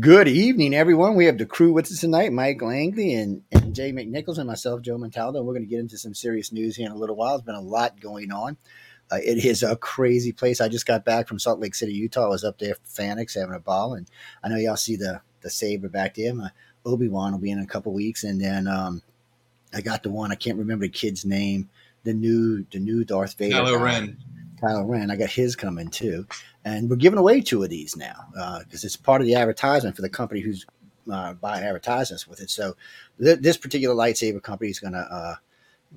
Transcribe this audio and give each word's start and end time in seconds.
Good 0.00 0.26
evening, 0.26 0.72
everyone. 0.74 1.16
We 1.16 1.26
have 1.26 1.36
the 1.36 1.44
crew 1.44 1.74
with 1.74 1.92
us 1.92 2.00
tonight 2.00 2.32
Mike 2.32 2.62
Langley 2.62 3.12
and, 3.12 3.42
and 3.52 3.74
Jay 3.74 3.92
McNichols 3.92 4.38
and 4.38 4.46
myself, 4.46 4.80
Joe 4.80 4.96
Montaldo. 4.96 5.44
We're 5.44 5.52
going 5.52 5.64
to 5.64 5.68
get 5.68 5.80
into 5.80 5.98
some 5.98 6.14
serious 6.14 6.50
news 6.50 6.76
here 6.76 6.86
in 6.86 6.92
a 6.92 6.96
little 6.96 7.14
while. 7.14 7.32
There's 7.32 7.42
been 7.42 7.56
a 7.56 7.60
lot 7.60 8.00
going 8.00 8.32
on. 8.32 8.56
Uh, 9.10 9.16
it 9.16 9.44
is 9.44 9.62
a 9.62 9.76
crazy 9.76 10.32
place. 10.32 10.62
I 10.62 10.68
just 10.68 10.86
got 10.86 11.04
back 11.04 11.28
from 11.28 11.38
Salt 11.38 11.60
Lake 11.60 11.74
City, 11.74 11.92
Utah. 11.92 12.24
I 12.24 12.28
was 12.28 12.42
up 12.42 12.58
there 12.58 12.74
for 12.76 13.02
FanX 13.02 13.38
having 13.38 13.54
a 13.54 13.58
ball, 13.58 13.92
and 13.92 14.08
I 14.42 14.48
know 14.48 14.56
y'all 14.56 14.76
see 14.76 14.96
the 14.96 15.20
the 15.42 15.50
saber 15.50 15.90
back 15.90 16.14
there. 16.14 16.32
My 16.32 16.50
Obi 16.86 17.08
Wan 17.08 17.32
will 17.32 17.38
be 17.38 17.50
in 17.50 17.58
a 17.58 17.66
couple 17.66 17.92
weeks, 17.92 18.24
and 18.24 18.40
then 18.40 18.68
um, 18.68 19.02
I 19.74 19.82
got 19.82 20.04
the 20.04 20.10
one 20.10 20.32
I 20.32 20.36
can't 20.36 20.56
remember 20.56 20.86
the 20.86 20.90
kid's 20.90 21.26
name. 21.26 21.68
The 22.04 22.14
new 22.14 22.64
the 22.72 22.78
new 22.78 23.04
Darth 23.04 23.34
Vader. 23.34 23.56
Kylo. 23.56 23.78
Ren. 23.78 24.16
Kylo 24.62 24.88
Ren. 24.88 25.10
I 25.10 25.16
got 25.16 25.30
his 25.30 25.56
coming 25.56 25.88
too, 25.88 26.26
and 26.64 26.88
we're 26.88 26.96
giving 26.96 27.18
away 27.18 27.40
two 27.40 27.62
of 27.62 27.70
these 27.70 27.96
now 27.96 28.26
because 28.60 28.84
it's 28.84 28.96
part 28.96 29.20
of 29.20 29.26
the 29.26 29.34
advertisement 29.34 29.96
for 29.96 30.02
the 30.02 30.08
company 30.08 30.40
who's 30.40 30.64
uh, 31.10 31.34
buying 31.34 31.64
advertisements 31.64 32.28
with 32.28 32.40
it. 32.40 32.50
So 32.50 32.76
th- 33.20 33.40
this 33.40 33.56
particular 33.56 33.94
lightsaber 33.94 34.42
company 34.42 34.70
is 34.70 34.78
going 34.78 34.92
to 34.92 35.00
uh, 35.00 35.34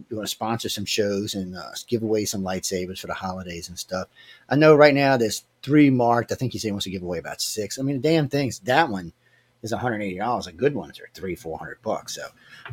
going 0.10 0.24
to 0.24 0.28
sponsor 0.28 0.70
some 0.70 0.86
shows 0.86 1.36
and 1.36 1.56
uh, 1.56 1.72
give 1.88 2.04
away 2.04 2.26
some 2.26 2.42
lightsabers 2.42 3.00
for 3.00 3.08
the 3.08 3.14
holidays 3.14 3.70
and 3.70 3.78
stuff. 3.78 4.08
I 4.50 4.56
know 4.56 4.76
right 4.76 4.94
now 4.94 5.18
there's 5.18 5.46
three 5.62 5.90
marked. 5.90 6.32
I 6.32 6.36
think 6.36 6.54
he 6.54 6.60
said 6.60 6.70
he 6.70 6.72
wants 6.72 6.86
to 6.86 6.92
give 6.92 7.04
away 7.04 7.20
about 7.20 7.42
six. 7.42 7.80
I 7.80 7.84
mean, 7.84 8.02
damn 8.02 8.30
things. 8.30 8.60
That 8.60 8.90
one 8.90 9.14
is 9.62 9.72
180 9.72 10.18
dollars. 10.18 10.48
A 10.48 10.52
good 10.52 10.76
ones 10.76 11.00
are 11.00 11.10
three, 11.14 11.36
four 11.36 11.58
hundred 11.58 11.82
bucks. 11.82 12.16
So, 12.16 12.28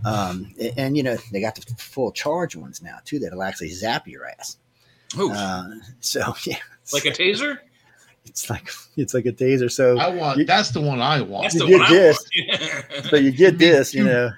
um, 0.05 0.55
and, 0.61 0.73
and, 0.77 0.97
you 0.97 1.03
know 1.03 1.17
they 1.33 1.41
got 1.41 1.55
the 1.55 1.62
full 1.77 2.12
charge 2.12 2.56
ones 2.56 2.83
now 2.83 2.98
too 3.05 3.19
that'll 3.19 3.43
actually 3.43 3.70
zap 3.70 4.06
your 4.06 4.27
ass. 4.27 4.59
Ooh, 5.19 5.30
Uh, 5.33 5.65
so 6.01 6.34
yeah, 6.45 6.57
like 6.93 7.05
a 7.07 7.11
taser? 7.11 7.59
it's 8.25 8.48
like 8.48 8.70
it's 8.97 9.15
like 9.15 9.27
a 9.27 9.33
taser. 9.33 9.70
So 9.70 9.98
I 9.98 10.09
want 10.09 10.39
You- 10.39 10.45
that's 10.45 10.70
the 10.70 10.80
one 10.80 11.01
I 11.01 11.20
want. 11.23 11.45
That's 11.45 11.55
You 11.55 11.61
the 11.61 11.66
get 11.66 11.80
one 11.80 11.91
this. 11.93 12.19
I 12.19 12.93
want. 12.95 13.05
so 13.11 13.17
you 13.17 13.33
get 13.33 13.59
this, 13.59 13.95
you 13.95 14.05
know, 14.05 14.31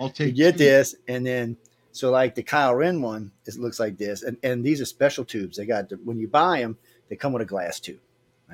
I'll 0.00 0.10
take. 0.10 0.28
you 0.28 0.32
get 0.34 0.52
two. 0.52 0.58
this, 0.64 0.94
and 1.08 1.26
then 1.26 1.56
so 1.92 2.10
like 2.10 2.34
the 2.34 2.42
Kyle 2.42 2.74
Ren 2.74 3.00
one, 3.02 3.32
it 3.46 3.56
looks 3.56 3.80
like 3.80 3.96
this, 3.98 4.22
and 4.22 4.36
and 4.42 4.64
these 4.64 4.80
are 4.80 4.84
special 4.86 5.24
tubes. 5.24 5.56
They 5.56 5.66
got 5.66 5.88
the, 5.88 5.96
when 6.04 6.18
you 6.18 6.28
buy 6.28 6.60
them, 6.60 6.76
they 7.08 7.16
come 7.16 7.32
with 7.32 7.42
a 7.42 7.46
glass 7.46 7.80
tube. 7.80 7.98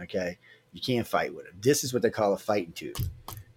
Okay, 0.00 0.38
you 0.72 0.80
can't 0.80 1.06
fight 1.06 1.34
with 1.34 1.44
them. 1.46 1.54
This 1.60 1.84
is 1.84 1.92
what 1.92 2.02
they 2.02 2.10
call 2.10 2.32
a 2.32 2.38
fighting 2.38 2.72
tube. 2.72 2.96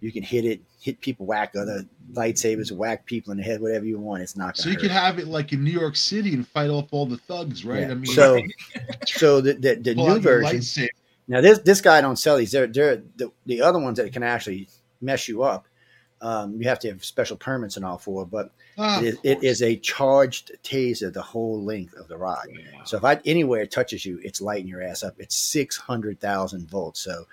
You 0.00 0.12
can 0.12 0.22
hit 0.22 0.44
it, 0.44 0.60
hit 0.80 1.00
people, 1.00 1.26
whack 1.26 1.54
other 1.56 1.84
lightsabers, 2.12 2.70
whack 2.70 3.06
people 3.06 3.32
in 3.32 3.38
the 3.38 3.44
head, 3.44 3.60
whatever 3.60 3.84
you 3.84 3.98
want. 3.98 4.22
It's 4.22 4.36
not 4.36 4.56
So 4.56 4.68
you 4.68 4.76
to 4.76 4.82
can 4.82 4.90
have 4.90 5.18
it 5.18 5.26
like 5.26 5.52
in 5.52 5.64
New 5.64 5.70
York 5.70 5.96
City 5.96 6.34
and 6.34 6.46
fight 6.46 6.70
off 6.70 6.88
all 6.92 7.06
the 7.06 7.16
thugs, 7.16 7.64
right? 7.64 7.80
Yeah. 7.80 7.90
I 7.90 7.94
mean, 7.94 8.06
so 8.06 8.40
so 9.06 9.40
the 9.40 9.54
the, 9.54 9.74
the 9.76 9.94
new 9.94 10.18
version. 10.18 10.88
Now 11.28 11.40
this 11.40 11.58
this 11.60 11.80
guy 11.80 12.00
don't 12.00 12.16
sell 12.16 12.36
these. 12.36 12.52
They're 12.52 12.66
they're 12.66 13.02
the, 13.16 13.32
the 13.46 13.62
other 13.62 13.78
ones 13.78 13.98
that 13.98 14.12
can 14.12 14.22
actually 14.22 14.68
mess 15.00 15.28
you 15.28 15.42
up. 15.42 15.66
Um, 16.20 16.60
you 16.60 16.68
have 16.68 16.78
to 16.80 16.88
have 16.88 17.04
special 17.04 17.36
permits 17.36 17.76
and 17.76 17.84
all 17.84 17.98
for, 17.98 18.24
but 18.24 18.52
Ah, 18.78 19.00
it 19.00 19.06
is, 19.06 19.18
it 19.22 19.42
is 19.42 19.62
a 19.62 19.76
charged 19.76 20.52
taser 20.62 21.10
the 21.10 21.22
whole 21.22 21.62
length 21.64 21.94
of 21.94 22.08
the 22.08 22.16
rod. 22.16 22.46
So 22.84 22.98
if 22.98 23.04
I 23.04 23.18
anywhere 23.24 23.62
it 23.62 23.70
touches 23.70 24.04
you, 24.04 24.20
it's 24.22 24.42
lighting 24.42 24.68
your 24.68 24.82
ass 24.82 25.02
up. 25.02 25.14
It's 25.18 25.34
six 25.34 25.78
hundred 25.78 26.20
thousand 26.20 26.68
volts. 26.68 27.00
So, 27.00 27.26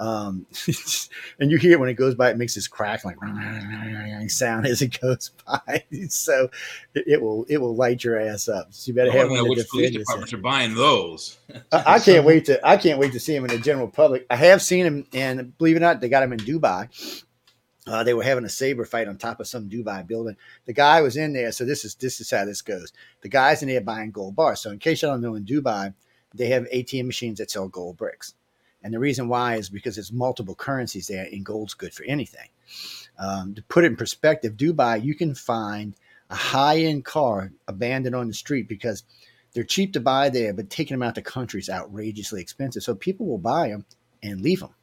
um, 0.00 0.46
and 1.38 1.50
you 1.50 1.58
hear 1.58 1.72
it 1.72 1.80
when 1.80 1.90
it 1.90 1.94
goes 1.94 2.14
by, 2.14 2.30
it 2.30 2.38
makes 2.38 2.54
this 2.54 2.66
crack 2.66 3.04
like 3.04 3.18
sound 4.30 4.66
as 4.66 4.80
it 4.80 4.98
goes 4.98 5.30
by. 5.46 5.84
so 6.08 6.48
it, 6.94 7.04
it 7.06 7.22
will 7.22 7.44
it 7.50 7.58
will 7.58 7.76
light 7.76 8.02
your 8.02 8.18
ass 8.18 8.48
up. 8.48 8.68
So 8.70 8.88
you 8.88 8.94
better 8.94 9.12
I 9.12 9.16
have 9.16 9.30
know 9.30 9.44
which 9.44 9.68
police 9.68 9.90
departments 9.90 10.32
are 10.32 10.38
buying 10.38 10.74
those. 10.74 11.38
I, 11.70 11.94
I 11.94 11.98
can't 11.98 12.24
wait 12.24 12.46
to 12.46 12.66
I 12.66 12.78
can't 12.78 12.98
wait 12.98 13.12
to 13.12 13.20
see 13.20 13.36
him 13.36 13.44
in 13.44 13.50
the 13.50 13.58
general 13.58 13.88
public. 13.88 14.26
I 14.30 14.36
have 14.36 14.62
seen 14.62 14.86
him, 14.86 15.06
and 15.12 15.56
believe 15.58 15.76
it 15.76 15.80
or 15.80 15.80
not, 15.80 16.00
they 16.00 16.08
got 16.08 16.22
him 16.22 16.32
in 16.32 16.38
Dubai. 16.38 16.88
Uh, 17.86 18.02
they 18.02 18.14
were 18.14 18.22
having 18.22 18.44
a 18.44 18.48
saber 18.48 18.86
fight 18.86 19.08
on 19.08 19.18
top 19.18 19.40
of 19.40 19.48
some 19.48 19.68
Dubai 19.68 20.06
building. 20.06 20.36
The 20.64 20.72
guy 20.72 21.02
was 21.02 21.18
in 21.18 21.34
there, 21.34 21.52
so 21.52 21.66
this 21.66 21.84
is 21.84 21.94
this 21.96 22.22
is 22.22 22.30
how 22.30 22.46
this 22.46 22.62
goes. 22.62 22.92
The 23.20 23.28
guy's 23.28 23.60
in 23.62 23.68
there 23.68 23.82
buying 23.82 24.12
gold 24.12 24.34
bars. 24.34 24.60
So 24.60 24.70
in 24.70 24.78
case 24.78 25.02
you 25.02 25.08
don't 25.08 25.20
know, 25.20 25.34
in 25.34 25.44
Dubai, 25.44 25.92
they 26.34 26.46
have 26.46 26.64
ATM 26.70 27.04
machines 27.04 27.38
that 27.38 27.50
sell 27.50 27.68
gold 27.68 27.98
bricks, 27.98 28.34
and 28.82 28.94
the 28.94 28.98
reason 28.98 29.28
why 29.28 29.56
is 29.56 29.68
because 29.68 29.98
it's 29.98 30.12
multiple 30.12 30.54
currencies 30.54 31.08
there, 31.08 31.26
and 31.30 31.44
gold's 31.44 31.74
good 31.74 31.92
for 31.92 32.04
anything. 32.04 32.48
Um, 33.18 33.54
to 33.54 33.62
put 33.62 33.84
it 33.84 33.88
in 33.88 33.96
perspective, 33.96 34.56
Dubai, 34.56 35.02
you 35.04 35.14
can 35.14 35.34
find 35.34 35.94
a 36.30 36.34
high-end 36.34 37.04
car 37.04 37.52
abandoned 37.68 38.14
on 38.14 38.28
the 38.28 38.34
street 38.34 38.68
because 38.68 39.02
they're 39.52 39.64
cheap 39.64 39.92
to 39.94 40.00
buy 40.00 40.28
there, 40.28 40.54
but 40.54 40.70
taking 40.70 40.94
them 40.94 41.02
out 41.02 41.16
the 41.16 41.22
country 41.22 41.60
is 41.60 41.68
outrageously 41.68 42.40
expensive. 42.40 42.82
So 42.82 42.94
people 42.94 43.26
will 43.26 43.38
buy 43.38 43.68
them 43.68 43.84
and 44.22 44.40
leave 44.40 44.60
them, 44.60 44.74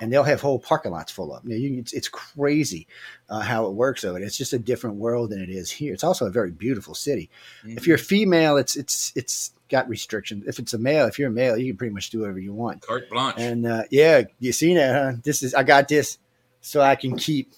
and 0.00 0.12
they'll 0.12 0.22
have 0.22 0.40
whole 0.40 0.60
parking 0.60 0.92
lots 0.92 1.10
full 1.10 1.34
of 1.34 1.42
them. 1.42 1.52
It's, 1.52 1.92
it's 1.92 2.08
crazy 2.08 2.86
uh, 3.28 3.40
how 3.40 3.66
it 3.66 3.72
works 3.72 4.04
over 4.04 4.18
there. 4.18 4.26
It's 4.26 4.38
just 4.38 4.52
a 4.52 4.58
different 4.58 4.96
world 4.96 5.30
than 5.30 5.42
it 5.42 5.50
is 5.50 5.70
here. 5.72 5.92
It's 5.92 6.04
also 6.04 6.26
a 6.26 6.30
very 6.30 6.52
beautiful 6.52 6.94
city. 6.94 7.30
If 7.64 7.86
you're 7.86 7.96
a 7.96 7.98
female, 7.98 8.56
it's 8.58 8.76
it's 8.76 9.12
it's 9.16 9.52
got 9.68 9.88
restrictions. 9.88 10.44
If 10.46 10.58
it's 10.58 10.74
a 10.74 10.78
male, 10.78 11.06
if 11.06 11.18
you're 11.18 11.28
a 11.28 11.32
male, 11.32 11.56
you 11.56 11.72
can 11.72 11.76
pretty 11.76 11.94
much 11.94 12.10
do 12.10 12.20
whatever 12.20 12.38
you 12.38 12.52
want. 12.52 12.82
carte 12.82 13.08
blanche. 13.10 13.36
And 13.38 13.66
uh, 13.66 13.82
yeah, 13.90 14.22
you 14.40 14.52
see 14.52 14.74
that? 14.74 14.94
Huh? 14.94 15.20
This 15.24 15.42
is 15.42 15.54
I 15.54 15.62
got 15.62 15.88
this 15.88 16.18
so 16.60 16.80
I 16.80 16.96
can 16.96 17.16
keep 17.16 17.52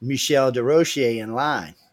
Michelle 0.00 0.52
DeRoche 0.52 1.18
in 1.18 1.34
line. 1.34 1.74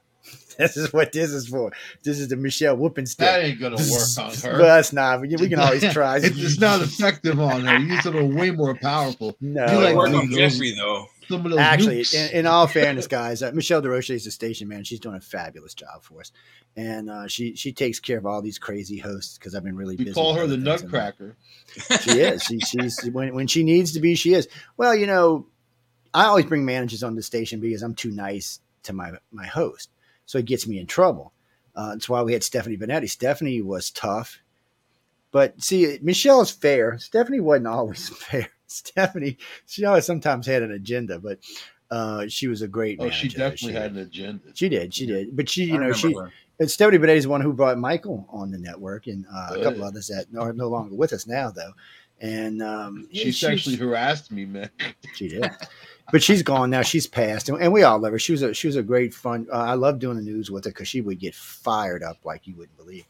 This 0.57 0.77
is 0.77 0.93
what 0.93 1.11
this 1.11 1.31
is 1.31 1.47
for. 1.47 1.71
This 2.03 2.19
is 2.19 2.27
the 2.27 2.35
Michelle 2.35 2.75
whooping 2.77 3.07
stick. 3.07 3.25
that 3.25 3.41
ain't 3.43 3.59
gonna 3.59 3.77
work 3.77 4.07
on 4.19 4.31
her. 4.35 4.59
Well, 4.59 4.79
it's 4.79 4.93
not. 4.93 5.21
We, 5.21 5.29
we 5.29 5.49
can 5.49 5.59
always 5.59 5.81
try. 5.93 6.17
it's, 6.17 6.27
it's 6.37 6.59
not 6.59 6.81
effective 6.81 7.39
on 7.39 7.61
her. 7.61 7.77
You 7.79 7.93
use 7.95 8.03
something 8.03 8.35
way 8.35 8.51
more 8.51 8.75
powerful. 8.75 9.35
No, 9.41 9.61
You 9.61 9.67
It'll 9.69 9.81
like 9.81 9.95
work 9.95 10.09
on 10.09 10.29
Jeffrey 10.31 10.75
though. 10.75 11.07
Some 11.31 11.45
of 11.45 11.51
those 11.51 11.59
actually, 11.59 12.05
in, 12.13 12.31
in 12.31 12.45
all 12.45 12.67
fairness, 12.67 13.07
guys, 13.07 13.41
uh, 13.41 13.51
Michelle 13.53 13.81
DeRoche 13.81 14.09
is 14.11 14.25
the 14.25 14.31
station 14.31 14.67
man. 14.67 14.83
She's 14.83 14.99
doing 14.99 15.15
a 15.15 15.21
fabulous 15.21 15.73
job 15.73 16.03
for 16.03 16.19
us, 16.19 16.31
and 16.75 17.09
uh, 17.09 17.27
she 17.27 17.55
she 17.55 17.71
takes 17.71 17.99
care 17.99 18.17
of 18.17 18.25
all 18.25 18.41
these 18.41 18.59
crazy 18.59 18.97
hosts 18.97 19.37
because 19.37 19.55
I've 19.55 19.63
been 19.63 19.75
really 19.75 19.95
we 19.95 20.05
busy. 20.05 20.13
call 20.15 20.33
her 20.35 20.45
the 20.47 20.55
other 20.55 20.77
things 20.77 20.81
in 20.83 20.91
life. 20.91 21.15
Nutcracker. 21.19 21.37
She 22.01 22.19
is. 22.19 22.43
She, 22.43 22.59
she's 22.59 23.03
when 23.11 23.33
when 23.33 23.47
she 23.47 23.63
needs 23.63 23.93
to 23.93 23.99
be, 23.99 24.15
she 24.15 24.33
is. 24.33 24.47
Well, 24.77 24.95
you 24.95 25.07
know, 25.07 25.47
I 26.13 26.25
always 26.25 26.45
bring 26.45 26.65
managers 26.65 27.03
on 27.03 27.15
the 27.15 27.23
station 27.23 27.59
because 27.59 27.81
I'm 27.81 27.95
too 27.95 28.11
nice 28.11 28.59
to 28.83 28.93
my 28.93 29.11
my 29.31 29.45
host, 29.45 29.89
so 30.25 30.37
it 30.37 30.45
gets 30.45 30.67
me 30.67 30.79
in 30.79 30.87
trouble. 30.87 31.33
Uh, 31.75 31.91
that's 31.93 32.09
why 32.09 32.21
we 32.21 32.33
had 32.33 32.43
Stephanie 32.43 32.77
Benetti. 32.77 33.09
Stephanie 33.09 33.61
was 33.61 33.91
tough, 33.91 34.39
but 35.31 35.61
see, 35.61 35.97
Michelle 36.01 36.41
is 36.41 36.51
fair. 36.51 36.97
Stephanie 36.99 37.39
wasn't 37.39 37.67
always 37.67 38.09
fair. 38.17 38.49
Stephanie, 38.71 39.37
she 39.67 39.85
always 39.85 40.05
sometimes 40.05 40.45
had 40.47 40.63
an 40.63 40.71
agenda, 40.71 41.19
but 41.19 41.39
uh, 41.89 42.25
she 42.27 42.47
was 42.47 42.61
a 42.61 42.67
great. 42.67 42.97
Oh, 43.01 43.09
she 43.09 43.27
manager. 43.27 43.37
definitely 43.37 43.73
had 43.73 43.91
an 43.91 43.97
agenda. 43.99 44.43
She 44.53 44.69
did. 44.69 44.93
She 44.93 45.05
did. 45.05 45.35
But 45.35 45.49
she, 45.49 45.63
I 45.71 45.73
you 45.75 45.79
know, 45.79 45.93
she 45.93 46.13
her. 46.13 46.31
and 46.59 46.71
Stephanie 46.71 46.97
Benetti 46.99 47.17
is 47.17 47.23
the 47.25 47.29
one 47.29 47.41
who 47.41 47.53
brought 47.53 47.77
Michael 47.77 48.25
on 48.29 48.51
the 48.51 48.57
network, 48.57 49.07
and 49.07 49.25
uh, 49.33 49.55
a 49.59 49.63
couple 49.63 49.83
others 49.83 50.07
that 50.07 50.25
are 50.39 50.53
no 50.53 50.67
longer 50.69 50.95
with 50.95 51.11
us 51.13 51.27
now, 51.27 51.51
though. 51.51 51.71
And 52.21 52.61
um, 52.61 53.07
She 53.11 53.31
she's- 53.31 53.39
sexually 53.39 53.77
harassed 53.77 54.31
me, 54.31 54.45
man. 54.45 54.69
she 55.15 55.27
did, 55.27 55.49
but 56.11 56.21
she's 56.23 56.43
gone 56.43 56.69
now. 56.69 56.81
She's 56.83 57.07
passed, 57.07 57.49
and, 57.49 57.61
and 57.61 57.73
we 57.73 57.83
all 57.83 57.99
love 57.99 58.11
her. 58.13 58.19
She 58.19 58.31
was 58.31 58.41
a 58.43 58.53
she 58.53 58.67
was 58.67 58.75
a 58.75 58.83
great 58.83 59.13
fun. 59.13 59.47
Uh, 59.51 59.57
I 59.57 59.73
love 59.73 59.99
doing 59.99 60.15
the 60.17 60.23
news 60.23 60.49
with 60.51 60.63
her 60.65 60.71
because 60.71 60.87
she 60.87 61.01
would 61.01 61.19
get 61.19 61.35
fired 61.35 62.03
up 62.03 62.17
like 62.23 62.45
you 62.47 62.55
wouldn't 62.55 62.77
believe. 62.77 63.05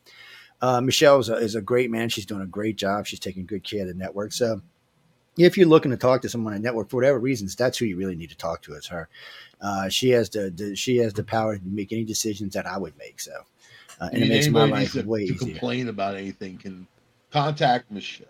Uh, 0.61 0.79
Michelle 0.79 1.19
is 1.19 1.28
a, 1.29 1.35
is 1.35 1.55
a 1.55 1.61
great 1.61 1.89
man. 1.91 2.07
She's 2.07 2.25
doing 2.25 2.41
a 2.41 2.45
great 2.47 2.75
job. 2.78 3.05
She's 3.05 3.19
taking 3.19 3.45
good 3.47 3.63
care 3.63 3.81
of 3.81 3.88
the 3.88 3.93
network. 3.95 4.31
So, 4.31 4.61
if 5.37 5.57
you're 5.57 5.67
looking 5.67 5.91
to 5.91 5.97
talk 5.97 6.21
to 6.23 6.29
someone 6.29 6.53
on 6.53 6.61
network 6.61 6.89
for 6.89 6.97
whatever 6.97 7.19
reasons, 7.19 7.55
that's 7.55 7.77
who 7.77 7.85
you 7.85 7.95
really 7.97 8.15
need 8.15 8.29
to 8.29 8.37
talk 8.37 8.61
to. 8.63 8.73
Is 8.75 8.87
her. 8.87 9.07
Uh, 9.61 9.89
she 9.89 10.09
has 10.09 10.29
the, 10.29 10.49
the 10.49 10.75
she 10.75 10.97
has 10.97 11.13
the 11.13 11.23
power 11.23 11.57
to 11.57 11.63
make 11.65 11.91
any 11.91 12.03
decisions 12.03 12.53
that 12.53 12.65
I 12.65 12.77
would 12.77 12.97
make. 12.97 13.19
So, 13.19 13.31
uh, 13.99 14.09
and 14.11 14.23
it 14.23 14.29
makes 14.29 14.47
my 14.47 14.65
life 14.65 14.93
to, 14.93 15.03
way 15.03 15.27
to 15.27 15.33
easier. 15.33 15.51
complain 15.51 15.87
about 15.89 16.15
anything 16.15 16.57
can 16.57 16.87
contact 17.31 17.91
Michelle. 17.91 18.27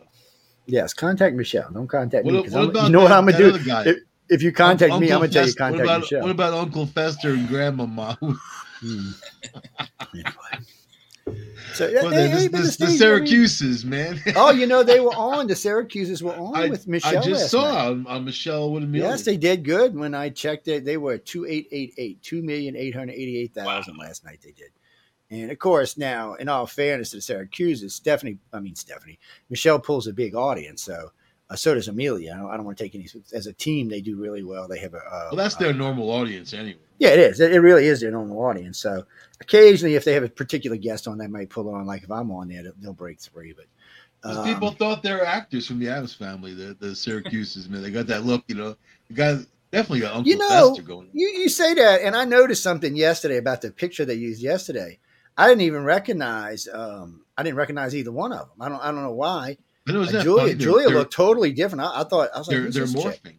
Yes, 0.68 0.94
contact 0.94 1.36
Michelle. 1.36 1.72
Don't 1.72 1.88
contact 1.88 2.26
me 2.26 2.34
What, 2.34 2.44
'cause 2.46 2.54
what 2.54 2.60
I'm- 2.62 2.70
about 2.70 2.84
you 2.86 2.90
know 2.92 3.02
what 3.02 3.12
I'm 3.12 3.26
gonna 3.26 3.38
that 3.50 3.84
do. 3.86 3.90
If, 3.92 3.98
if 4.30 4.42
you 4.44 4.52
contact 4.52 4.92
me, 5.00 5.12
I'm 5.12 5.20
gonna 5.20 5.28
tell 5.30 5.48
you 5.48 5.54
contact 5.54 5.80
what 5.80 5.84
about, 5.86 6.02
Michelle. 6.02 6.22
What 6.22 6.32
about 6.32 6.54
Uncle 6.54 6.86
Fester 6.86 7.32
and 7.32 7.48
Grandmama? 7.48 8.18
Hmm. 8.22 9.10
anyway. 10.14 10.66
So 11.74 11.92
Well, 11.94 12.10
hey, 12.10 12.24
the, 12.24 12.30
hey, 12.30 12.48
the, 12.48 12.58
the, 12.58 12.76
the 12.80 12.86
I 12.86 12.88
mean- 12.88 12.98
Syracuse's, 12.98 13.86
man. 13.86 14.22
oh, 14.36 14.52
you 14.52 14.68
know 14.68 14.84
they 14.84 15.00
were 15.00 15.16
on. 15.16 15.48
The 15.48 15.56
Syracuse's 15.56 16.22
were 16.22 16.34
on 16.34 16.56
I, 16.56 16.70
with 16.70 16.88
Michelle. 16.88 17.20
I 17.20 17.26
just 17.26 17.50
saw 17.50 17.94
night. 17.94 18.08
on, 18.08 18.26
Michelle 18.26 18.72
with 18.72 18.84
a 18.84 18.88
million. 18.88 19.10
Yes, 19.10 19.24
they 19.24 19.38
did 19.38 19.64
good. 19.64 19.96
When 19.96 20.14
I 20.14 20.30
checked 20.30 20.68
it, 20.68 20.86
they 20.86 20.98
were 20.98 21.18
two 21.18 21.46
eight 21.46 21.68
eight 21.72 21.94
eight, 21.98 22.22
two 22.22 22.42
million 22.42 22.76
eight 22.76 22.96
hundred 22.96 23.14
eighty 23.14 23.38
eight 23.38 23.54
thousand 23.54 23.98
last 23.98 24.26
night. 24.26 24.40
They 24.44 24.52
did, 24.52 24.72
and 25.30 25.52
of 25.52 25.60
course, 25.60 25.98
now 25.98 26.34
in 26.36 26.50
all 26.50 26.68
fairness 26.68 27.12
to 27.12 27.18
the 27.18 27.22
Syracuse's, 27.22 27.96
Stephanie, 27.96 28.38
I 28.52 28.60
mean 28.60 28.76
Stephanie, 28.76 29.20
Michelle 29.50 29.80
pulls 29.80 30.08
a 30.08 30.14
big 30.14 30.36
audience. 30.36 30.84
So. 30.84 31.12
Uh, 31.50 31.56
so 31.58 31.74
does 31.74 31.90
Amelia. 31.90 32.32
I 32.32 32.38
don't, 32.38 32.50
I 32.50 32.56
don't 32.56 32.66
want 32.66 32.78
to 32.78 32.84
take 32.86 32.96
any. 32.96 33.10
As 33.34 33.46
a 33.46 33.52
team, 33.52 33.90
they 33.90 34.00
do 34.00 34.16
really 34.16 34.42
well. 34.42 34.70
They 34.70 34.80
have 34.80 34.94
a. 34.94 35.00
Uh, 35.00 35.28
well, 35.32 35.36
that's 35.36 35.58
uh, 35.58 35.60
their 35.60 35.74
normal 35.74 36.10
audience 36.10 36.54
anyway. 36.54 36.80
Yeah, 37.02 37.10
it 37.10 37.20
is. 37.20 37.40
It 37.40 37.52
it 37.52 37.60
really 37.62 37.88
is 37.88 38.00
their 38.02 38.12
normal 38.12 38.40
audience. 38.46 38.78
So 38.78 39.04
occasionally, 39.42 39.96
if 39.96 40.06
they 40.06 40.14
have 40.14 40.24
a 40.24 40.30
particular 40.30 40.78
guest 40.78 41.08
on, 41.08 41.18
they 41.18 41.26
might 41.26 41.50
pull 41.50 41.74
on. 41.74 41.88
Like 41.88 42.04
if 42.04 42.12
I'm 42.12 42.30
on 42.30 42.48
there, 42.48 42.64
they'll, 42.80 42.94
break 42.94 43.20
three. 43.20 43.54
But 43.54 43.66
Um, 44.24 44.46
people 44.46 44.70
thought 44.70 45.02
they 45.02 45.12
were 45.12 45.26
actors 45.26 45.66
from 45.66 45.80
the 45.80 45.90
Addams 45.90 46.14
family, 46.14 46.54
the 46.54 46.78
the 46.80 46.96
Syracuse's 46.96 47.68
man. 47.68 47.82
They 47.82 47.90
got 47.90 48.06
that 48.06 48.24
look, 48.24 48.44
you 48.48 48.54
know. 48.54 48.76
The 49.08 49.14
guy 49.16 49.38
definitely 49.72 50.02
got 50.02 50.14
Uncle 50.16 50.32
You 50.32 50.38
know. 50.38 50.76
You 51.12 51.28
you 51.28 51.50
say 51.50 51.74
that, 51.74 52.02
and 52.02 52.16
I 52.16 52.24
noticed 52.26 52.62
something 52.62 52.96
yesterday 52.96 53.38
about 53.38 53.62
the 53.62 53.72
picture 53.72 54.06
they 54.06 54.14
used 54.14 54.40
yesterday. 54.40 55.00
I 55.38 55.48
didn't 55.48 55.62
even 55.62 55.84
recognize. 55.84 56.68
Um, 56.72 57.26
I 57.36 57.42
didn't 57.42 57.58
recognize 57.58 57.96
either 57.96 58.12
one 58.12 58.32
of 58.32 58.48
them. 58.50 58.62
I 58.62 58.70
don't. 58.70 58.80
I 58.84 58.92
don't 58.92 59.02
know 59.02 59.14
why. 59.14 59.58
But 59.88 59.96
it 59.96 59.98
was 59.98 60.14
Uh, 60.14 60.22
Julia 60.22 60.54
Julia 60.54 60.88
they're- 60.88 60.98
looked 61.00 61.14
totally 61.14 61.52
different. 61.52 61.82
I, 61.84 62.02
I 62.02 62.04
thought. 62.04 62.30
I 62.36 62.38
was 62.38 62.48
like, 62.48 62.58
They're 62.58 62.86
they're 62.86 63.04
chick? 63.12 63.38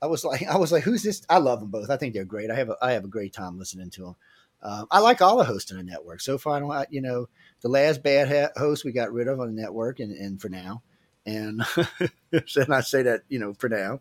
Morphing. 0.00 0.02
I 0.02 0.06
was 0.06 0.24
like, 0.24 0.42
I 0.48 0.56
was 0.56 0.72
like, 0.72 0.82
who's 0.84 1.02
this? 1.02 1.22
I 1.28 1.38
love 1.38 1.60
them 1.60 1.70
both. 1.70 1.90
I 1.90 1.96
think 1.96 2.14
they're 2.14 2.24
great. 2.24 2.50
I 2.50 2.54
have 2.56 2.70
a, 2.70 2.76
I 2.82 2.92
have 2.92 3.04
a 3.04 3.08
great 3.08 3.32
time 3.32 3.58
listening 3.58 3.90
to 3.90 4.02
them. 4.02 4.16
Um, 4.60 4.86
I 4.90 4.98
like 4.98 5.22
all 5.22 5.36
the 5.38 5.44
hosts 5.44 5.70
on 5.70 5.78
the 5.78 5.84
network. 5.84 6.20
So 6.20 6.36
far, 6.36 6.56
I 6.56 6.60
don't, 6.60 6.70
I- 6.72 6.86
you 6.90 7.00
know, 7.00 7.28
the 7.60 7.68
last 7.68 8.02
bad 8.02 8.28
ha- 8.28 8.60
host 8.60 8.84
we 8.84 8.92
got 8.92 9.12
rid 9.12 9.28
of 9.28 9.38
on 9.40 9.54
the 9.54 9.60
network, 9.60 10.00
and, 10.00 10.10
and 10.12 10.40
for 10.40 10.48
now, 10.48 10.82
and 11.26 11.62
and 12.32 12.74
I 12.74 12.80
say 12.80 13.02
that 13.02 13.22
you 13.28 13.38
know 13.38 13.54
for 13.54 13.68
now, 13.68 14.00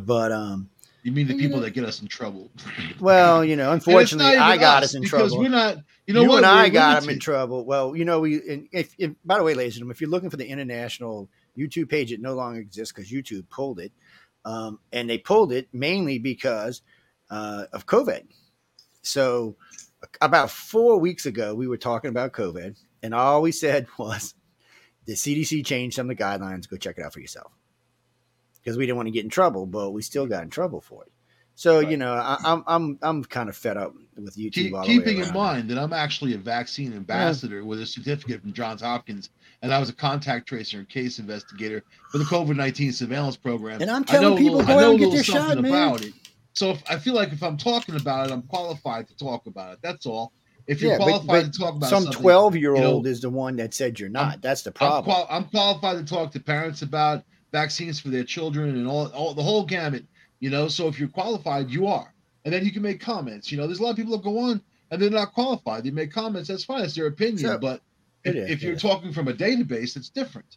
but 0.00 0.32
um, 0.32 0.68
You 1.02 1.12
mean 1.12 1.26
the 1.26 1.34
You 1.34 1.40
people 1.40 1.58
know- 1.58 1.64
that 1.64 1.70
get 1.72 1.84
us 1.84 2.00
in 2.00 2.08
trouble? 2.08 2.50
well, 3.00 3.44
you 3.44 3.56
know, 3.56 3.72
unfortunately, 3.72 4.36
I 4.36 4.56
got 4.56 4.82
us, 4.82 4.90
us 4.90 4.94
in 4.94 5.02
because 5.02 5.30
trouble. 5.32 5.38
We're 5.44 5.48
not. 5.50 5.78
You 6.06 6.14
know 6.14 6.22
you 6.22 6.28
what? 6.28 6.38
and 6.38 6.46
I 6.46 6.68
got 6.70 7.00
them 7.02 7.10
in 7.10 7.18
trouble. 7.20 7.64
Well, 7.66 7.94
you 7.94 8.04
know, 8.06 8.20
we 8.20 8.36
and 8.48 8.68
if, 8.72 8.94
if 8.98 9.12
by 9.26 9.36
the 9.38 9.44
way, 9.44 9.52
ladies 9.54 9.74
and 9.74 9.80
gentlemen, 9.80 9.94
if 9.94 10.00
you're 10.00 10.08
looking 10.10 10.30
for 10.30 10.38
the 10.38 10.46
international 10.46 11.28
YouTube 11.56 11.90
page, 11.90 12.12
it 12.12 12.20
no 12.22 12.34
longer 12.34 12.60
exists 12.60 12.92
because 12.94 13.10
YouTube 13.10 13.48
pulled 13.50 13.78
it, 13.78 13.92
um, 14.44 14.78
and 14.92 15.08
they 15.08 15.18
pulled 15.18 15.52
it 15.52 15.68
mainly 15.72 16.18
because 16.18 16.82
uh, 17.30 17.64
of 17.72 17.86
COVID. 17.86 18.26
So, 19.02 19.56
about 20.20 20.50
four 20.50 20.98
weeks 20.98 21.26
ago, 21.26 21.54
we 21.54 21.66
were 21.66 21.76
talking 21.76 22.10
about 22.10 22.32
COVID, 22.32 22.76
and 23.02 23.14
all 23.14 23.42
we 23.42 23.52
said 23.52 23.86
was 23.98 24.34
the 25.06 25.14
CDC 25.14 25.64
changed 25.64 25.96
some 25.96 26.10
of 26.10 26.16
the 26.16 26.22
guidelines. 26.22 26.68
Go 26.68 26.76
check 26.76 26.98
it 26.98 27.04
out 27.04 27.12
for 27.12 27.20
yourself 27.20 27.52
because 28.60 28.76
we 28.76 28.86
didn't 28.86 28.96
want 28.96 29.06
to 29.06 29.12
get 29.12 29.24
in 29.24 29.30
trouble, 29.30 29.66
but 29.66 29.90
we 29.90 30.02
still 30.02 30.26
got 30.26 30.42
in 30.42 30.50
trouble 30.50 30.80
for 30.80 31.04
it. 31.04 31.12
So 31.58 31.80
you 31.80 31.96
know, 31.96 32.12
I, 32.12 32.38
I'm 32.44 32.62
I'm 32.68 32.98
I'm 33.02 33.24
kind 33.24 33.48
of 33.48 33.56
fed 33.56 33.76
up 33.76 33.92
with 34.16 34.36
YouTube. 34.36 34.52
Keep, 34.52 34.74
all 34.74 34.86
the 34.86 34.96
way 34.96 35.04
keeping 35.04 35.18
in 35.18 35.32
mind 35.32 35.68
that 35.70 35.76
I'm 35.76 35.92
actually 35.92 36.34
a 36.34 36.38
vaccine 36.38 36.92
ambassador 36.92 37.64
with 37.64 37.80
a 37.80 37.86
certificate 37.86 38.42
from 38.42 38.52
Johns 38.52 38.80
Hopkins, 38.80 39.30
and 39.62 39.74
I 39.74 39.80
was 39.80 39.88
a 39.88 39.92
contact 39.92 40.46
tracer 40.46 40.78
and 40.78 40.88
case 40.88 41.18
investigator 41.18 41.82
for 42.12 42.18
the 42.18 42.24
COVID 42.26 42.54
19 42.54 42.92
surveillance 42.92 43.36
program. 43.36 43.82
And 43.82 43.90
I'm 43.90 44.04
telling 44.04 44.38
people 44.38 44.58
little- 44.58 44.72
go 44.72 44.78
out 44.78 44.90
and 44.90 44.98
get 45.00 45.10
their 45.10 45.24
shot, 45.24 45.60
man. 45.60 45.64
about 45.72 46.04
it. 46.04 46.12
So 46.52 46.70
if, 46.70 46.82
I 46.88 46.96
feel 46.96 47.14
like 47.14 47.32
if 47.32 47.42
I'm 47.42 47.56
talking 47.56 47.96
about 47.96 48.28
it, 48.30 48.32
I'm 48.32 48.42
qualified 48.42 49.08
to 49.08 49.16
talk 49.16 49.46
about 49.46 49.72
it. 49.72 49.80
That's 49.82 50.06
all. 50.06 50.32
If 50.68 50.80
you're 50.80 50.92
Yeah, 50.92 50.98
qualified 50.98 51.26
but 51.26 51.52
to 51.52 51.58
talk 51.58 51.74
about 51.74 51.90
Some 51.90 52.06
twelve 52.12 52.54
year 52.54 52.76
you 52.76 52.84
old 52.84 53.04
know, 53.04 53.10
is 53.10 53.20
the 53.20 53.30
one 53.30 53.56
that 53.56 53.74
said 53.74 53.98
you're 53.98 54.08
not. 54.10 54.42
That's 54.42 54.62
the 54.62 54.70
I'm, 54.70 54.74
problem. 54.74 55.04
qual- 55.06 55.26
I'm 55.28 55.44
qualified 55.46 55.96
to 55.96 56.04
talk 56.04 56.30
to 56.34 56.40
parents 56.40 56.82
about 56.82 57.24
vaccines 57.50 57.98
for 57.98 58.10
their 58.10 58.22
children 58.22 58.70
and 58.76 58.86
all, 58.86 59.08
all 59.08 59.34
the 59.34 59.42
whole 59.42 59.64
gamut. 59.64 60.04
You 60.40 60.50
know, 60.50 60.68
so 60.68 60.86
if 60.88 60.98
you're 60.98 61.08
qualified, 61.08 61.70
you 61.70 61.86
are, 61.86 62.12
and 62.44 62.54
then 62.54 62.64
you 62.64 62.72
can 62.72 62.82
make 62.82 63.00
comments. 63.00 63.50
You 63.50 63.58
know, 63.58 63.66
there's 63.66 63.80
a 63.80 63.82
lot 63.82 63.90
of 63.90 63.96
people 63.96 64.12
that 64.12 64.22
go 64.22 64.38
on 64.38 64.60
and 64.90 65.02
they're 65.02 65.10
not 65.10 65.32
qualified. 65.32 65.84
They 65.84 65.90
make 65.90 66.12
comments. 66.12 66.48
That's 66.48 66.64
fine. 66.64 66.84
It's 66.84 66.94
their 66.94 67.06
opinion. 67.06 67.38
So- 67.38 67.58
but 67.58 67.82
if, 68.24 68.34
is, 68.34 68.50
if 68.50 68.62
you're 68.62 68.74
is. 68.74 68.82
talking 68.82 69.12
from 69.12 69.28
a 69.28 69.32
database, 69.32 69.96
it's 69.96 70.08
different. 70.08 70.56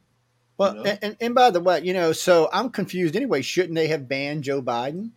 well, 0.57 0.75
you 0.77 0.83
know? 0.83 0.97
and, 1.01 1.17
and 1.19 1.35
by 1.35 1.51
the 1.51 1.59
way, 1.59 1.81
you 1.81 1.93
know, 1.93 2.11
so 2.11 2.49
I'm 2.51 2.69
confused 2.69 3.15
anyway. 3.15 3.41
Shouldn't 3.41 3.75
they 3.75 3.87
have 3.87 4.07
banned 4.07 4.43
Joe 4.43 4.61
Biden? 4.61 5.11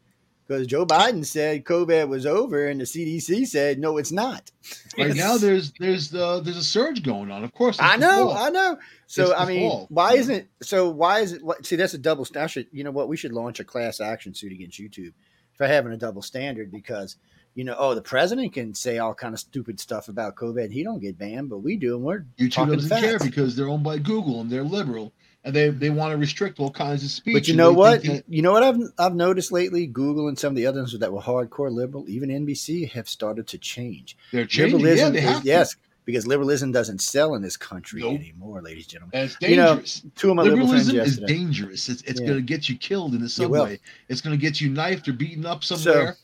Because 0.47 0.67
Joe 0.67 0.85
Biden 0.85 1.25
said 1.25 1.65
COVID 1.65 2.09
was 2.09 2.27
over, 2.27 2.67
and 2.69 2.81
the 2.81 2.85
CDC 2.85 3.47
said 3.47 3.79
no, 3.79 3.97
it's 3.97 4.13
not. 4.13 4.51
Right 4.99 5.15
now, 5.15 5.39
there's 5.39 5.73
there's 5.81 6.15
uh, 6.15 6.41
there's 6.41 6.59
a 6.59 6.65
surge 6.65 7.03
going 7.03 7.31
on. 7.31 7.45
Of 7.45 7.53
course, 7.53 7.79
I 7.81 7.97
know, 7.97 8.29
fall. 8.29 8.37
I 8.37 8.51
know. 8.51 8.79
So 9.07 9.31
It's 9.31 9.41
I 9.41 9.47
mean, 9.47 9.71
fall, 9.71 9.87
why 9.89 10.11
know? 10.11 10.17
isn't 10.17 10.49
so? 10.63 10.91
Why 10.91 11.21
is 11.21 11.33
it? 11.33 11.43
See, 11.63 11.77
that's 11.77 11.95
a 11.95 11.99
double. 11.99 12.25
standard. 12.25 12.51
Should, 12.51 12.67
you 12.73 12.85
know, 12.85 12.91
what 12.91 13.09
we 13.09 13.17
should 13.17 13.33
launch 13.33 13.61
a 13.61 13.65
class 13.65 14.01
action 14.01 14.35
suit 14.35 14.53
against 14.53 14.79
YouTube 14.79 15.15
for 15.55 15.67
having 15.67 15.93
a 15.93 15.97
double 15.97 16.23
standard 16.23 16.71
because 16.71 17.17
you 17.55 17.63
know, 17.65 17.77
oh, 17.79 17.95
the 17.95 18.03
president 18.03 18.53
can 18.53 18.75
say 18.75 18.99
all 18.99 19.15
kind 19.15 19.33
of 19.33 19.41
stupid 19.41 19.79
stuff 19.79 20.09
about 20.09 20.35
COVID. 20.35 20.73
He 20.73 20.83
don't 20.83 20.99
get 20.99 21.17
banned, 21.17 21.49
but 21.49 21.59
we 21.59 21.77
do, 21.77 21.95
and 21.97 22.05
we're 22.05 22.25
YouTube 22.39 22.73
doesn't 22.73 23.01
care 23.01 23.19
because 23.19 23.55
they're 23.57 23.69
owned 23.69 23.85
by 23.85 23.99
Google 23.99 24.41
and 24.41 24.51
they're 24.51 24.65
liberal 24.65 25.13
and 25.45 25.55
they 25.55 25.69
they 25.69 25.91
want 25.91 26.13
to 26.13 26.17
restrict 26.17 26.59
all 26.59 26.71
kinds 26.71 27.05
of 27.05 27.11
speech. 27.11 27.35
But 27.35 27.49
you 27.49 27.55
know 27.55 27.73
what? 27.73 28.05
You 28.05 28.43
know 28.43 28.53
what 28.53 28.63
I've 28.63 28.81
I've 28.99 29.15
noticed 29.15 29.53
lately. 29.53 29.87
Google 29.87 30.29
and 30.29 30.39
some 30.39 30.51
of 30.51 30.57
the 30.57 30.67
others 30.67 30.97
that 30.99 31.13
were 31.13 31.21
hardcore 31.21 31.71
liberal, 31.73 32.09
even 32.09 32.29
NBC, 32.31 32.91
have 32.93 33.09
started 33.09 33.47
to 33.49 33.59
change. 33.59 34.17
they're 34.33 34.47
changing. 34.47 34.81
Yeah, 34.81 34.87
Liberalism 34.87 35.13
they 35.13 35.19
is 35.21 35.41
to. 35.41 35.45
yes, 35.47 35.77
because 36.07 36.27
liberalism 36.27 36.73
doesn't 36.73 37.01
sell 37.01 37.35
in 37.35 37.43
this 37.43 37.57
country 37.57 38.01
Nope. 38.03 38.21
anymore, 38.21 38.61
ladies 38.63 38.85
and 38.85 38.93
gentlemen. 38.93 39.11
And 39.21 39.31
it's 39.31 39.37
You 39.51 39.57
know, 39.57 39.67
dangerous. 39.75 40.03
Two 40.17 40.31
of 40.31 40.37
my 40.37 40.43
liberal 40.43 40.69
friends 40.69 40.87
Liberalism 40.89 41.13
is 41.13 41.19
yesterday. 41.21 41.39
dangerous. 41.39 41.89
It's, 41.89 42.03
it's 42.03 42.21
Yeah. 42.21 42.27
going 42.27 42.39
to 42.39 42.43
get 42.45 42.69
you 42.69 42.77
killed 42.77 43.13
in 43.15 43.21
the 43.21 43.27
It 43.27 43.31
subway. 43.31 43.81
It's 44.09 44.21
going 44.21 44.37
to 44.39 44.41
get 44.41 44.61
you 44.61 44.71
knifed 44.71 45.09
or 45.09 45.13
beaten 45.15 45.47
up 45.47 45.63
somewhere. 45.65 46.17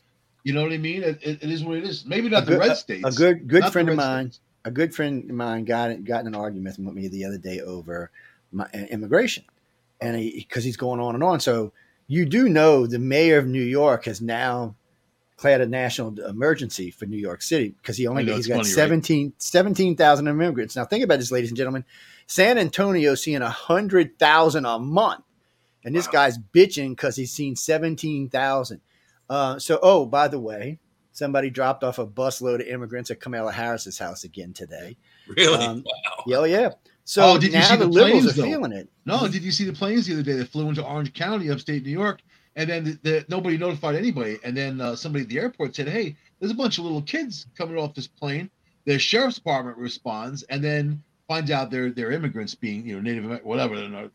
you 0.44 0.52
know 0.54 0.62
what 0.62 0.72
I 0.72 0.78
mean? 0.78 1.02
It, 1.02 1.18
it, 1.22 1.42
is 1.42 1.62
what 1.64 1.76
it 1.78 1.84
is. 1.84 2.04
Maybe 2.06 2.28
not 2.28 2.42
A 2.44 2.46
the 2.52 2.58
red 2.58 2.76
states. 2.76 3.04
A 3.06 3.18
good 3.18 3.46
good 3.48 3.60
Not 3.62 3.72
friend 3.72 3.88
of 3.90 3.96
mine, 3.96 4.32
states. 4.32 4.40
a 4.64 4.70
good 4.70 4.94
friend 4.94 5.28
of 5.30 5.36
mine 5.36 5.64
got 5.64 6.04
got 6.04 6.20
in 6.22 6.26
an 6.28 6.34
argument 6.34 6.78
with 6.78 6.94
me 6.94 7.08
the 7.08 7.24
other 7.24 7.38
day 7.38 7.60
over 7.60 8.10
immigration, 8.90 9.44
and 10.00 10.16
because 10.16 10.64
he's 10.64 10.76
going 10.76 11.00
on 11.00 11.14
and 11.14 11.22
on. 11.24 11.40
So 11.40 11.72
you 12.06 12.24
do 12.26 12.48
know 12.48 12.86
the 12.86 12.98
mayor 12.98 13.38
of 13.38 13.46
New 13.46 13.62
York 13.62 14.04
has 14.06 14.20
now 14.20 14.74
declared 15.36 15.60
a 15.62 15.66
national 15.66 16.20
emergency 16.26 16.90
for 16.90 17.06
New 17.06 17.16
York 17.16 17.40
City 17.40 17.68
because 17.80 17.96
he 17.96 18.06
only 18.06 18.24
he's 18.24 18.46
got 18.46 18.56
funny, 18.56 18.68
right? 18.68 18.74
17 18.74 19.32
17,000 19.38 20.28
immigrants. 20.28 20.76
Now 20.76 20.84
think 20.84 21.04
about 21.04 21.18
this, 21.18 21.32
ladies 21.32 21.50
and 21.50 21.56
gentlemen. 21.56 21.84
San 22.26 22.58
Antonio 22.58 23.14
seeing 23.14 23.42
a 23.42 23.50
hundred 23.50 24.18
thousand 24.18 24.64
a 24.64 24.78
month, 24.78 25.24
and 25.84 25.94
this 25.94 26.06
Wow. 26.06 26.12
guy's 26.12 26.38
bitching 26.38 26.90
because 26.90 27.16
he's 27.16 27.32
seen 27.32 27.56
seventeen 27.56 28.28
thousand. 28.28 28.80
Uh, 29.28 29.58
so, 29.58 29.78
oh, 29.82 30.06
by 30.06 30.28
the 30.28 30.38
way, 30.38 30.78
somebody 31.12 31.50
dropped 31.50 31.82
off 31.84 31.98
a 31.98 32.06
busload 32.06 32.56
of 32.60 32.66
immigrants 32.66 33.10
at 33.10 33.20
Kamala 33.20 33.52
Harris's 33.52 33.98
house 33.98 34.24
again 34.24 34.52
today. 34.52 34.96
Really? 35.28 35.54
Um, 35.64 35.84
wow. 35.86 36.24
Yeah, 36.26 36.36
oh, 36.36 36.44
yeah. 36.44 36.70
So 37.04 37.22
Oh, 37.22 37.38
did 37.38 37.52
you 37.52 37.62
see 37.62 37.76
the, 37.76 37.84
the 37.84 37.90
liberals 37.90 38.22
planes, 38.22 38.38
are 38.38 38.42
though? 38.42 38.42
feeling 38.42 38.72
it. 38.72 38.88
No, 39.06 39.26
did 39.28 39.42
you 39.42 39.52
see 39.52 39.64
the 39.64 39.72
planes 39.72 40.06
the 40.06 40.14
other 40.14 40.22
day 40.22 40.34
that 40.34 40.48
flew 40.48 40.68
into 40.68 40.84
Orange 40.84 41.12
County, 41.12 41.50
upstate 41.50 41.84
New 41.84 41.90
York? 41.90 42.20
And 42.56 42.68
then 42.68 42.84
the, 42.84 42.98
the, 43.02 43.24
nobody 43.28 43.56
notified 43.56 43.94
anybody. 43.96 44.38
And 44.44 44.56
then 44.56 44.80
uh, 44.80 44.96
somebody 44.96 45.22
at 45.24 45.28
the 45.28 45.38
airport 45.38 45.74
said, 45.74 45.88
"Hey, 45.88 46.16
there's 46.38 46.52
a 46.52 46.54
bunch 46.56 46.78
of 46.78 46.84
little 46.84 47.02
kids 47.02 47.46
coming 47.56 47.76
off 47.78 47.94
this 47.94 48.08
plane." 48.08 48.50
The 48.86 48.98
sheriff's 48.98 49.36
department 49.36 49.76
responds, 49.76 50.42
and 50.44 50.62
then 50.62 51.02
finds 51.28 51.50
out 51.50 51.70
they're 51.70 51.90
they're 51.90 52.12
immigrants, 52.12 52.54
being 52.54 52.86
you 52.86 52.96
know 52.96 53.00
Native 53.02 53.40
whatever, 53.44 53.76
they're 53.76 53.88
not, 53.88 54.10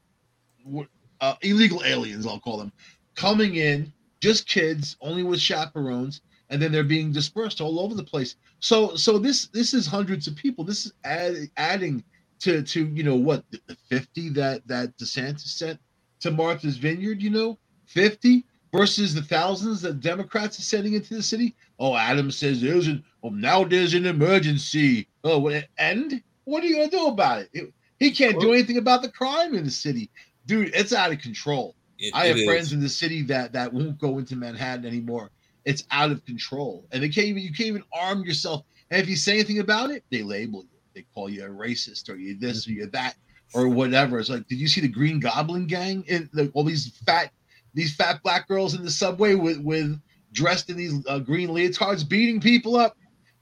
uh, 1.22 1.36
illegal 1.42 1.82
aliens, 1.86 2.26
I'll 2.28 2.40
call 2.40 2.58
them, 2.58 2.72
coming 3.16 3.56
in, 3.56 3.92
just 4.20 4.48
kids, 4.48 4.98
only 5.02 5.24
with 5.24 5.40
chaperones, 5.40 6.22
and 6.50 6.62
then 6.62 6.72
they're 6.72 6.84
being 6.84 7.12
dispersed 7.12 7.62
all 7.62 7.80
over 7.80 7.96
the 7.96 8.04
place. 8.04 8.36
So 8.60 8.96
so 8.96 9.18
this 9.18 9.48
this 9.48 9.74
is 9.74 9.88
hundreds 9.88 10.28
of 10.28 10.36
people. 10.36 10.64
This 10.64 10.86
is 10.88 10.94
add, 11.04 11.36
adding 11.58 12.04
to 12.46 12.62
to 12.62 12.86
you 12.88 13.04
know 13.04 13.16
what 13.16 13.44
the 13.52 13.60
the 13.68 13.76
50 13.90 14.30
that 14.30 14.68
that 14.68 14.96
DeSantis 14.98 15.42
sent 15.48 15.80
to 16.22 16.32
Martha's 16.32 16.78
Vineyard, 16.78 17.22
you 17.22 17.30
know, 17.30 17.58
50 17.88 18.46
versus 18.72 19.14
the 19.14 19.22
thousands 19.22 19.82
that 19.82 20.00
Democrats 20.00 20.60
are 20.60 20.64
sending 20.64 20.94
into 20.94 21.16
the 21.16 21.24
city. 21.24 21.56
Oh, 21.80 21.96
Adams 21.96 22.38
says 22.38 22.62
there's 22.62 22.88
an 22.88 23.04
oh 23.24 23.30
now 23.30 23.64
there's 23.64 23.94
an 23.96 24.06
emergency. 24.06 25.08
Oh, 25.24 25.50
and 25.78 26.22
what 26.46 26.64
are 26.64 26.68
you 26.68 26.76
gonna 26.78 26.90
do 26.90 27.08
about 27.08 27.42
it? 27.42 27.50
It- 27.54 27.74
he 27.98 28.12
can't 28.12 28.38
do 28.42 28.52
anything 28.52 28.78
about 28.78 29.02
the 29.02 29.10
crime 29.10 29.56
in 29.56 29.64
the 29.64 29.72
city, 29.72 30.10
dude. 30.46 30.72
It's 30.76 30.92
out 30.92 31.14
of 31.14 31.20
control. 31.20 31.76
It- 31.98 32.14
I 32.14 32.26
have 32.28 32.44
friends 32.44 32.68
is. 32.68 32.74
in 32.74 32.82
the 32.82 32.90
city 32.90 33.22
that 33.24 33.54
that 33.54 33.74
won't 33.74 33.98
go 33.98 34.18
into 34.18 34.36
Manhattan 34.36 34.86
anymore. 34.86 35.32
It's 35.64 35.86
out 35.92 36.12
of 36.12 36.24
control, 36.26 36.86
and 36.92 37.02
they 37.02 37.10
can't 37.10 37.28
even 37.28 37.42
you 37.42 37.54
can't 37.54 37.70
even 37.70 37.84
arm 37.94 38.24
yourself. 38.24 38.66
And 38.92 39.02
if 39.02 39.10
you 39.10 39.16
say 39.16 39.34
anything 39.36 39.60
about 39.60 39.90
it, 39.92 40.04
they 40.12 40.22
label 40.24 40.64
you. 40.64 40.75
They 40.96 41.06
call 41.14 41.30
you 41.30 41.46
a 41.46 41.50
racist 41.50 42.10
or 42.10 42.16
you 42.16 42.36
this 42.40 42.68
or 42.68 42.72
you 42.72 42.88
that 42.88 43.16
or 43.54 43.68
whatever. 43.68 44.18
It's 44.18 44.30
like, 44.30 44.48
did 44.48 44.58
you 44.60 44.68
see 44.68 44.82
the 44.82 44.88
Green 44.88 45.20
Goblin 45.20 45.68
gang 45.68 46.04
and 46.10 46.30
the, 46.34 46.50
all 46.54 46.64
these 46.64 46.98
fat 47.06 47.32
these 47.74 47.94
fat 47.94 48.24
black 48.24 48.48
girls 48.48 48.74
in 48.74 48.84
the 48.84 48.90
subway 48.92 49.36
with 49.36 49.60
with 49.60 50.00
dressed 50.32 50.70
in 50.70 50.78
these 50.78 51.06
uh, 51.08 51.20
green 51.20 51.50
leotards, 51.50 52.08
beating 52.08 52.40
people 52.40 52.76
up, 52.78 52.98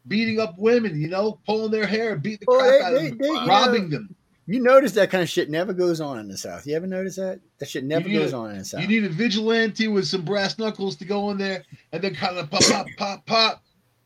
beating 0.08 0.40
up 0.40 0.56
women, 0.58 1.00
you 1.00 1.08
know, 1.08 1.40
pulling 1.46 1.72
their 1.72 1.86
hair, 1.88 2.16
beating 2.18 2.40
the 2.42 2.46
Well, 2.48 2.60
crap 2.60 2.72
they- 2.80 2.86
out 2.86 2.94
of 2.96 3.02
them, 3.04 3.18
they- 3.20 3.28
you 3.28 3.46
robbing 3.48 3.84
know, 3.90 3.98
them. 3.98 4.16
You 4.46 4.60
notice 4.62 4.92
that 4.94 5.10
kind 5.10 5.22
of 5.24 5.30
shit 5.30 5.50
never 5.50 5.72
goes 5.72 6.02
on 6.02 6.20
in 6.20 6.28
the 6.28 6.38
South. 6.38 6.68
You 6.68 6.76
ever 6.76 6.86
notice 6.86 7.16
that? 7.16 7.40
That 7.60 7.70
shit 7.70 7.86
never 7.86 8.10
goes 8.10 8.34
a- 8.34 8.36
on 8.36 8.52
in 8.52 8.58
the 8.58 8.66
South. 8.66 8.82
You 8.82 8.88
need 8.88 9.06
a 9.06 9.10
vigilante 9.10 9.88
with 9.88 10.06
some 10.06 10.24
brass 10.26 10.60
knuckles 10.60 10.98
to 10.98 11.06
go 11.06 11.30
in 11.32 11.38
there 11.38 11.64
and 11.94 12.04
then 12.04 12.14
kind 12.14 12.38
of 12.38 12.50
pop, 12.52 12.62
pop, 12.64 12.88
pop, 12.98 13.26
pop, 13.26 13.63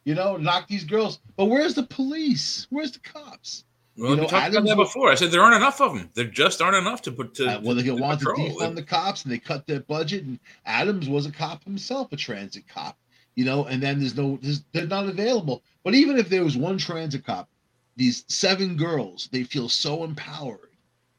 you 0.08 0.16
know, 0.16 0.38
knock 0.38 0.70
these 0.70 0.86
girls. 0.86 1.20
But 1.36 1.46
where's 1.46 1.74
the 1.74 1.84
police? 1.84 2.66
Where's 2.70 2.94
the 2.94 3.00
cops? 3.00 3.66
Well, 3.98 4.12
you 4.12 4.16
we 4.16 4.22
know, 4.22 4.28
talked 4.30 4.54
about 4.54 4.66
that 4.66 4.76
before. 4.78 5.12
I 5.12 5.16
said 5.16 5.32
there 5.32 5.42
aren't 5.42 5.58
enough 5.58 5.82
of 5.82 5.94
them. 5.98 6.10
There 6.14 6.24
just 6.24 6.62
aren't 6.62 6.78
enough 6.78 7.02
to 7.02 7.12
put 7.12 7.34
to. 7.36 7.58
Uh, 7.58 7.60
well, 7.62 7.76
they 7.76 7.84
to 7.84 7.94
want 7.94 8.22
to 8.22 8.28
defund 8.28 8.76
the 8.76 8.84
cops 8.84 9.24
and 9.24 9.34
they 9.34 9.38
cut 9.38 9.68
their 9.68 9.82
budget. 9.82 10.24
And 10.24 10.40
Adams 10.66 11.10
was 11.10 11.26
a 11.26 11.32
cop 11.32 11.62
himself, 11.66 12.14
a 12.14 12.16
transit 12.16 12.70
cop, 12.70 12.98
you 13.36 13.44
know, 13.44 13.66
and 13.66 13.84
then 13.84 14.00
there's 14.00 14.16
no, 14.16 14.40
there's, 14.42 14.64
they're 14.72 14.88
not 14.88 15.10
available. 15.10 15.62
But 15.84 15.94
even 15.94 16.18
if 16.18 16.30
there 16.30 16.46
was 16.46 16.56
one 16.56 16.78
transit 16.78 17.26
cop, 17.26 17.50
these 17.98 18.24
seven 18.30 18.78
girls, 18.78 19.28
they 19.34 19.44
feel 19.44 19.68
so 19.68 20.06
empowered 20.06 20.70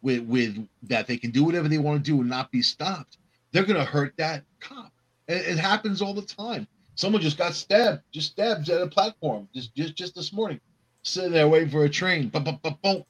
with 0.01 0.21
with 0.23 0.67
that 0.85 1.07
they 1.07 1.19
can 1.19 1.31
do 1.31 1.45
whatever 1.45 1.69
they 1.69 1.77
want 1.77 2.03
to 2.03 2.11
do 2.11 2.23
and 2.23 2.31
not 2.31 2.51
be 2.51 2.63
stopped, 2.63 3.19
they're 3.53 3.67
gonna 3.67 3.85
hurt 3.85 4.15
that 4.17 4.45
cop. 4.61 4.93
It, 5.27 5.47
it 5.47 5.59
happens 5.59 6.01
all 6.01 6.15
the 6.15 6.23
time. 6.23 6.67
Someone 6.99 7.23
just 7.23 7.39
got 7.39 7.55
stabbed, 7.55 8.03
just 8.11 8.33
stabbed 8.33 8.69
at 8.71 8.83
a 8.83 8.87
platform 8.89 9.49
just 9.55 9.73
just 9.77 9.95
just 9.95 10.17
this 10.17 10.33
morning, 10.33 10.59
sitting 11.05 11.31
there 11.31 11.47
waiting 11.47 11.71
for 11.71 11.85
a 11.85 11.89
train. 11.89 12.29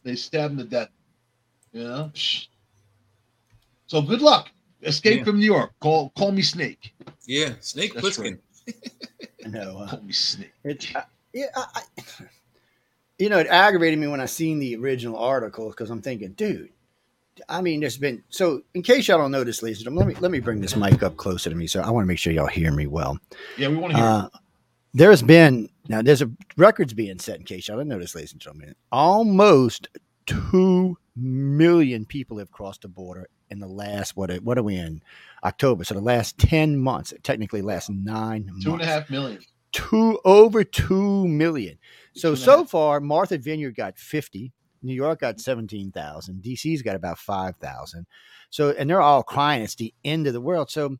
They 0.04 0.14
stabbed 0.14 0.52
him 0.52 0.59
to 0.59 0.64
death. 0.64 0.90
You 1.73 1.85
know. 1.85 2.11
Psh. 2.14 2.49
So 3.87 4.02
good 4.02 4.21
luck. 4.21 4.50
Escape 4.83 5.21
Yeah. 5.21 5.25
from 5.25 5.38
New 5.38 5.47
York. 5.47 5.73
Call 5.80 6.11
call 6.11 6.33
me 6.33 6.42
Snake. 6.42 6.92
Yeah, 7.25 7.54
Snake 7.61 7.95
That's 7.95 8.18
Plissken. 8.18 8.38
No, 9.47 9.78
uh, 9.78 9.88
Call 9.88 10.02
me 10.02 10.12
Snake. 10.12 10.52
it, 10.64 10.95
I, 10.95 11.04
yeah, 11.33 11.47
I, 11.57 11.64
I, 11.75 12.04
you 13.18 13.30
know, 13.30 13.38
it 13.38 13.47
aggravated 13.47 13.99
me 13.99 14.07
when 14.07 14.21
I 14.21 14.26
seen 14.26 14.59
the 14.59 14.76
original 14.76 15.16
article 15.16 15.71
because 15.71 15.88
I'm 15.88 16.02
thinking, 16.02 16.33
dude. 16.33 16.68
I 17.49 17.61
mean, 17.61 17.80
there's 17.80 17.97
been 17.99 18.23
so. 18.28 18.62
In 18.75 18.83
case 18.83 19.09
y'all 19.09 19.18
don't 19.18 19.30
notice, 19.30 19.62
ladies 19.62 19.78
and 19.78 19.85
gentlemen, 19.85 20.07
let 20.09 20.16
me 20.16 20.21
let 20.23 20.30
me 20.30 20.40
bring 20.40 20.61
this 20.61 20.76
mic 20.76 21.02
up 21.02 21.16
closer 21.16 21.50
to 21.50 21.57
me, 21.57 21.66
so 21.66 21.80
I 21.80 21.90
want 21.90 22.04
to 22.04 22.09
make 22.09 22.18
sure 22.18 22.33
y'all 22.33 22.47
hear 22.47 22.73
me 22.73 22.87
well. 22.87 23.18
Yeah, 23.57 23.68
we 23.68 23.76
want 23.76 23.92
to 23.92 23.99
hear. 23.99 24.07
Uh, 24.07 24.28
there's 24.95 25.23
been 25.23 25.68
now 25.88 26.02
there's 26.02 26.23
a 26.23 26.30
records 26.57 26.95
being 26.95 27.18
set 27.18 27.37
in 27.38 27.45
case 27.45 27.68
y'all 27.68 27.76
didn't 27.78 27.88
notice, 27.90 28.14
ladies 28.14 28.33
and 28.33 28.40
gentlemen. 28.40 28.75
Almost 28.92 29.88
two 30.26 30.97
million 31.16 32.04
people 32.04 32.38
have 32.38 32.50
crossed 32.50 32.83
the 32.83 32.88
border 32.88 33.28
in 33.50 33.59
the 33.61 33.66
last 33.66 34.16
what 34.16 34.30
are- 34.30 34.37
what 34.40 34.57
are 34.59 34.62
we 34.62 34.76
in 34.76 35.02
October? 35.45 35.85
So 35.85 35.95
the 35.95 36.00
last 36.00 36.38
ten 36.38 36.76
months, 36.78 37.12
technically 37.23 37.62
last 37.62 37.90
nine 37.90 38.47
months, 38.47 38.64
Two 38.64 38.73
and 38.75 38.83
a 38.83 38.87
half 38.87 39.11
million. 39.11 39.40
two 39.73 40.18
over 40.25 40.64
two 40.64 41.26
million. 41.28 41.78
So 42.14 42.35
so 42.35 42.64
far, 42.64 43.00
Martha 43.00 43.38
Vineyard 43.38 43.75
got 43.76 43.99
fifty. 43.99 44.52
New 44.82 44.94
York 44.94 45.20
got 45.20 45.40
seventeen 45.40 45.90
thousand. 45.92 46.42
DC's 46.42 46.82
got 46.82 46.97
about 46.97 47.18
five 47.18 47.56
thousand. 47.56 48.06
So 48.50 48.70
and 48.70 48.88
they're 48.88 49.00
all 49.00 49.23
crying 49.23 49.62
it's 49.62 49.75
the 49.75 49.94
end 50.04 50.26
of 50.26 50.32
the 50.32 50.40
world. 50.40 50.70
So 50.70 50.97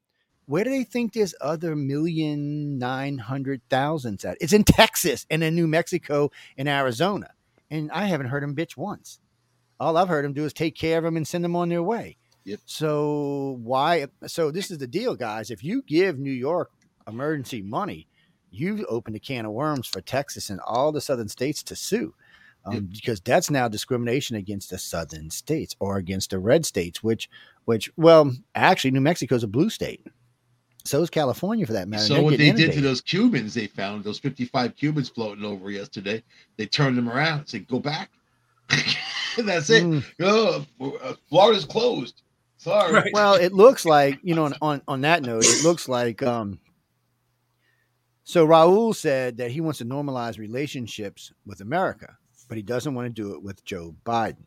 where 0.47 0.65
do 0.65 0.71
they 0.71 0.85
think 0.85 1.13
this 1.13 1.35
other 1.41 1.77
million 1.77 2.79
nine 2.79 3.19
hundred 3.19 3.61
thousands 3.69 4.25
at? 4.25 4.39
It's 4.41 4.53
in 4.53 4.65
Texas 4.65 5.27
and 5.31 5.45
in 5.45 5.55
New 5.55 5.67
Mexico 5.67 6.31
and 6.57 6.69
Arizona. 6.69 7.31
And 7.71 7.91
I 7.93 8.07
haven't 8.07 8.29
heard 8.29 8.43
them 8.43 8.57
bitch 8.57 8.77
once. 8.77 9.21
All 9.79 9.97
I've 9.97 10.09
heard 10.09 10.25
them 10.25 10.33
do 10.33 10.45
is 10.45 10.53
take 10.53 10.75
care 10.75 10.99
of 10.99 11.05
them 11.05 11.17
and 11.17 11.29
send 11.29 11.45
them 11.45 11.55
on 11.55 11.69
their 11.69 11.83
way. 11.83 12.17
Yep. 12.45 12.61
So 12.65 13.59
why? 13.63 14.07
So 14.27 14.51
this 14.51 14.71
is 14.71 14.79
the 14.79 14.87
deal, 14.87 15.15
guys. 15.15 15.51
If 15.51 15.63
you 15.63 15.83
give 15.83 16.19
New 16.19 16.33
York 16.33 16.71
emergency 17.07 17.61
money, 17.61 18.09
you 18.51 18.87
open 18.89 19.15
a 19.15 19.21
can 19.21 19.45
of 19.45 19.53
worms 19.53 19.87
for 19.87 20.01
Texas 20.01 20.49
and 20.49 20.61
all 20.61 20.93
the 20.93 21.01
southern 21.03 21.29
states 21.29 21.63
to 21.65 21.77
sue. 21.77 22.15
Um, 22.69 22.75
Yep. 22.75 22.83
Because 22.91 23.21
that's 23.21 23.51
now 23.51 23.69
discrimination 23.69 24.37
against 24.37 24.71
the 24.71 24.79
southern 24.79 25.31
states 25.31 25.75
or 25.81 25.97
against 25.97 26.31
the 26.31 26.39
red 26.39 26.65
states, 26.67 27.03
which, 27.03 27.29
which, 27.65 27.91
well, 27.97 28.33
actually, 28.55 28.91
New 28.93 29.01
Mexico 29.01 29.35
is 29.35 29.43
a 29.43 29.49
blue 29.49 29.71
state. 29.71 30.07
So 30.85 31.03
is 31.03 31.11
California, 31.11 31.67
for 31.67 31.75
that 31.75 31.89
matter. 31.89 32.05
So 32.05 32.15
They're 32.15 32.23
what 32.23 32.31
they 32.31 32.37
getting 32.47 32.57
did 32.57 32.73
to 32.73 32.81
those 32.81 33.01
Cubans 33.03 33.53
they 33.55 33.67
found, 33.67 34.05
those 34.05 34.19
55 34.19 34.75
Cubans 34.77 35.09
floating 35.11 35.45
over 35.45 35.71
yesterday, 35.71 36.23
they 36.57 36.67
turned 36.67 36.97
them 36.97 37.09
around 37.11 37.41
and 37.41 37.49
said, 37.49 37.69
go 37.69 37.79
back. 37.79 38.11
and 38.71 39.49
that's 39.49 39.69
it. 39.71 39.83
Mm. 39.85 40.05
Oh, 40.21 40.65
Florida's 41.29 41.65
closed. 41.65 42.23
Sorry. 42.59 42.93
Right. 42.93 43.11
well, 43.13 43.35
it 43.35 43.53
looks 43.53 43.85
like 43.85 44.19
you 44.23 44.35
know. 44.35 44.45
On, 44.47 44.55
on 44.63 44.83
on 44.89 45.01
that 45.03 45.23
note, 45.23 45.45
it 45.45 45.65
looks 45.65 45.89
like 45.89 46.23
um. 46.23 46.59
So 48.25 48.47
Raul 48.47 48.95
said 48.95 49.39
that 49.39 49.51
he 49.51 49.61
wants 49.63 49.79
to 49.79 49.87
normalize 49.87 50.39
relationships 50.39 51.33
with 51.47 51.61
America, 51.61 52.19
but 52.49 52.57
he 52.57 52.63
doesn't 52.63 52.95
want 52.95 53.07
to 53.07 53.11
do 53.23 53.35
it 53.35 53.43
with 53.43 53.65
Joe 53.65 53.95
Biden. 54.05 54.45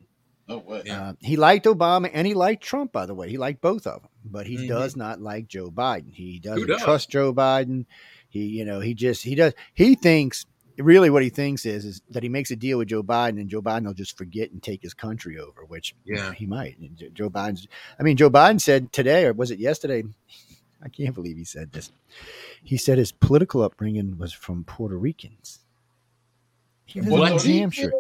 Oh, 0.50 0.58
what? 0.60 0.86
Yeah. 0.86 1.10
Uh, 1.10 1.13
he 1.22 1.38
liked 1.38 1.65
Obama 1.65 2.10
and 2.13 2.27
he 2.27 2.34
liked 2.34 2.63
Trump, 2.63 2.91
by 2.91 3.05
the 3.05 3.13
way. 3.15 3.29
He 3.29 3.38
liked 3.38 3.62
both 3.62 3.88
of 3.88 4.01
them, 4.01 4.12
but 4.25 4.48
he 4.48 4.58
Mhm. 4.58 4.67
does 4.67 4.96
not 4.96 5.22
like 5.22 5.48
Joe 5.48 5.72
Biden. 5.72 6.13
He 6.13 6.39
doesn't 6.39 6.67
does? 6.67 6.81
trust 6.81 7.10
Joe 7.10 7.34
Biden. 7.34 7.86
He, 8.27 8.46
you 8.48 8.65
know, 8.65 8.79
he 8.81 8.93
just 8.93 9.24
he 9.24 9.36
does. 9.36 9.53
He 9.74 9.96
thinks 9.96 10.46
really 10.77 11.10
what 11.12 11.22
he 11.22 11.29
thinks 11.29 11.65
is 11.65 11.86
is 11.86 12.01
that 12.10 12.24
he 12.24 12.29
makes 12.29 12.50
a 12.50 12.55
deal 12.55 12.79
with 12.79 12.88
Joe 12.88 13.03
Biden 13.03 13.39
and 13.39 13.50
Joe 13.50 13.62
Biden 13.62 13.86
will 13.86 13.93
just 13.93 14.17
forget 14.17 14.51
and 14.51 14.62
take 14.63 14.81
his 14.81 14.93
country 14.93 15.38
over, 15.38 15.63
which 15.65 15.96
you 16.03 16.15
know, 16.15 16.24
Yeah. 16.27 16.34
he 16.34 16.46
might. 16.48 16.77
And 16.79 17.01
Joe 17.13 17.29
Biden's. 17.29 17.67
I 18.00 18.03
mean, 18.03 18.17
Joe 18.17 18.29
Biden 18.31 18.60
said 18.60 18.91
today, 18.91 19.25
or 19.25 19.34
was 19.34 19.51
it 19.51 19.60
yesterday? 19.60 20.03
I 20.84 20.89
can't 20.89 21.13
believe 21.13 21.38
he 21.38 21.43
said 21.46 21.72
this. 21.74 21.91
He 22.63 22.75
said 22.77 22.98
his 22.98 23.12
political 23.12 23.62
upbringing 23.62 24.17
was 24.17 24.34
from 24.34 24.63
Puerto 24.63 24.98
Ricans. 24.98 25.60
He 26.86 27.00
lives 27.02 27.12
What? 27.12 27.46
New 27.46 27.54
Hampshire. 27.60 27.92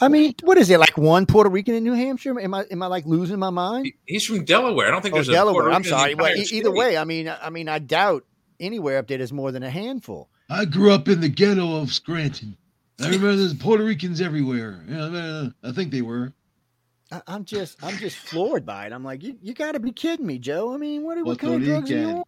I 0.00 0.08
mean, 0.08 0.34
what 0.44 0.56
is 0.58 0.70
it 0.70 0.78
like 0.78 0.96
one 0.96 1.26
Puerto 1.26 1.50
Rican 1.50 1.74
in 1.74 1.82
New 1.84 1.92
Hampshire? 1.94 2.38
Am 2.40 2.54
I 2.54 2.64
am 2.70 2.82
I 2.82 2.86
like 2.86 3.04
losing 3.04 3.38
my 3.38 3.50
mind? 3.50 3.92
He's 4.06 4.24
from 4.24 4.44
Delaware. 4.44 4.86
I 4.88 4.90
don't 4.90 5.02
think 5.02 5.14
Oh, 5.14 5.16
there's 5.18 5.28
a 5.28 5.32
Delaware. 5.32 5.62
Puerto 5.64 5.74
I'm 5.74 5.82
Rican 5.82 5.92
in 5.92 5.98
sorry. 5.98 6.14
Well, 6.14 6.36
e- 6.36 6.40
either 6.40 6.46
state. 6.46 6.74
way, 6.74 6.96
I 6.96 7.04
mean, 7.04 7.28
I 7.28 7.50
mean, 7.50 7.68
I 7.68 7.78
doubt 7.80 8.24
anywhere 8.60 8.98
up 8.98 9.08
there 9.08 9.18
there's 9.18 9.32
more 9.32 9.50
than 9.52 9.62
a 9.62 9.70
handful. 9.70 10.28
I 10.48 10.64
grew 10.66 10.92
up 10.92 11.08
in 11.08 11.20
the 11.20 11.28
ghetto 11.28 11.76
of 11.80 11.92
Scranton. 11.92 12.56
I 13.00 13.06
remember 13.06 13.34
there's 13.34 13.54
Puerto 13.54 13.82
Ricans 13.84 14.20
everywhere. 14.20 14.84
Yeah, 14.88 15.48
I 15.64 15.72
think 15.72 15.90
they 15.90 16.02
were. 16.02 16.32
I, 17.10 17.22
I'm 17.26 17.44
just 17.44 17.82
I'm 17.82 17.96
just 17.96 18.16
floored 18.16 18.64
by 18.64 18.86
it. 18.86 18.92
I'm 18.92 19.02
like, 19.04 19.22
you, 19.22 19.36
you 19.42 19.54
got 19.54 19.72
to 19.72 19.80
be 19.80 19.90
kidding 19.92 20.26
me, 20.26 20.38
Joe. 20.38 20.72
I 20.72 20.76
mean, 20.76 21.02
what 21.02 21.16
what 21.24 21.38
Puerto 21.38 21.38
kind 21.38 21.54
of 21.62 21.68
drugs 21.68 21.90
are 21.90 21.94
you 21.94 22.00
Rican. 22.00 22.16
on? 22.18 22.24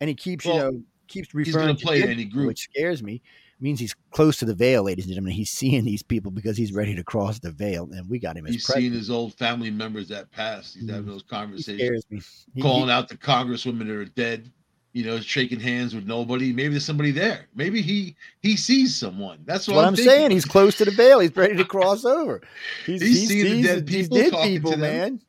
And 0.00 0.08
he 0.08 0.14
keeps 0.14 0.44
Well, 0.46 0.54
you 0.56 0.62
know 0.62 0.82
keeps 1.08 1.32
gonna 1.32 1.44
referring 1.44 1.76
to 1.76 1.84
play 1.84 2.00
dead 2.00 2.10
any 2.10 2.24
people, 2.24 2.36
group. 2.38 2.46
which 2.48 2.60
scares 2.72 3.02
me. 3.02 3.22
Means 3.60 3.80
he's 3.80 3.94
close 4.10 4.38
to 4.38 4.44
the 4.44 4.54
veil, 4.54 4.82
ladies 4.82 5.04
and 5.06 5.14
gentlemen. 5.14 5.32
He's 5.34 5.50
seeing 5.50 5.84
these 5.84 6.02
people 6.02 6.30
because 6.30 6.56
he's 6.56 6.72
ready 6.72 6.94
to 6.94 7.04
cross 7.04 7.38
the 7.38 7.50
veil, 7.50 7.88
and 7.92 8.08
we 8.08 8.18
got 8.18 8.36
him 8.36 8.46
as 8.46 8.54
He's 8.54 8.66
seeing 8.66 8.92
his 8.92 9.10
old 9.10 9.34
family 9.34 9.70
members 9.70 10.08
that 10.08 10.30
passed. 10.30 10.74
He's 10.74 10.88
having 10.88 11.04
Mhm. 11.04 11.08
those 11.08 11.22
conversations. 11.22 12.04
He- 12.54 12.60
calling 12.60 12.86
he- 12.86 12.92
out 12.92 13.08
the 13.08 13.16
congresswomen 13.16 13.86
that 13.86 13.90
are 13.90 14.04
dead. 14.04 14.50
You 14.92 15.04
know, 15.04 15.18
shaking 15.18 15.58
hands 15.58 15.92
with 15.92 16.06
nobody. 16.06 16.52
Maybe 16.52 16.68
there's 16.68 16.84
somebody 16.84 17.10
there. 17.10 17.48
Maybe 17.56 17.82
he 17.82 18.14
he 18.42 18.56
sees 18.56 18.94
someone. 18.94 19.40
That's 19.44 19.66
what, 19.66 19.74
what 19.74 19.84
I'm, 19.86 19.88
I'm 19.88 19.96
saying. 19.96 20.30
He's 20.30 20.44
close 20.44 20.76
to 20.76 20.84
the 20.84 20.92
veil. 20.92 21.18
He's 21.18 21.34
ready 21.34 21.56
to 21.56 21.64
cross 21.64 22.04
over. 22.04 22.40
He's, 22.86 23.02
He's 23.02 23.18
he's, 23.22 23.28
seeing 23.28 23.62
the 23.62 23.68
dead 23.68 23.86
these 23.88 24.08
people, 24.08 24.30
dead 24.30 24.44
people, 24.44 24.76
man. 24.76 25.20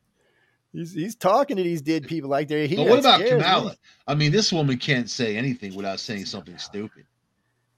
He's 0.72 0.92
he's 0.92 1.16
talking 1.16 1.56
to 1.56 1.64
these 1.64 1.82
dead 1.82 2.06
people 2.06 2.30
like 2.30 2.46
they're 2.46 2.68
here. 2.68 2.76
But 2.76 2.88
what 2.88 2.98
about 3.00 3.20
scares. 3.20 3.42
Kamala? 3.42 3.76
I 4.06 4.14
mean, 4.14 4.30
this 4.30 4.52
woman 4.52 4.78
can't 4.78 5.10
say 5.10 5.36
anything 5.36 5.74
without 5.74 5.98
saying 5.98 6.26
something 6.26 6.58
stupid. 6.58 7.04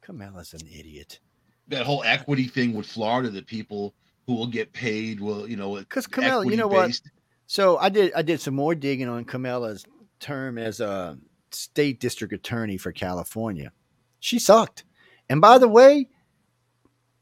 Kamala's 0.09 0.55
an 0.55 0.67
idiot. 0.67 1.21
That 1.69 1.85
whole 1.85 2.03
equity 2.03 2.47
thing 2.47 2.73
with 2.73 2.87
Florida, 2.87 3.29
the 3.29 3.43
people 3.43 3.95
who 4.27 4.35
will 4.35 4.47
get 4.47 4.73
paid 4.73 5.21
will, 5.21 5.47
you 5.47 5.57
know, 5.57 5.77
Because 5.77 6.07
Kamala, 6.07 6.47
you 6.47 6.57
know 6.57 6.67
what? 6.67 6.99
So 7.47 7.77
I 7.77 7.91
did 7.91 8.15
I 8.15 8.23
did 8.23 8.41
some 8.41 8.55
more 8.55 8.75
digging 8.75 9.07
on 9.07 9.27
Kamala's 9.27 9.85
term 10.19 10.57
as 10.57 10.81
a 10.81 11.19
state 11.51 12.01
district 12.01 12.33
attorney 12.33 12.79
for 12.79 12.91
California. 12.91 13.71
She 14.19 14.39
sucked. 14.39 14.85
And 15.29 15.43
by 15.43 15.59
the 15.59 15.69
way, 15.69 16.09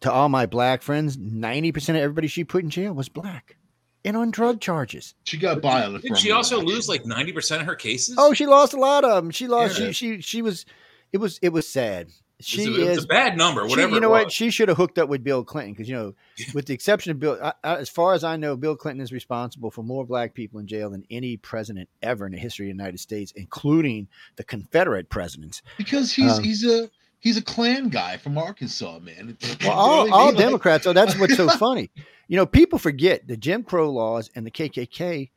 to 0.03 0.13
all 0.13 0.29
my 0.29 0.47
black 0.47 0.81
friends, 0.81 1.17
90% 1.17 1.91
of 1.91 1.97
everybody 1.97 2.29
she 2.29 2.45
put 2.45 2.63
in 2.63 2.71
jail 2.71 2.93
was 2.93 3.09
black 3.09 3.57
and 4.05 4.17
on 4.17 4.31
drug 4.31 4.61
charges. 4.61 5.15
She 5.25 5.39
got 5.39 5.61
by 5.61 5.85
on 5.85 5.95
the 5.95 5.99
Did 5.99 6.17
she 6.19 6.31
also 6.31 6.61
lose 6.61 6.89
like 6.89 7.05
ninety 7.05 7.33
percent 7.33 7.63
of 7.63 7.67
her 7.67 7.75
cases? 7.75 8.15
Oh, 8.17 8.33
she 8.33 8.47
lost 8.47 8.75
a 8.75 8.79
lot 8.79 9.03
of 9.03 9.25
them. 9.25 9.33
She 9.33 9.49
lost 9.49 9.77
Yeah. 9.81 9.87
she 9.91 9.93
she 9.93 10.21
she 10.21 10.43
was 10.43 10.65
it 11.13 11.19
was 11.19 11.41
it 11.43 11.49
was 11.49 11.69
sad. 11.69 12.11
She 12.41 12.63
It's 12.65 12.77
a, 12.79 12.91
it's 12.91 12.99
is 12.99 13.05
a 13.05 13.09
bad 13.09 13.37
number. 13.39 13.63
she- 13.63 13.71
Whatever. 13.71 13.95
you 13.95 14.01
know 14.01 14.11
what? 14.11 14.31
She 14.31 14.51
should 14.51 14.69
have 14.69 14.77
hooked 14.77 14.99
up 14.99 15.09
with 15.09 15.25
Bill 15.25 15.43
Clinton 15.43 15.73
because 15.73 15.89
you 15.89 15.95
know, 15.97 16.15
with 16.55 16.67
the 16.67 16.75
exception 16.75 17.11
of 17.13 17.19
Bill, 17.19 17.39
I, 17.43 17.53
I, 17.65 17.77
as 17.77 17.89
far 17.89 18.13
as 18.13 18.25
I 18.25 18.37
know, 18.37 18.57
Bill 18.57 18.77
Clinton 18.77 19.01
is 19.01 19.11
responsible 19.13 19.71
for 19.71 19.83
more 19.83 20.05
black 20.05 20.35
people 20.35 20.61
in 20.61 20.67
jail 20.67 20.91
than 20.91 21.05
any 21.11 21.37
president 21.39 21.89
ever 22.03 22.27
in 22.27 22.33
the 22.33 22.39
history 22.39 22.67
of 22.67 22.77
the 22.77 22.83
United 22.83 23.01
States, 23.01 23.33
including 23.37 24.09
the 24.37 24.45
Confederate 24.45 25.09
presidents. 25.09 25.63
because 25.79 26.13
he's 26.13 26.39
Um, 26.39 26.45
he's 26.45 26.65
a 26.67 26.91
he's 27.21 27.39
a 27.39 27.43
Klan 27.43 27.89
guy 27.89 28.19
from 28.19 28.37
Arkansas, 28.37 28.99
man. 28.99 29.39
Well, 29.63 29.73
all, 29.73 30.13
all? 30.13 30.27
Like, 30.27 30.37
Democrats. 30.37 30.87
Oh, 30.87 30.93
that's 30.93 31.19
what's 31.19 31.37
so 31.37 31.49
funny. 31.59 31.91
You 32.29 32.37
know, 32.37 32.45
people 32.45 32.79
forget 32.79 33.27
the 33.27 33.37
Jim 33.39 33.63
Crow 33.63 33.91
laws 33.91 34.31
and 34.35 34.45
the 34.45 34.51
KKK 34.51 35.31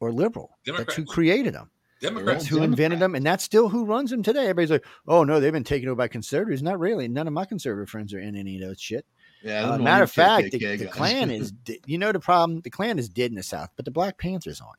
were 0.00 0.10
liberal. 0.10 0.58
That's 0.66 0.94
who 0.96 1.04
created 1.04 1.54
them. 1.54 1.70
Democrats. 2.00 2.46
Who 2.46 2.62
invented 2.62 2.98
them, 2.98 3.14
and 3.14 3.24
that's 3.24 3.44
still 3.44 3.68
who 3.68 3.84
runs 3.84 4.10
them 4.10 4.22
today. 4.22 4.42
Everybody's 4.42 4.70
like, 4.70 4.84
"Oh 5.06 5.24
no, 5.24 5.38
they've 5.40 5.52
been 5.52 5.64
taken 5.64 5.88
over 5.88 5.96
by 5.96 6.08
conservatives." 6.08 6.62
Not 6.62 6.78
really. 6.78 7.08
None 7.08 7.26
of 7.26 7.32
my 7.32 7.44
conservative 7.44 7.88
friends 7.90 8.14
are 8.14 8.20
in 8.20 8.36
any 8.36 8.56
of 8.60 8.68
those 8.68 8.80
shit. 8.80 9.04
Yeah, 9.42 9.70
Uh, 9.70 9.78
matter 9.78 10.04
of 10.04 10.10
fact, 10.10 10.50
the, 10.50 10.58
the. 10.76 10.86
Klan 10.86 11.30
is, 11.30 11.52
you 11.86 11.98
know, 11.98 12.12
the 12.12 12.20
problem. 12.20 12.60
The 12.60 12.70
Klan 12.70 12.98
is 12.98 13.08
dead 13.08 13.30
in 13.30 13.36
the 13.36 13.42
South, 13.42 13.70
but 13.76 13.84
the 13.84 13.90
Black 13.90 14.18
Panthers 14.18 14.60
aren't. 14.60 14.76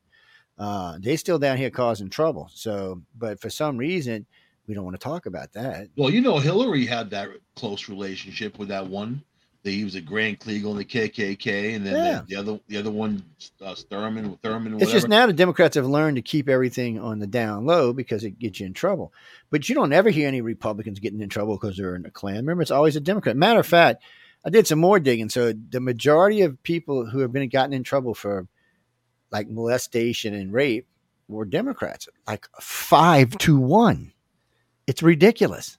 Uh, 0.57 0.97
they 1.01 1.15
still 1.15 1.39
down 1.39 1.57
here 1.57 1.71
causing 1.71 2.09
trouble. 2.09 2.49
So, 2.53 3.01
but 3.17 3.39
for 3.39 3.49
some 3.49 3.77
reason, 3.77 4.25
we 4.67 4.75
don't 4.75 4.83
want 4.83 4.93
to 4.93 5.03
talk 5.03 5.25
about 5.25 5.51
that. 5.53 5.87
Well, 5.97 6.11
you 6.11 6.21
know, 6.21 6.37
Hillary 6.37 6.85
had 6.85 7.09
that 7.09 7.29
close 7.55 7.89
relationship 7.89 8.59
with 8.59 8.67
that 8.67 8.85
one. 8.85 9.23
That 9.63 9.71
he 9.71 9.83
was 9.83 9.93
a 9.93 10.01
Grand 10.01 10.39
Kleagle 10.39 10.71
in 10.71 10.77
the 10.77 10.85
KKK, 10.85 11.75
and 11.75 11.85
then 11.85 11.93
Yeah. 11.93 12.21
the, 12.21 12.25
the 12.27 12.35
other 12.35 12.59
the 12.67 12.77
other 12.77 12.89
one, 12.89 13.23
uh, 13.61 13.75
Thurman, 13.75 14.35
Thurman, 14.41 14.81
It's 14.81 14.91
just 14.91 15.07
now 15.07 15.27
the 15.27 15.33
Democrats 15.33 15.75
have 15.75 15.85
learned 15.85 16.15
to 16.15 16.23
keep 16.23 16.49
everything 16.49 16.99
on 16.99 17.19
the 17.19 17.27
down 17.27 17.67
low 17.67 17.93
because 17.93 18.23
it 18.23 18.39
gets 18.39 18.59
you 18.59 18.65
in 18.65 18.73
trouble. 18.73 19.13
But 19.51 19.69
you 19.69 19.75
don't 19.75 19.93
ever 19.93 20.09
hear 20.09 20.27
any 20.27 20.41
Republicans 20.41 20.99
getting 20.99 21.21
in 21.21 21.29
trouble 21.29 21.57
because 21.57 21.77
they're 21.77 21.95
in 21.95 22.07
a 22.07 22.09
Klan. 22.11 22.37
Remember, 22.37 22.63
it's 22.63 22.71
always 22.71 22.95
a 22.95 22.99
Democrat. 22.99 23.37
Matter 23.37 23.59
of 23.59 23.67
fact, 23.67 24.01
I 24.43 24.49
did 24.49 24.65
some 24.65 24.79
more 24.79 24.99
digging. 24.99 25.29
So 25.29 25.53
the 25.53 25.79
majority 25.79 26.41
of 26.41 26.63
people 26.63 27.05
who 27.05 27.19
have 27.19 27.31
been 27.31 27.47
gotten 27.47 27.73
in 27.73 27.83
trouble 27.83 28.15
for 28.15 28.47
like 29.31 29.47
molestation 29.47 30.33
and 30.33 30.51
rape 30.51 30.87
were 31.27 31.45
Democrats, 31.45 32.09
like 32.27 32.47
five 32.59 33.37
to 33.37 33.59
one. 33.59 34.11
It's 34.87 35.03
ridiculous, 35.03 35.77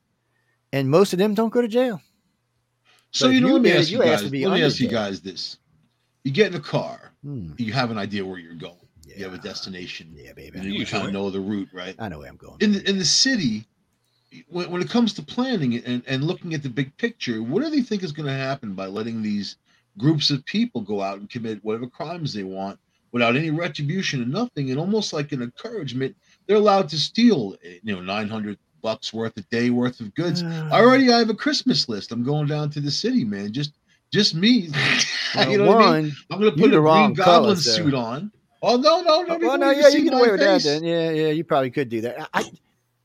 and 0.73 0.89
most 0.89 1.13
of 1.13 1.19
them 1.19 1.35
don't 1.35 1.53
go 1.53 1.61
to 1.61 1.69
jail. 1.69 2.01
So 3.13 3.29
you 3.29 3.41
know, 3.41 3.49
you 3.49 3.53
let 3.55 3.63
me 3.63 3.73
ask 3.73 3.91
you 3.91 3.99
you 3.99 4.05
guys. 4.05 4.23
Let 4.23 4.33
me 4.33 4.65
ask 4.65 4.81
you 4.81 4.89
guys 4.89 5.21
this: 5.21 5.59
You 6.25 6.33
get 6.33 6.49
in 6.49 6.55
a 6.55 6.61
car, 6.61 7.13
Hmm. 7.23 7.53
you 7.57 7.73
have 7.73 7.91
an 7.91 7.99
idea 7.99 8.25
where 8.25 8.39
you're 8.39 8.55
going. 8.55 8.77
You 9.07 9.25
have 9.25 9.35
a 9.35 9.39
destination. 9.39 10.13
Yeah, 10.17 10.33
baby. 10.33 10.59
And 10.59 10.65
you 10.65 10.73
Usually. 10.73 10.87
kind 10.87 11.07
of 11.07 11.13
know 11.13 11.29
the 11.31 11.41
route, 11.41 11.69
right? 11.73 11.95
I 11.99 12.09
know 12.09 12.19
where 12.21 12.29
I'm 12.29 12.37
going. 12.37 12.57
In 12.61 12.73
the, 12.73 12.89
in 12.89 12.99
the 12.99 13.05
city, 13.05 13.67
when, 14.49 14.71
when 14.71 14.81
it 14.81 14.89
comes 14.89 15.13
to 15.15 15.23
planning 15.23 15.77
and, 15.85 16.03
and 16.07 16.25
looking 16.25 16.55
at 16.55 16.63
the 16.63 16.71
big 16.71 16.97
picture, 16.97 17.43
what 17.43 17.63
do 17.63 17.69
they 17.69 17.83
think 17.83 18.03
is 18.03 18.13
going 18.13 18.27
to 18.27 18.33
happen 18.35 18.73
by 18.75 18.87
letting 18.87 19.21
these 19.23 19.57
groups 19.99 20.31
of 20.31 20.45
people 20.47 20.81
go 20.81 21.03
out 21.03 21.19
and 21.19 21.29
commit 21.29 21.63
whatever 21.63 21.87
crimes 21.87 22.33
they 22.33 22.43
want 22.45 22.79
without 23.13 23.37
any 23.37 23.51
retribution 23.51 24.23
and 24.23 24.33
nothing, 24.33 24.71
and 24.71 24.81
almost 24.81 25.13
like 25.13 25.33
an 25.33 25.43
encouragement, 25.43 26.17
they're 26.47 26.57
allowed 26.57 26.89
to 26.89 26.99
steal, 26.99 27.55
you 27.83 27.95
know, 27.95 28.01
nine 28.01 28.29
hundred 28.29 28.59
bucks 28.83 29.13
worth 29.13 29.37
a 29.37 29.43
day 29.43 29.71
worth 29.71 30.01
of 30.01 30.15
goods. 30.15 30.43
I 30.43 30.69
ah. 30.71 30.73
already 30.73 31.13
I 31.13 31.19
have 31.19 31.31
a 31.31 31.35
Christmas 31.35 31.89
list. 31.89 32.13
I'm 32.13 32.23
going 32.23 32.47
down 32.47 32.71
to 32.71 32.81
the 32.81 32.91
city, 32.91 33.25
man. 33.25 33.53
Just 33.53 33.75
just 34.13 34.35
me. 34.35 34.71
Well, 35.35 35.51
you 35.51 35.57
know 35.57 35.65
what 35.65 35.77
I 35.77 36.03
mean? 36.03 36.05
one, 36.05 36.13
I'm 36.31 36.39
gonna 36.41 36.53
put 36.53 36.73
the 36.73 36.77
a 36.77 36.81
wrong 36.83 37.15
green 37.15 37.25
goblin 37.25 37.57
sir. 37.57 37.71
suit 37.71 37.95
on. 37.95 38.31
Oh 38.61 38.77
no, 38.77 39.01
no, 39.01 39.23
no, 39.23 39.39
well, 39.39 39.57
no, 39.57 39.71
you 39.71 39.81
yeah, 39.81 39.89
you 39.89 40.05
get 40.05 40.13
my 40.13 40.19
away 40.19 40.37
that. 40.37 40.63
Then. 40.63 40.85
Yeah, 40.85 41.11
yeah, 41.11 41.29
you 41.29 41.43
probably 41.43 41.71
could 41.71 41.89
do 41.89 42.03
that. 42.03 42.29
I, 42.35 42.45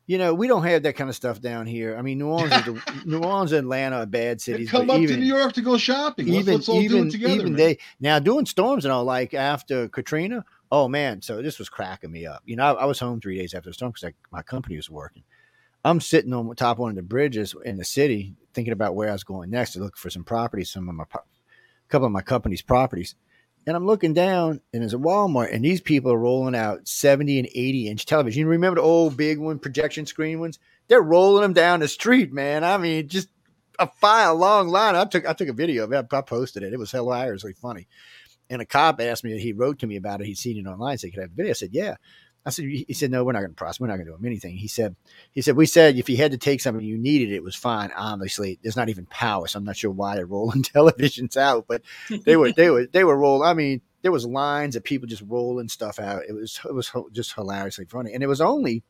you 0.07 0.17
know, 0.17 0.33
we 0.33 0.47
don't 0.47 0.63
have 0.63 0.83
that 0.83 0.95
kind 0.95 1.09
of 1.09 1.15
stuff 1.15 1.41
down 1.41 1.67
here. 1.67 1.97
I 1.97 2.01
mean, 2.01 2.17
New 2.17 2.27
Orleans, 2.27 2.53
is 2.53 2.65
the, 2.65 3.01
New 3.05 3.19
Orleans, 3.19 3.51
and 3.51 3.65
Atlanta 3.65 3.97
are 3.97 4.05
bad 4.05 4.37
They 4.39 4.53
cities. 4.53 4.69
come 4.69 4.89
up 4.89 4.99
even, 4.99 5.15
to 5.15 5.21
New 5.21 5.27
York 5.27 5.53
to 5.53 5.61
go 5.61 5.77
shopping. 5.77 6.27
Let's, 6.27 6.39
even 6.39 6.53
let's 6.55 6.69
all 6.69 6.79
do 6.79 6.81
even 6.81 7.07
it 7.07 7.11
together. 7.11 7.33
even 7.33 7.53
man. 7.53 7.55
they 7.57 7.77
now 7.99 8.19
doing 8.19 8.45
storms 8.45 8.85
and 8.85 8.91
all 8.91 9.03
like 9.03 9.33
after 9.33 9.87
Katrina. 9.89 10.45
Oh 10.71 10.87
man, 10.87 11.21
so 11.21 11.41
this 11.41 11.59
was 11.59 11.69
cracking 11.69 12.11
me 12.11 12.25
up. 12.25 12.41
You 12.45 12.55
know, 12.55 12.63
I, 12.63 12.83
I 12.83 12.85
was 12.85 12.99
home 12.99 13.19
three 13.19 13.37
days 13.37 13.53
after 13.53 13.69
the 13.69 13.73
storm 13.73 13.91
because 13.91 14.13
my 14.31 14.41
company 14.41 14.75
was 14.77 14.89
working. 14.89 15.23
I'm 15.87 16.01
sitting 16.01 16.33
on 16.33 16.53
top 16.57 16.77
of 16.77 16.79
one 16.79 16.89
of 16.89 16.95
the 16.97 17.01
bridges 17.01 17.55
in 17.63 17.77
the 17.77 17.85
city, 17.85 18.35
thinking 18.53 18.73
about 18.73 18.93
where 18.93 19.07
I 19.07 19.13
was 19.13 19.23
going 19.23 19.49
next 19.49 19.71
to 19.71 19.79
look 19.79 19.95
for 19.95 20.09
some 20.09 20.25
properties, 20.25 20.69
some 20.69 20.89
of 20.89 20.95
my, 20.95 21.05
pro- 21.05 21.21
couple 21.87 22.07
of 22.07 22.11
my 22.11 22.21
company's 22.21 22.61
properties. 22.61 23.15
And 23.65 23.73
I'm 23.73 23.85
looking 23.85 24.13
down, 24.13 24.59
and 24.73 24.81
there's 24.81 24.93
a 24.93 24.97
Walmart, 24.97 25.53
and 25.53 25.63
these 25.63 25.79
people 25.79 26.11
are 26.11 26.19
rolling 26.19 26.55
out 26.55 26.89
70 26.89 27.39
and 27.39 27.47
80 27.47 27.87
inch 27.87 28.05
television. 28.05 28.41
You 28.41 28.47
remember 28.47 28.81
the 28.81 28.85
old 28.85 29.15
big 29.15 29.39
one, 29.39 29.59
projection 29.59 30.05
screen 30.05 30.41
ones? 30.41 30.59
They're 30.89 31.01
rolling 31.01 31.43
them 31.43 31.53
down 31.53 31.79
the 31.79 31.87
street, 31.87 32.33
man. 32.33 32.65
I 32.65 32.77
mean, 32.77 33.07
just 33.07 33.29
a 33.79 33.87
file 33.87 34.35
long 34.35 34.67
line. 34.67 34.95
I 34.95 35.05
took 35.05 35.25
I 35.25 35.33
took 35.33 35.47
a 35.47 35.53
video 35.53 35.85
of 35.85 35.93
it. 35.93 36.05
I 36.11 36.21
posted 36.21 36.63
it. 36.63 36.73
It 36.73 36.79
was 36.79 36.91
hilariously 36.91 37.53
funny. 37.53 37.87
And 38.49 38.61
a 38.61 38.65
cop 38.65 39.01
asked 39.01 39.23
me, 39.23 39.37
he 39.39 39.53
wrote 39.53 39.79
to 39.79 39.87
me 39.87 39.97
about 39.97 40.21
it. 40.21 40.27
He'd 40.27 40.37
seen 40.37 40.57
it 40.57 40.69
online. 40.69 40.97
So 40.97 41.07
he 41.07 41.11
could 41.11 41.21
have 41.21 41.31
the 41.31 41.35
video. 41.35 41.51
I 41.51 41.53
said, 41.53 41.73
yeah. 41.73 41.95
I 42.47 42.49
said, 42.49 42.63
he 42.63 42.93
said, 42.93 43.11
no, 43.11 43.25
we're 43.25 43.33
not 43.33 43.39
going 43.39 43.51
to 43.51 43.55
process. 43.55 43.81
We're 43.81 43.87
not 43.87 43.97
going 43.97 44.05
to 44.05 44.13
do 44.13 44.15
him 44.15 44.25
anything. 44.25 44.55
He 44.55 44.69
said, 44.69 44.95
he 45.33 45.41
said, 45.41 45.57
we 45.57 45.65
said 45.65 45.97
if 45.97 46.09
you 46.09 46.15
had 46.15 46.31
to 46.31 46.37
take 46.37 46.61
something 46.61 46.81
you 46.83 46.97
needed, 46.97 47.33
it 47.33 47.43
was 47.43 47.57
fine. 47.57 47.91
Obviously, 47.93 48.57
there's 48.63 48.77
not 48.77 48.87
even 48.87 49.05
power, 49.05 49.47
so 49.47 49.59
I'm 49.59 49.65
not 49.65 49.75
sure 49.75 49.91
why 49.91 50.15
they're 50.15 50.25
rolling 50.25 50.63
televisions 50.63 51.35
out, 51.35 51.65
but 51.67 51.81
they 52.23 52.37
were, 52.37 52.53
they 52.53 52.69
were, 52.69 52.85
they 52.85 53.03
were 53.03 53.17
rolling. 53.17 53.49
I 53.49 53.53
mean, 53.53 53.81
there 54.01 54.13
was 54.13 54.25
lines 54.25 54.77
of 54.77 54.85
people 54.85 55.09
just 55.09 55.23
rolling 55.27 55.67
stuff 55.67 55.99
out. 55.99 56.21
It 56.25 56.31
was, 56.31 56.57
it 56.63 56.73
was 56.73 56.89
just 57.11 57.33
hilariously 57.33 57.83
funny, 57.83 58.13
and 58.13 58.23
it 58.23 58.27
was 58.27 58.39
only 58.39 58.81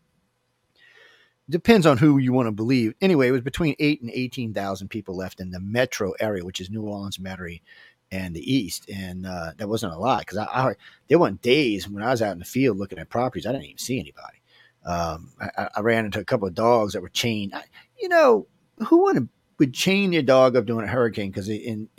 depends 1.50 1.88
on 1.88 1.98
who 1.98 2.20
you 2.20 2.34
want 2.34 2.48
to 2.48 2.52
believe. 2.52 2.94
Anyway, 3.02 3.28
it 3.28 3.32
was 3.32 3.42
between 3.42 3.76
eight 3.80 4.02
and 4.02 4.12
eighteen 4.12 4.54
thousand 4.54 4.90
people 4.90 5.16
left 5.16 5.40
in 5.40 5.50
the 5.50 5.60
metro 5.60 6.12
area, 6.20 6.46
which 6.46 6.60
is 6.60 6.70
New 6.70 6.84
Orleans, 6.84 7.18
Metairie, 7.18 7.62
and 8.12 8.36
the 8.36 8.54
East, 8.54 8.90
and 8.90 9.26
uh, 9.26 9.52
that 9.58 9.68
wasn't 9.68 9.94
a 9.94 10.00
lot 10.00 10.20
because 10.20 10.38
I, 10.38 10.46
I 10.46 10.76
there 11.08 11.20
weren't 11.20 11.42
days 11.42 11.88
when 11.90 12.04
I 12.04 12.12
was 12.12 12.22
out 12.22 12.34
in 12.34 12.40
the 12.40 12.46
field 12.46 12.78
looking 12.78 13.00
at 13.00 13.10
properties 13.10 13.46
I 13.46 13.52
didn't 13.52 13.66
even 13.66 13.78
see 13.78 14.00
anybody. 14.00 14.42
Um, 14.86 15.32
I, 15.40 15.70
I 15.76 15.82
ran 15.82 16.06
into 16.06 16.20
a 16.20 16.26
couple 16.26 16.48
of 16.48 16.54
dogs 16.54 16.94
that 16.94 17.02
were 17.02 17.10
chained. 17.10 17.54
I, 17.54 17.64
you 18.00 18.10
know, 18.10 18.48
who 18.88 19.04
would 19.04 19.30
would 19.60 19.74
chain 19.74 20.12
their 20.12 20.22
dog 20.22 20.56
up 20.56 20.66
during 20.66 20.88
a 20.88 20.92
hurricane 20.92 21.32
because 21.32 21.50
in 21.50 21.90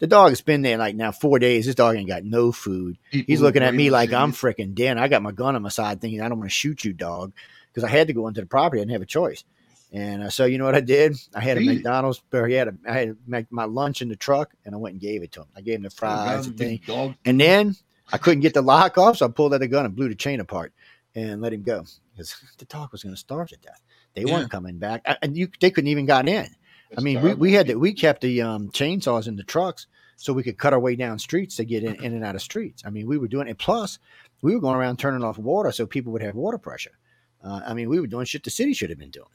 the 0.00 0.06
dog 0.06 0.30
has 0.30 0.40
been 0.40 0.62
there 0.62 0.78
like 0.78 0.96
now 0.96 1.12
four 1.12 1.38
days. 1.38 1.66
This 1.66 1.74
dog 1.74 1.96
ain't 1.96 2.08
got 2.08 2.24
no 2.24 2.52
food. 2.52 2.96
People 3.10 3.26
He's 3.26 3.42
looking 3.42 3.62
at 3.62 3.74
me 3.74 3.90
like 3.90 4.12
I'm 4.12 4.32
freaking 4.32 4.74
dead. 4.74 4.96
I 4.96 5.08
got 5.08 5.22
my 5.22 5.32
gun 5.32 5.56
on 5.56 5.62
my 5.62 5.68
side, 5.68 6.00
thinking 6.00 6.22
I 6.22 6.28
don't 6.28 6.38
want 6.38 6.50
to 6.50 6.54
shoot 6.54 6.84
you, 6.84 6.94
dog, 6.94 7.32
because 7.68 7.84
I 7.84 7.88
had 7.88 8.06
to 8.06 8.14
go 8.14 8.26
into 8.26 8.40
the 8.40 8.46
property. 8.46 8.80
I 8.80 8.84
didn't 8.84 8.92
have 8.92 9.02
a 9.02 9.06
choice. 9.06 9.44
And 9.92 10.22
uh, 10.22 10.30
so 10.30 10.44
you 10.44 10.56
know 10.58 10.64
what 10.66 10.76
I 10.76 10.80
did? 10.80 11.16
I 11.34 11.40
had 11.40 11.58
a. 11.58 11.60
McDonald's. 11.60 12.22
Or 12.32 12.46
he 12.46 12.54
had 12.54 12.68
a, 12.68 12.74
I 12.88 12.92
had 12.92 13.16
my 13.50 13.64
lunch 13.64 14.02
in 14.02 14.08
the 14.08 14.16
truck, 14.16 14.54
and 14.64 14.74
I 14.74 14.78
went 14.78 14.92
and 14.94 15.00
gave 15.00 15.22
it 15.22 15.32
to 15.32 15.40
him. 15.40 15.48
I 15.56 15.60
gave 15.62 15.76
him 15.76 15.82
the 15.82 15.90
fries, 15.90 16.46
the 16.46 16.52
Big 16.52 16.84
thing, 16.84 16.94
dog. 16.96 17.14
and 17.24 17.40
then 17.40 17.74
I 18.12 18.18
couldn't 18.18 18.40
get 18.40 18.54
the 18.54 18.62
lock 18.62 18.98
off, 18.98 19.16
so 19.18 19.26
I 19.26 19.30
pulled 19.30 19.52
out 19.54 19.60
the 19.60 19.68
gun 19.68 19.84
and 19.86 19.96
blew 19.96 20.08
the 20.08 20.14
chain 20.14 20.38
apart 20.40 20.72
and 21.16 21.40
let 21.40 21.52
him 21.52 21.62
go 21.62 21.84
because 22.12 22.36
the 22.58 22.64
dog 22.66 22.92
was 22.92 23.02
going 23.02 23.14
to 23.14 23.20
starve 23.20 23.48
to 23.48 23.56
death. 23.56 23.82
They 24.14 24.22
Yeah. 24.22 24.34
weren't 24.34 24.50
coming 24.50 24.78
back, 24.78 25.02
I- 25.06 25.16
and 25.22 25.36
you 25.36 25.48
they 25.60 25.70
couldn't 25.70 25.88
even 25.88 26.06
got 26.06 26.28
in. 26.28 26.44
I 26.44 26.94
That's 26.94 27.02
mean, 27.04 27.22
we, 27.22 27.34
we 27.34 27.52
had 27.52 27.66
to, 27.68 27.74
we 27.76 27.92
kept 27.92 28.20
the 28.20 28.42
um, 28.42 28.68
chainsaws 28.70 29.28
in 29.28 29.36
the 29.36 29.44
trucks 29.44 29.86
so 30.16 30.32
we 30.32 30.42
could 30.42 30.58
cut 30.58 30.72
our 30.72 30.80
way 30.80 30.96
down 30.96 31.18
streets 31.20 31.56
to 31.56 31.64
get 31.64 31.82
in, 31.84 31.94
in 32.04 32.14
and 32.14 32.24
out 32.24 32.34
of 32.34 32.42
streets. 32.42 32.82
I 32.84 32.90
mean, 32.90 33.06
we 33.06 33.16
were 33.16 33.28
doing 33.28 33.46
it. 33.48 33.58
Plus, 33.58 33.98
we 34.42 34.54
were 34.54 34.60
going 34.60 34.74
around 34.76 34.98
turning 34.98 35.22
off 35.24 35.38
water 35.38 35.70
so 35.72 35.86
people 35.86 36.12
would 36.12 36.22
have 36.22 36.34
water 36.34 36.58
pressure. 36.58 36.98
Uh, 37.44 37.60
I 37.66 37.74
mean, 37.74 37.88
we 37.88 38.00
were 38.00 38.06
doing 38.08 38.24
shit 38.26 38.42
the 38.44 38.50
city 38.50 38.72
should 38.74 38.90
have 38.90 38.98
been 38.98 39.10
doing, 39.10 39.28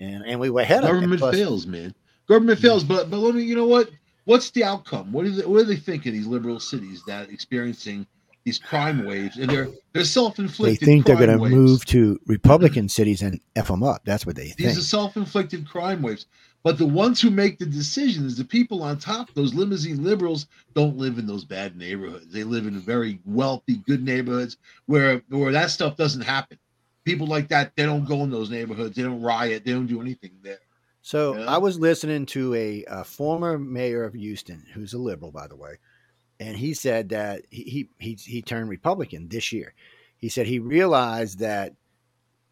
and 0.00 0.24
and 0.26 0.40
we 0.40 0.50
were 0.50 0.62
ahead 0.62 0.82
of. 0.82 0.90
Government 0.90 1.20
Plus- 1.20 1.34
fails, 1.34 1.66
man. 1.66 1.94
Government 2.26 2.58
mm-hmm. 2.58 2.66
fails, 2.66 2.84
but 2.84 3.10
but 3.10 3.18
let 3.18 3.34
me. 3.34 3.42
You 3.42 3.54
know 3.54 3.66
what? 3.66 3.90
What's 4.24 4.50
the 4.50 4.64
outcome? 4.64 5.12
What 5.12 5.24
do 5.24 5.30
they, 5.30 5.46
what 5.46 5.60
do 5.60 5.64
they 5.64 5.76
think 5.76 6.06
of 6.06 6.12
these 6.12 6.26
liberal 6.26 6.60
cities 6.60 7.02
that 7.06 7.30
experiencing 7.30 8.06
these 8.44 8.58
crime 8.58 9.04
waves 9.04 9.36
and 9.36 9.50
they're 9.50 9.68
they're 9.92 10.04
self-inflicted. 10.04 10.80
They 10.80 10.84
think 10.84 11.06
they're 11.06 11.16
going 11.16 11.30
to 11.30 11.38
move 11.38 11.84
to 11.86 12.18
Republican 12.26 12.88
cities 12.88 13.22
and 13.22 13.40
f 13.56 13.68
them 13.68 13.82
up. 13.82 14.02
That's 14.04 14.24
what 14.24 14.36
they 14.36 14.46
think. 14.46 14.56
These 14.56 14.78
are 14.78 14.82
self-inflicted 14.82 15.68
crime 15.68 16.00
waves. 16.00 16.26
But 16.62 16.76
the 16.76 16.86
ones 16.86 17.20
who 17.20 17.30
make 17.30 17.58
the 17.58 17.66
decisions, 17.66 18.36
the 18.36 18.44
people 18.44 18.82
on 18.82 18.98
top, 18.98 19.32
those 19.32 19.54
limousine 19.54 20.04
liberals, 20.04 20.46
don't 20.74 20.98
live 20.98 21.18
in 21.18 21.26
those 21.26 21.44
bad 21.44 21.76
neighborhoods. 21.76 22.32
They 22.32 22.44
live 22.44 22.66
in 22.66 22.78
very 22.78 23.18
wealthy, 23.24 23.76
good 23.76 24.04
neighborhoods 24.04 24.58
where 24.86 25.22
where 25.28 25.52
that 25.52 25.70
stuff 25.70 25.96
doesn't 25.96 26.22
happen. 26.22 26.58
People 27.04 27.26
like 27.26 27.48
that, 27.48 27.72
they 27.76 27.84
don't 27.84 28.04
go 28.04 28.22
in 28.22 28.30
those 28.30 28.50
neighborhoods. 28.50 28.96
They 28.96 29.02
don't 29.02 29.22
riot. 29.22 29.64
They 29.64 29.72
don't 29.72 29.86
do 29.86 30.00
anything 30.00 30.32
there. 30.42 30.58
So 31.02 31.36
Yeah. 31.36 31.46
I 31.46 31.58
was 31.58 31.78
listening 31.78 32.26
to 32.26 32.54
a, 32.54 32.84
a 32.88 33.04
former 33.04 33.58
mayor 33.58 34.04
of 34.04 34.14
Houston, 34.14 34.66
who's 34.74 34.92
a 34.92 34.98
liberal, 34.98 35.32
by 35.32 35.46
the 35.46 35.56
way, 35.56 35.78
and 36.38 36.56
he 36.56 36.74
said 36.74 37.08
that 37.10 37.42
he, 37.50 37.88
he 37.98 38.18
he 38.20 38.42
turned 38.42 38.68
Republican 38.68 39.28
this 39.28 39.50
year. 39.50 39.74
He 40.18 40.28
said 40.28 40.46
he 40.46 40.58
realized 40.58 41.38
that 41.38 41.74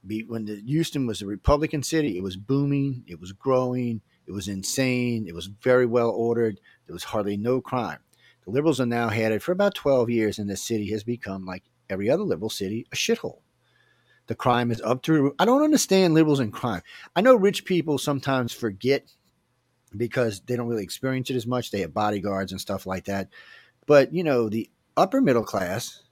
be, 0.06 0.22
when 0.22 0.46
the 0.46 0.62
Houston 0.66 1.06
was 1.06 1.20
a 1.20 1.26
Republican 1.26 1.82
city, 1.82 2.16
it 2.16 2.22
was 2.22 2.36
booming, 2.36 3.04
it 3.06 3.20
was 3.20 3.32
growing, 3.32 4.00
it 4.26 4.32
was 4.32 4.48
insane, 4.48 5.26
it 5.28 5.34
was 5.34 5.46
very 5.46 5.84
well 5.84 6.10
ordered. 6.10 6.58
There 6.86 6.94
was 6.94 7.04
hardly 7.04 7.36
no 7.36 7.60
crime. 7.60 7.98
The 8.46 8.50
liberals 8.50 8.80
are 8.80 8.86
now 8.86 9.10
had 9.10 9.32
it 9.32 9.42
for 9.42 9.52
about 9.52 9.74
twelve 9.74 10.08
years, 10.08 10.38
and 10.38 10.48
the 10.48 10.56
city 10.56 10.90
has 10.92 11.04
become 11.04 11.44
like 11.44 11.64
every 11.90 12.08
other 12.08 12.22
liberal 12.22 12.48
city, 12.48 12.86
a 12.92 12.96
shithole. 12.96 13.40
The 14.28 14.34
crime 14.34 14.70
is 14.70 14.80
up 14.82 15.02
to. 15.04 15.34
I 15.38 15.44
don't 15.44 15.64
understand 15.64 16.14
liberals 16.14 16.38
and 16.40 16.52
crime. 16.52 16.82
I 17.16 17.22
know 17.22 17.34
rich 17.34 17.64
people 17.64 17.98
sometimes 17.98 18.52
forget 18.52 19.10
because 19.96 20.40
they 20.40 20.54
don't 20.54 20.68
really 20.68 20.82
experience 20.82 21.30
it 21.30 21.36
as 21.36 21.46
much. 21.46 21.70
They 21.70 21.80
have 21.80 21.94
bodyguards 21.94 22.52
and 22.52 22.60
stuff 22.60 22.86
like 22.86 23.06
that. 23.06 23.30
But, 23.86 24.12
you 24.12 24.22
know, 24.22 24.48
the 24.48 24.70
upper 24.96 25.20
middle 25.20 25.44
class 25.44 26.02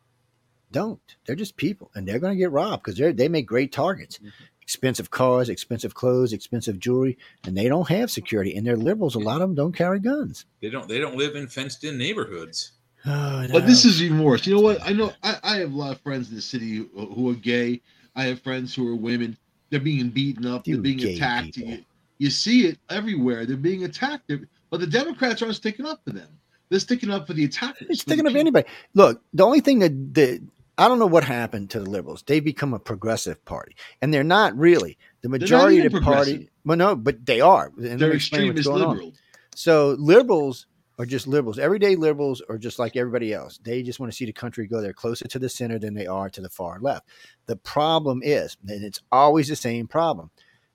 don't. 0.72 1.00
They're 1.26 1.36
just 1.36 1.56
people 1.56 1.90
and 1.94 2.08
they're 2.08 2.18
going 2.18 2.32
to 2.32 2.38
get 2.38 2.50
robbed 2.50 2.84
because 2.84 2.98
they 2.98 3.12
they 3.12 3.28
make 3.28 3.46
great 3.46 3.70
targets. 3.70 4.18
Mm-hmm. 4.18 4.28
Expensive 4.62 5.10
cars, 5.10 5.48
expensive 5.48 5.94
clothes, 5.94 6.32
expensive 6.32 6.80
jewelry, 6.80 7.18
and 7.44 7.56
they 7.56 7.68
don't 7.68 7.88
have 7.88 8.10
security. 8.10 8.56
And 8.56 8.66
they're 8.66 8.76
liberals. 8.76 9.14
A 9.14 9.20
lot 9.20 9.40
of 9.40 9.48
them 9.48 9.54
don't 9.54 9.76
carry 9.76 10.00
guns. 10.00 10.44
They 10.60 10.70
don't. 10.70 10.88
They 10.88 10.98
don't 10.98 11.16
live 11.16 11.36
in 11.36 11.46
fenced-in 11.46 11.96
neighborhoods. 11.96 12.72
Oh, 13.04 13.46
But 13.52 13.66
this 13.66 13.84
is 13.84 14.02
even 14.02 14.24
worse. 14.24 14.44
You 14.44 14.56
know 14.56 14.62
what? 14.62 14.82
I 14.82 14.92
know 14.92 15.12
I, 15.22 15.36
I 15.44 15.56
have 15.58 15.72
a 15.72 15.76
lot 15.76 15.92
of 15.92 16.00
friends 16.00 16.30
in 16.30 16.34
the 16.34 16.42
city 16.42 16.76
who, 16.76 16.88
who 17.14 17.30
are 17.30 17.34
gay. 17.34 17.80
I 18.16 18.24
have 18.24 18.40
friends 18.40 18.74
who 18.74 18.88
are 18.88 18.96
women. 18.96 19.36
They're 19.70 19.80
being 19.80 20.08
beaten 20.10 20.46
up. 20.46 20.66
You 20.66 20.76
they're 20.76 20.82
being 20.82 21.04
attacked. 21.04 21.56
You, 21.56 21.84
you 22.18 22.30
see 22.30 22.66
it 22.66 22.78
everywhere. 22.90 23.46
They're 23.46 23.56
being 23.56 23.84
attacked. 23.84 24.24
They're- 24.28 24.48
but 24.70 24.80
the 24.80 24.86
Democrats 24.86 25.42
aren't 25.42 25.54
sticking 25.54 25.86
up 25.86 26.00
for 26.04 26.10
them. 26.10 26.28
They're 26.70 26.80
sticking 26.80 27.10
up 27.10 27.26
for 27.28 27.34
the 27.34 27.44
attackers. 27.44 27.86
It's 27.88 28.02
for 28.02 28.10
the 28.10 28.16
up 28.16 28.26
people. 28.26 28.40
anybody. 28.40 28.68
Look, 28.94 29.22
the 29.32 29.44
only 29.44 29.60
thing 29.60 29.78
that 29.78 30.14
the 30.14 30.42
I 30.78 30.88
don't 30.88 30.98
know 30.98 31.06
what 31.06 31.24
happened 31.24 31.70
to 31.70 31.80
the 31.80 31.88
liberals. 31.88 32.22
They've 32.26 32.44
become 32.44 32.74
a 32.74 32.78
progressive 32.78 33.42
party, 33.44 33.76
and 34.02 34.12
they're 34.12 34.24
not 34.24 34.56
really. 34.58 34.98
The 35.22 35.28
majority 35.28 35.78
of 35.80 35.92
the 35.92 36.00
party. 36.00 36.50
Well, 36.64 36.76
no, 36.76 36.96
but 36.96 37.24
they 37.24 37.40
are. 37.40 37.72
And 37.76 37.98
They're 37.98 38.12
extremist 38.12 38.68
on. 38.68 39.12
So 39.54 39.96
liberals 39.98 40.66
are 40.98 41.06
just 41.06 41.26
liberals. 41.26 41.58
Everyday 41.58 41.96
liberals 41.96 42.42
are 42.48 42.58
just 42.58 42.78
like 42.78 42.96
everybody 42.96 43.32
else. 43.32 43.58
They 43.62 43.82
just 43.82 44.00
want 44.00 44.10
to 44.10 44.16
see 44.16 44.24
the 44.24 44.32
country 44.32 44.66
go. 44.66 44.80
They're 44.80 44.92
closer 44.92 45.28
to 45.28 45.38
the 45.38 45.48
center 45.48 45.78
than 45.78 45.94
they 45.94 46.06
are 46.06 46.30
to 46.30 46.40
the 46.40 46.48
far 46.48 46.78
left. 46.80 47.08
The 47.46 47.56
problem 47.56 48.20
is, 48.24 48.56
and 48.66 48.84
it's 48.84 49.02
always 49.12 49.48
the 49.48 49.56
same 49.56 49.86
problem. 49.86 50.30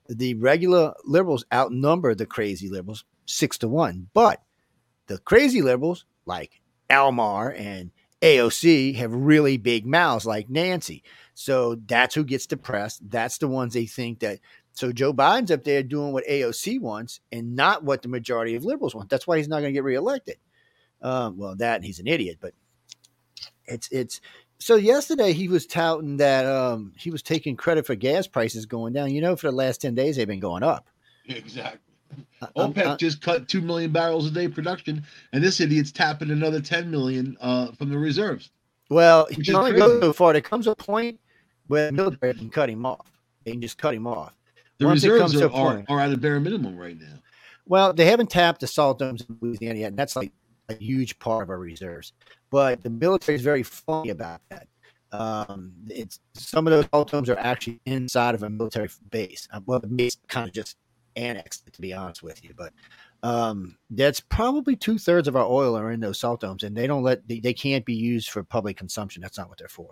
The 0.08 0.34
regular 0.34 0.94
liberals 1.04 1.44
outnumber 1.52 2.14
the 2.14 2.26
crazy 2.26 2.68
liberals 2.68 3.04
six 3.26 3.58
to 3.58 3.68
one, 3.68 4.08
but 4.14 4.42
the 5.06 5.18
crazy 5.18 5.62
liberals 5.62 6.04
like 6.26 6.60
Omar 6.90 7.52
and 7.56 7.90
AOC 8.20 8.94
have 8.96 9.12
really 9.12 9.56
big 9.56 9.84
mouths 9.84 10.26
like 10.26 10.48
Nancy. 10.48 11.02
So 11.34 11.76
that's 11.86 12.14
who 12.14 12.24
gets 12.24 12.46
depressed. 12.46 13.10
That's 13.10 13.38
the 13.38 13.48
ones 13.48 13.74
they 13.74 13.86
think 13.86 14.20
that. 14.20 14.38
So 14.74 14.90
Joe 14.92 15.12
Biden's 15.12 15.50
up 15.50 15.64
there 15.64 15.82
doing 15.82 16.12
what 16.12 16.26
AOC 16.26 16.80
wants 16.80 17.20
and 17.30 17.54
not 17.54 17.84
what 17.84 18.02
the 18.02 18.08
majority 18.08 18.54
of 18.54 18.64
liberals 18.64 18.94
want. 18.94 19.10
That's 19.10 19.26
why 19.26 19.36
he's 19.36 19.48
not 19.48 19.60
going 19.60 19.72
to 19.72 19.76
get 19.76 19.84
reelected. 19.84 20.36
Um, 21.02 21.36
well, 21.36 21.56
that 21.56 21.82
he's 21.84 21.98
an 21.98 22.06
idiot, 22.06 22.38
but 22.40 22.54
it's 23.66 23.88
it's 23.90 24.20
so 24.58 24.76
yesterday 24.76 25.32
he 25.32 25.48
was 25.48 25.66
touting 25.66 26.18
that 26.18 26.46
um, 26.46 26.92
he 26.96 27.10
was 27.10 27.22
taking 27.22 27.56
credit 27.56 27.84
for 27.86 27.94
gas 27.96 28.26
prices 28.28 28.66
going 28.66 28.92
down. 28.92 29.10
You 29.10 29.20
know, 29.20 29.34
for 29.36 29.48
the 29.48 29.56
last 29.56 29.80
ten 29.80 29.94
days 29.94 30.16
they've 30.16 30.28
been 30.28 30.40
going 30.40 30.62
up. 30.62 30.88
Exactly. 31.26 31.80
I'm- 32.56 32.72
OPEC 32.72 32.86
I'm- 32.86 32.98
just 32.98 33.20
cut 33.22 33.48
two 33.48 33.60
million 33.60 33.90
barrels 33.90 34.26
a 34.26 34.30
day 34.30 34.46
production, 34.48 35.02
and 35.32 35.42
this 35.42 35.60
idiot's 35.60 35.90
tapping 35.92 36.30
another 36.30 36.60
ten 36.60 36.90
million 36.90 37.36
uh, 37.40 37.72
from 37.72 37.90
the 37.90 37.98
reserves. 37.98 38.50
well, 38.90 39.26
he 39.26 39.42
can 39.42 39.56
only 39.56 39.72
go 39.72 40.00
so 40.00 40.12
far. 40.12 40.32
There 40.32 40.42
comes 40.42 40.66
a 40.66 40.74
point 40.76 41.18
where 41.66 41.86
the 41.86 41.92
military 41.92 42.34
can 42.34 42.50
cut 42.50 42.70
him 42.70 42.86
off. 42.86 43.10
They 43.44 43.52
can 43.52 43.60
just 43.60 43.78
cut 43.78 43.94
him 43.94 44.06
off. 44.06 44.34
The 44.82 44.88
Once 44.88 45.04
reserves 45.04 45.40
are, 45.40 45.50
are, 45.52 45.84
are 45.88 46.00
at 46.00 46.12
a 46.12 46.16
bare 46.16 46.40
minimum 46.40 46.76
right 46.76 46.98
now. 46.98 47.18
Well, 47.66 47.92
they 47.92 48.04
haven't 48.06 48.30
tapped 48.30 48.60
the 48.60 48.66
salt 48.66 48.98
domes 48.98 49.22
in 49.22 49.38
Louisiana 49.40 49.78
yet. 49.78 49.88
And 49.88 49.96
that's 49.96 50.16
like 50.16 50.32
a 50.68 50.74
huge 50.74 51.18
part 51.18 51.44
of 51.44 51.50
our 51.50 51.58
reserves. 51.58 52.12
But 52.50 52.82
the 52.82 52.90
military 52.90 53.36
is 53.36 53.42
very 53.42 53.62
funny 53.62 54.10
about 54.10 54.40
that. 54.50 54.66
Um, 55.12 55.72
it's 55.88 56.20
some 56.34 56.66
of 56.66 56.72
those 56.72 56.86
salt 56.92 57.10
domes 57.10 57.28
are 57.28 57.38
actually 57.38 57.80
inside 57.86 58.34
of 58.34 58.42
a 58.42 58.50
military 58.50 58.88
base. 59.10 59.46
Uh, 59.52 59.60
Well, 59.66 59.78
the 59.78 59.86
base 59.86 60.16
kind 60.28 60.48
of 60.48 60.54
just 60.54 60.76
annexed 61.16 61.66
it, 61.66 61.74
to 61.74 61.80
be 61.80 61.92
honest 61.92 62.22
with 62.22 62.42
you. 62.42 62.54
But 62.56 62.72
um, 63.22 63.76
that's 63.90 64.20
probably 64.20 64.74
two 64.74 64.98
thirds 64.98 65.28
of 65.28 65.36
our 65.36 65.44
oil 65.44 65.76
are 65.76 65.92
in 65.92 66.00
those 66.00 66.18
salt 66.18 66.40
domes, 66.40 66.62
and 66.64 66.76
they 66.76 66.86
don't 66.86 67.02
let 67.02 67.26
they, 67.28 67.40
they 67.40 67.54
can't 67.54 67.84
be 67.84 67.94
used 67.94 68.30
for 68.30 68.42
public 68.42 68.76
consumption. 68.76 69.22
That's 69.22 69.38
not 69.38 69.48
what 69.48 69.58
they're 69.58 69.68
for. 69.68 69.90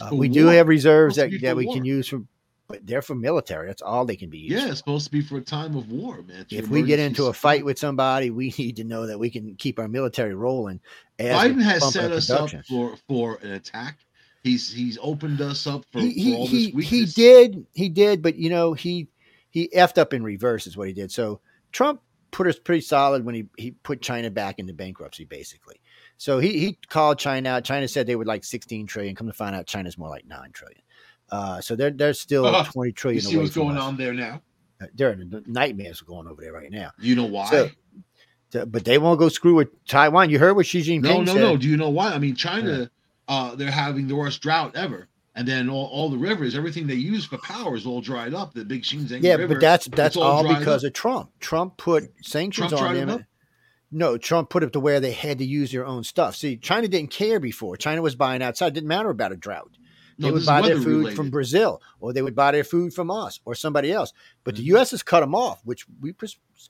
Uh, 0.00 0.14
we 0.14 0.28
do 0.28 0.46
have 0.46 0.68
reserves 0.68 1.16
that, 1.16 1.30
that 1.40 1.56
we 1.56 1.64
war. 1.64 1.74
can 1.74 1.84
use 1.84 2.08
for, 2.08 2.22
but 2.68 2.86
they're 2.86 3.02
for 3.02 3.14
military. 3.14 3.66
That's 3.66 3.82
all 3.82 4.04
they 4.04 4.16
can 4.16 4.28
be 4.28 4.38
used. 4.38 4.52
Yeah, 4.52 4.66
for. 4.66 4.68
it's 4.68 4.78
supposed 4.78 5.06
to 5.06 5.10
be 5.10 5.22
for 5.22 5.38
a 5.38 5.40
time 5.40 5.74
of 5.74 5.90
war, 5.90 6.22
man. 6.22 6.40
It's 6.40 6.52
if 6.52 6.68
we 6.68 6.82
get 6.82 6.98
into 6.98 7.26
a 7.26 7.32
fight 7.32 7.64
with 7.64 7.78
somebody, 7.78 8.30
we 8.30 8.54
need 8.58 8.76
to 8.76 8.84
know 8.84 9.06
that 9.06 9.18
we 9.18 9.30
can 9.30 9.54
keep 9.56 9.78
our 9.78 9.88
military 9.88 10.34
rolling. 10.34 10.80
Biden 11.18 11.62
has 11.62 11.92
set 11.92 12.12
us 12.12 12.30
up 12.30 12.50
for 12.68 12.96
for 13.08 13.38
an 13.42 13.52
attack. 13.52 13.98
He's 14.44 14.72
he's 14.72 14.98
opened 15.02 15.40
us 15.40 15.66
up 15.66 15.84
for, 15.90 16.00
He 16.00 16.32
for 16.32 16.38
all 16.38 16.46
this 16.46 16.52
he, 16.52 16.70
he 16.82 17.04
did 17.06 17.66
he 17.74 17.88
did, 17.88 18.22
but 18.22 18.36
you 18.36 18.50
know 18.50 18.74
he 18.74 19.08
he 19.50 19.68
effed 19.74 19.98
up 19.98 20.12
in 20.12 20.22
reverse 20.22 20.66
is 20.66 20.76
what 20.76 20.88
he 20.88 20.94
did. 20.94 21.10
So 21.10 21.40
Trump 21.72 22.02
put 22.30 22.46
us 22.46 22.58
pretty 22.58 22.82
solid 22.82 23.24
when 23.24 23.34
he 23.34 23.46
he 23.56 23.70
put 23.70 24.02
China 24.02 24.30
back 24.30 24.58
into 24.58 24.74
bankruptcy, 24.74 25.24
basically. 25.24 25.80
So 26.18 26.38
he 26.38 26.58
he 26.58 26.78
called 26.88 27.18
China 27.18 27.48
out. 27.50 27.64
China 27.64 27.88
said 27.88 28.06
they 28.06 28.16
were 28.16 28.24
like 28.24 28.44
16 28.44 28.86
trillion. 28.86 29.14
Come 29.14 29.26
to 29.26 29.32
find 29.32 29.56
out, 29.56 29.66
China's 29.66 29.98
more 29.98 30.10
like 30.10 30.26
nine 30.26 30.50
trillion. 30.52 30.82
Uh, 31.30 31.60
so 31.60 31.76
they're 31.76 31.90
they're 31.90 32.14
still 32.14 32.46
Uh, 32.46 32.64
20 32.64 33.14
You 33.14 33.20
see 33.20 33.36
what's 33.36 33.54
going 33.54 33.76
us. 33.76 33.82
on 33.82 33.96
there 33.96 34.12
now. 34.14 34.40
Uh, 34.80 34.86
There 34.94 35.10
are 35.10 35.16
nightmares 35.46 36.00
going 36.00 36.26
over 36.26 36.40
there 36.40 36.52
right 36.52 36.70
now. 36.70 36.92
You 37.00 37.14
know 37.16 37.24
why? 37.26 37.50
So, 37.50 37.70
So- 38.50 38.64
but 38.64 38.84
they 38.84 38.96
won't 38.98 39.18
go 39.18 39.28
screw 39.28 39.54
with 39.54 39.68
Taiwan. 39.86 40.30
You 40.30 40.38
heard 40.38 40.56
what 40.56 40.64
Xi 40.66 40.80
Jinping 40.80 41.04
said? 41.06 41.14
no, 41.14 41.20
no, 41.22 41.32
said. 41.34 41.40
no. 41.40 41.56
Do 41.58 41.68
you 41.68 41.76
know 41.76 41.90
why? 41.90 42.12
I 42.14 42.18
mean, 42.18 42.34
China, 42.34 42.90
uh, 43.28 43.54
they're 43.56 43.70
having 43.70 44.08
the 44.08 44.14
worst 44.16 44.40
drought 44.40 44.74
ever, 44.74 45.08
and 45.34 45.46
then 45.46 45.68
all, 45.68 45.84
all 45.86 46.08
the 46.08 46.16
rivers, 46.16 46.56
everything 46.56 46.86
they 46.86 46.94
use 46.94 47.26
for 47.26 47.36
power 47.38 47.76
is 47.76 47.84
all 47.84 48.00
dried 48.00 48.32
up. 48.32 48.54
The 48.54 48.64
big 48.64 48.84
Xinjiang 48.84 49.22
Yeah, 49.22 49.34
River. 49.34 49.54
but 49.54 49.60
that's 49.60 49.86
that's 49.88 50.16
all 50.16 50.46
all 50.46 50.58
because 50.58 50.82
up. 50.82 50.88
of 50.88 50.94
Trump. 50.94 51.30
Trump 51.40 51.76
put 51.76 52.10
sanctions 52.22 52.70
Trump 52.70 52.84
on 52.84 53.06
them. 53.06 53.26
No, 53.90 54.16
Trump 54.18 54.48
put 54.50 54.62
it 54.62 54.72
to 54.74 54.80
where 54.80 55.00
they 55.00 55.12
had 55.12 55.38
to 55.38 55.44
use 55.44 55.72
their 55.72 55.84
own 55.86 56.04
stuff. 56.04 56.36
See, 56.36 56.56
China 56.56 56.88
didn't 56.88 57.10
care 57.10 57.40
before. 57.40 57.76
China 57.76 58.00
was 58.02 58.14
buying 58.14 58.42
outside. 58.42 58.68
It 58.68 58.74
didn't 58.74 58.88
matter 58.88 59.10
about 59.10 59.32
a 59.32 59.36
drought. 59.36 59.70
No, 60.18 60.28
they 60.28 60.34
this 60.34 60.46
would 60.46 60.46
buy 60.46 60.62
their 60.68 60.76
food 60.76 60.86
related. 60.98 61.16
from 61.16 61.30
Brazil, 61.30 61.80
or 62.00 62.12
they 62.12 62.22
would 62.22 62.34
buy 62.34 62.50
their 62.52 62.64
food 62.64 62.92
from 62.92 63.10
us 63.10 63.40
or 63.44 63.54
somebody 63.54 63.92
else. 63.92 64.12
But 64.44 64.56
the 64.56 64.62
Mhm. 64.62 64.66
U.S. 64.66 64.90
has 64.90 65.02
cut 65.02 65.20
them 65.20 65.34
off, 65.34 65.60
which 65.64 65.86
we 66.00 66.12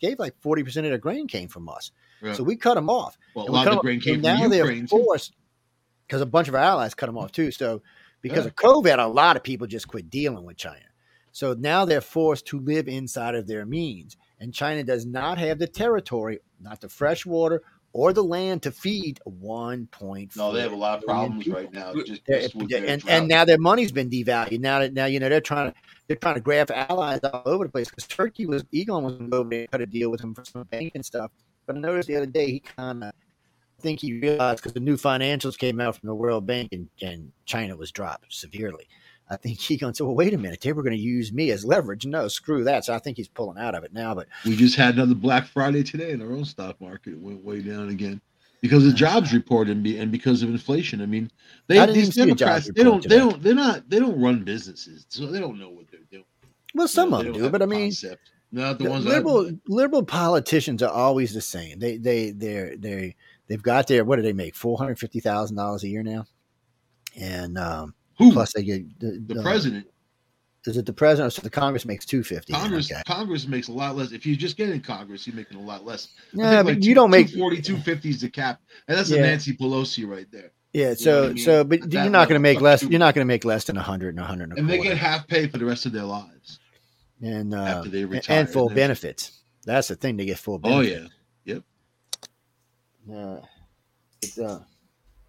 gave 0.00 0.18
like 0.18 0.38
forty 0.40 0.62
percent 0.62 0.86
of 0.86 0.90
their 0.90 0.98
grain 0.98 1.26
came 1.26 1.48
from 1.48 1.68
us. 1.68 1.90
Yeah. 2.22 2.34
So 2.34 2.42
we 2.44 2.56
cut 2.56 2.74
them 2.74 2.90
off. 2.90 3.16
well, 3.34 3.44
a 3.44 3.46
And 3.48 3.54
lot 3.54 3.66
of 3.68 3.74
the 3.74 3.80
grain 3.80 3.94
and 3.94 4.02
came 4.02 4.20
now 4.20 4.42
from 4.42 4.50
they're 4.50 4.86
forced 4.86 5.34
because 6.06 6.20
a 6.20 6.26
bunch 6.26 6.48
of 6.48 6.54
our 6.54 6.60
allies 6.60 6.94
cut 6.94 7.06
them 7.06 7.16
off 7.18 7.32
too. 7.32 7.50
So 7.50 7.82
because 8.20 8.44
Yeah. 8.44 8.48
of 8.48 8.56
COVID, 8.56 8.98
a 8.98 9.06
lot 9.08 9.36
of 9.36 9.42
people 9.42 9.66
just 9.66 9.88
quit 9.88 10.10
dealing 10.10 10.44
with 10.44 10.56
China. 10.56 10.84
So 11.32 11.54
now 11.54 11.84
they're 11.84 12.00
forced 12.00 12.46
to 12.46 12.58
live 12.58 12.88
inside 12.88 13.34
of 13.36 13.46
their 13.46 13.64
means, 13.64 14.16
and 14.40 14.52
China 14.52 14.82
does 14.82 15.06
not 15.06 15.38
have 15.38 15.58
the 15.60 15.68
territory, 15.68 16.40
not 16.60 16.80
the 16.80 16.88
fresh 16.88 17.24
water 17.24 17.62
or 17.92 18.12
the 18.12 18.22
land 18.22 18.62
to 18.62 18.70
feed 18.70 19.18
1.4 19.26 20.36
No, 20.36 20.52
they 20.52 20.60
have 20.60 20.72
a 20.72 20.76
lot 20.76 20.98
of 20.98 21.04
problems 21.04 21.44
people. 21.44 21.60
right 21.60 21.72
now. 21.72 21.94
Just, 21.94 22.24
just 22.26 22.54
and, 22.54 23.02
and 23.08 23.28
now 23.28 23.44
their 23.44 23.58
money's 23.58 23.92
been 23.92 24.10
devalued. 24.10 24.60
Now 24.60 24.80
that 24.80 24.92
now 24.92 25.06
you 25.06 25.20
know 25.20 25.28
they're 25.28 25.40
trying 25.40 25.72
to 25.72 25.78
they're 26.06 26.16
trying 26.16 26.34
to 26.34 26.40
grab 26.40 26.70
allies 26.70 27.20
all 27.24 27.42
over 27.46 27.64
the 27.64 27.70
place 27.70 27.88
because 27.88 28.06
Turkey 28.06 28.46
was 28.46 28.64
Egon 28.72 29.04
was 29.04 29.14
going 29.14 29.26
to 29.26 29.30
go 29.30 29.38
over 29.38 29.50
there 29.50 29.60
and 29.60 29.70
cut 29.70 29.80
a 29.80 29.86
deal 29.86 30.10
with 30.10 30.20
him 30.20 30.34
for 30.34 30.44
some 30.44 30.64
bank 30.64 30.92
and 30.94 31.04
stuff. 31.04 31.30
But 31.66 31.76
I 31.76 31.80
noticed 31.80 32.08
the 32.08 32.16
other 32.16 32.26
day 32.26 32.50
he 32.50 32.60
kind 32.60 33.04
of 33.04 33.12
I 33.78 33.82
think 33.82 34.00
he 34.00 34.18
realized 34.18 34.60
because 34.60 34.72
the 34.72 34.80
new 34.80 34.96
financials 34.96 35.56
came 35.56 35.80
out 35.80 35.96
from 35.96 36.08
the 36.08 36.14
World 36.14 36.46
Bank 36.46 36.70
and, 36.72 36.88
and 37.00 37.30
China 37.44 37.76
was 37.76 37.92
dropped 37.92 38.32
severely. 38.32 38.88
I 39.30 39.36
think 39.36 39.60
he 39.60 39.76
going 39.76 39.92
to 39.92 39.96
say, 39.96 40.04
well, 40.04 40.14
wait 40.14 40.34
a 40.34 40.38
minute, 40.38 40.60
they 40.60 40.72
were 40.72 40.82
going 40.82 40.96
to 40.96 41.02
use 41.02 41.32
me 41.32 41.50
as 41.50 41.64
leverage. 41.64 42.06
No, 42.06 42.28
screw 42.28 42.64
that. 42.64 42.84
So 42.84 42.94
I 42.94 42.98
think 42.98 43.16
he's 43.16 43.28
pulling 43.28 43.58
out 43.58 43.74
of 43.74 43.84
it 43.84 43.92
now. 43.92 44.14
But 44.14 44.28
we 44.44 44.56
just 44.56 44.76
had 44.76 44.94
another 44.94 45.14
Black 45.14 45.46
Friday 45.46 45.82
today 45.82 46.12
in 46.12 46.22
our 46.22 46.32
own 46.32 46.44
stock 46.44 46.80
market. 46.80 47.14
It 47.14 47.20
went 47.20 47.44
way 47.44 47.60
down 47.60 47.88
again 47.88 48.20
because 48.60 48.86
of 48.86 48.94
jobs 48.94 49.32
report 49.32 49.68
and, 49.68 49.82
be, 49.82 49.98
and 49.98 50.10
because 50.10 50.42
of 50.42 50.50
inflation. 50.50 51.00
I 51.00 51.06
mean, 51.06 51.30
they 51.66 51.78
I 51.78 51.86
these 51.86 51.96
even 51.96 52.12
see 52.12 52.22
a 52.22 52.34
jobs 52.34 52.66
Democrats 52.66 52.70
they 52.74 52.82
don't 52.82 53.08
they 53.08 53.16
don't 53.16 53.42
they're 53.42 53.54
not 53.54 53.88
they 53.88 53.98
don't 53.98 54.20
run 54.20 54.44
businesses, 54.44 55.06
so 55.08 55.26
they 55.26 55.40
don't 55.40 55.58
know 55.58 55.70
what 55.70 55.86
they're 55.90 56.00
doing. 56.10 56.24
well, 56.74 56.88
some 56.88 57.10
You 57.10 57.10
know, 57.10 57.18
of 57.18 57.24
them 57.24 57.34
do. 57.34 57.50
But 57.50 57.62
I 57.62 57.66
mean, 57.66 57.88
concept. 57.88 58.30
not 58.52 58.78
the, 58.78 58.84
the 58.84 58.90
ones 58.90 59.04
liberal 59.04 59.50
liberal 59.66 60.04
politicians 60.04 60.82
are 60.82 60.92
always 60.92 61.34
the 61.34 61.40
same. 61.40 61.78
They 61.78 61.96
they 61.96 62.30
they 62.30 62.76
they 62.78 63.16
they've 63.46 63.62
got 63.62 63.86
their 63.86 64.04
what 64.04 64.16
do 64.16 64.22
they 64.22 64.32
make 64.32 64.54
four 64.54 64.78
hundred 64.78 64.98
fifty 64.98 65.20
thousand 65.20 65.56
dollars 65.56 65.84
a 65.84 65.88
year 65.88 66.02
now, 66.02 66.24
and 67.16 67.58
um, 67.58 67.94
who 68.18 68.32
plus 68.32 68.52
they 68.52 68.62
get 68.64 68.98
the, 69.00 69.22
the 69.26 69.38
uh, 69.40 69.42
president 69.42 69.86
Is 70.66 70.76
it 70.76 70.84
the 70.86 70.92
president? 70.92 71.28
Or 71.28 71.30
so 71.30 71.42
the 71.42 71.50
Congress 71.50 71.84
makes 71.86 72.04
two 72.04 72.22
fifty. 72.22 72.52
Congress 72.52 72.90
Okay. 72.90 73.00
Congress 73.06 73.46
makes 73.46 73.68
a 73.68 73.72
lot 73.72 73.96
less. 73.96 74.12
If 74.12 74.26
you 74.26 74.36
just 74.36 74.56
get 74.56 74.68
in 74.70 74.80
Congress, 74.80 75.26
you're 75.26 75.36
making 75.36 75.56
a 75.58 75.62
lot 75.62 75.84
less. 75.84 76.08
Yeah, 76.32 76.62
but 76.62 76.74
like 76.74 76.84
you 76.84 76.94
don't 76.94 77.10
make 77.10 77.28
240, 77.28 77.62
250 77.62 78.10
is 78.10 78.20
the 78.20 78.28
cap, 78.30 78.60
and 78.88 78.98
that's 78.98 79.10
a 79.10 79.20
Nancy 79.20 79.56
Pelosi 79.56 80.06
right 80.06 80.26
there. 80.30 80.50
yeah. 80.72 80.88
know 80.88 80.94
So 80.94 81.20
what 81.22 81.24
I 81.30 81.32
mean? 81.34 81.44
so, 81.44 81.64
but 81.64 81.82
At 81.84 81.92
you're 81.92 82.10
not 82.10 82.28
going 82.28 82.38
to 82.38 82.42
make 82.42 82.60
less. 82.60 82.82
you. 82.82 82.88
You're 82.90 82.98
not 82.98 83.14
going 83.14 83.24
to 83.26 83.28
make 83.28 83.44
less 83.44 83.64
than 83.64 83.76
a 83.76 83.82
hundred 83.82 84.10
and 84.10 84.20
a 84.20 84.24
hundred 84.24 84.56
and 84.58 84.68
they 84.68 84.78
get 84.78 84.96
half 84.98 85.26
pay 85.28 85.46
for 85.46 85.58
the 85.58 85.64
rest 85.64 85.86
of 85.86 85.92
their 85.92 86.04
lives. 86.04 86.58
and 87.22 87.54
uh, 87.54 87.58
after 87.62 87.88
they 87.90 88.04
retire, 88.04 88.40
and 88.40 88.48
full 88.50 88.66
and 88.68 88.76
benefits. 88.76 89.40
That's 89.64 89.88
the 89.88 89.96
thing. 89.96 90.16
They 90.16 90.24
get 90.26 90.38
full 90.38 90.56
Oh 90.64 90.80
benefits. 90.82 91.10
yeah. 91.44 91.54
Uh, 93.10 93.40
it's, 94.22 94.38
uh, 94.38 94.60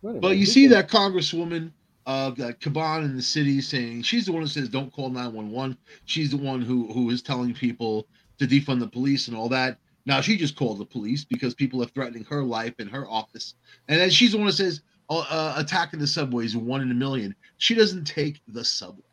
But 0.01 0.37
you 0.37 0.45
see 0.45 0.67
that 0.67 0.89
Congresswoman, 0.89 1.71
uh, 2.09 2.31
that 2.31 2.59
Caban 2.59 3.05
in 3.05 3.15
the 3.15 3.21
city 3.21 3.61
saying 3.61 4.01
she's 4.01 4.25
the 4.25 4.31
one 4.31 4.41
who 4.41 4.47
says 4.47 4.67
don't 4.67 4.91
call 4.91 5.11
911. 5.11 5.77
She's 6.05 6.31
the 6.31 6.37
one 6.37 6.59
who 6.59 6.91
who 6.91 7.11
is 7.11 7.21
telling 7.21 7.53
people 7.53 8.07
to 8.39 8.47
defund 8.47 8.79
the 8.79 8.87
police 8.87 9.27
and 9.27 9.37
all 9.37 9.47
that. 9.49 9.77
Now 10.07 10.19
she 10.19 10.35
just 10.35 10.55
called 10.55 10.79
the 10.79 10.85
police 10.87 11.23
because 11.23 11.53
people 11.53 11.83
are 11.83 11.87
threatening 11.87 12.23
her 12.25 12.43
life 12.43 12.73
in 12.79 12.87
her 12.87 13.07
office, 13.07 13.53
and 13.87 14.01
then 14.01 14.09
she's 14.09 14.31
the 14.31 14.39
one 14.39 14.47
who 14.47 14.51
says 14.53 14.81
uh, 15.11 15.19
uh, 15.29 15.53
attacking 15.57 15.99
the 15.99 16.07
subways 16.07 16.57
one 16.57 16.81
in 16.81 16.89
a 16.89 16.95
million. 16.95 17.35
She 17.57 17.75
doesn't 17.75 18.05
take 18.05 18.41
the 18.47 18.65
subway. 18.65 19.03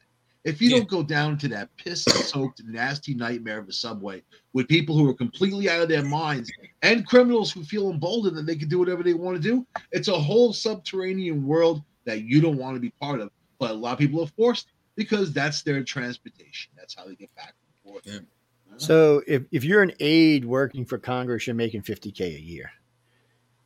If 0.47 0.63
you 0.63 0.71
Yeah. 0.71 0.79
don't 0.79 0.89
go 0.89 1.03
down 1.03 1.37
to 1.39 1.49
that 1.49 1.77
piss-soaked, 1.77 2.63
nasty 2.65 3.15
nightmare 3.15 3.59
of 3.59 3.69
a 3.69 3.73
subway 3.73 4.23
with 4.55 4.69
people 4.69 4.97
who 4.97 5.07
are 5.11 5.15
completely 5.15 5.69
out 5.69 5.83
of 5.83 5.89
their 5.91 6.05
minds 6.05 6.55
and 6.83 7.07
criminals 7.07 7.53
who 7.53 7.65
feel 7.65 7.91
emboldened 7.91 8.37
that 8.39 8.47
they 8.47 8.57
can 8.57 8.69
do 8.69 8.79
whatever 8.79 9.03
they 9.03 9.13
want 9.13 9.37
to 9.37 9.43
do, 9.43 9.67
it's 9.93 10.09
a 10.09 10.19
whole 10.19 10.53
subterranean 10.55 11.47
world 11.47 11.83
that 12.07 12.23
you 12.23 12.41
don't 12.41 12.57
want 12.57 12.75
to 12.77 12.81
be 12.81 12.91
part 13.01 13.21
of. 13.21 13.31
But 13.59 13.73
a 13.73 13.75
lot 13.75 13.93
of 13.93 13.99
people 13.99 14.23
are 14.23 14.29
forced 14.29 14.69
because 14.97 15.33
that's 15.33 15.63
their 15.63 15.83
transportation. 15.85 16.73
That's 16.77 16.95
how 16.95 17.07
they 17.07 17.15
get 17.15 17.35
back 17.35 17.55
and 17.85 17.93
forth. 17.93 18.03
Yeah. 18.07 18.21
So 18.79 19.23
if, 19.27 19.45
if 19.53 19.65
you're 19.65 19.83
an 19.83 19.93
aide 20.01 20.45
working 20.45 20.85
for 20.85 20.99
Congress, 20.99 21.47
you're 21.47 21.55
making 21.55 21.83
50k 21.83 22.21
a 22.21 22.41
year. 22.41 22.71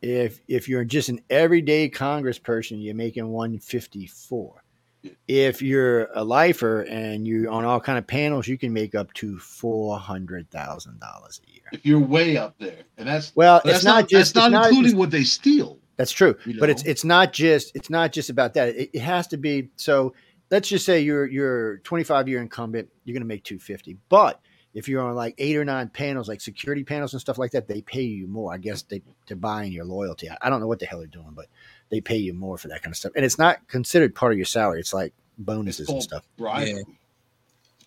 If 0.02 0.40
if 0.48 0.68
you're 0.68 0.84
just 0.84 1.08
an 1.08 1.20
everyday 1.28 1.88
Congress 1.88 2.38
person, 2.38 2.78
you're 2.78 2.94
making 2.94 3.28
154. 3.28 4.62
Yeah. 5.02 5.10
If 5.28 5.60
you're 5.62 6.08
a 6.14 6.22
lifer 6.22 6.82
and 6.82 7.26
you're 7.26 7.50
on 7.50 7.64
all 7.64 7.80
kind 7.80 7.98
of 7.98 8.06
panels, 8.06 8.46
you 8.46 8.56
can 8.56 8.72
make 8.72 8.94
up 8.94 9.12
to 9.14 9.38
four 9.38 9.98
hundred 9.98 10.50
thousand 10.50 11.00
dollars 11.00 11.40
a 11.46 11.50
year. 11.52 11.62
If 11.72 11.84
you're 11.84 11.98
way 12.00 12.36
up 12.36 12.54
there, 12.58 12.82
and 12.96 13.08
that's 13.08 13.34
Well, 13.34 13.60
that's 13.64 13.78
it's 13.78 13.84
not, 13.84 14.08
just 14.08 14.34
that's 14.34 14.46
it's 14.46 14.52
not 14.52 14.52
not 14.52 14.66
including 14.68 14.92
just- 14.92 14.96
what 14.96 15.10
they 15.10 15.24
steal. 15.24 15.78
That's 16.00 16.12
true, 16.12 16.34
you 16.46 16.58
but 16.58 16.70
it's 16.70 16.82
it's 16.84 17.04
not 17.04 17.34
just 17.34 17.72
it's 17.74 17.90
not 17.90 18.10
just 18.10 18.30
about 18.30 18.54
that. 18.54 18.70
It, 18.70 18.90
it 18.94 19.00
has 19.00 19.26
to 19.28 19.36
be. 19.36 19.68
So 19.76 20.14
let's 20.50 20.66
just 20.66 20.86
say 20.86 21.00
you're 21.00 21.26
you're 21.26 21.76
25 21.80 22.26
year 22.26 22.40
incumbent, 22.40 22.88
you're 23.04 23.12
going 23.12 23.20
to 23.20 23.26
make 23.26 23.44
250. 23.44 23.98
But 24.08 24.40
if 24.72 24.88
you're 24.88 25.02
on 25.02 25.14
like 25.14 25.34
eight 25.36 25.58
or 25.58 25.64
nine 25.66 25.90
panels, 25.90 26.26
like 26.26 26.40
security 26.40 26.84
panels 26.84 27.12
and 27.12 27.20
stuff 27.20 27.36
like 27.36 27.50
that, 27.50 27.68
they 27.68 27.82
pay 27.82 28.00
you 28.00 28.26
more. 28.26 28.50
I 28.50 28.56
guess 28.56 28.80
they 28.80 29.02
they're 29.28 29.36
buying 29.36 29.72
your 29.72 29.84
loyalty. 29.84 30.30
I, 30.30 30.38
I 30.40 30.48
don't 30.48 30.60
know 30.60 30.66
what 30.66 30.78
the 30.78 30.86
hell 30.86 31.00
they're 31.00 31.06
doing, 31.06 31.32
but 31.34 31.48
they 31.90 32.00
pay 32.00 32.16
you 32.16 32.32
more 32.32 32.56
for 32.56 32.68
that 32.68 32.82
kind 32.82 32.94
of 32.94 32.96
stuff, 32.96 33.12
and 33.14 33.22
it's 33.22 33.38
not 33.38 33.68
considered 33.68 34.14
part 34.14 34.32
of 34.32 34.38
your 34.38 34.46
salary. 34.46 34.80
It's 34.80 34.94
like 34.94 35.12
bonuses 35.36 35.90
and 35.90 36.02
stuff. 36.02 36.26
Right. 36.38 36.68
Yeah. 36.68 36.82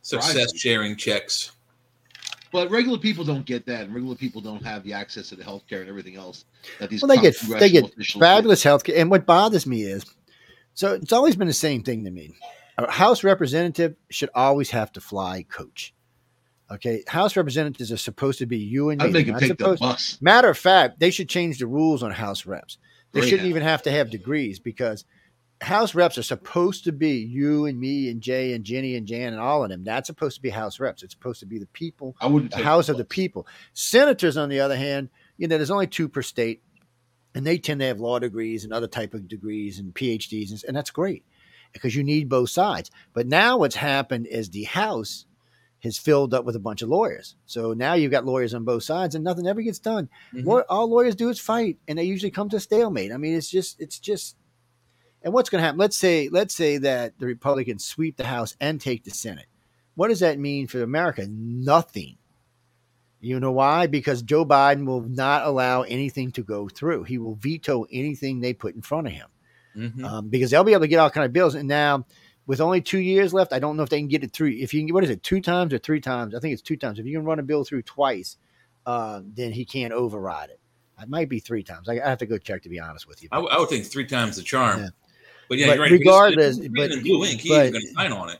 Success 0.03 0.55
sharing 0.55 0.97
checks. 0.97 1.51
But 2.53 2.69
regular 2.69 2.99
people 2.99 3.25
don't 3.25 3.45
get 3.45 3.65
that, 3.65 3.81
and 3.81 3.93
regular 3.95 4.15
people 4.15 4.39
don't 4.39 4.63
have 4.63 4.83
the 4.83 4.93
access 4.93 5.29
to 5.29 5.35
the 5.35 5.43
healthcare 5.43 5.81
and 5.81 5.89
everything 5.89 6.15
else 6.15 6.45
that 6.79 6.89
these 6.91 7.01
Well, 7.01 7.09
they 7.09 7.21
get 7.21 7.35
they 7.59 7.69
get 7.71 7.91
fabulous 8.19 8.61
health 8.61 8.83
care. 8.83 8.95
And 8.95 9.09
what 9.09 9.25
bothers 9.25 9.65
me 9.65 9.81
is, 9.81 10.05
so 10.75 10.93
it's 10.93 11.11
always 11.11 11.35
been 11.35 11.47
the 11.47 11.53
same 11.53 11.81
thing 11.83 12.05
to 12.05 12.11
me. 12.11 12.35
A 12.77 12.91
House 12.91 13.23
representative 13.23 13.95
should 14.09 14.29
always 14.35 14.69
have 14.69 14.91
to 14.93 15.01
fly 15.01 15.43
coach. 15.43 15.93
Okay, 16.71 17.03
House 17.07 17.35
representatives 17.35 17.91
are 17.91 17.97
supposed 17.97 18.39
to 18.39 18.45
be 18.45 18.57
you 18.57 18.89
and 18.89 19.01
me. 19.01 19.07
I'd 19.07 19.13
make 19.13 19.27
not 19.27 19.39
take 19.39 19.57
the 19.57 19.75
bus. 19.79 20.19
Matter 20.21 20.49
of 20.49 20.57
fact, 20.57 20.99
they 20.99 21.11
should 21.11 21.29
change 21.29 21.57
the 21.57 21.67
rules 21.67 22.03
on 22.03 22.11
House 22.11 22.45
reps. 22.45 22.77
They 23.11 23.19
Great 23.19 23.29
shouldn't 23.29 23.41
idea. 23.45 23.49
even 23.49 23.63
have 23.63 23.81
to 23.83 23.91
have 23.91 24.09
degrees 24.09 24.59
because 24.59 25.05
House 25.61 25.95
reps 25.95 26.17
are 26.17 26.23
supposed 26.23 26.83
to 26.83 26.91
be 26.91 27.11
you 27.19 27.65
and 27.65 27.79
me 27.79 28.09
and 28.09 28.21
Jay 28.21 28.53
and 28.53 28.65
Jenny 28.65 28.95
and 28.95 29.07
Jan 29.07 29.31
and 29.31 29.41
all 29.41 29.63
of 29.63 29.69
them. 29.69 29.83
That's 29.85 30.07
supposed 30.07 30.35
to 30.35 30.41
be 30.41 30.49
House 30.49 30.79
reps. 30.79 31.03
It's 31.03 31.13
supposed 31.13 31.39
to 31.39 31.45
be 31.45 31.57
the 31.57 31.67
people 31.67 32.15
I 32.19 32.27
wouldn't 32.27 32.51
the 32.51 32.57
house 32.57 32.89
of 32.89 32.97
the 32.97 33.05
people. 33.05 33.47
Senators, 33.71 34.35
on 34.35 34.49
the 34.49 34.59
other 34.59 34.75
hand, 34.75 35.09
you 35.37 35.47
know, 35.47 35.57
there's 35.57 35.71
only 35.71 35.87
two 35.87 36.09
per 36.09 36.21
state, 36.21 36.61
and 37.33 37.45
they 37.45 37.57
tend 37.57 37.79
to 37.79 37.85
have 37.87 37.99
law 38.01 38.19
degrees 38.19 38.65
and 38.65 38.73
other 38.73 38.87
type 38.87 39.13
of 39.13 39.27
degrees 39.27 39.79
and 39.79 39.93
PhDs, 39.93 40.51
and, 40.51 40.63
and 40.67 40.75
that's 40.75 40.91
great 40.91 41.23
because 41.71 41.95
you 41.95 42.03
need 42.03 42.27
both 42.29 42.49
sides. 42.49 42.91
But 43.13 43.27
now 43.27 43.57
what's 43.57 43.75
happened 43.75 44.27
is 44.27 44.49
the 44.49 44.63
House 44.63 45.25
has 45.81 45.97
filled 45.97 46.33
up 46.33 46.45
with 46.45 46.55
a 46.55 46.59
bunch 46.59 46.81
of 46.81 46.89
lawyers. 46.89 47.35
So 47.45 47.73
now 47.73 47.93
you've 47.93 48.11
got 48.11 48.25
lawyers 48.25 48.53
on 48.53 48.63
both 48.65 48.83
sides, 48.83 49.15
and 49.15 49.23
nothing 49.23 49.47
ever 49.47 49.61
gets 49.61 49.79
done. 49.79 50.09
Mhm. 50.33 50.63
All 50.69 50.89
lawyers 50.89 51.15
do 51.15 51.29
is 51.29 51.39
fight, 51.39 51.77
and 51.87 51.97
they 51.97 52.03
usually 52.03 52.31
come 52.31 52.49
to 52.49 52.57
a 52.57 52.59
stalemate. 52.59 53.11
I 53.13 53.17
mean, 53.17 53.33
it's 53.33 53.49
just, 53.49 53.79
it's 53.79 53.97
just. 53.99 54.35
And 55.23 55.33
what's 55.33 55.49
going 55.49 55.61
to 55.61 55.65
happen? 55.65 55.79
Let's 55.79 55.95
say, 55.97 56.29
let's 56.29 56.53
say 56.53 56.77
that 56.79 57.17
the 57.17 57.25
Republicans 57.25 57.85
sweep 57.85 58.17
the 58.17 58.25
House 58.25 58.55
and 58.59 58.79
take 58.79 59.03
the 59.03 59.11
Senate. 59.11 59.45
What 59.95 60.09
does 60.09 60.19
that 60.19 60.37
mean 60.39 60.67
for 60.67 60.81
America? 60.83 61.25
Nothing. 61.29 62.17
You 63.21 63.39
know 63.39 63.51
why? 63.53 63.87
Because 63.87 64.21
Joe 64.21 64.45
Biden 64.45 64.85
will 64.85 65.01
not 65.01 65.45
allow 65.45 65.83
anything 65.83 66.31
to 66.33 66.43
go 66.43 66.67
through. 66.67 67.03
He 67.03 67.17
will 67.17 67.35
veto 67.35 67.85
anything 67.89 68.41
they 68.41 68.53
put 68.53 68.75
in 68.75 68.81
front 68.81 69.07
of 69.07 69.13
him 69.13 69.27
Mhm. 69.77 70.03
um, 70.03 70.29
because 70.29 70.51
they'll 70.51 70.65
be 70.65 70.73
able 70.73 70.81
to 70.81 70.87
get 70.89 70.99
all 70.99 71.09
kind 71.09 71.25
of 71.25 71.31
bills. 71.31 71.55
And 71.55 71.69
now, 71.69 72.05
with 72.45 72.59
only 72.59 72.81
two 72.81 72.99
years 72.99 73.33
left, 73.33 73.53
I 73.53 73.59
don't 73.59 73.77
know 73.77 73.83
if 73.83 73.89
they 73.89 73.99
can 73.99 74.09
get 74.09 74.25
it 74.25 74.33
through. 74.33 74.49
If 74.49 74.73
you 74.73 74.85
can, 74.85 74.93
what 74.93 75.05
is 75.05 75.09
it, 75.09 75.23
two 75.23 75.39
times 75.39 75.73
or 75.73 75.77
three 75.77 76.01
times? 76.01 76.35
I 76.35 76.39
think 76.39 76.51
it's 76.51 76.61
two 76.61 76.75
times. 76.75 76.99
If 76.99 77.05
you 77.05 77.17
can 77.17 77.23
run 77.25 77.39
a 77.39 77.43
bill 77.43 77.63
through 77.63 77.83
twice, 77.83 78.35
uh, 78.85 79.21
then 79.23 79.53
he 79.53 79.63
can't 79.63 79.93
override 79.93 80.49
it. 80.49 80.59
It 81.01 81.09
might 81.09 81.29
be 81.29 81.39
three 81.39 81.63
times. 81.63 81.87
I, 81.87 81.93
I 81.93 82.09
have 82.09 82.19
to 82.19 82.25
go 82.25 82.37
check 82.37 82.61
to 82.63 82.69
be 82.69 82.79
honest 82.79 83.07
with 83.07 83.23
you. 83.23 83.29
I 83.31 83.39
would 83.39 83.69
think 83.69 83.85
three 83.85 84.05
times 84.05 84.35
the 84.35 84.43
charm. 84.43 84.81
Yeah. 84.81 84.89
But 85.53 85.59
yeah, 85.59 85.67
But 85.67 85.73
you're 85.75 85.83
right. 85.83 85.91
regardless- 85.91 86.57
He's 86.57 86.69
but- 86.69 86.91
in 86.91 87.01
blue 87.03 87.25
ink. 87.25 87.41
He 87.41 87.49
but- 87.49 87.65
ain't 87.65 87.73
going 87.73 87.85
to 87.87 87.93
sign 87.93 88.11
on 88.11 88.29
it. 88.29 88.39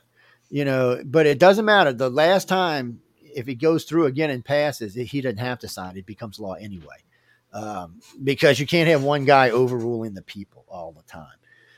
you 0.49 0.65
know, 0.65 1.01
but 1.05 1.25
it 1.25 1.39
doesn't 1.39 1.65
matter. 1.65 1.93
The 1.93 2.09
last 2.09 2.47
time, 2.47 2.99
if 3.35 3.47
it 3.47 3.55
goes 3.55 3.83
through 3.85 4.05
again 4.05 4.29
and 4.29 4.43
passes, 4.45 4.93
he 4.93 5.21
doesn't 5.21 5.37
have 5.37 5.59
to 5.59 5.67
sign. 5.67 5.97
It 5.97 6.05
becomes 6.05 6.39
law 6.39 6.53
anyway, 6.53 6.97
um, 7.53 7.99
because 8.23 8.59
you 8.59 8.67
can't 8.67 8.87
have 8.89 9.03
one 9.03 9.25
guy 9.25 9.49
overruling 9.49 10.13
the 10.13 10.21
people 10.21 10.65
all 10.67 10.91
the 10.91 11.03
time. 11.03 11.27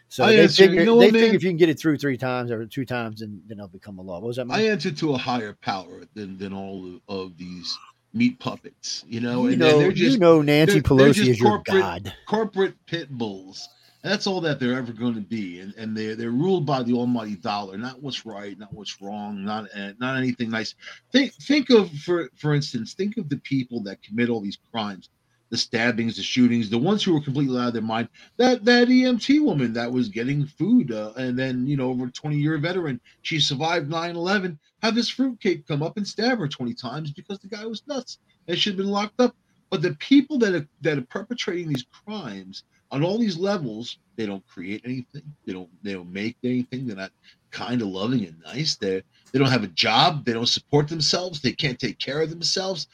So 0.08 0.24
I 0.24 0.34
they 0.34 0.42
answer- 0.44 0.64
figure 0.64 0.80
you 0.82 0.86
know 0.86 1.00
they 1.00 1.08
what, 1.08 1.14
figure 1.16 1.36
if 1.36 1.44
you 1.44 1.50
can 1.50 1.58
get 1.58 1.70
it 1.70 1.80
through 1.80 1.98
three 1.98 2.18
times 2.18 2.52
or 2.52 2.66
two 2.66 2.86
times, 2.86 3.20
then 3.22 3.42
then 3.48 3.58
it'll 3.58 3.68
become 3.68 3.98
a 4.00 4.02
law. 4.02 4.16
What 4.20 4.28
was 4.28 4.36
that? 4.38 4.48
I 4.50 4.62
answer 4.68 4.92
to 4.92 5.14
a 5.14 5.18
higher 5.18 5.54
power 5.62 6.04
than 6.14 6.38
than 6.38 6.54
all 6.54 7.00
of, 7.08 7.18
of 7.24 7.38
these 7.38 7.78
meat 8.14 8.40
puppets. 8.40 9.04
You 9.10 9.20
know, 9.20 9.44
you 9.46 9.50
and 9.52 9.60
know, 9.60 9.80
they're 9.80 9.92
you 9.92 10.18
know, 10.18 10.42
Nancy 10.42 10.80
they're- 10.80 10.82
they're 10.98 11.08
Pelosi 11.10 11.14
just 11.16 11.30
is 11.32 11.40
your 11.40 11.62
god. 11.66 12.14
corporate 12.28 12.76
pit 12.86 13.10
bulls. 13.10 13.68
That's 14.06 14.28
all 14.28 14.40
that 14.42 14.60
they're 14.60 14.78
ever 14.78 14.94
going 14.94 15.16
to 15.16 15.22
be, 15.22 15.62
and 15.62 15.74
and 15.78 15.98
they're 15.98 16.16
they're 16.16 16.30
ruled 16.30 16.64
by 16.64 16.84
the 16.84 16.94
almighty 16.94 17.38
dollar, 17.38 17.76
not 17.76 18.04
what's 18.04 18.24
right, 18.24 18.56
not 18.56 18.72
what's 18.72 19.02
wrong, 19.02 19.44
not 19.44 19.66
uh, 19.76 19.94
not 20.00 20.16
anything 20.16 20.52
nice. 20.52 20.76
Think 21.12 21.34
think 21.34 21.72
of 21.72 21.90
for 21.92 22.30
for 22.36 22.54
instance, 22.54 22.94
think 22.94 23.18
of 23.18 23.30
the 23.30 23.38
people 23.38 23.82
that 23.82 24.04
commit 24.04 24.30
all 24.30 24.42
these 24.42 24.60
crimes, 24.72 25.10
the 25.50 25.58
stabbings, 25.58 26.18
the 26.18 26.22
shootings, 26.22 26.70
the 26.70 26.78
ones 26.78 27.02
who 27.02 27.16
were 27.16 27.22
completely 27.22 27.58
out 27.60 27.70
of 27.70 27.74
their 27.74 27.82
mind. 27.82 28.08
That 28.38 28.64
that 28.66 28.90
EMT 28.90 29.44
woman 29.44 29.74
that 29.74 29.92
was 29.92 30.08
getting 30.08 30.46
food, 30.46 30.92
uh, 30.92 31.14
and 31.18 31.38
then 31.38 31.66
you 31.66 31.76
know, 31.76 31.90
over 31.90 32.08
twenty 32.10 32.38
year 32.38 32.60
veteran, 32.60 33.02
she 33.24 33.40
survived 33.40 33.90
9-11, 33.90 34.60
Have 34.84 34.94
this 34.94 35.10
fruitcake 35.10 35.66
come 35.68 35.82
up 35.82 35.98
and 35.98 36.08
stab 36.08 36.38
her 36.38 36.48
twenty 36.48 36.76
times 36.76 37.10
because 37.10 37.40
the 37.40 37.48
guy 37.48 37.66
was 37.66 37.82
nuts 37.88 38.20
and 38.48 38.56
should 38.56 38.74
have 38.74 38.78
been 38.78 38.92
locked 38.92 39.20
up. 39.20 39.36
But 39.72 39.82
the 39.82 39.96
people 39.96 40.38
that 40.38 40.54
are 40.54 40.68
that 40.82 41.00
are 41.00 41.08
perpetrating 41.10 41.70
these 41.70 41.88
crimes 42.06 42.66
on 42.96 43.04
all 43.04 43.18
these 43.18 43.38
levels, 43.38 43.98
they 44.16 44.26
don't 44.26 44.48
create 44.48 44.82
anything. 44.86 45.24
They 45.46 45.52
don't 45.52 45.70
they 45.84 45.92
don't 45.92 46.14
make 46.14 46.38
anything. 46.46 46.88
They're 46.88 46.96
not 46.96 47.12
kind 47.52 47.82
of 47.82 47.90
loving 47.90 48.26
and 48.26 48.42
nice. 48.46 48.78
They 48.78 49.04
they 49.34 49.40
don't 49.40 49.52
have 49.52 49.66
a 49.66 49.68
job. 49.68 50.24
They 50.24 50.32
don't 50.32 50.48
support 50.48 50.88
themselves. 50.88 51.42
They 51.42 51.52
can't 51.52 51.78
take 51.78 52.00
care 52.00 52.22
of 52.22 52.30
themselves. 52.30 52.88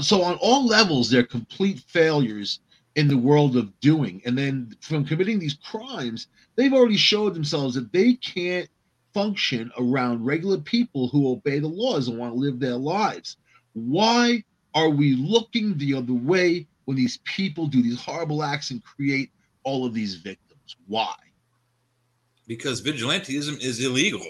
So 0.00 0.22
on 0.22 0.38
all 0.40 0.66
levels, 0.66 1.08
they're 1.08 1.22
complete 1.22 1.84
failures 1.86 2.58
in 2.96 3.06
the 3.06 3.16
world 3.16 3.56
of 3.56 3.78
doing. 3.78 4.22
And 4.24 4.36
then 4.36 4.76
from 4.80 5.04
committing 5.04 5.38
these 5.38 5.56
crimes, 5.64 6.26
they've 6.56 6.72
already 6.72 6.96
showed 6.96 7.34
themselves 7.34 7.76
that 7.76 7.92
they 7.92 8.14
can't 8.14 8.68
function 9.12 9.70
around 9.78 10.26
regular 10.26 10.58
people 10.58 11.06
who 11.06 11.30
obey 11.30 11.60
the 11.60 11.68
laws 11.68 12.08
and 12.08 12.18
want 12.18 12.34
to 12.34 12.40
live 12.40 12.58
their 12.58 12.76
lives. 12.76 13.36
Why 13.74 14.42
are 14.74 14.90
we 14.90 15.14
looking 15.14 15.78
the 15.78 15.94
other 15.94 16.12
way 16.12 16.66
when 16.86 16.96
these 16.96 17.18
people 17.24 17.68
do 17.68 17.82
these 17.82 18.00
horrible 18.00 18.42
acts 18.42 18.72
and 18.72 18.82
create 18.82 19.30
all 19.64 19.84
of 19.84 19.94
these 19.94 20.14
victims? 20.14 20.76
Why? 20.86 21.14
Because 22.46 22.82
vigilantism 22.82 23.62
is 23.62 23.84
illegal. 23.84 24.24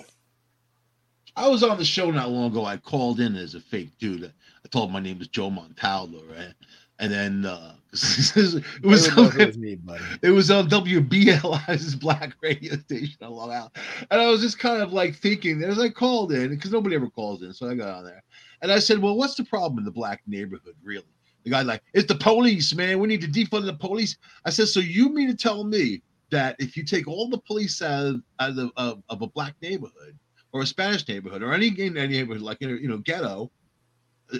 I 1.36 1.48
was 1.48 1.62
on 1.62 1.78
the 1.78 1.84
show 1.84 2.10
not 2.10 2.30
long 2.30 2.52
ago. 2.52 2.64
I 2.64 2.76
called 2.76 3.20
in 3.20 3.34
as 3.34 3.54
a 3.54 3.60
fake 3.60 3.90
dude. 3.98 4.24
I 4.24 4.68
told 4.68 4.92
my 4.92 5.00
name 5.00 5.18
was 5.18 5.28
Joe 5.28 5.50
Montaldo, 5.50 6.22
right? 6.30 6.54
And 7.00 7.12
then 7.12 7.44
uh, 7.44 7.74
it 7.92 8.84
was 8.84 9.08
Everyone 9.08 9.24
knows 9.24 9.36
it 9.36 9.46
was 9.48 9.58
me, 9.58 9.78
it 10.22 10.30
was 10.30 10.50
on 10.50 10.68
WBLI's 10.68 11.96
black 11.96 12.34
radio 12.40 12.76
station 12.76 13.16
on 13.22 13.32
Long 13.32 13.50
Island. 13.50 13.72
And 14.10 14.20
I 14.20 14.28
was 14.28 14.40
just 14.40 14.60
kind 14.60 14.80
of 14.80 14.92
like 14.92 15.16
thinking 15.16 15.62
as 15.64 15.78
I 15.78 15.88
called 15.88 16.32
in, 16.32 16.50
because 16.50 16.70
nobody 16.70 16.94
ever 16.94 17.10
calls 17.10 17.42
in. 17.42 17.52
So 17.52 17.68
I 17.68 17.74
got 17.74 17.98
on 17.98 18.04
there. 18.04 18.22
And 18.62 18.70
I 18.70 18.78
said, 18.78 19.00
Well, 19.00 19.16
what's 19.16 19.34
the 19.34 19.44
problem 19.44 19.78
in 19.78 19.84
the 19.84 19.90
black 19.90 20.22
neighborhood, 20.26 20.76
really? 20.82 21.04
The 21.44 21.50
guy 21.50 21.62
like, 21.62 21.82
it's 21.92 22.08
the 22.08 22.14
police, 22.14 22.74
man. 22.74 22.98
We 22.98 23.08
need 23.08 23.20
to 23.20 23.28
defund 23.28 23.66
the 23.66 23.74
police. 23.74 24.16
I 24.44 24.50
said, 24.50 24.68
So 24.68 24.80
you 24.80 25.10
mean 25.10 25.28
to 25.28 25.36
tell 25.36 25.64
me 25.64 26.02
that 26.30 26.56
if 26.58 26.76
you 26.76 26.84
take 26.84 27.06
all 27.06 27.28
the 27.28 27.38
police 27.38 27.80
out 27.82 28.06
of, 28.06 28.22
out 28.40 28.58
of, 28.58 28.70
of, 28.76 29.02
of 29.08 29.22
a 29.22 29.26
black 29.28 29.54
neighborhood 29.62 30.18
or 30.52 30.62
a 30.62 30.66
Spanish 30.66 31.06
neighborhood 31.06 31.42
or 31.42 31.52
any, 31.52 31.68
any 31.78 31.90
neighborhood 31.90 32.42
like 32.42 32.58
you 32.60 32.88
know, 32.88 32.98
ghetto, 32.98 33.50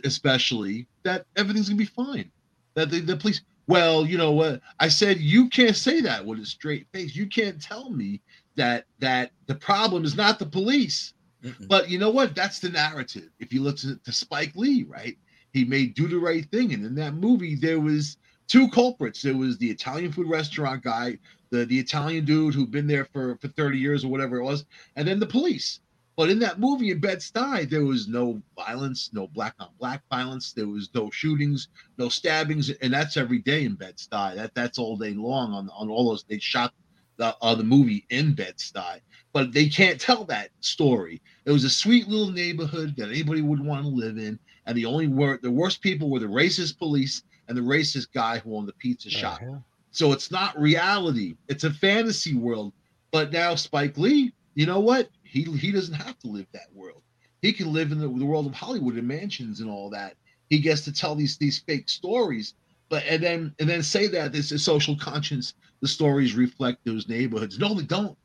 especially, 0.05 0.87
that 1.03 1.27
everything's 1.37 1.69
gonna 1.69 1.79
be 1.79 1.85
fine. 1.85 2.31
That 2.75 2.91
the, 2.91 3.01
the 3.01 3.17
police 3.17 3.43
well, 3.67 4.05
you 4.05 4.19
know 4.19 4.33
what? 4.33 4.61
I 4.81 4.89
said 4.89 5.21
you 5.21 5.49
can't 5.49 5.77
say 5.77 6.01
that 6.03 6.25
with 6.25 6.39
a 6.39 6.47
straight 6.47 6.87
face. 6.93 7.17
You 7.17 7.27
can't 7.27 7.61
tell 7.61 7.91
me 7.91 8.21
that 8.57 8.85
that 8.99 9.31
the 9.47 9.55
problem 9.55 10.05
is 10.05 10.17
not 10.17 10.39
the 10.39 10.47
police. 10.47 11.15
Mm-mm. 11.43 11.69
But 11.69 11.91
you 11.91 11.99
know 11.99 12.11
what? 12.11 12.35
That's 12.35 12.59
the 12.59 12.71
narrative. 12.71 13.31
If 13.39 13.53
you 13.53 13.63
listen 13.63 14.01
to 14.05 14.13
Spike 14.13 14.53
Lee, 14.55 14.85
right? 14.85 15.17
He 15.55 15.65
made 15.65 15.95
do 15.95 16.09
the 16.09 16.19
right 16.19 16.45
thing, 16.51 16.75
and 16.75 16.85
in 16.85 16.95
that 16.97 17.15
movie 17.15 17.55
there 17.55 17.81
was 17.81 18.19
two 18.49 18.69
culprits. 18.69 19.23
There 19.23 19.37
was 19.37 19.57
the 19.57 19.71
Italian 19.71 20.13
food 20.13 20.29
restaurant 20.29 20.83
guy, 20.83 21.19
the 21.51 21.65
the 21.65 21.79
Italian 21.79 22.25
dude 22.27 22.55
who'd 22.55 22.73
been 22.73 22.89
there 22.89 23.07
for 23.07 23.39
for 23.41 23.49
thirty 23.49 23.79
years 23.79 24.05
or 24.05 24.09
whatever 24.09 24.37
it 24.39 24.45
was, 24.45 24.67
and 24.97 25.09
then 25.09 25.21
the 25.21 25.27
police. 25.27 25.81
But 26.17 26.31
in 26.31 26.39
that 26.41 26.61
movie 26.61 26.91
in 26.91 27.01
Bed 27.01 27.19
Stuy, 27.19 27.69
there 27.69 27.85
was 27.85 28.07
no 28.07 28.41
violence, 28.57 29.11
no 29.13 29.27
black 29.29 29.55
on 29.59 29.71
black 29.81 30.03
violence. 30.11 30.53
There 30.53 30.69
was 30.69 30.89
no 30.95 31.11
shootings, 31.11 31.69
no 31.99 32.09
stabbings, 32.09 32.71
and 32.71 32.93
that's 32.93 33.17
every 33.17 33.39
day 33.39 33.65
in 33.65 33.75
Bed 33.75 33.97
Stuy. 33.97 34.37
That 34.37 34.55
that's 34.55 34.79
all 34.79 34.97
day 34.97 35.15
long 35.15 35.53
on 35.53 35.71
on 35.71 35.89
all 35.89 36.11
those. 36.11 36.25
They 36.29 36.39
shot 36.39 36.73
the 37.17 37.37
uh, 37.43 37.55
the 37.55 37.65
movie 37.65 38.07
in 38.11 38.35
Bed 38.35 38.57
Stuy, 38.59 39.01
but 39.33 39.53
they 39.53 39.69
can't 39.69 40.01
tell 40.01 40.25
that 40.25 40.51
story. 40.61 41.21
It 41.47 41.53
was 41.53 41.65
a 41.65 41.71
sweet 41.71 42.09
little 42.09 42.33
neighborhood 42.33 42.95
that 42.97 43.09
anybody 43.09 43.43
would 43.43 43.65
want 43.65 43.83
to 43.83 43.89
live 43.89 44.19
in, 44.19 44.39
and 44.67 44.77
the 44.77 44.87
only 44.87 45.07
wor 45.07 45.39
the 45.43 45.51
worst 45.51 45.81
people 45.81 46.11
were 46.11 46.21
the 46.21 46.27
racist 46.27 46.79
police 46.79 47.23
and 47.49 47.57
the 47.57 47.63
racist 47.63 48.09
guy 48.13 48.39
who 48.39 48.57
owned 48.57 48.69
the 48.69 48.73
pizza 48.75 49.11
shop. 49.11 49.41
Uh-huh. 49.43 49.59
So 49.91 50.13
it's 50.13 50.31
not 50.31 50.59
reality. 50.59 51.37
It's 51.49 51.65
a 51.65 51.73
fantasy 51.73 52.35
world. 52.35 52.73
But 53.13 53.33
now 53.33 53.55
Spike 53.55 53.97
Lee, 53.97 54.33
you 54.55 54.67
know 54.67 54.81
what? 54.81 55.09
He 55.23 55.45
he 55.45 55.71
doesn't 55.71 55.95
have 55.95 56.19
to 56.21 56.29
live 56.29 56.47
that 56.53 56.75
world. 56.75 57.03
He 57.43 57.53
can 57.53 57.73
live 57.73 57.93
in 57.93 57.99
the, 57.99 58.09
the 58.09 58.25
world 58.25 58.47
of 58.47 58.55
Hollywood 58.55 58.97
and 58.97 59.07
mansions 59.07 59.61
and 59.61 59.71
all 59.71 59.91
that. 59.91 60.17
He 60.49 60.59
gets 60.59 60.81
to 60.83 60.93
tell 60.93 61.15
these 61.15 61.37
these 61.37 61.59
fake 61.61 61.89
stories, 61.89 62.55
but 62.89 63.05
and 63.05 63.23
then 63.23 63.55
and 63.59 63.69
then 63.69 63.83
say 63.83 64.09
that 64.09 64.33
this 64.33 64.51
is 64.51 64.65
social 64.65 64.97
conscience. 64.97 65.55
The 65.81 65.89
stories 65.89 66.35
reflect 66.35 66.85
those 66.85 67.09
neighborhoods. 67.09 67.59
No, 67.59 67.75
they 67.75 67.85
don't. 67.85 68.17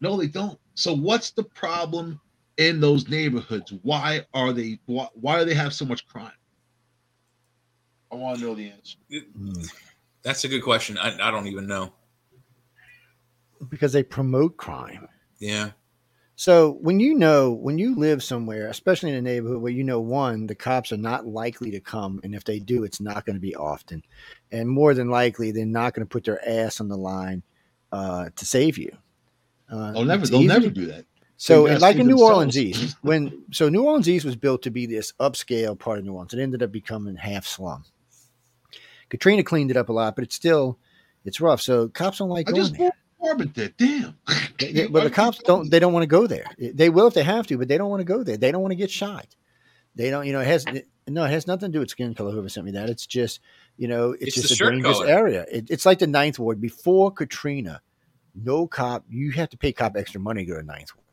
No, 0.00 0.16
they 0.16 0.26
don't. 0.26 0.58
So 0.74 0.94
what's 0.94 1.30
the 1.30 1.42
problem 1.42 2.20
in 2.58 2.80
those 2.80 3.08
neighborhoods? 3.08 3.72
Why 3.82 4.26
are 4.34 4.52
they? 4.52 4.78
Why, 4.86 5.08
why 5.14 5.38
do 5.38 5.46
they 5.46 5.54
have 5.54 5.72
so 5.72 5.86
much 5.86 6.06
crime? 6.06 6.32
I 8.12 8.16
want 8.16 8.38
to 8.38 8.44
know 8.44 8.54
the 8.54 8.70
answer. 8.70 8.98
Mm. 9.12 9.70
That's 10.22 10.44
a 10.44 10.48
good 10.48 10.62
question. 10.62 10.98
I, 10.98 11.28
I 11.28 11.30
don't 11.30 11.46
even 11.46 11.66
know. 11.66 11.92
because 13.70 13.92
they 13.92 14.02
promote 14.02 14.56
crime. 14.56 15.08
Yeah. 15.38 15.70
So 16.36 16.78
when 16.80 17.00
you 17.00 17.14
know, 17.14 17.50
when 17.50 17.78
you 17.78 17.96
live 17.96 18.22
somewhere, 18.22 18.68
especially 18.68 19.10
in 19.10 19.16
a 19.16 19.22
neighborhood 19.22 19.60
where 19.60 19.72
you 19.72 19.82
know, 19.82 20.00
one, 20.00 20.46
the 20.46 20.54
cops 20.54 20.92
are 20.92 20.96
not 20.96 21.26
likely 21.26 21.72
to 21.72 21.80
come, 21.80 22.20
and 22.22 22.32
if 22.34 22.44
they 22.44 22.60
do, 22.60 22.84
it's 22.84 23.00
not 23.00 23.26
going 23.26 23.34
to 23.34 23.40
be 23.40 23.56
often, 23.56 24.04
and 24.52 24.68
more 24.68 24.94
than 24.94 25.08
likely, 25.10 25.50
they're 25.50 25.66
not 25.66 25.94
going 25.94 26.06
to 26.06 26.10
put 26.10 26.24
their 26.24 26.40
ass 26.48 26.80
on 26.80 26.86
the 26.88 26.96
line 26.96 27.42
uh, 27.90 28.28
to 28.36 28.46
save 28.46 28.78
you. 28.78 28.96
Uh, 29.68 29.90
They'll 29.92 30.04
never. 30.04 30.26
They'll 30.28 30.40
easy 30.40 30.46
never 30.46 30.70
do 30.70 30.86
that. 30.86 31.04
So, 31.40 31.68
They 31.68 31.78
like 31.78 31.92
save 31.94 32.00
in 32.00 32.08
New 32.08 32.20
Orleans. 32.20 32.58
East, 32.58 32.96
when 33.02 33.44
so 33.52 33.68
New 33.68 33.84
Orleans 33.84 34.08
East 34.08 34.24
was 34.24 34.34
built 34.34 34.60
to 34.62 34.70
be 34.70 34.86
this 34.86 35.12
upscale 35.20 35.78
part 35.78 35.98
of 36.00 36.04
New 36.04 36.12
Orleans, 36.12 36.34
it 36.34 36.40
ended 36.40 36.62
up 36.64 36.72
becoming 36.72 37.14
half 37.14 37.46
slum. 37.46 37.84
Katrina 39.08 39.42
cleaned 39.44 39.70
it 39.70 39.76
up 39.76 39.88
a 39.88 39.92
lot, 39.92 40.14
but 40.16 40.24
it's 40.24 40.34
still 40.34 40.78
it's 41.24 41.40
rough. 41.40 41.60
So 41.62 41.88
cops 41.88 42.18
don't 42.18 42.28
like 42.28 42.48
I 42.48 42.52
going 42.52 42.62
just 42.62 42.76
there. 42.76 42.90
bought 43.20 43.26
apartment 43.28 43.54
there. 43.54 43.68
Damn. 43.76 44.18
They- 44.58 44.72
they- 44.72 44.86
but 44.88 45.04
the 45.04 45.10
cops 45.10 45.38
don't. 45.38 45.70
They 45.70 45.78
don't 45.78 45.92
want 45.92 46.02
to 46.02 46.08
go 46.08 46.26
there. 46.26 46.44
They 46.58 46.90
will 46.90 47.06
if 47.06 47.14
they 47.14 47.22
have 47.22 47.46
to, 47.46 47.56
but 47.56 47.68
they 47.68 47.78
don't 47.78 47.88
want 47.90 48.00
to 48.00 48.04
go 48.04 48.22
there. 48.24 48.36
They 48.36 48.50
don't 48.50 48.60
want 48.60 48.72
to 48.72 48.76
get 48.76 48.90
shot. 48.90 49.26
They 49.94 50.10
don't. 50.10 50.26
You 50.26 50.32
know, 50.32 50.40
it 50.40 50.46
has 50.48 50.64
no. 51.06 51.24
It 51.24 51.30
has 51.30 51.46
nothing 51.46 51.70
to 51.70 51.76
do 51.76 51.80
with 51.80 51.90
skin 51.90 52.14
color. 52.14 52.32
Whoever 52.32 52.48
sent 52.48 52.66
me 52.66 52.72
that, 52.72 52.90
it's 52.90 53.06
just 53.06 53.38
you 53.76 53.86
know, 53.86 54.10
it's, 54.12 54.36
It's 54.36 54.48
just 54.48 54.60
a 54.60 54.64
dangerous 54.70 54.98
color. 54.98 55.08
area. 55.08 55.46
It, 55.50 55.70
it's 55.70 55.86
like 55.86 56.00
the 56.00 56.06
Ninth 56.08 56.38
Ward 56.40 56.60
before 56.60 57.12
Katrina. 57.12 57.80
No 58.34 58.66
cop. 58.66 59.04
You 59.08 59.30
have 59.32 59.50
to 59.50 59.56
pay 59.56 59.72
cop 59.72 59.96
extra 59.96 60.20
money 60.20 60.44
to 60.44 60.50
go 60.52 60.58
to 60.60 60.66
Ninth 60.66 60.94
Ward. 60.96 61.04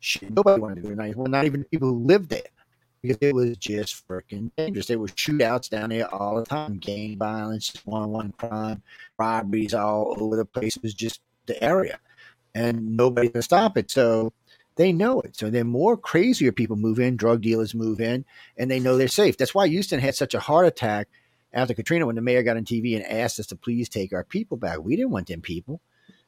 Shit, 0.00 0.30
nobody 0.30 0.60
wanted 0.60 0.76
to 0.76 0.80
go 0.82 0.88
to 0.88 0.96
Ninth 0.96 1.16
Ward. 1.16 1.30
Not 1.30 1.44
even 1.44 1.64
people 1.64 1.88
who 1.88 2.04
lived 2.04 2.30
there. 2.30 2.42
Because 3.02 3.16
it 3.22 3.34
was 3.34 3.56
just 3.56 4.06
freaking 4.06 4.50
dangerous. 4.58 4.86
There 4.86 4.98
were 4.98 5.06
shootouts 5.06 5.70
down 5.70 5.88
there 5.88 6.12
all 6.14 6.36
the 6.36 6.44
time, 6.44 6.76
gang 6.78 7.16
violence, 7.16 7.72
one-on-one 7.86 8.32
crime, 8.32 8.82
robberies 9.16 9.72
all 9.72 10.14
over 10.18 10.36
the 10.36 10.44
place. 10.44 10.76
It 10.76 10.82
was 10.82 10.92
just 10.92 11.22
the 11.46 11.62
area 11.64 11.98
and 12.54 12.96
nobody 12.96 13.30
could 13.30 13.44
stop 13.44 13.78
it. 13.78 13.90
So 13.90 14.34
they 14.76 14.92
know 14.92 15.20
it. 15.20 15.36
So 15.36 15.48
then 15.48 15.66
more 15.66 15.96
crazier 15.96 16.52
people 16.52 16.76
move 16.76 16.98
in, 16.98 17.16
drug 17.16 17.40
dealers 17.40 17.74
move 17.74 18.00
in, 18.00 18.24
and 18.58 18.70
they 18.70 18.80
know 18.80 18.96
they're 18.96 19.08
safe. 19.08 19.36
That's 19.36 19.54
why 19.54 19.68
Houston 19.68 20.00
had 20.00 20.14
such 20.14 20.34
a 20.34 20.40
heart 20.40 20.66
attack 20.66 21.08
after 21.52 21.74
Katrina 21.74 22.06
when 22.06 22.16
the 22.16 22.22
mayor 22.22 22.42
got 22.42 22.56
on 22.56 22.64
TV 22.64 22.96
and 22.96 23.06
asked 23.06 23.40
us 23.40 23.46
to 23.48 23.56
please 23.56 23.88
take 23.88 24.12
our 24.12 24.24
people 24.24 24.56
back. 24.56 24.78
We 24.78 24.96
didn't 24.96 25.10
want 25.10 25.28
them 25.28 25.40
people. 25.40 25.80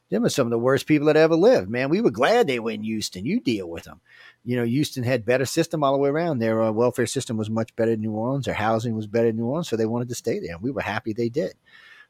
Them 0.09 0.23
were 0.23 0.29
some 0.29 0.47
of 0.47 0.51
the 0.51 0.59
worst 0.59 0.85
people 0.85 1.07
that 1.07 1.15
ever 1.15 1.35
lived. 1.35 1.69
Man, 1.69 1.89
we 1.89 2.01
were 2.01 2.11
glad 2.11 2.45
they 2.45 2.59
were 2.59 2.71
in 2.71 2.83
Houston. 2.83 3.25
You 3.25 3.39
deal 3.39 3.67
with 3.67 3.85
them. 3.85 4.01
You 4.45 4.57
know, 4.57 4.65
Houston 4.65 5.03
had 5.03 5.25
better 5.25 5.45
system 5.45 5.83
all 5.83 5.93
the 5.93 5.97
way 5.97 6.09
around. 6.09 6.39
Their 6.39 6.61
uh, 6.61 6.71
welfare 6.71 7.05
system 7.05 7.37
was 7.37 7.49
much 7.49 7.75
better 7.75 7.91
than 7.91 8.01
New 8.01 8.11
Orleans. 8.11 8.45
Their 8.45 8.53
housing 8.53 8.95
was 8.95 9.07
better 9.07 9.27
than 9.27 9.37
New 9.37 9.45
Orleans, 9.45 9.69
so 9.69 9.75
they 9.75 9.85
wanted 9.85 10.09
to 10.09 10.15
stay 10.15 10.39
there. 10.39 10.53
And 10.53 10.61
we 10.61 10.71
were 10.71 10.81
happy 10.81 11.13
they 11.13 11.29
did. 11.29 11.53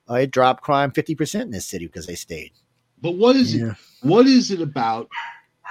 Uh, 0.10 0.16
it 0.16 0.32
dropped 0.32 0.64
crime 0.64 0.92
50% 0.92 1.42
in 1.42 1.52
this 1.52 1.66
city 1.66 1.86
because 1.86 2.06
they 2.06 2.16
stayed. 2.16 2.52
But 3.02 3.16
what 3.16 3.36
is 3.36 3.54
it? 3.54 3.76
What 4.02 4.26
is 4.28 4.50
it 4.50 4.62
about 4.62 5.10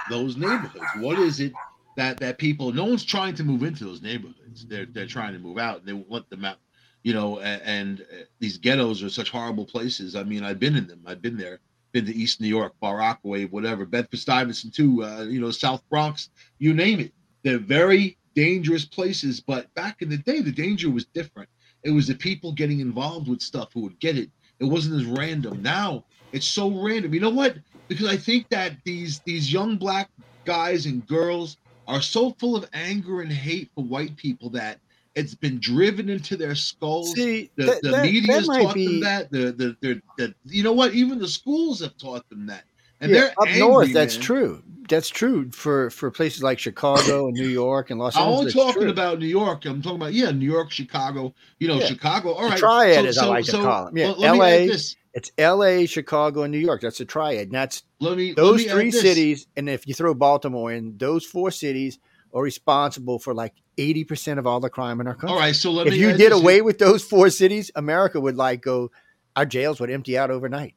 those 0.09 0.37
neighborhoods? 0.37 0.85
What 0.99 1.17
is 1.19 1.39
it 1.39 1.53
that 1.97 2.19
that 2.19 2.37
people? 2.37 2.71
No 2.71 2.85
one's 2.85 3.03
trying 3.03 3.33
to 3.35 3.43
move 3.43 3.63
into 3.63 3.83
those 3.83 4.01
neighborhoods. 4.01 4.65
They're 4.67 4.85
they're 4.85 5.07
trying 5.07 5.33
to 5.33 5.39
move 5.39 5.57
out. 5.57 5.83
They 5.85 5.93
want 5.93 6.29
them 6.29 6.45
out. 6.45 6.57
You 7.01 7.13
know, 7.13 7.39
and, 7.39 7.61
and 7.63 8.01
uh, 8.01 8.23
these 8.39 8.57
ghettos 8.57 9.03
are 9.03 9.09
such 9.09 9.29
horrible 9.29 9.65
places. 9.65 10.15
I 10.15 10.23
mean, 10.23 10.43
I've 10.43 10.59
been 10.59 10.75
in 10.75 10.87
them. 10.87 11.01
I've 11.05 11.21
been 11.21 11.37
there. 11.37 11.59
Been 11.93 12.05
to 12.05 12.15
East 12.15 12.41
New 12.41 12.47
York, 12.47 12.73
Far 12.81 12.97
Rockaway, 12.97 13.45
whatever, 13.45 13.85
Bedford 13.85 14.19
Stuyvesant 14.19 14.73
too. 14.73 15.03
Uh, 15.03 15.23
you 15.23 15.39
know, 15.39 15.51
South 15.51 15.83
Bronx. 15.89 16.29
You 16.59 16.73
name 16.73 16.99
it. 16.99 17.13
They're 17.43 17.59
very 17.59 18.17
dangerous 18.35 18.85
places. 18.85 19.39
But 19.39 19.73
back 19.75 20.01
in 20.01 20.09
the 20.09 20.17
day, 20.17 20.41
the 20.41 20.51
danger 20.51 20.89
was 20.89 21.05
different. 21.05 21.49
It 21.83 21.91
was 21.91 22.07
the 22.07 22.15
people 22.15 22.51
getting 22.53 22.79
involved 22.79 23.27
with 23.27 23.41
stuff 23.41 23.69
who 23.73 23.81
would 23.81 23.99
get 23.99 24.17
it. 24.17 24.31
It 24.59 24.65
wasn't 24.65 24.99
as 25.01 25.05
random. 25.05 25.61
Now 25.61 26.05
it's 26.31 26.47
so 26.47 26.69
random. 26.71 27.13
You 27.13 27.19
know 27.19 27.29
what? 27.29 27.57
Because 27.87 28.07
I 28.07 28.17
think 28.17 28.49
that 28.49 28.73
these 28.85 29.21
these 29.25 29.51
young 29.51 29.77
black 29.77 30.09
guys 30.45 30.85
and 30.85 31.05
girls 31.07 31.57
are 31.87 32.01
so 32.01 32.31
full 32.39 32.55
of 32.55 32.69
anger 32.73 33.21
and 33.21 33.31
hate 33.31 33.69
for 33.75 33.83
white 33.83 34.15
people 34.15 34.49
that 34.51 34.79
it's 35.15 35.35
been 35.35 35.59
driven 35.59 36.09
into 36.09 36.35
their 36.35 36.55
skulls. 36.55 37.13
See, 37.13 37.51
the 37.55 37.65
that, 37.65 37.81
the 37.81 37.89
that- 37.91 38.03
media 38.03 38.33
has 38.33 38.47
taught 38.47 38.73
be 38.73 38.87
them 38.87 38.99
that. 39.01 39.31
The, 39.31 39.51
the 39.51 39.77
the 39.81 40.01
the 40.17 40.35
you 40.45 40.63
know 40.63 40.73
what? 40.73 40.93
Even 40.93 41.19
the 41.19 41.27
schools 41.27 41.79
have 41.81 41.97
taught 41.97 42.27
them 42.29 42.47
that. 42.47 42.63
And 43.01 43.11
yeah, 43.11 43.19
they're 43.21 43.29
up 43.31 43.47
angry, 43.47 43.59
north. 43.59 43.93
That's 43.93 44.15
man. 44.15 44.23
true. 44.23 44.63
That's 44.89 45.09
true 45.09 45.49
for 45.51 45.89
for 45.89 46.11
places 46.11 46.43
like 46.43 46.59
Chicago 46.59 47.27
and 47.27 47.35
New 47.37 47.47
York 47.47 47.89
and 47.89 47.99
Los 47.99 48.15
Angeles. 48.15 48.33
I'm 48.33 48.39
only 48.39 48.51
talking 48.51 48.81
true. 48.83 48.91
about 48.91 49.19
New 49.19 49.27
York. 49.27 49.65
I'm 49.65 49.81
talking 49.81 49.97
about 49.97 50.13
yeah, 50.13 50.31
New 50.31 50.49
York, 50.49 50.71
Chicago. 50.71 51.33
You 51.59 51.69
know, 51.69 51.79
Yeah. 51.79 51.85
Chicago. 51.87 52.33
All 52.33 52.43
The 52.43 52.49
right, 52.49 52.59
triad, 52.59 53.05
as 53.05 53.17
I 53.17 53.25
like 53.27 53.45
to 53.45 53.51
call 53.53 53.87
'em. 53.87 53.97
Yeah, 53.97 54.11
let 54.11 54.35
LA. 54.37 54.75
It's 55.15 55.31
L.A., 55.37 55.85
Chicago, 55.85 56.41
and 56.41 56.51
New 56.51 56.57
York. 56.57 56.81
That's 56.81 56.99
a 56.99 57.05
triad. 57.05 57.43
And 57.43 57.51
that's 57.51 57.83
Let 57.99 58.17
me 58.17 58.33
those 58.33 58.63
three 58.65 58.89
cities. 58.89 59.45
And 59.55 59.69
if 59.69 59.87
you 59.87 59.93
throw 59.93 60.15
Baltimore 60.15 60.71
in, 60.71 60.97
those 60.97 61.23
four 61.23 61.51
cities 61.51 61.99
are 62.33 62.41
responsible 62.41 63.19
for 63.19 63.33
like 63.33 63.53
eighty 63.77 64.03
percent 64.03 64.39
of 64.39 64.47
all 64.47 64.59
the 64.59 64.69
crime 64.69 64.99
in 65.01 65.07
our 65.07 65.13
country. 65.15 65.29
All 65.35 65.39
right, 65.39 65.55
so 65.55 65.71
let 65.71 65.87
if 65.87 65.93
me. 65.93 65.99
you 65.99 66.13
did 66.17 66.31
away 66.31 66.61
with 66.61 66.79
those 66.79 67.03
four 67.03 67.29
cities, 67.29 67.71
America 67.75 68.19
would 68.19 68.35
like 68.35 68.61
go. 68.61 68.91
Our 69.35 69.45
jails 69.45 69.79
would 69.79 69.89
empty 69.89 70.15
out 70.17 70.29
overnight. 70.29 70.75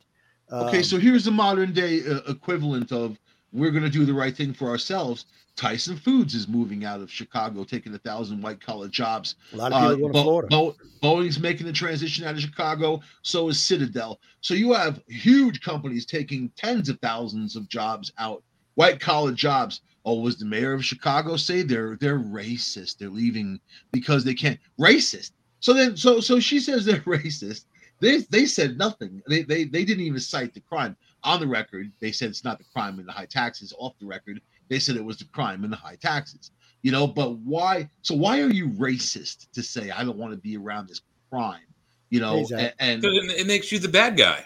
Okay, 0.50 0.78
Um, 0.78 0.84
so 0.84 0.98
here's 0.98 1.24
the 1.26 1.30
modern 1.30 1.72
day 1.72 2.00
uh, 2.08 2.20
equivalent 2.28 2.90
of 2.92 3.18
we're 3.52 3.70
going 3.70 3.82
to 3.84 3.90
do 3.90 4.04
the 4.06 4.14
right 4.14 4.34
thing 4.34 4.54
for 4.54 4.68
ourselves. 4.68 5.26
Tyson 5.56 5.96
Foods 5.96 6.34
is 6.34 6.48
moving 6.48 6.84
out 6.84 7.00
of 7.00 7.10
Chicago, 7.10 7.64
taking 7.64 7.94
a 7.94 7.98
thousand 7.98 8.42
white 8.42 8.60
collar 8.60 8.88
jobs. 8.88 9.36
a 9.52 9.56
lot 9.56 9.72
of 9.72 9.78
people 9.80 9.92
Uh, 9.92 9.96
going 9.96 10.08
to 10.08 10.12
Bo- 10.12 10.22
Florida. 10.22 10.48
Bo- 10.50 10.76
Boeing's 11.02 11.38
making 11.40 11.66
the 11.66 11.72
transition 11.72 12.26
out 12.26 12.34
of 12.34 12.40
Chicago. 12.40 13.00
So 13.22 13.48
is 13.48 13.62
Citadel. 13.62 14.20
So 14.42 14.54
you 14.54 14.72
have 14.74 15.00
huge 15.08 15.60
companies 15.62 16.04
taking 16.06 16.50
tens 16.56 16.88
of 16.90 16.98
thousands 17.00 17.56
of 17.56 17.68
jobs 17.68 18.12
out, 18.18 18.42
white 18.74 19.00
collar 19.00 19.32
jobs. 19.32 19.80
Oh, 20.06 20.20
was 20.20 20.38
the 20.38 20.44
mayor 20.44 20.72
of 20.72 20.84
Chicago 20.84 21.36
say 21.36 21.62
they're 21.62 21.96
they're 22.00 22.20
racist? 22.20 22.98
They're 22.98 23.10
leaving 23.10 23.60
because 23.92 24.22
they 24.24 24.34
can't 24.34 24.58
racist. 24.80 25.32
So 25.60 25.72
then, 25.74 25.96
so 25.96 26.20
so 26.20 26.38
she 26.40 26.60
says 26.60 26.84
they're 26.84 27.00
racist. 27.00 27.64
They 28.00 28.18
they 28.30 28.46
said 28.46 28.78
nothing. 28.78 29.20
They 29.28 29.42
they 29.42 29.64
they 29.64 29.84
didn't 29.84 30.04
even 30.04 30.20
cite 30.20 30.54
the 30.54 30.60
crime 30.60 30.96
on 31.24 31.40
the 31.40 31.46
record. 31.48 31.90
They 32.00 32.12
said 32.12 32.28
it's 32.30 32.44
not 32.44 32.58
the 32.58 32.64
crime 32.72 33.00
in 33.00 33.06
the 33.06 33.12
high 33.12 33.26
taxes. 33.26 33.74
Off 33.78 33.94
the 33.98 34.06
record, 34.06 34.40
they 34.68 34.78
said 34.78 34.96
it 34.96 35.04
was 35.04 35.16
the 35.18 35.24
crime 35.26 35.64
in 35.64 35.70
the 35.70 35.76
high 35.76 35.96
taxes. 35.96 36.52
You 36.82 36.92
know, 36.92 37.06
but 37.08 37.38
why? 37.38 37.88
So 38.02 38.14
why 38.14 38.40
are 38.42 38.50
you 38.52 38.68
racist 38.68 39.50
to 39.54 39.62
say 39.62 39.90
I 39.90 40.04
don't 40.04 40.18
want 40.18 40.32
to 40.32 40.38
be 40.38 40.56
around 40.56 40.88
this 40.88 41.00
crime? 41.32 41.62
You 42.10 42.20
know, 42.20 42.38
Exactly. 42.42 42.66
a- 42.66 42.82
and, 42.82 43.02
Because 43.02 43.16
it, 43.34 43.40
it 43.40 43.46
makes 43.48 43.72
you 43.72 43.80
the 43.80 43.88
bad 43.88 44.16
guy. 44.16 44.44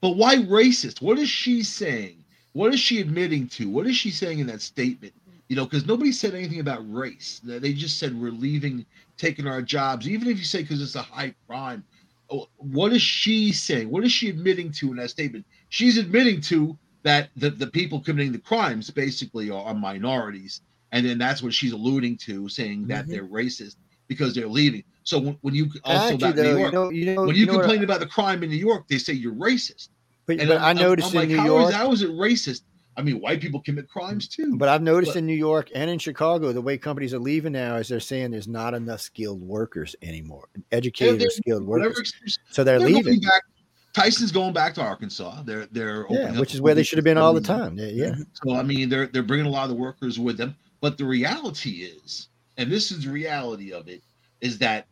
but 0.00 0.16
why 0.16 0.36
racist? 0.36 1.00
What 1.00 1.18
is 1.20 1.28
she 1.28 1.62
saying? 1.62 2.17
What 2.52 2.72
is 2.74 2.80
she 2.80 3.00
admitting 3.00 3.46
to? 3.48 3.68
What 3.68 3.86
is 3.86 3.96
she 3.96 4.10
saying 4.10 4.38
in 4.38 4.46
that 4.48 4.62
statement? 4.62 5.12
You 5.48 5.56
know, 5.56 5.64
because 5.64 5.86
nobody 5.86 6.12
said 6.12 6.34
anything 6.34 6.60
about 6.60 6.80
race. 6.92 7.40
They 7.42 7.72
just 7.72 7.98
said 7.98 8.18
we're 8.18 8.30
leaving, 8.30 8.84
taking 9.16 9.46
our 9.46 9.62
jobs. 9.62 10.08
Even 10.08 10.28
if 10.28 10.38
you 10.38 10.44
say 10.44 10.62
because 10.62 10.82
it's 10.82 10.94
a 10.94 11.02
high 11.02 11.34
crime, 11.46 11.84
oh, 12.30 12.48
what 12.56 12.92
is 12.92 13.00
she 13.02 13.52
saying? 13.52 13.90
What 13.90 14.04
is 14.04 14.12
she 14.12 14.28
admitting 14.28 14.70
to 14.72 14.90
in 14.90 14.96
that 14.96 15.10
statement? 15.10 15.46
She's 15.70 15.96
admitting 15.96 16.40
to 16.42 16.76
that 17.04 17.30
the, 17.36 17.50
the 17.50 17.66
people 17.68 18.00
committing 18.00 18.32
the 18.32 18.38
crimes 18.38 18.90
basically 18.90 19.50
are, 19.50 19.62
are 19.64 19.74
minorities, 19.74 20.60
and 20.92 21.06
then 21.06 21.16
that's 21.16 21.42
what 21.42 21.54
she's 21.54 21.72
alluding 21.72 22.16
to, 22.18 22.48
saying 22.48 22.86
that 22.88 23.06
Mhm. 23.06 23.10
they're 23.10 23.24
racist 23.26 23.76
because 24.08 24.34
they're 24.34 24.48
leaving. 24.48 24.82
So 25.04 25.18
when, 25.18 25.38
when 25.42 25.54
you 25.54 25.70
also 25.84 26.14
Actually, 26.14 26.16
about 26.16 26.36
though, 26.36 26.42
New 26.42 26.48
you 26.50 26.58
York, 26.58 26.72
know, 26.72 26.90
you 26.90 27.14
know, 27.14 27.22
when 27.26 27.36
you, 27.36 27.46
know 27.46 27.52
what- 27.54 27.60
complain 27.62 27.84
about 27.84 28.00
the 28.00 28.06
crime 28.06 28.42
in 28.42 28.50
New 28.50 28.56
York, 28.56 28.86
they 28.88 28.98
say 28.98 29.12
you're 29.14 29.34
racist. 29.34 29.88
But, 30.28 30.38
And 30.38 30.48
but 30.48 30.60
I 30.60 30.72
noticed 30.74 31.08
I'm 31.14 31.14
in 31.14 31.18
like, 31.20 31.28
New 31.30 31.36
how 31.38 31.42
is- 31.58 31.62
York. 31.62 31.72
how 31.74 31.92
is 31.92 32.02
it 32.02 32.10
racist? 32.10 32.60
I 32.96 33.02
mean, 33.02 33.20
white 33.20 33.40
people 33.40 33.60
commit 33.60 33.88
crimes 33.88 34.26
too. 34.28 34.56
But 34.56 34.68
I've 34.68 34.82
noticed 34.82 35.12
But- 35.14 35.18
in 35.20 35.26
New 35.26 35.34
York 35.34 35.70
and 35.74 35.88
in 35.90 35.98
Chicago, 35.98 36.52
the 36.52 36.60
way 36.60 36.76
companies 36.78 37.14
are 37.14 37.18
leaving 37.18 37.52
now 37.52 37.76
is 37.76 37.88
they're 37.88 38.00
saying 38.00 38.30
there's 38.32 38.48
not 38.48 38.74
enough 38.74 39.00
skilled 39.00 39.40
workers 39.40 39.96
anymore, 40.02 40.48
educated 40.72 41.22
or 41.26 41.30
skilled 41.30 41.64
workers. 41.64 42.12
So 42.50 42.62
they're, 42.64 42.78
they're 42.78 42.88
leaving. 42.88 43.20
back. 43.20 43.42
Tyson's 43.94 44.30
going 44.32 44.52
back 44.52 44.74
to 44.74 44.82
Arkansas. 44.82 45.42
They're 45.42 45.66
they're 45.72 46.06
Yeah, 46.10 46.38
which 46.38 46.54
is 46.54 46.60
where 46.60 46.74
they 46.74 46.82
should 46.82 46.98
have 46.98 47.04
been 47.04 47.18
all 47.18 47.32
the 47.32 47.40
time. 47.40 47.78
Yeah, 47.78 47.86
yeah. 47.86 48.14
So 48.44 48.54
I 48.54 48.62
mean, 48.62 48.88
they're 48.88 49.06
they're 49.06 49.22
bringing 49.22 49.46
a 49.46 49.50
lot 49.50 49.64
of 49.64 49.70
the 49.70 49.76
workers 49.76 50.18
with 50.18 50.36
them. 50.36 50.54
But 50.80 50.98
the 50.98 51.04
reality 51.04 51.82
is, 51.84 52.28
and 52.58 52.70
this 52.70 52.92
is 52.92 53.04
the 53.04 53.10
reality 53.10 53.72
of 53.72 53.88
it, 53.88 54.02
is 54.40 54.58
that 54.58 54.86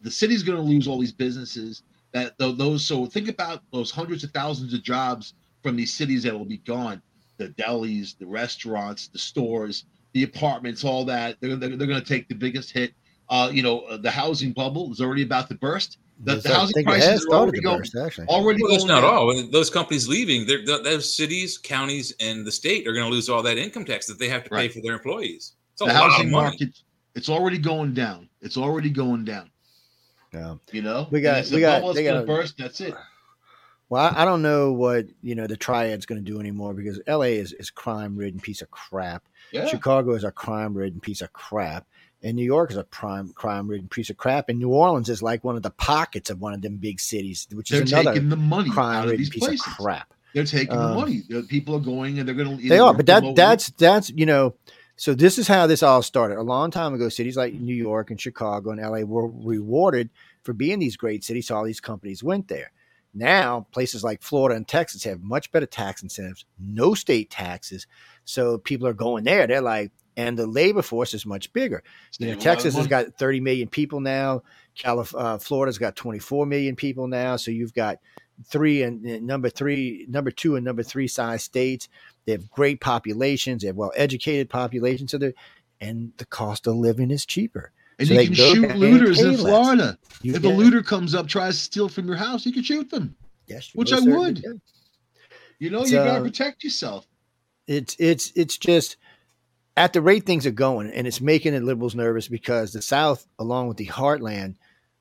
the 0.00 0.10
city's 0.10 0.42
going 0.42 0.56
to 0.56 0.64
lose 0.64 0.88
all 0.88 0.98
these 0.98 1.12
businesses. 1.12 1.82
That 2.12 2.36
tho- 2.38 2.52
those 2.52 2.84
so 2.86 3.06
think 3.06 3.28
about 3.28 3.62
those 3.72 3.90
hundreds 3.90 4.24
of 4.24 4.30
thousands 4.32 4.74
of 4.74 4.82
jobs 4.82 5.34
from 5.62 5.76
these 5.76 5.92
cities 5.92 6.22
that 6.24 6.36
will 6.36 6.44
be 6.44 6.58
gone. 6.58 7.00
The 7.38 7.48
delis, 7.50 8.18
the 8.18 8.26
restaurants, 8.26 9.08
the 9.08 9.18
stores, 9.18 9.84
the 10.12 10.24
apartments, 10.24 10.84
all 10.84 11.04
that. 11.06 11.36
They're 11.40 11.56
they're, 11.56 11.76
they're 11.76 11.86
going 11.86 12.00
to 12.02 12.06
take 12.06 12.28
the 12.28 12.34
biggest 12.34 12.70
hit. 12.72 12.92
Uh, 13.28 13.48
you 13.52 13.62
know, 13.62 13.80
uh, 13.82 13.96
the 13.96 14.10
housing 14.10 14.52
bubble 14.52 14.90
is 14.90 15.00
already 15.00 15.22
about 15.22 15.48
to 15.48 15.54
burst. 15.54 15.98
The, 16.24 16.34
Yes, 16.34 16.42
the 16.42 16.52
housing 16.54 16.74
think 16.74 16.88
it 16.88 16.90
prices 16.90 17.26
are 17.30 17.34
already 17.36 17.60
going, 17.60 17.78
burst, 17.78 17.96
actually. 17.96 18.26
already 18.26 18.60
Well, 18.62 18.72
that's 18.72 18.84
not 18.84 19.02
down. 19.02 19.14
all. 19.14 19.26
When 19.28 19.50
those 19.52 19.70
companies 19.70 20.06
leaving, 20.08 20.46
they're, 20.46 20.62
th- 20.64 20.82
those 20.82 21.14
cities, 21.16 21.56
counties, 21.56 22.12
and 22.20 22.44
the 22.44 22.50
state 22.52 22.86
are 22.88 22.92
going 22.92 23.06
to 23.06 23.10
lose 23.10 23.28
all 23.30 23.42
that 23.44 23.56
income 23.56 23.84
tax 23.86 24.06
that 24.06 24.18
they 24.18 24.28
have 24.28 24.44
to 24.44 24.50
pay 24.50 24.68
for 24.68 24.80
their 24.82 24.94
employees. 24.94 25.54
It's 25.72 25.80
a 25.80 25.84
The 25.86 25.92
lot 25.94 26.06
of 26.06 26.12
housing 26.12 26.30
money. 26.32 26.44
market, 26.48 26.78
it's 27.14 27.28
already 27.30 27.56
going 27.56 27.94
down. 27.94 28.28
It's 28.42 28.56
already 28.58 28.90
going 28.90 29.24
down. 29.24 29.48
Yeah. 30.32 30.56
You 30.72 30.82
know, 30.82 31.08
We 31.10 31.20
got- 31.20 31.50
we 31.50 31.60
got- 31.60 31.94
they 31.94 32.04
got- 32.04 32.26
burst. 32.26 32.56
That's 32.58 32.80
it. 32.80 32.94
Well, 33.88 34.02
I, 34.14 34.22
I 34.22 34.24
don't 34.24 34.42
know 34.42 34.72
what 34.72 35.06
you 35.22 35.34
know 35.34 35.48
the 35.48 35.56
triad's 35.56 36.06
going 36.06 36.24
to 36.24 36.30
do 36.30 36.38
anymore 36.38 36.74
because 36.74 37.00
L.A. 37.08 37.36
is 37.38 37.52
is 37.52 37.70
crime 37.70 38.16
ridden 38.16 38.38
piece 38.38 38.62
of 38.62 38.70
crap. 38.70 39.24
Yeah. 39.52 39.66
Chicago 39.66 40.14
is 40.14 40.22
a 40.22 40.30
crime 40.30 40.74
ridden 40.74 41.00
piece 41.00 41.22
of 41.22 41.32
crap, 41.32 41.86
and 42.22 42.36
New 42.36 42.44
York 42.44 42.70
is 42.70 42.76
a 42.76 42.84
prime 42.84 43.32
crime 43.32 43.66
ridden 43.66 43.88
piece 43.88 44.08
of 44.08 44.16
crap, 44.16 44.48
and 44.48 44.60
New 44.60 44.68
Orleans 44.68 45.08
is 45.08 45.22
like 45.24 45.42
one 45.42 45.56
of 45.56 45.62
the 45.64 45.70
pockets 45.70 46.30
of 46.30 46.40
one 46.40 46.54
of 46.54 46.62
them 46.62 46.76
big 46.76 47.00
cities, 47.00 47.48
which 47.52 47.70
They're 47.70 47.82
is 47.82 47.92
another 47.92 48.20
the 48.20 48.36
money 48.36 48.70
crime 48.70 49.08
ridden 49.08 49.26
piece 49.26 49.42
places. 49.44 49.66
of 49.66 49.72
crap. 49.76 50.14
They're 50.34 50.44
taking 50.44 50.76
Um, 50.78 50.90
the 50.90 50.94
money. 50.94 51.22
The 51.28 51.42
people 51.42 51.74
are 51.74 51.80
going 51.80 52.20
and 52.20 52.28
they're 52.28 52.36
going 52.36 52.58
to. 52.58 52.68
They 52.68 52.78
are, 52.78 52.94
but 52.94 53.06
that 53.06 53.34
that's 53.34 53.70
that's 53.70 54.10
you 54.10 54.26
know. 54.26 54.54
So 55.00 55.14
this 55.14 55.38
is 55.38 55.48
how 55.48 55.66
this 55.66 55.82
all 55.82 56.02
started. 56.02 56.36
A 56.36 56.42
long 56.42 56.70
time 56.70 56.92
ago, 56.92 57.08
cities 57.08 57.34
like 57.34 57.54
New 57.54 57.74
York 57.74 58.10
and 58.10 58.20
Chicago 58.20 58.68
and 58.68 58.78
LA 58.78 59.00
were 59.00 59.28
rewarded 59.28 60.10
for 60.42 60.52
being 60.52 60.78
these 60.78 60.98
great 60.98 61.24
cities. 61.24 61.46
So 61.46 61.56
all 61.56 61.64
these 61.64 61.80
companies 61.80 62.22
went 62.22 62.48
there. 62.48 62.70
Now 63.14 63.66
places 63.72 64.04
like 64.04 64.20
Florida 64.20 64.56
and 64.56 64.68
Texas 64.68 65.02
have 65.04 65.22
much 65.22 65.50
better 65.52 65.64
tax 65.64 66.02
incentives, 66.02 66.44
no 66.58 66.92
state 66.92 67.30
taxes. 67.30 67.86
So 68.26 68.58
people 68.58 68.86
are 68.86 68.92
going 68.92 69.24
there. 69.24 69.46
They're 69.46 69.62
like, 69.62 69.90
and 70.18 70.38
the 70.38 70.46
labor 70.46 70.82
force 70.82 71.14
is 71.14 71.24
much 71.24 71.50
bigger. 71.54 71.82
You 72.18 72.26
know, 72.26 72.34
Texas 72.34 72.76
has 72.76 72.86
got 72.86 73.14
30 73.18 73.40
million 73.40 73.68
people 73.68 74.00
now. 74.00 74.42
Calif- 74.74 75.14
uh, 75.14 75.38
Florida's 75.38 75.78
got 75.78 75.96
24 75.96 76.44
million 76.44 76.76
people 76.76 77.08
now. 77.08 77.36
So 77.36 77.50
you've 77.50 77.72
got 77.72 78.00
three 78.46 78.82
and, 78.82 79.04
and 79.04 79.26
number 79.26 79.48
three, 79.50 80.06
number 80.08 80.30
two, 80.30 80.56
and 80.56 80.64
number 80.64 80.82
three 80.82 81.08
size 81.08 81.42
states. 81.44 81.88
They 82.24 82.32
have 82.32 82.50
great 82.50 82.80
populations. 82.80 83.62
They 83.62 83.68
have 83.68 83.76
well 83.76 83.92
educated 83.96 84.48
populations. 84.50 85.10
So 85.12 85.18
they 85.18 85.32
and 85.80 86.12
the 86.18 86.26
cost 86.26 86.66
of 86.66 86.76
living 86.76 87.10
is 87.10 87.24
cheaper. 87.24 87.72
and 87.98 88.08
so 88.08 88.14
you 88.14 88.26
can 88.26 88.34
shoot 88.34 88.76
looters 88.76 89.20
in. 89.22 89.36
Florida. 89.36 89.98
You 90.22 90.34
If 90.34 90.44
a 90.44 90.48
looter 90.48 90.82
comes 90.82 91.14
up 91.14 91.26
tries 91.26 91.56
to 91.56 91.62
steal 91.62 91.88
from 91.88 92.06
your 92.06 92.16
house, 92.16 92.44
you 92.44 92.52
can 92.52 92.62
shoot 92.62 92.90
them. 92.90 93.14
yes, 93.46 93.70
which 93.74 93.92
I 93.92 94.00
would. 94.00 94.42
can. 94.42 94.60
You 95.58 95.70
know, 95.70 95.82
It's, 95.82 95.90
you 95.90 95.98
got 95.98 96.04
to 96.04 96.20
uh, 96.20 96.22
protect 96.22 96.64
yourself. 96.64 97.06
it's 97.66 97.94
it's 97.98 98.32
it's 98.34 98.56
just 98.58 98.96
at 99.76 99.92
the 99.92 100.02
rate 100.02 100.26
things 100.26 100.46
are 100.46 100.50
going, 100.50 100.90
and 100.90 101.06
it's 101.06 101.20
making 101.20 101.52
the 101.54 101.60
liberals 101.60 101.94
nervous 101.94 102.28
because 102.28 102.72
the 102.72 102.82
South, 102.82 103.26
along 103.38 103.68
with 103.68 103.76
the 103.76 103.86
heartland, 103.86 104.56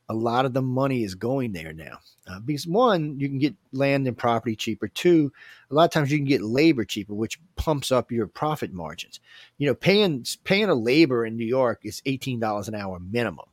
a 0.10 0.14
lot 0.14 0.46
of 0.46 0.54
the 0.54 0.62
money 0.62 1.04
is 1.04 1.14
going 1.16 1.54
there 1.54 1.72
now. 1.72 2.00
Uh, 2.28 2.40
because 2.40 2.68
one, 2.68 3.20
you 3.20 3.30
can 3.30 3.38
get 3.38 3.56
land 3.72 4.08
and 4.08 4.18
property 4.18 4.56
cheaper. 4.56 4.88
Two, 4.88 5.32
a 5.70 5.74
lot 5.74 5.86
of 5.86 5.92
times 5.92 6.12
you 6.12 6.18
can 6.18 6.26
get 6.26 6.42
labor 6.42 6.84
cheaper, 6.84 7.14
which 7.14 7.40
pumps 7.56 7.92
up 7.92 8.12
your 8.12 8.28
profit 8.28 8.74
margins. 8.74 9.20
You 9.58 9.68
know, 9.68 9.76
paying 9.76 10.26
paying 10.44 10.70
a 10.70 10.76
labor 10.76 11.26
in 11.26 11.38
New 11.38 11.46
York 11.46 11.82
is 11.84 12.02
eighteen 12.06 12.40
dollars 12.40 12.68
an 12.68 12.76
hour 12.76 13.00
minimum. 13.00 13.46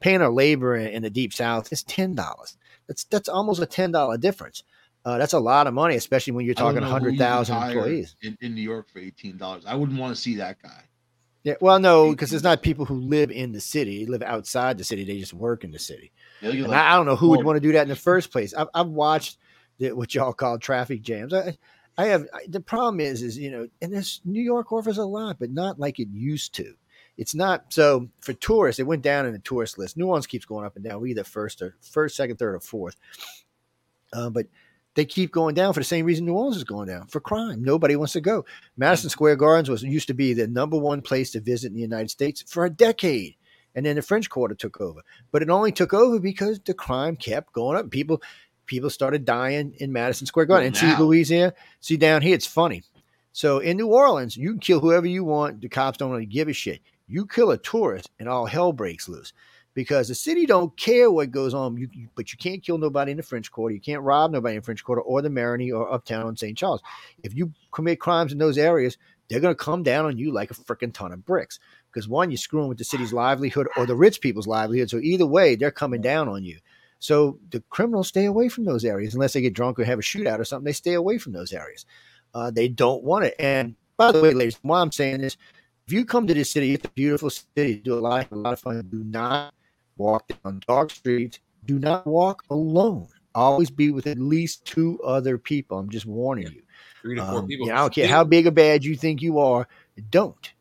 Paying 0.00 0.20
a 0.20 0.30
labor 0.30 0.76
in, 0.76 0.88
in 0.88 1.02
the 1.02 1.10
deep 1.10 1.32
South 1.32 1.72
is 1.72 1.82
ten 1.82 2.14
dollars. 2.14 2.56
That's 2.86 3.04
that's 3.04 3.28
almost 3.28 3.62
a 3.62 3.66
ten 3.66 3.92
dollar 3.92 4.18
difference. 4.18 4.62
Uh, 5.04 5.18
that's 5.18 5.32
a 5.32 5.40
lot 5.40 5.66
of 5.66 5.74
money, 5.74 5.96
especially 5.96 6.32
when 6.32 6.44
you're 6.46 6.54
talking 6.54 6.80
know 6.80 6.82
who 6.82 6.86
you 6.86 6.92
hundred 6.92 7.18
thousand 7.18 7.56
employees. 7.56 8.14
in, 8.22 8.38
in 8.40 8.54
New 8.54 8.62
York 8.62 8.88
for 8.90 8.98
eighteen 8.98 9.36
dollars. 9.36 9.64
I 9.66 9.74
wouldn't 9.74 9.98
want 9.98 10.14
to 10.14 10.20
see 10.20 10.36
that 10.36 10.62
guy. 10.62 10.84
Yeah, 11.44 11.54
well, 11.60 11.80
no, 11.80 12.10
because 12.10 12.32
it's 12.32 12.44
not 12.44 12.62
people 12.62 12.84
who 12.84 13.00
live 13.00 13.30
in 13.30 13.52
the 13.52 13.60
city. 13.60 14.06
Live 14.06 14.22
outside 14.22 14.78
the 14.78 14.84
city. 14.84 15.04
They 15.04 15.18
just 15.18 15.34
work 15.34 15.64
in 15.64 15.72
the 15.72 15.78
city. 15.78 16.12
Yeah, 16.40 16.50
And 16.50 16.68
like- 16.68 16.78
I, 16.78 16.92
I 16.92 16.96
don't 16.96 17.06
know 17.06 17.16
who 17.16 17.30
would 17.30 17.44
want 17.44 17.56
to 17.56 17.60
do 17.60 17.72
that 17.72 17.82
in 17.82 17.88
the 17.88 17.96
first 17.96 18.30
place. 18.30 18.54
I've, 18.54 18.68
I've 18.74 18.88
watched 18.88 19.38
the, 19.78 19.92
what 19.92 20.14
y'all 20.14 20.32
call 20.32 20.58
traffic 20.58 21.02
jams. 21.02 21.34
I, 21.34 21.56
I 21.98 22.06
have 22.06 22.26
I, 22.32 22.46
the 22.48 22.60
problem 22.60 23.00
is, 23.00 23.22
is 23.22 23.36
you 23.36 23.50
know, 23.50 23.68
and 23.80 23.92
this 23.92 24.20
New 24.24 24.40
York 24.40 24.72
offers 24.72 24.98
a 24.98 25.04
lot, 25.04 25.38
but 25.40 25.50
not 25.50 25.80
like 25.80 25.98
it 25.98 26.08
used 26.12 26.54
to. 26.54 26.74
It's 27.18 27.34
not 27.34 27.66
so 27.72 28.08
for 28.20 28.32
tourists. 28.32 28.78
It 28.78 28.86
went 28.86 29.02
down 29.02 29.26
in 29.26 29.32
the 29.32 29.38
tourist 29.38 29.78
list. 29.78 29.96
New 29.96 30.06
Orleans 30.06 30.26
keeps 30.26 30.46
going 30.46 30.64
up 30.64 30.76
and 30.76 30.84
down. 30.84 31.00
We 31.00 31.10
either 31.10 31.24
first 31.24 31.60
or 31.60 31.76
first, 31.82 32.16
second, 32.16 32.36
third, 32.38 32.54
or 32.54 32.60
fourth. 32.60 32.96
Uh, 34.12 34.30
but 34.30 34.46
they 34.94 35.04
keep 35.04 35.32
going 35.32 35.54
down 35.54 35.72
for 35.72 35.80
the 35.80 35.84
same 35.84 36.04
reason 36.04 36.26
New 36.26 36.34
Orleans 36.34 36.56
is 36.56 36.64
going 36.64 36.88
down 36.88 37.06
for 37.06 37.20
crime. 37.20 37.62
Nobody 37.62 37.96
wants 37.96 38.12
to 38.12 38.20
go. 38.20 38.44
Madison 38.76 39.08
mm. 39.08 39.12
Square 39.12 39.36
Gardens 39.36 39.70
was 39.70 39.82
used 39.82 40.08
to 40.08 40.14
be 40.14 40.34
the 40.34 40.46
number 40.46 40.76
one 40.76 41.00
place 41.00 41.30
to 41.32 41.40
visit 41.40 41.68
in 41.68 41.74
the 41.74 41.80
United 41.80 42.10
States 42.10 42.44
for 42.46 42.64
a 42.64 42.70
decade, 42.70 43.36
and 43.74 43.86
then 43.86 43.96
the 43.96 44.02
French 44.02 44.28
Quarter 44.28 44.54
took 44.54 44.80
over. 44.80 45.00
But 45.30 45.42
it 45.42 45.50
only 45.50 45.72
took 45.72 45.94
over 45.94 46.18
because 46.18 46.60
the 46.60 46.74
crime 46.74 47.16
kept 47.16 47.52
going 47.52 47.76
up. 47.76 47.90
People 47.90 48.22
people 48.66 48.90
started 48.90 49.24
dying 49.24 49.74
in 49.78 49.92
Madison 49.92 50.26
Square 50.26 50.46
Garden. 50.46 50.68
And 50.68 50.76
see 50.76 50.96
Louisiana, 50.96 51.52
see 51.80 51.96
down 51.96 52.22
here, 52.22 52.34
it's 52.34 52.46
funny. 52.46 52.82
So 53.32 53.58
in 53.58 53.76
New 53.76 53.88
Orleans, 53.88 54.36
you 54.36 54.50
can 54.50 54.60
kill 54.60 54.80
whoever 54.80 55.06
you 55.06 55.24
want. 55.24 55.60
The 55.60 55.68
cops 55.68 55.98
don't 55.98 56.10
really 56.10 56.26
give 56.26 56.48
a 56.48 56.52
shit. 56.52 56.80
You 57.08 57.26
kill 57.26 57.50
a 57.50 57.58
tourist, 57.58 58.10
and 58.18 58.28
all 58.28 58.46
hell 58.46 58.72
breaks 58.72 59.08
loose 59.08 59.32
because 59.74 60.08
the 60.08 60.14
city 60.14 60.46
don't 60.46 60.76
care 60.76 61.10
what 61.10 61.30
goes 61.30 61.54
on. 61.54 61.76
You, 61.76 61.88
you- 61.92 62.08
but 62.14 62.32
you 62.32 62.38
can't 62.38 62.62
kill 62.62 62.78
nobody 62.78 63.12
in 63.12 63.16
the 63.16 63.22
French 63.22 63.50
Quarter. 63.50 63.74
You 63.74 63.80
can't 63.80 64.02
rob 64.02 64.30
nobody 64.32 64.56
in 64.56 64.60
the 64.60 64.64
French 64.64 64.84
Quarter 64.84 65.02
or 65.02 65.22
the 65.22 65.28
Marigny 65.28 65.72
or 65.74 65.92
Uptown 65.92 66.28
in 66.28 66.36
St. 66.36 66.56
Charles. 66.56 66.82
If 67.22 67.34
you 67.34 67.52
commit 67.72 68.00
crimes 68.00 68.32
in 68.32 68.38
those 68.38 68.58
areas, 68.58 68.98
they're 69.28 69.40
going 69.40 69.54
to 69.54 69.64
come 69.64 69.82
down 69.82 70.04
on 70.04 70.18
you 70.18 70.32
like 70.32 70.50
a 70.50 70.54
freaking 70.54 70.92
ton 70.92 71.12
of 71.12 71.24
bricks. 71.24 71.58
Because 71.90 72.08
one, 72.08 72.30
you're 72.30 72.38
screwing 72.38 72.68
with 72.68 72.78
the 72.78 72.84
city's 72.84 73.12
livelihood 73.12 73.68
or 73.76 73.86
the 73.86 73.94
rich 73.96 74.20
people's 74.20 74.46
livelihood. 74.46 74.90
So 74.90 74.98
either 74.98 75.26
way, 75.26 75.54
they're 75.56 75.70
coming 75.70 76.00
down 76.02 76.28
on 76.28 76.44
you. 76.44 76.58
So 76.98 77.38
the 77.50 77.62
criminals 77.70 78.08
stay 78.08 78.26
away 78.26 78.48
from 78.48 78.64
those 78.64 78.84
areas 78.84 79.14
unless 79.14 79.32
they 79.32 79.40
get 79.40 79.54
drunk 79.54 79.78
or 79.78 79.84
have 79.84 79.98
a 79.98 80.02
shootout 80.02 80.38
or 80.38 80.44
something. 80.44 80.64
They 80.66 80.72
stay 80.72 80.94
away 80.94 81.18
from 81.18 81.32
those 81.32 81.52
areas. 81.52 81.84
Uh, 82.34 82.50
they 82.50 82.68
don't 82.68 83.02
want 83.02 83.24
it. 83.24 83.34
And 83.38 83.74
by 83.96 84.12
the 84.12 84.22
way, 84.22 84.32
ladies, 84.34 84.58
why 84.62 84.80
I'm 84.80 84.92
saying 84.92 85.20
this, 85.20 85.36
if 85.86 85.92
you 85.92 86.04
come 86.04 86.26
to 86.26 86.34
this 86.34 86.50
city, 86.50 86.74
it's 86.74 86.84
a 86.86 86.90
beautiful 86.90 87.28
city, 87.30 87.76
do 87.76 87.94
a 87.94 88.00
lot, 88.00 88.28
a 88.30 88.36
lot 88.36 88.52
of 88.52 88.60
fun. 88.60 88.86
Do 88.90 89.02
not 89.04 89.52
walk 90.02 90.30
down 90.42 90.60
dark 90.66 90.90
streets. 90.90 91.38
Do 91.64 91.78
not 91.78 92.06
walk 92.06 92.42
alone. 92.50 93.08
Always 93.34 93.70
be 93.70 93.90
with 93.90 94.06
at 94.06 94.18
least 94.18 94.64
two 94.64 95.00
other 95.02 95.38
people. 95.38 95.78
I'm 95.78 95.88
just 95.88 96.04
warning 96.06 96.48
you. 96.52 96.62
Three 97.00 97.16
to 97.16 97.24
four 97.24 97.38
Um, 97.40 97.46
people. 97.46 97.66
yeah, 97.68 97.74
I 97.74 97.78
don't 97.78 97.94
care 97.94 98.08
how 98.08 98.24
big 98.24 98.46
or 98.46 98.50
bad 98.50 98.84
you 98.84 98.96
think 98.96 99.22
you 99.22 99.38
are. 99.38 99.66
Don't. 100.10 100.52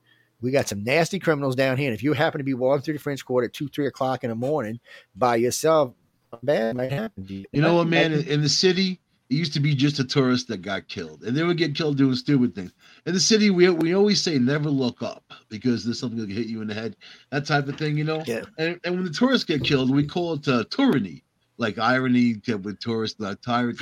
We 0.42 0.52
got 0.52 0.68
some 0.68 0.84
nasty 0.84 1.20
criminals 1.20 1.56
down 1.56 1.78
here. 1.78 1.88
And 1.90 1.94
if 1.96 2.02
you 2.04 2.14
happen 2.14 2.40
to 2.40 2.44
be 2.46 2.54
walking 2.54 2.84
through 2.84 2.96
the 2.96 3.00
French 3.00 3.24
Quarter 3.26 3.48
at 3.48 3.54
two, 3.54 3.68
three 3.68 3.88
o'clock 3.88 4.24
in 4.24 4.30
the 4.30 4.36
morning 4.36 4.80
by 5.16 5.36
yourself, 5.36 5.94
bad 6.42 6.76
might 6.78 6.92
happen 6.92 7.26
to 7.28 7.34
you. 7.34 7.46
You 7.52 7.62
know 7.62 7.76
what, 7.76 7.88
man? 7.88 8.14
In, 8.14 8.28
in 8.28 8.42
the 8.42 8.50
city, 8.50 9.00
it 9.32 9.36
used 9.36 9.54
to 9.54 9.62
be 9.62 9.74
just 9.74 9.98
a 10.00 10.04
tourist 10.04 10.50
that 10.50 10.62
got 10.62 10.90
killed, 10.90 11.24
and 11.24 11.36
they 11.36 11.44
would 11.44 11.56
get 11.56 11.74
killed 11.74 11.98
doing 11.98 12.16
stupid 12.16 12.54
things. 12.54 12.74
In 13.06 13.14
the 13.14 13.20
city, 13.20 13.50
we 13.50 13.70
we 13.70 13.96
always 13.96 14.22
say 14.22 14.38
never 14.38 14.70
look 14.70 15.02
up 15.02 15.24
because 15.48 15.86
there's 15.86 16.00
something 16.00 16.20
that 16.20 16.28
can 16.28 16.36
hit 16.36 16.48
you 16.48 16.62
in 16.62 16.68
the 16.68 16.74
head, 16.74 16.98
that 17.30 17.46
type 17.46 17.70
of 17.70 17.78
thing, 17.78 17.98
you 17.98 18.04
know. 18.04 18.22
Yeah. 18.28 18.44
And, 18.58 18.78
and 18.84 18.96
when 18.96 19.06
the 19.06 19.10
tourists 19.10 19.46
get 19.46 19.64
killed, 19.64 19.90
we 19.90 20.06
call 20.06 20.34
it 20.34 20.46
uh, 20.50 20.66
tyranny, 20.70 21.24
like 21.58 21.80
irony 21.80 22.42
with 22.46 22.80
tourists, 22.82 23.22
like 23.22 23.42
tyrant. 23.42 23.80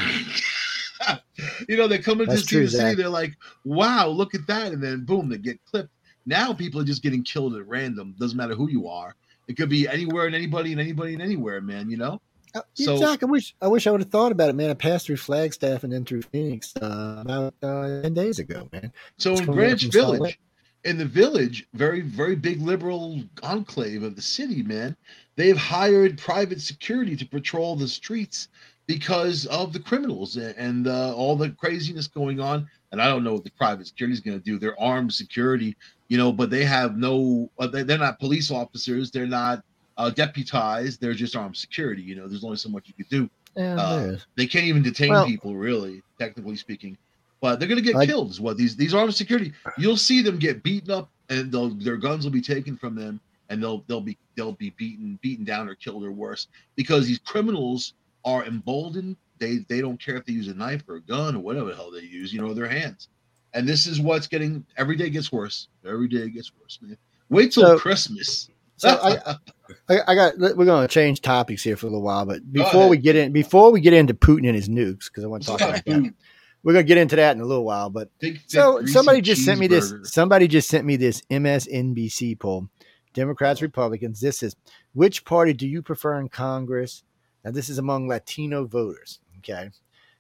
you 1.68 1.78
know, 1.78 1.88
they 1.88 1.98
come 1.98 2.22
into 2.22 2.34
That's 2.34 2.48
see 2.48 2.58
true, 2.58 2.66
the 2.66 2.72
city, 2.72 2.94
they're 2.94 3.10
like, 3.10 3.36
"Wow, 3.66 4.08
look 4.10 4.36
at 4.36 4.46
that!" 4.46 4.72
And 4.72 4.84
then 4.84 5.04
boom, 5.04 5.30
they 5.30 5.40
get 5.40 5.60
clipped. 5.66 5.90
Now 6.28 6.54
people 6.54 6.80
are 6.80 6.86
just 6.86 7.02
getting 7.02 7.24
killed 7.24 7.56
at 7.56 7.68
random. 7.68 8.14
Doesn't 8.20 8.38
matter 8.38 8.54
who 8.54 8.70
you 8.70 8.88
are. 8.88 9.16
It 9.48 9.58
could 9.58 9.70
be 9.70 9.88
anywhere 9.88 10.28
and 10.28 10.36
anybody 10.36 10.74
and 10.74 10.80
anybody 10.80 11.14
and 11.14 11.24
anywhere, 11.24 11.60
man. 11.60 11.90
You 11.90 11.98
know. 11.98 12.22
Uh, 12.56 12.62
So- 12.74 12.98
Zach, 12.98 13.22
I 13.24 13.26
wish 13.26 13.56
I 13.62 13.68
wish 13.68 13.88
I 13.88 13.92
would 13.92 14.02
have 14.02 14.10
thought 14.10 14.32
about 14.32 14.50
it, 14.50 14.56
man. 14.56 14.70
I 14.70 14.74
passed 14.74 15.06
through 15.06 15.18
Flagstaff 15.18 15.84
and 15.84 15.94
then 15.94 16.06
through 16.06 16.24
Phoenix 16.24 16.74
uh, 16.82 17.18
about 17.22 17.54
uh, 17.62 18.02
ten 18.02 18.14
days 18.14 18.40
ago, 18.40 18.68
man. 18.72 18.92
So 19.18 19.36
in 19.36 19.46
Greenwich 19.46 19.84
from 19.84 19.92
Salt 19.92 20.10
Lake. 20.12 20.20
Village, 20.20 20.40
in 20.86 20.98
the 20.98 21.06
village, 21.06 21.68
very 21.74 22.02
very 22.02 22.36
big 22.36 22.62
liberal 22.62 23.22
enclave 23.44 24.04
of 24.04 24.16
the 24.16 24.22
city, 24.22 24.64
man, 24.64 24.96
they've 25.36 25.58
hired 25.58 26.18
private 26.18 26.62
security 26.62 27.16
to 27.18 27.26
patrol 27.26 27.76
the 27.76 27.88
streets 27.88 28.48
because 28.88 29.46
of 29.48 29.72
the 29.72 29.80
criminals 29.80 30.36
and, 30.38 30.56
and 30.58 30.88
uh, 30.88 31.14
all 31.14 31.36
the 31.36 31.50
craziness 31.52 32.08
going 32.08 32.40
on. 32.40 32.68
And 32.92 33.00
I 33.00 33.08
don't 33.08 33.24
know 33.24 33.34
what 33.34 33.44
the 33.44 33.52
private 33.52 33.86
security 33.86 34.14
is 34.14 34.20
going 34.20 34.40
to 34.40 34.44
do. 34.44 34.58
They're 34.58 34.80
armed 34.82 35.14
security, 35.14 35.78
you 36.08 36.18
know, 36.18 36.32
but 36.32 36.50
they 36.50 36.66
have 36.66 36.98
no. 36.98 37.52
Uh, 37.60 37.68
they're 37.68 38.00
not 38.00 38.20
police 38.20 38.50
officers. 38.50 39.12
They're 39.12 39.28
not 39.28 39.64
uh, 40.00 40.10
deputized. 40.10 41.00
They're 41.02 41.14
just 41.14 41.36
armed 41.36 41.56
security. 41.58 42.02
You 42.02 42.16
know, 42.16 42.28
there's 42.28 42.44
only 42.44 42.58
so 42.58 42.70
much 42.70 42.88
you 42.88 42.94
could 42.96 43.10
do. 43.10 43.30
Yeah, 43.56 43.76
Uh. 43.76 44.18
They 44.36 44.48
can't 44.48 44.66
even 44.66 44.82
detain 44.82 45.10
Well- 45.10 45.26
people, 45.28 45.56
really, 45.56 46.02
technically 46.18 46.56
speaking. 46.56 46.98
But 47.42 47.60
they're 47.60 47.68
going 47.70 47.82
to 47.84 47.86
get 47.86 47.96
I- 47.96 48.06
killed. 48.06 48.32
Is 48.32 48.42
what 48.42 48.58
these 48.58 48.76
these 48.76 48.94
armed 48.94 49.14
security. 49.16 49.54
You'll 49.78 49.96
see 49.98 50.22
them 50.22 50.40
get 50.40 50.62
beaten 50.64 50.92
up, 50.92 51.10
and 51.30 51.52
they'll, 51.52 51.70
their 51.70 51.96
guns 51.98 52.24
will 52.26 52.32
be 52.32 52.42
taken 52.42 52.76
from 52.76 52.96
them, 52.96 53.20
and 53.50 53.62
they'll 53.64 53.84
they'll 53.88 54.02
be 54.02 54.18
they'll 54.36 54.52
be 54.54 54.72
beaten 54.72 55.18
beaten 55.22 55.46
down 55.46 55.70
or 55.70 55.76
killed 55.76 56.04
or 56.04 56.12
worse 56.12 56.48
because 56.76 57.08
these 57.08 57.20
criminals 57.20 57.94
are 58.26 58.44
emboldened. 58.46 59.16
They 59.38 59.60
they 59.70 59.80
don't 59.80 59.98
care 60.00 60.18
if 60.18 60.26
they 60.26 60.34
use 60.34 60.50
a 60.50 60.54
knife 60.54 60.84
or 60.90 60.96
a 60.98 61.02
gun 61.02 61.36
or 61.38 61.40
whatever 61.40 61.70
the 61.70 61.76
hell 61.76 61.92
they 61.92 62.02
use, 62.02 62.34
you 62.34 62.42
know, 62.42 62.54
their 62.54 62.68
hands. 62.68 63.08
And 63.54 63.68
this 63.68 63.88
is 63.88 64.00
what's 64.02 64.28
getting 64.28 64.66
every 64.78 64.98
day 64.98 65.10
gets 65.10 65.32
worse. 65.32 65.70
Every 65.86 66.10
day 66.10 66.30
gets 66.30 66.52
worse, 66.62 66.78
man. 66.82 66.98
Wait 67.30 67.54
till 67.54 67.64
So- 67.64 67.80
Christmas. 67.80 68.50
So 68.80 68.90
I, 68.90 69.36
I, 69.90 70.00
I 70.08 70.16
got. 70.16 70.38
We're 70.38 70.66
going 70.66 70.88
to 70.88 70.94
change 70.94 71.22
topics 71.22 71.64
here 71.64 71.78
for 71.78 71.88
a 71.88 71.90
little 71.90 72.04
while, 72.04 72.26
but 72.26 72.52
before 72.52 72.88
we 72.88 72.98
get 72.98 73.16
in, 73.16 73.32
before 73.32 73.72
we 73.72 73.82
get 73.82 73.94
into 73.94 74.14
Putin 74.14 74.48
and 74.48 74.56
his 74.56 74.70
nukes, 74.70 75.06
because 75.06 75.24
I 75.24 75.28
want 75.28 75.44
to 75.44 75.50
talk 75.50 75.62
about 75.62 75.86
that. 75.86 76.14
We're 76.62 76.74
going 76.74 76.86
to 76.86 76.88
get 76.88 76.98
into 76.98 77.16
that 77.16 77.38
in 77.38 77.42
a 77.42 77.46
little 77.46 77.64
while, 77.64 77.90
but 77.90 78.10
Big, 78.20 78.42
So 78.48 78.86
somebody 78.86 79.22
just 79.22 79.46
sent 79.46 79.62
me 79.62 79.68
this. 79.68 79.94
Somebody 80.04 80.46
just 80.48 80.68
sent 80.68 80.86
me 80.86 80.98
this 80.98 81.22
MSNBC 81.30 82.38
poll. 82.38 82.68
Democrats, 83.14 83.62
Republicans. 83.62 84.20
This 84.20 84.44
is 84.44 84.56
which 84.94 85.24
party 85.24 85.54
do 85.54 85.68
you 85.68 85.82
prefer 85.82 86.20
in 86.20 86.28
Congress? 86.28 87.04
Now 87.46 87.52
this 87.52 87.70
is 87.70 87.78
among 87.78 88.08
Latino 88.08 88.66
voters. 88.66 89.20
Okay. 89.38 89.70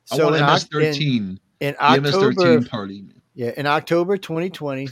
So 0.05 0.33
in, 0.33 0.41
MS-13. 0.41 1.01
in, 1.01 1.39
in 1.59 1.75
October, 1.79 2.31
MS-13 2.31 2.69
party. 2.69 3.03
yeah, 3.35 3.51
in 3.55 3.65
October 3.67 4.17
2020, 4.17 4.87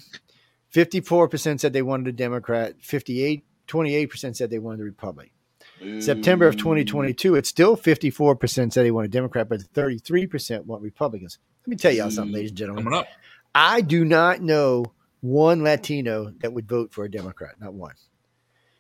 54% 0.74 1.60
said 1.60 1.74
they 1.74 1.82
wanted 1.82 2.08
a 2.08 2.12
Democrat. 2.12 2.76
58, 2.82 3.44
28% 3.68 4.36
said 4.36 4.50
they 4.50 4.60
wanted 4.60 4.82
a 4.82 4.86
Republican. 4.86 5.32
September 6.00 6.48
of 6.48 6.58
2022, 6.58 7.36
it's 7.36 7.50
still 7.50 7.78
54% 7.78 8.74
said 8.74 8.84
they 8.84 8.92
want 8.92 9.06
a 9.06 9.10
Democrat, 9.10 9.48
but 9.48 9.62
33% 9.62 10.66
want 10.66 10.82
Republicans. 10.82 11.38
Let 11.66 11.68
me 11.68 11.76
tell 11.76 11.92
y'all 11.92 12.10
something, 12.10 12.34
ladies 12.34 12.52
and 12.52 12.58
gentlemen. 12.58 12.84
Coming 12.86 13.00
up. 13.00 13.08
I 13.54 13.82
do 13.82 14.04
not 14.04 14.42
know 14.42 14.86
one 15.22 15.64
Latino 15.64 16.32
that 16.40 16.54
would 16.54 16.68
vote 16.68 16.94
for 16.94 17.04
a 17.04 17.12
Democrat. 17.12 17.56
Not 17.60 17.74
one. 17.74 17.94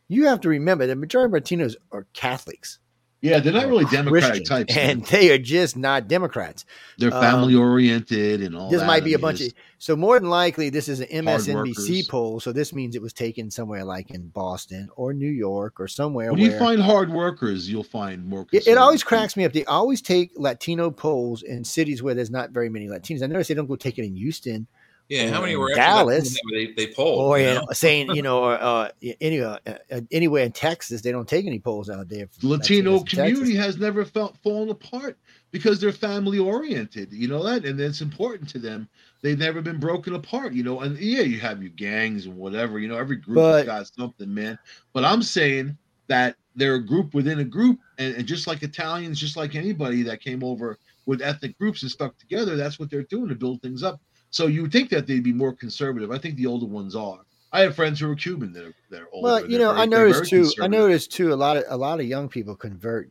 You 0.07 0.25
have 0.27 0.41
to 0.41 0.49
remember 0.49 0.87
the 0.87 0.95
majority 0.95 1.37
of 1.37 1.43
Latinos 1.43 1.75
are 1.91 2.07
Catholics, 2.13 2.79
Yeah, 3.21 3.39
they're 3.39 3.51
not 3.51 3.67
really 3.67 3.85
Democratic 3.85 4.29
Christian, 4.29 4.45
types. 4.45 4.77
and 4.77 5.03
they 5.05 5.31
are 5.31 5.39
just 5.39 5.75
not 5.75 6.07
Democrats. 6.07 6.65
they're 6.99 7.13
um, 7.13 7.19
family 7.21 7.55
oriented 7.55 8.41
and 8.41 8.55
all 8.55 8.69
this 8.69 8.81
that. 8.81 8.85
might 8.87 9.03
be 9.03 9.11
I 9.11 9.15
a 9.15 9.17
mean, 9.17 9.21
bunch 9.23 9.41
of 9.41 9.53
so 9.79 9.95
more 9.95 10.19
than 10.19 10.29
likely 10.29 10.69
this 10.69 10.87
is 10.87 10.99
an 10.99 11.07
MSNBC 11.07 12.07
poll. 12.09 12.39
So 12.39 12.51
this 12.51 12.73
means 12.73 12.95
it 12.95 13.01
was 13.01 13.13
taken 13.13 13.49
somewhere 13.49 13.83
like 13.83 14.11
in 14.11 14.27
Boston 14.27 14.89
or 14.95 15.13
New 15.13 15.29
York 15.31 15.79
or 15.79 15.87
somewhere 15.87 16.31
When 16.31 16.41
where 16.41 16.51
you 16.51 16.59
find 16.59 16.79
hard 16.81 17.09
workers, 17.11 17.69
you'll 17.69 17.83
find 17.83 18.25
more. 18.25 18.45
it, 18.51 18.67
it 18.67 18.77
always 18.77 19.03
cracks 19.03 19.35
me 19.35 19.45
up. 19.45 19.53
They 19.53 19.65
always 19.65 20.01
take 20.01 20.31
Latino 20.35 20.91
polls 20.91 21.41
in 21.41 21.63
cities 21.63 22.03
where 22.03 22.13
there's 22.13 22.31
not 22.31 22.51
very 22.51 22.69
many 22.69 22.87
Latinos. 22.87 23.23
I 23.23 23.27
notice 23.27 23.47
they 23.47 23.53
don't 23.55 23.67
go 23.67 23.75
take 23.75 23.97
it 23.97 24.05
in 24.05 24.15
Houston 24.15 24.67
Yeah, 25.09 25.29
how 25.29 25.41
many 25.41 25.55
were 25.55 25.73
Dallas, 25.73 26.35
actually 26.35 26.41
Latino 26.51 26.67
that 26.67 26.75
they, 26.75 26.85
they 26.85 26.93
polled? 26.93 27.19
or 27.21 27.39
you 27.39 27.45
know? 27.45 27.65
saying 27.71 28.13
you 28.13 28.21
know, 28.23 28.43
uh, 28.43 28.89
any, 29.21 29.39
uh, 29.39 29.57
uh, 29.65 30.01
anywhere 30.11 30.43
in 30.43 30.51
Texas, 30.51 31.01
they 31.01 31.11
don't 31.11 31.27
take 31.27 31.45
any 31.45 31.59
polls 31.59 31.89
out 31.89 32.09
there. 32.09 32.27
Latino 32.43 32.97
Latinos 32.97 32.99
Texas. 32.99 33.19
community 33.19 33.55
has 33.55 33.77
never 33.77 34.03
felt 34.03 34.37
fallen 34.43 34.69
apart 34.69 35.17
because 35.51 35.79
they're 35.79 35.93
family 35.93 36.39
oriented. 36.39 37.13
You 37.13 37.29
know 37.29 37.41
that, 37.43 37.63
and 37.63 37.79
it's 37.79 38.01
important 38.01 38.49
to 38.49 38.59
them. 38.59 38.89
They've 39.21 39.39
never 39.39 39.61
been 39.61 39.79
broken 39.79 40.13
apart. 40.13 40.53
You 40.53 40.63
know, 40.63 40.81
and 40.81 40.97
yeah, 40.97 41.21
you 41.21 41.39
have 41.39 41.61
your 41.61 41.71
gangs 41.71 42.25
and 42.25 42.35
whatever. 42.35 42.79
You 42.79 42.89
know, 42.89 42.97
every 42.97 43.15
group 43.15 43.35
But- 43.35 43.65
has 43.65 43.65
got 43.65 43.87
something, 43.87 44.33
man. 44.33 44.59
But 44.93 45.05
I'm 45.05 45.23
saying 45.23 45.77
that 46.07 46.35
they're 46.55 46.75
a 46.75 46.85
group 46.85 47.13
within 47.13 47.39
a 47.39 47.45
group, 47.45 47.79
and, 47.97 48.15
and 48.15 48.25
just 48.25 48.47
like 48.47 48.63
Italians, 48.63 49.19
just 49.19 49.37
like 49.37 49.55
anybody 49.55 50.01
that 50.03 50.21
came 50.21 50.43
over 50.43 50.77
with 51.05 51.21
ethnic 51.21 51.57
groups 51.57 51.83
and 51.83 51.91
stuck 51.91 52.17
together, 52.17 52.57
that's 52.57 52.79
what 52.79 52.89
they're 52.89 53.03
doing 53.03 53.29
to 53.29 53.35
build 53.35 53.61
things 53.61 53.83
up. 53.83 54.01
So 54.29 54.47
you 54.47 54.61
would 54.63 54.71
think 54.71 54.89
that 54.89 55.07
they'd 55.07 55.23
be 55.23 55.33
more 55.33 55.53
conservative. 55.53 56.11
I 56.11 56.17
think 56.17 56.35
the 56.35 56.45
older 56.45 56.65
ones 56.65 56.95
are. 56.95 57.19
I 57.53 57.61
have 57.61 57.75
friends 57.75 57.99
who 57.99 58.11
are 58.11 58.15
Cuban 58.15 58.51
that 58.53 58.65
are 58.65 58.73
that 58.89 59.01
are 59.01 59.07
older. 59.11 59.23
Well, 59.25 59.49
you 59.49 59.57
know, 59.57 59.69
very- 59.71 59.81
I 59.83 59.85
noticed 59.85 60.25
too. 60.29 60.51
I 60.61 60.67
noticed 60.67 61.11
too. 61.11 61.33
A 61.33 61.35
lot 61.35 61.57
of 61.57 61.63
a 61.69 61.77
lot 61.77 61.99
of 61.99 62.05
young 62.05 62.27
people 62.27 62.55
convert 62.55 63.09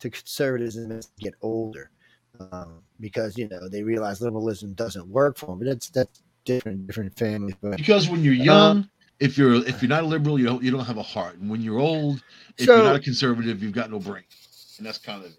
to 0.00 0.10
conservatism 0.10 0.92
as 0.92 1.06
they 1.06 1.24
get 1.24 1.34
older, 1.42 1.90
um, 2.52 2.82
because 3.00 3.36
you 3.38 3.48
know 3.48 3.68
they 3.68 3.82
realize 3.82 4.20
liberalism 4.20 4.74
doesn't 4.74 5.06
work 5.08 5.38
for 5.38 5.46
them. 5.46 5.58
But 5.60 5.66
that's 5.68 5.88
that's 5.90 6.22
different 6.44 6.86
different 6.86 7.16
families. 7.18 7.54
But 7.62 7.78
because 7.78 8.08
when 8.08 8.22
you're 8.22 8.34
Uh, 8.34 8.44
young 8.44 8.90
if 9.20 9.36
you're 9.36 9.54
if 9.66 9.82
you're 9.82 9.88
not 9.88 10.04
a 10.04 10.06
liberal 10.06 10.38
you 10.38 10.44
don't 10.46 10.62
you 10.62 10.70
don't 10.70 10.84
have 10.84 10.96
a 10.98 11.02
heart 11.02 11.36
and 11.38 11.50
when 11.50 11.60
you're 11.60 11.80
old 11.80 12.22
if 12.56 12.66
So- 12.66 12.76
you're 12.76 12.84
not 12.84 12.94
a 12.96 13.00
conservative 13.00 13.60
you've 13.62 13.72
got 13.72 13.90
no 13.90 13.98
brain 13.98 14.22
and 14.78 14.86
that's 14.86 14.98
kind 14.98 15.24
of 15.24 15.30
it 15.32 15.36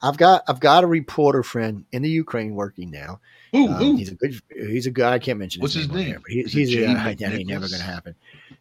I've 0.00 0.16
got 0.16 0.42
I've 0.48 0.58
got 0.60 0.82
a 0.84 0.86
reporter 0.86 1.42
friend 1.42 1.84
in 1.92 2.00
the 2.00 2.08
Ukraine 2.08 2.54
working 2.54 2.90
now. 2.90 3.20
Ooh, 3.54 3.68
Um, 3.68 3.82
ooh. 3.82 3.96
he's 3.96 4.10
a 4.10 4.14
good 4.14 4.34
he's 4.54 4.86
a 4.86 4.90
guy. 4.90 5.12
I 5.14 5.18
can't 5.18 5.38
mention 5.38 5.60
What's 5.62 5.74
his 5.74 5.84
his 5.86 5.92
name. 5.94 5.98
on 5.98 6.04
name? 6.12 6.22
here, 6.28 6.44
he, 6.46 6.50
he's 6.60 6.70
Jay 6.70 6.84
a, 6.84 6.94
that 6.94 7.20
ain't 7.32 7.48
never 7.48 7.68
going 7.68 7.80
to 7.80 7.86
happen. 7.86 8.14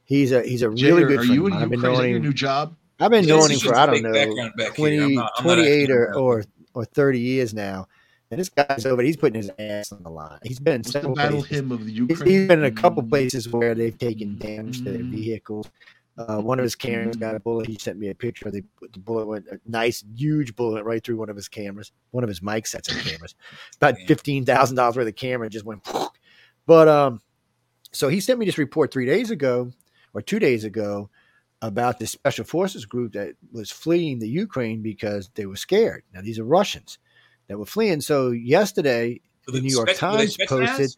He's 0.05 0.31
a 0.31 0.41
he's 0.43 0.61
a 0.63 0.73
Jay, 0.73 0.91
really 0.91 1.03
are, 1.03 1.07
good 1.07 1.19
are 1.19 1.23
friend. 1.23 1.33
you 1.35 1.47
in. 1.47 1.53
I've 1.53 1.69
been 1.69 1.79
Ukraine 1.79 1.93
knowing 1.93 2.09
your 2.09 2.17
him. 2.17 2.23
new 2.25 2.33
job 2.33 2.75
I've 2.99 3.11
been 3.11 3.25
knowing 3.25 3.51
him 3.51 3.59
for 3.59 3.73
a 3.73 3.79
I 3.79 3.85
don't 3.85 4.01
know 4.01 4.11
background 4.11 4.75
20, 4.75 4.97
I'm 4.99 5.13
not- 5.15 5.31
I'm 5.37 5.43
28 5.43 5.91
or, 5.91 6.15
or 6.15 6.43
or 6.73 6.85
30 6.85 7.19
years 7.19 7.53
now. 7.53 7.87
And 8.31 8.39
this 8.39 8.49
guy's 8.49 8.85
over. 8.85 9.01
He's 9.01 9.17
putting 9.17 9.41
his 9.41 9.49
ass 9.57 9.91
on 9.91 10.03
the 10.03 10.09
line. 10.09 10.37
He's 10.43 10.59
been 10.59 10.75
in 10.75 10.79
what's 10.81 10.89
the 10.93 10.99
several 10.99 11.15
battle 11.15 11.39
places. 11.39 11.57
hymn 11.57 11.71
of 11.71 11.79
the 11.85 11.91
He's, 11.91 11.97
ukraine 11.99 12.29
he's 12.29 12.47
been 12.47 12.59
in 12.59 12.65
a 12.65 12.71
couple 12.71 13.01
places 13.01 13.49
where 13.49 13.73
they've 13.73 13.97
taken 13.97 14.37
damage 14.37 14.79
to 14.79 14.83
their 14.91 14.99
Mm. 15.01 15.09
vehicles. 15.11 15.71
Uh, 16.19 16.41
one 16.41 16.59
of 16.59 16.63
his 16.63 16.75
cameras 16.75 17.15
got 17.15 17.33
a 17.33 17.39
bullet. 17.39 17.65
He 17.65 17.77
sent 17.79 17.97
me 17.97 18.09
a 18.09 18.15
picture. 18.15 18.51
The, 18.51 18.61
the 18.91 18.99
bullet 18.99 19.25
went 19.25 19.47
a 19.47 19.57
nice, 19.65 20.03
huge 20.15 20.53
bullet 20.53 20.83
right 20.83 21.01
through 21.01 21.15
one 21.15 21.29
of 21.29 21.35
his 21.37 21.47
cameras, 21.47 21.93
one 22.11 22.25
of 22.25 22.27
his 22.27 22.41
mic 22.41 22.67
sets 22.67 22.89
of 22.91 22.97
cameras. 23.05 23.35
About 23.77 23.95
fifteen 24.05 24.43
thousand 24.45 24.75
dollars 24.75 24.97
worth 24.97 25.07
of 25.07 25.15
camera 25.15 25.49
just 25.49 25.63
went. 25.63 25.87
But 26.65 26.89
um, 26.89 27.21
so 27.93 28.09
he 28.09 28.19
sent 28.19 28.37
me 28.37 28.45
this 28.45 28.57
report 28.57 28.91
three 28.91 29.05
days 29.05 29.31
ago 29.31 29.71
or 30.13 30.21
two 30.21 30.39
days 30.39 30.65
ago 30.65 31.09
about 31.61 31.99
this 31.99 32.11
special 32.11 32.43
forces 32.43 32.85
group 32.85 33.13
that 33.13 33.35
was 33.53 33.71
fleeing 33.71 34.19
the 34.19 34.27
Ukraine 34.27 34.81
because 34.81 35.29
they 35.35 35.45
were 35.45 35.55
scared. 35.55 36.03
Now 36.13 36.19
these 36.21 36.37
are 36.37 36.43
Russians 36.43 36.99
that 37.47 37.57
were 37.57 37.65
fleeing. 37.65 38.01
So 38.01 38.31
yesterday 38.31 39.21
Were 39.47 39.53
the 39.53 39.61
New 39.61 39.71
York 39.71 39.89
spec- 39.91 39.99
Times 39.99 40.37
posted. 40.47 40.95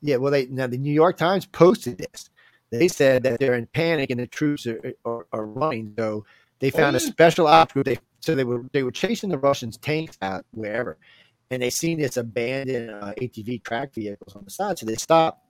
Yeah, 0.00 0.16
well, 0.16 0.30
they 0.30 0.46
now 0.46 0.68
the 0.68 0.78
New 0.78 0.92
York 0.92 1.16
Times 1.16 1.44
posted 1.46 1.98
this. 1.98 2.30
They 2.70 2.88
said 2.88 3.22
that 3.24 3.40
they're 3.40 3.54
in 3.54 3.66
panic 3.66 4.10
and 4.10 4.20
the 4.20 4.26
troops 4.26 4.66
are 4.66 4.80
are, 5.04 5.26
are 5.32 5.46
running. 5.46 5.94
So 5.98 6.24
they 6.60 6.70
found 6.70 6.96
a 6.96 7.00
special 7.00 7.46
ops 7.46 7.72
group. 7.72 7.86
They 7.86 7.98
so 8.20 8.34
they 8.34 8.44
were 8.44 8.64
they 8.72 8.82
were 8.82 8.92
chasing 8.92 9.30
the 9.30 9.38
Russians 9.38 9.76
tanks 9.78 10.16
out 10.22 10.44
wherever, 10.52 10.98
and 11.50 11.62
they 11.62 11.70
seen 11.70 11.98
this 11.98 12.16
abandoned 12.16 12.90
uh, 12.90 13.12
ATV 13.20 13.62
track 13.64 13.92
vehicles 13.94 14.36
on 14.36 14.44
the 14.44 14.50
side. 14.50 14.78
So 14.78 14.86
they 14.86 14.94
stopped. 14.96 15.46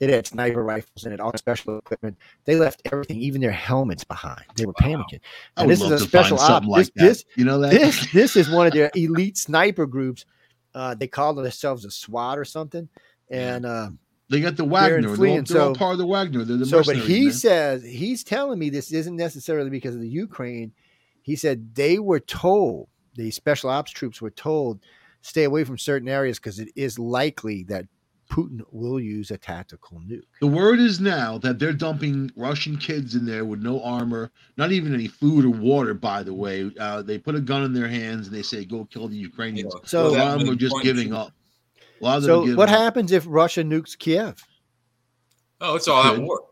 It 0.00 0.10
had 0.10 0.26
sniper 0.26 0.64
rifles 0.64 1.04
in 1.06 1.12
it, 1.12 1.20
all 1.20 1.32
special 1.36 1.78
equipment. 1.78 2.16
They 2.44 2.56
left 2.56 2.82
everything, 2.86 3.18
even 3.20 3.40
their 3.40 3.52
helmets 3.52 4.02
behind. 4.02 4.42
They 4.56 4.66
were 4.66 4.74
Wow. 4.80 4.88
panicking. 4.88 5.20
And 5.56 5.70
this 5.70 5.80
is 5.80 5.92
a 5.92 5.98
special 6.00 6.40
op. 6.40 6.64
like 6.66 6.92
This- 6.94 7.20
this- 7.22 7.24
you 7.36 7.44
know 7.44 7.60
that 7.60 7.70
This 7.70 8.10
this 8.12 8.34
is 8.34 8.50
one 8.50 8.66
of 8.66 8.72
their 8.72 8.90
elite 8.96 9.36
sniper 9.38 9.86
groups. 9.86 10.24
Uh, 10.74 10.94
they 10.96 11.06
call 11.06 11.34
themselves 11.34 11.84
a 11.84 11.90
SWAT 11.90 12.38
or 12.38 12.44
something, 12.44 12.88
and. 13.30 13.66
Uh, 13.66 13.90
they 14.30 14.40
got 14.40 14.56
the 14.56 14.64
in 14.64 14.70
wagner 14.70 15.00
they're, 15.02 15.10
all, 15.10 15.16
fleeing, 15.16 15.44
they're 15.44 15.60
all 15.62 15.74
so- 15.74 15.78
part 15.78 15.92
of 15.92 15.98
the 15.98 16.06
wagner 16.06 16.44
they're 16.44 16.56
the 16.56 16.66
so, 16.66 16.82
but 16.82 16.96
he 16.96 17.24
man. 17.24 17.32
says 17.32 17.82
he's 17.84 18.24
telling 18.24 18.58
me 18.58 18.70
this 18.70 18.92
isn't 18.92 19.16
necessarily 19.16 19.70
because 19.70 19.94
of 19.94 20.00
the 20.00 20.08
Ukraine. 20.08 20.72
He 21.22 21.36
said 21.36 21.74
they 21.74 21.98
were 21.98 22.20
told 22.20 22.88
the 23.14 23.30
special 23.30 23.70
ops 23.70 23.90
troops 23.92 24.20
were 24.22 24.30
told 24.30 24.80
stay 25.20 25.44
away 25.44 25.64
from 25.64 25.78
certain 25.78 26.08
areas 26.08 26.38
because 26.38 26.58
it 26.58 26.68
is 26.74 26.98
likely 26.98 27.62
that 27.64 27.86
Putin 28.30 28.62
will 28.72 28.98
use 28.98 29.30
a 29.30 29.36
tactical 29.36 30.00
nuke. 30.00 30.22
The 30.40 30.46
word 30.46 30.80
is 30.80 31.00
now 31.00 31.36
that 31.38 31.58
they're 31.58 31.74
dumping 31.74 32.30
Russian 32.34 32.78
kids 32.78 33.14
in 33.14 33.26
there 33.26 33.44
with 33.44 33.60
no 33.60 33.82
armor, 33.82 34.32
not 34.56 34.72
even 34.72 34.94
any 34.94 35.06
food 35.06 35.44
or 35.44 35.50
water. 35.50 35.92
By 35.92 36.22
the 36.22 36.32
way, 36.32 36.70
uh, 36.80 37.02
they 37.02 37.18
put 37.18 37.34
a 37.34 37.40
gun 37.40 37.62
in 37.62 37.74
their 37.74 37.88
hands 37.88 38.28
and 38.28 38.34
they 38.34 38.40
say, 38.42 38.64
"Go 38.64 38.86
kill 38.86 39.06
the 39.08 39.16
Ukrainians." 39.16 39.74
Yeah. 39.74 39.80
So- 39.84 40.06
a 40.06 40.10
Well, 40.12 40.24
lot 40.24 40.34
of 40.36 40.40
them 40.46 40.54
are 40.54 40.56
just 40.56 40.74
giving 40.82 41.12
up. 41.12 41.32
So, 42.02 42.54
what 42.56 42.68
up. 42.68 42.76
happens 42.78 43.12
if 43.12 43.24
Russia 43.28 43.62
nukes 43.62 43.96
Kiev? 43.96 44.36
Oh, 45.60 45.76
it's 45.76 45.86
all 45.88 46.02
out 46.02 46.20
war. 46.20 46.42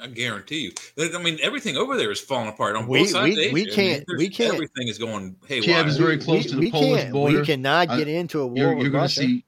I 0.00 0.08
guarantee 0.08 0.60
you. 0.60 0.72
I 1.14 1.22
mean, 1.22 1.38
everything 1.42 1.76
over 1.76 1.96
there 1.96 2.10
is 2.10 2.20
falling 2.20 2.48
apart 2.48 2.76
on 2.76 2.86
We- 2.86 3.00
both 3.00 3.10
sides. 3.10 3.36
we- 3.36 3.46
of 3.46 3.52
we 3.52 3.60
Asia. 3.62 3.70
I 3.70 3.74
can't- 3.74 4.04
there's- 4.06 4.18
we 4.18 4.28
can't- 4.28 4.54
Everything 4.54 4.88
is 4.88 4.98
going 4.98 5.36
haywire. 5.46 5.62
Kiev 5.62 5.86
is 5.88 5.96
very 5.96 6.18
close 6.18 6.44
we, 6.44 6.50
to 6.50 6.54
the 6.56 6.60
we 6.60 6.70
Polish 6.70 7.00
can't, 7.02 7.12
border. 7.12 7.40
We 7.40 7.46
cannot 7.46 7.90
I- 7.90 7.98
get 7.98 8.08
into 8.08 8.40
a 8.40 8.46
war 8.46 8.56
You're, 8.58 8.78
you're 8.78 8.90
going 8.90 9.08
to 9.08 9.14
see 9.14 9.44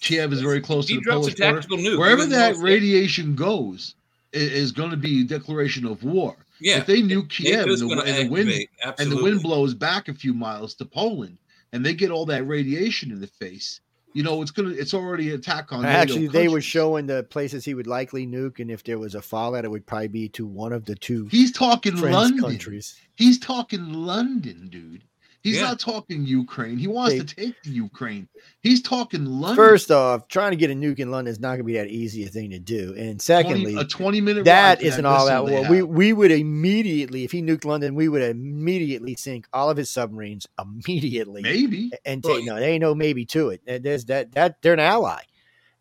Kiev 0.00 0.32
is 0.34 0.42
very 0.42 0.60
close 0.60 0.86
he 0.88 0.94
to 0.94 1.00
the 1.00 1.04
drops 1.04 1.28
a 1.28 1.34
Polish 1.34 1.66
border. 1.66 1.82
nuke. 1.82 1.98
Wherever 1.98 2.18
even 2.22 2.30
that 2.30 2.54
though- 2.56 2.60
radiation 2.60 3.34
goes 3.34 3.94
i- 4.34 4.38
is 4.38 4.70
going 4.72 4.90
to 4.90 4.96
be 4.98 5.22
a 5.22 5.24
declaration 5.24 5.86
of 5.86 6.04
war. 6.04 6.36
yeah, 6.60 6.78
If 6.78 6.86
they 6.86 7.00
nuke 7.00 7.30
Kiev 7.30 7.66
and 7.66 7.78
the, 7.78 8.02
and 8.04 8.28
the 8.28 8.30
wind 8.30 8.50
activate, 8.50 9.00
and 9.00 9.12
the 9.12 9.22
wind 9.22 9.42
blows 9.42 9.72
back 9.74 10.08
a 10.08 10.14
few 10.14 10.34
miles 10.34 10.74
to 10.74 10.84
Poland, 10.84 11.38
and 11.72 11.84
they 11.84 11.94
get 11.94 12.10
all 12.10 12.26
that 12.26 12.46
radiation 12.46 13.10
in 13.10 13.20
the 13.20 13.26
face, 13.26 13.80
you 14.16 14.22
know 14.22 14.40
it's 14.40 14.50
gonna 14.50 14.70
it's 14.70 14.94
already 14.94 15.28
an 15.28 15.34
attack 15.38 15.72
on. 15.72 15.84
Actually, 15.84 16.28
they 16.28 16.48
were 16.48 16.62
showing 16.62 17.06
the 17.06 17.22
places 17.24 17.66
he 17.66 17.74
would 17.74 17.86
likely 17.86 18.26
nuke, 18.26 18.60
and 18.60 18.70
if 18.70 18.82
there 18.82 18.98
was 18.98 19.14
a 19.14 19.20
fallout, 19.20 19.66
it 19.66 19.70
would 19.70 19.84
probably 19.84 20.08
be 20.08 20.28
to 20.30 20.46
one 20.46 20.72
of 20.72 20.86
the 20.86 20.94
two 20.94 21.26
He's 21.26 21.52
talking 21.52 22.00
London. 22.00 22.40
countries. 22.40 22.98
He's 23.14 23.38
talking 23.38 23.92
London, 23.92 24.68
dude. 24.70 25.02
He's 25.46 25.56
Yeah. 25.56 25.62
not 25.68 25.78
talking 25.78 26.24
Ukraine. 26.26 26.76
He 26.76 26.88
wants 26.88 27.12
Hey. 27.14 27.20
to 27.20 27.24
take 27.36 27.62
the 27.62 27.70
Ukraine. 27.70 28.26
He's 28.62 28.82
talking 28.82 29.24
London. 29.24 29.54
First 29.54 29.92
off, 29.92 30.26
trying 30.26 30.50
to 30.50 30.56
get 30.56 30.72
a 30.72 30.74
nuke 30.74 30.98
in 30.98 31.12
London 31.12 31.30
is 31.30 31.38
not 31.38 31.50
going 31.50 31.58
to 31.58 31.64
be 31.64 31.74
that 31.74 31.86
easy 31.86 32.24
a 32.24 32.28
thing 32.28 32.50
to 32.50 32.58
do. 32.58 32.94
And 32.98 33.18
20 33.18 33.18
secondly, 33.20 33.76
a 33.76 33.84
twenty 33.84 34.20
minute 34.20 34.44
that 34.46 34.68
ride 34.68 34.78
for 34.80 34.84
isn't 34.86 35.06
all 35.06 35.26
that 35.26 35.44
missile 35.44 35.46
they 35.46 35.60
well. 35.60 35.70
We 35.70 35.82
we 35.82 36.12
would 36.12 36.32
immediately, 36.32 37.22
if 37.22 37.30
he 37.30 37.42
nuked 37.42 37.64
London, 37.64 37.94
we 37.94 38.08
would 38.08 38.22
immediately 38.22 39.14
sink 39.14 39.46
all 39.52 39.70
of 39.70 39.76
his 39.76 39.88
submarines 39.88 40.48
immediately. 40.60 41.42
maybe 41.42 41.92
And 42.04 42.24
Well, 42.24 42.38
take, 42.38 42.46
no, 42.46 42.56
there 42.56 42.68
ain't 42.70 42.80
no 42.80 42.96
maybe 42.96 43.24
to 43.26 43.50
it. 43.50 43.60
There's 43.84 44.06
that 44.06 44.32
that 44.32 44.62
they're 44.62 44.72
an 44.72 44.80
ally. 44.80 45.20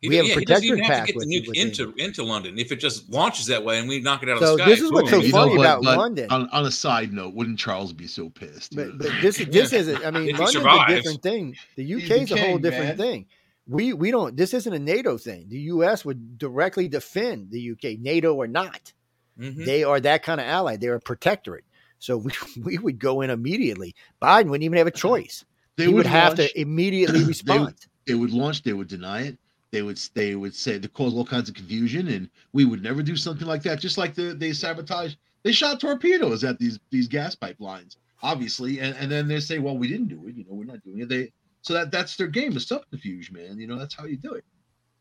He, 0.05 0.09
We 0.09 0.15
have 0.17 0.25
a 0.25 0.29
yeah, 0.29 0.35
he 0.39 0.45
doesn't 0.45 0.65
even 0.65 0.79
have 0.79 0.87
pack 0.87 1.07
to 1.07 1.13
get 1.13 1.19
the 1.19 1.39
with- 1.47 1.47
nuke 1.55 1.55
into 1.55 1.93
into 1.97 2.23
London. 2.23 2.57
If 2.57 2.71
it 2.71 2.77
just 2.77 3.09
launches 3.09 3.45
that 3.47 3.63
way 3.63 3.79
and 3.79 3.87
we 3.89 3.99
knock 3.99 4.23
it 4.23 4.29
out 4.29 4.35
of 4.35 4.41
the 4.41 4.53
sky, 4.57 4.65
this 4.69 4.81
is 4.81 4.91
what's 4.91 5.11
boom, 5.11 5.19
so 5.21 5.25
you 5.25 5.31
funny 5.31 5.55
know, 5.55 5.61
about 5.61 5.83
London. 5.83 6.27
On, 6.31 6.49
on 6.49 6.65
a 6.65 6.71
side 6.71 7.11
note, 7.13 7.33
wouldn't 7.33 7.59
Charles 7.59 7.93
be 7.93 8.07
so 8.07 8.29
pissed? 8.29 8.75
But, 8.75 8.97
but 8.97 9.09
this 9.21 9.39
is 9.39 9.47
this 9.47 9.73
is 9.73 9.89
I 10.03 10.11
mean 10.11 10.23
If 10.29 10.37
he 10.37 10.43
London's 10.43 10.49
a 10.49 10.59
survives. 10.59 10.93
different 10.93 11.21
thing. 11.23 11.55
The 11.75 11.83
He's 11.83 12.09
UK 12.11 12.17
is 12.21 12.31
a 12.31 12.39
whole 12.41 12.57
different 12.57 12.87
man. 12.89 12.97
thing. 12.97 13.25
We 13.67 13.93
we 13.93 14.11
don't. 14.11 14.37
This 14.37 14.53
isn't 14.53 14.73
a 14.73 14.79
NATO 14.79 15.17
thing. 15.17 15.47
The 15.49 15.57
US 15.73 16.05
would 16.05 16.37
directly 16.37 16.87
defend 16.87 17.49
the 17.51 17.71
UK, 17.71 17.99
NATO 17.99 18.33
or 18.35 18.47
not. 18.47 18.93
Mhm. 19.39 19.65
They 19.65 19.83
are 19.83 19.99
that 19.99 20.23
kind 20.23 20.39
of 20.39 20.47
ally. 20.47 20.77
They're 20.77 20.95
a 20.95 20.99
protectorate. 21.01 21.65
So 21.99 22.17
we 22.17 22.31
we 22.63 22.77
would 22.77 22.99
go 22.99 23.21
in 23.21 23.29
immediately. 23.31 23.95
Biden 24.21 24.45
wouldn't 24.49 24.63
even 24.63 24.77
have 24.77 24.85
a 24.87 24.91
choice. 24.91 25.43
they 25.77 25.85
he 25.87 25.93
would 25.93 26.05
have 26.05 26.37
launch- 26.37 26.51
to 26.51 26.61
immediately 26.61 27.19
they- 27.21 27.25
respond. 27.25 27.73
they 28.07 28.13
would 28.13 28.31
launch, 28.31 28.61
they 28.61 28.73
would 28.73 28.87
deny 28.87 29.21
it. 29.23 29.37
They 29.72 29.82
would 29.82 29.97
they 30.13 30.36
would 30.36 30.55
say 30.55 30.78
they 30.78 30.88
cause 30.88 31.13
all 31.13 31.26
kinds 31.26 31.49
of 31.49 31.55
confusion, 31.55 32.07
and 32.07 32.30
we 32.53 32.66
would 32.66 32.82
never 32.82 33.03
do 33.03 33.16
something 33.16 33.47
like 33.47 33.63
that. 33.63 33.80
Just 33.80 33.97
like 33.97 34.16
the, 34.16 34.34
they 34.34 34.53
sabotage, 34.53 35.16
they 35.43 35.51
shot 35.51 35.80
torpedoes 35.80 36.43
at 36.43 36.59
these 36.59 36.80
these 36.91 37.07
gas 37.07 37.36
pipelines, 37.36 37.97
obviously, 38.22 38.80
and, 38.80 38.95
and 38.97 39.11
then 39.11 39.28
they 39.28 39.39
say, 39.39 39.59
well, 39.59 39.78
we 39.78 39.88
didn't 39.88 40.07
do 40.07 40.28
it. 40.28 40.36
You 40.36 40.45
know, 40.45 40.53
we're 40.53 40.66
not 40.66 40.84
doing 40.84 41.01
it. 41.01 41.09
They 41.09 41.32
so 41.61 41.74
that 41.74 41.91
that's 41.91 42.16
their 42.16 42.28
game 42.28 42.55
is 42.55 42.68
subterfuge, 42.68 43.32
man. 43.32 43.59
You 43.59 43.68
know, 43.68 43.78
that's 43.78 43.95
how 43.95 44.05
you 44.05 44.18
do 44.18 44.34
it. 44.34 44.45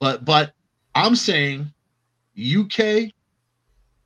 But 0.01 0.25
but 0.25 0.53
I'm 0.95 1.15
saying, 1.15 1.73
UK, 2.39 3.13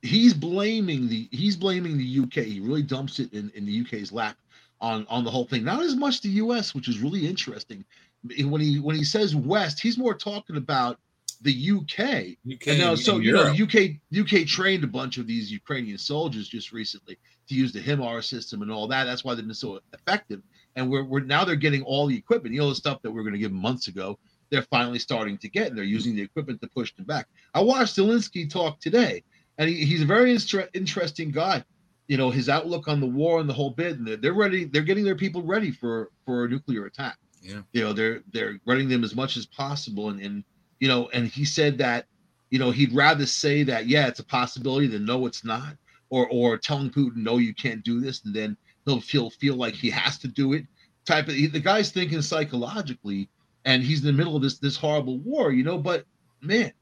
he's 0.01 0.33
blaming 0.33 1.07
the 1.07 1.27
he's 1.31 1.55
blaming 1.55 1.97
the 1.97 2.19
UK. 2.23 2.45
He 2.45 2.59
really 2.59 2.83
dumps 2.83 3.19
it 3.19 3.33
in 3.33 3.51
in 3.55 3.65
the 3.65 3.81
UK's 3.81 4.11
lap 4.11 4.37
on 4.81 5.05
on 5.09 5.23
the 5.23 5.31
whole 5.31 5.45
thing. 5.45 5.63
Not 5.63 5.81
as 5.81 5.95
much 5.95 6.21
the 6.21 6.29
US, 6.29 6.75
which 6.75 6.87
is 6.87 6.99
really 6.99 7.25
interesting 7.25 7.85
when 8.23 8.61
he 8.61 8.79
when 8.79 8.95
he 8.95 9.03
says 9.03 9.35
West, 9.35 9.79
he's 9.79 9.97
more 9.97 10.13
talking 10.13 10.57
about 10.57 10.99
the 11.41 11.71
UK. 11.71 12.37
UK 12.51 12.67
And 12.67 12.79
now, 12.79 12.95
so 12.95 13.19
you 13.19 13.31
know, 13.31 13.51
UK 13.51 13.99
UK 14.17 14.45
trained 14.45 14.83
a 14.83 14.87
bunch 14.87 15.17
of 15.17 15.27
these 15.27 15.51
Ukrainian 15.51 15.97
soldiers 15.97 16.49
just 16.49 16.71
recently 16.71 17.17
to 17.47 17.55
use 17.55 17.71
the 17.71 17.79
HIMARS 17.79 18.25
system 18.25 18.61
and 18.61 18.71
all 18.71 18.87
that. 18.87 19.05
That's 19.05 19.23
why 19.23 19.35
they've 19.35 19.45
been 19.45 19.53
so 19.53 19.79
effective. 19.93 20.41
And 20.75 20.89
we're, 20.89 21.03
we're 21.03 21.21
now 21.21 21.45
they're 21.45 21.55
getting 21.55 21.83
all 21.83 22.07
the 22.07 22.17
equipment. 22.17 22.53
You 22.53 22.61
know 22.61 22.69
the 22.69 22.75
stuff 22.75 23.01
that 23.01 23.11
we 23.11 23.19
are 23.19 23.23
going 23.23 23.33
to 23.33 23.39
give 23.39 23.51
them 23.51 23.61
months 23.61 23.87
ago. 23.87 24.19
They're 24.49 24.63
finally 24.63 24.99
starting 24.99 25.37
to 25.37 25.49
get, 25.49 25.67
and 25.67 25.77
they're 25.77 25.85
using 25.85 26.15
the 26.15 26.21
equipment 26.21 26.59
to 26.61 26.67
push 26.67 26.93
them 26.93 27.05
back. 27.05 27.27
I 27.53 27.61
watched 27.61 27.95
Zelensky 27.95 28.49
talk 28.49 28.79
today, 28.79 29.23
and 29.59 29.69
he, 29.69 29.85
he's 29.85 30.01
a 30.01 30.05
very 30.05 30.31
inter- 30.31 30.69
interesting 30.73 31.31
guy. 31.31 31.63
You 32.07 32.17
know 32.17 32.31
his 32.31 32.49
outlook 32.49 32.87
on 32.87 32.99
the 32.99 33.05
war 33.05 33.39
and 33.39 33.47
the 33.47 33.53
whole 33.53 33.69
bit, 33.69 33.97
and 33.97 34.07
they're, 34.07 34.17
they're 34.17 34.33
ready. 34.33 34.65
They're 34.65 34.81
getting 34.81 35.05
their 35.05 35.15
people 35.15 35.43
ready 35.43 35.71
for 35.71 36.09
for 36.25 36.45
a 36.45 36.49
nuclear 36.49 36.85
attack 36.85 37.17
Yeah. 37.41 37.61
you 37.71 37.81
know 37.81 37.93
they're 37.93 38.21
they're 38.33 38.59
running 38.65 38.89
them 38.89 39.03
as 39.03 39.15
much 39.15 39.37
as 39.37 39.45
possible. 39.45 40.09
And, 40.09 40.19
and 40.21 40.43
you 40.79 40.87
know 40.87 41.09
and 41.13 41.27
he 41.27 41.45
said 41.45 41.77
that 41.79 42.05
you 42.49 42.59
know 42.59 42.71
he'd 42.71 42.93
rather 42.93 43.25
say 43.25 43.63
that 43.63 43.87
yeah 43.87 44.07
it's 44.07 44.19
a 44.19 44.25
possibility 44.25 44.87
than 44.87 45.05
no 45.05 45.25
it's 45.25 45.43
not. 45.43 45.75
Or 46.09 46.27
or 46.29 46.57
telling 46.57 46.89
putin 46.89 47.17
no 47.17 47.37
you 47.37 47.53
can't 47.53 47.83
do 47.83 47.99
this 48.01 48.25
and 48.25 48.33
then 48.33 48.57
he'll 48.85 48.99
feel 48.99 49.29
feel 49.29 49.55
like 49.55 49.75
he 49.75 49.91
has 49.91 50.17
to 50.19 50.27
do 50.27 50.53
it 50.53 50.65
type 51.05 51.27
of 51.27 51.35
he, 51.35 51.45
the 51.47 51.59
guy's 51.59 51.91
thinking 51.91 52.21
psychologically 52.21 53.29
and 53.65 53.83
he's 53.83 53.99
in 53.99 54.07
the 54.07 54.13
middle 54.13 54.35
of 54.35 54.41
this 54.41 54.57
this 54.57 54.75
horrible 54.75 55.19
war 55.19 55.51
you 55.51 55.63
know 55.63 55.77
but 55.77 56.05
man 56.41 56.73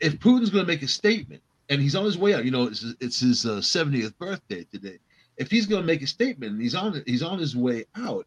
if 0.00 0.18
putin's 0.18 0.50
going 0.50 0.64
to 0.64 0.72
make 0.72 0.82
a 0.82 0.88
statement 0.88 1.42
and 1.68 1.80
he's 1.80 1.94
on 1.94 2.04
his 2.04 2.18
way 2.18 2.34
out 2.34 2.44
you 2.44 2.50
know 2.50 2.64
it's, 2.64 2.84
it's 3.00 3.20
his 3.20 3.44
uh, 3.46 3.56
70th 3.56 4.16
birthday 4.18 4.64
today. 4.64 4.98
If 5.36 5.50
he's 5.50 5.66
going 5.66 5.82
to 5.82 5.86
make 5.86 6.02
a 6.02 6.06
statement 6.06 6.52
and 6.52 6.62
he's 6.62 6.74
on 6.74 7.02
he's 7.06 7.22
on 7.22 7.38
his 7.38 7.54
way 7.54 7.84
out 7.96 8.26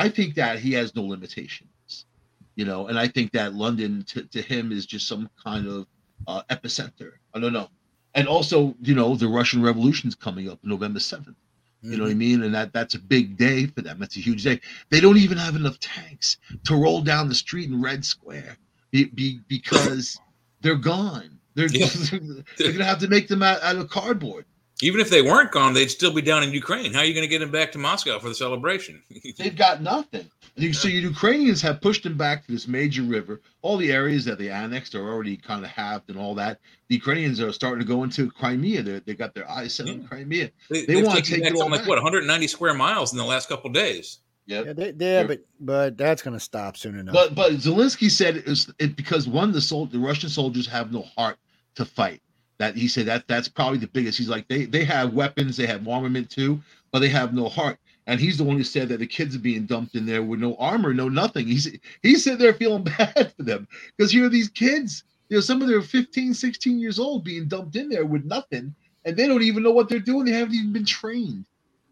I 0.00 0.08
think 0.08 0.34
that 0.36 0.58
he 0.58 0.72
has 0.72 0.94
no 0.94 1.02
limitations, 1.02 2.06
you 2.54 2.64
know, 2.64 2.88
and 2.88 2.98
I 2.98 3.08
think 3.08 3.32
that 3.32 3.54
London 3.54 4.04
to, 4.08 4.22
to 4.24 4.42
him 4.42 4.72
is 4.72 4.86
just 4.86 5.06
some 5.06 5.28
kind 5.42 5.66
of 5.66 5.86
uh, 6.26 6.42
epicenter. 6.50 7.12
I 7.34 7.40
don't 7.40 7.52
know. 7.52 7.68
And 8.14 8.26
also, 8.26 8.74
you 8.80 8.94
know, 8.94 9.14
the 9.14 9.28
Russian 9.28 9.62
Revolution's 9.62 10.14
coming 10.14 10.50
up 10.50 10.58
November 10.62 10.98
7th. 10.98 11.34
You 11.82 11.96
know 11.96 12.04
what 12.04 12.10
I 12.10 12.14
mean? 12.14 12.42
And 12.42 12.54
that 12.54 12.74
that's 12.74 12.94
a 12.94 12.98
big 12.98 13.38
day 13.38 13.66
for 13.66 13.80
them. 13.80 13.98
That's 14.00 14.16
a 14.16 14.20
huge 14.20 14.44
day. 14.44 14.60
They 14.90 15.00
don't 15.00 15.16
even 15.16 15.38
have 15.38 15.56
enough 15.56 15.78
tanks 15.80 16.36
to 16.64 16.76
roll 16.76 17.00
down 17.00 17.28
the 17.28 17.34
street 17.34 17.70
in 17.70 17.80
Red 17.80 18.04
Square 18.04 18.58
be, 18.90 19.04
be, 19.04 19.40
because 19.48 20.20
they're 20.60 20.74
gone. 20.74 21.38
They're, 21.54 21.68
Yeah. 21.68 21.88
they're 22.58 22.72
gonna 22.72 22.84
have 22.84 22.98
to 23.00 23.08
make 23.08 23.28
them 23.28 23.42
out, 23.42 23.62
out 23.62 23.76
of 23.76 23.88
cardboard. 23.88 24.44
Even 24.82 25.00
if 25.00 25.10
they 25.10 25.20
weren't 25.22 25.50
gone, 25.52 25.74
they'd 25.74 25.90
still 25.90 26.12
be 26.12 26.22
down 26.22 26.42
in 26.42 26.52
Ukraine. 26.52 26.92
How 26.94 27.00
are 27.00 27.04
you 27.04 27.12
going 27.14 27.22
to 27.24 27.28
get 27.28 27.40
them 27.40 27.50
back 27.50 27.72
to 27.72 27.78
Moscow 27.78 28.18
for 28.18 28.28
the 28.28 28.34
celebration? 28.34 29.02
They've 29.38 29.54
got 29.56 29.82
nothing. 29.82 30.30
And 30.56 30.64
you- 30.64 30.72
So 30.72 30.88
your 30.88 31.02
Ukrainians 31.02 31.60
have 31.62 31.80
pushed 31.80 32.02
them 32.04 32.16
back 32.16 32.46
to 32.46 32.52
this 32.52 32.66
major 32.66 33.02
river. 33.02 33.40
All 33.62 33.76
the 33.76 33.92
areas 33.92 34.24
that 34.24 34.38
they 34.38 34.48
annexed 34.48 34.94
are 34.94 35.06
already 35.06 35.36
kind 35.36 35.64
of 35.64 35.70
halved 35.70 36.08
and 36.08 36.18
all 36.18 36.34
that. 36.36 36.60
The 36.88 36.94
Ukrainians 36.94 37.40
are 37.40 37.52
starting 37.52 37.80
to 37.80 37.86
go 37.86 38.02
into 38.04 38.30
Crimea. 38.30 38.82
They 38.82 38.98
they 39.00 39.14
got 39.14 39.34
their 39.34 39.48
eyes 39.50 39.74
set 39.74 39.88
on 39.88 40.02
Crimea. 40.06 40.50
They, 40.70 40.86
They 40.86 41.02
wanna 41.02 41.20
take 41.20 41.42
back 41.42 41.50
it 41.52 41.54
all 41.54 41.60
something 41.60 41.72
like 41.72 41.80
back. 41.82 41.88
what 41.88 41.96
190 41.98 42.46
square 42.46 42.74
miles 42.74 43.12
in 43.12 43.18
the 43.18 43.24
last 43.24 43.48
couple 43.48 43.68
of 43.68 43.74
days. 43.74 44.18
Yep. 44.46 44.66
Yeah, 44.66 44.72
they, 44.72 44.92
yeah, 44.98 45.22
but 45.26 45.40
but 45.60 45.96
that's 45.98 46.22
going 46.22 46.34
to 46.34 46.40
stop 46.40 46.76
soon 46.76 46.98
enough. 46.98 47.12
But 47.14 47.34
but 47.36 47.52
Zelensky 47.52 48.10
said 48.10 48.38
it 48.38 48.46
was 48.46 48.72
it 48.80 48.96
because 48.96 49.28
one 49.28 49.52
the 49.52 49.60
sol- 49.60 49.86
the 49.86 49.98
Russian 50.00 50.28
soldiers 50.30 50.66
have 50.66 50.90
no 50.90 51.02
heart 51.02 51.36
to 51.76 51.84
fight. 51.84 52.20
That 52.60 52.76
he 52.76 52.88
said 52.88 53.06
that 53.06 53.26
that's 53.26 53.48
probably 53.48 53.78
the 53.78 53.88
biggest. 53.88 54.18
He's 54.18 54.28
like 54.28 54.46
they 54.46 54.66
they 54.66 54.84
have 54.84 55.14
weapons, 55.14 55.56
they 55.56 55.66
have 55.66 55.88
armament 55.88 56.30
too, 56.30 56.60
but 56.92 56.98
they 57.00 57.08
have 57.08 57.32
no 57.32 57.48
heart. 57.48 57.78
And 58.06 58.20
he's 58.20 58.36
the 58.36 58.44
one 58.44 58.58
who 58.58 58.64
said 58.64 58.90
that 58.90 58.98
the 58.98 59.06
kids 59.06 59.34
are 59.34 59.40
being 59.40 59.64
dumped 59.64 59.94
in 59.94 60.04
there 60.04 60.22
with 60.22 60.40
no 60.40 60.56
armor, 60.56 60.92
no 60.92 61.08
nothing. 61.08 61.46
He's 61.46 61.74
he's 62.02 62.22
sitting 62.22 62.38
there 62.38 62.52
feeling 62.52 62.84
bad 62.98 63.32
for 63.34 63.44
them 63.44 63.66
because 63.96 64.12
here 64.12 64.26
are 64.26 64.30
these 64.30 64.50
kids. 64.50 65.04
You 65.30 65.38
know, 65.38 65.40
some 65.40 65.62
of 65.62 65.68
them 65.68 65.78
are 65.78 65.82
15, 65.82 66.34
16 66.34 66.78
years 66.78 66.98
old 66.98 67.24
being 67.24 67.48
dumped 67.48 67.76
in 67.76 67.88
there 67.88 68.04
with 68.04 68.24
nothing, 68.26 68.74
and 69.06 69.16
they 69.16 69.26
don't 69.26 69.42
even 69.42 69.62
know 69.62 69.70
what 69.70 69.88
they're 69.88 69.98
doing. 69.98 70.26
They 70.26 70.32
haven't 70.32 70.54
even 70.54 70.72
been 70.72 70.84
trained. 70.84 71.46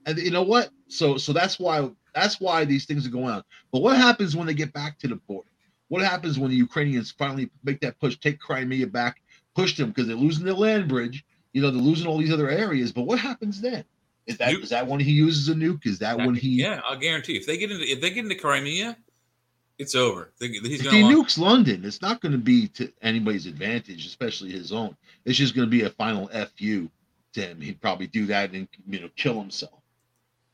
And 0.07 0.19
you 0.19 0.31
know 0.31 0.43
what? 0.43 0.71
So 0.89 1.16
so 1.16 1.33
that's 1.33 1.59
why 1.59 1.91
that's 2.14 2.41
why 2.41 2.66
these 2.66 2.85
things 2.85 3.07
are 3.07 3.11
going 3.11 3.31
on. 3.31 3.43
But 3.73 3.81
what 3.81 3.97
happens 3.97 4.37
when 4.37 4.47
they 4.47 4.55
get 4.55 4.75
back 4.75 4.99
to 4.99 5.09
the 5.09 5.16
border? 5.16 5.49
What 5.89 6.03
happens 6.03 6.39
when 6.39 6.51
the 6.51 6.57
Ukrainians 6.57 7.11
finally 7.11 7.51
make 7.64 7.81
that 7.81 7.99
push, 7.99 8.19
take 8.19 8.39
Crimea 8.39 8.87
back, 8.87 9.23
push 9.59 9.77
them 9.77 9.89
because 9.89 10.07
they're 10.07 10.17
losing 10.17 10.45
their 10.45 10.55
land 10.55 10.89
bridge? 10.89 11.25
You 11.53 11.63
know, 11.63 11.71
they're 11.71 11.81
losing 11.83 12.07
all 12.07 12.19
these 12.19 12.33
other 12.33 12.49
areas. 12.49 12.93
But 12.93 13.03
what 13.03 13.19
happens 13.19 13.61
then? 13.61 13.85
Is 14.27 14.37
that 14.39 14.51
Nuke. 14.55 14.63
is 14.63 14.71
that 14.71 14.87
when 14.87 15.01
he 15.01 15.13
uses 15.13 15.49
a 15.49 15.55
nuke? 15.55 15.87
Is 15.87 15.99
that 16.01 16.19
when 16.19 16.35
he 16.35 16.61
yeah, 16.61 16.81
I'll 16.85 16.99
guarantee 16.99 17.37
if 17.37 17.47
they 17.47 17.57
get 17.57 17.71
into 17.71 17.85
if 17.85 18.01
they 18.01 18.11
get 18.11 18.25
into 18.25 18.35
Crimea, 18.37 18.97
it's 19.79 19.95
over. 19.95 20.31
They, 20.39 20.49
he's 20.49 20.81
if 20.81 20.85
going 20.85 20.97
he 21.07 21.11
to 21.11 21.23
nukes 21.23 21.39
London, 21.39 21.85
it's 21.85 22.03
not 22.03 22.21
going 22.21 22.33
to 22.33 22.39
be 22.39 22.69
to 22.69 22.93
anybody's 23.01 23.47
advantage, 23.47 24.05
especially 24.07 24.51
his 24.51 24.71
own. 24.71 24.95
It's 25.25 25.39
just 25.39 25.55
going 25.55 25.67
to 25.67 25.71
be 25.71 25.83
a 25.85 25.91
final 25.91 26.29
fu 26.29 26.91
to 27.33 27.41
him. 27.41 27.61
He'd 27.61 27.81
probably 27.81 28.07
do 28.07 28.27
that 28.27 28.53
and 28.53 28.69
you 28.87 29.01
know 29.01 29.09
kill 29.17 29.41
himself. 29.41 29.81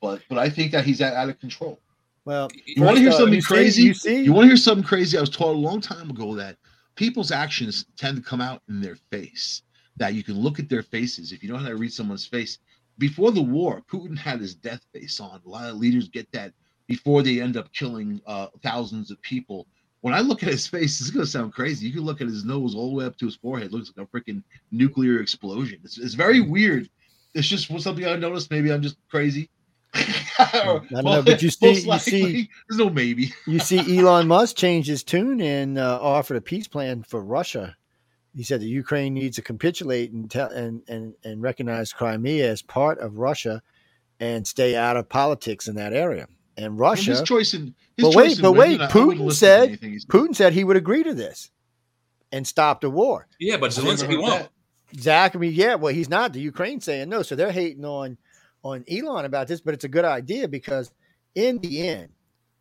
But 0.01 0.23
but 0.29 0.39
I 0.39 0.49
think 0.49 0.71
that 0.73 0.85
he's 0.85 1.03
out, 1.03 1.15
out 1.15 1.29
of 1.29 1.41
control. 1.41 1.81
well, 2.25 2.49
You 2.67 2.83
want 2.85 2.97
to 2.97 3.03
hear 3.03 3.11
uh, 3.11 3.17
something 3.17 3.35
you 3.35 3.41
see- 3.41 3.55
crazy? 3.55 3.83
you 3.83 3.95
see, 3.95 4.23
You 4.23 4.33
want 4.33 4.45
to 4.45 4.49
hear 4.51 4.57
something 4.57 4.85
crazy? 4.87 5.19
I 5.19 5.21
was 5.21 5.31
taught 5.31 5.57
a 5.57 5.59
long 5.59 5.81
time 5.81 6.11
ago 6.11 6.35
that 6.37 6.57
people's 6.95 7.30
actions 7.30 7.86
tend 7.97 8.16
to 8.16 8.22
come 8.22 8.40
out 8.40 8.62
in 8.68 8.80
their 8.80 8.97
face. 9.11 9.62
That 9.97 10.14
you 10.14 10.24
can 10.24 10.34
look 10.34 10.59
at 10.59 10.68
their 10.68 10.82
faces. 10.82 11.30
If 11.30 11.42
you 11.42 11.53
know 11.53 11.59
how 11.59 11.68
to 11.68 11.76
read 11.76 11.92
someone's 11.92 12.26
face, 12.26 12.59
before 12.99 13.30
the 13.30 13.42
war, 13.42 13.82
Putin 13.90 14.18
had 14.18 14.40
his 14.40 14.55
death 14.55 14.84
face 14.92 15.20
on. 15.20 15.40
A 15.45 15.49
lot 15.49 15.70
of 15.70 15.76
leaders 15.76 16.09
get 16.09 16.30
that 16.32 16.53
before 16.86 17.22
they 17.22 17.40
end 17.40 17.57
up 17.57 17.72
killing 17.72 18.20
uh, 18.26 18.49
thousands 18.62 19.11
of 19.11 19.20
people. 19.22 19.66
When 20.01 20.12
I 20.12 20.20
look 20.20 20.42
at 20.42 20.51
his 20.51 20.66
face, 20.66 21.01
it's 21.01 21.11
going 21.11 21.24
to 21.24 21.30
sound 21.30 21.53
crazy. 21.53 21.86
You 21.86 21.92
can 21.92 22.03
look 22.03 22.20
at 22.20 22.26
his 22.26 22.45
nose 22.45 22.74
all 22.74 22.90
the 22.90 22.97
way 22.97 23.05
up 23.07 23.16
to 23.18 23.24
his 23.24 23.36
forehead. 23.36 23.68
It 23.68 23.72
looks 23.72 23.92
like 23.97 24.07
a 24.07 24.11
freaking 24.11 24.42
nuclear 24.70 25.20
explosion. 25.20 25.80
It's, 25.82 25.99
it's 25.99 26.14
very 26.14 26.40
weird. 26.40 26.90
It's 27.34 27.49
just 27.49 27.68
something 27.80 28.05
I 28.05 28.16
noticed. 28.16 28.51
Maybe 28.51 28.72
I'm 28.72 28.82
just 28.82 28.97
crazy. 29.09 29.49
I 30.38 30.78
don't 30.90 31.05
know, 31.05 31.22
but 31.22 31.42
you 31.42 31.51
see- 31.51 31.80
you 31.90 31.99
see- 31.99 32.51
there's 32.68 32.78
no 32.78 32.90
maybe. 32.90 33.32
you 33.47 33.59
see 33.61 33.99
Elon 33.99 34.26
Musk 34.28 34.57
changed 34.57 34.88
his 34.88 35.03
tune 35.05 35.40
and 35.40 35.78
uh, 35.78 35.99
offered 36.01 36.36
a 36.36 36.40
peace 36.40 36.66
plan 36.68 37.03
for 37.03 37.22
Russia. 37.22 37.76
He 38.36 38.42
said 38.42 38.61
that 38.61 38.66
Ukraine 38.66 39.14
needs 39.14 39.36
to 39.36 39.42
capitulate 39.42 40.11
and 40.12 40.28
tell 40.30 40.51
and, 40.51 40.82
and 40.88 41.14
and 41.22 41.40
recognize 41.40 41.92
Crimea 41.92 42.51
as 42.51 42.62
part 42.62 42.99
of 42.99 43.18
Russia 43.18 43.62
and 44.18 44.47
stay 44.47 44.74
out 44.74 44.97
of 44.97 45.09
politics 45.09 45.68
in 45.68 45.76
that 45.76 45.92
area. 45.92 46.26
And 46.57 46.76
Well, 46.78 46.95
his 46.95 47.09
Russia, 47.09 47.24
choice 47.24 47.55
in 47.55 47.74
his 47.97 48.07
but 48.07 48.14
wait, 48.16 48.36
in 48.36 48.42
but 48.42 48.53
women, 48.53 48.78
wait, 48.78 48.80
I- 48.80 48.84
I 49.01 49.05
wouldn't 49.05 49.26
Putin 49.28 49.32
said- 49.32 49.78
he. 49.80 49.99
Putin 50.09 50.34
said 50.34 50.53
he 50.53 50.64
would 50.64 50.76
agree 50.76 51.05
to 51.05 51.14
this 51.14 51.51
and 52.32 52.45
stop 52.47 52.80
the 52.80 52.90
war. 52.90 53.28
yeah, 53.38 53.57
but 53.57 53.76
I 53.76 53.82
Zelensky 53.82 54.20
won't. 54.20 54.26
that. 54.42 54.51
Exactly. 54.92 55.49
Yeah. 55.49 55.74
Well, 55.76 55.92
he's 55.95 56.09
not. 56.09 56.32
The 56.32 56.40
Ukraine 56.40 56.80
saying 56.80 57.09
no, 57.09 57.22
so 57.22 57.34
they're 57.36 57.53
hating 57.53 57.84
on 57.84 58.18
on 58.65 58.85
Elon 58.91 59.25
about 59.27 59.47
this, 59.47 59.61
but 59.61 59.75
it's 59.75 59.85
a 59.85 59.89
good 59.89 60.05
idea 60.05 60.49
because 60.49 60.91
in 61.35 61.59
the 61.59 61.87
end, 61.89 62.09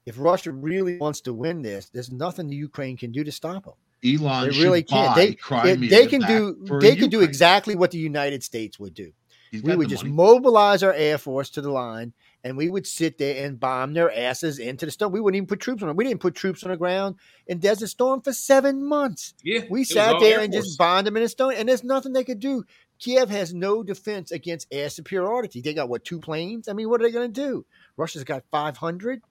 if 0.06 0.16
Russia 0.20 0.52
really 0.52 0.98
wants 0.98 1.22
to 1.22 1.34
win 1.34 1.62
this, 1.62 1.90
there's 1.90 2.12
nothing 2.12 2.48
the 2.48 2.56
Ukraine 2.56 2.98
can 2.98 3.12
do 3.12 3.24
to 3.24 3.32
stop 3.32 3.64
them. 3.66 3.74
Elon 4.06 4.50
They 4.50 4.62
really 4.62 4.84
can't. 4.84 5.16
They- 5.16 5.30
If 5.30 5.40
Crimea 5.40 5.90
they 5.90 6.08
can 6.08 6.22
do 6.22 6.58
they 6.82 6.96
can 6.98 7.10
do 7.10 7.22
exactly 7.22 7.74
what 7.76 7.92
the 7.92 7.98
United 8.00 8.44
States 8.44 8.78
would 8.80 8.94
do. 8.94 9.14
He's 9.50 9.64
We 9.64 9.76
would 9.76 9.88
just 9.88 10.04
money. 10.04 10.16
mobilize 10.16 10.82
our 10.84 10.94
air 10.94 11.18
force 11.20 11.50
to 11.52 11.62
the 11.62 11.70
line 11.70 12.12
and 12.44 12.58
we 12.58 12.70
would 12.70 12.88
sit 12.88 13.20
there 13.20 13.46
and 13.46 13.60
bomb 13.60 13.94
their 13.94 14.12
asses 14.12 14.58
into 14.60 14.86
the 14.88 14.92
storm. 14.92 15.14
We 15.14 15.22
wouldn't 15.22 15.38
even 15.38 15.48
put 15.48 15.60
troops 15.62 15.84
on 15.84 15.88
them. 15.88 15.96
We 15.96 16.04
didn't 16.06 16.22
put 16.22 16.34
troops 16.36 16.64
on 16.64 16.72
the 16.72 16.78
ground 16.78 17.16
in 17.48 17.60
Desert 17.60 17.88
Storm 17.88 18.20
for 18.22 18.34
seven 18.34 18.84
months. 18.84 19.36
Yeah, 19.44 19.62
We 19.70 19.84
sat 19.86 20.20
there 20.20 20.40
and 20.42 20.52
Force. 20.52 20.66
just 20.66 20.78
bombed 20.80 21.06
them 21.08 21.16
in 21.16 21.24
the 21.24 21.30
stone, 21.30 21.54
and 21.54 21.70
there's 21.70 21.84
nothing 21.84 22.12
they 22.14 22.24
could 22.24 22.40
do. 22.40 22.66
Kiev 23.04 23.30
has 23.30 23.54
no 23.54 23.84
defense 23.84 24.32
against 24.32 24.68
air 24.72 24.90
superiority. 24.90 25.60
They 25.60 25.74
got 25.74 25.90
what 25.90 26.06
two 26.06 26.20
planes? 26.20 26.70
I 26.70 26.74
mean, 26.74 26.90
what 26.90 27.02
are 27.02 27.04
they 27.04 27.12
going 27.12 27.34
to 27.34 27.42
do? 27.42 27.66
Russia's 27.98 28.24
got 28.24 28.44
500. 28.50 29.22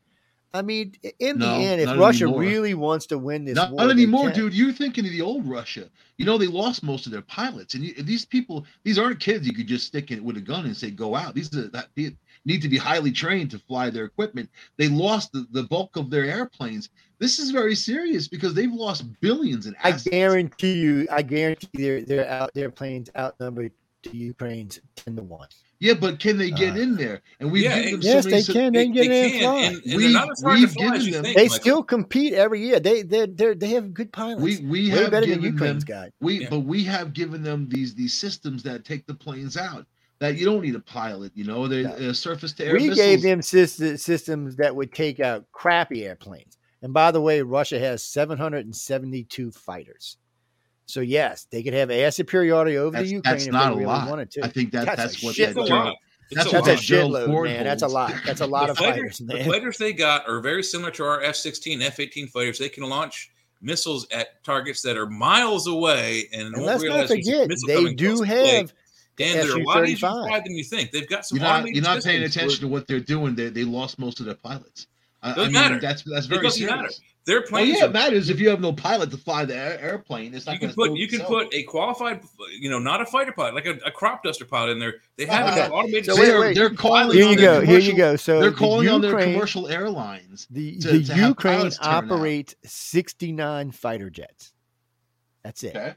I 0.52 0.60
mean, 0.60 0.92
in 1.18 1.38
No, 1.38 1.46
the 1.46 1.64
end, 1.64 1.80
if 1.80 1.98
Russia 1.98 2.24
anymore. 2.24 2.40
really 2.40 2.74
wants 2.74 3.06
to 3.06 3.16
win 3.16 3.46
this 3.46 3.54
Not, 3.54 3.70
war, 3.70 3.80
not 3.86 3.90
anymore, 3.90 4.30
dude. 4.30 4.52
You're 4.52 4.74
thinking 4.74 5.06
of 5.06 5.12
the 5.12 5.22
old 5.22 5.48
Russia. 5.48 5.88
You 6.18 6.26
know 6.26 6.36
they 6.36 6.46
lost 6.48 6.82
most 6.82 7.06
of 7.06 7.12
their 7.12 7.22
pilots, 7.22 7.72
and 7.72 7.82
you, 7.82 7.94
these 8.02 8.26
people, 8.26 8.66
these 8.84 8.98
aren't 8.98 9.18
kids 9.18 9.46
you 9.46 9.54
could 9.54 9.66
just 9.66 9.86
stick 9.86 10.10
it 10.10 10.22
with 10.22 10.36
a 10.36 10.42
gun 10.42 10.66
and 10.66 10.76
say 10.76 10.90
go 10.90 11.16
out. 11.16 11.34
These 11.34 11.56
are 11.56 11.68
that 11.68 11.88
need 12.44 12.62
to 12.62 12.68
be 12.68 12.76
highly 12.76 13.12
trained 13.12 13.50
to 13.52 13.58
fly 13.58 13.90
their 13.90 14.04
equipment. 14.04 14.50
They 14.76 14.88
lost 14.88 15.32
the, 15.32 15.46
the 15.52 15.62
bulk 15.64 15.96
of 15.96 16.10
their 16.10 16.24
airplanes. 16.24 16.88
This 17.18 17.38
is 17.38 17.50
very 17.50 17.74
serious 17.74 18.26
because 18.28 18.54
they've 18.54 18.72
lost 18.72 19.04
billions 19.20 19.66
in 19.66 19.76
I 19.82 19.92
guarantee 19.92 20.72
you, 20.74 21.06
I 21.10 21.22
guarantee 21.22 21.68
their 21.74 22.02
their 22.02 22.28
out 22.28 22.52
their 22.54 22.70
planes 22.70 23.10
outnumbered 23.16 23.72
the 24.02 24.16
Ukraine's 24.16 24.80
ten 24.96 25.14
to 25.16 25.22
one. 25.22 25.48
Yeah, 25.78 25.94
but 25.94 26.20
can 26.20 26.38
they 26.38 26.50
get 26.52 26.74
Uh, 26.76 26.80
in 26.80 26.94
there? 26.96 27.22
And 27.40 27.50
we've 27.50 27.64
Yeah, 27.64 27.76
given 27.82 27.90
them 27.92 28.00
yes, 28.02 28.22
so 28.24 28.30
many. 28.30 28.42
they 28.42 28.52
can. 28.52 28.72
They 28.72 28.84
can 28.84 28.92
get 28.92 29.06
in 29.06 29.12
and 29.12 29.42
fly. 29.42 29.58
and, 29.62 29.74
and 29.74 29.82
they're 29.84 29.96
We've- 29.96 30.12
not 30.12 30.30
as 30.30 30.40
hard 30.42 30.56
to 30.56 30.60
we've 30.64 30.74
given 30.76 31.10
them- 31.10 31.24
think. 31.24 31.36
They 31.36 31.42
Michael. 31.44 31.56
still 31.60 31.82
compete 31.82 32.32
every 32.34 32.60
year. 32.64 32.78
They 32.80 33.02
they 33.02 33.26
they 33.26 33.54
they 33.54 33.68
have 33.70 33.92
good 33.94 34.12
pilots. 34.12 34.40
We 34.42 34.58
we 34.58 34.90
Way 34.90 34.96
have 35.02 35.10
better 35.10 35.26
than 35.26 35.40
given 35.40 35.56
them 35.56 35.76
Ukraine's. 35.78 36.12
We 36.20 36.40
Yeah. 36.42 36.50
but 36.50 36.60
we 36.60 36.84
have 36.84 37.12
given 37.12 37.42
them 37.42 37.68
these 37.68 37.94
these 37.96 38.14
systems 38.14 38.62
that 38.64 38.84
take 38.84 39.06
the 39.06 39.14
planes 39.14 39.56
out. 39.56 39.86
That 40.22 40.36
you 40.38 40.44
don't 40.46 40.62
need 40.62 40.74
a 40.76 40.80
pilot. 40.80 41.32
You 41.34 41.44
know, 41.44 41.66
the 41.68 41.82
No. 41.82 42.10
uh, 42.10 42.12
surface 42.12 42.52
to 42.54 42.64
air. 42.66 42.72
We 42.74 42.88
missiles. 42.88 42.96
gave 42.98 43.22
them 43.22 43.42
systems 43.42 44.56
that 44.56 44.74
would 44.74 44.92
take 44.94 45.20
out 45.20 45.44
crappy 45.52 46.06
airplanes. 46.06 46.56
And 46.80 46.92
by 46.94 47.10
the 47.10 47.20
way, 47.20 47.42
Russia 47.42 47.78
has 47.78 48.02
772 48.04 49.50
fighters. 49.52 50.16
So 50.86 51.00
yes, 51.00 51.46
they 51.50 51.62
could 51.62 51.74
have 51.74 51.90
air 51.90 52.10
superiority 52.10 52.76
over 52.76 52.90
That's- 52.92 53.08
the 53.08 53.14
Ukraine 53.16 53.34
that's 53.34 53.46
if 53.46 53.52
not 53.52 53.64
they 53.68 53.72
a 53.74 53.76
really 53.76 53.86
lot. 53.86 54.08
wanted 54.08 54.30
to. 54.32 54.44
I 54.44 54.48
think 54.48 54.72
that 54.72 54.86
That's 54.86 54.96
that's, 54.96 55.22
what 55.22 55.34
shit 55.34 55.50
It's 55.50 55.54
that 55.56 55.62
a 55.62 55.66
Gerald- 55.66 55.84
lot. 55.86 55.96
That's 56.30 56.52
a 56.52 56.56
a 56.56 56.60
lot. 56.60 56.68
Shitload, 56.78 57.26
Ford 57.26 57.48
man. 57.50 57.64
That's 57.64 57.82
a 57.82 57.86
lot. 57.88 58.14
That's 58.24 58.40
a 58.40 58.46
lot 58.46 58.66
the 58.66 58.72
of 58.72 58.78
fighters, 58.78 58.94
fighters, 58.96 59.18
the 59.18 59.24
man. 59.34 59.44
fighters 59.50 59.76
they 59.78 59.92
got 59.92 60.26
are 60.28 60.40
very 60.40 60.62
similar 60.62 60.90
to 60.92 61.04
our 61.04 61.20
F-16, 61.22 61.82
F-18 61.82 62.30
fighters. 62.30 62.58
They 62.58 62.70
can 62.70 62.84
launch 62.84 63.30
missiles 63.60 64.06
at 64.10 64.42
targets 64.42 64.80
that 64.82 64.96
are 64.96 65.06
miles 65.06 65.66
away, 65.66 66.28
and, 66.32 66.42
And 66.48 66.52
won't 66.56 66.66
let's 66.66 66.82
not 66.82 66.88
realize 66.88 67.08
there's 67.10 67.26
forget, 67.26 67.48
they 67.66 67.94
do 67.94 68.22
have. 68.22 68.68
to 68.68 68.74
play, 68.74 68.81
have 69.24 69.40
and 69.40 69.48
they're 69.50 69.58
a 69.58 69.64
lot 69.66 69.84
easier 69.88 70.08
to 70.08 70.14
fly 70.28 70.40
than 70.40 70.54
you 70.56 70.64
think. 70.64 70.90
They've 70.90 71.08
got 71.08 71.24
some 71.26 71.38
You're 71.38 71.46
not 71.46 71.66
you're 71.68 71.82
not 71.82 72.02
paying 72.02 72.22
systems 72.22 72.36
attention 72.36 72.60
to 72.60 72.68
what 72.68 72.86
they're 72.86 73.00
doing. 73.00 73.34
They 73.34 73.48
they 73.48 73.64
lost 73.64 73.98
most 73.98 74.20
of 74.20 74.26
their 74.26 74.34
pilots. 74.34 74.86
I, 75.22 75.30
I 75.30 75.34
Doesn't 75.34 75.52
mean 75.52 75.62
matter. 75.62 75.80
that's 75.80 76.02
that's 76.02 76.26
It 76.26 76.30
very 76.30 76.42
doesn't 76.42 76.58
serious. 76.58 76.76
matter. 76.76 76.88
Their 77.24 77.36
oh, 77.36 77.40
Well, 77.42 77.48
planes 77.50 77.78
yeah, 77.78 77.84
are 77.84 77.88
it 77.88 77.92
matters 77.92 78.30
if 78.30 78.40
you 78.40 78.48
have 78.48 78.60
no 78.60 78.72
pilot 78.72 79.12
to 79.12 79.16
fly 79.16 79.44
the 79.44 79.54
air, 79.56 79.78
airplane. 79.80 80.34
It's 80.34 80.44
not 80.46 80.54
you 80.54 80.58
can 80.58 80.74
put 80.74 80.92
you 80.98 81.06
can 81.06 81.20
put 81.20 81.54
a 81.54 81.62
qualified, 81.62 82.20
you 82.58 82.68
know, 82.68 82.80
not 82.80 83.00
a 83.00 83.06
fighter 83.06 83.30
pilot, 83.30 83.54
like 83.54 83.66
a, 83.66 83.78
a 83.86 83.92
crop 83.92 84.24
duster 84.24 84.44
pilot 84.44 84.72
in 84.72 84.78
there. 84.80 84.94
They 85.16 85.26
have 85.26 85.46
Okay. 85.46 85.60
enough 85.60 85.70
automated. 85.70 86.06
So 86.06 86.14
So 86.16 86.20
wait, 86.20 86.26
they're, 86.26 86.40
wait. 86.40 86.54
they're 86.56 86.70
calling 86.74 87.16
Here 87.16 87.28
you 87.30 87.36
their 87.36 87.60
go. 87.60 87.64
Here 87.66 87.78
you 87.78 87.96
go. 87.96 88.16
So 88.16 88.40
they're 88.40 88.50
the 88.50 88.56
calling 88.56 88.88
on 88.88 89.00
their 89.00 89.16
commercial 89.16 89.68
airlines. 89.68 90.48
The, 90.50 90.76
to- 90.80 90.98
the 90.98 91.14
to 91.14 91.28
Ukraine 91.28 91.58
pilots 91.58 91.78
turn 91.78 91.86
out. 91.94 92.04
operates 92.10 92.56
69 92.64 93.70
fighter 93.70 94.10
jets. 94.10 94.52
That's 95.44 95.62
it. 95.62 95.76
Okay. 95.76 95.94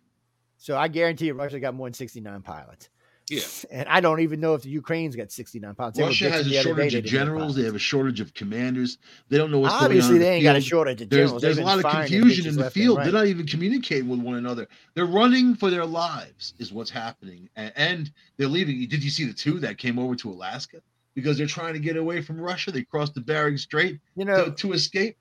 So 0.57 0.77
I 0.77 0.87
guarantee 0.87 1.25
you 1.25 1.33
Russia 1.33 1.59
got 1.59 1.73
more 1.73 1.87
than 1.87 1.95
69 1.95 2.41
pilots. 2.43 2.89
Yeah. 3.29 3.41
And 3.71 3.89
I 3.89 4.01
don't 4.01 4.19
even 4.19 4.39
know 4.39 4.53
if 4.53 4.61
the 4.61 4.69
Ukraine's 4.69 5.15
got 5.15 5.31
69 5.31 5.73
pounds. 5.73 5.97
They 5.97 6.03
Russia 6.03 6.29
has 6.29 6.45
a 6.45 6.59
other 6.59 6.69
shortage 6.69 6.93
of 6.93 7.03
have 7.03 7.11
generals. 7.11 7.55
They 7.55 7.63
have 7.63 7.73
a 7.73 7.79
shortage 7.79 8.19
of 8.19 8.33
commanders. 8.35 8.99
They 9.29 9.37
don't 9.37 9.49
know 9.49 9.59
what's 9.59 9.73
Obviously, 9.73 9.89
going 9.89 10.01
on. 10.01 10.05
Obviously, 10.05 10.19
they 10.19 10.27
in 10.27 10.33
ain't 10.33 10.43
the 10.43 10.49
got 10.49 10.55
a 10.55 10.61
shortage 10.61 11.01
of 11.01 11.09
There's 11.09 11.31
generals. 11.31 11.41
there's 11.41 11.57
a 11.57 11.63
lot 11.63 11.83
of 11.83 11.91
confusion 11.91 12.47
in 12.47 12.55
the 12.55 12.69
field. 12.69 12.97
right. 12.97 13.05
They're 13.05 13.13
not 13.13 13.25
even 13.25 13.47
communicating 13.47 14.07
with 14.07 14.19
one 14.19 14.35
another. 14.35 14.67
They're 14.93 15.07
running 15.07 15.55
for 15.55 15.71
their 15.71 15.85
lives, 15.85 16.53
is 16.59 16.71
what's 16.71 16.91
happening, 16.91 17.49
and, 17.55 17.73
and 17.75 18.11
they're 18.37 18.47
leaving. 18.47 18.79
Did 18.87 19.03
you 19.03 19.09
see 19.09 19.25
the 19.25 19.33
two 19.33 19.59
that 19.59 19.79
came 19.79 19.97
over 19.97 20.15
to 20.17 20.29
Alaska 20.29 20.81
because 21.15 21.37
they're 21.37 21.47
trying 21.47 21.73
to 21.73 21.79
get 21.79 21.97
away 21.97 22.21
from 22.21 22.39
Russia? 22.39 22.71
They 22.71 22.83
crossed 22.83 23.15
the 23.15 23.21
Bering 23.21 23.57
Strait 23.57 23.99
You 24.15 24.25
to, 24.25 24.31
know, 24.31 24.51
to 24.51 24.73
escape. 24.73 25.17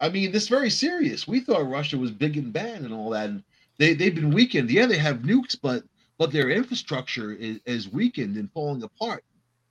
I 0.00 0.08
mean, 0.08 0.32
this 0.32 0.44
is 0.44 0.48
very 0.48 0.70
serious. 0.70 1.28
We 1.28 1.40
thought 1.40 1.68
Russia 1.68 1.96
was 1.96 2.10
big 2.10 2.36
and 2.36 2.52
bad 2.52 2.80
and 2.80 2.92
all 2.92 3.10
that, 3.10 3.28
and 3.28 3.44
they 3.78 3.94
they've 3.94 4.14
been 4.14 4.32
weakened. 4.32 4.68
Yeah, 4.68 4.86
they 4.86 4.98
have 4.98 5.18
nukes, 5.18 5.56
but 5.60 5.84
but 6.20 6.30
their 6.30 6.50
infrastructure 6.50 7.32
is, 7.32 7.58
is 7.64 7.88
weakened 7.90 8.36
and 8.36 8.52
falling 8.52 8.82
apart. 8.84 9.24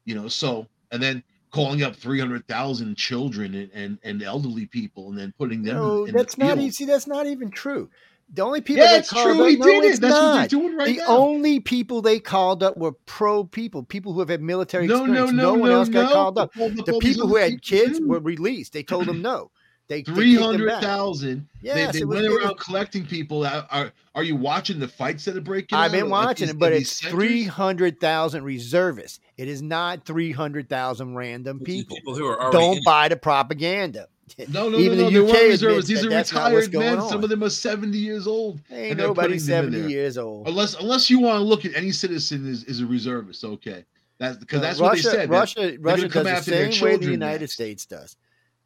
You 0.05 0.15
know, 0.15 0.27
so 0.27 0.67
and 0.91 1.01
then 1.01 1.23
calling 1.51 1.83
up 1.83 1.95
three 1.95 2.19
hundred 2.19 2.47
thousand 2.47 2.97
children 2.97 3.53
and, 3.55 3.69
and 3.73 3.99
and 4.03 4.23
elderly 4.23 4.65
people, 4.65 5.09
and 5.09 5.17
then 5.17 5.31
putting 5.37 5.61
them. 5.63 5.75
no, 5.77 6.05
in 6.05 6.13
that's 6.15 6.35
the 6.35 6.43
not. 6.55 6.73
See, 6.73 6.85
that's 6.85 7.07
not 7.07 7.27
even 7.27 7.51
true. 7.51 7.89
The 8.31 8.43
only 8.43 8.61
people 8.61 8.83
Yeah, 8.83 8.91
that 8.91 8.99
it's 8.99 9.09
true. 9.09 9.43
up, 9.43 9.49
He 9.49 9.55
no, 9.57 9.65
did 9.65 9.83
it. 9.85 10.01
That's 10.01 10.13
what 10.13 10.21
they're 10.21 10.41
not. 10.41 10.49
doing 10.49 10.75
right 10.77 10.87
the 10.87 10.97
now. 10.97 11.17
only 11.17 11.59
people 11.59 12.01
they 12.01 12.19
called 12.19 12.61
up 12.63 12.77
were 12.77 12.91
pro 13.05 13.43
people, 13.43 13.83
people 13.83 14.13
who 14.13 14.19
have 14.19 14.29
had 14.29 14.41
military 14.41 14.87
no, 14.87 15.05
no, 15.05 15.23
experience. 15.23 15.31
no, 15.33 15.53
one 15.53 15.69
no, 15.69 15.75
else 15.77 15.89
got 15.89 16.11
called 16.11 16.37
up. 16.37 16.51
Up 16.59 16.73
The 16.85 16.97
people 16.99 17.27
who 17.27 17.37
had 17.37 17.61
kids 17.61 17.99
too. 17.99 18.07
were 18.07 18.19
released. 18.19 18.73
They 18.73 18.83
told 18.83 19.05
them 19.07 19.21
no. 19.21 19.51
They, 19.89 20.03
they 20.03 20.03
Three 20.03 20.31
kicked 20.31 20.39
them 20.41 20.51
hundred 20.51 20.67
back. 20.69 20.81
thousand. 20.83 21.47
Yes, 21.61 21.93
they 21.93 21.99
they 21.99 22.05
went 22.05 22.23
it 22.23 22.29
was- 22.29 22.43
around 22.43 22.59
collecting 22.59 23.05
people. 23.05 23.45
Are, 23.45 23.65
are 23.71 23.91
are 24.15 24.23
you 24.23 24.35
watching 24.35 24.79
the 24.79 24.87
fights 24.87 25.25
that 25.25 25.35
are 25.35 25.41
breaking? 25.41 25.77
I've 25.77 25.89
out 25.89 25.91
been 25.91 26.05
at 26.05 26.09
watching 26.09 26.47
these- 26.47 26.55
it, 26.55 26.59
but 26.59 26.71
it's 26.73 27.01
three 27.01 27.43
hundred 27.43 27.99
thousand 27.99 28.43
reservists. 28.43 29.19
It 29.37 29.47
is 29.47 29.61
not 29.63 30.05
three 30.05 30.31
hundred 30.31 30.69
thousand 30.69 31.15
random 31.15 31.59
people. 31.59 31.95
people 31.97 32.15
who 32.15 32.25
are 32.27 32.39
already 32.39 32.57
Don't 32.57 32.85
buy 32.85 33.07
the 33.09 33.17
propaganda. 33.17 34.07
No, 34.49 34.69
no, 34.69 34.77
Even 34.77 34.99
no, 34.99 35.05
the 35.05 35.11
no. 35.11 35.25
They 35.25 35.25
UK 35.25 35.25
weren't 35.25 35.35
admits 35.43 35.51
reservists. 35.63 35.89
These 35.89 36.05
are 36.05 36.09
that's 36.11 36.31
not 36.33 36.53
what's 36.53 36.67
retired 36.67 36.85
men. 36.85 36.99
on. 36.99 37.09
Some 37.09 37.23
of 37.23 37.29
them 37.31 37.43
are 37.43 37.49
seventy 37.49 37.97
years 37.97 38.27
old. 38.27 38.59
Ain't 38.69 38.91
and 38.91 38.99
they're 38.99 39.07
nobody 39.07 39.33
putting 39.39 39.47
them 39.47 39.65
in 39.65 39.71
seventy 39.73 39.91
years 39.91 40.19
old. 40.19 40.47
Unless 40.47 40.75
unless 40.75 41.09
you 41.09 41.19
want 41.19 41.39
to 41.39 41.43
look 41.43 41.65
at 41.65 41.73
any 41.75 41.91
citizen 41.91 42.47
is, 42.47 42.63
is 42.65 42.79
a 42.81 42.85
reservist, 42.85 43.43
okay. 43.43 43.85
That's 44.19 44.37
because 44.37 44.61
No, 44.61 44.67
uh, 44.67 44.69
that's 44.69 44.79
Russia, 44.79 44.91
what 45.07 45.11
they 45.13 45.17
said. 45.17 45.29
Russia, 45.31 45.77
Russia 45.79 46.09
come 46.09 46.23
does 46.25 46.37
after 46.39 46.51
the 46.51 46.57
their 46.57 46.71
same 46.71 46.83
way 46.85 46.97
the 46.97 47.05
United 47.09 47.39
next. 47.41 47.53
States 47.53 47.87
does. 47.87 48.17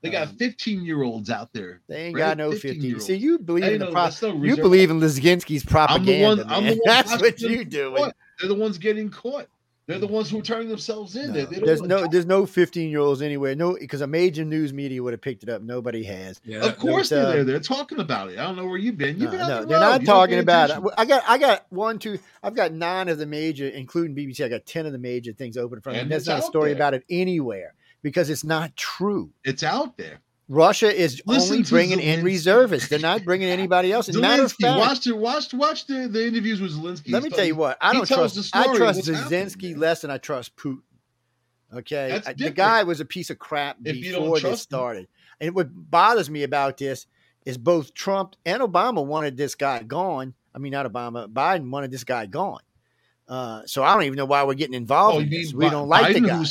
They 0.04 0.10
got 0.10 0.28
um, 0.28 0.36
fifteen 0.36 0.84
year 0.84 1.02
olds 1.02 1.30
out 1.30 1.54
there. 1.54 1.80
They 1.88 2.08
ain't 2.08 2.16
right? 2.16 2.20
got 2.22 2.38
no 2.38 2.52
15 2.52 2.82
year 2.82 2.96
olds. 2.96 3.06
See, 3.06 3.16
you 3.16 3.40
believe 3.40 3.64
in 3.64 3.80
the 3.80 3.86
no, 3.86 3.92
pro- 3.92 4.30
no 4.34 4.44
you 4.44 4.58
believe 4.58 4.92
in 4.92 5.00
Zelensky's 5.00 5.64
propaganda. 5.64 6.44
I'm 6.44 6.48
the 6.48 6.54
one 6.54 6.64
man. 6.66 6.80
That's 6.86 7.22
what 7.22 7.40
you 7.40 7.60
them 7.60 7.70
doing. 7.70 8.12
They're 8.40 8.50
the 8.50 8.56
ones 8.56 8.78
getting 8.78 9.10
caught. 9.10 9.48
They're 9.88 10.00
the 10.00 10.08
ones 10.08 10.30
who 10.30 10.40
are 10.40 10.42
turning 10.42 10.68
themselves 10.70 11.16
in. 11.16 11.32
They- 11.34 11.44
No, 11.44 11.50
they 11.50 11.56
don't 11.58 11.66
there's 11.66 11.82
no 11.82 12.02
talk. 12.02 12.12
there's 12.12 12.26
no 12.26 12.46
15 12.46 12.90
year 12.90 13.00
olds 13.00 13.22
anywhere. 13.22 13.56
No, 13.56 13.78
because 13.80 14.02
a 14.02 14.08
major 14.08 14.44
news 14.44 14.74
media 14.74 15.02
would 15.02 15.14
have 15.14 15.22
picked 15.22 15.44
it 15.44 15.50
up. 15.50 15.62
Nobody 15.62 16.04
has. 16.04 16.42
Yeah, 16.44 16.66
Of 16.66 16.78
course 16.78 17.10
But, 17.10 17.16
they're 17.16 17.26
uh, 17.26 17.32
there. 17.32 17.44
They're 17.46 17.60
talking 17.60 18.00
about 18.00 18.30
it. 18.30 18.40
I 18.40 18.44
don't 18.44 18.58
know 18.58 18.66
where 18.66 18.78
you've 18.78 18.98
been. 18.98 19.18
You've 19.20 19.32
been 19.32 19.40
out 19.40 19.48
no, 19.50 19.62
the 19.62 19.68
they're 19.68 19.80
road. 19.80 19.86
not 19.90 20.02
You 20.02 20.08
talking 20.08 20.36
pay 20.36 20.40
about 20.40 20.70
it. 20.70 20.84
I 20.98 21.06
got 21.06 21.24
I 21.28 21.38
got 21.38 21.66
one, 21.70 21.98
two, 22.00 22.20
I've 22.42 22.56
got 22.56 22.74
nine 22.74 23.08
of 23.08 23.18
the 23.20 23.26
major, 23.26 23.68
including 23.70 24.16
BBC. 24.16 24.44
I 24.44 24.50
got 24.50 24.66
ten 24.66 24.86
of 24.86 24.92
the 24.92 24.98
major 25.00 25.32
things 25.32 25.56
open 25.56 25.78
in 25.78 25.82
front 25.82 25.96
of 25.98 26.00
me. 26.00 26.02
And 26.04 26.12
There's 26.12 26.28
not 26.28 26.40
a 26.40 26.44
story 26.44 26.72
there. 26.72 26.76
about 26.78 26.94
it 26.94 27.04
anywhere 27.10 27.74
because 28.04 28.30
it's 28.30 28.44
not 28.44 28.76
true. 28.76 29.32
It's 29.44 29.64
out 29.64 29.98
there. 29.98 30.20
Russia 30.50 30.94
is 30.94 31.22
Listen 31.26 31.54
only 31.58 31.64
bringing 31.64 32.00
in 32.00 32.24
reservists. 32.24 32.90
They're 32.90 33.00
not 33.00 33.24
bringing 33.24 33.48
anybody 33.48 33.92
else. 33.92 34.10
As 34.10 34.16
a 34.18 34.22
matter 34.22 34.44
of 34.44 34.52
Zelensky, 34.56 34.62
fact, 34.62 34.80
watch 34.80 35.04
the 35.06 35.16
watch 35.16 35.54
watch 35.54 35.88
the, 35.88 36.08
the 36.08 36.28
interviews 36.28 36.62
with 36.62 36.74
Zelensky. 36.74 37.12
let 37.12 37.24
me 37.24 37.30
tell 37.30 37.46
you 37.46 37.56
what. 37.56 37.78
I 37.82 37.94
don't 37.94 38.06
trust. 38.06 38.52
I 38.54 38.76
trust 38.76 39.02
Zelensky 39.08 39.76
less 39.76 40.02
than 40.02 40.12
I 40.12 40.18
trust 40.20 40.56
Putin. 40.56 40.82
Okay, 41.74 42.22
I- 42.26 42.34
the 42.34 42.52
guy 42.52 42.84
was 42.84 43.00
a 43.00 43.06
piece 43.06 43.30
of 43.32 43.40
crap 43.40 43.78
If 43.84 43.96
before 44.00 44.34
this 44.36 44.42
trust 44.42 44.72
him. 44.72 44.78
started. 44.78 45.08
And 45.42 45.56
what 45.56 45.70
bothers 45.72 46.30
me 46.30 46.44
about 46.44 46.78
this 46.78 47.08
is 47.46 47.58
both 47.58 47.94
Trump 47.94 48.36
and 48.46 48.62
Obama 48.62 49.04
wanted 49.04 49.38
this 49.38 49.56
guy 49.56 49.82
gone. 49.82 50.34
I 50.54 50.60
mean, 50.60 50.72
not 50.72 50.86
Obama. 50.86 51.28
Biden 51.28 51.72
wanted 51.72 51.90
this 51.90 52.04
guy 52.04 52.26
gone. 52.28 52.62
Uh, 53.28 53.62
so 53.66 53.84
I 53.84 53.94
don't 53.94 54.04
even 54.04 54.18
know 54.18 54.26
why 54.26 54.44
we're 54.44 54.54
getting 54.54 54.74
involved 54.74 55.16
Oh, 55.18 55.20
in 55.22 55.30
this. 55.30 55.54
mean 55.54 55.58
We 55.58 55.70
don't 55.70 55.88
like 55.88 56.14
the 56.14 56.22
guy. 56.22 56.44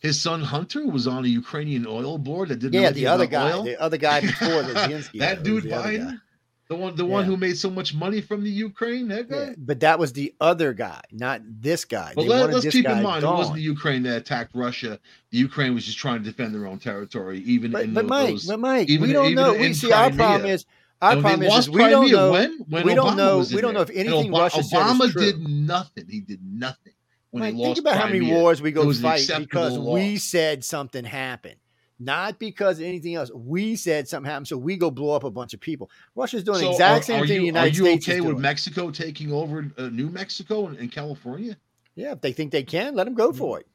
his 0.00 0.20
son 0.20 0.42
Hunter 0.42 0.86
was 0.86 1.06
on 1.06 1.24
a 1.24 1.28
Ukrainian 1.28 1.86
oil 1.86 2.18
board 2.18 2.48
that 2.48 2.56
didn't. 2.58 2.80
Yeah, 2.80 2.90
the 2.90 3.06
other 3.06 3.26
guy, 3.26 3.52
oil? 3.52 3.62
the 3.62 3.80
other 3.80 3.96
guy 3.96 4.20
before 4.22 4.62
the 4.62 4.74
Zelensky. 4.74 5.20
that 5.20 5.42
dude 5.44 5.64
the. 5.64 5.68
Biden, 5.70 6.20
the 6.68 6.74
one, 6.74 6.96
the 6.96 7.06
one 7.06 7.24
who 7.26 7.36
made 7.36 7.56
so 7.56 7.70
much 7.70 7.94
money 7.94 8.20
from 8.20 8.42
the 8.42 8.50
Ukraine. 8.50 9.06
That 9.06 9.28
guy. 9.30 9.36
Yeah, 9.36 9.52
but 9.56 9.78
that 9.80 10.00
was 10.00 10.12
the 10.14 10.34
other 10.40 10.72
guy, 10.72 11.00
not 11.12 11.40
this 11.44 11.84
guy. 11.84 12.12
But 12.16 12.22
They 12.22 12.28
let, 12.28 12.50
us 12.52 12.66
keep 12.66 12.86
in 12.86 13.04
mind, 13.04 13.22
gone. 13.22 13.34
it 13.34 13.38
wasn't 13.38 13.56
the 13.58 13.62
Ukraine 13.62 14.02
that 14.02 14.16
attacked 14.16 14.50
Russia. 14.52 14.98
The 15.30 15.38
Ukraine 15.38 15.74
was 15.76 15.84
just 15.86 15.96
trying 15.98 16.18
to 16.18 16.24
defend 16.24 16.52
their 16.56 16.66
own 16.66 16.80
territory, 16.80 17.38
even 17.46 17.70
But, 17.70 17.84
in 17.84 17.94
but 17.94 18.02
tho- 18.02 18.08
Mike, 18.08 18.36
but 18.48 18.58
Mike, 18.58 18.90
even- 18.90 19.06
we 19.06 19.12
don't 19.12 19.34
know. 19.36 19.52
We 19.54 19.74
see 19.74 19.92
our 19.92 20.10
problem 20.10 20.50
is 20.50 20.66
our 21.02 21.20
problem 21.20 21.42
is, 21.42 21.68
we 21.70 21.78
don't 21.88 22.10
know. 22.10 22.32
when, 22.32 22.58
when 22.68 22.86
we 22.86 22.94
don't 22.94 23.16
know- 23.16 23.44
we 23.52 23.60
don't 23.60 23.74
know 23.74 23.82
if 23.82 23.90
anything 23.90 24.32
Ob- 24.34 24.40
Russia 24.40 24.60
Obama 24.60 25.12
did 25.12 25.38
nothing. 25.40 26.06
He 26.08 26.20
did 26.20 26.40
nothing 26.42 26.92
when 27.30 27.42
he 27.44 27.50
think 27.50 27.68
lost 27.68 27.80
about 27.80 27.96
how 27.96 28.06
many 28.06 28.30
wars 28.32 28.62
we 28.62 28.72
go 28.72 28.92
fight 28.92 29.28
because 29.38 29.78
we 29.78 30.16
said 30.16 30.64
something 30.64 31.04
happened, 31.04 31.56
not 31.98 32.38
because 32.38 32.80
anything 32.80 33.14
else. 33.14 33.30
We 33.34 33.76
said 33.76 34.08
something 34.08 34.30
happened, 34.30 34.48
so 34.48 34.56
we 34.56 34.76
go 34.76 34.90
blow 34.90 35.14
up 35.14 35.24
a 35.24 35.30
bunch 35.30 35.52
of 35.54 35.60
people. 35.60 35.90
Russia's 36.14 36.44
doing 36.44 36.60
the 36.60 36.70
exact 36.70 37.00
are, 37.00 37.02
same 37.04 37.22
are 37.22 37.26
thing 37.26 37.34
you, 37.36 37.40
the 37.40 37.46
United 37.46 37.72
are 37.74 37.76
you 37.76 37.84
States 37.84 38.08
okay 38.08 38.20
with 38.20 38.30
doing. 38.32 38.42
Mexico 38.42 38.90
taking 38.90 39.32
over 39.32 39.70
uh, 39.76 39.82
New 39.88 40.08
Mexico 40.08 40.66
and, 40.66 40.78
and 40.78 40.90
California? 40.90 41.56
Yeah, 41.94 42.12
if 42.12 42.20
they 42.20 42.32
think 42.32 42.52
they 42.52 42.62
can, 42.62 42.94
let 42.94 43.04
them 43.04 43.14
go 43.14 43.32
for 43.32 43.60
it. 43.60 43.66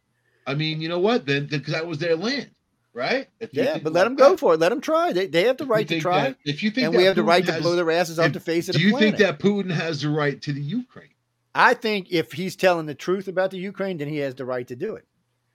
I 0.47 0.55
mean, 0.55 0.81
you 0.81 0.89
know 0.89 0.99
what? 0.99 1.25
Then 1.27 1.45
because 1.47 1.73
that 1.73 1.85
was 1.85 1.99
their 1.99 2.15
land, 2.15 2.49
right? 2.93 3.27
Yeah, 3.51 3.77
but 3.77 3.93
let 3.93 4.01
like 4.01 4.03
them 4.05 4.15
go 4.15 4.29
that, 4.31 4.39
for 4.39 4.53
it. 4.53 4.59
Let 4.59 4.69
them 4.69 4.81
try. 4.81 5.13
They, 5.13 5.27
they 5.27 5.43
have 5.45 5.57
the 5.57 5.65
right 5.65 5.87
to 5.87 5.99
try, 5.99 6.29
that- 6.29 6.37
if 6.45 6.61
you 6.63 6.71
think 6.71 6.87
and 6.87 6.95
we 6.95 7.03
have 7.05 7.15
the 7.15 7.21
Putin 7.21 7.27
right 7.27 7.45
to 7.45 7.61
blow 7.61 7.75
their 7.75 7.91
asses 7.91 8.19
off 8.19 8.27
if- 8.27 8.33
the 8.33 8.39
face 8.39 8.69
of 8.69 8.73
the 8.75 8.79
planet. 8.79 8.99
Do 8.99 9.05
you 9.05 9.11
think 9.11 9.17
that 9.19 9.39
Putin 9.39 9.71
has 9.71 10.01
the 10.01 10.09
right 10.09 10.41
to 10.41 10.51
the 10.53 10.61
Ukraine? 10.61 11.07
I 11.53 11.73
think 11.73 12.07
if 12.11 12.31
he's 12.31 12.55
telling 12.55 12.85
the 12.85 12.95
truth 12.95 13.27
about 13.27 13.51
the 13.51 13.57
Ukraine, 13.57 13.97
then 13.97 14.07
he 14.07 14.17
has 14.17 14.35
the 14.35 14.45
right 14.45 14.67
to 14.67 14.75
do 14.75 14.95
it. 14.95 15.05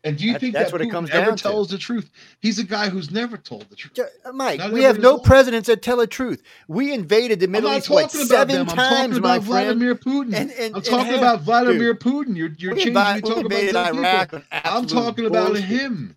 And 0.04 0.16
do 0.16 0.24
you 0.24 0.34
That- 0.34 0.40
think 0.40 0.52
that's 0.54 0.66
that 0.70 0.72
what 0.72 0.82
it 0.82 0.88
Putin 0.88 0.90
comes 0.92 1.10
ever 1.10 1.26
down 1.26 1.36
to. 1.36 1.42
tells 1.42 1.68
the 1.68 1.78
truth? 1.78 2.10
He's 2.38 2.60
a 2.60 2.64
guy 2.64 2.88
who's 2.90 3.10
never 3.10 3.36
told 3.36 3.68
the 3.70 3.74
truth. 3.76 3.98
Uh, 4.24 4.30
Mike, 4.32 4.60
Not 4.60 4.70
we 4.72 4.84
have 4.84 5.00
no 5.00 5.18
presidents 5.18 5.66
that 5.66 5.82
tell 5.82 5.96
the 5.96 6.06
truth. 6.06 6.42
We 6.68 6.92
invaded 6.92 7.40
the 7.40 7.48
Middle 7.48 7.72
East 7.72 7.90
what 7.90 8.02
talking 8.10 8.26
seven 8.26 8.66
talking 8.66 8.76
times, 8.76 9.20
my 9.20 9.36
about 9.36 9.48
friend. 9.48 9.80
Vladimir 9.80 9.94
Putin. 9.96 10.34
And- 10.34 10.52
and- 10.52 10.76
I'm 10.76 10.82
talking 10.82 11.14
about 11.14 11.40
Vladimir 11.40 11.94
Putin. 11.96 12.36
You're 12.36 12.52
you're 12.56 12.74
changing. 12.76 12.94
invi- 12.94 13.16
You 13.16 13.48
we 13.48 13.72
talk 13.72 13.92
about. 13.94 13.96
Iraq 13.96 14.44
I'm 14.64 14.86
talking 14.86 15.24
about 15.26 15.56
him. 15.56 16.16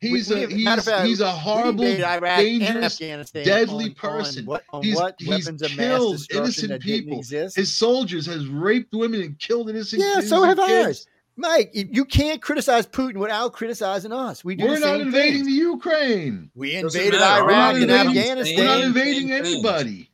He's 0.00 0.30
We- 0.30 0.44
a 0.44 0.46
we- 0.46 0.54
he's, 0.54 0.64
matter 0.64 0.80
fact, 0.82 1.06
he's 1.06 1.20
a 1.20 1.30
horrible, 1.30 1.84
invaded 1.84 2.04
Iraq 2.04 2.38
and 2.38 2.60
dangerous, 2.60 2.96
deadly 2.98 3.84
on- 3.84 3.90
on 3.90 3.94
person. 3.94 4.46
what, 4.46 4.64
on 4.72 4.82
He's- 4.82 4.96
what 4.96 5.14
he's 5.18 5.28
weapons 5.28 5.60
of 5.62 5.76
mass 5.76 5.86
killed 5.98 6.26
innocent 6.32 6.82
people. 6.82 7.22
His 7.54 7.72
soldiers 7.72 8.24
has 8.26 8.46
raped 8.46 8.94
women 8.94 9.20
and 9.20 9.38
killed 9.38 9.68
innocent. 9.68 10.00
People. 10.02 10.22
Yeah, 10.22 10.26
so 10.26 10.42
have 10.42 10.56
kids. 10.58 10.86
ours. 10.86 11.06
Mike, 11.36 11.70
you 11.74 11.88
you 11.90 12.04
can't 12.04 12.42
criticize 12.42 12.86
Putin 12.86 13.16
without 13.16 13.52
criticizing 13.52 14.12
us. 14.12 14.44
We 14.44 14.56
do 14.56 14.64
We're 14.64 14.74
the 14.74 14.80
not 14.86 15.00
invading 15.00 15.34
things. 15.44 15.46
the 15.46 15.52
Ukraine. 15.52 16.50
We 16.54 16.74
invaded 16.74 17.20
Iraq 17.20 17.76
and 17.76 17.90
Afghanistan. 17.90 18.56
We're 18.58 18.64
not 18.64 18.80
invading 18.80 19.28
same 19.28 19.42
thing. 19.44 19.52
anybody. 19.54 20.09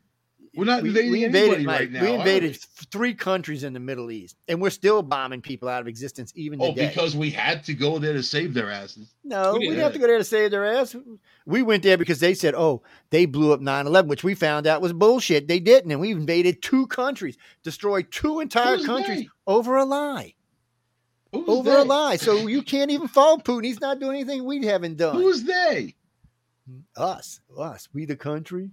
We're 0.57 0.65
not 0.65 0.83
We- 0.83 0.89
invading 0.89 1.11
we 1.13 1.25
invaded, 1.25 1.65
Mike, 1.67 1.81
right 1.81 1.91
now. 1.93 2.03
We 2.03 2.13
invaded 2.15 2.53
th- 2.55 2.65
three 2.91 3.13
countries 3.15 3.63
in 3.63 3.73
the 3.75 3.81
Middle 3.81 4.11
East, 4.11 4.37
and 4.49 4.61
we're 4.61 4.71
still 4.71 5.03
bombing 5.03 5.43
people 5.43 5.69
out 5.69 5.81
of 5.83 5.87
existence 5.89 6.33
even 6.35 6.61
Oh, 6.63 6.71
today. 6.71 6.89
because 6.89 7.15
we 7.15 7.31
had 7.31 7.63
to 7.65 7.75
go 7.75 7.99
there 7.99 8.15
to 8.15 8.23
save 8.23 8.55
their 8.55 8.71
asses. 8.71 9.15
no, 9.23 9.53
We 9.53 9.59
we 9.61 9.67
didn't 9.69 9.81
have 9.81 9.93
to 9.93 9.99
go 9.99 10.07
there 10.07 10.19
to 10.19 10.25
save 10.25 10.51
their 10.51 10.65
ass. 10.65 10.97
We 11.45 11.63
went 11.63 11.83
there 11.83 11.99
because 11.99 12.21
they 12.21 12.33
said, 12.35 12.55
"Oh, 12.55 12.83
they 13.11 13.27
blew 13.27 13.53
up 13.53 13.61
9/11," 13.61 14.09
which 14.09 14.25
we 14.25 14.35
found 14.35 14.67
out 14.67 14.81
was 14.81 14.93
bullshit. 14.93 15.47
They 15.47 15.61
didn't, 15.61 15.93
and 15.93 16.01
we 16.01 16.11
invaded 16.13 16.63
two 16.63 16.87
countries, 16.87 17.37
destroyed 17.63 18.11
two 18.11 18.41
entire 18.41 18.79
countries 18.79 19.21
they? 19.25 19.29
over 19.47 19.77
a 19.77 19.85
lie. 19.85 20.35
Who's 21.33 21.49
Over 21.49 21.71
they? 21.71 21.81
a 21.81 21.85
lie. 21.85 22.17
So 22.17 22.47
you 22.47 22.63
can't 22.63 22.91
even 22.91 23.09
fault 23.09 23.45
Putin. 23.45 23.65
He's 23.65 23.81
not 23.81 24.01
doing 24.01 24.17
anything 24.17 24.45
we 24.45 24.65
haven't 24.65 24.97
done. 24.97 25.17
Who's 25.17 25.43
they? 25.43 25.97
us? 26.97 27.41
Us? 27.57 27.89
We 27.93 28.07
the 28.07 28.17
country? 28.17 28.71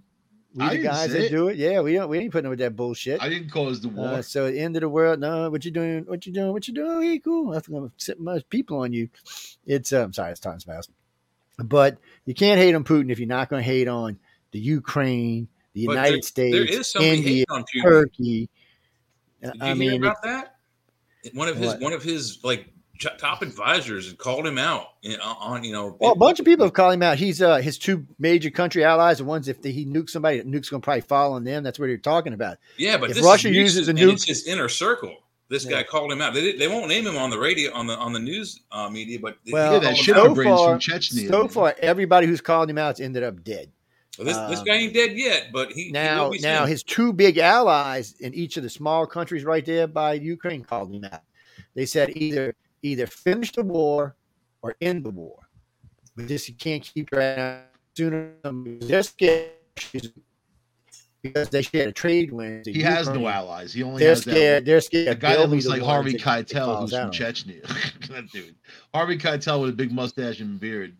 We 0.54 0.64
I 0.64 0.76
the 0.76 0.82
guys 0.84 1.12
that 1.12 1.30
do 1.30 1.48
it? 1.48 1.56
Yeah, 1.56 1.80
we 1.80 1.94
don't. 1.94 2.08
We 2.08 2.18
ain't 2.18 2.30
putting 2.32 2.46
up 2.46 2.50
with 2.50 2.60
that 2.60 2.76
bullshit. 2.76 3.20
I 3.20 3.28
didn't 3.28 3.50
cause 3.50 3.80
the 3.80 3.88
war. 3.88 4.06
Uh, 4.06 4.22
so 4.22 4.46
at 4.46 4.52
the 4.52 4.60
end 4.60 4.76
of 4.76 4.82
the 4.82 4.88
world, 4.88 5.18
no, 5.18 5.50
what 5.50 5.64
you 5.64 5.72
doing? 5.72 6.04
What 6.06 6.26
you 6.26 6.32
doing? 6.32 6.52
What 6.52 6.68
you 6.68 6.74
doing? 6.74 7.02
Hey, 7.02 7.18
cool. 7.18 7.52
I'm 7.52 7.60
gonna 7.68 7.90
sit 7.96 8.20
my 8.20 8.40
people 8.50 8.78
on 8.78 8.92
you. 8.92 9.08
It's 9.66 9.92
um, 9.92 10.12
sorry, 10.12 10.30
it's 10.30 10.40
time's 10.40 10.62
fast. 10.64 10.90
But 11.58 11.98
you 12.24 12.34
can't 12.34 12.60
hate 12.60 12.74
on 12.74 12.84
Putin 12.84 13.10
if 13.10 13.18
you're 13.18 13.28
not 13.28 13.48
going 13.48 13.62
to 13.62 13.66
hate 13.66 13.86
on 13.88 14.18
the 14.50 14.58
Ukraine, 14.58 15.46
the 15.72 15.86
But 15.86 15.92
United 15.92 16.14
there- 16.14 16.22
States, 16.22 16.56
there 16.56 16.64
is 16.80 16.86
somebody 16.90 17.16
India, 17.18 17.44
on 17.48 17.64
Turkey. 17.82 18.48
Uh, 19.42 19.50
Did 19.50 19.54
you 19.54 19.60
I 19.62 19.66
hear 19.66 19.76
mean, 19.76 20.02
about 20.04 20.22
that? 20.22 20.56
One 21.32 21.48
of 21.48 21.56
his 21.56 21.66
What? 21.68 21.80
one 21.80 21.92
of 21.92 22.02
his 22.02 22.42
like 22.44 22.66
ch- 22.66 22.73
top 23.18 23.42
advisors 23.42 24.08
had 24.08 24.18
called 24.18 24.46
him 24.46 24.58
out 24.58 24.88
on 25.22 25.64
you 25.64 25.72
know. 25.72 25.96
well, 26.00 26.12
a 26.12 26.16
bunch 26.16 26.38
of 26.40 26.44
people 26.46 26.64
have 26.66 26.72
called 26.72 26.94
him 26.94 27.02
out. 27.02 27.18
He's 27.18 27.40
uh, 27.42 27.56
his 27.58 27.78
two 27.78 28.06
major 28.18 28.50
country 28.50 28.84
allies. 28.84 29.18
The 29.18 29.24
ones 29.24 29.48
if 29.48 29.62
he 29.62 29.86
nukes 29.86 30.10
somebody, 30.10 30.42
nuke's 30.42 30.68
going 30.70 30.80
to 30.80 30.84
probably 30.84 31.00
fall 31.02 31.32
on 31.34 31.44
them. 31.44 31.62
That's 31.62 31.78
what 31.78 31.86
they're 31.86 31.96
talking 31.98 32.32
about. 32.32 32.58
yeah, 32.76 32.96
but 32.96 33.10
if 33.10 33.16
this 33.16 33.24
Russia 33.24 33.48
is 33.48 33.56
uses 33.56 33.88
a 33.88 33.94
nuke- 33.94 34.12
it's 34.14 34.24
his 34.24 34.46
inner 34.46 34.68
circle. 34.68 35.14
This 35.50 35.64
Yeah. 35.66 35.72
guy 35.72 35.82
called 35.82 36.10
him 36.10 36.22
out. 36.22 36.32
They, 36.32 36.56
they 36.56 36.68
won't 36.68 36.88
name 36.88 37.06
him 37.06 37.18
on 37.18 37.28
the 37.28 37.38
radio 37.38 37.72
on 37.74 37.86
the 37.86 37.94
on 37.96 38.12
the 38.14 38.18
news 38.18 38.60
uh, 38.72 38.88
media, 38.88 39.18
but 39.20 39.36
Well, 39.52 39.64
yeah, 39.64 39.70
called 39.72 39.82
that 39.84 39.90
him 39.90 39.96
shit 39.96 40.16
so 40.16 40.34
far- 40.34 40.34
from 40.34 40.78
Chechnya. 40.80 41.28
So 41.28 41.40
man. 41.40 41.48
far, 41.48 41.74
everybody 41.80 42.26
who's 42.26 42.40
called 42.40 42.70
him 42.70 42.78
out 42.78 42.98
ended 42.98 43.22
up 43.22 43.44
dead. 43.44 43.70
Well, 44.18 44.26
this 44.26 44.36
this 44.48 44.60
um, 44.60 44.64
guy 44.64 44.74
ain't 44.76 44.94
dead 44.94 45.12
yet, 45.18 45.48
but 45.52 45.70
he 45.72 45.84
he 45.84 45.92
Now, 45.92 46.24
will 46.24 46.30
be 46.30 46.38
now 46.38 46.64
his 46.66 46.82
two 46.82 47.12
big 47.12 47.36
allies 47.36 48.14
in 48.20 48.32
each 48.32 48.56
of 48.56 48.62
the 48.62 48.70
small 48.70 49.06
countries 49.06 49.44
right 49.44 49.64
there 49.66 49.86
by 49.86 50.14
Ukraine 50.14 50.62
called 50.64 50.90
him 50.94 51.04
out. 51.04 51.22
They 51.74 51.84
said 51.84 52.16
either 52.16 52.54
either 52.84 53.06
finish 53.06 53.52
the 53.52 53.62
war 53.62 54.14
or 54.62 54.76
end 54.80 55.04
the 55.04 55.10
war. 55.10 55.48
But 56.16 56.28
this 56.28 56.48
you 56.48 56.54
can't 56.54 56.82
keep 56.82 57.12
out 57.14 57.62
sooner. 57.96 58.32
They're 58.80 59.02
scared 59.02 59.50
because 61.22 61.48
they 61.48 61.62
share 61.62 61.88
a 61.88 61.92
trade 61.92 62.30
win. 62.30 62.62
he 62.64 62.82
has 62.82 63.08
no 63.08 63.26
allies. 63.26 63.72
He 63.72 63.82
only 63.82 64.00
They're 64.00 64.10
has 64.10 64.20
scared. 64.20 64.62
that. 64.62 64.66
They're 64.66 64.80
scared. 64.80 65.08
The 65.08 65.14
guy 65.16 65.36
that 65.36 65.48
looks 65.48 65.66
like 65.66 65.82
Harvey 65.82 66.14
Keitel, 66.14 66.80
who's 66.80 66.90
from. 66.90 67.10
Chechnya. 67.10 67.62
that 68.08 68.30
dude. 68.30 68.54
Harvey 68.92 69.18
Keitel 69.18 69.62
with 69.62 69.70
a 69.70 69.72
big 69.72 69.90
mustache 69.90 70.40
and 70.40 70.60
beard, 70.60 70.94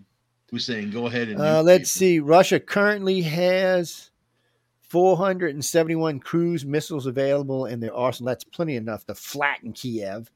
who's 0.51 0.65
saying, 0.65 0.91
"Go 0.91 1.07
ahead 1.07 1.29
and." 1.29 1.41
Uh, 1.41 1.63
let's 1.63 1.95
people." 1.95 2.09
see. 2.09 2.21
Russia 2.21 2.59
currently 2.59 3.21
has 3.21 4.11
471 4.81 6.21
cruise 6.21 6.65
missiles 6.65 7.07
available 7.07 7.67
in 7.67 7.81
their 7.81 7.95
arsenal. 7.95 8.29
That's 8.29 8.45
plenty 8.45 8.77
enough 8.77 9.05
to 9.07 9.15
flatten 9.15 9.73
Kiev. 9.73 10.31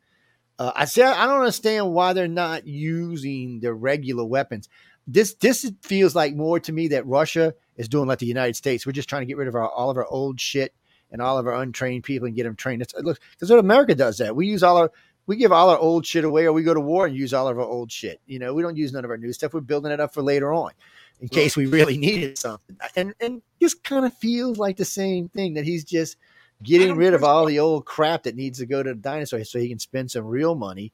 Uh, 0.59 0.73
I 0.75 0.85
say 0.87 1.03
I 1.03 1.27
don't 1.27 1.41
understand 1.41 1.93
why 1.93 2.13
they're 2.13 2.29
not 2.29 2.67
using 2.67 3.61
the 3.61 3.73
regular 3.73 4.25
weapons. 4.25 4.69
This 5.07 5.35
this 5.35 5.71
feels 5.83 6.15
like 6.15 6.35
more 6.35 6.61
to 6.61 6.73
me 6.73 6.89
that 6.89 7.07
Russia 7.07 7.55
is 7.77 7.89
doing 7.89 8.09
like 8.09 8.19
the 8.19 8.27
United 8.27 8.57
States. 8.57 8.85
We're 8.85 8.93
just 8.93 9.09
trying 9.09 9.23
to 9.23 9.27
get 9.27 9.37
rid 9.37 9.49
of 9.49 9.55
our, 9.55 9.69
all 9.69 9.91
of 9.91 9.97
our 9.97 10.07
old 10.07 10.41
shit 10.41 10.75
and 11.11 11.23
all 11.23 11.39
of 11.39 11.47
our 11.47 11.55
untrained 11.55 12.05
people 12.05 12.27
and 12.27 12.37
get 12.37 12.43
them 12.43 12.57
trained. 12.57 12.83
It's, 12.83 12.95
look, 12.95 13.19
because 13.33 13.51
what 13.51 13.59
America 13.59 13.95
does 13.95 14.19
that. 14.19 14.37
We 14.37 14.47
use 14.47 14.63
all 14.63 14.77
our 14.77 14.91
we 15.27 15.37
give 15.37 15.53
all 15.53 15.69
our 15.69 15.79
old 15.79 16.07
shit 16.07 16.25
away, 16.25 16.47
or 16.47 16.53
we 16.53 16.63
go 16.63 16.73
to 16.75 16.81
war 16.81 17.07
and 17.07 17.15
use 17.15 17.35
all 17.35 17.49
of 17.49 17.59
our 17.59 17.65
old 17.65 17.93
shit. 17.93 18.19
You 18.27 18.39
know, 18.39 18.55
we 18.55 18.63
don't 18.63 18.77
use 18.77 18.93
none 18.93 19.05
of 19.05 19.11
our 19.11 19.19
new 19.19 19.33
stuff. 19.33 19.53
We're 19.53 19.61
building 19.61 19.93
it 19.93 20.01
up 20.01 20.15
for 20.15 20.23
later 20.23 20.53
on 20.53 20.73
in 21.21 21.29
case 21.29 21.55
we 21.55 21.67
really 21.67 21.99
needed 22.07 22.39
something. 22.39 22.77
And 22.97 23.15
and 23.21 23.43
just 23.61 23.85
kind 23.85 24.05
of 24.05 24.15
feels 24.15 24.59
like 24.59 24.77
the 24.77 24.85
same 24.85 25.29
thing 25.29 25.55
that 25.55 25.65
he's 25.65 25.85
just 25.85 26.17
getting 26.63 26.97
rid 26.97 27.15
of 27.15 27.25
all 27.25 27.47
the 27.47 27.59
old 27.59 27.85
crap 27.85 28.25
that 28.25 28.37
needs 28.37 28.59
to 28.59 28.67
go 28.67 28.83
to 28.83 28.91
the 28.91 29.01
dinosaur 29.01 29.45
so 29.45 29.59
he 29.59 29.69
can 29.69 29.79
spend 29.79 30.11
some 30.11 30.25
real 30.25 30.55
money 30.55 30.93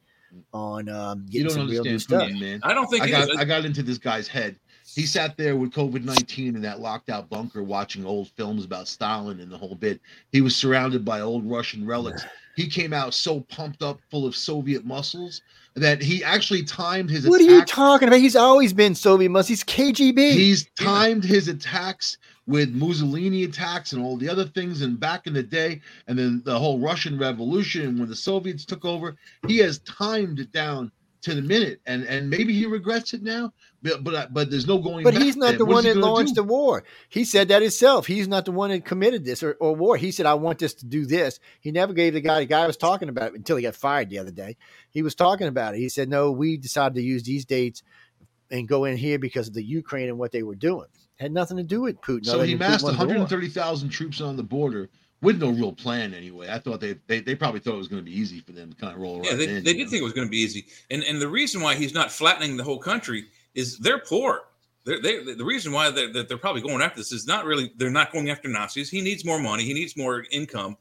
on 0.53 0.89
um, 0.89 1.27
You 1.29 1.43
getting 1.43 1.57
don't 1.57 1.69
some 1.69 1.71
real 1.71 1.85
new 1.85 1.99
stuff. 1.99 2.29
Putin, 2.29 2.41
man. 2.41 2.61
I 2.63 2.75
don't 2.75 2.89
think 2.89 3.03
I 3.03 3.11
got 3.11 3.31
is. 3.31 3.37
I 3.37 3.45
got 3.45 3.65
into 3.65 3.83
this 3.83 3.99
guy's 3.99 4.29
head. 4.29 4.57
He 4.87 5.07
sat 5.07 5.37
there 5.37 5.57
with 5.57 5.73
COVID 5.73 6.05
nineteen 6.05 6.57
in 6.57 6.63
that 6.63 6.81
locked 6.81 7.09
out 7.09 7.29
bunker, 7.31 7.63
watching 7.63 8.05
old 8.05 8.29
films 8.31 8.65
about 8.65 8.89
Stalin 8.89 9.41
and 9.41 9.51
the 9.51 9.59
whole 9.59 9.75
bit. 9.75 10.01
He 10.33 10.41
was 10.41 10.55
surrounded 10.55 11.05
by 11.05 11.21
old 11.21 11.49
Russian 11.49 11.87
relics. 11.87 12.25
He 12.57 12.69
came 12.69 12.93
out 12.93 13.15
so 13.15 13.41
pumped 13.41 13.83
up, 13.83 13.99
full 14.13 14.29
of 14.29 14.37
Soviet 14.37 14.85
muscles, 14.85 15.43
that 15.75 16.01
he 16.01 16.23
actually 16.23 16.63
timed 16.63 17.11
his. 17.11 17.27
What 17.27 17.41
are 17.41 17.45
you 17.45 17.65
talking 17.65 18.07
about? 18.07 18.21
He's 18.21 18.37
always 18.37 18.73
been 18.73 18.95
Soviet 18.95 19.29
Mus. 19.29 19.49
He's 19.49 19.65
KGB. 19.65 20.31
He's 20.35 20.71
timed 20.79 21.25
his 21.25 21.49
attacks 21.49 22.17
with 22.47 22.71
Mussolini 22.75 23.45
attacks 23.45 23.93
and 23.93 24.03
all 24.03 24.17
the 24.17 24.29
other 24.29 24.45
things, 24.45 24.83
and 24.83 25.01
back 25.01 25.27
in 25.27 25.33
the 25.33 25.43
day, 25.43 25.81
and 26.07 26.19
then 26.19 26.43
the 26.45 26.59
whole 26.59 26.79
Russian 26.79 27.19
Revolution 27.19 27.99
when 27.99 28.09
the 28.09 28.17
Soviets 28.17 28.65
took 28.65 28.85
over. 28.85 29.17
He 29.47 29.59
has 29.59 29.79
timed 29.81 30.41
it 30.41 30.53
down 30.53 30.93
to 31.23 31.35
the 31.35 31.41
minute, 31.41 31.81
and 31.87 32.05
and 32.05 32.29
maybe 32.29 32.53
he 32.53 32.67
regrets 32.67 33.15
it 33.15 33.23
now, 33.23 33.51
but 33.83 34.05
but, 34.05 34.15
uh, 34.15 34.27
but 34.31 34.51
there's 34.51 34.67
no 34.67 34.77
going. 34.77 35.05
Back 35.05 35.15
but 35.15 35.23
he's 35.23 35.37
not 35.37 35.57
the 35.57 35.65
What 35.65 35.77
one 35.77 35.85
that 35.85 35.97
launched 35.97 36.35
do? 36.35 36.43
the 36.43 36.47
war. 36.47 36.85
He 37.09 37.25
said 37.25 37.49
that 37.49 37.63
himself. 37.63 38.07
He's 38.07 38.29
not 38.29 38.45
the 38.45 38.53
one 38.53 38.71
that 38.71 38.85
committed 38.85 39.25
this 39.25 39.43
or, 39.43 39.57
or 39.59 39.75
war. 39.75 39.97
He 39.97 40.13
said, 40.13 40.27
I 40.27 40.35
want 40.35 40.59
this 40.59 40.75
to 40.75 40.87
do 40.87 41.07
this. 41.07 41.41
He 41.61 41.73
never 41.73 41.95
gave 41.95 42.13
the 42.13 42.21
guy, 42.21 42.41
the 42.41 42.47
guy 42.47 42.67
was 42.67 42.77
talking 42.77 43.09
about 43.09 43.29
it 43.29 43.37
until 43.37 43.57
he 43.57 43.63
got 43.63 43.75
fired 43.75 44.11
the 44.11 44.19
other 44.19 44.31
day. 44.31 44.59
He 44.91 45.03
was 45.03 45.15
talking 45.15 45.47
about 45.47 45.75
it. 45.75 45.79
He 45.79 45.89
said, 45.89 46.11
No, 46.11 46.31
we 46.31 46.59
decided 46.59 46.95
to 46.97 47.03
use 47.03 47.23
these 47.23 47.47
dates 47.47 47.83
and 48.51 48.69
go 48.69 48.85
in 48.85 48.99
here 48.99 49.19
because 49.19 49.49
of 49.49 49.55
the 49.55 49.65
Ukraine 49.65 50.11
and 50.11 50.19
what 50.19 50.31
they 50.31 50.43
were 50.43 50.55
doing. 50.55 50.89
Had 51.21 51.33
nothing 51.33 51.57
to 51.57 51.63
do 51.63 51.81
with 51.83 52.01
Putin. 52.01 52.27
So 52.27 52.41
he 52.43 52.55
massed 52.55 52.83
wanted 52.83 52.97
the 52.99 53.05
war. 53.07 53.15
130,000 53.15 53.89
troops 53.89 54.21
on 54.21 54.37
the 54.37 54.43
border 54.43 54.91
with 55.23 55.41
no 55.41 55.51
real 55.51 55.73
plan 55.73 56.13
anyway. 56.13 56.49
I 56.51 56.59
thought 56.59 56.81
they 56.81 56.97
they, 57.07 57.21
they 57.21 57.35
probably 57.35 57.61
thought 57.61 57.75
it 57.75 57.79
was 57.79 57.89
going 57.89 58.05
to 58.05 58.11
be 58.11 58.17
easy 58.19 58.41
for 58.41 58.53
them 58.53 58.71
to 58.71 58.77
kind 58.77 58.95
of 58.95 59.01
roll 59.01 59.23
Yeah, 59.23 59.31
right 59.31 59.39
they, 59.39 59.49
in. 59.49 59.65
they 59.65 59.73
did 59.75 59.85
know? 59.85 59.91
think 59.91 60.01
it 60.01 60.05
was 60.05 60.13
going 60.13 60.27
to 60.27 60.31
be 60.31 60.39
easy, 60.39 60.67
and 60.91 61.03
and 61.05 61.21
the 61.23 61.29
reason 61.29 61.61
why 61.63 61.77
he's 61.77 61.95
not 61.95 62.11
flattening 62.11 62.57
the 62.57 62.65
whole 62.65 62.79
country 62.79 63.27
is 63.55 63.79
they're 63.79 64.01
poor. 64.01 64.43
They're, 64.85 65.01
they 65.01 65.23
the 65.35 65.45
reason 65.45 65.73
why 65.73 65.91
they're, 65.91 66.13
that 66.13 66.29
they're 66.29 66.37
probably 66.37 66.61
going 66.63 66.83
after 66.83 66.99
this 67.01 67.13
is 67.13 67.27
not 67.27 67.45
really 67.47 67.73
they're 67.77 67.91
not 67.91 68.13
going 68.13 68.29
after 68.29 68.49
Nazis. 68.49 68.91
He 68.91 69.01
needs 69.01 69.25
more 69.25 69.39
money. 69.39 69.63
He 69.65 69.73
needs 69.73 69.97
more 69.97 70.27
income, 70.31 70.77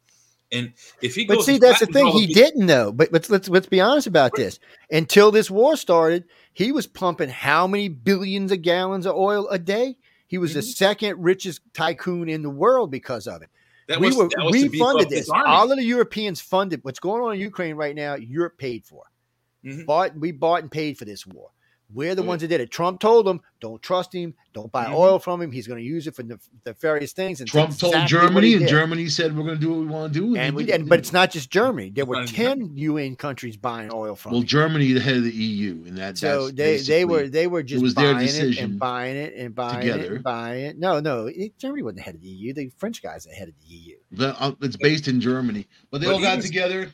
and 0.51 0.73
if 1.01 1.15
he 1.15 1.23
goes, 1.25 1.38
But 1.38 1.45
see, 1.45 1.57
that's 1.59 1.79
the 1.79 1.86
thing. 1.86 2.07
He 2.07 2.27
people- 2.27 2.41
didn't 2.43 2.65
though. 2.65 2.91
But 2.91 3.13
let's 3.13 3.29
let's 3.29 3.47
let's 3.47 3.67
be 3.67 3.79
honest 3.79 4.07
about 4.07 4.36
this. 4.36 4.59
Until 4.91 5.31
this 5.31 5.49
war 5.49 5.77
started, 5.77 6.25
he 6.53 6.71
was 6.73 6.86
pumping 6.88 7.29
how 7.29 7.65
many 7.67 7.88
billions 7.88 8.51
of 8.51 8.61
gallons 8.63 9.05
of 9.05 9.15
oil 9.15 9.47
a 9.49 9.59
day? 9.59 9.95
He 10.34 10.39
was 10.39 10.55
the 10.55 10.61
Mhm. 10.61 10.75
second 10.75 11.21
richest 11.21 11.61
tycoon 11.75 12.27
in 12.27 12.41
the 12.41 12.49
world 12.49 12.89
because 12.89 13.27
of 13.27 13.43
it. 13.43 13.51
That 13.88 13.99
we 13.99 14.07
was, 14.07 14.15
were 14.15 14.29
that 14.29 14.49
we 14.49 14.67
funded 14.67 15.07
this. 15.07 15.29
All 15.29 15.71
of 15.71 15.77
the 15.77 15.84
Europeans 15.84 16.41
funded 16.41 16.84
what's 16.84 16.99
going 16.99 17.21
on 17.21 17.36
in 17.36 17.39
Ukraine 17.39 17.75
right 17.75 17.95
now. 17.95 18.15
Europe 18.15 18.57
paid 18.57 18.84
for. 18.84 19.03
Mhm. 19.63 19.86
Bought 19.86 20.17
we 20.17 20.31
bought 20.31 20.63
and 20.63 20.71
paid 20.71 20.97
for 20.97 21.05
this 21.05 21.27
war. 21.27 21.51
We're 21.93 22.15
the 22.15 22.23
Oh, 22.23 22.25
ones 22.25 22.41
that 22.41 22.47
did 22.47 22.61
it. 22.61 22.71
Trump 22.71 22.99
told 22.99 23.25
them, 23.25 23.41
don't 23.61 23.81
trust 23.81 24.13
him, 24.13 24.33
don't 24.53 24.71
buy 24.71 24.85
Mhm. 24.85 24.95
oil 24.95 25.19
from 25.19 25.41
him. 25.41 25.51
He's 25.51 25.67
going 25.67 25.79
to 25.79 25.85
use 25.85 26.07
it 26.07 26.15
for 26.15 26.23
the, 26.23 26.39
the 26.63 26.73
various 26.73 27.13
things. 27.13 27.39
And 27.39 27.49
Trump 27.49 27.77
told 27.77 27.93
exactly 27.93 28.17
Germany, 28.27 28.53
and. 28.55 28.67
Germany 28.67 29.07
said 29.09 29.35
we're 29.37 29.43
going 29.43 29.55
to 29.55 29.61
do 29.61 29.69
what 29.71 29.79
we 29.79 29.85
want 29.85 30.13
to 30.13 30.19
do, 30.19 30.35
and 30.35 30.53
they 30.53 30.57
we 30.57 30.63
did. 30.65 30.79
did. 30.79 30.89
But 30.89 30.99
it's 30.99 31.13
not 31.13 31.31
just 31.31 31.49
Germany. 31.49 31.91
There 31.91 32.05
were 32.05 32.25
ten 32.25 32.75
UN 32.77 33.15
countries 33.15 33.55
buying 33.57 33.89
oil 33.93 34.15
from. 34.15 34.31
well, 34.33 34.41
him. 34.41 34.47
Germany, 34.47 34.91
the 34.93 34.99
head 34.99 35.17
of 35.17 35.23
the 35.23 35.31
EU, 35.31 35.83
and 35.87 35.97
that 35.97 36.17
So 36.17 36.49
they 36.49 36.77
they 36.77 37.05
were 37.05 37.27
they 37.27 37.47
were 37.47 37.63
just 37.63 37.81
was 37.83 37.93
their 37.95 38.13
buying 38.13 38.27
it 38.27 38.57
and 38.59 38.79
buying 38.79 39.15
it 39.15 39.33
and 39.35 39.53
buying 39.55 39.77
it 39.87 39.91
together. 39.91 40.15
and 40.15 40.23
buying 40.23 40.65
it. 40.65 40.77
No, 40.79 40.99
no, 40.99 41.27
it, 41.27 41.57
Germany 41.57 41.83
wasn't 41.83 41.97
the 41.97 42.03
head 42.03 42.15
of 42.15 42.21
the 42.21 42.27
EU. 42.29 42.53
The 42.53 42.71
French 42.77 43.01
guys 43.01 43.25
are 43.25 43.29
the 43.29 43.35
head 43.35 43.47
of 43.49 43.53
the 43.61 43.73
EU. 43.73 43.95
the, 44.11 44.39
uh, 44.41 44.53
it's 44.61 44.75
based 44.77 45.07
in 45.07 45.21
Germany, 45.21 45.67
but 45.91 46.01
they 46.01 46.07
But 46.07 46.13
all 46.15 46.21
got 46.21 46.41
together, 46.41 46.91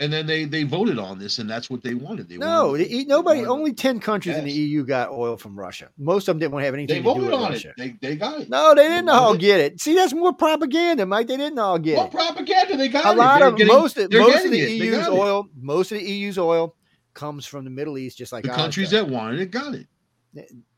and 0.00 0.12
then 0.12 0.26
they 0.26 0.44
they 0.46 0.64
voted 0.64 0.98
on 0.98 1.18
this, 1.18 1.38
and 1.38 1.48
that's 1.48 1.70
what 1.70 1.82
they 1.82 1.94
wanted. 1.94 2.28
They 2.28 2.36
No, 2.38 2.70
wanted, 2.72 2.88
the, 2.88 3.04
nobody. 3.04 3.40
they 3.42 3.46
wanted- 3.46 3.60
Only 3.60 3.72
ten 3.74 4.00
countries 4.00 4.36
in 4.36 4.44
the 4.44 4.50
EU 4.52 4.84
got 4.84 5.10
oil 5.10 5.36
from 5.36 5.56
Russia. 5.58 5.90
Most 5.98 6.26
of 6.26 6.34
them 6.34 6.38
didn't 6.40 6.52
want 6.52 6.62
to 6.62 6.66
have 6.66 6.74
anything 6.74 7.02
they 7.04 7.08
to 7.08 7.14
do 7.14 7.20
voted 7.20 7.24
with 7.30 7.34
on 7.34 7.52
Russia. 7.52 7.68
it. 7.68 7.74
They 8.00 8.08
they 8.08 8.16
got 8.16 8.40
it. 8.40 8.48
No, 8.48 8.74
they 8.74 8.88
didn't 8.88 9.08
all 9.10 9.36
get 9.36 9.60
it. 9.60 9.80
See, 9.80 9.94
that's 9.94 10.12
more 10.12 10.32
propaganda, 10.32 11.06
Mike. 11.06 11.28
They 11.28 11.36
didn't 11.36 11.58
all 11.58 11.78
get 11.78 11.92
it. 11.94 11.96
What 11.98 12.06
it. 12.08 12.12
propaganda? 12.12 12.76
They 12.76 12.88
got 12.88 13.04
A 13.04 13.12
lot 13.16 13.42
of 13.42 13.56
getting- 13.56 13.72
most 13.72 13.96
of, 13.98 14.10
most 14.12 14.44
of 14.46 14.50
the 14.50 14.60
it. 14.60 14.70
EU's 14.70 15.06
it. 15.06 15.12
oil, 15.12 15.46
most 15.60 15.92
of 15.92 15.98
the 15.98 16.04
EU's 16.04 16.38
oil 16.38 16.74
comes 17.14 17.44
from 17.46 17.64
the 17.64 17.70
Middle 17.70 17.98
East, 17.98 18.16
just 18.18 18.32
like 18.32 18.44
the 18.44 18.50
countries 18.50 18.90
does. 18.90 19.04
that 19.04 19.10
wanted 19.12 19.40
it 19.40 19.50
got 19.50 19.74
it. 19.74 19.86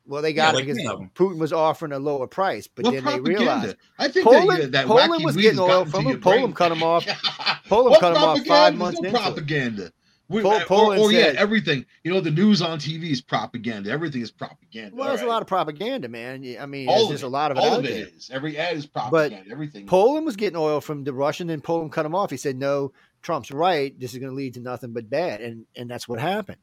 Well, 0.04 0.20
they 0.22 0.30
Yeah, 0.30 0.34
got 0.46 0.54
like 0.56 0.64
it 0.66 0.76
because. 0.76 1.00
Putin 1.14 1.38
was 1.38 1.52
offering 1.52 1.92
a 1.92 1.98
lower 1.98 2.26
price, 2.26 2.66
but 2.66 2.84
what 2.84 2.94
then 2.94 3.04
they 3.04 3.10
propaganda? 3.12 3.40
realized 3.40 3.76
I 3.98 4.08
think 4.08 4.24
Poland- 4.26 4.62
that, 4.62 4.72
that 4.72 4.86
Poland 4.86 5.24
was 5.24 5.36
getting 5.36 5.60
oil 5.60 5.84
from 5.84 6.06
him. 6.06 6.20
Poland 6.20 6.56
cut 6.56 6.72
'em 6.72 6.82
off. 6.82 7.06
Poland 7.68 7.96
cut 8.00 8.16
'em 8.16 8.22
off 8.22 8.40
five 8.46 8.74
months 8.76 9.00
no 9.00 9.08
into 9.08 9.18
it. 9.18 9.22
propaganda. 9.22 9.92
We, 10.28 10.40
Pol- 10.40 10.52
or, 10.54 10.60
Poland 10.64 11.02
or 11.02 11.12
yeah, 11.12 11.24
said- 11.24 11.36
everything. 11.36 11.84
You 12.04 12.12
know, 12.12 12.20
the 12.20 12.30
news 12.30 12.62
on 12.62 12.78
TV 12.78 13.10
is 13.10 13.20
propaganda. 13.20 13.90
Everything 13.90 14.22
is 14.22 14.30
propaganda. 14.30 14.96
Well, 14.96 15.08
there's 15.08 15.20
a 15.20 15.26
lot 15.26 15.42
of 15.42 15.46
propaganda, 15.48 16.08
man. 16.08 16.56
I 16.58 16.64
mean, 16.66 16.88
All 16.88 17.06
there's 17.08 17.22
a 17.22 17.28
lot 17.28 17.50
of 17.50 17.58
it 17.58 17.60
All 17.60 17.74
of 17.76 17.82
there. 17.82 17.92
it 17.92 18.14
is. 18.16 18.30
Every 18.32 18.56
ad 18.56 18.76
is 18.76 18.86
propaganda. 18.86 19.42
But 19.46 19.52
Everything. 19.52 19.86
Poland 19.86 20.24
was 20.24 20.36
getting 20.36 20.56
oil 20.56 20.80
from 20.80 21.04
the 21.04 21.12
Russian, 21.12 21.50
and 21.50 21.62
Poland 21.62 21.92
cut 21.92 22.06
him 22.06 22.14
off. 22.14 22.30
He 22.30 22.38
said, 22.38 22.56
"No, 22.56 22.92
Trump's 23.20 23.50
right. 23.50 23.98
This 24.00 24.14
is 24.14 24.18
going 24.20 24.30
to 24.30 24.36
lead 24.36 24.54
to 24.54 24.60
nothing 24.60 24.92
but 24.92 25.10
bad," 25.10 25.42
and 25.42 25.66
and 25.76 25.90
that's 25.90 26.08
what 26.08 26.18
happened. 26.18 26.58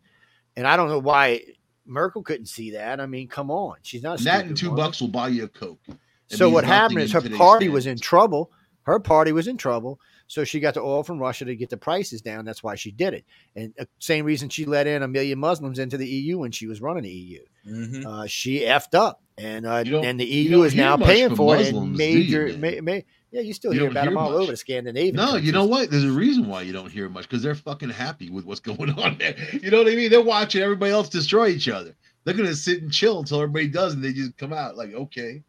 And 0.57 0.65
I 0.67 0.75
don't 0.75 0.89
know 0.89 0.99
why 0.99 1.41
Merkel 1.89 2.23
couldn't 2.23 2.45
see 2.47 2.71
that. 2.71 2.99
I 3.01 3.05
mean, 3.05 3.27
come 3.27 3.49
on, 3.51 3.77
she's 3.81 4.03
not. 4.03 4.19
That 4.19 4.45
and 4.45 4.55
two 4.55 4.69
woman. 4.69 4.85
bucks 4.85 5.01
will 5.01 5.07
buy 5.09 5.29
you 5.29 5.43
a 5.45 5.47
coke. 5.47 5.79
It 5.87 6.37
So 6.37 6.49
what 6.49 6.63
happened 6.63 6.99
is 6.99 7.11
her 7.13 7.21
party 7.21 7.69
was 7.69 7.87
in 7.87 7.97
trouble. 7.97 8.51
Her 8.83 8.99
party 8.99 9.31
was 9.31 9.47
in 9.47 9.57
trouble, 9.57 9.99
so 10.25 10.43
she 10.43 10.59
got 10.59 10.73
the 10.73 10.81
oil 10.81 11.03
from 11.03 11.19
Russia 11.19 11.45
to 11.45 11.55
get 11.55 11.69
the 11.69 11.77
prices 11.77 12.21
down. 12.21 12.45
That's 12.45 12.63
why 12.63 12.75
she 12.75 12.89
did 12.91 13.13
it, 13.13 13.25
and 13.55 13.73
uh, 13.79 13.85
same 13.99 14.25
reason 14.25 14.49
she 14.49 14.65
let 14.65 14.87
in 14.87 15.03
a 15.03 15.07
million 15.07 15.37
Muslims 15.37 15.77
into 15.79 15.97
the 15.97 16.07
EU 16.07 16.39
when 16.39 16.51
she 16.51 16.65
was 16.65 16.81
running 16.81 17.03
the 17.03 17.09
EU. 17.11 17.41
Mhm. 17.67 18.05
Uh, 18.05 18.25
she 18.25 18.61
effed 18.61 18.95
up, 18.95 19.21
and 19.37 19.65
uh, 19.67 19.83
and 19.85 20.19
the 20.19 20.25
EU 20.25 20.63
is 20.63 20.73
now 20.73 20.97
paying 20.97 21.35
for 21.35 21.55
it. 21.55 21.59
Muslims, 21.73 21.75
And 21.89 21.97
do 21.97 22.03
you, 22.03 22.47
major, 22.47 22.57
ma- 22.57 22.93
ma- 22.93 23.01
yeah, 23.31 23.41
you 23.41 23.53
still 23.53 23.73
You 23.73 23.81
hear 23.81 23.89
about 23.91 24.05
them 24.05 24.17
all 24.17 24.31
much. 24.31 24.41
over 24.41 24.51
the 24.51 24.57
Scandinavian. 24.57 25.15
No, 25.15 25.35
you 25.35 25.51
know 25.51 25.65
what? 25.65 25.91
There's 25.91 26.03
a 26.03 26.11
reason 26.11 26.47
why 26.47 26.61
you 26.63 26.73
don't 26.73 26.91
hear 26.91 27.09
much 27.09 27.29
because 27.29 27.43
they're 27.43 27.55
fucking 27.55 27.89
happy 27.89 28.29
with 28.29 28.45
what's 28.45 28.59
going 28.71 28.91
on 28.91 29.17
there. 29.17 29.35
You 29.61 29.71
know 29.71 29.79
what 29.83 29.91
I 29.91 29.95
mean? 29.95 30.09
They're 30.09 30.21
watching 30.21 30.61
everybody 30.61 30.91
else 30.91 31.09
destroy 31.09 31.47
each 31.49 31.69
other. 31.69 31.95
They're 32.23 32.33
gonna 32.33 32.55
sit 32.55 32.81
and 32.81 32.91
chill 32.91 33.19
until 33.19 33.41
everybody 33.41 33.67
does, 33.67 33.93
and 33.93 34.03
they 34.03 34.13
just 34.13 34.37
come 34.37 34.53
out 34.53 34.75
like, 34.77 34.93
okay. 34.93 35.43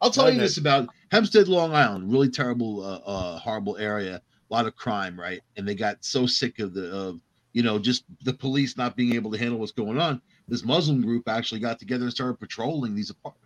I'll 0.00 0.10
tell 0.10 0.24
No, 0.24 0.30
you 0.30 0.36
no. 0.36 0.42
this 0.42 0.58
about 0.58 0.88
Hempstead, 1.10 1.48
Long 1.48 1.72
Island. 1.74 2.12
Really 2.12 2.28
terrible, 2.28 2.82
uh, 2.84 2.98
uh, 3.06 3.38
horrible 3.38 3.76
area. 3.78 4.16
A 4.50 4.54
lot 4.54 4.66
of 4.66 4.76
crime, 4.76 5.18
right? 5.18 5.40
And 5.56 5.66
they 5.66 5.74
got 5.74 6.04
so 6.04 6.26
sick 6.26 6.58
of 6.58 6.74
the, 6.74 6.92
of 6.94 7.20
you 7.54 7.62
know, 7.62 7.78
just 7.78 8.04
the 8.22 8.32
police 8.34 8.76
not 8.76 8.94
being 8.96 9.14
able 9.14 9.32
to 9.32 9.38
handle 9.38 9.58
what's 9.58 9.72
going 9.72 9.98
on. 9.98 10.20
This 10.48 10.64
Muslim 10.64 11.00
group 11.02 11.28
actually 11.28 11.60
got 11.60 11.78
together 11.78 12.04
and 12.04 12.12
started 12.12 12.38
patrolling 12.38 12.94
these 12.94 13.10
apartment 13.10 13.45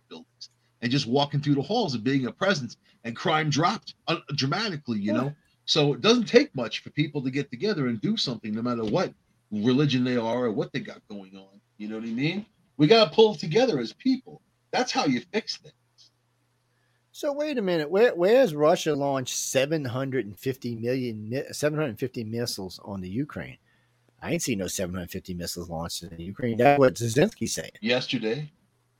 and 0.81 0.91
just 0.91 1.07
walking 1.07 1.39
through 1.39 1.55
the 1.55 1.61
halls 1.61 1.93
and 1.93 2.03
being 2.03 2.25
a 2.25 2.31
presence. 2.31 2.77
And 3.03 3.15
crime 3.15 3.49
dropped 3.49 3.95
uh, 4.07 4.17
dramatically, 4.35 4.99
you 4.99 5.13
know. 5.13 5.33
So 5.65 5.93
it 5.93 6.01
doesn't 6.01 6.25
take 6.25 6.53
much 6.55 6.83
for 6.83 6.89
people 6.89 7.21
to 7.21 7.31
get 7.31 7.49
together 7.49 7.87
and 7.87 8.01
do 8.01 8.17
something, 8.17 8.53
no 8.53 8.61
matter 8.61 8.83
what 8.83 9.13
religion 9.51 10.03
they 10.03 10.17
are 10.17 10.45
or 10.45 10.51
what 10.51 10.71
they 10.73 10.79
got 10.79 11.01
going 11.07 11.35
on. 11.35 11.59
You 11.77 11.87
know 11.87 11.95
what 11.95 12.05
I 12.05 12.11
mean? 12.11 12.45
We 12.77 12.87
got 12.87 13.09
to 13.09 13.15
pull 13.15 13.35
together 13.35 13.79
as 13.79 13.93
people. 13.93 14.41
That's 14.71 14.91
how 14.91 15.05
you 15.05 15.21
fix 15.31 15.57
things. 15.57 15.73
So 17.11 17.33
wait 17.33 17.57
a 17.57 17.61
minute. 17.61 17.89
Where 17.89 18.15
where's 18.15 18.55
Russia 18.55 18.95
launched 18.95 19.35
750 19.35 20.75
million 20.75 21.43
750 21.51 22.23
missiles 22.23 22.79
on 22.83 23.01
the 23.01 23.09
Ukraine? 23.09 23.57
I 24.21 24.31
ain't 24.31 24.41
seen 24.41 24.59
no 24.59 24.67
750 24.67 25.33
missiles 25.33 25.69
launched 25.69 26.03
in 26.03 26.15
the 26.15 26.23
Ukraine. 26.23 26.57
That's 26.57 26.79
what 26.79 26.93
Zelensky's 26.95 27.53
saying. 27.53 27.71
Yesterday, 27.81 28.51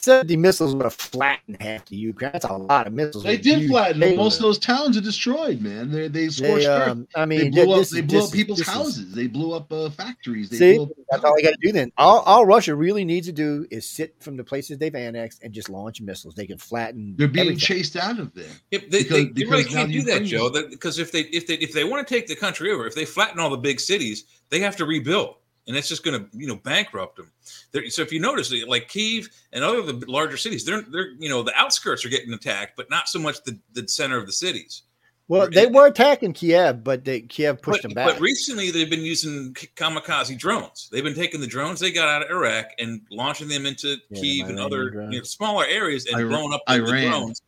70 0.04 0.36
missiles 0.38 0.74
would 0.74 0.84
have 0.84 0.96
flattened 0.96 1.62
half 1.62 1.86
the 1.86 1.96
Ukraine. 1.96 2.32
That's 2.34 2.46
a 2.46 2.54
lot 2.54 2.88
of 2.88 2.94
missiles. 2.94 3.24
they 3.24 3.38
did 3.38 3.70
flatten 3.70 4.00
them. 4.00 4.16
Most 4.16 4.38
of 4.38 4.42
those 4.42 4.58
towns 4.58 4.98
are 4.98 5.02
destroyed, 5.02 5.62
man. 5.62 5.92
They 5.92 6.08
they 6.08 6.26
They, 6.26 6.30
scorched 6.30 6.66
earth. 6.68 6.90
um, 6.90 7.08
I 7.16 7.26
They 7.26 7.38
mean, 7.44 7.52
blew 7.52 7.72
up. 7.74 7.88
They 7.88 8.02
blew 8.02 8.18
this 8.18 8.24
up 8.24 8.26
is- 8.26 8.32
people's 8.32 8.58
this 8.60 8.68
is- 8.68 8.74
houses. 8.74 9.14
They 9.14 9.28
blew 9.28 9.54
up 9.54 9.72
uh, 9.72 9.92
factories. 9.92 10.50
They 10.50 10.58
See, 10.58 10.74
blew 10.78 10.84
up 10.86 10.90
that's 11.12 11.24
all 11.24 11.36
they 11.36 11.44
got 11.44 11.52
to 11.52 11.58
do 11.62 11.72
then. 11.72 11.92
All, 11.98 12.20
all 12.22 12.46
Russia 12.48 12.74
really 12.76 13.06
needs 13.06 13.28
to 13.28 13.34
do 13.34 13.68
is 13.70 13.88
sit 13.88 14.16
from 14.20 14.38
the 14.38 14.44
places 14.44 14.80
they've 14.80 14.96
annexed 14.96 15.44
and 15.44 15.54
just 15.54 15.70
launch 15.70 16.02
missiles. 16.02 16.34
They 16.34 16.48
can 16.48 16.58
flatten. 16.58 17.16
They're 17.18 17.28
being 17.28 17.48
everything. 17.50 17.60
chased 17.60 17.96
out 17.96 18.20
of 18.20 18.34
there. 18.34 18.46
If 18.72 18.90
they, 18.90 19.04
Because- 19.04 19.10
they, 19.10 19.26
they 19.26 19.44
really 19.46 19.64
because 19.64 19.74
now 19.76 19.80
can't 19.82 19.92
do 19.92 20.02
that, 20.04 20.24
Joe. 20.24 20.50
because 20.70 20.98
if 20.98 21.12
they 21.12 21.22
if 21.22 21.46
they 21.46 21.56
if 21.56 21.74
they 21.74 21.84
want 21.84 22.08
to 22.08 22.12
take 22.14 22.26
the 22.28 22.36
country 22.36 22.72
over, 22.72 22.88
if 22.88 22.96
they 22.96 23.06
flatten 23.06 23.40
all 23.40 23.52
the 23.52 23.58
big 23.58 23.80
cities, 23.80 24.24
they 24.50 24.60
have 24.62 24.76
to 24.78 24.86
rebuild, 24.86 25.36
and 25.68 25.76
that's 25.76 25.88
just 25.88 26.04
going 26.04 26.20
to 26.20 26.28
you 26.38 26.48
know 26.48 26.56
bankrupt 26.56 27.18
them. 27.18 27.32
They're, 27.72 27.90
so 27.90 28.02
if 28.02 28.12
you 28.12 28.20
notice, 28.20 28.54
like 28.68 28.88
Kiev 28.88 29.30
and 29.54 29.64
other 29.64 29.82
the 29.82 30.06
larger 30.10 30.38
cities, 30.38 30.66
they're 30.66 30.82
they're 30.82 31.12
you 31.20 31.30
know 31.30 31.44
the 31.44 31.54
outskirts 31.56 32.06
are 32.06 32.10
getting 32.10 32.34
attacked, 32.34 32.74
but 32.78 32.90
not 32.90 33.08
so 33.08 33.20
much 33.20 33.44
the, 33.44 33.58
the 33.74 33.88
center 33.88 34.18
of 34.18 34.26
the 34.26 34.34
cities. 34.34 34.84
Well, 35.28 35.50
they 35.50 35.66
were 35.68 35.88
attacking 35.88 36.34
Kiev, 36.34 36.84
but 36.84 37.06
they, 37.06 37.22
Kiev 37.22 37.62
pushed 37.62 37.84
but, 37.84 37.90
them 37.90 37.94
back. 37.94 38.06
but 38.08 38.20
recently 38.20 38.70
they've 38.70 38.90
been 38.90 39.00
using 39.06 39.54
kamikaze 39.54 40.38
drones. 40.38 40.90
They've 40.92 41.06
been 41.06 41.16
taking 41.16 41.40
the 41.40 41.48
drones 41.48 41.80
they 41.80 41.90
got 41.94 42.10
out 42.10 42.24
of 42.24 42.30
Iraq 42.30 42.66
and 42.80 43.00
launching 43.12 43.48
them 43.48 43.66
into 43.66 43.96
Yeah, 44.10 44.20
Kiev 44.22 44.50
and 44.50 44.60
other 44.60 45.08
you 45.10 45.20
know, 45.20 45.24
smaller 45.24 45.64
areas 45.70 46.06
and 46.08 46.18
Ira- 46.18 46.28
blowing 46.28 46.52
up 46.54 46.62
the, 46.68 46.74
the 46.74 46.84
Iran. 46.86 47.10
drones. 47.12 47.42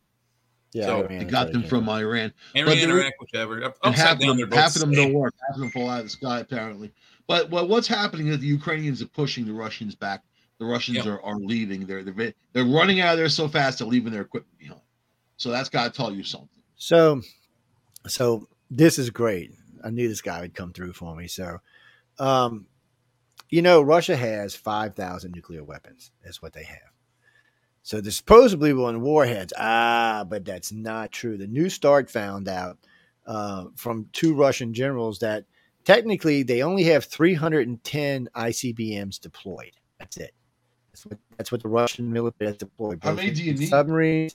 yeah, 0.72 0.86
so 0.86 1.00
Iran 1.04 1.18
They 1.18 1.24
got 1.26 1.52
them 1.52 1.62
from. 1.64 1.86
Iran. 1.90 2.32
Iran, 2.54 2.68
But 2.68 2.74
the 2.76 2.88
Iraq, 2.88 3.12
whichever. 3.20 3.56
And 3.56 3.64
Upside 3.66 3.94
half 3.96 4.12
of 4.14 4.20
down, 4.20 4.28
them, 4.28 4.36
they're 4.38 4.46
both 4.46 4.58
half 4.60 4.74
of 4.76 4.80
them 4.80 4.92
don't 4.94 5.12
work. 5.12 5.34
Half 5.46 5.56
of 5.56 5.60
them 5.60 5.70
fall 5.70 5.90
out 5.90 5.98
of 5.98 6.04
the 6.04 6.10
sky, 6.10 6.38
apparently. 6.40 6.90
But 7.26 7.50
what, 7.50 7.68
what's 7.68 7.88
happening 7.88 8.28
is 8.28 8.38
the 8.38 8.46
Ukrainians 8.46 9.00
are 9.02 9.06
pushing 9.06 9.46
the 9.46 9.52
Russians 9.52 9.94
back. 9.94 10.22
The 10.58 10.66
Russians 10.66 10.98
Yep. 10.98 11.06
are, 11.06 11.22
are 11.22 11.38
leaving. 11.38 11.86
They're, 11.86 12.04
they're 12.04 12.34
they're 12.52 12.64
running 12.64 13.00
out 13.00 13.12
of 13.14 13.18
there 13.18 13.28
so 13.28 13.48
fast 13.48 13.78
they're 13.78 13.88
leaving 13.88 14.12
their 14.12 14.22
equipment 14.22 14.58
behind. 14.58 14.80
So 15.36 15.50
that's 15.50 15.68
got 15.68 15.92
to 15.92 15.96
tell 15.96 16.12
you 16.12 16.22
something. 16.22 16.48
So, 16.76 17.22
so 18.06 18.48
this 18.70 18.98
is 18.98 19.10
great. 19.10 19.52
I 19.82 19.90
knew 19.90 20.08
this 20.08 20.22
guy 20.22 20.40
would 20.42 20.54
come 20.54 20.72
through 20.72 20.92
for 20.92 21.14
me. 21.16 21.26
So, 21.26 21.58
um, 22.18 22.66
you 23.50 23.62
know, 23.62 23.82
Russia 23.82 24.16
has 24.16 24.54
five 24.54 24.94
thousand 24.94 25.32
nuclear 25.32 25.64
weapons. 25.64 26.12
That's 26.22 26.40
what 26.40 26.52
they 26.52 26.64
have. 26.64 26.92
So 27.82 28.00
they're 28.00 28.12
supposedly 28.12 28.72
on 28.72 29.02
warheads. 29.02 29.52
Ah, 29.58 30.24
but 30.28 30.44
that's 30.44 30.72
not 30.72 31.12
true. 31.12 31.36
The 31.36 31.46
New 31.46 31.68
Start 31.68 32.10
found 32.10 32.48
out 32.48 32.78
uh, 33.26 33.66
from 33.76 34.08
two 34.12 34.34
Russian 34.34 34.72
generals 34.72 35.18
that 35.18 35.44
technically 35.84 36.42
they 36.42 36.62
only 36.62 36.84
have 36.84 37.04
310 37.04 38.28
ICBMs 38.34 39.20
deployed. 39.20 39.72
That's 39.98 40.16
it. 40.16 40.34
That's 40.92 41.06
what, 41.06 41.18
that's 41.36 41.52
what 41.52 41.62
the 41.62 41.68
Russian 41.68 42.12
military 42.12 42.50
has 42.50 42.56
deployed. 42.56 43.00
How 43.02 43.14
many 43.14 43.30
do 43.30 43.42
you 43.42 43.54
need? 43.54 43.68
Submarines. 43.68 44.34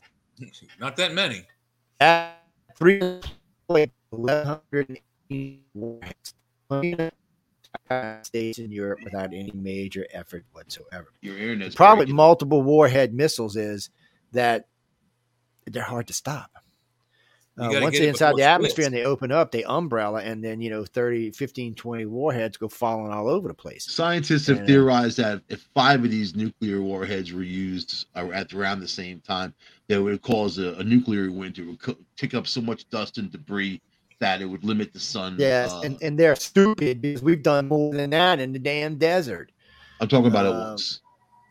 Not 0.80 0.98
that 0.98 1.14
many. 1.14 1.46
At 2.00 2.44
three 2.78 3.02
eleven 3.70 4.60
hundred 4.72 5.00
warheads. 5.74 6.34
States 8.24 8.60
in 8.60 8.72
Europe 8.72 9.00
without 9.04 9.34
any 9.34 9.52
major 9.54 10.06
effort 10.12 10.44
whatsoever. 10.54 11.08
Your 11.22 11.38
internet's 11.38 11.76
The 11.76 11.78
problem 11.78 12.00
with 12.00 12.10
multiple 12.10 12.62
warhead 12.62 13.14
missiles 13.14 13.56
is 13.56 13.90
that 14.32 14.68
they're 15.66 15.84
hard 15.84 16.08
to 16.08 16.14
stop. 16.14 16.52
You 17.60 17.78
Uh, 17.78 17.82
once 17.82 17.98
they're 17.98 18.08
inside 18.08 18.36
the 18.38 18.44
atmosphere 18.44 18.86
and 18.86 18.94
they 18.94 19.04
open 19.04 19.32
up, 19.32 19.52
they 19.52 19.64
umbrella, 19.64 20.22
and 20.22 20.44
then, 20.44 20.62
you 20.62 20.70
know, 20.70 20.86
30, 20.86 21.32
15, 21.32 21.76
20 21.76 22.06
warheads 22.06 22.58
go 22.58 22.68
falling 22.68 23.12
all 23.12 23.28
over 23.28 23.48
the 23.48 23.54
place. 23.54 23.86
Scientists 23.92 24.48
have 24.48 24.60
Yeah. 24.60 24.66
theorized 24.66 25.18
that 25.18 25.42
if 25.50 25.68
five 25.74 26.04
of 26.04 26.12
these 26.12 26.36
nuclear 26.36 26.82
warheads 26.82 27.34
were 27.34 27.44
used 27.44 28.06
uh, 28.16 28.30
at 28.34 28.54
around 28.54 28.80
the 28.80 28.88
same 28.88 29.20
time, 29.22 29.54
that 29.88 30.02
would 30.02 30.22
cause 30.22 30.58
a, 30.58 30.74
a 30.76 30.84
nuclear 30.84 31.32
winter. 31.32 31.64
It 31.64 31.68
would 31.68 31.82
co- 31.82 31.98
kick 32.18 32.34
up 32.34 32.48
so 32.48 32.62
much 32.62 32.90
dust 32.90 33.18
and 33.18 33.32
debris 33.32 33.82
that 34.20 34.42
it 34.42 34.46
would 34.46 34.64
limit 34.64 34.94
the 34.94 35.00
sun. 35.00 35.36
Yes, 35.40 35.72
uh, 35.72 35.82
and, 35.84 35.98
and 36.02 36.18
they're 36.20 36.36
stupid 36.36 37.02
because 37.02 37.22
we've 37.22 37.44
done 37.44 37.68
more 37.68 37.94
than 37.94 38.10
that 38.12 38.40
in 38.40 38.54
the 38.54 38.60
damn 38.60 38.96
desert. 38.98 39.52
I'm 40.02 40.08
talking 40.08 40.28
about 40.28 40.46
it 40.46 40.54
um, 40.54 40.60
once. 40.70 41.02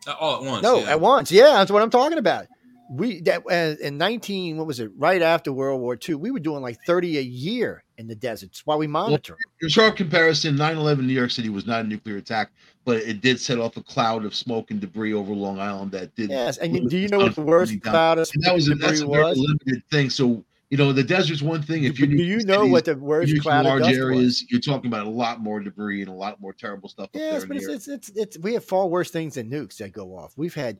Uh, 0.07 0.13
All 0.19 0.37
at 0.37 0.43
once. 0.43 0.63
No, 0.63 0.79
yeah. 0.79 0.91
at 0.91 1.01
once. 1.01 1.31
Yeah, 1.31 1.43
that's 1.53 1.71
what 1.71 1.81
I'm 1.83 1.89
talking 1.89 2.17
about. 2.17 2.47
We 2.89 3.21
that 3.21 3.43
uh, 3.49 3.75
in 3.85 3.97
19 3.97 4.57
what 4.57 4.65
was 4.65 4.79
it 4.79 4.91
right 4.97 5.21
after 5.21 5.53
world 5.53 5.79
war 5.79 5.97
ii 6.07 6.15
we 6.15 6.31
were 6.31 6.39
doing 6.39 6.61
like 6.61 6.77
30 6.85 7.19
a 7.19 7.21
year 7.21 7.83
in 7.99 8.07
the 8.07 8.15
deserts 8.15 8.65
while 8.65 8.77
we 8.77 8.87
monitor. 8.87 9.37
In 9.61 9.67
sharp 9.67 9.97
comparison, 9.97 10.55
9/11 10.55 11.05
New 11.05 11.13
York 11.13 11.31
City 11.31 11.49
was 11.49 11.67
not 11.67 11.83
a 11.83 11.87
nuclear 11.87 12.17
attack, 12.17 12.49
but 12.85 12.97
it 12.97 13.21
did 13.21 13.39
set 13.39 13.59
off 13.59 13.75
a 13.77 13.83
cloud 13.83 14.23
of 14.25 14.33
smoke 14.33 14.71
and 14.71 14.79
debris 14.79 15.13
over 15.13 15.33
Long 15.33 15.59
Island 15.59 15.91
that 15.91 16.15
did. 16.15 16.29
yes 16.29 16.57
and 16.57 16.89
do 16.89 16.97
you 16.97 17.09
know 17.09 17.19
what 17.19 17.35
the 17.35 17.41
worst 17.41 17.79
cloud 17.81 18.17
of 18.17 18.29
And 18.33 18.43
that 18.43 18.55
was 18.55 18.69
a, 18.69 18.75
that's 18.75 19.01
a 19.01 19.05
very 19.05 19.23
was 19.23 19.37
limited 19.37 19.83
thing. 19.91 20.09
So 20.09 20.43
you 20.69 20.77
know, 20.77 20.93
the 20.93 21.03
desert's 21.03 21.41
one 21.41 21.63
thing. 21.63 21.83
If 21.85 21.99
you 21.99 22.05
do 22.05 22.15
you 22.23 22.43
know 22.43 22.65
what 22.67 22.85
the 22.85 22.95
worst 22.95 23.39
cloud 23.41 23.61
of 23.61 23.65
large 23.65 23.83
dust 23.83 23.95
areas, 23.95 24.23
was? 24.23 24.45
you're 24.49 24.61
talking 24.61 24.87
about 24.87 25.07
a 25.07 25.09
lot 25.09 25.41
more 25.41 25.59
debris 25.59 26.01
and 26.01 26.09
a 26.09 26.13
lot 26.13 26.39
more 26.39 26.53
terrible 26.53 26.87
stuff 26.87 27.05
up 27.05 27.11
Yes, 27.15 27.43
but 27.43 27.57
it's, 27.57 27.67
it's 27.67 27.87
it's 27.87 28.09
it's 28.09 28.37
we 28.37 28.53
have 28.53 28.63
far 28.63 28.87
worse 28.87 29.09
things 29.09 29.35
than 29.35 29.49
nukes 29.49 29.77
that 29.77 29.91
go 29.91 30.15
off. 30.15 30.33
We've 30.37 30.53
had 30.53 30.79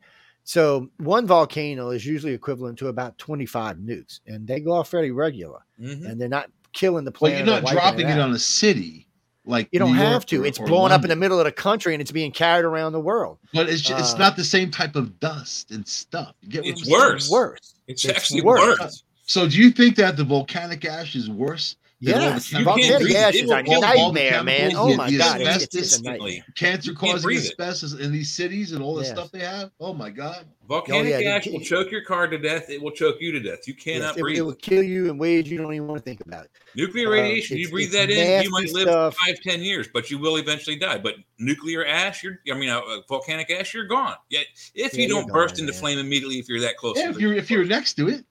so 0.50 0.90
one 0.98 1.28
volcano 1.28 1.92
is 1.92 2.04
usually 2.08 2.34
equivalent 2.34 2.80
to 2.80 2.88
about 2.88 3.16
25 3.20 3.78
nukes, 3.78 4.20
and 4.26 4.48
they 4.48 4.60
go 4.60 4.72
off 4.72 4.90
fairly 4.90 5.12
regular, 5.12 5.60
Mhm. 5.80 6.10
and 6.10 6.20
they're 6.20 6.28
not 6.28 6.50
killing 6.74 7.06
the 7.06 7.12
Well, 7.12 7.30
planet. 7.32 7.46
you're 7.46 7.62
not 7.62 7.72
dropping 7.72 8.08
it 8.08 8.14
out. 8.14 8.22
on 8.22 8.32
a 8.34 8.40
city 8.40 9.06
like 9.46 9.70
You 9.72 9.78
don't 9.78 9.92
New 9.92 9.98
have 10.00 10.12
York 10.12 10.26
to. 10.26 10.42
or- 10.42 10.46
It's 10.48 10.60
or 10.60 10.66
blowing 10.66 10.92
up 10.92 11.04
in 11.04 11.10
the 11.10 11.16
middle 11.16 11.38
of 11.40 11.46
the 11.46 11.52
country, 11.52 11.94
and 11.94 12.02
it's 12.02 12.12
being 12.12 12.32
carried 12.32 12.66
around 12.66 12.94
the 12.94 13.00
world. 13.00 13.38
But 13.54 13.70
it's 13.70 13.84
ju- 13.84 13.96
it's 13.96 14.16
uh, 14.16 14.18
not 14.18 14.36
the 14.38 14.44
same 14.44 14.72
type 14.72 14.96
of 14.96 15.20
dust 15.20 15.70
and 15.70 15.88
stuff. 15.88 16.34
You 16.42 16.50
get 16.50 16.66
It's 16.66 16.90
worse. 16.90 17.30
Worse. 17.30 17.76
It's, 17.88 18.04
It's 18.06 18.18
actually 18.18 18.42
worse. 18.42 18.80
worse. 18.80 19.04
So 19.28 19.48
do 19.48 19.56
you 19.56 19.70
think 19.70 19.98
that 19.98 20.18
the 20.18 20.24
volcanic 20.24 20.84
ash 20.84 21.16
is 21.16 21.30
worse? 21.30 21.76
Then 22.02 22.14
all 22.16 22.20
the 22.22 22.26
Yes, 22.36 22.50
chemicals- 22.50 22.76
volcanic 22.88 23.10
it. 23.10 23.16
ash 23.18 23.36
It 23.36 23.44
is 23.44 23.50
will 23.50 23.58
a 23.58 23.64
kill 23.64 23.74
all 23.84 24.12
the 24.14 24.20
nightmare, 24.22 24.44
man. 24.46 24.72
Oh 24.74 24.96
my 24.96 25.10
the 25.10 25.18
god, 25.18 25.42
it's, 25.42 25.50
asbestos, 25.50 25.82
it's 25.82 25.98
a 26.00 26.04
nightmare. 26.04 26.28
Instantly. 26.30 26.44
Cancer 26.56 26.94
causing 26.94 27.22
breathe 27.22 27.44
it. 27.44 27.50
asbestos 27.60 27.94
in 27.94 28.12
these 28.14 28.34
cities 28.34 28.72
and 28.72 28.82
all 28.82 28.96
the 28.96 29.04
Yeah. 29.04 29.12
stuff 29.12 29.32
they 29.32 29.40
have. 29.40 29.72
Oh 29.82 29.94
my 29.94 30.10
god! 30.10 30.46
Volcanic 30.66 31.14
Oh, 31.14 31.18
yeah, 31.18 31.30
ash 31.32 31.48
will 31.48 31.60
choke 31.60 31.92
your 31.92 32.04
car 32.06 32.28
to 32.28 32.38
death. 32.38 32.70
It 32.70 32.82
will 32.82 32.92
choke 32.92 33.18
you 33.20 33.34
to 33.34 33.40
death. 33.42 33.68
You 33.68 33.74
cannot 33.74 34.10
Yes, 34.12 34.18
it, 34.18 34.22
breathe. 34.22 34.38
it 34.38 34.42
will 34.44 34.54
kill 34.56 34.82
you 34.84 35.10
in 35.10 35.18
ways 35.18 35.52
you 35.52 35.58
don't 35.58 35.74
even 35.74 35.88
want 35.88 36.00
to 36.00 36.04
think 36.06 36.22
about. 36.22 36.48
Nuclear 36.74 37.08
uh, 37.10 37.12
radiation, 37.12 37.58
you 37.58 37.70
breathe 37.70 37.92
that 37.92 38.10
in, 38.10 38.44
you 38.44 38.50
might 38.50 38.72
live 38.72 38.84
stuff. 38.88 39.18
five, 39.26 39.38
ten 39.42 39.62
years, 39.62 39.90
but 39.94 40.10
you 40.10 40.20
will 40.20 40.38
eventually 40.38 40.78
die. 40.78 41.00
But 41.00 41.16
nuclear 41.38 41.86
ash, 41.86 42.24
you're, 42.24 42.40
I 42.50 42.54
mean, 42.58 42.70
uh, 42.70 42.80
uh, 42.80 43.02
volcanic 43.10 43.50
ash, 43.52 43.74
you're 43.74 43.88
gone. 43.88 44.16
Yeah, 44.30 44.40
if 44.74 44.94
Yeah, 44.94 45.02
you 45.02 45.10
don't 45.10 45.28
burst 45.28 45.56
gone, 45.56 45.64
into 45.64 45.74
man. 45.74 45.80
flame 45.82 46.00
immediately, 46.00 46.40
if 46.40 46.48
you're 46.48 46.62
that 46.62 46.78
close. 46.78 46.96
Yeah, 46.98 47.06
to 47.06 47.10
if 47.10 47.16
the- 47.18 47.22
you're 47.24 47.34
if 47.34 47.52
you're 47.52 47.66
next 47.66 47.96
to 47.96 48.08
it, 48.08 48.24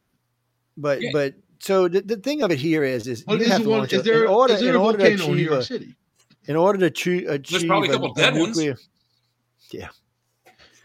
But 0.78 1.02
Yeah. 1.02 1.10
but 1.12 1.34
so 1.60 1.88
the, 1.88 2.00
the 2.02 2.16
thing 2.16 2.42
of 2.42 2.50
it 2.50 2.58
here 2.58 2.84
is 2.84 3.06
is 3.06 3.22
but 3.22 3.38
you 3.38 3.44
is, 3.44 3.48
have 3.48 3.62
to 3.62 3.68
one, 3.68 3.78
launch 3.80 3.92
is 3.92 4.02
there 4.04 4.22
in 4.24 4.28
order 4.30 4.54
is 4.54 4.60
there 4.60 4.70
in 4.70 4.76
a 4.76 4.82
order 4.82 4.98
to 4.98 5.04
volcano 5.04 5.24
in 5.24 5.28
New 5.30 5.34
achieve 5.36 5.46
York 5.50 5.60
a, 5.60 5.64
City? 5.64 5.94
in 6.46 6.56
order 6.56 6.78
to 6.78 6.86
achieve, 6.86 7.28
achieve 7.28 7.66
probably 7.68 7.88
a 7.88 7.92
couple 7.92 8.12
dead 8.14 8.34
ones. 8.34 8.56
nuclear, 8.56 8.76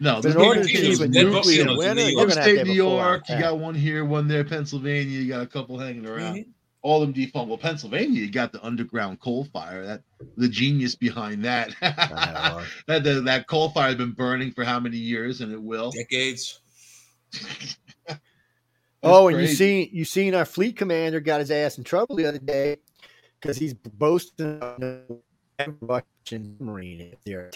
No, 0.00 0.14
But 0.16 0.22
there's 0.22 0.34
in 0.34 0.40
order 0.42 0.60
to 0.62 0.66
achieve 0.66 1.00
a 1.00 1.08
dead 1.08 1.24
nuclear 1.26 1.42
City. 1.42 1.60
in 1.70 1.76
winter, 1.78 1.94
New 1.94 2.02
York. 2.08 2.28
gonna 2.28 2.40
have 2.40 2.44
to 2.44 2.50
Upstate 2.60 2.66
New 2.66 2.72
York, 2.74 3.28
you 3.28 3.38
got 3.38 3.58
one 3.58 3.74
here, 3.74 4.04
one 4.04 4.28
there. 4.28 4.44
Pennsylvania, 4.44 5.18
you 5.20 5.28
got 5.28 5.42
a 5.42 5.46
couple 5.46 5.78
hanging 5.78 6.06
around. 6.06 6.36
Mhm. 6.36 6.46
All 6.82 7.00
them 7.00 7.12
defunct. 7.12 7.48
Well, 7.48 7.56
Pennsylvania, 7.56 8.20
you 8.20 8.30
got 8.30 8.52
the 8.52 8.62
underground 8.62 9.18
coal 9.20 9.44
fire. 9.46 9.86
That 9.86 10.02
the 10.36 10.48
genius 10.48 10.94
behind 10.94 11.42
that. 11.46 11.74
I 11.80 12.62
that 12.88 13.04
the, 13.04 13.22
that 13.22 13.46
coal 13.46 13.70
fire 13.70 13.86
has 13.86 13.94
been 13.96 14.10
burning 14.12 14.50
for 14.50 14.64
how 14.64 14.78
many 14.80 14.98
years, 14.98 15.40
and 15.40 15.50
it 15.50 15.62
will. 15.62 15.92
decades. 15.92 16.60
That's 19.04 19.16
Oh, 19.18 19.28
and 19.28 19.36
you 19.38 19.44
crazy. 19.46 19.54
see, 19.56 19.90
you 19.92 20.04
seen 20.06 20.34
our 20.34 20.46
fleet 20.46 20.76
commander 20.76 21.20
got 21.20 21.40
his 21.40 21.50
ass 21.50 21.76
in 21.76 21.84
trouble 21.84 22.16
the 22.16 22.26
other 22.26 22.38
day 22.38 22.78
because 23.38 23.58
he's 23.58 23.74
boasting 23.74 24.62
on 24.62 24.80
the 24.80 25.20
Russian 25.82 26.56
marine 26.58 27.12
up 27.12 27.18
there. 27.26 27.50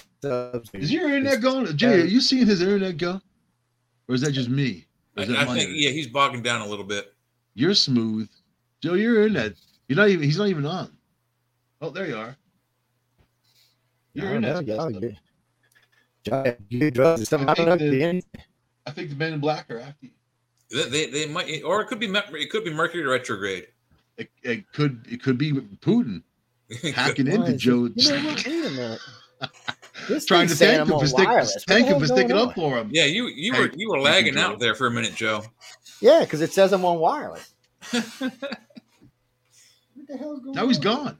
Is 0.75 0.93
your 0.93 1.05
internet 1.05 1.41
going? 1.41 1.75
Jay, 1.75 2.03
are 2.03 2.05
you 2.05 2.21
seeing 2.21 2.47
his 2.47 2.61
internet 2.61 2.99
go? 2.99 3.19
Or 4.09 4.15
is 4.15 4.21
that 4.21 4.33
just 4.33 4.51
me? 4.51 4.87
Or 5.17 5.23
I, 5.23 5.43
I 5.43 5.45
think, 5.47 5.71
yeah, 5.73 5.89
he's 5.91 6.07
bogging 6.07 6.43
down 6.43 6.61
a 6.61 6.67
little 6.67 6.85
bit. 6.85 7.15
You're 7.55 7.73
smooth. 7.75 8.29
Joe, 8.83 8.93
your 8.95 9.23
internet. 9.27 9.55
You're 9.89 9.97
not 9.97 10.11
even 10.11 10.25
he's 10.25 10.37
not 10.39 10.49
even 10.49 10.67
on. 10.67 10.93
Oh, 11.81 11.89
there 11.91 12.07
you 12.07 12.17
are. 12.17 12.37
Your 14.13 14.29
I 14.29 14.33
don't 14.35 14.43
know, 14.43 14.61
y'all 14.61 14.91
messed 14.91 14.97
up. 14.97 15.01
get- 15.01 15.17
y'all 16.25 16.45
got 16.45 16.57
good 16.71 16.95
drugs 16.95 17.23
or 17.23 17.25
something. 17.25 17.49
I 17.49 17.53
I 17.53 17.55
don't 17.55 17.67
know. 17.67 17.77
think 17.79 17.83
if 17.95 17.99
the- 17.99 18.05
any- 18.05 18.23
I 18.87 18.91
think 18.91 19.09
the 19.11 19.17
men 19.17 19.33
in 19.33 19.41
black 19.41 19.71
are 19.71 19.81
after 19.81 20.07
you. 20.07 20.13
They, 20.71 20.89
they, 20.89 21.07
they 21.07 21.27
might, 21.27 21.63
or 21.65 21.81
it 21.81 21.87
could 21.87 21.99
be, 21.99 22.07
it 22.07 22.51
could 22.51 22.65
be 22.65 22.73
Mercury 22.73 23.05
retrograde. 23.05 23.69
It, 24.17 24.31
it 24.43 24.73
could 24.73 25.07
it 25.09 25.23
could 25.23 25.39
be 25.39 25.53
Putin 25.53 26.23
hacking 26.95 27.29
into 27.29 27.47
is 27.47 27.55
it- 27.55 27.59
Joe, 27.59 27.89
You 27.95 28.11
know 28.13 28.29
what? 28.29 28.47
Wait 28.47 28.65
a 28.67 28.71
minute. 28.71 29.01
This 30.09 30.25
trying 30.27 30.47
to 30.49 30.55
thank 30.55 30.79
him 30.81 30.87
for 30.89 30.95
on 30.95 31.07
sticking 31.09 31.25
wireless. 31.27 31.55
What 31.55 31.67
the 31.67 31.73
thank 31.75 31.87
him 31.89 31.99
for 32.01 32.07
sticking 32.07 32.29
going 32.29 32.49
up 32.51 32.55
for 32.55 32.79
him. 32.79 32.89
Yeah, 32.93 33.05
you 33.05 33.27
you 33.27 33.53
were 33.53 33.69
you 33.75 33.89
were 33.91 33.97
thank 33.97 34.27
you, 34.27 34.33
lagging 34.33 34.39
out 34.39 34.61
there 34.61 34.75
for 34.77 34.87
a 34.87 34.91
minute, 34.93 35.15
Joe. 35.15 35.43
Yeah, 36.01 36.21
because 36.21 36.41
it 36.41 36.53
says 36.53 36.73
I'm 36.73 36.85
on 36.85 36.99
wireless. 37.01 37.53
what 37.91 38.03
the 40.07 40.17
hell's 40.17 40.41
going 40.41 40.55
Now 40.55 40.67
he's 40.69 40.79
on? 40.79 40.83
gone. 40.83 41.19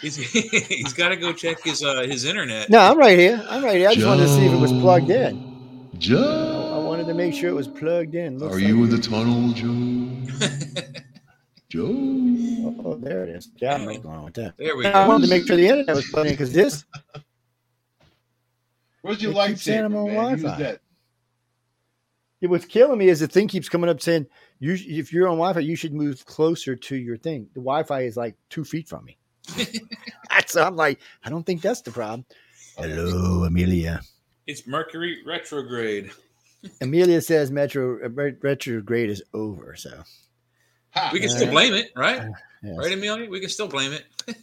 He's 0.00 0.16
he's 0.68 0.92
got 0.92 1.08
to 1.10 1.16
go 1.16 1.32
check 1.32 1.62
his 1.64 1.82
uh 1.82 2.02
his 2.02 2.24
internet. 2.24 2.70
No, 2.70 2.78
I'm 2.78 2.96
right 2.98 3.18
here. 3.18 3.44
I'm 3.48 3.62
right 3.64 3.76
here. 3.76 3.88
I 3.88 3.94
just 3.94 4.06
wanted 4.06 4.22
to 4.22 4.28
see 4.28 4.46
if 4.46 4.52
it 4.52 4.56
was 4.60 4.72
plugged 4.72 5.10
in. 5.10 5.88
Joe, 5.98 6.61
wanted 7.02 7.14
to 7.14 7.18
make 7.18 7.34
sure 7.34 7.50
it 7.50 7.54
was 7.54 7.68
plugged 7.68 8.14
in. 8.14 8.38
Looks 8.38 8.54
are 8.54 8.58
like 8.58 8.68
you 8.68 8.80
it 8.80 8.84
in 8.84 8.90
the 8.90 8.98
tunnel, 8.98 9.52
Joe? 9.52 10.86
Joe. 11.68 11.86
Oh, 12.84 12.96
there 13.00 13.24
it 13.24 13.30
is. 13.30 13.48
Yeah, 13.56 13.74
I'm 13.74 13.84
going 13.84 14.06
on 14.06 14.24
with 14.26 14.34
that. 14.34 14.54
There 14.56 14.76
we 14.76 14.84
go. 14.84 14.90
I 14.90 15.08
wanted 15.08 15.24
to 15.26 15.30
make 15.30 15.46
sure 15.46 15.56
the 15.56 15.66
internet 15.66 15.96
was 15.96 16.08
plugged 16.10 16.28
in 16.28 16.34
because 16.34 16.52
this 16.52 16.84
Where's 19.02 19.20
your 19.20 19.32
It 19.32 19.48
keeps 19.48 19.66
lightsaber, 19.66 19.86
on 19.86 19.92
man? 19.92 20.30
Use 20.30 20.42
Wi-Fi. 20.42 20.62
that. 20.62 20.80
it 22.40 22.46
what's 22.48 22.66
killing 22.66 22.98
me 22.98 23.08
is 23.08 23.18
the 23.20 23.26
thing 23.26 23.48
keeps 23.48 23.68
coming 23.68 23.90
up 23.90 24.00
saying 24.00 24.26
you 24.60 24.74
if 24.78 25.12
you're 25.12 25.26
on 25.28 25.38
Wi-Fi, 25.38 25.60
you 25.60 25.74
should 25.74 25.92
move 25.92 26.24
closer 26.24 26.76
to 26.76 26.96
your 26.96 27.16
thing. 27.16 27.48
The 27.54 27.60
Wi-Fi 27.60 28.02
is 28.02 28.16
like 28.16 28.36
two 28.48 28.64
feet 28.64 28.88
from 28.88 29.04
me. 29.06 29.18
so 30.46 30.62
I'm 30.62 30.76
like, 30.76 31.00
I 31.24 31.30
don't 31.30 31.44
think 31.44 31.62
that's 31.62 31.80
the 31.80 31.90
problem. 31.90 32.24
Oh, 32.78 32.82
Hello, 32.82 33.44
Amelia. 33.44 34.02
It's 34.46 34.66
Mercury 34.68 35.18
retrograde. 35.26 36.12
Amelia 36.80 37.20
says 37.20 37.50
Metro 37.50 37.98
uh, 38.04 38.08
retrograde 38.40 39.10
is 39.10 39.22
over. 39.34 39.74
So 39.76 40.02
Ha! 40.90 41.10
We 41.12 41.20
can 41.20 41.30
Uh, 41.30 41.32
still 41.32 41.50
blame 41.50 41.74
it, 41.74 41.90
right? 41.96 42.22
yes. 42.62 42.76
Right, 42.76 42.92
Amelia? 42.92 43.28
We 43.30 43.40
can 43.40 43.48
still 43.48 43.68
blame 43.68 43.92
it. 43.92 44.04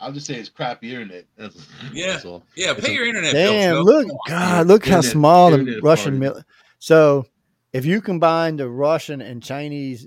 I'll 0.00 0.12
just 0.12 0.26
say 0.26 0.34
it's 0.36 0.48
crappy 0.48 0.90
internet. 0.94 1.26
That's, 1.36 1.66
Yeah. 1.92 2.12
that's 2.12 2.24
all. 2.24 2.42
Yeah, 2.56 2.72
It's 2.72 2.86
pay 2.86 2.92
a- 2.92 2.94
your 2.94 3.06
internet 3.06 3.32
Damn, 3.34 3.74
bill. 3.76 3.84
look, 3.84 4.06
Phil. 4.06 4.18
God, 4.28 4.66
look 4.66 4.86
how 4.86 5.02
small 5.02 5.50
the 5.50 5.80
Russian 5.82 6.18
mil- 6.18 6.42
So, 6.78 7.26
if 7.74 7.84
you 7.84 8.00
combine 8.00 8.56
the 8.56 8.68
Russian 8.68 9.20
and 9.20 9.42
Chinese 9.42 10.06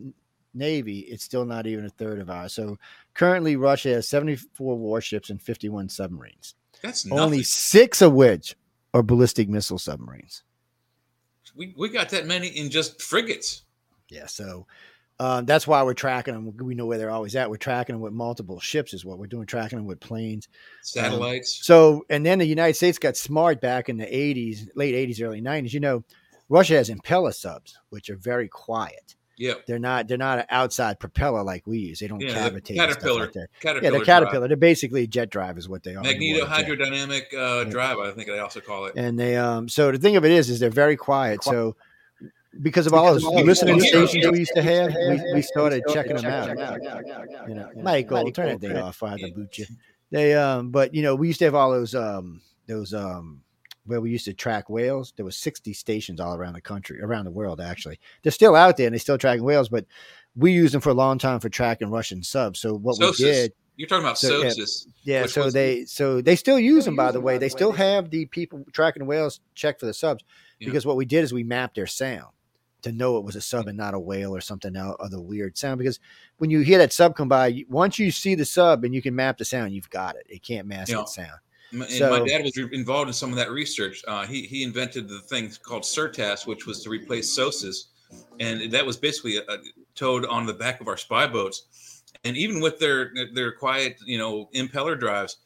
navy, 0.55 0.99
it's 1.01 1.23
still 1.23 1.45
not 1.45 1.67
even 1.67 1.85
a 1.85 1.89
third 1.89 2.19
of 2.19 2.29
ours. 2.31 2.53
So, 2.53 2.77
currently, 3.13 3.55
Russia 3.55 3.89
has 3.89 4.07
74 4.07 4.77
warships 4.77 5.29
and 5.29 5.39
51 5.39 5.89
submarines. 5.89 6.55
That's 6.81 7.05
nothing. 7.05 7.19
Only 7.23 7.43
six 7.43 8.01
of 8.01 8.13
which 8.13 8.55
are 8.93 9.03
ballistic 9.03 9.49
missile 9.49 9.79
submarines. 9.79 10.43
we, 11.55 11.73
we 11.77 11.89
got 11.89 12.09
that 12.09 12.25
many 12.25 12.47
in 12.47 12.69
just 12.69 13.01
frigates. 13.01 13.63
Yeah, 14.09 14.27
so 14.27 14.67
uh, 15.19 15.41
that's 15.41 15.67
why 15.67 15.81
we're 15.83 15.93
tracking 15.93 16.33
them. 16.33 16.57
We 16.57 16.75
know 16.75 16.85
where 16.85 16.97
they're 16.97 17.11
always 17.11 17.35
at. 17.35 17.49
We're 17.49 17.57
tracking 17.57 17.95
them 17.95 18.01
with 18.01 18.13
multiple 18.13 18.59
ships, 18.59 18.93
is 18.93 19.05
what 19.05 19.19
we're 19.19 19.27
doing. 19.27 19.45
Tracking 19.45 19.77
them 19.77 19.87
with 19.87 19.99
planes. 19.99 20.47
Satellites. 20.81 21.65
So, 21.65 22.05
and 22.09 22.25
then 22.25 22.39
the 22.39 22.45
United 22.45 22.75
States 22.75 22.99
got 22.99 23.15
smart 23.15 23.61
back 23.61 23.89
in 23.89 23.97
the 23.97 24.05
80s, 24.05 24.67
late 24.75 24.95
80s, 24.95 25.23
early 25.23 25.41
90s. 25.41 25.73
You 25.73 25.79
know, 25.79 26.03
Russia 26.49 26.75
has 26.75 26.89
impeller 26.89 27.33
subs, 27.33 27.77
which 27.89 28.09
are 28.09 28.17
very 28.17 28.47
quiet. 28.47 29.15
Yep. 29.37 29.65
They're 29.65 29.79
not 29.79 30.07
they're 30.07 30.17
not 30.17 30.39
an 30.39 30.45
outside 30.49 30.99
propeller 30.99 31.43
like 31.43 31.65
we 31.65 31.79
use. 31.79 31.99
They 31.99 32.07
don't 32.07 32.19
Yeah, 32.19 32.33
cavitate. 32.33 32.69
and 32.69 32.77
Caterpillar. 32.77 33.21
like 33.21 33.33
that. 33.33 33.47
Caterpillar. 33.59 33.83
Yeah, 33.83 33.89
they're 33.89 34.05
drive. 34.05 34.05
caterpillar. 34.05 34.47
They're 34.47 34.57
basically 34.57 35.07
jet 35.07 35.29
drive 35.29 35.57
is 35.57 35.67
what 35.67 35.83
they 35.83 35.95
are. 35.95 36.03
Magneto 36.03 36.45
hydrodynamic 36.45 37.33
uh, 37.33 37.63
drive, 37.65 37.99
I 37.99 38.11
think 38.11 38.27
they 38.27 38.39
also 38.39 38.59
call 38.59 38.85
it. 38.85 38.93
And 38.95 39.19
they 39.19 39.35
um 39.37 39.69
so 39.69 39.91
the 39.91 39.97
thing 39.97 40.15
of 40.15 40.25
it 40.25 40.31
is 40.31 40.49
is 40.49 40.59
they're 40.59 40.69
very 40.69 40.95
quiet. 40.97 41.43
So 41.43 41.75
because 42.61 42.85
of 42.85 42.93
all 42.93 43.05
those 43.05 43.23
Because 43.23 43.33
of 43.33 43.37
all 43.37 43.43
listening 43.45 43.79
stations 43.79 44.27
we 44.31 44.39
used 44.39 44.53
to 44.55 44.61
have, 44.61 44.93
we, 44.93 45.33
we 45.33 45.41
started 45.41 45.83
checking 45.89 46.15
them 46.15 46.25
out. 46.25 46.49
You 47.47 47.55
know, 47.55 47.69
Michael, 47.81 48.31
turn 48.31 48.49
that 48.49 48.61
thing 48.61 48.77
off. 48.77 49.01
I 49.01 49.17
to 49.17 49.31
boot 49.31 49.57
you. 49.57 49.65
They 50.11 50.35
um, 50.35 50.69
but 50.69 50.93
you 50.93 51.01
know, 51.01 51.15
we 51.15 51.27
used 51.27 51.39
to 51.39 51.45
have 51.45 51.55
all 51.55 51.71
those 51.71 51.95
um, 51.95 52.41
those 52.67 52.93
um, 52.93 53.41
where 53.85 54.01
we 54.01 54.11
used 54.11 54.25
to 54.25 54.33
track 54.33 54.69
whales. 54.69 55.13
There 55.15 55.25
was 55.25 55.37
sixty 55.37 55.73
stations 55.73 56.19
all 56.19 56.35
around 56.35 56.53
the 56.53 56.61
country, 56.61 57.01
around 57.01 57.25
the 57.25 57.31
world. 57.31 57.59
Actually, 57.61 57.99
they're 58.21 58.31
still 58.31 58.55
out 58.55 58.77
there 58.77 58.87
and 58.87 58.93
they're 58.93 58.99
still 58.99 59.17
tracking 59.17 59.43
whales. 59.43 59.69
But 59.69 59.85
we 60.35 60.51
used 60.51 60.73
them 60.73 60.81
for 60.81 60.89
a 60.89 60.93
long 60.95 61.17
time 61.17 61.39
for 61.39 61.49
tracking 61.49 61.89
Russian 61.91 62.23
subs. 62.23 62.59
So 62.59 62.75
what 62.75 62.97
SOSUS. 62.97 63.19
we 63.19 63.25
did, 63.25 63.53
You're 63.75 63.87
talking 63.87 64.05
about 64.05 64.17
So, 64.17 64.41
yeah. 64.41 64.49
SOSUS. 64.49 64.87
yeah. 65.03 65.21
Which 65.23 65.31
So 65.33 65.45
was- 65.45 65.53
they 65.53 65.85
so 65.85 66.21
they 66.21 66.35
still 66.35 66.59
use 66.59 66.85
them 66.85 66.95
by 66.95 67.11
the 67.11 67.19
way. 67.21 67.37
They 67.37 67.49
still 67.49 67.71
have 67.71 68.09
the 68.09 68.25
people 68.27 68.63
tracking 68.71 69.05
whales 69.05 69.39
check 69.55 69.79
for 69.79 69.85
the 69.85 69.93
subs 69.93 70.23
Yeah. 70.59 70.67
because 70.67 70.85
what 70.85 70.95
we 70.95 71.05
did 71.05 71.23
is 71.23 71.33
we 71.33 71.43
mapped 71.43 71.75
their 71.75 71.87
sound 71.87 72.27
to 72.83 72.91
know 72.91 73.17
it 73.17 73.23
was 73.23 73.35
a 73.37 73.41
sub 73.41 73.67
and 73.67 73.77
not 73.77 73.93
a 73.93 73.99
whale 73.99 74.35
or 74.35 74.41
something 74.41 74.75
else, 74.75 74.97
other 74.99 75.19
weird 75.21 75.57
sound. 75.57 75.77
Because 75.77 75.99
when 76.37 76.49
you 76.49 76.59
hear 76.61 76.77
that 76.79 76.91
sub 76.91 77.15
come 77.15 77.29
by, 77.29 77.63
once 77.69 77.97
you 77.97 78.11
see 78.11 78.35
the 78.35 78.43
sub 78.43 78.83
and 78.83 78.93
you 78.93 79.01
can 79.01 79.15
map 79.15 79.37
the 79.37 79.45
sound, 79.45 79.73
you've 79.73 79.89
got 79.89 80.15
it. 80.17 80.25
It 80.29 80.43
can't 80.43 80.67
mask 80.67 80.89
Yeah. 80.91 80.97
that 80.97 81.09
sound. 81.09 81.39
My, 81.73 81.85
and 81.85 81.93
So- 81.93 82.09
my 82.09 82.25
dad 82.25 82.43
was 82.43 82.55
re- 82.55 82.69
involved 82.71 83.07
in 83.07 83.13
some 83.13 83.31
of 83.31 83.35
that 83.37 83.51
research. 83.51 84.03
Uh, 84.07 84.25
he 84.25 84.43
he 84.43 84.63
invented 84.63 85.07
the 85.07 85.19
thing 85.19 85.51
called 85.63 85.83
SURTASS, 85.83 86.45
which 86.45 86.65
was 86.65 86.83
to 86.83 86.89
replace 86.89 87.35
SOSUS, 87.35 87.87
and 88.39 88.71
that 88.71 88.85
was 88.85 88.97
basically 88.97 89.37
a, 89.37 89.41
a 89.41 89.57
towed 89.95 90.25
on 90.25 90.45
the 90.45 90.53
back 90.53 90.81
of 90.81 90.87
our 90.87 90.97
spy 90.97 91.27
boats. 91.27 92.01
And 92.23 92.37
even 92.37 92.61
with 92.61 92.79
their 92.79 93.11
their 93.33 93.51
quiet, 93.51 93.97
you 94.05 94.17
know, 94.17 94.49
impeller 94.53 94.99
drives, 94.99 95.37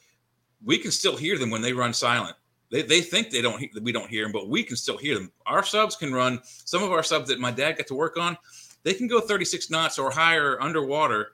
we 0.63 0.77
can 0.77 0.91
still 0.91 1.15
hear 1.15 1.37
them 1.37 1.49
when 1.49 1.61
they 1.61 1.73
run 1.73 1.93
silent. 1.93 2.35
They, 2.69 2.81
they 2.81 3.01
think 3.01 3.29
they 3.29 3.41
don't 3.41 3.63
we 3.81 3.91
don't 3.91 4.09
hear 4.09 4.23
them, 4.23 4.31
but 4.31 4.49
we 4.49 4.63
can 4.63 4.75
still 4.75 4.97
hear 4.97 5.15
them. 5.15 5.31
Our 5.45 5.63
subs 5.63 5.95
can 5.95 6.13
run. 6.13 6.41
Some 6.43 6.83
of 6.83 6.91
our 6.91 7.03
subs 7.03 7.29
that 7.29 7.39
my 7.39 7.51
dad 7.51 7.77
got 7.77 7.87
to 7.87 7.95
work 7.95 8.17
on, 8.17 8.37
they 8.83 8.93
can 8.93 9.07
go 9.07 9.21
36 9.21 9.69
knots 9.69 9.97
or 9.97 10.11
higher 10.11 10.61
underwater, 10.61 11.33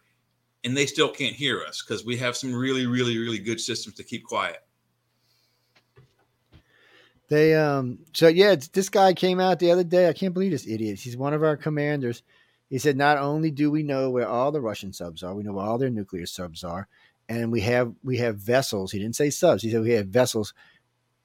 and 0.64 0.78
they 0.78 0.86
still 0.86 1.10
can't 1.10 1.36
hear 1.36 1.64
us 1.64 1.82
because 1.82 2.06
we 2.06 2.18
have 2.18 2.38
some 2.38 2.54
really 2.54 2.86
really 2.86 3.18
really 3.18 3.40
good 3.40 3.60
systems 3.60 3.96
to 3.96 4.04
keep 4.04 4.24
quiet. 4.24 4.64
They 7.34 7.56
um 7.56 7.98
so 8.14 8.28
yeah, 8.28 8.52
it's, 8.52 8.68
this 8.68 8.90
guy 8.90 9.16
came 9.16 9.40
out 9.40 9.58
the 9.58 9.72
other 9.72 9.84
day. 9.84 10.08
I 10.08 10.14
can't 10.14 10.36
believe 10.36 10.52
this 10.52 10.68
idiot. 10.68 11.00
He's 11.00 11.18
one 11.18 11.34
of 11.34 11.44
our 11.44 11.58
commanders. 11.58 12.22
He 12.70 12.78
said 12.78 12.96
not 12.96 13.18
only 13.18 13.50
do 13.50 13.72
we 13.72 13.82
know 13.82 14.12
where 14.12 14.28
all 14.28 14.52
the 14.52 14.62
Russian 14.62 14.94
subs 14.94 15.24
are, 15.24 15.34
we 15.34 15.42
know 15.42 15.54
where 15.54 15.66
all 15.66 15.80
their 15.80 15.90
nuclear 15.90 16.28
subs 16.28 16.64
are, 16.64 16.88
and 17.28 17.52
we 17.52 17.62
have 17.62 17.92
we 18.04 18.18
have 18.18 18.38
vessels. 18.38 18.92
He 18.92 19.00
didn't 19.00 19.16
say 19.16 19.32
subs. 19.32 19.64
He 19.64 19.72
said 19.72 19.82
we 19.82 19.94
have 19.94 20.10
vessels 20.10 20.54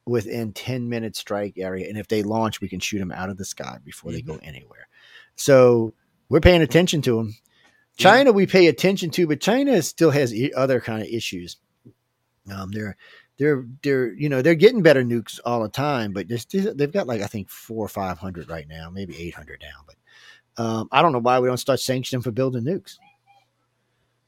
within 0.06 0.54
10 0.54 0.88
minute 0.88 1.14
strike 1.14 1.58
area 1.58 1.86
and 1.86 1.98
if 1.98 2.08
they 2.08 2.22
launch 2.22 2.62
we 2.62 2.68
can 2.70 2.80
shoot 2.80 2.98
them 2.98 3.12
out 3.12 3.28
of 3.28 3.36
the 3.36 3.44
sky 3.44 3.76
before 3.84 4.10
they 4.10 4.22
go 4.22 4.38
anywhere. 4.42 4.88
So 5.36 5.92
we're 6.30 6.40
paying 6.40 6.62
attention 6.62 7.02
to 7.02 7.16
them. 7.16 7.36
Yeah. 7.98 8.10
China 8.10 8.32
we 8.32 8.46
pay 8.46 8.68
attention 8.68 9.10
to, 9.10 9.26
but 9.26 9.42
China 9.42 9.82
still 9.82 10.10
has 10.12 10.34
other 10.56 10.80
kind 10.80 11.02
of 11.02 11.08
issues. 11.08 11.58
Um, 12.50 12.70
they're 12.70 12.96
they're 13.38 13.64
they're 13.82 14.12
you 14.12 14.28
know 14.28 14.42
they're 14.42 14.54
getting 14.54 14.82
better 14.82 15.02
nukes 15.02 15.38
all 15.44 15.62
the 15.62 15.68
time, 15.68 16.12
but 16.12 16.26
they've 16.28 16.92
got 16.92 17.06
like 17.06 17.22
I 17.22 17.26
think 17.26 17.48
four 17.48 17.84
or 17.84 17.88
five 17.88 18.18
hundred 18.18 18.48
right 18.50 18.66
now, 18.68 18.90
maybe 18.90 19.16
eight 19.16 19.34
hundred 19.34 19.62
now. 19.62 19.84
But 19.86 20.62
um, 20.62 20.88
I 20.90 21.02
don't 21.02 21.12
know 21.12 21.20
why 21.20 21.38
we 21.38 21.48
don't 21.48 21.56
start 21.56 21.80
sanctioning 21.80 22.22
for 22.22 22.32
building 22.32 22.64
nukes. 22.64 22.96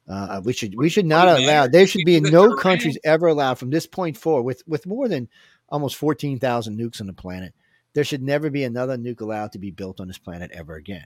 Uh, 0.07 0.41
we 0.43 0.53
should 0.53 0.75
we 0.75 0.89
should 0.89 1.05
not 1.05 1.27
allow. 1.27 1.67
There 1.67 1.85
should 1.85 2.05
be 2.05 2.19
no 2.19 2.55
countries 2.55 2.97
ever 3.03 3.27
allowed 3.27 3.55
from 3.55 3.69
this 3.69 3.85
point 3.85 4.17
forward 4.17 4.43
with 4.43 4.63
with 4.65 4.85
more 4.85 5.07
than 5.07 5.29
almost 5.69 5.97
fourteen 5.97 6.39
thousand 6.39 6.79
nukes 6.79 7.01
on 7.01 7.07
the 7.07 7.13
planet. 7.13 7.53
There 7.93 8.03
should 8.05 8.23
never 8.23 8.49
be 8.49 8.63
another 8.63 8.97
nuke 8.97 9.21
allowed 9.21 9.51
to 9.51 9.59
be 9.59 9.71
built 9.71 9.99
on 9.99 10.07
this 10.07 10.17
planet 10.17 10.51
ever 10.53 10.75
again. 10.75 11.05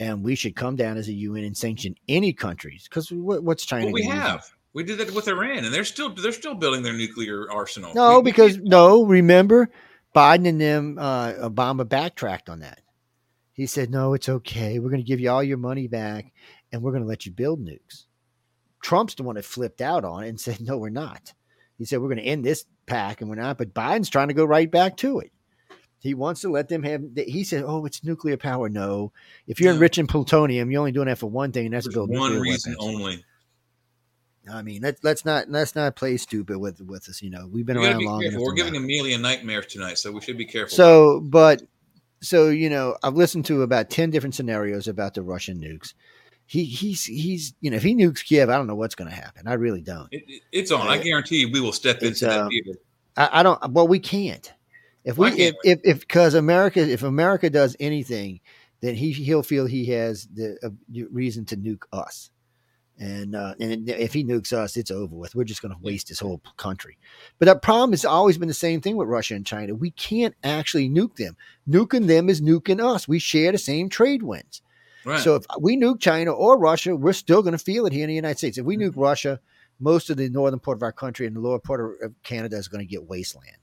And 0.00 0.22
we 0.22 0.34
should 0.34 0.54
come 0.54 0.76
down 0.76 0.96
as 0.96 1.08
a 1.08 1.12
UN 1.12 1.44
and 1.44 1.56
sanction 1.56 1.94
any 2.06 2.32
countries 2.32 2.84
because 2.84 3.10
what, 3.10 3.42
what's 3.42 3.64
China? 3.64 3.86
Well, 3.86 3.94
we 3.94 4.04
have. 4.04 4.48
We 4.78 4.84
did 4.84 4.98
that 4.98 5.12
with 5.12 5.26
Iran, 5.26 5.64
and 5.64 5.74
they're 5.74 5.82
still 5.84 6.10
they're 6.14 6.30
still 6.30 6.54
building 6.54 6.82
their 6.84 6.92
nuclear 6.92 7.50
arsenal. 7.50 7.92
No, 7.94 8.10
We- 8.10 8.16
we 8.18 8.22
because 8.30 8.54
did- 8.56 8.64
no, 8.64 9.02
remember 9.04 9.70
Biden 10.14 10.46
and 10.46 10.60
them 10.60 10.96
uh 11.00 11.32
Obama 11.32 11.88
backtracked 11.88 12.48
on 12.48 12.60
that. 12.60 12.80
He 13.52 13.66
said, 13.66 13.90
No, 13.90 14.14
it's 14.14 14.28
okay. 14.28 14.78
We're 14.78 14.90
gonna 14.90 15.02
give 15.02 15.18
you 15.18 15.30
all 15.30 15.42
your 15.42 15.58
money 15.58 15.88
back 15.88 16.32
and 16.70 16.80
we're 16.80 16.92
gonna 16.92 17.06
let 17.06 17.26
you 17.26 17.32
build 17.32 17.58
nukes. 17.60 18.04
Trump's 18.80 19.16
the 19.16 19.24
one 19.24 19.34
that 19.34 19.44
flipped 19.44 19.80
out 19.80 20.04
on 20.04 20.22
it 20.22 20.28
and 20.28 20.38
said, 20.40 20.60
No, 20.60 20.78
we're 20.78 20.90
not. 20.90 21.34
He 21.76 21.84
said, 21.84 22.00
We're 22.00 22.08
gonna 22.10 22.20
end 22.22 22.44
this 22.44 22.64
pack 22.86 23.20
and 23.20 23.28
we're 23.28 23.34
not, 23.36 23.58
but 23.58 23.74
Biden's 23.74 24.08
trying 24.10 24.28
to 24.28 24.34
go 24.34 24.44
right 24.44 24.70
back 24.70 24.96
to 24.98 25.18
it. 25.18 25.32
He 25.98 26.14
wants 26.14 26.42
to 26.42 26.50
let 26.50 26.68
them 26.68 26.84
have 26.84 27.02
he 27.16 27.42
said, 27.42 27.64
Oh, 27.66 27.84
it's 27.84 28.04
nuclear 28.04 28.36
power. 28.36 28.68
No. 28.68 29.12
If 29.48 29.58
you're 29.60 29.70
No. 29.72 29.74
enriching 29.74 30.06
plutonium, 30.06 30.70
you're 30.70 30.78
only 30.78 30.92
doing 30.92 31.08
that 31.08 31.18
for 31.18 31.26
one 31.26 31.50
thing, 31.50 31.66
and 31.66 31.74
that's 31.74 31.86
there's 31.86 31.94
build 31.94 32.10
one 32.10 32.34
nuclear 32.34 32.40
reason 32.52 32.76
weapons. 32.78 32.94
only. 32.94 33.24
I 34.50 34.62
mean, 34.62 34.82
let's 34.82 35.02
let's 35.04 35.24
not 35.24 35.48
let's 35.50 35.74
not 35.74 35.96
play 35.96 36.16
stupid 36.16 36.58
with 36.58 36.80
with 36.80 37.08
us. 37.08 37.22
You 37.22 37.30
know, 37.30 37.48
we've 37.50 37.66
been 37.66 37.78
We 37.78 37.86
around 37.86 37.98
be 37.98 38.06
long 38.06 38.20
careful. 38.22 38.38
enough. 38.40 38.46
We're 38.46 38.54
giving. 38.54 38.76
Amelia 38.76 39.18
nightmares 39.18 39.66
tonight, 39.66 39.98
so 39.98 40.10
we 40.12 40.20
should 40.20 40.38
be 40.38 40.44
careful. 40.46 40.76
So, 40.76 41.20
but 41.20 41.62
so 42.20 42.48
you 42.48 42.70
know, 42.70 42.96
I've 43.02 43.14
listened 43.14 43.44
to 43.46 43.62
about 43.62 43.90
ten 43.90 44.10
different 44.10 44.34
scenarios 44.34 44.88
about 44.88 45.14
the 45.14 45.22
Russian 45.22 45.60
nukes. 45.60 45.94
He 46.46 46.64
he's 46.64 47.04
he's 47.04 47.54
you 47.60 47.70
know, 47.70 47.76
if 47.76 47.82
he 47.82 47.94
nukes 47.94 48.24
Kiev, 48.24 48.48
I 48.48 48.56
don't 48.56 48.66
know 48.66 48.74
what's 48.74 48.94
going 48.94 49.10
to 49.10 49.16
happen. 49.16 49.46
I 49.46 49.54
really 49.54 49.82
don't. 49.82 50.08
It, 50.10 50.24
it- 50.26 50.42
it's 50.50 50.70
on. 50.70 50.86
I 50.88 50.98
Uh, 50.98 51.02
guarantee 51.02 51.40
you 51.40 51.50
we 51.52 51.60
will 51.60 51.72
step 51.72 52.02
into 52.02 52.24
that 52.26 52.40
um, 52.40 52.48
theater. 52.48 52.78
I, 53.16 53.40
I 53.40 53.42
don't. 53.42 53.72
Well, 53.72 53.86
we 53.86 53.98
can't. 53.98 54.50
If 55.04 55.18
we 55.18 55.28
if 55.28 55.36
can't 55.36 55.56
if 55.64 55.80
if 55.84 56.00
because 56.00 56.34
America 56.34 56.80
if 56.80 57.02
America 57.02 57.50
does 57.50 57.76
anything, 57.80 58.40
then 58.80 58.94
he 58.94 59.12
he'll 59.12 59.42
feel 59.42 59.66
he 59.66 59.86
has 59.86 60.26
the 60.34 60.56
uh, 60.62 60.70
reason 61.10 61.44
to 61.46 61.56
nuke 61.56 61.82
us. 61.92 62.30
And 63.00 63.36
uh, 63.36 63.54
and 63.60 63.88
if 63.88 64.12
he 64.12 64.24
nukes 64.24 64.52
us, 64.52 64.76
it's 64.76 64.90
over 64.90 65.14
with. 65.14 65.34
We're 65.36 65.44
just 65.44 65.62
going 65.62 65.72
to 65.72 65.80
waste 65.80 66.08
his 66.08 66.18
whole 66.18 66.40
country. 66.56 66.98
But 67.38 67.46
the 67.46 67.54
problem 67.54 67.92
has 67.92 68.04
always 68.04 68.38
been 68.38 68.48
the 68.48 68.54
same 68.54 68.80
thing 68.80 68.96
with 68.96 69.06
Russia 69.08 69.34
and 69.36 69.46
China. 69.46 69.74
We 69.74 69.92
can't 69.92 70.34
actually 70.42 70.90
nuke 70.90 71.14
them. 71.14 71.36
Nuking 71.68 72.08
them 72.08 72.28
is 72.28 72.40
nuking 72.40 72.84
us. 72.84 73.06
We 73.06 73.20
share 73.20 73.52
the 73.52 73.58
same 73.58 73.88
trade 73.88 74.24
winds. 74.24 74.62
Right. 75.04 75.20
So 75.20 75.36
if 75.36 75.44
we 75.60 75.76
nuke 75.76 76.00
China 76.00 76.32
or 76.32 76.58
Russia, 76.58 76.96
we're 76.96 77.12
still 77.12 77.40
going 77.40 77.52
to 77.52 77.58
feel 77.58 77.86
it 77.86 77.92
here 77.92 78.02
in 78.02 78.08
the 78.08 78.14
United 78.16 78.38
States. 78.38 78.58
If 78.58 78.64
we 78.64 78.76
Mm-hmm. 78.76 78.98
nuke 78.98 79.02
Russia, 79.02 79.38
most 79.78 80.10
of 80.10 80.16
the 80.16 80.28
northern 80.28 80.58
part 80.58 80.78
of 80.78 80.82
our 80.82 80.92
country 80.92 81.26
and 81.28 81.36
the 81.36 81.40
lower 81.40 81.60
part 81.60 81.80
of 81.80 81.90
of 82.02 82.14
Canada 82.24 82.56
is 82.56 82.66
going 82.66 82.84
to 82.84 82.90
get 82.90 83.06
wasteland. 83.06 83.58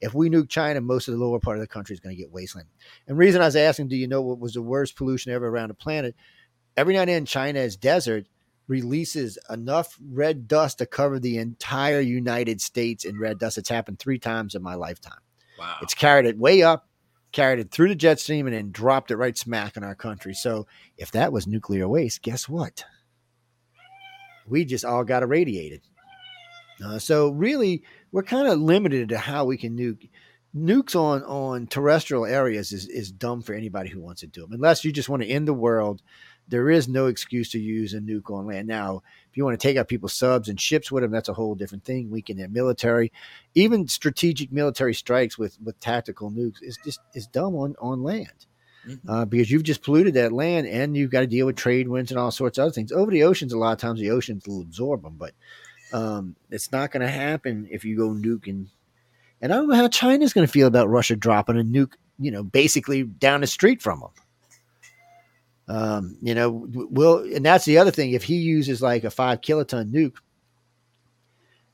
If 0.00 0.14
we 0.14 0.30
nuke 0.30 0.48
China, 0.48 0.80
most 0.80 1.08
of 1.08 1.12
the 1.14 1.20
lower 1.20 1.40
part 1.40 1.58
of 1.58 1.60
the 1.60 1.66
country 1.66 1.92
is 1.92 2.00
going 2.00 2.16
to 2.16 2.22
get 2.22 2.32
wasteland. 2.32 2.68
And 3.06 3.16
the 3.16 3.18
reason 3.18 3.42
I 3.42 3.46
was 3.46 3.56
asking, 3.56 3.88
do 3.88 3.96
you 3.96 4.08
know 4.08 4.22
what 4.22 4.38
was 4.38 4.54
the 4.54 4.62
worst 4.62 4.96
pollution 4.96 5.30
ever 5.32 5.46
around 5.46 5.68
the 5.68 5.74
planet? 5.74 6.14
Every 6.76 6.94
now 6.94 7.00
and 7.00 7.10
then, 7.10 7.26
China 7.26 7.58
is 7.58 7.76
desert 7.76 8.26
releases 8.68 9.38
enough 9.50 9.98
red 10.12 10.46
dust 10.46 10.78
to 10.78 10.86
cover 10.86 11.18
the 11.18 11.38
entire 11.38 12.00
United 12.00 12.60
States 12.60 13.04
in 13.04 13.18
red 13.18 13.38
dust. 13.38 13.58
It's 13.58 13.68
happened 13.68 13.98
three 13.98 14.18
times 14.18 14.54
in 14.54 14.62
my 14.62 14.74
lifetime. 14.74 15.20
wow. 15.58 15.76
It's 15.82 15.94
carried 15.94 16.26
it 16.26 16.38
way 16.38 16.62
up, 16.62 16.86
carried 17.32 17.58
it 17.58 17.70
through 17.70 17.88
the 17.88 17.94
jet 17.94 18.20
stream, 18.20 18.46
and 18.46 18.54
then 18.54 18.70
dropped 18.70 19.10
it 19.10 19.16
right 19.16 19.36
smack 19.36 19.76
in 19.76 19.84
our 19.84 19.94
country. 19.94 20.34
So 20.34 20.66
if 20.98 21.10
that 21.12 21.32
was 21.32 21.46
nuclear 21.46 21.88
waste, 21.88 22.22
guess 22.22 22.48
what? 22.48 22.84
We 24.46 24.64
just 24.64 24.84
all 24.84 25.04
got 25.04 25.22
irradiated. 25.22 25.82
Uh, 26.84 26.98
so 26.98 27.30
really, 27.30 27.82
we're 28.12 28.22
kind 28.22 28.48
of 28.48 28.60
limited 28.60 29.08
to 29.08 29.18
how 29.18 29.44
we 29.44 29.56
can 29.56 29.76
nuke. 29.76 30.08
Nukes 30.56 30.96
on 30.96 31.22
on 31.24 31.66
terrestrial 31.66 32.24
areas 32.24 32.72
is 32.72 32.88
is 32.88 33.12
dumb 33.12 33.42
for 33.42 33.52
anybody 33.52 33.90
who 33.90 34.00
wants 34.00 34.22
to 34.22 34.26
do 34.26 34.40
them. 34.40 34.52
Unless 34.52 34.84
you 34.84 34.92
just 34.92 35.08
want 35.08 35.22
to 35.22 35.28
end 35.28 35.46
the 35.46 35.52
world, 35.52 36.00
there 36.48 36.70
is 36.70 36.88
no 36.88 37.06
excuse 37.06 37.50
to 37.50 37.58
use 37.58 37.94
a 37.94 38.00
nuke 38.00 38.30
on 38.30 38.46
land. 38.46 38.66
Now, 38.66 39.02
if 39.30 39.36
you 39.36 39.44
want 39.44 39.58
to 39.58 39.66
take 39.68 39.76
out 39.76 39.88
people's 39.88 40.14
subs 40.14 40.48
and 40.48 40.60
ships 40.60 40.90
with 40.90 41.02
them, 41.02 41.10
that's 41.12 41.28
a 41.28 41.34
whole 41.34 41.54
different 41.54 41.84
thing. 41.84 42.10
Weaken 42.10 42.36
their 42.36 42.48
military, 42.48 43.12
even 43.54 43.86
strategic 43.88 44.50
military 44.50 44.94
strikes 44.94 45.38
with 45.38 45.58
with 45.62 45.78
tactical 45.80 46.30
nukes 46.30 46.62
is 46.62 46.78
just 46.84 47.00
is 47.14 47.26
dumb 47.26 47.54
on 47.54 47.74
on 47.80 48.02
land 48.02 48.46
Mhm. 48.86 49.00
uh, 49.08 49.24
because 49.24 49.50
you've 49.50 49.64
just 49.64 49.82
polluted 49.82 50.14
that 50.14 50.32
land 50.32 50.66
and 50.66 50.96
you've 50.96 51.10
got 51.10 51.20
to 51.20 51.26
deal 51.26 51.46
with 51.46 51.56
trade 51.56 51.88
winds 51.88 52.10
and 52.10 52.18
all 52.18 52.30
sorts 52.30 52.58
of 52.58 52.62
other 52.62 52.72
things 52.72 52.92
over 52.92 53.10
the 53.10 53.24
oceans. 53.24 53.52
A 53.52 53.58
lot 53.58 53.72
of 53.72 53.78
times 53.78 54.00
the 54.00 54.10
oceans 54.10 54.46
will 54.46 54.62
absorb 54.62 55.02
them, 55.02 55.16
but 55.18 55.34
um, 55.92 56.36
it's 56.50 56.70
not 56.72 56.90
going 56.92 57.00
to 57.02 57.08
happen 57.12 57.66
if 57.70 57.84
you 57.84 57.96
go 57.96 58.10
nuking. 58.10 58.66
And 59.40 59.52
I 59.52 59.56
don't 59.56 59.68
know 59.68 59.74
how 59.74 59.88
China's 59.88 60.32
going 60.32 60.46
to 60.46 60.52
feel 60.52 60.66
about 60.66 60.88
Russia 60.88 61.16
dropping 61.16 61.58
a 61.58 61.64
nuke, 61.64 61.94
you 62.18 62.30
know, 62.30 62.42
basically 62.42 63.02
down 63.04 63.40
the 63.40 63.46
street 63.46 63.82
from 63.82 64.00
them. 64.00 64.10
Um, 65.68 66.16
you 66.22 66.34
know, 66.34 66.66
will 66.72 67.18
and 67.18 67.44
that's 67.44 67.64
the 67.64 67.78
other 67.78 67.90
thing. 67.90 68.12
If 68.12 68.24
he 68.24 68.36
uses 68.36 68.80
like 68.80 69.04
a 69.04 69.10
five 69.10 69.42
kiloton 69.42 69.92
nuke, 69.92 70.16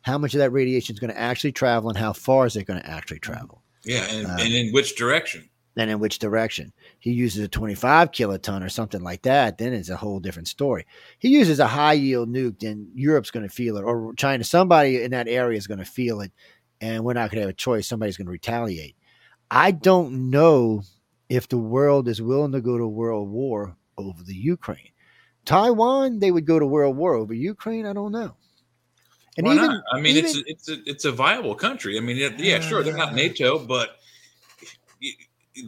how 0.02 0.18
much 0.18 0.34
of 0.34 0.38
that 0.38 0.50
radiation 0.50 0.94
is 0.94 1.00
going 1.00 1.12
to 1.12 1.18
actually 1.18 1.52
travel, 1.52 1.88
and 1.88 1.98
how 1.98 2.12
far 2.12 2.46
is 2.46 2.56
it 2.56 2.64
going 2.64 2.80
to 2.80 2.90
actually 2.90 3.20
travel? 3.20 3.62
yeah, 3.84 4.06
and, 4.10 4.26
uh, 4.26 4.36
and 4.40 4.52
in 4.52 4.72
which 4.72 4.96
direction? 4.96 5.48
and 5.76 5.90
in 5.90 5.98
which 5.98 6.18
direction. 6.18 6.72
He 6.98 7.12
uses 7.12 7.44
a 7.44 7.48
25 7.48 8.12
kiloton 8.12 8.64
or 8.64 8.68
something 8.68 9.02
like 9.02 9.22
that, 9.22 9.58
then 9.58 9.72
it's 9.72 9.88
a 9.88 9.96
whole 9.96 10.20
different 10.20 10.48
story. 10.48 10.86
He 11.18 11.28
uses 11.28 11.58
a 11.58 11.66
high 11.66 11.94
yield 11.94 12.28
nuke, 12.28 12.60
then 12.60 12.90
Europe's 12.94 13.30
going 13.30 13.46
to 13.46 13.52
feel 13.52 13.76
it, 13.76 13.82
or 13.82 14.14
China, 14.14 14.44
somebody 14.44 15.02
in 15.02 15.10
that 15.10 15.28
area 15.28 15.58
is 15.58 15.66
going 15.66 15.78
to 15.78 15.84
feel 15.84 16.20
it, 16.20 16.32
and 16.80 17.04
we're 17.04 17.14
not 17.14 17.30
going 17.30 17.38
to 17.38 17.42
have 17.42 17.50
a 17.50 17.54
choice. 17.54 17.88
Somebody's 17.88 18.16
going 18.16 18.26
to 18.26 18.32
retaliate. 18.32 18.96
I 19.50 19.72
don't 19.72 20.30
know 20.30 20.82
if 21.28 21.48
the 21.48 21.58
world 21.58 22.08
is 22.08 22.22
willing 22.22 22.52
to 22.52 22.60
go 22.60 22.78
to 22.78 22.86
world 22.86 23.28
war 23.28 23.76
over 23.98 24.22
the 24.22 24.34
Ukraine. 24.34 24.88
Taiwan, 25.44 26.18
they 26.20 26.30
would 26.30 26.46
go 26.46 26.58
to 26.58 26.66
world 26.66 26.96
war 26.96 27.14
over 27.14 27.34
Ukraine. 27.34 27.86
I 27.86 27.92
don't 27.92 28.12
know. 28.12 28.34
And 29.36 29.46
Why 29.46 29.54
even, 29.54 29.66
not? 29.66 29.84
I 29.92 30.00
mean, 30.00 30.16
even- 30.16 30.24
it's 30.26 30.36
a, 30.36 30.42
it's 30.46 30.68
a, 30.68 30.90
it's 30.90 31.04
a 31.04 31.12
viable 31.12 31.54
country. 31.54 31.96
I 31.98 32.00
mean, 32.00 32.16
yeah, 32.16 32.30
yeah, 32.38 32.60
sure, 32.60 32.82
they're 32.82 32.96
not 32.96 33.10
Uh. 33.10 33.16
NATO, 33.16 33.58
but 33.58 33.96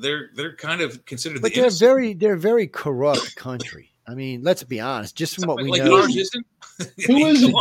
they're 0.01 0.31
they're 0.35 0.55
kind 0.57 0.81
of 0.81 1.05
considered 1.05 1.43
but 1.43 1.51
the 1.53 1.57
they're 1.57 1.65
innocent- 1.65 1.81
very 1.81 2.15
they're 2.15 2.35
a 2.35 2.39
very 2.39 2.66
corrupt 2.66 3.36
country. 3.36 3.90
I 4.07 4.15
mean, 4.15 4.43
let's 4.43 4.62
be 4.62 4.81
honest. 4.81 5.16
Just 5.16 5.35
from 5.35 5.48
what 5.48 5.57
we 5.62 5.69
like 5.70 5.82
know, 5.85 5.97
ours 6.01 6.15
isn't. 6.16 6.47
I 6.81 6.85
Who 7.07 7.15
mean, 7.15 7.27
is 7.36 7.43
it? 7.43 7.55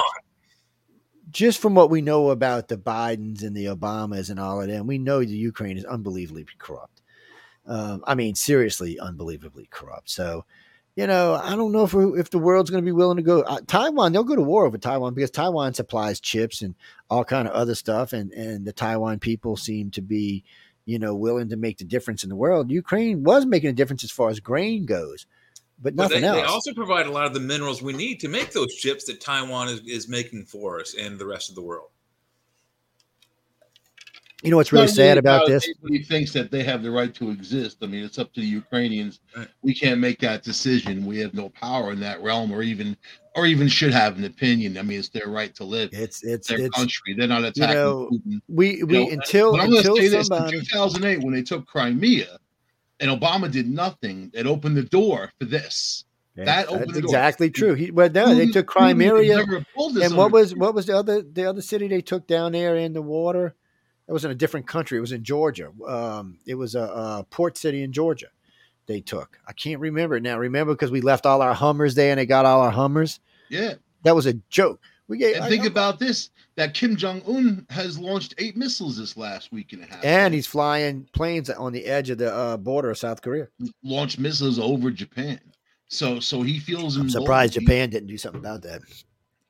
just 1.31 1.59
from 1.59 1.73
what 1.75 1.89
we 1.89 2.01
know 2.01 2.29
about 2.29 2.67
the 2.67 2.77
Bidens 2.77 3.43
and 3.43 3.55
the 3.55 3.65
Obamas 3.65 4.29
and 4.29 4.39
all 4.39 4.61
of 4.61 4.67
them, 4.67 4.85
we 4.87 4.97
know 4.99 5.19
the 5.19 5.27
Ukraine 5.35 5.77
is 5.77 5.85
unbelievably 5.85 6.45
corrupt. 6.59 6.94
Um, 7.67 8.03
I 8.05 8.15
mean, 8.15 8.35
seriously, 8.35 8.99
unbelievably 8.99 9.67
corrupt. 9.71 10.09
So, 10.09 10.45
you 10.95 11.07
know, 11.07 11.33
I 11.35 11.55
don't 11.55 11.71
know 11.71 11.83
if 11.83 11.93
if 12.19 12.29
the 12.29 12.39
world's 12.39 12.69
going 12.69 12.83
to 12.83 12.85
be 12.85 12.91
willing 12.91 13.17
to 13.17 13.23
go. 13.23 13.41
Uh, 13.41 13.59
Taiwan, 13.67 14.11
they'll 14.11 14.23
go 14.23 14.35
to 14.35 14.41
war 14.41 14.65
over 14.65 14.77
Taiwan 14.77 15.13
because 15.13 15.31
Taiwan 15.31 15.73
supplies 15.73 16.19
chips 16.19 16.61
and 16.61 16.75
all 17.09 17.25
kind 17.25 17.47
of 17.47 17.53
other 17.53 17.75
stuff, 17.75 18.13
and 18.13 18.31
and 18.31 18.65
the 18.65 18.73
Taiwan 18.73 19.19
people 19.19 19.57
seem 19.57 19.91
to 19.91 20.01
be, 20.01 20.43
you 20.85 20.99
know, 20.99 21.15
willing 21.15 21.49
to 21.49 21.57
make 21.57 21.79
the 21.79 21.85
difference 21.85 22.23
in 22.23 22.29
the 22.29 22.35
world. 22.35 22.71
Ukraine 22.71 23.23
was 23.23 23.45
making 23.45 23.69
a 23.69 23.73
difference 23.73 24.03
as 24.03 24.11
far 24.11 24.29
as 24.29 24.39
grain 24.39 24.85
goes, 24.85 25.25
but 25.81 25.95
nothing 25.95 26.21
they, 26.21 26.27
else. 26.27 26.37
They 26.37 26.43
also 26.43 26.73
provide 26.73 27.07
a 27.07 27.11
lot 27.11 27.25
of 27.25 27.33
the 27.33 27.39
minerals 27.41 27.81
we 27.81 27.93
need 27.93 28.21
to 28.21 28.29
make 28.29 28.53
those 28.53 28.73
chips 28.75 29.05
that 29.05 29.19
Taiwan 29.19 29.67
is, 29.67 29.81
is 29.81 30.07
making 30.07 30.45
for 30.45 30.79
us 30.79 30.95
and 30.97 31.19
the 31.19 31.25
rest 31.25 31.49
of 31.49 31.55
the 31.55 31.61
world. 31.61 31.89
You 34.45 34.51
know 34.51 34.57
what's 34.57 34.71
really 34.71 34.87
sad 34.87 35.17
about 35.17 35.47
this? 35.47 35.67
He 35.87 36.03
thinks 36.03 36.31
that 36.33 36.51
they 36.51 36.63
have 36.63 36.83
the 36.83 36.91
right 36.91 37.13
to 37.15 37.31
exist. 37.31 37.77
I 37.81 37.87
mean, 37.87 38.03
it's 38.03 38.19
up 38.19 38.31
to 38.33 38.41
the 38.41 38.45
Ukrainians. 38.45 39.19
Right. 39.35 39.47
We 39.63 39.73
can't 39.73 39.99
make 39.99 40.19
that 40.19 40.43
decision. 40.43 41.05
We 41.05 41.17
have 41.19 41.33
no 41.33 41.49
power 41.49 41.91
in 41.91 41.99
that 42.01 42.21
realm, 42.21 42.51
or 42.51 42.61
even, 42.61 42.95
or 43.35 43.47
even 43.47 43.67
should 43.67 43.91
have 43.91 44.17
an 44.17 44.25
opinion. 44.25 44.77
I 44.77 44.83
mean, 44.83 44.99
it's 44.99 45.09
their 45.09 45.29
right 45.29 45.53
to 45.55 45.63
live. 45.63 45.89
It's 45.93 46.23
it's 46.23 46.47
their 46.47 46.61
it's 46.61 46.75
country. 46.75 47.15
They're 47.15 47.27
not 47.27 47.43
attacking 47.43 47.69
You 47.69 47.75
know, 47.75 48.09
Putin. 48.11 48.41
we 48.47 48.83
we 48.83 48.99
You 48.99 49.05
know, 49.05 49.11
until 49.13 49.55
I'm 49.59 49.73
until 49.73 49.95
say 49.97 50.09
this: 50.09 50.29
in 50.29 50.49
2008, 50.49 51.23
when 51.23 51.33
they 51.33 51.41
took 51.41 51.65
Crimea, 51.65 52.37
and 52.99 53.11
Obama 53.11 53.51
did 53.51 53.67
nothing, 53.67 54.29
it 54.33 54.45
opened 54.45 54.77
the 54.77 54.83
door 54.83 55.31
for 55.39 55.45
this. 55.45 56.05
That 56.35 56.67
opened 56.67 56.81
that's 56.81 56.93
the 56.93 57.01
door. 57.01 57.09
exactly 57.09 57.49
true. 57.49 57.73
He 57.73 57.91
well 57.91 58.09
no, 58.09 58.35
they 58.35 58.47
took 58.47 58.67
Crimea 58.67 59.13
never 59.23 59.55
have 59.55 59.65
and 59.77 60.15
what 60.15 60.31
was 60.31 60.53
what 60.53 60.75
was 60.75 60.85
the 60.85 60.97
other 60.97 61.21
the 61.21 61.45
other 61.45 61.61
city 61.61 61.87
they 61.87 62.01
took 62.01 62.27
down 62.27 62.51
there 62.51 62.75
in 62.75 62.93
the 62.93 63.01
water? 63.01 63.55
It 64.07 64.13
was 64.13 64.25
in 64.25 64.31
a 64.31 64.35
different 64.35 64.67
country. 64.67 64.97
It 64.97 65.01
was 65.01 65.11
in 65.11 65.23
Georgia. 65.23 65.71
Um, 65.87 66.37
it 66.45 66.55
was 66.55 66.75
a, 66.75 66.81
a 66.81 67.25
port 67.29 67.57
city 67.57 67.81
in 67.83 67.91
Georgia. 67.91 68.27
They 68.87 69.01
took. 69.01 69.39
I 69.47 69.53
can't 69.53 69.79
remember 69.79 70.19
now. 70.19 70.37
Remember 70.37 70.73
because 70.73 70.91
we 70.91 71.01
left 71.01 71.25
all 71.25 71.41
our 71.41 71.55
Hummers 71.55 71.95
there 71.95 72.11
and 72.11 72.19
they 72.19 72.25
got 72.25 72.45
all 72.45 72.61
our 72.61 72.71
Hummers. 72.71 73.19
Yeah. 73.49 73.73
That 74.03 74.15
was 74.15 74.27
a 74.27 74.33
joke. 74.49 74.79
We 75.07 75.17
gave. 75.17 75.35
And 75.35 75.45
I- 75.45 75.49
think 75.49 75.63
I- 75.63 75.67
about 75.67 75.99
this: 75.99 76.29
that 76.55 76.73
Kim 76.73 76.95
Jong 76.95 77.21
Un 77.27 77.65
has 77.69 77.97
launched 77.97 78.35
eight 78.37 78.55
missiles 78.55 78.97
this 78.97 79.17
last 79.17 79.51
week 79.51 79.73
and 79.73 79.83
a 79.83 79.85
half, 79.85 80.03
and 80.03 80.33
he's 80.33 80.47
flying 80.47 81.07
planes 81.13 81.49
on 81.49 81.73
the 81.73 81.85
edge 81.85 82.09
of 82.09 82.17
the 82.17 82.33
uh, 82.33 82.57
border 82.57 82.91
of 82.91 82.97
South 82.97 83.21
Korea. 83.21 83.47
launched 83.83 84.19
missiles 84.19 84.59
over 84.59 84.91
Japan. 84.91 85.39
So, 85.87 86.19
so 86.19 86.41
he 86.41 86.59
feels. 86.59 86.97
I'm 86.97 87.09
surprised 87.09 87.53
Japan 87.53 87.89
didn't 87.89 88.07
do 88.07 88.17
something 88.17 88.39
about 88.39 88.63
that. 88.63 88.81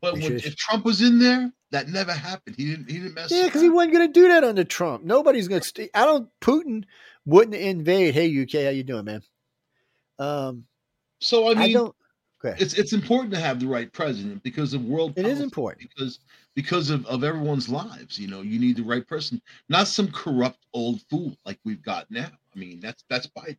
But 0.02 0.16
when, 0.16 0.34
if 0.34 0.56
Trump 0.56 0.84
was 0.86 1.02
in 1.02 1.20
there, 1.20 1.52
that 1.76 1.90
never 1.90 2.14
happened. 2.14 2.56
He 2.56 2.68
didn't. 2.68 2.90
He 2.90 3.00
didn't 3.00 3.16
mess. 3.16 3.32
Yeah, 3.32 3.46
because 3.46 3.62
he 3.62 3.68
wasn't 3.70 3.94
going 3.94 4.08
to 4.08 4.14
do 4.14 4.30
that 4.30 4.46
under 4.46 4.64
Trump. 4.64 5.04
Nobody's 5.04 5.50
going 5.50 5.60
to. 5.60 5.68
St- 5.68 5.90
I 5.94 6.06
don't. 6.06 6.30
Putin 6.40 6.86
wouldn't 7.26 7.56
invade. 7.56 8.14
Hey, 8.14 8.42
UK, 8.42 8.64
how 8.64 8.70
you 8.70 8.84
doing, 8.84 9.04
man? 9.04 9.22
Um, 10.18 10.66
So 11.20 11.48
I 11.48 11.50
mean, 11.50 11.58
I, 11.58 11.74
don't. 11.74 11.96
It's 12.44 12.76
it's 12.76 12.94
important 12.94 13.34
to 13.34 13.40
have 13.40 13.60
the 13.60 13.68
right 13.68 13.92
president 13.92 14.42
because 14.44 14.74
of 14.74 14.86
world. 14.86 15.14
It 15.18 15.26
is 15.26 15.42
important. 15.42 15.90
because 15.90 16.20
because 16.54 16.90
of 16.92 17.06
of 17.08 17.24
everyone's 17.26 17.68
lives. 17.68 18.18
You 18.18 18.28
know, 18.28 18.42
you 18.42 18.58
need 18.58 18.78
the 18.78 18.84
right 18.84 19.06
person, 19.06 19.42
not 19.68 19.88
some 19.88 20.10
corrupt 20.12 20.60
old 20.74 21.02
fool 21.10 21.36
like 21.46 21.60
we've 21.66 21.84
got 21.84 22.10
now. 22.10 22.30
I 22.30 22.58
mean, 22.58 22.80
that's 22.80 23.04
that's 23.10 23.28
Biden. 23.28 23.58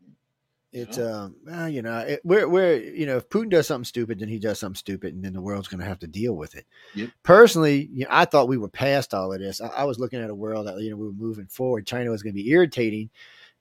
It's 0.77 0.99
know? 0.99 1.13
um, 1.15 1.37
well, 1.47 1.69
you 1.71 1.81
know, 1.81 1.99
it, 2.01 2.21
we're 2.23 2.47
we're 2.47 2.77
you 2.77 3.07
know, 3.07 3.17
if 3.17 3.31
Putin 3.31 3.49
does 3.49 3.67
something 3.67 3.87
stupid, 3.87 4.19
then 4.19 4.29
he 4.29 4.39
does 4.39 4.59
something 4.59 4.77
stupid, 4.77 5.15
and 5.15 5.25
then 5.25 5.33
the 5.33 5.41
world's 5.41 5.69
going 5.69 5.81
to 5.81 5.87
have 5.87 6.01
to 6.01 6.07
deal 6.07 6.35
with 6.35 6.55
it. 6.55 6.67
Yep. 6.95 7.11
Personally, 7.23 7.89
you 7.91 8.05
know, 8.05 8.11
I 8.11 8.27
thought 8.27 8.47
we 8.47 8.59
were 8.59 8.69
past 8.69 9.15
all 9.15 9.33
of 9.33 9.41
this. 9.41 9.63
I, 9.63 9.69
I 9.69 9.85
was 9.85 9.99
looking 9.99 10.21
at 10.21 10.29
a 10.29 10.35
world 10.35 10.67
that 10.67 10.79
you 10.83 10.91
know 10.91 10.97
we 10.97 11.07
were 11.07 11.15
moving 11.15 11.47
forward. 11.47 11.87
China 11.87 12.11
was 12.11 12.23
going 12.23 12.35
to 12.35 12.43
be 12.43 12.51
irritating, 12.51 13.09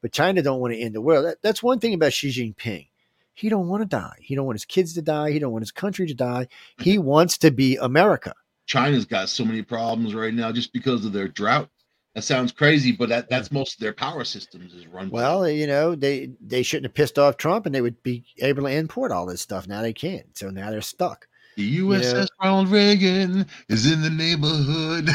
but 0.01 0.11
China 0.11 0.41
don't 0.41 0.59
want 0.59 0.73
to 0.73 0.79
end 0.79 0.93
the 0.93 0.99
world. 0.99 1.25
That, 1.25 1.41
that's 1.41 1.63
one 1.63 1.79
thing 1.79 1.93
about 1.93 2.11
Xi 2.11 2.31
Jinping. 2.31 2.89
He 3.33 3.47
don't 3.47 3.69
want 3.69 3.81
to 3.81 3.87
die. 3.87 4.17
He 4.19 4.35
don't 4.35 4.45
want 4.45 4.55
his 4.55 4.65
kids 4.65 4.93
to 4.95 5.01
die. 5.01 5.31
He 5.31 5.39
don't 5.39 5.53
want 5.53 5.63
his 5.63 5.71
country 5.71 6.07
to 6.07 6.13
die. 6.13 6.49
He 6.79 6.97
wants 6.97 7.37
to 7.39 7.51
be 7.51 7.77
America. 7.77 8.33
China's 8.65 9.05
got 9.05 9.29
so 9.29 9.45
many 9.45 9.61
problems 9.61 10.13
right 10.13 10.33
now 10.33 10.51
just 10.51 10.73
because 10.73 11.05
of 11.05 11.13
their 11.13 11.29
drought. 11.29 11.69
That 12.15 12.23
sounds 12.23 12.53
crazy, 12.53 12.93
but 12.93 13.09
that, 13.09 13.29
that's 13.29 13.51
most 13.51 13.73
of 13.73 13.79
their 13.81 13.91
power 13.93 14.23
systems 14.23 14.73
is 14.73 14.87
run. 14.87 15.09
by 15.09 15.17
Well, 15.17 15.49
you 15.49 15.67
know, 15.67 15.95
they 15.95 16.29
they 16.39 16.63
shouldn't 16.63 16.85
have 16.85 16.93
pissed 16.93 17.19
off 17.19 17.35
Trump, 17.37 17.65
and 17.65 17.75
they 17.75 17.81
would 17.81 18.01
be 18.03 18.23
able 18.39 18.63
to 18.63 18.69
import 18.69 19.11
all 19.11 19.25
this 19.25 19.41
stuff. 19.41 19.67
Now 19.67 19.81
they 19.81 19.91
can't, 19.93 20.37
so 20.37 20.49
now 20.49 20.71
they're 20.71 20.81
stuck. 20.81 21.27
the 21.57 21.79
USS 21.79 22.27
Ronald 22.41 22.69
Reagan 22.69 23.45
is 23.69 23.91
in 23.91 24.01
the 24.01 24.09
neighborhood. 24.09 25.09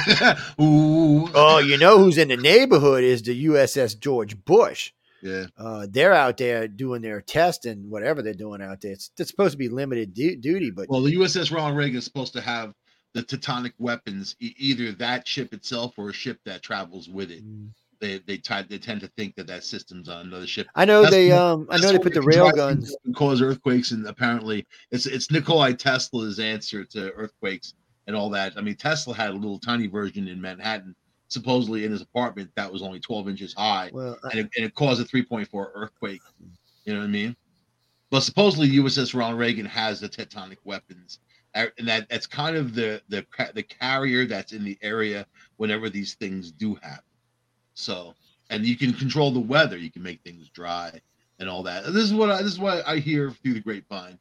Oh, 0.58 1.58
you 1.58 1.78
know 1.78 1.98
who's 1.98 2.18
in 2.18 2.28
the 2.28 2.36
neighborhood 2.36 3.02
is 3.04 3.22
the 3.22 3.46
USS 3.46 3.98
George 3.98 4.42
Bush. 4.44 4.92
yeah. 5.22 5.46
Uh, 5.56 5.86
they're 5.90 6.12
out 6.14 6.36
there 6.36 6.68
doing 6.68 7.02
their 7.02 7.20
test 7.20 7.66
and 7.66 7.90
whatever 7.90 8.22
they're 8.22 8.34
doing 8.34 8.62
out 8.62 8.80
there. 8.80 8.92
It's, 8.92 9.10
it's 9.18 9.30
supposed 9.30 9.52
to 9.52 9.58
be 9.58 9.68
limited 9.68 10.14
du- 10.14 10.36
duty, 10.36 10.70
but 10.70 10.88
Well, 10.88 11.02
the 11.02 11.14
USS 11.16 11.50
Ronald 11.54 11.76
Reagan 11.76 11.96
is 11.98 12.04
supposed 12.04 12.32
to 12.34 12.40
have 12.40 12.72
the 13.12 13.22
tectonic 13.22 13.72
weapons, 13.78 14.36
e- 14.40 14.54
either 14.58 14.92
that 14.92 15.26
ship 15.26 15.52
itself 15.52 15.94
or 15.98 16.10
a 16.10 16.12
ship 16.12 16.38
that 16.44 16.62
travels 16.62 17.08
with 17.08 17.30
it. 17.30 17.44
Mm. 17.44 17.70
They 18.00 18.18
they 18.26 18.38
try, 18.38 18.62
they 18.62 18.78
tend 18.78 19.00
to 19.02 19.08
think 19.08 19.34
that 19.36 19.46
that 19.48 19.62
system's 19.64 20.08
on 20.08 20.26
another 20.26 20.46
ship. 20.46 20.68
I 20.74 20.84
know 20.86 21.02
That's 21.02 21.12
they 21.14 21.28
the- 21.28 21.42
um 21.42 21.66
I 21.70 21.76
know 21.78 21.92
they 21.92 21.98
put 21.98 22.14
the 22.14 22.22
rail 22.22 22.50
guns. 22.50 22.96
and 23.04 23.14
cause 23.14 23.42
earthquakes, 23.42 23.90
and 23.90 24.06
apparently 24.06 24.66
it's 24.90 25.06
it's 25.06 25.30
Nikolai 25.30 25.72
Tesla's 25.72 26.38
answer 26.38 26.84
to 26.86 27.10
earthquakes 27.12 27.74
and 28.06 28.16
all 28.16 28.30
that. 28.30 28.54
I 28.56 28.62
mean, 28.62 28.76
Tesla 28.76 29.14
had 29.14 29.30
a 29.30 29.34
little 29.34 29.58
tiny 29.58 29.86
version 29.86 30.28
in 30.28 30.40
Manhattan, 30.40 30.94
supposedly 31.28 31.84
in 31.84 31.92
his 31.92 32.00
apartment 32.00 32.50
that 32.56 32.72
was 32.72 32.80
only 32.82 33.00
12 33.00 33.28
inches 33.28 33.52
high, 33.54 33.90
Well, 33.92 34.18
I- 34.24 34.28
and 34.30 34.38
it, 34.40 34.50
and 34.56 34.64
it 34.66 34.74
caused 34.74 35.00
a 35.02 35.04
3.4 35.04 35.70
earthquake. 35.74 36.22
You 36.86 36.94
know 36.94 37.00
what 37.00 37.04
I 37.06 37.08
mean? 37.08 37.36
But 38.10 38.20
supposedly 38.20 38.68
USS 38.70 39.14
Ronald 39.14 39.38
Reagan 39.38 39.66
has 39.66 40.00
the 40.00 40.08
tectonic 40.08 40.56
weapons, 40.64 41.18
and 41.54 41.88
that 41.88 42.08
that's 42.08 42.26
kind 42.26 42.56
of 42.56 42.74
the 42.74 43.02
the 43.08 43.26
the 43.54 43.62
carrier 43.62 44.26
that's 44.26 44.52
in 44.52 44.64
the 44.64 44.78
area 44.82 45.26
whenever 45.56 45.90
these 45.90 46.14
things 46.14 46.50
do 46.50 46.74
happen. 46.76 47.04
So, 47.74 48.14
and 48.50 48.64
you 48.64 48.76
can 48.76 48.92
control 48.92 49.30
the 49.30 49.40
weather. 49.40 49.76
You 49.76 49.90
can 49.90 50.02
make 50.02 50.20
things 50.22 50.48
dry 50.50 51.00
and 51.38 51.48
all 51.48 51.62
that. 51.64 51.84
And 51.84 51.94
this 51.94 52.04
is 52.04 52.14
what 52.14 52.30
I, 52.30 52.42
this 52.42 52.52
is 52.52 52.58
what 52.58 52.86
I 52.86 52.96
hear 52.96 53.30
through 53.30 53.54
the 53.54 53.60
grapevine, 53.60 54.18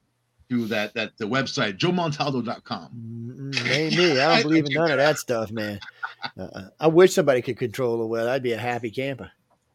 through 0.49 0.67
that 0.67 0.93
that 0.95 1.17
the 1.17 1.25
website 1.25 1.77
joemontaldo.com. 1.77 3.51
Ain't 3.69 3.97
me. 3.97 4.19
I 4.19 4.31
I- 4.31 4.33
don't 4.35 4.43
believe 4.49 4.65
in 4.65 4.73
none 4.73 4.91
of 4.91 4.97
that 4.97 5.17
stuff, 5.17 5.51
man. 5.51 5.79
Uh, 6.37 6.63
I 6.79 6.87
wish 6.87 7.13
somebody 7.13 7.41
could 7.41 7.57
control 7.57 7.97
the 7.97 8.05
weather. 8.05 8.29
I'd 8.29 8.43
be 8.43 8.51
a 8.53 8.57
happy 8.57 8.91
camper. 8.91 9.31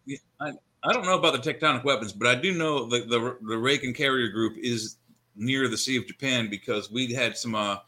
Yeah, 0.06 0.18
I, 0.40 0.52
I 0.82 0.93
don't 0.93 1.06
know 1.06 1.18
about 1.18 1.43
the 1.43 1.52
tectonic 1.52 1.85
weapons, 1.85 2.12
but 2.12 2.28
I 2.28 2.35
do 2.35 2.52
know 2.52 2.86
that 2.89 3.09
the 3.09 3.39
the 3.47 3.56
Reagan 3.56 3.94
carrier 3.94 4.28
group 4.28 4.56
is 4.59 4.98
near 5.36 5.69
the 5.69 5.77
Sea 5.78 5.97
of 5.97 6.06
Japan 6.06 6.48
because 6.51 6.90
we 6.90 7.12
had 7.12 7.36
some 7.36 7.55
uh, 7.55 7.78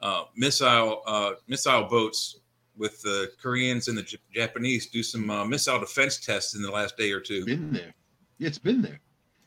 uh, 0.00 0.24
missile 0.36 1.02
uh, 1.06 1.32
missile 1.48 1.84
boats 1.84 2.40
with 2.76 3.00
the 3.02 3.30
Koreans 3.42 3.88
and 3.88 3.96
the 3.96 4.02
J- 4.02 4.18
Japanese 4.34 4.86
do 4.86 5.02
some 5.02 5.30
uh, 5.30 5.44
missile 5.44 5.78
defense 5.80 6.18
tests 6.18 6.54
in 6.54 6.62
the 6.62 6.70
last 6.70 6.96
day 6.96 7.10
or 7.12 7.20
two. 7.20 7.44
Been 7.46 7.72
there. 7.72 7.94
Yeah, 8.38 8.48
it's 8.48 8.58
been 8.58 8.82
there. 8.82 9.00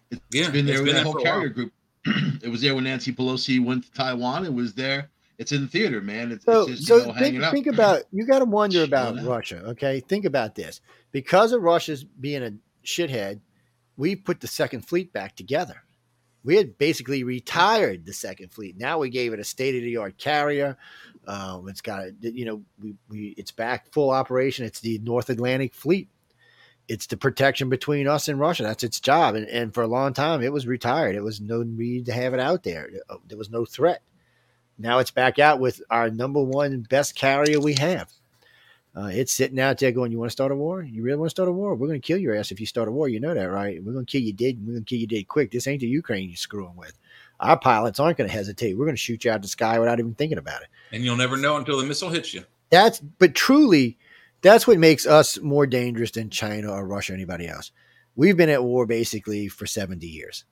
It's 0.10 0.22
Yeah, 0.32 0.50
been 0.50 0.66
there 0.66 0.76
it's 0.76 0.82
with 0.82 0.88
been 0.88 0.96
that 0.96 1.04
there 1.04 1.04
whole 1.04 1.14
for 1.14 1.18
while. 1.20 1.26
carrier 1.34 1.50
group. 1.50 1.72
it 2.44 2.50
was 2.50 2.62
there 2.62 2.74
when 2.74 2.86
Nancy 2.86 3.12
Pelosi 3.14 3.64
went 3.64 3.84
to 3.84 3.92
Taiwan. 3.92 4.46
It 4.46 4.54
was 4.54 4.74
there. 4.74 5.12
It's 5.38 5.52
in 5.52 5.62
the 5.62 5.68
theater, 5.68 6.02
man. 6.02 6.32
It's, 6.32 6.44
So, 6.44 6.62
it's 6.62 6.84
just 6.84 6.88
so 6.88 6.96
you 6.98 7.02
know, 7.02 7.14
think, 7.14 7.18
hanging 7.26 7.44
out. 7.44 7.54
think 7.54 7.68
about 7.68 8.04
you 8.12 8.26
got 8.26 8.40
to 8.40 8.46
wonder 8.46 8.84
about 8.84 9.10
Chilling 9.14 9.26
out. 9.26 9.30
Russia. 9.30 9.64
Okay, 9.68 10.00
think 10.00 10.26
about 10.26 10.56
this. 10.56 10.82
Because 11.12 11.52
of 11.52 11.62
Russia's 11.62 12.04
being 12.04 12.42
a 12.44 12.52
shithead, 12.86 13.40
we 13.96 14.16
put 14.16 14.40
the 14.42 14.48
Second 14.48 14.82
Fleet 14.88 15.14
back 15.14 15.36
together. 15.36 15.84
We 16.44 16.56
had 16.56 16.78
basically 16.78 17.24
retired 17.24 18.06
the 18.06 18.14
Second 18.14 18.52
Fleet. 18.52 18.78
Now 18.78 19.00
we 19.00 19.10
gave 19.10 19.34
it 19.34 19.40
a 19.40 19.44
state 19.44 19.76
of 19.76 19.84
the 19.84 19.98
art 19.98 20.18
carrier. 20.18 20.78
Um, 21.28 21.68
it's 21.68 21.82
got 21.82 22.06
you 22.22 22.46
know 22.46 22.62
we, 22.82 22.96
we 23.10 23.36
it's 23.38 23.52
back 23.52 23.92
full 23.92 24.10
operation. 24.10 24.66
It's 24.66 24.80
the 24.80 25.00
North 25.00 25.30
Atlantic 25.30 25.74
Fleet. 25.74 26.10
It's 26.88 27.06
the 27.06 27.18
protection 27.18 27.70
between 27.70 28.08
us 28.08 28.28
and 28.28 28.40
Russia. 28.40 28.64
That's 28.64 28.84
its 28.84 29.00
job. 29.00 29.36
And, 29.36 29.48
and 29.48 29.74
for 29.74 29.84
a 29.84 29.88
long 29.88 30.14
time, 30.14 30.42
it 30.42 30.52
was 30.52 30.66
retired. 30.66 31.16
It 31.16 31.24
was 31.24 31.40
no 31.40 31.62
need 31.62 32.08
to 32.08 32.14
have 32.14 32.34
it 32.34 32.40
out 32.40 32.64
there. 32.64 32.90
There 33.28 33.38
was 33.38 33.52
no 33.52 33.64
threat. 33.64 34.02
Now 34.80 35.00
it's 35.00 35.12
back 35.12 35.38
out 35.38 35.60
with 35.60 35.82
our 35.92 36.10
number 36.10 36.42
one 36.42 36.82
best 36.90 37.16
carrier 37.16 37.60
we 37.60 37.74
have. 37.76 38.10
Uh, 38.96 39.10
it's 39.14 39.32
sitting 39.32 39.60
out 39.60 39.78
there 39.78 39.92
going, 39.92 40.12
You 40.12 40.18
want 40.18 40.30
to 40.30 40.34
start 40.34 40.52
a 40.52 40.56
war? 40.56 40.82
You 40.82 41.04
really 41.04 41.18
want 41.18 41.30
to 41.30 41.36
start 41.36 41.50
a 41.50 41.52
war? 41.52 41.76
We're 41.76 41.88
going 41.88 42.02
to 42.02 42.06
kill 42.06 42.18
your 42.18 42.36
ass 42.36 42.52
if 42.52 42.60
you 42.60 42.66
start 42.66 42.88
a 42.88 42.92
war. 42.92 43.08
You 43.08 43.20
know 43.20 43.34
that, 43.34 43.46
right? 43.46 43.84
We're 43.84 43.94
going 43.94 44.06
to 44.06 44.12
kill 44.12 44.22
you 44.22 44.34
dead. 44.34 44.58
We're 44.60 44.74
going 44.74 44.86
to 44.86 44.90
kill 44.90 45.00
you 45.00 45.08
dead 45.08 45.28
quick. 45.28 45.52
This 45.52 45.68
ain't 45.68 45.82
the 45.82 45.88
Ukraine 45.88 46.30
you're 46.30 46.38
screwing 46.38 46.76
with. 46.76 46.98
Our 47.40 47.58
pilots 47.58 48.00
aren't 48.00 48.18
going 48.18 48.30
to 48.30 48.36
hesitate. 48.36 48.78
We're 48.78 48.86
going 48.86 48.96
to 48.96 49.02
shoot 49.02 49.24
you 49.24 49.32
out 49.32 49.38
of 49.38 49.42
the 49.44 49.48
sky 49.48 49.80
without 49.80 50.00
even 50.00 50.16
thinking 50.16 50.38
about 50.38 50.64
it. 50.64 50.68
And 50.92 51.04
you'll 51.04 51.16
never 51.16 51.38
know 51.38 51.58
until 51.58 51.78
the 51.78 51.86
missile 51.86 52.10
hits 52.10 52.34
you. 52.34 52.44
That's, 52.72 53.00
but 53.00 53.36
truly, 53.36 53.98
that's 54.42 54.68
what 54.68 54.78
makes 54.80 55.06
us 55.06 55.40
more 55.40 55.66
dangerous 55.68 56.12
than 56.12 56.30
China 56.30 56.72
or 56.72 56.86
Russia 56.86 57.14
or 57.14 57.16
anybody 57.16 57.48
else. 57.48 57.72
We've 58.16 58.36
been 58.36 58.50
at 58.50 58.64
war 58.64 58.86
basically 58.86 59.48
for 59.48 59.66
70 59.66 60.06
years. 60.06 60.46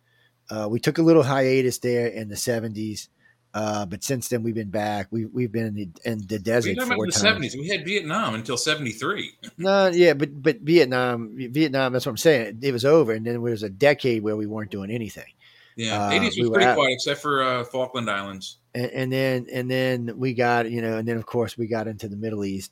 Uh, 0.50 0.68
we 0.70 0.80
took 0.80 0.98
a 0.98 1.04
little 1.04 1.24
hiatus 1.24 1.80
there 1.80 2.08
in 2.08 2.30
the 2.30 2.36
70s. 2.36 3.10
Uh, 3.58 3.86
but 3.86 4.04
since 4.04 4.28
then, 4.30 4.44
we've 4.44 4.54
been 4.56 4.70
back. 4.70 5.08
We've 5.10 5.30
we've 5.34 5.52
been 5.52 5.66
in 5.66 5.74
the, 5.76 5.90
in 6.06 6.18
the 6.28 6.38
desert 6.38 6.74
about 6.78 6.88
four 6.96 7.06
in 7.06 7.10
the 7.10 7.12
times. 7.14 7.22
seventies. 7.22 7.56
We 7.58 7.68
had 7.70 7.84
Vietnam 7.86 8.36
until 8.36 8.58
seventy 8.58 8.92
three. 8.92 9.32
No, 9.58 9.88
yeah, 9.88 10.14
but 10.14 10.30
but 10.42 10.60
Vietnam, 10.62 11.36
Vietnam. 11.36 11.92
That's 11.94 12.06
what 12.06 12.12
I'm 12.12 12.18
saying. 12.18 12.60
It 12.62 12.72
was 12.72 12.86
over, 12.86 13.14
and 13.14 13.26
then 13.26 13.34
there 13.34 13.42
was 13.42 13.64
a 13.64 13.70
decade 13.70 14.22
where 14.22 14.36
we 14.36 14.46
weren't 14.46 14.70
doing 14.70 14.92
anything. 14.92 15.32
Yeah, 15.76 15.96
Uh, 16.08 16.12
80s 16.12 16.26
was 16.26 16.36
we 16.38 16.48
were 16.50 16.54
pretty 16.56 16.68
at- 16.70 16.76
quiet 16.76 16.94
except 16.94 17.22
for 17.22 17.42
uh, 17.44 17.64
Falkland 17.64 18.10
Islands. 18.10 18.58
and, 18.76 18.92
and 18.92 19.12
then 19.12 19.48
and 19.52 19.70
then 19.72 20.14
we 20.18 20.34
got 20.34 20.70
you 20.72 20.82
know 20.82 20.98
and 20.98 21.08
then 21.08 21.18
of 21.18 21.26
course 21.26 21.58
we 21.58 21.68
got 21.68 21.88
into 21.88 22.08
the 22.08 22.16
middle 22.16 22.44
east 22.46 22.72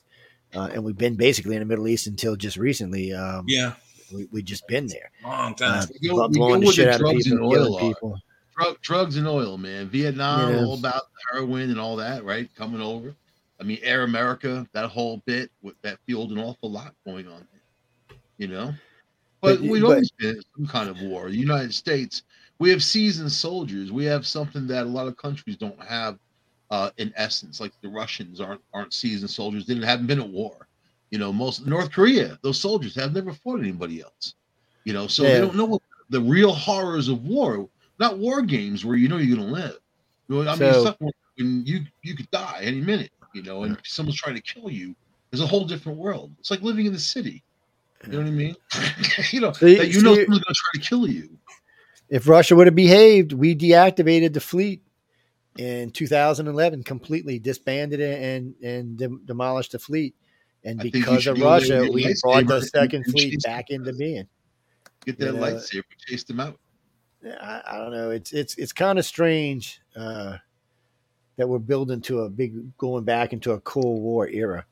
uh, 0.55 0.69
and 0.73 0.83
we've 0.83 0.97
been 0.97 1.15
basically 1.15 1.55
in 1.55 1.59
the 1.61 1.65
middle 1.67 1.87
east 1.87 2.07
until 2.07 2.35
just 2.35 2.57
recently 2.57 3.13
um 3.13 3.45
Yeah, 3.47 3.73
we, 4.13 4.25
we 4.31 4.41
just 4.41 4.67
been 4.67 4.87
there 4.87 5.11
long 5.23 5.53
time. 5.55 5.81
uh, 5.83 5.85
We 6.01 6.09
go- 6.09 6.27
we 6.27 6.37
go 6.39 6.59
the 6.59 6.71
the 6.75 6.89
out 6.89 6.95
of 6.95 6.99
drugs 7.01 7.27
and 7.27 7.41
oil 7.41 7.79
people. 7.79 8.17
Drug, 8.57 8.81
drugs 8.81 9.17
and 9.17 9.27
oil, 9.27 9.57
man. 9.57 9.89
Vietnam, 9.89 10.51
Yeah. 10.53 10.59
all 10.63 10.75
about 10.75 11.03
heroin 11.31 11.69
and 11.71 11.79
all 11.79 11.95
that, 11.97 12.23
right? 12.23 12.49
Coming 12.55 12.81
over. 12.81 13.13
I 13.59 13.63
mean, 13.63 13.79
Air 13.83 14.03
America, 14.03 14.67
that 14.73 14.89
whole 14.89 15.21
bit 15.25 15.51
with 15.61 15.75
that 15.81 15.99
fueled 16.05 16.31
an 16.31 16.39
awful 16.39 16.71
lot 16.71 16.93
going 17.05 17.27
on. 17.27 17.45
You 18.37 18.47
know, 18.47 18.73
but, 19.41 19.59
But- 19.59 19.61
we've 19.61 19.81
but- 19.81 19.89
always 19.91 20.11
been 20.11 20.35
in 20.37 20.41
some 20.57 20.67
kind 20.67 20.89
of 20.89 21.01
war. 21.01 21.29
The 21.29 21.37
United 21.37 21.73
States, 21.73 22.23
we 22.59 22.69
have 22.69 22.83
seasoned 22.83 23.31
soldiers. 23.31 23.91
We 23.91 24.05
have 24.05 24.25
something 24.25 24.67
that 24.67 24.83
a 24.85 24.89
lot 24.89 25.07
of 25.07 25.17
countries 25.17 25.57
don't 25.57 25.81
have. 25.83 26.17
Uh, 26.71 26.89
in 26.97 27.13
essence, 27.15 27.59
like 27.59 27.71
the 27.81 27.87
Russians 27.87 28.41
aren't 28.41 28.59
aren't 28.73 28.91
seasoned 28.91 29.29
soldiers. 29.29 29.67
They 29.67 29.75
haven't 29.85 30.07
been 30.07 30.19
at 30.19 30.27
war. 30.27 30.67
You 31.11 31.19
know, 31.19 31.31
most 31.31 31.65
North 31.67 31.91
Korea, 31.91 32.39
those 32.41 32.59
soldiers 32.59 32.95
have 32.95 33.13
never 33.13 33.31
fought 33.33 33.59
anybody 33.59 34.01
else. 34.01 34.33
You 34.83 34.93
know, 34.93 35.05
so 35.05 35.23
Yeah. 35.23 35.35
they 35.35 35.41
don't 35.41 35.55
know 35.55 35.65
what 35.65 35.81
the 36.09 36.19
real 36.19 36.51
horrors 36.51 37.07
of 37.07 37.23
war. 37.23 37.69
Not 37.99 38.17
war 38.17 38.41
games 38.41 38.83
where 38.85 38.95
you 38.97 39.07
know 39.07 39.17
you're 39.17 39.37
gonna 39.37 39.49
live. 39.51 39.77
You 40.27 40.43
know, 40.43 40.49
I 40.51 40.55
mean, 40.55 40.73
So- 40.73 40.81
stuff 40.81 40.97
when 40.99 41.63
you 41.65 41.81
you 42.03 42.15
could 42.15 42.29
die 42.31 42.59
any 42.61 42.81
minute. 42.81 43.11
You 43.33 43.43
know, 43.43 43.63
and 43.63 43.77
someone's 43.83 44.17
trying 44.17 44.35
to 44.35 44.41
kill 44.41 44.69
you. 44.69 44.95
There's 45.29 45.41
a 45.41 45.47
whole 45.47 45.65
different 45.65 45.97
world. 45.97 46.31
It's 46.39 46.49
like 46.51 46.61
living 46.61 46.85
in 46.85 46.93
the 46.93 46.99
city. 46.99 47.43
You 48.05 48.11
know 48.13 48.17
what 48.19 48.27
I 48.27 48.31
mean? 48.31 48.55
you 49.31 49.41
know 49.41 49.51
See- 49.51 49.75
that 49.77 49.87
you 49.89 50.01
know 50.01 50.15
someone's 50.15 50.43
gonna 50.43 50.55
try 50.55 50.71
to 50.75 50.79
kill 50.79 51.07
you. 51.09 51.37
if 52.09 52.27
russia 52.27 52.55
would 52.55 52.67
have 52.67 52.75
behaved 52.75 53.33
we 53.33 53.55
deactivated 53.55 54.31
the 54.33 54.39
fleet 54.39 54.83
in 55.57 55.89
2011 55.89 56.83
completely 56.83 57.39
disbanded 57.39 57.99
it 57.99 58.21
and 58.21 58.53
and 58.61 58.97
dem- 58.97 59.21
demolished 59.25 59.71
the 59.71 59.79
fleet 59.79 60.13
and 60.63 60.79
I 60.79 60.83
think 60.83 60.93
you 60.95 61.01
because 61.01 61.25
of 61.27 61.37
go 61.39 61.59
there 61.59 61.81
with 61.81 61.89
russia 61.89 61.91
we 61.91 62.15
brought 62.21 62.47
the 62.47 62.61
second 62.61 63.05
fleet 63.05 63.41
back 63.43 63.69
into 63.71 63.91
being 63.93 64.27
Get 65.05 65.17
that 65.19 65.25
You 65.25 65.31
know, 65.33 65.39
lightsaber, 65.39 65.83
chase 66.05 66.23
them 66.25 66.39
out. 66.39 66.59
I, 67.25 67.61
I 67.65 67.77
don't 67.77 67.91
know. 67.91 68.11
It's 68.11 68.31
it's 68.33 68.55
it's 68.57 68.71
kind 68.73 68.99
of 68.99 69.05
strange 69.05 69.81
uh, 69.95 70.37
that 71.37 71.47
we're 71.47 71.59
building 71.59 72.01
to 72.01 72.21
a 72.21 72.29
big 72.29 72.75
going 72.77 73.03
back 73.03 73.33
into 73.33 73.51
a 73.53 73.59
Cold 73.61 74.01
War 74.01 74.27
era, 74.29 74.65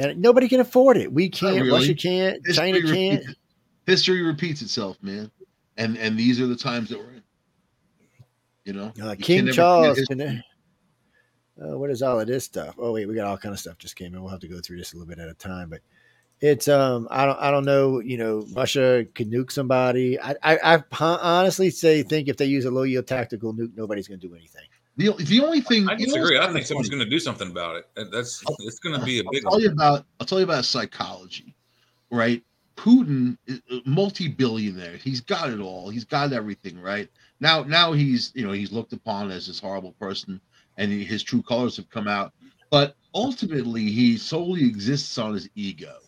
and 0.00 0.20
nobody 0.20 0.48
can 0.48 0.60
afford 0.60 0.96
it. 0.96 1.12
We 1.12 1.28
can't. 1.28 1.56
really. 1.56 1.70
Russia 1.70 1.94
can't. 1.94 2.40
History 2.44 2.54
China 2.72 2.80
can't. 2.92 3.20
repeats- 3.20 3.38
History 3.86 4.22
repeats 4.22 4.62
itself, 4.62 4.96
man. 5.02 5.30
And 5.76 5.96
and 5.98 6.18
these 6.18 6.40
are 6.40 6.46
the 6.46 6.56
times 6.56 6.88
that 6.90 6.98
we're 6.98 7.14
in. 7.14 7.22
You 8.64 8.72
know, 8.74 8.92
Uh, 9.02 9.10
You 9.10 9.16
King 9.16 9.50
Charles. 9.52 9.98
uh, 10.10 10.36
what 11.78 11.90
is 11.90 12.02
all 12.02 12.20
of 12.20 12.26
this 12.26 12.44
stuff? 12.44 12.74
Oh 12.78 12.92
wait, 12.92 13.06
we 13.06 13.14
got 13.14 13.26
all 13.26 13.36
kind 13.38 13.52
of 13.52 13.58
stuff 13.58 13.78
just 13.78 13.96
came 13.96 14.14
in. 14.14 14.20
We'll 14.22 14.30
have 14.30 14.40
to 14.40 14.48
go 14.48 14.60
through 14.60 14.78
this 14.78 14.92
a 14.92 14.96
little 14.96 15.08
bit 15.08 15.18
at 15.18 15.28
a 15.28 15.34
time, 15.34 15.68
but 15.68 15.80
it's 16.42 16.66
um 16.66 17.06
I 17.10 17.24
don't 17.24 17.38
I 17.38 17.50
don't 17.52 17.64
know. 17.64 18.00
You 18.00 18.18
know, 18.18 18.46
Russia 18.52 19.06
could 19.14 19.30
nuke 19.30 19.52
somebody. 19.52 20.20
I 20.20 20.34
I, 20.42 20.58
I 20.74 20.82
honestly 21.00 21.70
say 21.70 22.02
think 22.02 22.28
if 22.28 22.36
they 22.36 22.46
use 22.46 22.64
a 22.64 22.70
low 22.70 22.82
yield 22.82 23.06
tactical 23.06 23.54
nuke, 23.54 23.76
nobody's 23.76 24.08
going 24.08 24.20
to 24.20 24.28
do 24.28 24.34
anything. 24.34 24.64
The, 24.96 25.12
the 25.24 25.40
only 25.40 25.62
thing 25.62 25.88
I 25.88 25.92
you 25.92 26.06
disagree. 26.06 26.36
I 26.36 26.40
kinda 26.42 26.54
think 26.54 26.66
someone's 26.66 26.90
going 26.90 27.02
to 27.02 27.08
do 27.08 27.20
something 27.20 27.48
about 27.50 27.76
it. 27.76 27.86
That- 27.94 28.10
That's 28.10 28.42
it's 28.58 28.80
going 28.80 28.98
to 28.98 29.06
be 29.06 29.20
a 29.20 29.22
big 29.30 29.44
I'll 29.46 29.52
tell 29.52 29.52
one. 29.52 29.60
you 29.62 29.70
about 29.70 30.04
I'll 30.20 30.26
tell 30.26 30.38
you 30.38 30.44
about 30.44 30.64
psychology, 30.64 31.54
right? 32.10 32.42
Putin, 32.76 33.36
is 33.46 33.62
a 33.70 33.80
multi-billionaire. 33.88 34.96
He's 34.96 35.20
got 35.20 35.50
it 35.50 35.60
all. 35.60 35.90
He's 35.90 36.04
got 36.04 36.32
everything, 36.32 36.80
right? 36.80 37.08
Now, 37.38 37.62
now 37.62 37.92
he's 37.92 38.32
you 38.34 38.44
know 38.44 38.52
he's 38.52 38.72
looked 38.72 38.92
upon 38.92 39.30
as 39.30 39.46
this 39.46 39.60
horrible 39.60 39.92
person, 39.92 40.40
and 40.76 40.90
he, 40.90 41.04
his 41.04 41.22
true 41.22 41.42
colors 41.42 41.76
have 41.76 41.88
come 41.88 42.08
out. 42.08 42.32
But 42.70 42.96
ultimately, 43.14 43.84
he 43.90 44.16
solely 44.16 44.64
exists 44.64 45.16
on 45.18 45.34
his 45.34 45.48
ego 45.54 45.98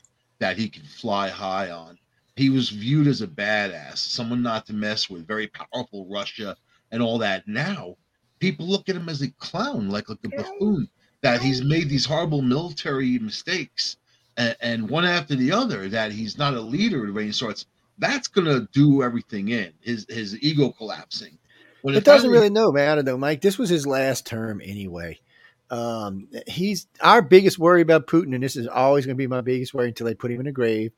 that 0.44 0.58
he 0.58 0.68
can 0.68 0.82
fly 0.84 1.30
high 1.30 1.70
on. 1.70 1.98
He 2.36 2.50
was 2.50 2.68
viewed 2.68 3.06
as 3.06 3.22
a 3.22 3.26
badass, 3.26 3.96
someone 3.96 4.42
not 4.42 4.66
to 4.66 4.74
mess 4.74 5.08
with, 5.08 5.26
very 5.26 5.46
powerful 5.46 6.06
Russia 6.06 6.54
and 6.92 7.02
all 7.02 7.16
that. 7.18 7.48
Now, 7.48 7.96
people 8.40 8.66
look 8.66 8.90
at 8.90 8.96
him 8.96 9.08
as 9.08 9.22
a 9.22 9.30
clown, 9.30 9.88
like 9.88 10.10
like 10.10 10.18
a 10.22 10.28
buffoon 10.28 10.90
that 11.22 11.40
he's 11.40 11.62
made 11.62 11.88
these 11.88 12.04
horrible 12.04 12.42
military 12.42 13.18
mistakes 13.18 13.96
and, 14.36 14.54
and 14.60 14.90
one 14.90 15.06
after 15.06 15.34
the 15.34 15.50
other 15.50 15.88
that 15.88 16.12
he's 16.12 16.36
not 16.36 16.52
a 16.52 16.60
leader 16.60 17.08
of 17.08 17.16
any 17.16 17.32
sorts 17.32 17.64
that's 17.96 18.28
gonna 18.28 18.68
do 18.70 19.02
everything 19.02 19.48
in 19.48 19.72
his 19.80 20.04
his 20.10 20.36
ego 20.42 20.70
collapsing 20.70 21.38
when 21.80 21.94
It 21.94 22.04
doesn't 22.04 22.30
really 22.30 22.50
know 22.50 22.70
matter 22.70 23.02
though, 23.02 23.16
Mike. 23.16 23.40
This 23.40 23.56
was 23.56 23.70
his 23.70 23.86
last 23.86 24.26
term 24.26 24.60
anyway. 24.62 25.20
Um, 25.70 26.28
he's 26.46 26.86
our 27.00 27.22
biggest 27.22 27.58
worry 27.58 27.80
about 27.80 28.06
Putin, 28.06 28.34
and 28.34 28.42
this 28.42 28.56
is 28.56 28.66
always 28.68 29.06
going 29.06 29.16
to 29.16 29.18
be 29.18 29.26
my 29.26 29.40
biggest 29.40 29.74
worry 29.74 29.88
until 29.88 30.06
they 30.06 30.14
put 30.14 30.30
him 30.30 30.40
in 30.40 30.46
a 30.46 30.52
grave. 30.52 30.92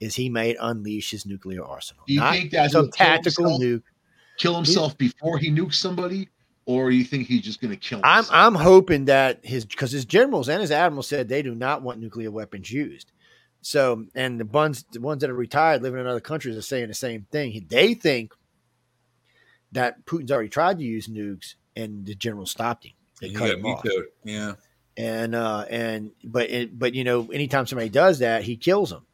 Is 0.00 0.14
he 0.16 0.28
might 0.28 0.56
unleash 0.60 1.10
his 1.10 1.26
nuclear 1.26 1.64
arsenal? 1.64 2.04
Do 2.06 2.14
you 2.14 2.20
Not 2.20 2.32
think 2.34 2.50
that's 2.50 2.72
some 2.72 2.86
he'll 2.86 2.92
kill 2.92 3.06
tactical 3.06 3.44
himself? 3.50 3.62
nuke? 3.62 3.82
kill 4.38 4.54
himself 4.56 4.98
before 4.98 5.38
he 5.38 5.50
nukes 5.50 5.74
somebody 5.74 6.28
or 6.64 6.90
you 6.90 7.04
think 7.04 7.26
he's 7.26 7.42
just 7.42 7.60
gonna 7.60 7.76
kill 7.76 8.00
I'm 8.02 8.18
himself? 8.24 8.36
I'm 8.36 8.54
hoping 8.54 9.04
that 9.06 9.44
his 9.44 9.64
because 9.64 9.92
his 9.92 10.04
generals 10.04 10.48
and 10.48 10.60
his 10.60 10.70
admirals 10.72 11.06
said 11.08 11.28
they 11.28 11.42
do 11.42 11.54
not 11.54 11.82
want 11.82 12.00
nuclear 12.00 12.30
weapons 12.30 12.70
used. 12.72 13.12
So 13.60 14.06
and 14.14 14.40
the 14.40 14.44
ones 14.46 14.84
the 14.90 15.00
ones 15.00 15.20
that 15.20 15.30
are 15.30 15.34
retired 15.34 15.82
living 15.82 16.00
in 16.00 16.06
other 16.06 16.20
countries 16.20 16.56
are 16.56 16.62
saying 16.62 16.88
the 16.88 16.94
same 16.94 17.26
thing. 17.30 17.66
They 17.68 17.94
think 17.94 18.32
that 19.72 20.04
Putin's 20.04 20.32
already 20.32 20.48
tried 20.48 20.78
to 20.78 20.84
use 20.84 21.06
nukes 21.06 21.54
and 21.76 22.04
the 22.06 22.14
general 22.14 22.46
stopped 22.46 22.86
him. 22.86 22.92
They 23.22 23.28
He 23.28 23.34
cut 23.34 23.50
him 23.50 23.64
off. 23.64 23.82
vetoed. 23.82 24.04
Yeah. 24.24 24.52
and 24.98 25.34
uh 25.34 25.64
and 25.70 26.10
but 26.22 26.50
it, 26.50 26.78
but 26.78 26.92
you 26.94 27.04
know 27.04 27.30
anytime 27.32 27.66
somebody 27.66 27.88
does 27.88 28.18
that 28.18 28.42
he 28.42 28.56
kills 28.58 28.90
them 28.90 29.06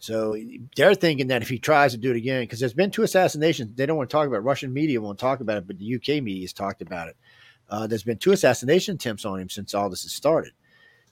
so 0.00 0.34
they're 0.76 0.94
thinking 0.94 1.28
that 1.28 1.42
if 1.42 1.48
he 1.48 1.58
tries 1.58 1.92
to 1.92 1.98
do 1.98 2.10
it 2.10 2.16
again 2.16 2.42
because 2.42 2.58
there's 2.58 2.72
been 2.74 2.90
two 2.90 3.02
assassinations 3.04 3.76
they 3.76 3.86
don't 3.86 3.96
want 3.96 4.10
to 4.10 4.12
talk 4.12 4.26
about 4.26 4.38
it. 4.38 4.40
russian 4.40 4.72
media 4.72 5.00
won't 5.00 5.18
talk 5.18 5.38
about 5.40 5.58
it 5.58 5.66
but 5.68 5.78
the 5.78 5.94
uk 5.94 6.08
media 6.08 6.42
has 6.42 6.52
talked 6.52 6.82
about 6.82 7.06
it 7.08 7.16
uh, 7.68 7.86
there's 7.86 8.02
been 8.02 8.18
two 8.18 8.32
assassination 8.32 8.96
attempts 8.96 9.24
on 9.24 9.38
him 9.38 9.48
since 9.48 9.74
all 9.74 9.88
this 9.88 10.02
has 10.02 10.10
started 10.12 10.52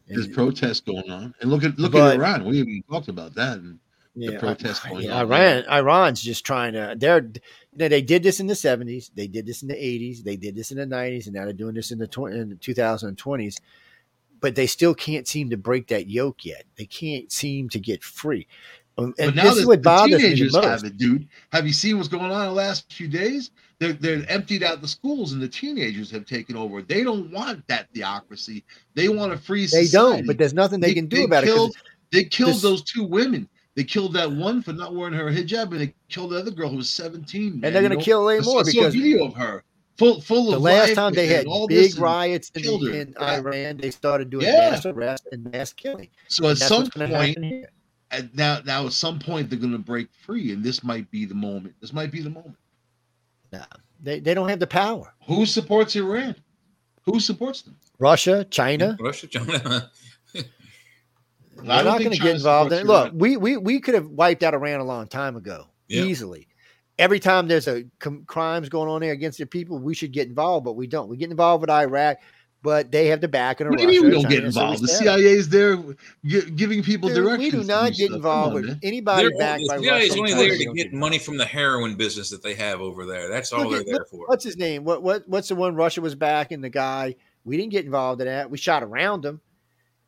There's 0.09 0.27
protests 0.27 0.81
going 0.81 1.09
on 1.09 1.33
and 1.41 1.49
look 1.51 1.63
at 1.63 1.79
look 1.79 1.93
But- 1.93 2.15
at 2.15 2.17
iran 2.21 2.45
we 2.47 2.59
haven't 2.59 2.73
even 2.73 2.83
talked 2.91 3.07
about 3.09 3.35
that 3.37 3.59
and 3.59 3.79
yeah, 4.15 4.41
protests 4.41 4.85
I- 4.85 4.89
going 4.91 5.05
yeah, 5.05 5.21
on 5.21 5.31
Iran, 5.31 5.65
Iran's 5.71 6.21
just 6.21 6.45
trying 6.45 6.73
to. 6.73 6.97
They're 6.99 7.31
know, 7.79 7.89
they 7.89 8.03
did 8.03 8.23
this 8.23 8.41
in 8.41 8.47
the 8.47 8.55
seventies, 8.55 9.11
they 9.15 9.27
did 9.27 9.47
this 9.47 9.63
in 9.63 9.69
the 9.69 9.77
eighties, 9.83 10.23
they 10.23 10.37
did 10.37 10.55
this 10.57 10.71
in 10.71 10.79
the 10.79 10.87
nineties, 10.87 11.27
and 11.27 11.35
now 11.37 11.45
they're 11.45 11.53
doing 11.53 11.75
this 11.75 11.91
in 11.91 11.99
the 11.99 12.07
tw- 12.07 12.31
in 12.33 12.49
the 12.51 12.55
two 12.57 12.75
thousand 12.75 13.17
twenties. 13.17 13.59
But 14.41 14.55
they 14.55 14.67
still 14.67 14.95
can't 14.95 15.27
seem 15.27 15.51
to 15.51 15.57
break 15.57 15.89
that 15.89 16.09
yoke 16.09 16.45
yet. 16.45 16.65
They 16.77 16.87
can't 16.87 17.31
seem 17.33 17.69
to 17.71 17.81
get 17.81 18.05
free. 18.05 18.47
Um, 18.97 19.13
And 19.19 19.35
now 19.35 19.45
this 19.45 19.55
the, 19.55 19.61
is 19.63 19.67
what 19.67 19.79
the 19.81 19.83
bothers 19.83 20.11
me 20.11 20.17
the 20.17 20.23
teenagers 20.23 20.53
most. 20.53 20.65
have 20.65 20.85
it, 20.85 20.97
dude. 20.97 21.29
Have 21.53 21.67
you 21.67 21.73
seen 21.73 21.97
what's 21.97 22.09
going 22.09 22.31
on 22.31 22.43
in 22.43 22.49
the 22.49 22.53
last 22.55 22.93
few 22.93 23.09
days? 23.09 23.51
They're 23.81 23.93
they're 23.93 24.25
emptied 24.29 24.63
out 24.65 24.81
the 24.81 24.89
schools 24.89 25.33
and 25.33 25.41
the 25.43 25.49
teenagers 25.49 26.11
have 26.11 26.25
taken 26.27 26.57
over. 26.57 26.83
They 26.83 27.05
don't 27.05 27.31
want 27.33 27.67
that 27.69 27.89
theocracy. 27.95 28.65
They 28.95 29.09
want 29.09 29.33
a 29.33 29.39
free 29.39 29.63
They 29.63 29.85
society. 29.87 29.91
don't, 29.93 30.27
but 30.27 30.37
there's 30.39 30.55
nothing 30.55 30.81
they, 30.81 30.95
can 30.95 31.07
do 31.07 31.25
about 31.25 31.45
killed, 31.45 31.71
it. 31.71 31.83
They 32.11 32.25
killed 32.25 32.55
this- 32.55 32.63
those 32.63 32.83
two 32.83 33.05
women. 33.05 33.49
They 33.79 33.85
killed 33.85 34.13
that 34.15 34.33
one 34.33 34.61
for 34.61 34.73
not 34.73 34.93
wearing 34.93 35.15
her 35.15 35.27
hijab, 35.31 35.71
and 35.71 35.81
they 35.81 35.95
killed 36.09 36.31
the 36.33 36.39
other 36.41 36.51
girl 36.51 36.69
who 36.69 36.79
was 36.79 36.91
17. 36.91 37.53
And 37.53 37.61
man, 37.61 37.73
they're 37.73 37.81
going 37.81 37.97
to 37.97 38.05
kill 38.05 38.25
way 38.25 38.39
I 38.39 38.41
saw- 38.41 38.51
more 38.55 38.61
I 38.63 38.63
saw 38.65 38.71
a 38.71 38.73
because 38.73 38.95
video 38.97 39.25
of 39.27 39.35
her 39.35 39.63
full 39.97 40.21
full 40.21 40.51
the 40.51 40.57
of 40.57 40.63
last 40.63 40.95
time 40.97 41.15
they 41.15 41.29
had 41.29 41.47
all 41.47 41.69
big 41.69 41.97
riots 41.97 42.51
in, 42.57 42.65
in 42.93 43.15
Yeah. 43.17 43.37
Iran, 43.37 43.77
they 43.77 43.93
started 43.93 44.31
doing 44.31 44.47
Yeah. 44.47 44.71
mass 44.71 44.85
arrest 44.85 45.29
and 45.31 45.45
mass 45.53 45.73
killing. 45.73 46.09
So 46.27 46.49
at 46.49 46.59
that's 46.59 46.67
some 46.67 46.91
point, 46.91 47.39
at 48.11 48.35
now 48.35 48.59
now 48.65 48.87
at 48.87 48.93
some 48.95 49.21
point 49.21 49.49
they're 49.49 49.61
going 49.61 49.71
to 49.71 49.79
break 49.79 50.09
free, 50.13 50.51
and 50.53 50.65
this 50.65 50.83
might 50.83 51.09
be 51.13 51.25
the 51.25 51.37
moment. 51.37 51.77
This 51.81 51.93
might 51.93 52.11
be 52.11 52.21
the 52.21 52.31
moment. 52.31 52.57
They, 54.03 54.19
they 54.19 54.35
don't 54.35 54.49
have 54.49 54.59
the 54.59 54.67
power. 54.67 55.15
Who 55.29 55.47
supports 55.47 55.95
Iran? 55.95 56.35
Who 57.05 57.21
supports 57.21 57.63
them? 57.63 57.77
Russia, 58.01 58.45
China, 58.51 58.97
Russia, 58.99 59.29
China. 59.29 59.89
We're 61.63 61.73
I 61.73 61.83
don't 61.83 61.99
going 61.99 62.11
to 62.13 62.19
get 62.19 62.37
involved 62.37 62.73
in 62.73 62.81
it. 62.81 62.87
Look, 62.87 63.13
we, 63.15 63.37
we 63.37 63.57
we 63.57 63.81
could 63.81 63.95
have 63.95 64.07
wiped 64.07 64.43
out 64.43 64.55
Iran 64.55 64.81
a 64.81 64.85
long 64.85 65.07
time 65.09 65.37
ago, 65.37 65.67
Yeah. 65.89 66.03
easily. 66.03 66.49
Every 66.99 67.21
time 67.21 67.47
there's 67.49 67.69
a 67.69 67.85
com- 68.01 68.25
crimes 68.27 68.69
going 68.69 68.89
on 68.89 69.01
there 69.01 69.13
against 69.13 69.39
the 69.39 69.47
people, 69.47 69.79
we 69.79 69.95
should 69.95 70.13
get 70.13 70.29
involved, 70.29 70.65
but 70.65 70.73
we 70.75 70.87
don't. 70.87 71.09
We 71.09 71.17
get 71.17 71.31
involved 71.31 71.61
with 71.61 71.71
Iraq, 71.71 72.19
but 72.61 72.91
they 72.91 73.07
have 73.07 73.21
the 73.21 73.29
backing 73.29 73.69
of 73.69 73.71
What 73.71 73.79
do 73.79 73.85
you 73.85 74.03
mean 74.03 74.05
we 74.05 74.11
don't 74.11 74.23
China, 74.25 74.35
get 74.43 74.53
so 74.53 74.61
involved? 74.63 74.83
the. 74.83 74.89
CIA 74.89 75.23
is 75.23 75.49
there 75.49 75.77
gi- 76.27 76.51
giving 76.51 76.83
people 76.83 77.09
Dude, 77.09 77.19
directions. 77.19 77.53
we 77.55 77.61
do 77.61 77.65
not 77.67 77.93
get 77.93 78.07
stuff. 78.07 78.17
involved 78.17 78.49
on, 78.49 78.55
with 78.55 78.65
man. 78.67 78.81
anybody 78.83 79.29
They're- 79.29 79.39
backed 79.39 79.63
by 79.69 79.79
CIA 79.79 79.91
Russia. 79.91 80.05
is 80.07 80.17
only 80.17 80.35
there 80.35 80.57
to 80.59 80.73
get 80.75 80.93
money 80.93 81.19
from 81.21 81.37
the 81.37 81.45
heroin 81.45 81.95
business 81.95 82.31
that 82.31 82.43
they 82.43 82.55
have 82.55 82.81
over 82.81 83.07
there. 83.07 83.29
That's 83.29 83.53
all 83.53 83.61
Look 83.63 83.71
they're 83.73 83.81
at- 83.81 83.87
there 83.87 84.05
for. 84.11 84.27
What's 84.27 84.43
his 84.45 84.57
name? 84.57 84.83
What 84.83 85.03
what 85.05 85.29
what's 85.29 85.47
the 85.49 85.55
one 85.55 85.77
Russia 85.77 86.01
was 86.01 86.17
backing? 86.17 86.61
The 86.63 86.69
guy 86.69 87.15
we 87.45 87.57
didn't 87.57 87.71
get 87.71 87.85
involved 87.85 88.21
in 88.21 88.27
that. 88.27 88.51
We 88.51 88.59
shot 88.59 88.83
around 88.83 89.25
him. 89.25 89.41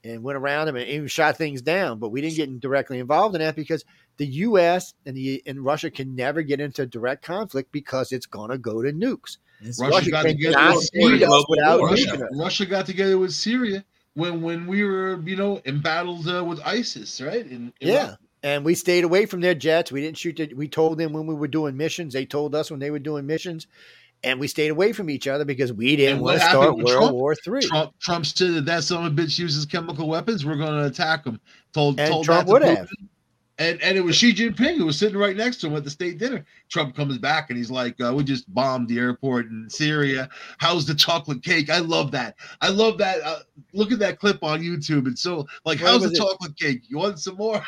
And 0.04 0.22
went 0.22 0.36
around 0.36 0.66
them 0.66 0.76
and 0.76 0.88
even 0.88 1.08
shot 1.08 1.36
things 1.36 1.62
down. 1.62 1.98
But 1.98 2.10
we 2.10 2.20
didn't 2.20 2.36
get 2.36 2.60
directly 2.60 2.98
involved 2.98 3.34
in 3.34 3.40
that 3.40 3.56
because 3.56 3.84
the 4.16 4.26
U.S. 4.26 4.94
and 5.06 5.16
the 5.16 5.42
and 5.46 5.64
Russia 5.64 5.90
can 5.90 6.14
never 6.14 6.42
get 6.42 6.60
into 6.60 6.86
direct 6.86 7.22
conflict 7.22 7.72
because 7.72 8.12
it's 8.12 8.26
going 8.26 8.50
to 8.50 8.58
go 8.58 8.82
to 8.82 8.92
nukes. 8.92 9.38
Russia, 9.78 9.90
Russia 9.90 10.10
got 10.10 10.22
together 10.22 10.74
with 10.74 11.60
Russia, 11.64 12.28
Russia 12.32 12.66
got 12.66 12.86
together 12.86 13.18
with 13.18 13.32
Syria 13.32 13.84
when 14.14 14.42
when 14.42 14.66
we 14.66 14.84
were 14.84 15.20
you 15.24 15.36
know 15.36 15.60
embattled 15.64 16.28
uh, 16.28 16.44
with 16.44 16.60
ISIS, 16.64 17.20
right? 17.20 17.46
In, 17.46 17.72
in 17.80 17.88
yeah. 17.88 18.14
And 18.42 18.64
we 18.64 18.74
stayed 18.74 19.04
away 19.04 19.26
from 19.26 19.42
their 19.42 19.54
jets. 19.54 19.92
We 19.92 20.00
didn't 20.00 20.16
shoot. 20.16 20.36
The, 20.36 20.54
we 20.54 20.66
told 20.66 20.96
them 20.96 21.12
when 21.12 21.26
we 21.26 21.34
were 21.34 21.46
doing 21.46 21.76
missions. 21.76 22.14
They 22.14 22.24
told 22.24 22.54
us 22.54 22.70
when 22.70 22.80
they 22.80 22.90
were 22.90 22.98
doing 22.98 23.26
missions 23.26 23.66
and 24.22 24.38
we 24.38 24.46
stayed 24.48 24.70
away 24.70 24.92
from 24.92 25.08
each 25.10 25.26
other 25.26 25.44
because 25.44 25.72
we 25.72 25.96
didn't 25.96 26.20
want 26.20 26.40
to 26.40 26.46
start 26.46 26.76
World 26.76 26.88
Trump, 26.88 27.12
War 27.12 27.34
Three. 27.34 27.62
Trump, 27.62 27.92
Trump 28.00 28.26
said 28.26 28.54
that 28.54 28.64
that 28.66 28.84
son 28.84 29.06
of 29.06 29.12
a 29.12 29.14
bitch 29.14 29.38
uses 29.38 29.64
chemical 29.66 30.08
weapons. 30.08 30.44
We're 30.44 30.56
going 30.56 30.80
to 30.80 30.86
attack 30.86 31.24
him. 31.24 31.40
Told, 31.72 32.00
and 32.00 32.10
told 32.10 32.24
Trump 32.24 32.48
would 32.48 32.62
have. 32.62 32.88
And 33.60 33.80
and 33.82 33.96
it 33.96 34.00
was 34.00 34.16
Xi 34.16 34.32
Jinping 34.32 34.78
who 34.78 34.86
was 34.86 34.98
sitting 34.98 35.18
right 35.18 35.36
next 35.36 35.58
to 35.58 35.66
him 35.66 35.76
at 35.76 35.84
the 35.84 35.90
state 35.90 36.16
dinner. 36.16 36.46
Trump 36.70 36.96
comes 36.96 37.18
back 37.18 37.50
and 37.50 37.58
he's 37.58 37.70
like, 37.70 38.00
uh, 38.00 38.12
"We 38.14 38.24
just 38.24 38.52
bombed 38.52 38.88
the 38.88 38.98
airport 38.98 39.46
in 39.46 39.68
Syria. 39.68 40.30
How's 40.56 40.86
the 40.86 40.94
chocolate 40.94 41.42
cake? 41.42 41.68
I 41.68 41.78
love 41.78 42.10
that. 42.12 42.36
I 42.62 42.70
love 42.70 42.96
that. 42.98 43.20
Uh, 43.22 43.40
look 43.74 43.92
at 43.92 43.98
that 43.98 44.18
clip 44.18 44.42
on 44.42 44.62
YouTube. 44.62 45.06
It's 45.06 45.20
so 45.20 45.46
like, 45.66 45.78
how's 45.78 46.02
the 46.02 46.08
it? 46.08 46.16
chocolate 46.16 46.56
cake? 46.56 46.84
You 46.88 46.98
want 46.98 47.20
some 47.20 47.36
more?" 47.36 47.62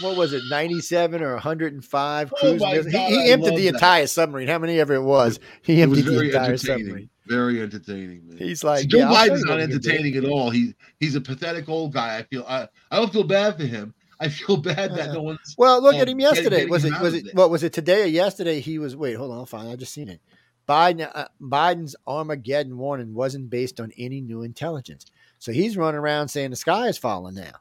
what 0.00 0.16
was 0.16 0.32
it, 0.32 0.42
97 0.48 1.22
or 1.22 1.34
105 1.34 2.32
cruise 2.32 2.62
oh 2.64 2.82
he, 2.82 2.90
he 2.90 3.30
emptied 3.30 3.56
the 3.56 3.66
that. 3.66 3.74
entire 3.74 4.06
submarine. 4.06 4.48
How 4.48 4.58
many 4.58 4.80
ever 4.80 4.94
it 4.94 5.02
was, 5.02 5.38
he 5.60 5.82
emptied 5.82 6.06
was 6.06 6.14
the 6.14 6.26
entire 6.26 6.56
submarine. 6.56 7.10
Very 7.26 7.60
entertaining, 7.60 8.26
man. 8.26 8.38
He's 8.38 8.64
like, 8.64 8.88
Joe 8.88 8.98
yeah, 8.98 9.28
Biden's 9.28 9.44
not 9.44 9.60
entertaining 9.60 10.16
at 10.16 10.24
all. 10.24 10.50
He 10.50 10.74
he's 10.98 11.14
a 11.14 11.20
pathetic 11.20 11.68
old 11.68 11.92
guy. 11.92 12.18
I 12.18 12.22
feel 12.22 12.44
I, 12.48 12.68
I 12.90 12.96
don't 12.96 13.12
feel 13.12 13.24
bad 13.24 13.56
for 13.56 13.64
him. 13.64 13.94
I 14.22 14.28
feel 14.28 14.56
bad 14.56 14.94
that 14.94 15.12
no 15.12 15.22
one's. 15.22 15.54
Well, 15.58 15.82
look 15.82 15.94
um, 15.94 16.00
at 16.00 16.08
him 16.08 16.20
yesterday. 16.20 16.66
Was 16.66 16.84
it 16.84 16.98
was 17.00 17.14
it, 17.14 17.34
what 17.34 17.50
was 17.50 17.62
it 17.62 17.72
today 17.72 18.02
or 18.02 18.06
yesterday? 18.06 18.60
He 18.60 18.78
was 18.78 18.94
wait, 18.96 19.14
hold 19.14 19.32
on, 19.32 19.46
fine. 19.46 19.66
I 19.66 19.76
just 19.76 19.92
seen 19.92 20.08
it. 20.08 20.20
Biden 20.68 21.10
uh, 21.12 21.26
Biden's 21.40 21.96
Armageddon 22.06 22.78
warning 22.78 23.14
wasn't 23.14 23.50
based 23.50 23.80
on 23.80 23.92
any 23.98 24.20
new 24.20 24.42
intelligence. 24.42 25.06
So 25.38 25.50
he's 25.52 25.76
running 25.76 25.98
around 25.98 26.28
saying 26.28 26.50
the 26.50 26.56
sky 26.56 26.86
is 26.86 26.98
falling 26.98 27.34
now. 27.34 27.60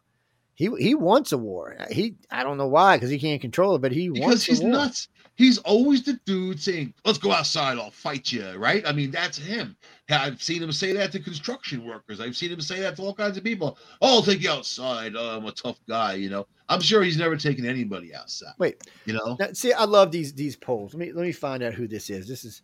He 0.53 0.69
he 0.77 0.93
wants 0.93 1.31
a 1.31 1.37
war. 1.37 1.75
He 1.89 2.15
I 2.29 2.43
don't 2.43 2.57
know 2.57 2.67
why 2.67 2.95
because 2.95 3.09
he 3.09 3.17
can't 3.17 3.41
control 3.41 3.75
it, 3.75 3.81
but 3.81 3.91
he 3.91 4.09
because 4.09 4.27
wants 4.27 4.45
he's 4.45 4.61
war. 4.61 4.69
nuts. 4.69 5.07
He's 5.41 5.57
always 5.57 6.03
the 6.03 6.19
dude 6.27 6.59
saying, 6.59 6.93
"Let's 7.03 7.17
go 7.17 7.31
outside. 7.31 7.79
I'll 7.79 7.89
fight 7.89 8.31
you." 8.31 8.47
Right? 8.57 8.83
I 8.85 8.91
mean, 8.91 9.09
that's 9.09 9.39
him. 9.39 9.75
I've 10.07 10.39
seen 10.39 10.61
him 10.61 10.71
say 10.71 10.93
that 10.93 11.11
to 11.13 11.19
construction 11.19 11.83
workers. 11.83 12.21
I've 12.21 12.37
seen 12.37 12.51
him 12.51 12.61
say 12.61 12.79
that 12.81 12.95
to 12.97 13.01
all 13.01 13.15
kinds 13.15 13.37
of 13.37 13.43
people. 13.43 13.79
Oh, 14.01 14.17
I'll 14.17 14.21
take 14.21 14.43
you 14.43 14.51
outside. 14.51 15.15
Oh, 15.17 15.37
I'm 15.37 15.45
a 15.47 15.51
tough 15.51 15.79
guy. 15.87 16.13
You 16.13 16.29
know. 16.29 16.45
I'm 16.69 16.79
sure 16.79 17.01
he's 17.01 17.17
never 17.17 17.35
taken 17.35 17.65
anybody 17.65 18.13
outside. 18.13 18.53
Wait, 18.59 18.83
you 19.05 19.13
know. 19.13 19.35
Now, 19.39 19.47
see, 19.53 19.73
I 19.73 19.85
love 19.85 20.11
these 20.11 20.31
these 20.31 20.55
polls. 20.55 20.93
Let 20.93 20.99
me 20.99 21.11
let 21.11 21.25
me 21.25 21.31
find 21.31 21.63
out 21.63 21.73
who 21.73 21.87
this 21.87 22.11
is. 22.11 22.27
This 22.27 22.45
is 22.45 22.61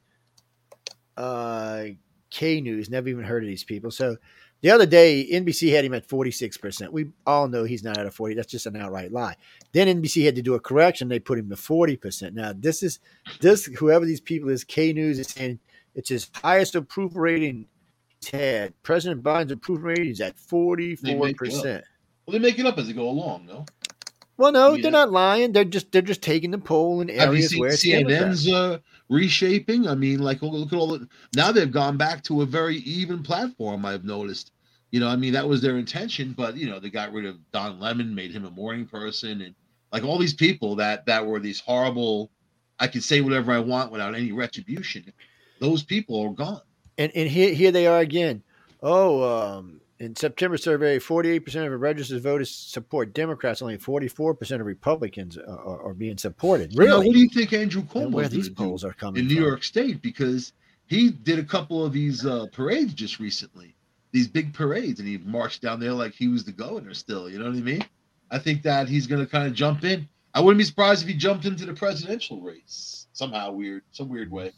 uh 1.17 1.85
K 2.29 2.61
News. 2.61 2.91
Never 2.91 3.09
even 3.09 3.23
heard 3.23 3.41
of 3.41 3.49
these 3.49 3.63
people. 3.63 3.89
So 3.89 4.17
the 4.61 4.71
other 4.71 4.85
day, 4.85 5.27
NBC 5.31 5.71
had 5.71 5.85
him 5.85 5.93
at 5.93 6.07
46%. 6.07 6.91
We 6.91 7.11
all 7.25 7.47
know 7.47 7.63
he's 7.63 7.83
not 7.83 7.97
at 7.97 8.07
a 8.07 8.11
40. 8.11 8.35
That's 8.35 8.51
just 8.51 8.65
an 8.65 8.75
outright 8.75 9.11
lie. 9.11 9.35
Then 9.71 10.01
NBC 10.01 10.25
had 10.25 10.35
to 10.35 10.41
do 10.41 10.55
a 10.55 10.59
correction. 10.59 11.09
They 11.09 11.19
put 11.19 11.37
him 11.37 11.49
to 11.49 11.55
40%. 11.55 12.33
Now, 12.33 12.53
this 12.55 12.81
is 12.81 12.99
this 13.39 13.65
whoever 13.65 14.05
these 14.05 14.21
people 14.21 14.49
is, 14.49 14.63
K 14.63 14.93
News 14.93 15.19
is 15.19 15.27
saying 15.27 15.59
it's 15.93 16.09
his 16.09 16.29
highest 16.33 16.75
approval 16.75 17.21
rating 17.21 17.67
he's 18.19 18.31
had. 18.31 18.73
President 18.81 19.23
Biden's 19.23 19.51
approval 19.51 19.89
rating 19.89 20.09
is 20.09 20.21
at 20.21 20.37
44%. 20.37 21.83
Well, 22.25 22.33
they 22.33 22.39
make 22.39 22.59
it 22.59 22.65
up 22.65 22.77
as 22.77 22.87
they 22.87 22.93
go 22.93 23.09
along, 23.09 23.45
no? 23.45 23.65
Well, 24.37 24.51
no, 24.51 24.73
yeah. 24.73 24.83
they're 24.83 24.91
not 24.91 25.11
lying. 25.11 25.51
They're 25.51 25.65
just 25.65 25.91
they're 25.91 26.01
just 26.01 26.21
taking 26.21 26.51
the 26.51 26.59
poll 26.59 27.01
in 27.01 27.09
areas 27.09 27.55
where 27.57 27.71
CNN's 27.71 28.47
uh, 28.47 28.77
reshaping. 29.09 29.87
I 29.87 29.95
mean, 29.95 30.19
like 30.19 30.41
look 30.41 30.71
at 30.71 30.77
all 30.77 30.87
the 30.87 31.07
now 31.35 31.51
they've 31.51 31.71
gone 31.71 31.97
back 31.97 32.23
to 32.25 32.43
a 32.43 32.45
very 32.45 32.77
even 32.77 33.23
platform. 33.23 33.85
I've 33.85 34.05
noticed. 34.05 34.51
You 34.91 35.01
know, 35.01 35.07
I 35.09 35.17
mean 35.17 35.33
that 35.33 35.47
was 35.47 35.61
their 35.61 35.77
intention, 35.77 36.33
but 36.37 36.55
you 36.55 36.69
know 36.69 36.79
they 36.79 36.89
got 36.89 37.11
rid 37.11 37.25
of 37.25 37.35
Don 37.51 37.79
Lemon, 37.79 38.15
made 38.15 38.31
him 38.31 38.45
a 38.45 38.51
morning 38.51 38.85
person, 38.85 39.41
and 39.41 39.55
like 39.91 40.03
all 40.03 40.17
these 40.17 40.33
people 40.33 40.75
that 40.75 41.05
that 41.07 41.25
were 41.25 41.39
these 41.39 41.59
horrible. 41.59 42.31
I 42.79 42.87
can 42.87 43.01
say 43.01 43.21
whatever 43.21 43.51
I 43.51 43.59
want 43.59 43.91
without 43.91 44.13
any 44.13 44.31
retribution. 44.31 45.11
Those 45.59 45.81
people 45.81 46.21
are 46.21 46.29
gone. 46.29 46.61
And 46.99 47.11
and 47.15 47.27
here 47.27 47.53
here 47.53 47.71
they 47.71 47.87
are 47.87 47.99
again. 47.99 48.43
Oh, 48.83 49.23
um, 49.23 49.81
in 49.99 50.15
September 50.15 50.57
survey, 50.57 50.99
48% 50.99 51.73
of 51.73 51.81
registered 51.81 52.21
voters 52.21 52.51
support 52.51 53.13
Democrats. 53.13 53.61
Only 53.61 53.77
44% 53.77 54.59
of 54.59 54.65
Republicans 54.65 55.37
are, 55.37 55.81
are 55.81 55.93
being 55.93 56.17
supported. 56.17 56.73
Really? 56.75 56.89
You 56.89 56.97
know, 56.97 57.07
what 57.07 57.13
do 57.13 57.19
you 57.19 57.29
think 57.29 57.53
Andrew 57.53 57.83
Cuomo? 57.83 58.11
Where 58.11 58.27
these 58.27 58.49
polls 58.49 58.83
are 58.83 58.93
coming 58.93 59.21
in 59.21 59.27
New 59.27 59.41
York 59.41 59.63
State 59.63 60.01
because 60.01 60.53
he 60.85 61.09
did 61.09 61.39
a 61.39 61.43
couple 61.43 61.83
of 61.83 61.93
these 61.93 62.25
uh, 62.25 62.45
parades 62.51 62.93
just 62.93 63.19
recently, 63.19 63.75
these 64.11 64.27
big 64.27 64.53
parades, 64.53 64.99
and 64.99 65.07
he 65.07 65.17
marched 65.17 65.61
down 65.61 65.79
there 65.79 65.93
like 65.93 66.13
he 66.13 66.27
was 66.27 66.43
the 66.43 66.51
governor. 66.51 66.93
Still, 66.93 67.29
you 67.29 67.39
know 67.39 67.45
what 67.45 67.55
I 67.55 67.61
mean? 67.61 67.85
I 68.29 68.37
think 68.39 68.61
that 68.63 68.87
he's 68.87 69.07
going 69.07 69.23
to 69.23 69.29
kind 69.29 69.47
of 69.47 69.53
jump 69.53 69.83
in. 69.83 70.07
I 70.33 70.41
wouldn't 70.41 70.59
be 70.59 70.65
surprised 70.65 71.01
if 71.01 71.07
he 71.07 71.15
jumped 71.15 71.45
into 71.45 71.65
the 71.65 71.73
presidential 71.73 72.41
race 72.41 73.07
somehow 73.13 73.51
weird, 73.51 73.81
some 73.91 74.09
weird 74.09 74.29
way. 74.29 74.51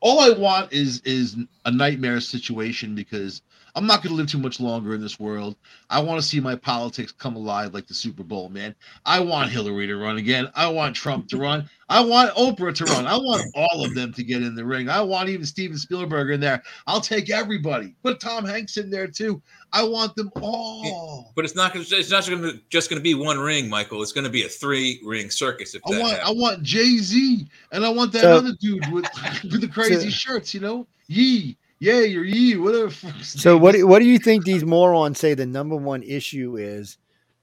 All 0.00 0.20
I 0.20 0.30
want 0.30 0.72
is 0.72 1.00
is 1.02 1.36
a 1.64 1.70
nightmare 1.70 2.20
situation 2.20 2.94
because 2.94 3.42
I'm 3.74 3.86
not 3.86 4.02
going 4.02 4.10
to 4.10 4.16
live 4.16 4.30
too 4.30 4.38
much 4.38 4.60
longer 4.60 4.94
in 4.94 5.00
this 5.00 5.18
world. 5.18 5.56
I 5.88 6.00
want 6.00 6.20
to 6.20 6.26
see 6.26 6.40
my 6.40 6.54
politics 6.54 7.10
come 7.10 7.36
alive 7.36 7.72
like 7.72 7.86
the 7.86 7.94
Super 7.94 8.22
Bowl, 8.22 8.50
man. 8.50 8.74
I 9.06 9.20
want 9.20 9.50
Hillary 9.50 9.86
to 9.86 9.96
run 9.96 10.18
again. 10.18 10.50
I 10.54 10.68
want 10.68 10.94
Trump 10.94 11.28
to 11.28 11.38
run. 11.38 11.68
I 11.88 12.00
want 12.00 12.34
Oprah 12.34 12.74
to 12.74 12.84
run. 12.84 13.06
I 13.06 13.16
want 13.16 13.44
all 13.54 13.84
of 13.84 13.94
them 13.94 14.12
to 14.12 14.22
get 14.22 14.42
in 14.42 14.54
the 14.54 14.64
ring. 14.64 14.90
I 14.90 15.00
want 15.00 15.30
even 15.30 15.46
Steven 15.46 15.78
Spielberg 15.78 16.30
in 16.30 16.40
there. 16.40 16.62
I'll 16.86 17.00
take 17.00 17.30
everybody. 17.30 17.94
Put 18.02 18.20
Tom 18.20 18.44
Hanks 18.44 18.76
in 18.76 18.90
there 18.90 19.06
too. 19.06 19.40
I 19.72 19.84
want 19.84 20.16
them 20.16 20.30
all. 20.36 21.32
But 21.34 21.46
it's 21.46 21.54
not. 21.54 21.74
It's 21.74 22.10
not 22.10 22.26
going 22.26 22.42
to 22.42 22.60
just 22.68 22.90
going 22.90 23.00
to 23.00 23.02
be 23.02 23.14
one 23.14 23.38
ring, 23.38 23.70
Michael. 23.70 24.02
It's 24.02 24.12
going 24.12 24.24
to 24.24 24.30
be 24.30 24.44
a 24.44 24.48
three 24.48 25.00
ring 25.04 25.30
circus. 25.30 25.74
If 25.74 25.82
I 25.86 25.98
want, 25.98 26.12
happens. 26.12 26.28
I 26.28 26.32
want 26.40 26.62
Jay 26.62 26.98
Z, 26.98 27.48
and 27.72 27.84
I 27.84 27.88
want 27.88 28.12
that 28.12 28.22
so, 28.22 28.36
other 28.36 28.52
dude 28.60 28.90
with 28.92 29.06
with 29.44 29.62
the 29.62 29.68
crazy 29.68 30.10
so, 30.10 30.10
shirts. 30.10 30.52
You 30.52 30.60
know, 30.60 30.86
Yee 31.08 31.56
yay 31.82 32.16
or 32.16 32.22
ye, 32.22 32.56
whatever. 32.56 32.90
So 33.22 33.56
what 33.56 33.74
do, 33.74 33.86
what 33.86 33.98
do 33.98 34.04
you 34.04 34.18
think 34.18 34.44
these 34.44 34.64
morons 34.64 35.18
say 35.18 35.34
the 35.34 35.46
number 35.46 35.76
one 35.76 36.02
issue 36.02 36.56
is 36.56 36.98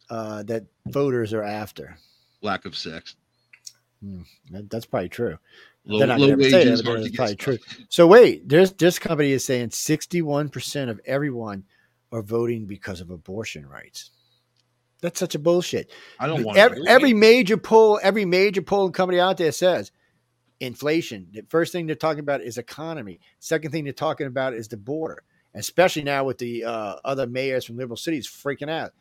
uh, 0.09 0.43
that 0.43 0.63
voters 0.87 1.33
are 1.33 1.43
after? 1.43 1.97
Lack 2.41 2.65
of 2.65 2.75
sex. 2.75 3.15
Hmm, 4.01 4.21
that, 4.51 4.69
that's 4.69 4.85
probably 4.85 5.09
true. 5.09 5.37
Low, 5.85 5.99
They're 5.99 6.07
not 6.07 6.19
to 6.19 6.49
say 6.49 6.65
that, 6.65 6.85
it's 7.03 7.15
probably 7.15 7.35
true. 7.35 7.57
So 7.89 8.07
wait, 8.07 8.47
there's 8.47 8.71
this 8.73 8.97
company 8.97 9.31
is 9.31 9.43
saying 9.43 9.69
61% 9.69 10.89
of 10.89 11.01
everyone 11.05 11.65
are 12.11 12.21
voting 12.21 12.65
because 12.65 13.01
of 13.01 13.09
abortion 13.09 13.67
rights. 13.67 14.11
That's 15.01 15.19
such 15.19 15.35
a 15.35 15.39
bullshit. 15.39 15.91
I 16.19 16.27
don't 16.27 16.43
want 16.43 16.57
every, 16.57 16.87
every 16.87 17.13
major 17.13 17.57
poll, 17.57 17.99
every 18.01 18.25
major 18.25 18.61
polling 18.61 18.93
company 18.93 19.19
out 19.19 19.37
there 19.37 19.51
says 19.51 19.91
inflation. 20.59 21.27
The 21.31 21.43
first 21.49 21.71
thing 21.71 21.85
they're 21.85 21.95
talking 21.95 22.19
about 22.19 22.41
is 22.41 22.57
economy. 22.57 23.19
Second 23.39 23.71
thing 23.71 23.83
they're 23.83 23.93
talking 23.93 24.27
about 24.27 24.53
is 24.53 24.67
the 24.67 24.77
border, 24.77 25.23
especially 25.53 26.03
now 26.03 26.23
with 26.23 26.37
the 26.37 26.63
uh, 26.65 26.95
other 27.05 27.27
mayors 27.27 27.65
from 27.65 27.77
liberal 27.77 27.97
cities 27.97 28.27
freaking 28.27 28.69
out. 28.69 28.91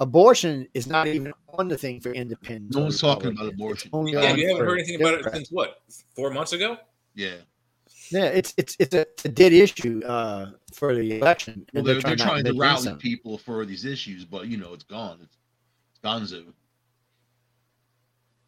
Abortion 0.00 0.66
is 0.74 0.86
not 0.88 1.06
even 1.06 1.32
on 1.58 1.68
the 1.68 1.78
thing 1.78 2.00
for 2.00 2.12
independence. 2.12 2.74
No 2.74 2.82
one's 2.82 3.00
talking 3.00 3.30
about 3.30 3.46
abortion. 3.46 3.90
Yeah, 4.06 4.34
you 4.34 4.48
haven't 4.48 4.66
heard 4.66 4.78
anything 4.80 5.00
about 5.00 5.14
it 5.14 5.32
since 5.32 5.50
what? 5.50 5.82
Four 6.16 6.30
months 6.30 6.52
ago? 6.52 6.78
Yeah. 7.14 7.34
Yeah, 8.10 8.24
it's 8.24 8.52
it's 8.56 8.76
it's 8.78 8.94
a, 8.94 9.06
a 9.24 9.28
dead 9.28 9.52
issue 9.52 10.02
uh, 10.04 10.50
for 10.74 10.94
the 10.94 11.18
election. 11.18 11.64
Well, 11.72 11.82
they're, 11.82 11.94
they're, 11.94 12.02
trying, 12.02 12.16
they're 12.16 12.26
trying 12.26 12.44
to 12.44 12.52
rally 12.54 12.94
people 12.96 13.38
for 13.38 13.64
these 13.64 13.84
issues, 13.84 14.24
but 14.24 14.48
you 14.48 14.58
know 14.58 14.74
it's 14.74 14.84
gone. 14.84 15.20
It's, 15.22 15.38
it's 15.90 16.00
gonzo. 16.04 16.52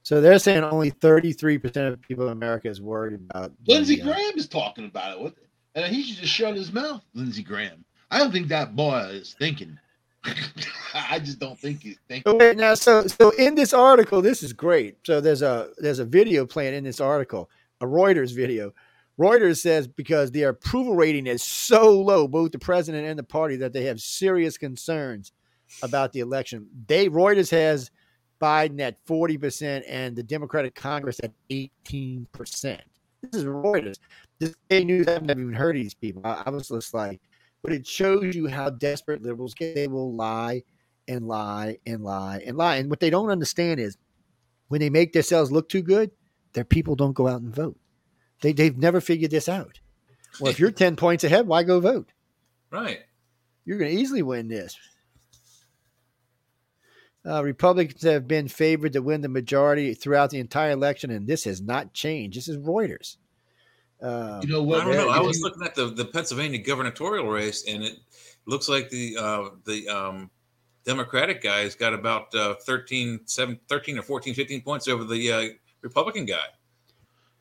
So 0.05 0.20
they're 0.20 0.39
saying 0.39 0.62
only 0.64 0.90
33% 0.90 1.93
of 1.93 2.01
people 2.02 2.26
in 2.26 2.32
America 2.32 2.68
is 2.68 2.81
worried 2.81 3.14
about. 3.14 3.52
Lindsey 3.66 3.97
Graham 3.97 4.32
is 4.36 4.47
talking 4.47 4.85
about 4.85 5.18
it. 5.20 5.35
And 5.74 5.93
he 5.93 6.02
should 6.02 6.18
just 6.18 6.32
shut 6.32 6.55
his 6.55 6.72
mouth, 6.72 7.02
Lindsey 7.14 7.43
Graham. 7.43 7.85
I 8.10 8.18
don't 8.18 8.31
think 8.31 8.48
that 8.48 8.76
boy 8.76 8.98
is 9.12 9.35
thinking. 9.39 9.78
I 10.94 11.18
just 11.18 11.39
don't 11.39 11.59
think 11.59 11.82
he's 11.82 11.98
thinking. 12.06 12.32
Oh, 12.32 12.36
wait, 12.36 12.56
now, 12.56 12.74
so 12.74 13.06
so 13.06 13.31
in 13.31 13.55
this 13.55 13.72
article, 13.72 14.22
this 14.22 14.43
is 14.43 14.52
great. 14.52 14.98
So 15.05 15.20
there's 15.20 15.43
a 15.43 15.70
there's 15.78 15.98
a 15.98 16.05
video 16.05 16.47
playing 16.47 16.74
in 16.74 16.85
this 16.85 17.01
article, 17.01 17.51
a 17.81 17.86
Reuters 17.86 18.35
video. 18.35 18.72
Reuters 19.18 19.60
says 19.60 19.89
because 19.89 20.31
their 20.31 20.51
approval 20.51 20.94
rating 20.94 21.26
is 21.26 21.43
so 21.43 22.01
low, 22.01 22.28
both 22.28 22.52
the 22.52 22.59
president 22.59 23.06
and 23.06 23.18
the 23.18 23.24
party, 23.24 23.56
that 23.56 23.72
they 23.72 23.85
have 23.85 24.01
serious 24.01 24.59
concerns 24.59 25.32
about 25.82 26.12
the 26.12 26.20
election. 26.20 26.68
They 26.86 27.09
Reuters 27.09 27.51
has 27.51 27.90
Biden 28.40 28.81
at 28.81 29.05
40% 29.06 29.82
and 29.89 30.15
the 30.15 30.23
Democratic 30.23 30.74
Congress 30.74 31.20
at 31.23 31.32
18%. 31.51 32.27
This 32.32 32.81
is 33.32 33.44
Reuters. 33.44 33.98
This 34.39 34.55
day 34.69 34.85
news, 34.85 35.09
I've 35.09 35.23
never 35.23 35.40
even 35.40 35.55
heard 35.55 35.77
of 35.77 35.82
these 35.82 35.94
people. 35.94 36.23
I, 36.24 36.43
I 36.47 36.51
was 36.51 36.69
just 36.69 36.93
like, 36.93 37.20
but 37.62 37.73
it 37.73 37.86
shows 37.86 38.35
you 38.35 38.47
how 38.47 38.70
desperate 38.70 39.23
liberals 39.23 39.55
get. 39.55 39.74
They 39.74 39.89
will 39.89 40.15
lie 40.15 40.62
and 41.09 41.27
lie 41.27 41.78
and 41.86 42.02
lie 42.05 42.43
and 42.47 42.56
lie. 42.56 42.77
And 42.77 42.90
what 42.90 43.01
they 43.01 43.11
don't 43.11 43.31
understand 43.31 43.81
is 43.81 43.97
when 44.69 44.81
they 44.81 44.90
make 44.90 45.12
themselves 45.12 45.51
look 45.51 45.69
too 45.69 45.82
good, 45.82 46.11
their 46.52 46.65
people 46.65 46.97
don't 46.97 47.15
go 47.15 47.28
out 47.28 47.40
and 47.40 47.55
vote. 47.55 47.78
They, 48.43 48.52
they've 48.52 48.77
never 48.77 49.01
figured 49.01 49.31
this 49.31 49.48
out. 49.48 49.81
Well, 50.40 50.51
if 50.51 50.59
you're 50.59 50.70
10 50.73 50.97
points 50.97 51.24
ahead, 51.24 51.47
why 51.47 51.62
go 51.62 51.81
vote? 51.81 52.11
Right. 52.70 53.01
You're 53.65 53.78
going 53.78 53.94
to 53.94 54.01
easily 54.01 54.23
win 54.23 54.48
this. 54.48 54.77
Uh, 57.27 57.43
Republicans 57.43 58.03
have 58.03 58.29
been 58.29 58.49
favored 58.49 58.93
to 58.93 59.01
win 59.01 59.23
the 59.23 59.29
majority 59.29 59.95
throughout 59.95 60.31
the 60.31 60.39
entire 60.39 60.73
election, 60.73 61.11
and 61.11 61.27
this 61.27 61.45
has 61.45 61.63
not 61.63 61.95
changed. 61.95 62.37
This 62.37 62.49
is 62.49 62.59
Reuters. 62.59 63.17
Uh, 64.03 64.41
you 64.43 64.49
know 64.51 64.63
what? 64.63 64.83
I 64.83 64.85
don't 64.85 64.95
know. 64.97 65.09
I 65.09 65.21
was 65.21 65.41
looking 65.41 65.63
at 65.63 65.75
the, 65.75 65.87
the 65.87 66.05
Pennsylvania 66.05 66.59
gubernatorial 66.59 67.27
race, 67.27 67.65
and 67.67 67.83
it 67.83 67.99
looks 68.45 68.69
like 68.69 68.91
the 68.91 69.17
uh, 69.19 69.49
the 69.65 69.89
um, 69.89 70.31
Democratic 70.85 71.43
guys 71.43 71.75
got 71.75 71.95
about 71.95 72.35
uh, 72.35 72.55
13, 72.67 73.21
7, 73.25 73.59
13 73.69 73.99
or 73.99 74.03
14, 74.03 74.35
15 74.35 74.61
points 74.61 74.89
over 74.89 75.05
the 75.05 75.33
uh, 75.33 75.49
Republican 75.81 76.27
guy. 76.27 76.45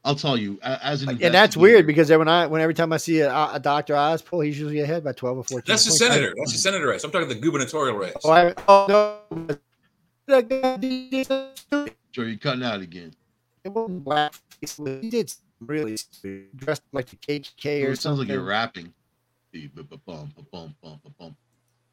I'll 0.06 0.16
tell 0.16 0.38
you, 0.38 0.60
as 0.64 1.04
an 1.04 1.18
and 1.22 1.34
that's 1.34 1.56
weird 1.56 1.88
because 1.88 2.10
when 2.10 2.28
I 2.28 2.46
when 2.48 2.62
every 2.62 2.74
time 2.74 2.92
I 2.92 2.98
see 2.98 3.22
a, 3.22 3.34
a 3.34 3.60
Dr. 3.62 3.96
Oz 3.96 4.22
poll, 4.22 4.42
he's 4.42 4.60
usually 4.60 4.82
ahead 4.82 5.04
by 5.04 5.14
twelve 5.14 5.38
or 5.38 5.44
fourteen. 5.46 5.72
That's 5.72 5.86
the 5.86 5.92
senator. 5.92 6.34
That's 6.38 6.52
the 6.52 6.58
senator 6.58 6.88
race. 6.88 7.06
I'm 7.06 7.12
talking 7.12 7.30
the 7.30 7.36
gubernatorial 7.36 7.98
race. 7.98 8.14
Oh, 8.24 8.32
I, 8.32 8.54
oh 8.68 9.22
no. 9.32 9.58
Sure, 12.12 12.28
you're 12.28 12.38
cutting 12.38 12.64
out 12.64 12.82
again. 12.82 13.14
It 13.64 13.70
wasn't 13.70 14.04
black. 14.04 14.34
He 14.62 15.10
did 15.10 15.34
really 15.60 15.98
dressed 16.56 16.84
like 16.92 17.08
the 17.08 17.16
KKK 17.16 17.88
or 17.88 17.92
it 17.92 18.00
sounds 18.00 18.20
like 18.20 18.28
you're 18.28 18.44
rapping. 18.44 18.94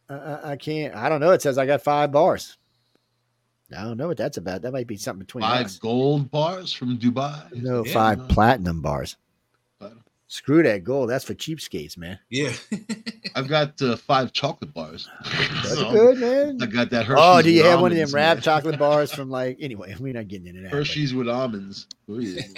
I, 0.08 0.52
I 0.52 0.56
can't. 0.56 0.94
I 0.94 1.08
don't 1.08 1.20
know. 1.20 1.30
It 1.30 1.42
says 1.42 1.58
I 1.58 1.66
got 1.66 1.82
five 1.82 2.10
bars. 2.10 2.56
I 3.76 3.84
don't 3.84 3.96
know 3.96 4.08
what 4.08 4.16
that's 4.16 4.36
about. 4.36 4.62
That 4.62 4.72
might 4.72 4.88
be 4.88 4.96
something 4.96 5.24
between 5.24 5.42
five 5.42 5.66
us. 5.66 5.78
gold 5.78 6.30
bars 6.30 6.72
from 6.72 6.98
Dubai. 6.98 7.52
No, 7.54 7.84
yeah, 7.84 7.92
five 7.92 8.18
no. 8.18 8.24
platinum 8.26 8.82
bars. 8.82 9.16
Screw 10.32 10.62
that 10.62 10.84
gold. 10.84 11.10
That's 11.10 11.24
for 11.24 11.34
cheapskates, 11.34 11.98
man. 11.98 12.20
Yeah. 12.30 12.52
I've 13.34 13.48
got 13.48 13.82
uh, 13.82 13.96
five 13.96 14.32
chocolate 14.32 14.72
bars. 14.72 15.08
That's 15.24 15.74
so 15.74 15.90
good, 15.90 16.18
man. 16.18 16.58
I 16.62 16.66
got 16.66 16.90
that 16.90 17.04
Hershey's. 17.04 17.24
Oh, 17.26 17.42
do 17.42 17.50
you 17.50 17.64
have 17.64 17.80
one 17.80 17.90
of 17.90 17.98
them 17.98 18.12
wrapped 18.12 18.44
chocolate 18.44 18.78
bars 18.78 19.10
from 19.14 19.28
like? 19.28 19.56
Anyway, 19.60 19.92
we're 19.98 20.12
not 20.12 20.28
getting 20.28 20.46
into 20.46 20.60
that. 20.62 20.70
Hershey's 20.70 21.10
but. 21.10 21.18
with 21.18 21.28
almonds. 21.28 21.88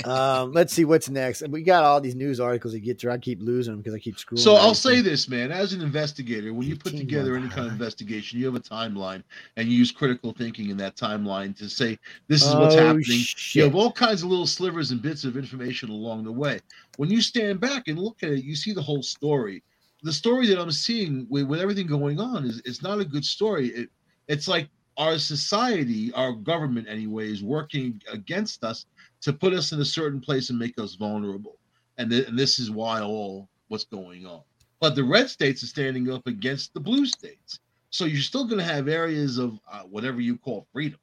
Um, 0.05 0.53
let's 0.53 0.73
see 0.73 0.85
what's 0.85 1.09
next. 1.09 1.47
We 1.49 1.63
got 1.63 1.85
all 1.85 2.01
these 2.01 2.15
news 2.15 2.41
articles 2.41 2.75
to 2.75 2.81
get 2.81 3.01
through. 3.01 3.13
I 3.13 3.19
keep 3.19 3.41
losing 3.41 3.73
them 3.73 3.81
because 3.81 3.95
I 3.95 3.99
keep 3.99 4.19
screwing. 4.19 4.43
So 4.43 4.55
I'll 4.55 4.75
say 4.75 5.01
this, 5.01 5.29
man. 5.29 5.53
As 5.53 5.73
an 5.73 5.81
investigator, 5.81 6.53
when 6.53 6.67
you 6.67 6.77
put 6.77 6.97
together 6.97 7.37
any 7.37 7.49
kind 7.49 7.67
of 7.67 7.73
investigation, 7.73 8.39
you 8.39 8.47
have 8.47 8.55
a 8.55 8.61
timeline, 8.61 9.23
and 9.57 9.69
you 9.69 9.77
use 9.77 9.91
critical 9.91 10.33
thinking 10.33 10.71
in 10.71 10.77
that 10.79 10.97
timeline 10.97 11.57
to 11.59 11.69
say 11.69 11.99
this 12.29 12.47
is 12.47 12.55
what's 12.55 12.75
oh, 12.75 12.87
happening. 12.87 13.05
Shit. 13.05 13.55
You 13.57 13.65
have 13.65 13.75
all 13.75 13.93
kinds 13.93 14.23
of 14.23 14.31
little 14.31 14.47
slivers 14.47 14.91
and 14.91 15.03
bits 15.03 15.25
of 15.25 15.37
information 15.37 15.91
along 15.91 16.25
the 16.25 16.33
way. 16.33 16.61
When 16.97 17.11
you 17.11 17.21
stand 17.21 17.61
back 17.61 17.89
and 17.89 17.99
look 17.99 18.23
at 18.23 18.31
it, 18.31 18.45
you 18.45 18.57
see 18.57 18.73
the 18.73 18.83
whole 18.83 19.03
story. 19.03 19.63
The 20.03 20.13
story 20.13 20.49
that 20.49 20.59
I'm 20.61 20.73
seeing 20.73 21.27
with, 21.31 21.45
with 21.45 21.61
everything 21.61 21.87
going 21.87 22.19
on 22.19 22.45
is 22.45 22.61
it's 22.65 22.83
not 22.83 22.99
a 22.99 23.05
good 23.05 23.25
story. 23.25 23.69
It, 23.69 23.91
it's 24.29 24.49
like 24.49 24.69
our 24.97 25.19
society, 25.19 26.13
our 26.13 26.33
government 26.33 26.87
anyway, 26.89 27.31
is 27.31 27.43
working 27.43 28.01
against 28.13 28.65
us 28.65 28.87
to 29.23 29.33
put 29.33 29.53
us 29.55 29.73
in 29.73 29.81
a 29.81 29.85
certain 29.85 30.21
place 30.21 30.51
and 30.51 30.59
make 30.59 30.79
us 30.79 30.95
vulnerable. 30.95 31.59
And, 31.99 32.11
th- 32.11 32.29
and 32.29 32.39
this 32.39 32.59
is 32.59 32.71
why 32.71 33.01
all 33.01 33.49
what's 33.69 33.85
going 33.85 34.27
on. 34.27 34.43
But 34.81 34.95
the 34.95 35.05
red 35.05 35.31
states 35.31 35.63
are 35.63 35.69
standing 35.69 36.11
up 36.13 36.27
against 36.27 36.75
the 36.75 36.81
blue 36.81 37.07
states. 37.07 37.61
So 37.91 38.05
you're 38.05 38.21
still 38.21 38.47
going 38.47 38.59
to 38.59 38.65
have 38.65 38.89
areas 38.89 39.39
of 39.39 39.59
uh, 39.71 39.83
whatever 39.83 40.21
you 40.21 40.37
call 40.37 40.67
freedom, 40.73 40.99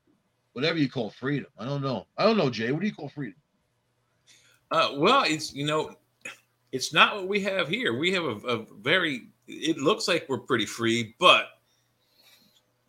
whatever 0.53 0.77
you 0.77 0.89
call 0.89 1.11
freedom. 1.11 1.47
I 1.57 1.65
don't 1.65 1.81
know. 1.81 2.05
I 2.17 2.25
don't 2.25 2.37
know, 2.37 2.49
Jay. 2.49 2.71
What 2.71 2.81
do 2.81 2.87
you 2.87 2.93
call 2.93 3.09
freedom? 3.09 3.39
Uh, 4.71 4.89
well, 4.97 5.23
it's 5.25 5.53
you 5.53 5.65
know, 5.65 5.95
it's 6.71 6.93
not 6.93 7.15
what 7.15 7.27
we 7.27 7.39
have 7.41 7.67
here. 7.67 7.97
We 7.97 8.11
have 8.13 8.23
a, 8.23 8.35
a 8.47 8.65
very. 8.81 9.29
It 9.47 9.77
looks 9.77 10.07
like 10.07 10.25
we're 10.27 10.39
pretty 10.39 10.65
free, 10.65 11.15
but 11.19 11.58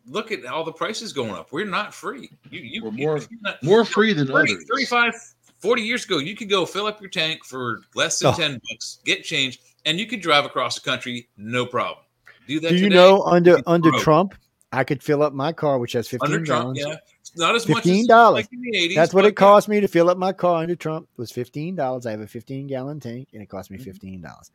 look 0.05 0.31
at 0.31 0.45
all 0.45 0.63
the 0.63 0.71
prices 0.71 1.13
going 1.13 1.31
up. 1.31 1.51
We're 1.51 1.65
not 1.65 1.93
free. 1.93 2.31
You, 2.49 2.61
you, 2.61 2.83
We're 2.83 2.91
more, 2.91 3.19
not, 3.41 3.63
more 3.63 3.85
free 3.85 4.13
than 4.13 4.27
30, 4.27 4.53
others. 4.53 4.65
35, 4.69 5.13
40 5.59 5.81
years 5.81 6.05
ago, 6.05 6.17
you 6.17 6.35
could 6.35 6.49
go 6.49 6.65
fill 6.65 6.87
up 6.87 7.01
your 7.01 7.09
tank 7.09 7.45
for 7.45 7.81
less 7.95 8.19
than 8.19 8.33
oh. 8.33 8.37
10 8.37 8.61
bucks, 8.69 8.99
get 9.05 9.23
change, 9.23 9.59
and 9.85 9.99
you 9.99 10.05
could 10.05 10.21
drive 10.21 10.45
across 10.45 10.75
the 10.75 10.81
country 10.81 11.29
no 11.37 11.65
problem. 11.65 12.03
Do 12.47 12.59
that. 12.59 12.69
Do 12.69 12.75
you 12.75 12.83
today, 12.83 12.95
know 12.95 13.23
under 13.23 13.61
under 13.67 13.91
Trump, 13.99 14.35
I 14.71 14.83
could 14.83 15.03
fill 15.03 15.21
up 15.21 15.33
my 15.33 15.53
car, 15.53 15.77
which 15.77 15.93
has 15.93 16.07
15 16.07 16.25
under 16.25 16.45
Trump, 16.45 16.75
gallons. 16.75 16.79
Yeah 16.79 16.95
not 17.35 17.55
as 17.55 17.67
much 17.67 17.85
as 17.85 18.07
like 18.07 18.49
80s. 18.51 18.95
That's 18.95 19.13
what 19.13 19.25
it 19.25 19.35
cost 19.35 19.69
me 19.69 19.79
to 19.79 19.87
fill 19.87 20.09
up 20.09 20.17
my 20.17 20.33
car 20.33 20.61
under 20.61 20.75
Trump 20.75 21.07
was 21.17 21.31
fifteen 21.31 21.75
dollars. 21.75 22.05
I 22.05 22.11
have 22.11 22.21
a 22.21 22.27
fifteen 22.27 22.67
gallon 22.67 22.99
tank, 22.99 23.29
and 23.33 23.41
it 23.41 23.47
cost 23.47 23.71
me 23.71 23.77
mm-hmm. 23.77 23.85
fifteen 23.85 24.21
dollars. 24.21 24.51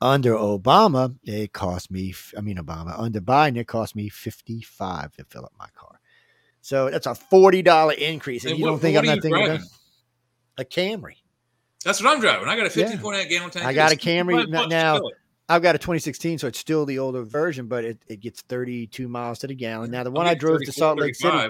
Under 0.00 0.34
Obama, 0.34 1.16
it 1.24 1.52
cost 1.52 1.90
me. 1.90 2.14
I 2.36 2.40
mean, 2.40 2.56
Obama 2.56 2.98
under 2.98 3.20
Biden, 3.20 3.56
it 3.56 3.66
cost 3.66 3.96
me 3.96 4.08
fifty 4.08 4.60
five 4.60 5.14
to 5.16 5.24
fill 5.24 5.44
up 5.44 5.52
my 5.58 5.68
car. 5.74 6.00
So 6.60 6.90
that's 6.90 7.06
a 7.06 7.14
forty 7.14 7.62
dollar 7.62 7.94
increase, 7.94 8.44
and, 8.44 8.52
and 8.52 8.58
you 8.58 8.64
what, 8.64 8.72
don't 8.72 8.80
think 8.80 8.96
I'm 8.96 9.04
not 9.04 9.22
thinking 9.22 9.44
driving? 9.44 9.66
a 10.58 10.64
Camry? 10.64 11.16
That's 11.84 12.02
what 12.02 12.12
I'm 12.12 12.20
driving. 12.20 12.48
I 12.48 12.56
got 12.56 12.66
a 12.66 12.70
fifteen 12.70 12.98
point 12.98 13.16
eight 13.16 13.28
gallon 13.28 13.50
tank. 13.50 13.66
I 13.66 13.72
got 13.72 13.92
a 13.92 13.96
Camry 13.96 14.48
now. 14.68 15.00
I've 15.50 15.62
got 15.62 15.74
a 15.74 15.78
2016, 15.78 16.40
so 16.40 16.46
it's 16.46 16.58
still 16.58 16.84
the 16.84 16.98
older 16.98 17.22
version, 17.22 17.68
but 17.68 17.82
it, 17.82 18.02
it 18.06 18.20
gets 18.20 18.42
32 18.42 19.08
miles 19.08 19.38
to 19.38 19.46
the 19.46 19.54
gallon. 19.54 19.90
Now, 19.90 20.04
the 20.04 20.10
one 20.10 20.26
I 20.26 20.34
drove 20.34 20.60
to 20.62 20.72
Salt 20.72 21.00
Lake 21.00 21.14
City, 21.14 21.48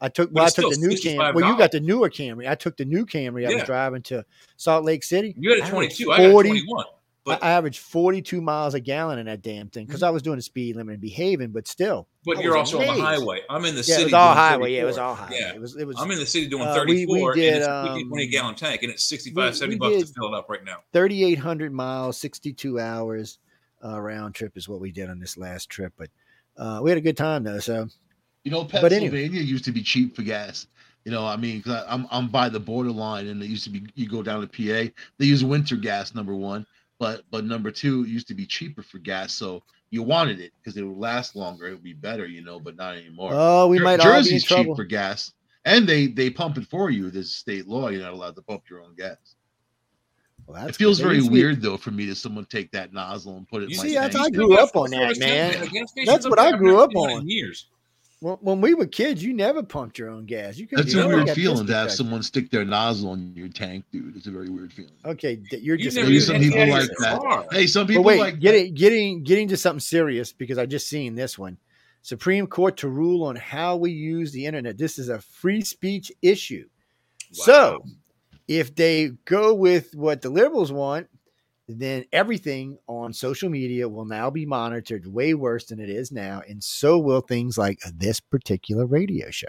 I 0.00 0.08
took 0.08 0.30
well, 0.32 0.44
I 0.44 0.48
took 0.48 0.72
the 0.72 0.78
new 0.78 0.88
Camry. 0.96 1.34
Well, 1.34 1.48
you 1.48 1.56
got 1.56 1.70
the 1.70 1.78
newer 1.78 2.10
Camry. 2.10 2.48
I 2.48 2.56
took 2.56 2.76
the 2.76 2.84
new 2.84 3.06
Camry. 3.06 3.46
I 3.46 3.50
yeah. 3.50 3.56
was 3.56 3.64
driving 3.64 4.02
to 4.02 4.24
Salt 4.56 4.84
Lake 4.84 5.04
City. 5.04 5.34
You 5.38 5.50
had 5.50 5.68
a 5.68 5.70
22. 5.70 6.04
40, 6.04 6.18
I 6.18 6.24
got 6.24 6.30
21. 6.32 6.84
But 7.28 7.44
I 7.44 7.50
averaged 7.50 7.80
42 7.80 8.40
miles 8.40 8.74
a 8.74 8.80
gallon 8.80 9.18
in 9.18 9.26
that 9.26 9.42
damn 9.42 9.68
thing 9.68 9.86
because 9.86 10.00
mm-hmm. 10.00 10.08
I 10.08 10.10
was 10.10 10.22
doing 10.22 10.36
the 10.36 10.42
speed 10.42 10.76
limit 10.76 10.94
and 10.94 11.00
behaving, 11.00 11.50
but 11.50 11.66
still. 11.66 12.08
But 12.24 12.42
you're 12.42 12.56
also 12.56 12.76
amazed. 12.76 12.92
on 12.92 12.98
the 12.98 13.04
highway. 13.04 13.42
I'm 13.48 13.64
in 13.64 13.74
the 13.74 13.80
yeah, 13.80 13.82
city. 13.82 14.02
It 14.02 14.04
was 14.06 14.14
all 14.14 14.34
highway. 14.34 14.74
Yeah, 14.74 14.82
it 14.82 14.84
was 14.84 14.98
all 14.98 15.14
highway. 15.14 15.38
Yeah. 15.40 15.54
It 15.54 15.60
was, 15.60 15.76
it 15.76 15.86
was, 15.86 15.96
I'm 15.98 16.10
in 16.10 16.18
the 16.18 16.26
city 16.26 16.48
doing 16.48 16.64
34 16.64 17.16
uh, 17.16 17.18
we, 17.18 17.24
we 17.24 17.40
did, 17.40 17.54
and 17.54 17.58
it's 17.58 17.66
a 17.68 17.94
50, 17.94 18.04
20 18.04 18.24
um, 18.24 18.30
gallon 18.30 18.54
tank 18.54 18.82
and 18.82 18.92
it's 18.92 19.04
65, 19.04 19.52
we, 19.52 19.56
70 19.56 19.78
bucks 19.78 20.08
to 20.08 20.14
fill 20.14 20.34
it 20.34 20.36
up 20.36 20.48
right 20.48 20.64
now. 20.64 20.78
3,800 20.92 21.72
miles, 21.72 22.18
62 22.18 22.80
hours 22.80 23.38
uh, 23.84 24.00
round 24.00 24.34
trip 24.34 24.56
is 24.56 24.68
what 24.68 24.80
we 24.80 24.90
did 24.90 25.10
on 25.10 25.18
this 25.18 25.36
last 25.36 25.68
trip. 25.68 25.92
But 25.96 26.10
uh, 26.56 26.80
we 26.82 26.90
had 26.90 26.98
a 26.98 27.02
good 27.02 27.16
time 27.16 27.44
though. 27.44 27.60
So 27.60 27.88
you 28.44 28.50
know, 28.50 28.64
Pennsylvania 28.64 29.08
anyway. 29.08 29.28
used 29.28 29.64
to 29.64 29.72
be 29.72 29.82
cheap 29.82 30.16
for 30.16 30.22
gas. 30.22 30.66
You 31.04 31.12
know, 31.12 31.26
I 31.26 31.36
mean, 31.36 31.62
cause 31.62 31.84
I, 31.86 31.94
am 31.94 32.06
I'm 32.10 32.28
by 32.28 32.48
the 32.48 32.60
borderline, 32.60 33.28
and 33.28 33.42
it 33.42 33.46
used 33.46 33.64
to 33.64 33.70
be 33.70 33.86
you 33.94 34.08
go 34.08 34.22
down 34.22 34.40
to 34.40 34.46
PA. 34.46 34.92
They 35.18 35.26
use 35.26 35.44
winter 35.44 35.76
gas 35.76 36.14
number 36.14 36.34
one, 36.34 36.66
but 36.98 37.22
but 37.30 37.44
number 37.44 37.70
two 37.70 38.02
it 38.02 38.08
used 38.08 38.28
to 38.28 38.34
be 38.34 38.46
cheaper 38.46 38.82
for 38.82 38.98
gas, 38.98 39.32
so 39.32 39.62
you 39.90 40.02
wanted 40.02 40.40
it 40.40 40.52
because 40.58 40.76
it 40.76 40.82
would 40.82 40.98
last 40.98 41.36
longer. 41.36 41.66
It 41.66 41.72
would 41.72 41.82
be 41.82 41.94
better, 41.94 42.26
you 42.26 42.42
know, 42.42 42.60
but 42.60 42.76
not 42.76 42.96
anymore. 42.96 43.30
Oh, 43.32 43.68
we 43.68 43.78
Jer- 43.78 43.84
might 43.84 44.00
Jersey's 44.00 44.44
cheap 44.44 44.56
trouble. 44.56 44.76
for 44.76 44.84
gas, 44.84 45.32
and 45.64 45.86
they 45.86 46.06
they 46.06 46.30
pump 46.30 46.58
it 46.58 46.66
for 46.66 46.90
you. 46.90 47.10
There's 47.10 47.32
state 47.32 47.66
law; 47.66 47.88
you're 47.88 48.02
not 48.02 48.12
allowed 48.12 48.36
to 48.36 48.42
pump 48.42 48.64
your 48.68 48.82
own 48.82 48.94
gas. 48.96 49.16
Well, 50.46 50.66
it 50.66 50.76
feels 50.76 50.98
very 50.98 51.20
weird 51.20 51.60
though 51.60 51.76
for 51.76 51.90
me 51.90 52.06
to 52.06 52.14
someone 52.14 52.46
take 52.46 52.70
that 52.72 52.92
nozzle 52.92 53.36
and 53.36 53.46
put 53.46 53.62
it. 53.62 53.70
You 53.70 53.76
see, 53.76 53.94
that's 53.94 54.16
I 54.16 54.30
grew 54.30 54.56
up 54.56 54.74
on 54.76 54.90
that, 54.90 55.18
man. 55.18 55.68
That's 56.06 56.28
what 56.28 56.38
I 56.38 56.56
grew 56.56 56.80
up 56.80 56.94
on. 56.96 57.28
Years. 57.28 57.66
Well, 58.20 58.38
when 58.40 58.60
we 58.60 58.74
were 58.74 58.86
kids, 58.86 59.22
you 59.22 59.32
never 59.32 59.62
pumped 59.62 59.96
your 59.96 60.10
own 60.10 60.26
gas. 60.26 60.58
You 60.58 60.66
could. 60.66 60.78
That's 60.78 60.94
a 60.94 61.06
weird 61.06 61.30
feeling 61.30 61.66
to 61.68 61.74
have 61.74 61.92
someone 61.92 62.24
stick 62.24 62.50
their 62.50 62.64
nozzle 62.64 63.14
in 63.14 63.32
your 63.36 63.48
tank, 63.48 63.84
dude. 63.92 64.16
It's 64.16 64.26
a 64.26 64.32
very 64.32 64.48
weird 64.48 64.72
feeling. 64.72 64.92
Okay, 65.04 65.40
you're 65.52 65.76
just 65.76 65.96
maybe 65.96 66.18
some 66.18 66.40
people 66.40 66.66
like 66.66 66.88
that. 66.98 67.46
Hey, 67.52 67.68
some 67.68 67.86
people 67.86 68.02
wait, 68.02 68.18
like 68.18 68.40
getting 68.40 68.74
getting 68.74 69.22
getting 69.22 69.46
to 69.48 69.56
something 69.56 69.78
serious 69.78 70.32
because 70.32 70.58
I 70.58 70.66
just 70.66 70.88
seen 70.88 71.14
this 71.14 71.38
one. 71.38 71.58
Supreme 72.02 72.48
Court 72.48 72.76
to 72.78 72.88
rule 72.88 73.22
on 73.24 73.36
how 73.36 73.76
we 73.76 73.92
use 73.92 74.32
the 74.32 74.46
internet. 74.46 74.78
This 74.78 74.98
is 74.98 75.08
a 75.10 75.20
free 75.20 75.60
speech 75.60 76.10
issue. 76.20 76.68
Wow. 77.38 77.44
So, 77.44 77.84
if 78.48 78.74
they 78.74 79.10
go 79.26 79.54
with 79.54 79.94
what 79.94 80.22
the 80.22 80.30
liberals 80.30 80.72
want, 80.72 81.08
then 81.68 82.04
everything 82.12 82.78
on 82.86 83.12
social 83.12 83.50
media 83.50 83.88
will 83.88 84.06
now 84.06 84.30
be 84.30 84.46
monitored 84.46 85.06
way 85.06 85.34
worse 85.34 85.66
than 85.66 85.78
it 85.78 85.90
is 85.90 86.10
now. 86.10 86.42
And 86.48 86.64
so 86.64 86.98
will 86.98 87.20
things 87.20 87.58
like 87.58 87.78
this 87.94 88.20
particular 88.20 88.86
radio 88.86 89.30
show. 89.30 89.48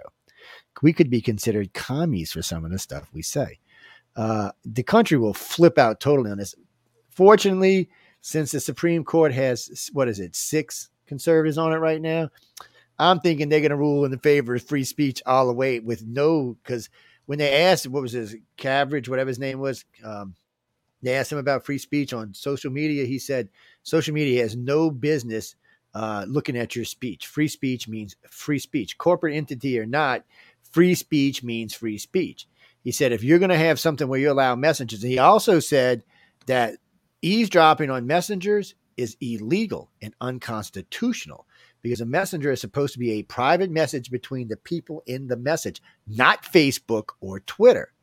We 0.82 0.94
could 0.94 1.10
be 1.10 1.22
considered 1.22 1.74
commies 1.74 2.32
for 2.32 2.42
some 2.42 2.66
of 2.66 2.72
the 2.72 2.80
stuff 2.80 3.10
we 3.14 3.22
say. 3.22 3.60
Uh, 4.16 4.52
the 4.66 4.84
country 4.84 5.18
will 5.18 5.34
flip 5.34 5.78
out 5.78 6.02
totally 6.02 6.30
on 6.30 6.38
this. 6.38 6.56
Fortunately, 7.10 7.90
since 8.22 8.52
the 8.52 8.60
Supreme 8.60 9.04
Court 9.06 9.34
has, 9.34 9.90
what 9.94 10.10
is 10.10 10.20
it, 10.20 10.36
six 10.36 10.90
conservatives 11.08 11.58
on 11.58 11.72
it 11.72 11.78
right 11.78 12.02
now, 12.02 12.30
I'm 12.98 13.22
thinking 13.22 13.48
they're 13.48 13.62
going 13.62 13.70
to 13.70 13.78
rule 13.78 14.04
in 14.04 14.12
the 14.12 14.18
favor 14.18 14.56
of 14.56 14.64
free 14.64 14.84
speech 14.84 15.22
all 15.26 15.48
the 15.48 15.54
way 15.54 15.80
with 15.80 16.06
no, 16.06 16.58
because 16.64 16.90
when 17.28 17.40
they 17.40 17.64
asked, 17.64 17.88
what 17.88 18.02
was 18.02 18.12
his, 18.12 18.36
Cavridge, 18.58 19.08
whatever 19.08 19.30
his 19.30 19.40
name 19.40 19.60
was, 19.60 19.86
um, 20.04 20.36
they 21.02 21.16
asked 21.16 21.32
him 21.32 21.38
about 21.38 21.66
free 21.66 21.78
speech 21.78 22.14
on 22.14 22.34
social 22.34 22.72
media. 22.72 23.06
He 23.06 23.20
said 23.20 23.50
social 23.84 24.14
media 24.14 24.42
has 24.42 24.56
no 24.56 24.92
business 24.92 25.56
uh, 25.94 26.26
looking 26.28 26.58
at 26.58 26.76
your 26.76 26.86
speech. 26.86 27.28
Free 27.28 27.48
speech 27.48 27.88
means 27.88 28.16
free 28.30 28.60
speech. 28.60 28.98
Corporate 28.98 29.36
entity 29.36 29.80
or 29.80 29.86
not, 29.86 30.24
free 30.72 30.96
speech 30.96 31.44
means 31.44 31.74
free 31.74 31.98
speech. 31.98 32.48
He 32.84 32.92
said 32.92 33.12
if 33.12 33.24
you're 33.24 33.40
going 33.40 33.50
to 33.50 33.58
have 33.58 33.80
something 33.80 34.08
where 34.08 34.20
you 34.20 34.32
allow 34.32 34.56
messengers, 34.56 35.02
he 35.02 35.20
also 35.20 35.60
said 35.60 36.04
that 36.46 36.76
eavesdropping 37.22 37.90
on 37.90 38.08
messengers 38.08 38.76
is 38.98 39.18
illegal 39.22 39.90
and 40.02 40.14
unconstitutional 40.22 41.46
because 41.82 42.02
a 42.02 42.06
messenger 42.06 42.52
is 42.52 42.62
supposed 42.62 42.94
to 42.94 43.00
be 43.00 43.12
a 43.12 43.24
private 43.24 43.72
message 43.72 44.12
between 44.12 44.48
the 44.48 44.58
people 44.58 45.04
in 45.06 45.28
the 45.28 45.38
message, 45.38 45.82
not 46.08 46.44
Facebook 46.44 47.10
or 47.22 47.40
Twitter. 47.40 47.94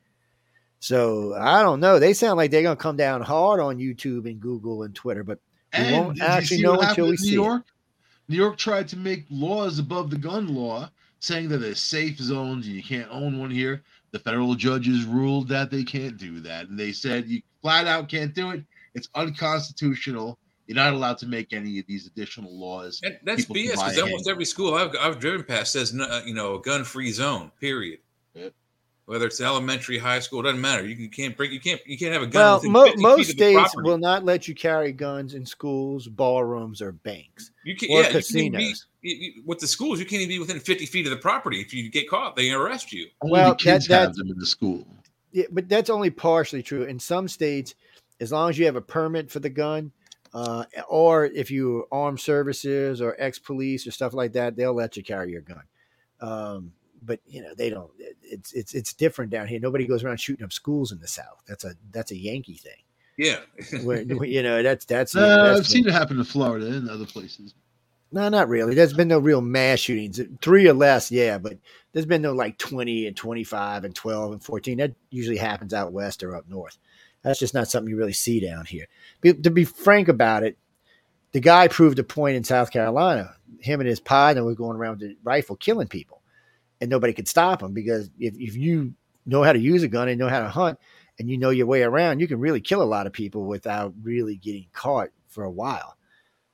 So 0.80 1.34
I 1.34 1.62
don't 1.62 1.80
know. 1.80 1.98
They 1.98 2.12
sound 2.12 2.36
like 2.36 2.50
they're 2.50 2.62
going 2.62 2.76
to 2.76 2.82
come 2.82 2.96
down 2.96 3.22
hard 3.22 3.60
on 3.60 3.78
YouTube 3.78 4.26
and 4.30 4.40
Google 4.40 4.82
and 4.82 4.94
Twitter, 4.94 5.24
but 5.24 5.38
we 5.72 5.84
And 5.84 5.96
won't 5.96 6.20
actually 6.20 6.58
see 6.58 6.62
know 6.62 6.78
until 6.80 7.06
we 7.06 7.10
in 7.12 7.16
see 7.16 7.30
New 7.36 7.42
it. 7.42 7.46
York. 7.46 7.62
New 8.28 8.36
York 8.36 8.56
tried 8.56 8.88
to 8.88 8.96
make 8.96 9.24
laws 9.30 9.78
above 9.78 10.10
the 10.10 10.18
gun 10.18 10.54
law, 10.54 10.90
saying 11.20 11.48
that 11.48 11.58
there's 11.58 11.80
safe 11.80 12.18
zones 12.18 12.66
and 12.66 12.74
you 12.74 12.82
can't 12.82 13.08
own 13.10 13.38
one 13.38 13.50
here. 13.50 13.82
The 14.10 14.18
federal 14.18 14.54
judges 14.54 15.04
ruled 15.04 15.48
that 15.48 15.70
they 15.70 15.84
can't 15.84 16.16
do 16.16 16.40
that, 16.40 16.68
and 16.68 16.78
they 16.78 16.92
said 16.92 17.26
you 17.26 17.42
flat 17.62 17.86
out 17.86 18.08
can't 18.08 18.34
do 18.34 18.50
it. 18.50 18.64
It's 18.94 19.08
unconstitutional. 19.14 20.38
You're 20.66 20.76
not 20.76 20.94
allowed 20.94 21.18
to 21.18 21.26
make 21.26 21.52
any 21.52 21.78
of 21.78 21.86
these 21.86 22.06
additional 22.06 22.56
laws. 22.58 23.00
That, 23.02 23.20
that's 23.24 23.44
People 23.44 23.56
BS 23.56 23.72
because 23.72 23.98
almost 23.98 24.28
every 24.28 24.44
school 24.44 24.74
I've, 24.74 24.90
I've 25.00 25.20
driven 25.20 25.44
past 25.44 25.72
says 25.72 25.94
uh, 25.98 26.22
you 26.26 26.34
know 26.34 26.56
a 26.56 26.60
gun 26.62 26.82
free 26.84 27.12
zone. 27.12 27.52
Period. 27.60 28.00
Yep. 28.34 28.52
Whether 29.06 29.26
it's 29.26 29.40
elementary, 29.40 29.98
high 29.98 30.18
school, 30.18 30.42
doesn't 30.42 30.60
matter. 30.60 30.84
You, 30.84 30.94
can, 30.96 31.04
you 31.04 31.10
can't 31.10 31.36
bring 31.36 31.52
you 31.52 31.60
can't 31.60 31.80
you 31.86 31.96
can't 31.96 32.12
have 32.12 32.22
a 32.22 32.26
gun. 32.26 32.60
Well, 32.60 32.70
mo- 32.70 32.84
50 32.86 32.96
feet 32.96 33.02
most 33.02 33.20
of 33.20 33.26
states 33.26 33.60
property. 33.60 33.88
will 33.88 33.98
not 33.98 34.24
let 34.24 34.48
you 34.48 34.54
carry 34.54 34.90
guns 34.90 35.34
in 35.34 35.46
schools, 35.46 36.08
ballrooms, 36.08 36.82
or 36.82 36.90
banks. 36.90 37.52
You 37.64 37.76
can, 37.76 37.88
or 37.90 38.00
yeah, 38.00 38.08
you 38.08 38.12
can't 38.12 38.12
be, 38.12 38.18
casinos. 38.18 38.86
you, 39.02 39.14
you, 39.14 39.42
with 39.46 39.60
the 39.60 39.68
schools, 39.68 40.00
you 40.00 40.06
can't 40.06 40.22
even 40.22 40.28
be 40.28 40.38
within 40.40 40.58
50 40.58 40.86
feet 40.86 41.06
of 41.06 41.10
the 41.10 41.18
property. 41.18 41.60
If 41.60 41.72
you 41.72 41.88
get 41.88 42.10
caught, 42.10 42.34
they 42.34 42.50
arrest 42.50 42.92
you. 42.92 43.06
Well, 43.22 43.50
the 43.50 43.54
kids 43.54 43.86
that- 43.86 44.00
have 44.00 44.14
them 44.16 44.28
in 44.28 44.38
the 44.38 44.46
school. 44.46 44.84
Yeah, 45.30 45.44
but 45.52 45.68
that's 45.68 45.90
only 45.90 46.10
partially 46.10 46.62
true. 46.62 46.84
In 46.84 46.98
some 46.98 47.28
states, 47.28 47.74
as 48.20 48.32
long 48.32 48.50
as 48.50 48.58
you 48.58 48.64
have 48.66 48.76
a 48.76 48.80
permit 48.80 49.30
for 49.30 49.38
the 49.38 49.50
gun, 49.50 49.92
uh, 50.34 50.64
or 50.88 51.26
if 51.26 51.50
you 51.50 51.86
armed 51.92 52.20
services 52.20 53.00
or 53.00 53.14
ex 53.18 53.38
police 53.38 53.86
or 53.86 53.90
stuff 53.90 54.14
like 54.14 54.32
that, 54.32 54.56
they'll 54.56 54.74
let 54.74 54.96
you 54.96 55.02
carry 55.02 55.30
your 55.30 55.42
gun. 55.42 55.62
Um, 56.20 56.72
but 57.06 57.20
you 57.26 57.42
know 57.42 57.54
they 57.54 57.70
don't. 57.70 57.90
It's 58.22 58.52
it's 58.52 58.74
it's 58.74 58.92
different 58.92 59.30
down 59.30 59.46
here. 59.46 59.60
Nobody 59.60 59.86
goes 59.86 60.04
around 60.04 60.18
shooting 60.18 60.44
up 60.44 60.52
schools 60.52 60.92
in 60.92 60.98
the 60.98 61.08
South. 61.08 61.42
That's 61.46 61.64
a 61.64 61.74
that's 61.92 62.10
a 62.10 62.16
Yankee 62.16 62.54
thing. 62.56 62.82
Yeah. 63.16 63.38
Where 63.82 64.02
you 64.24 64.42
know 64.42 64.62
that's 64.62 64.84
that's, 64.84 65.14
Uh, 65.16 65.44
that's 65.44 65.60
I've 65.60 65.66
seen 65.66 65.86
it 65.86 65.92
happen 65.92 66.18
in 66.18 66.24
Florida 66.24 66.66
and 66.66 66.90
other 66.90 67.06
places. 67.06 67.54
No, 68.12 68.28
not 68.28 68.48
really. 68.48 68.74
There's 68.74 68.92
been 68.92 69.08
no 69.08 69.18
real 69.18 69.40
mass 69.40 69.80
shootings. 69.80 70.20
Three 70.40 70.68
or 70.68 70.72
less, 70.72 71.10
yeah, 71.10 71.38
but 71.38 71.58
there's 71.92 72.06
been 72.06 72.22
no 72.22 72.32
like 72.32 72.56
20 72.56 73.06
and 73.08 73.16
25 73.16 73.84
and 73.84 73.94
12 73.94 74.32
and 74.32 74.42
14. 74.42 74.78
That 74.78 74.94
usually 75.10 75.36
happens 75.36 75.74
out 75.74 75.92
west 75.92 76.22
or 76.22 76.36
up 76.36 76.48
north. 76.48 76.78
That's 77.22 77.40
just 77.40 77.54
not 77.54 77.68
something 77.68 77.90
you 77.90 77.96
really 77.96 78.12
see 78.12 78.38
down 78.38 78.64
here. 78.64 78.86
Be, 79.20 79.34
to 79.34 79.50
be 79.50 79.64
frank 79.64 80.06
about 80.06 80.44
it, 80.44 80.56
the 81.32 81.40
guy 81.40 81.66
proved 81.66 81.98
a 81.98 82.04
point 82.04 82.36
in 82.36 82.44
South 82.44 82.70
Carolina. 82.70 83.34
Him 83.60 83.80
and 83.80 83.88
his 83.88 84.00
partner 84.00 84.44
were 84.44 84.54
going 84.54 84.76
around 84.76 85.00
with 85.00 85.10
a 85.10 85.16
rifle 85.24 85.56
killing 85.56 85.88
people, 85.88 86.22
and 86.80 86.90
nobody 86.90 87.12
could 87.12 87.28
stop 87.28 87.60
them 87.60 87.72
because 87.72 88.10
if, 88.18 88.34
if 88.36 88.56
you 88.56 88.94
know 89.24 89.42
how 89.42 89.52
to 89.52 89.58
use 89.58 89.82
a 89.82 89.88
gun 89.88 90.08
and 90.08 90.18
know 90.18 90.28
how 90.28 90.40
to 90.40 90.48
hunt 90.48 90.78
and 91.18 91.30
you 91.30 91.38
know 91.38 91.50
your 91.50 91.66
way 91.66 91.82
around, 91.82 92.20
you 92.20 92.28
can 92.28 92.40
really 92.40 92.60
kill 92.60 92.82
a 92.82 92.84
lot 92.84 93.06
of 93.06 93.12
people 93.12 93.44
without 93.46 93.94
really 94.02 94.36
getting 94.36 94.66
caught 94.72 95.08
for 95.28 95.44
a 95.44 95.50
while. 95.50 95.96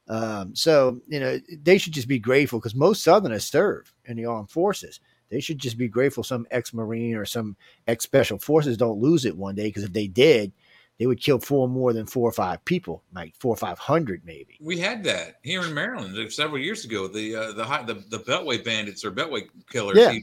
Um, 0.08 0.54
so 0.54 1.00
you 1.06 1.20
know 1.20 1.40
they 1.62 1.78
should 1.78 1.92
just 1.92 2.08
be 2.08 2.18
grateful 2.18 2.58
because 2.58 2.74
most 2.74 3.02
Southerners 3.02 3.44
serve 3.44 3.92
in 4.04 4.16
the 4.16 4.26
armed 4.26 4.50
forces. 4.50 5.00
They 5.30 5.40
should 5.40 5.58
just 5.58 5.78
be 5.78 5.88
grateful 5.88 6.22
some 6.22 6.46
ex-marine 6.50 7.16
or 7.16 7.24
some 7.24 7.56
ex-special 7.86 8.38
forces 8.38 8.76
don't 8.76 9.00
lose 9.00 9.24
it 9.24 9.36
one 9.36 9.54
day 9.54 9.68
because 9.68 9.84
if 9.84 9.92
they 9.92 10.06
did, 10.06 10.52
they 11.02 11.06
would 11.08 11.20
kill 11.20 11.40
four 11.40 11.68
more 11.68 11.92
than 11.92 12.06
four 12.06 12.28
or 12.28 12.32
five 12.32 12.64
people, 12.64 13.02
like 13.12 13.34
four 13.40 13.52
or 13.52 13.56
five 13.56 13.76
hundred 13.76 14.22
maybe. 14.24 14.56
We 14.60 14.78
had 14.78 15.02
that 15.02 15.40
here 15.42 15.64
in 15.64 15.74
Maryland 15.74 16.16
uh, 16.16 16.30
several 16.30 16.60
years 16.60 16.84
ago. 16.84 17.08
The 17.08 17.34
uh, 17.34 17.52
the 17.54 17.64
high, 17.64 17.82
the 17.82 17.94
the 18.08 18.20
Beltway 18.20 18.64
bandits 18.64 19.04
or 19.04 19.10
Beltway 19.10 19.48
killers. 19.68 19.98
Yeah. 19.98 20.12
He, 20.12 20.22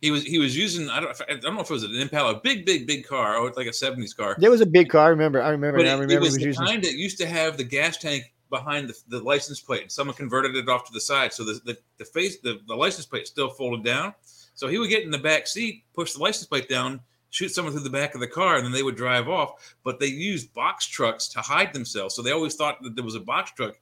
he 0.00 0.10
was 0.10 0.22
he 0.24 0.38
was 0.38 0.56
using 0.56 0.88
I 0.88 1.00
don't 1.00 1.20
I 1.28 1.34
don't 1.34 1.56
know 1.56 1.60
if 1.60 1.68
it 1.68 1.74
was 1.74 1.82
an 1.82 1.94
Impala, 1.94 2.36
a 2.36 2.40
big 2.40 2.64
big 2.64 2.86
big 2.86 3.06
car, 3.06 3.36
oh 3.36 3.44
it's 3.44 3.58
like 3.58 3.66
a 3.66 3.72
seventies 3.74 4.14
car. 4.14 4.34
There 4.38 4.50
was 4.50 4.62
a 4.62 4.66
big 4.66 4.88
car. 4.88 5.04
I 5.04 5.08
remember. 5.08 5.42
I 5.42 5.50
remember. 5.50 5.76
But 5.76 5.88
and 5.88 5.90
I 5.90 5.98
it, 5.98 6.00
remember 6.00 6.14
it 6.14 6.16
it 6.16 6.20
was 6.20 6.28
was 6.30 6.36
the 6.38 6.44
using. 6.46 6.64
kind 6.64 6.82
that 6.84 6.94
used 6.94 7.18
to 7.18 7.26
have 7.26 7.58
the 7.58 7.64
gas 7.64 7.98
tank 7.98 8.32
behind 8.48 8.88
the, 8.88 8.98
the 9.08 9.20
license 9.22 9.60
plate, 9.60 9.82
and 9.82 9.92
someone 9.92 10.16
converted 10.16 10.56
it 10.56 10.70
off 10.70 10.86
to 10.86 10.92
the 10.94 11.02
side, 11.02 11.34
so 11.34 11.44
the 11.44 11.60
the, 11.66 11.76
the 11.98 12.06
face 12.06 12.40
the, 12.40 12.60
the 12.66 12.74
license 12.74 13.04
plate 13.04 13.26
still 13.26 13.50
folded 13.50 13.84
down. 13.84 14.14
So 14.54 14.68
he 14.68 14.78
would 14.78 14.88
get 14.88 15.02
in 15.02 15.10
the 15.10 15.18
back 15.18 15.46
seat, 15.46 15.84
push 15.92 16.14
the 16.14 16.20
license 16.20 16.46
plate 16.46 16.70
down, 16.70 17.00
shoot 17.34 17.48
someone 17.52 17.74
through 17.74 17.82
the 17.82 17.90
back 17.90 18.14
of 18.14 18.20
the 18.20 18.28
car, 18.28 18.56
and 18.56 18.64
then 18.64 18.72
they 18.72 18.84
would 18.84 18.96
drive 18.96 19.28
off. 19.28 19.76
But 19.82 19.98
they 19.98 20.06
used 20.06 20.54
box 20.54 20.86
trucks 20.86 21.26
to 21.28 21.40
hide 21.40 21.72
themselves, 21.72 22.14
so 22.14 22.22
they 22.22 22.30
always 22.30 22.54
thought 22.54 22.80
that 22.82 22.94
there 22.94 23.04
was 23.04 23.16
a 23.16 23.20
box 23.20 23.50
truck 23.52 23.74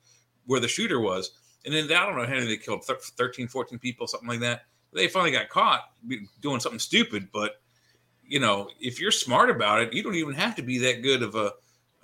where 0.47 0.61
the 0.61 0.69
shooter 0.69 1.01
was. 1.01 1.33
And 1.65 1.75
then 1.75 1.85
I 1.85 2.07
don't 2.07 2.17
know 2.17 2.25
how 2.25 2.33
many 2.33 2.47
they 2.47 2.57
killed, 2.57 2.85
thir- 2.85 2.97
13, 2.99 3.47
14 3.47 3.79
people, 3.79 4.07
something 4.07 4.29
like 4.29 4.41
that. 4.41 4.63
They 4.93 5.07
finally 5.07 5.31
got 5.31 5.49
caught 5.49 5.83
doing 6.41 6.61
something 6.61 6.79
stupid, 6.79 7.29
but 7.33 7.61
you 8.27 8.41
know, 8.41 8.69
if 8.81 8.99
you're 8.99 9.11
smart 9.11 9.51
about 9.51 9.81
it, 9.81 9.93
you 9.93 10.03
don't 10.03 10.15
even 10.15 10.35
have 10.35 10.57
to 10.57 10.63
be 10.63 10.79
that 10.79 11.03
good 11.03 11.23
of 11.23 11.35
a, 11.35 11.53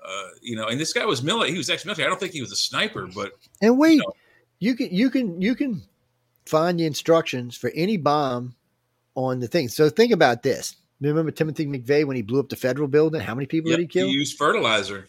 uh, 0.05 0.29
you 0.43 0.57
know. 0.57 0.66
And 0.66 0.79
this 0.79 0.93
guy 0.93 1.05
was 1.07 1.23
military; 1.23 1.53
he 1.53 1.59
was 1.59 1.70
ex-military. 1.70 2.07
I 2.07 2.11
don't 2.11 2.20
think 2.20 2.33
he 2.33 2.41
was 2.43 2.53
a 2.53 2.57
sniper, 2.57 3.07
but 3.15 3.33
And 3.62 3.79
wait, 3.79 3.99
know. 3.99 4.12
you 4.59 4.75
can 4.75 4.89
you 4.91 5.11
can 5.11 5.41
you 5.41 5.55
can 5.55 5.83
find 6.45 6.79
the 6.79 6.85
instructions 6.87 7.57
for 7.57 7.70
any 7.75 7.97
bomb 7.97 8.55
on 9.15 9.41
the 9.41 9.49
thing. 9.49 9.69
So 9.69 9.89
think 9.89 10.12
about 10.12 10.43
this. 10.43 10.77
Remember 11.01 11.31
Timothy 11.31 11.66
McVeigh 11.66 12.05
when 12.07 12.16
he 12.16 12.23
blew 12.23 12.41
up 12.41 12.49
the 12.49 12.57
federal 12.57 12.89
building? 12.89 13.20
How 13.20 13.35
many 13.35 13.47
people 13.47 13.70
yep, 13.70 13.79
did 13.79 13.83
he 13.85 13.89
kill? 13.89 14.07
he 14.09 14.12
used 14.15 14.37
fertilizer, 14.37 15.07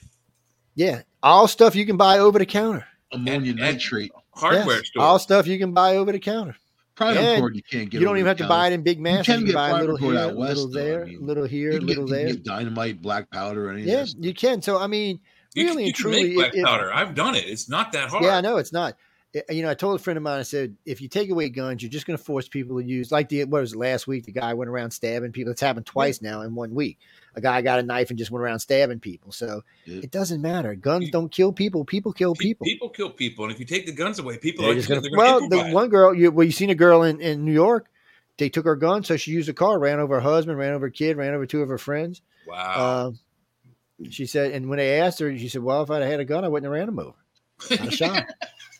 yeah, 0.75 1.01
all 1.23 1.47
stuff 1.47 1.75
you 1.75 1.85
can 1.85 1.97
buy 1.97 2.19
over 2.19 2.37
the 2.39 2.45
counter. 2.45 2.85
Ammonia 3.11 3.35
And- 3.35 3.47
and- 3.47 3.59
nitrate. 3.59 4.11
hardware 4.31 4.77
Yes, 4.77 4.87
store. 4.87 5.03
all 5.03 5.19
stuff 5.19 5.47
you 5.47 5.57
can 5.57 5.73
buy 5.73 5.97
over 5.97 6.11
the 6.11 6.19
counter. 6.19 6.55
Private 6.95 7.19
And 7.21 7.39
cord 7.41 7.55
you 7.55 7.63
can't 7.63 7.89
get. 7.89 7.99
you 7.99 8.05
don't 8.05 8.09
over 8.09 8.17
even 8.17 8.25
the 8.25 8.29
have 8.29 8.37
to 8.37 8.47
buy 8.47 8.67
it 8.67 8.73
in 8.73 8.83
big 8.83 8.99
masses. 8.99 9.25
can 9.25 9.39
You, 9.41 9.45
can 9.47 9.55
buy 9.55 9.69
a 9.71 9.79
little 9.79 9.97
here, 9.97 10.17
out 10.19 10.35
west, 10.35 10.57
little 10.57 10.69
though, 10.71 10.79
I 10.79 10.83
there, 10.83 11.05
mean. 11.05 11.25
little 11.25 11.45
here, 11.45 11.71
You 11.71 11.77
can, 11.79 11.87
little 11.87 12.05
get, 12.05 12.11
you 12.11 12.17
can 12.17 12.25
there. 12.27 12.35
get 12.35 12.43
dynamite, 12.43 13.01
black 13.01 13.31
powder, 13.31 13.71
anything. 13.71 13.89
Yeah, 13.91 14.05
you 14.19 14.33
can. 14.33 14.61
So 14.61 14.77
I 14.79 14.87
mean, 14.87 15.19
you 15.55 15.63
really 15.63 15.69
can, 15.75 15.79
you 15.79 15.85
and 15.87 15.95
can 15.95 16.01
truly, 16.03 16.23
make 16.25 16.35
black 16.35 16.53
it- 16.53 16.59
it- 16.59 16.65
powder. 16.65 16.93
I've 16.93 17.15
done 17.15 17.35
it. 17.35 17.45
It's 17.47 17.67
not 17.69 17.93
that 17.93 18.09
hard. 18.09 18.23
Yeah, 18.25 18.37
I 18.37 18.41
know 18.41 18.57
it's 18.57 18.71
not. 18.73 18.95
I- 19.35 19.51
You 19.53 19.61
know, 19.61 19.69
I 19.69 19.73
told 19.75 19.99
a 19.99 20.03
friend 20.03 20.17
of 20.17 20.23
mine. 20.23 20.39
I 20.39 20.43
said, 20.43 20.75
if 20.85 21.01
you 21.01 21.07
take 21.07 21.29
away 21.29 21.49
guns, 21.49 21.83
you're 21.83 21.91
just 21.91 22.05
going 22.07 22.17
to 22.17 22.23
force 22.23 22.47
people 22.47 22.79
to 22.79 22.83
use 22.85 23.11
like 23.11 23.29
the 23.29 23.43
what 23.45 23.61
was 23.61 23.73
it, 23.73 23.77
last 23.77 24.07
week? 24.07 24.25
The 24.25 24.31
guy 24.31 24.53
went 24.55 24.69
around 24.69 24.91
stabbing 24.91 25.31
people. 25.31 25.51
It's 25.51 25.61
happened 25.61 25.85
twice 25.85 26.21
now 26.21 26.41
in 26.41 26.55
one 26.55 26.73
week. 26.73 26.97
A 27.35 27.41
guy 27.41 27.61
got 27.61 27.77
a 27.79 27.83
knife 27.83 28.09
and 28.09 28.17
just 28.17 28.31
went 28.31 28.43
around 28.43 28.59
stabbing 28.59 28.99
people. 28.99 29.31
So 29.31 29.61
Yeah. 29.85 29.99
it 30.03 30.09
doesn't 30.11 30.41
matter. 30.41 30.73
Guns 30.73 31.11
don't 31.11 31.31
kill 31.31 31.53
people. 31.53 31.85
People 31.85 32.11
kill 32.11 32.33
people. 32.33 32.65
People 32.65 32.89
kill 32.89 33.11
people, 33.11 33.45
and 33.45 33.53
if 33.53 33.59
you 33.59 33.65
take 33.65 33.85
the 33.85 33.91
guns 33.91 34.17
away, 34.17 34.37
people 34.37 34.65
are 34.67 34.73
just 34.73 34.87
gonna, 34.89 35.01
gonna 35.01 35.15
well, 35.17 35.47
the 35.47 35.69
one 35.71 35.89
girl, 35.89 36.13
you, 36.15 36.31
well, 36.31 36.45
you 36.45 36.51
seen 36.51 36.71
a 36.71 36.75
girl 36.75 37.03
in, 37.03 37.21
in 37.21 37.45
New 37.45 37.53
York. 37.53 37.87
They 38.39 38.49
took 38.49 38.65
her 38.65 38.75
gun, 38.77 39.03
so 39.03 39.15
she 39.17 39.31
used 39.31 39.49
a 39.49 39.53
car, 39.53 39.77
ran 39.77 39.99
over 39.99 40.15
her 40.15 40.21
husband, 40.21 40.57
ran 40.57 40.73
over 40.73 40.87
a 40.87 40.91
kid, 40.91 41.17
ran 41.17 41.33
over 41.33 41.45
two 41.45 41.61
of 41.61 41.69
her 41.69 41.77
friends. 41.77 42.21
wow. 42.47 43.07
Um, 43.07 43.19
she 44.09 44.25
said, 44.25 44.53
and 44.53 44.69
when 44.69 44.77
they 44.77 44.99
asked 45.01 45.19
her, 45.19 45.37
she 45.37 45.49
said, 45.49 45.61
"Well, 45.61 45.83
if 45.83 45.91
I'd 45.91 46.01
had 46.03 46.21
a 46.21 46.25
gun, 46.25 46.45
I 46.45 46.47
wouldn't 46.47 46.63
have 46.71 46.73
ran 46.79 46.87
him 46.87 46.99
over. 46.99 47.15
I'd 47.69 47.79
have 47.79 47.93
shot 47.93 48.15
him." 48.15 48.25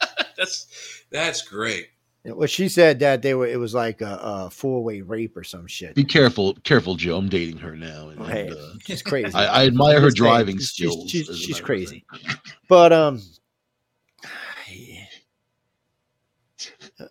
that's 0.37 1.03
that's 1.11 1.41
great. 1.41 1.89
Well, 2.25 2.47
she 2.47 2.67
said 2.67 2.99
that 2.99 3.21
they 3.21 3.33
were. 3.33 3.47
It 3.47 3.59
was 3.59 3.73
like 3.73 4.01
a, 4.01 4.19
a 4.21 4.49
four 4.49 4.83
way 4.83 5.01
rape 5.01 5.37
or 5.37 5.43
some 5.43 5.67
shit. 5.67 5.95
Be 5.95 6.03
careful, 6.03 6.53
careful, 6.63 6.95
Joe. 6.95 7.17
I'm 7.17 7.29
dating 7.29 7.57
her 7.59 7.75
now, 7.75 8.09
and, 8.09 8.21
Hey, 8.25 8.47
and, 8.47 8.57
uh, 8.57 8.73
she's 8.81 9.01
crazy. 9.01 9.33
I, 9.33 9.61
I 9.61 9.65
admire 9.67 10.01
her 10.01 10.11
driving 10.11 10.57
she's- 10.57 10.69
skills. 10.71 11.09
she's- 11.09 11.29
as 11.29 11.37
a 11.37 11.39
she's 11.39 11.61
crazy. 11.61 12.05
but 12.67 12.91
um, 12.91 13.21
uh, 16.99 17.05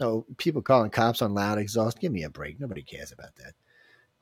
no 0.00 0.24
people 0.36 0.62
calling 0.62 0.90
cops 0.90 1.22
on 1.22 1.34
loud 1.34 1.58
exhaust. 1.58 2.00
Give 2.00 2.12
me 2.12 2.22
a 2.22 2.30
break. 2.30 2.60
Nobody 2.60 2.82
cares 2.82 3.12
about 3.12 3.34
that. 3.36 3.52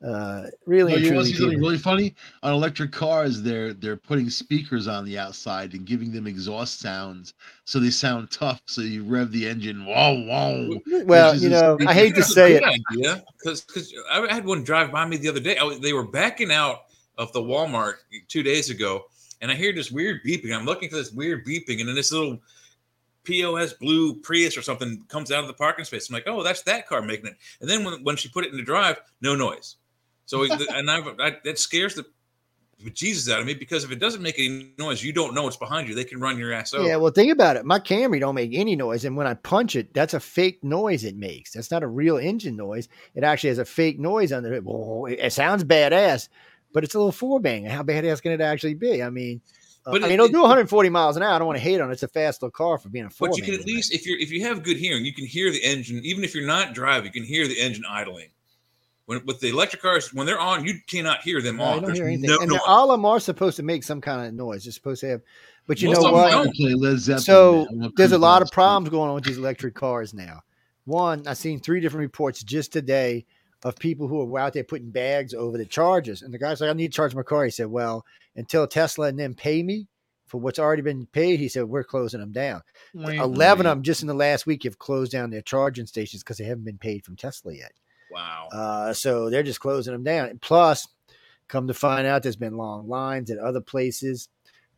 Uh, 0.04 0.48
really, 0.66 0.92
No, 0.92 0.98
you 0.98 1.14
want 1.14 1.26
to 1.26 1.32
see 1.32 1.38
something 1.38 1.58
really 1.58 1.78
funny? 1.78 2.14
On 2.42 2.52
electric 2.52 2.92
cars, 2.92 3.40
they're 3.40 3.72
they're 3.72 3.96
putting 3.96 4.28
speakers 4.28 4.86
on 4.86 5.04
the 5.06 5.18
outside 5.18 5.72
and 5.72 5.86
giving 5.86 6.12
them 6.12 6.26
exhaust 6.26 6.80
sounds, 6.80 7.32
so 7.64 7.80
they 7.80 7.88
sound 7.88 8.30
tough. 8.30 8.60
So 8.66 8.82
you 8.82 9.02
rev 9.02 9.32
the 9.32 9.48
engine, 9.48 9.86
whoa, 9.86 10.22
whoa. 10.26 10.78
well, 11.06 11.34
you 11.34 11.48
know, 11.48 11.74
insane. 11.76 11.88
I 11.88 11.94
hate 11.94 12.14
to 12.16 12.22
say 12.22 12.54
it. 12.54 12.62
good 12.62 13.06
idea 13.06 13.24
because 13.38 13.94
I 14.12 14.34
had 14.34 14.44
one 14.44 14.62
drive 14.62 14.92
by 14.92 15.06
me 15.06 15.16
the 15.16 15.28
other 15.28 15.40
day. 15.40 15.56
I 15.56 15.78
they 15.80 15.94
were 15.94 16.06
backing 16.06 16.52
out 16.52 16.82
of 17.16 17.32
the 17.32 17.40
Walmart 17.40 17.94
two 18.28 18.42
days 18.42 18.68
ago, 18.68 19.06
and 19.40 19.50
I 19.50 19.54
hear 19.54 19.72
this 19.72 19.90
weird 19.90 20.20
beeping. 20.22 20.54
I'm 20.54 20.66
looking 20.66 20.90
for 20.90 20.96
this 20.96 21.12
weird 21.12 21.46
beeping, 21.46 21.80
and 21.80 21.88
then 21.88 21.94
this 21.94 22.12
little 22.12 22.40
POS 23.24 23.72
blue 23.72 24.16
Prius 24.16 24.58
or 24.58 24.60
something 24.60 25.02
comes 25.08 25.32
out 25.32 25.40
of 25.40 25.46
the 25.46 25.54
parking 25.54 25.86
space. 25.86 26.10
I'm 26.10 26.12
like, 26.12 26.24
oh, 26.26 26.42
that's 26.42 26.60
that 26.64 26.86
car 26.86 27.00
making 27.00 27.28
it. 27.28 27.36
And 27.62 27.70
then 27.70 27.84
when, 27.84 28.04
when 28.04 28.16
she 28.16 28.28
put 28.28 28.44
it 28.44 28.50
in 28.50 28.58
the 28.58 28.62
drive, 28.62 29.00
no 29.22 29.34
noise. 29.34 29.76
So 30.26 30.42
and 30.44 30.90
I, 30.90 30.98
I, 31.20 31.36
that 31.44 31.58
scares 31.58 31.94
the 31.94 32.04
Jesus 32.92 33.32
out 33.32 33.40
of 33.40 33.46
me 33.46 33.54
because 33.54 33.84
if 33.84 33.90
it 33.90 33.98
doesn't 33.98 34.22
make 34.22 34.38
any 34.38 34.72
noise, 34.78 35.02
you 35.02 35.12
don't 35.12 35.34
know 35.34 35.46
it's 35.46 35.56
behind 35.56 35.88
you. 35.88 35.94
They 35.94 36.04
can 36.04 36.20
run 36.20 36.38
your 36.38 36.52
ass 36.52 36.74
over. 36.74 36.86
Yeah, 36.86 36.96
well, 36.96 37.12
think 37.12 37.32
about 37.32 37.56
it. 37.56 37.64
My 37.64 37.78
Camry 37.78 38.20
don't 38.20 38.34
make 38.34 38.50
any 38.52 38.76
noise, 38.76 39.04
and 39.04 39.16
when 39.16 39.26
I 39.26 39.34
punch 39.34 39.76
it, 39.76 39.94
that's 39.94 40.14
a 40.14 40.20
fake 40.20 40.62
noise 40.62 41.04
it 41.04 41.16
makes. 41.16 41.52
That's 41.52 41.70
not 41.70 41.82
a 41.82 41.86
real 41.86 42.18
engine 42.18 42.56
noise. 42.56 42.88
It 43.14 43.24
actually 43.24 43.48
has 43.50 43.58
a 43.58 43.64
fake 43.64 43.98
noise 43.98 44.32
under 44.32 44.52
it. 44.52 44.64
Whoa, 44.64 45.06
it, 45.06 45.32
sounds 45.32 45.64
badass, 45.64 46.28
but 46.72 46.84
it's 46.84 46.94
a 46.94 46.98
little 46.98 47.12
four 47.12 47.40
banger. 47.40 47.70
How 47.70 47.82
badass 47.82 48.20
can 48.20 48.32
it 48.32 48.40
actually 48.40 48.74
be? 48.74 49.02
I 49.02 49.10
mean, 49.10 49.40
uh, 49.86 49.92
But 49.92 50.02
I 50.02 50.06
it- 50.06 50.08
mean, 50.08 50.14
it'll 50.14 50.26
it- 50.26 50.32
do 50.32 50.42
140 50.42 50.88
miles 50.90 51.16
an 51.16 51.22
hour. 51.22 51.34
I 51.34 51.38
don't 51.38 51.46
want 51.46 51.58
to 51.58 51.64
hate 51.64 51.80
on 51.80 51.88
it. 51.90 51.94
It's 51.94 52.02
a 52.02 52.08
fast 52.08 52.42
little 52.42 52.50
car 52.50 52.78
for 52.78 52.88
being 52.88 53.06
a 53.06 53.10
four. 53.10 53.28
But 53.28 53.38
you 53.38 53.44
can 53.44 53.54
at 53.54 53.64
least, 53.64 53.92
if 53.94 54.04
you're 54.06 54.18
if 54.18 54.30
you 54.30 54.42
have 54.44 54.62
good 54.62 54.76
hearing, 54.76 55.04
you 55.04 55.14
can 55.14 55.26
hear 55.26 55.50
the 55.50 55.62
engine. 55.62 56.00
Even 56.04 56.24
if 56.24 56.34
you're 56.34 56.46
not 56.46 56.74
driving, 56.74 57.06
you 57.06 57.12
can 57.12 57.24
hear 57.24 57.46
the 57.48 57.58
engine 57.60 57.84
idling. 57.88 58.28
When 59.06 59.24
with 59.26 59.40
the 59.40 59.48
electric 59.50 59.82
cars, 59.82 60.14
when 60.14 60.26
they're 60.26 60.40
on, 60.40 60.64
you 60.64 60.74
cannot 60.86 61.22
hear 61.22 61.42
them 61.42 61.56
No, 61.58 61.64
I 61.64 61.66
on. 61.66 61.74
don't 61.76 61.84
There's 61.86 61.98
hear 61.98 62.06
anything. 62.06 62.30
no 62.30 62.38
and 62.38 62.48
noise. 62.48 62.58
they're- 62.58 62.66
all 62.68 62.90
of 62.90 62.98
them 62.98 63.04
are 63.04 63.20
supposed 63.20 63.56
to 63.56 63.62
make 63.62 63.82
some 63.82 64.00
kind 64.00 64.26
of 64.26 64.32
noise. 64.34 64.64
They're 64.64 64.72
supposed 64.72 65.00
to 65.02 65.08
have, 65.08 65.22
but 65.66 65.82
you 65.82 65.88
Most 65.88 66.00
know 66.02 66.06
of 66.08 66.12
what? 66.14 66.54
play 66.54 66.72
Led 66.74 66.98
Zeppelin, 66.98 67.22
So 67.22 67.52
man. 67.56 67.66
I 67.68 67.74
want 67.84 67.96
there's 67.96 68.12
a 68.12 68.18
lot 68.18 68.40
of 68.42 68.50
problems 68.50 68.88
going 68.88 69.08
on 69.10 69.14
with 69.14 69.24
these 69.24 69.36
electric 69.38 69.74
cars 69.74 70.14
now. 70.14 70.42
One, 70.86 71.26
I've 71.26 71.36
seen 71.38 71.60
three 71.60 71.80
different 71.80 72.00
reports 72.02 72.42
just 72.42 72.72
today 72.72 73.26
of 73.62 73.76
people 73.76 74.08
who 74.08 74.34
are 74.34 74.38
out 74.38 74.52
there 74.52 74.64
putting 74.64 74.90
bags 74.90 75.32
over 75.34 75.56
the 75.58 75.64
chargers. 75.64 76.20
And 76.22 76.32
the 76.32 76.38
guy's 76.38 76.60
like, 76.60 76.68
I 76.70 76.74
need 76.74 76.92
to 76.92 76.96
charge 76.96 77.14
my 77.14 77.22
car. 77.22 77.44
He 77.44 77.50
said, 77.50 77.66
Well, 77.66 78.04
until 78.36 78.66
Tesla 78.66 79.06
and 79.08 79.18
them 79.18 79.34
pay 79.34 79.62
me 79.62 79.86
for 80.26 80.38
what's 80.38 80.58
already 80.58 80.82
been 80.82 81.06
paid, 81.06 81.40
he 81.40 81.48
said, 81.48 81.64
We're 81.64 81.84
closing 81.84 82.20
them 82.20 82.32
down. 82.32 82.62
Wait, 82.94 83.18
11 83.18 83.64
wait. 83.64 83.70
of 83.70 83.76
them 83.76 83.82
just 83.82 84.02
in 84.02 84.08
the 84.08 84.12
last 84.14 84.44
week 84.46 84.64
have 84.64 84.78
closed 84.78 85.12
down 85.12 85.30
their 85.30 85.40
charging 85.42 85.86
stations 85.86 86.22
because 86.22 86.36
they 86.38 86.44
haven't 86.44 86.64
been 86.64 86.76
paid 86.78 87.04
from 87.04 87.16
Tesla 87.16 87.54
yet. 87.54 87.72
Wow. 88.14 88.48
Uh, 88.52 88.92
so 88.92 89.28
they're 89.30 89.42
just 89.42 89.60
closing 89.60 89.92
them 89.92 90.04
down. 90.04 90.38
Plus, 90.40 90.86
come 91.48 91.66
to 91.66 91.74
find 91.74 92.06
out, 92.06 92.22
there's 92.22 92.36
been 92.36 92.56
long 92.56 92.88
lines 92.88 93.30
at 93.30 93.38
other 93.38 93.60
places. 93.60 94.28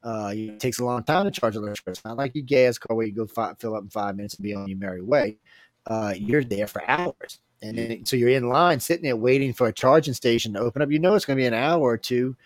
Uh, 0.02 0.32
it 0.34 0.60
takes 0.60 0.78
a 0.78 0.84
long 0.84 1.02
time 1.02 1.24
to 1.24 1.30
charge 1.30 1.56
a 1.56 1.58
electric. 1.58 1.94
It's 1.94 2.04
not 2.04 2.16
like 2.16 2.34
your 2.34 2.44
gas 2.44 2.78
car 2.78 2.96
where 2.96 3.06
you 3.06 3.12
go 3.12 3.26
fi- 3.26 3.54
fill 3.58 3.74
up 3.74 3.82
in 3.82 3.90
five 3.90 4.16
minutes 4.16 4.34
and 4.34 4.42
be 4.42 4.54
on 4.54 4.68
your 4.68 4.78
merry 4.78 5.02
way. 5.02 5.38
Uh, 5.86 6.14
you're 6.16 6.44
there 6.44 6.66
for 6.66 6.82
hours, 6.88 7.40
and 7.62 7.78
then 7.78 8.04
so 8.04 8.16
you're 8.16 8.28
in 8.30 8.48
line, 8.48 8.80
sitting 8.80 9.04
there 9.04 9.16
waiting 9.16 9.52
for 9.52 9.68
a 9.68 9.72
charging 9.72 10.14
station 10.14 10.52
to 10.52 10.60
open 10.60 10.82
up. 10.82 10.90
You 10.90 10.98
know 10.98 11.14
it's 11.14 11.24
going 11.24 11.36
to 11.36 11.42
be 11.42 11.46
an 11.46 11.54
hour 11.54 11.80
or 11.80 11.96
two. 11.96 12.36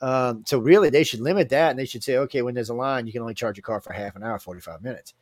Um, 0.00 0.44
so 0.46 0.58
really, 0.58 0.90
they 0.90 1.04
should 1.04 1.20
limit 1.20 1.48
that, 1.50 1.70
and 1.70 1.78
they 1.78 1.84
should 1.84 2.04
say, 2.04 2.16
okay, 2.16 2.42
when 2.42 2.54
there's 2.54 2.70
a 2.70 2.74
line, 2.74 3.06
you 3.06 3.12
can 3.12 3.22
only 3.22 3.34
charge 3.34 3.56
your 3.56 3.62
car 3.62 3.80
for 3.80 3.92
half 3.92 4.16
an 4.16 4.22
hour, 4.22 4.38
forty 4.38 4.60
five 4.60 4.82
minutes. 4.82 5.14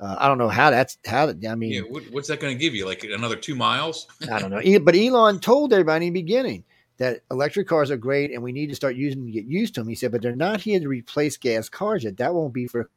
Uh, 0.00 0.16
I 0.18 0.28
don't 0.28 0.38
know 0.38 0.48
how 0.48 0.70
that's 0.70 0.96
how. 1.06 1.28
I 1.28 1.54
mean, 1.54 1.72
yeah. 1.72 1.80
What, 1.80 2.04
what's 2.10 2.28
that 2.28 2.40
going 2.40 2.56
to 2.56 2.58
give 2.58 2.74
you? 2.74 2.86
Like 2.86 3.04
another 3.04 3.36
two 3.36 3.54
miles? 3.54 4.06
I 4.32 4.38
don't 4.38 4.50
know. 4.50 4.80
But 4.80 4.94
Elon 4.94 5.40
told 5.40 5.72
everybody 5.72 6.06
in 6.06 6.12
the 6.12 6.20
beginning 6.20 6.64
that 6.98 7.20
electric 7.30 7.66
cars 7.66 7.90
are 7.90 7.96
great 7.96 8.32
and 8.32 8.42
we 8.42 8.52
need 8.52 8.68
to 8.68 8.76
start 8.76 8.96
using 8.96 9.20
them 9.20 9.26
to 9.26 9.32
get 9.32 9.46
used 9.46 9.74
to 9.74 9.80
them. 9.80 9.88
He 9.88 9.94
said, 9.94 10.12
but 10.12 10.22
they're 10.22 10.36
not 10.36 10.60
here 10.60 10.78
to 10.78 10.88
replace 10.88 11.36
gas 11.36 11.68
cars 11.68 12.04
yet. 12.04 12.16
That 12.18 12.34
won't 12.34 12.52
be 12.52 12.66
for. 12.66 12.90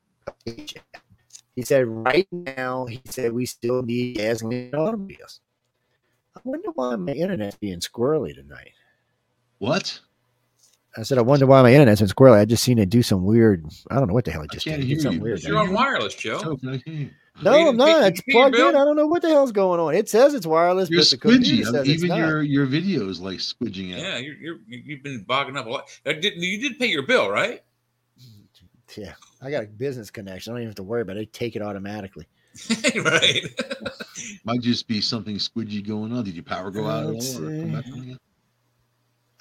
He 1.53 1.63
said, 1.63 1.85
right 1.85 2.29
now, 2.31 2.85
he 2.85 3.01
said 3.05 3.33
we 3.33 3.45
still 3.45 3.83
need 3.83 4.15
gasoline 4.15 4.73
automobiles. 4.73 5.41
I 6.33 6.39
wonder 6.45 6.69
why 6.73 6.95
my 6.95 7.11
internet's 7.11 7.57
being 7.57 7.81
squirrely 7.81 8.33
tonight. 8.33 8.71
What? 9.57 9.99
I 10.97 11.03
said, 11.03 11.17
I 11.17 11.21
wonder 11.21 11.45
why 11.47 11.61
my 11.61 11.71
internet's 11.73 12.01
been 12.01 12.09
squirrely. 12.09 12.39
I 12.39 12.45
just 12.45 12.63
seen 12.63 12.77
it 12.77 12.89
do 12.89 13.01
some 13.01 13.23
weird. 13.23 13.65
I 13.89 13.95
don't 13.95 14.07
know 14.07 14.13
what 14.13 14.25
the 14.25 14.31
hell 14.31 14.41
it 14.41 14.49
I 14.51 14.53
just 14.55 14.65
can't 14.65 14.81
did. 14.81 14.85
It 14.85 14.87
hear 14.93 14.99
something 14.99 15.19
you. 15.19 15.23
weird. 15.23 15.43
You're 15.43 15.57
on 15.57 15.71
wireless, 15.73 16.15
Joe. 16.15 16.57
Can 16.57 16.69
I 16.69 16.77
hear 16.85 16.93
you? 16.93 17.09
No, 17.43 17.51
I'm 17.53 17.65
didn't 17.77 17.79
pay- 17.79 17.85
not. 17.85 18.01
you 18.01 18.07
It's 18.07 18.21
plugged 18.29 18.55
in. 18.57 18.67
I 18.67 18.71
don't 18.83 18.97
know 18.97 19.07
what 19.07 19.21
the 19.21 19.29
hell's 19.29 19.53
going 19.53 19.79
on. 19.79 19.95
It 19.95 20.09
says 20.09 20.33
it's 20.33 20.45
wireless, 20.45 20.89
You're 20.89 20.99
but 21.01 21.09
the 21.11 21.17
computer 21.17 21.45
squidgy. 21.45 21.63
says 21.63 21.87
it's 21.87 22.03
Even 22.03 22.09
not. 22.09 22.17
your 22.19 22.41
your 22.43 22.67
videos 22.67 23.21
like 23.21 23.37
squidging 23.37 23.93
out. 23.93 23.99
Yeah, 24.01 24.17
you're, 24.17 24.35
you're 24.35 24.57
you've 24.67 25.01
been 25.01 25.23
bogging 25.23 25.55
up 25.55 25.65
a 25.65 25.69
lot. 25.69 25.89
Uh, 26.05 26.11
did, 26.11 26.33
you 26.35 26.59
did 26.59 26.77
pay 26.77 26.87
your 26.87 27.03
bill, 27.03 27.29
right? 27.29 27.61
Yeah, 28.97 29.13
I 29.41 29.49
got 29.49 29.63
a 29.63 29.67
business 29.67 30.11
connection. 30.11 30.51
I 30.51 30.55
don't 30.55 30.63
even 30.63 30.69
have 30.71 30.75
to 30.75 30.83
worry 30.83 31.01
about 31.03 31.15
it. 31.15 31.19
They 31.19 31.25
take 31.27 31.55
it 31.55 31.61
automatically. 31.61 32.27
right. 33.05 33.41
Might 34.43 34.59
just 34.59 34.85
be 34.85 34.99
something 34.99 35.37
squidgy 35.37 35.87
going 35.87 36.11
on. 36.11 36.25
Did 36.25 36.33
your 36.35 36.43
power 36.43 36.69
go 36.71 36.85
out 36.87 37.03
at 37.03 37.05
all? 37.05 37.13
Let's 37.13 37.37
or 37.37 37.45
come 37.45 37.71
back 37.71 37.85
see. 37.85 37.91
on 37.93 37.99
again? 38.01 38.17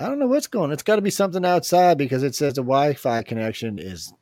I 0.01 0.07
don't 0.07 0.19
know 0.19 0.27
what's 0.27 0.47
going. 0.47 0.65
on. 0.67 0.73
It's 0.73 0.83
got 0.83 0.97
to 0.97 1.03
be 1.03 1.11
something 1.11 1.45
outside 1.45 1.99
because 1.99 2.23
it 2.23 2.35
says 2.35 2.55
the 2.55 2.63
Wi-Fi 2.63 3.23
connection 3.23 3.79
is 3.79 4.13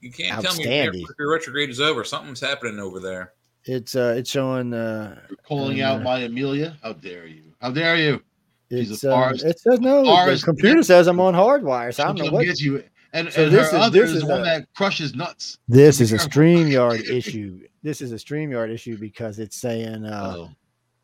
You 0.00 0.10
can't 0.10 0.42
tell 0.42 0.54
me 0.56 0.64
if 0.64 0.94
your 1.18 1.30
retrograde 1.32 1.68
is 1.70 1.80
over. 1.80 2.04
Something's 2.04 2.40
happening 2.40 2.78
over 2.80 2.98
there. 3.00 3.32
it's 3.64 3.94
uh 3.94 4.14
it's 4.16 4.30
showing 4.30 4.72
uh 4.72 5.20
You're 5.28 5.36
calling 5.46 5.82
Uh, 5.82 5.86
out 5.88 6.02
my 6.02 6.20
Amelia? 6.20 6.76
How 6.82 6.94
dare 6.94 7.26
you? 7.26 7.42
How 7.60 7.70
dare 7.70 7.96
you? 7.96 8.22
It's 8.70 9.02
a 9.04 9.14
uh, 9.14 9.32
it 9.34 9.58
says 9.58 9.80
no. 9.80 10.02
The 10.04 10.40
computer 10.44 10.82
says 10.82 11.06
I'm 11.08 11.20
on 11.20 11.34
hardwire, 11.34 11.92
so 11.92 12.04
I 12.04 12.06
don't 12.06 12.18
know 12.18 12.30
what. 12.32 12.44
get 12.46 12.60
you. 12.60 12.82
And, 13.12 13.30
So 13.32 13.42
and 13.44 13.52
this 13.52 13.72
her 13.72 13.76
is- 13.76 13.82
other 13.82 14.00
this 14.00 14.10
is, 14.10 14.16
is 14.18 14.24
one 14.24 14.40
a- 14.42 14.44
that 14.44 14.72
crushes 14.76 15.14
nuts. 15.16 15.58
This 15.66 15.98
Be 15.98 16.04
is 16.04 16.12
a 16.12 16.16
careful. 16.18 16.30
StreamYard 16.42 17.10
issue. 17.10 17.66
This 17.82 18.00
is 18.00 18.12
a 18.12 18.16
StreamYard 18.16 18.70
issue 18.72 18.96
because 18.96 19.38
it's 19.40 19.56
saying 19.56 20.04
uh 20.06 20.34
Oh, 20.38 20.50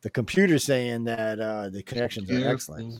the 0.02 0.10
computer's 0.10 0.62
saying 0.64 1.02
that 1.04 1.40
uh 1.40 1.68
the 1.68 1.82
connections 1.82 2.30
are 2.30 2.34
careful. 2.40 2.52
excellent. 2.76 2.94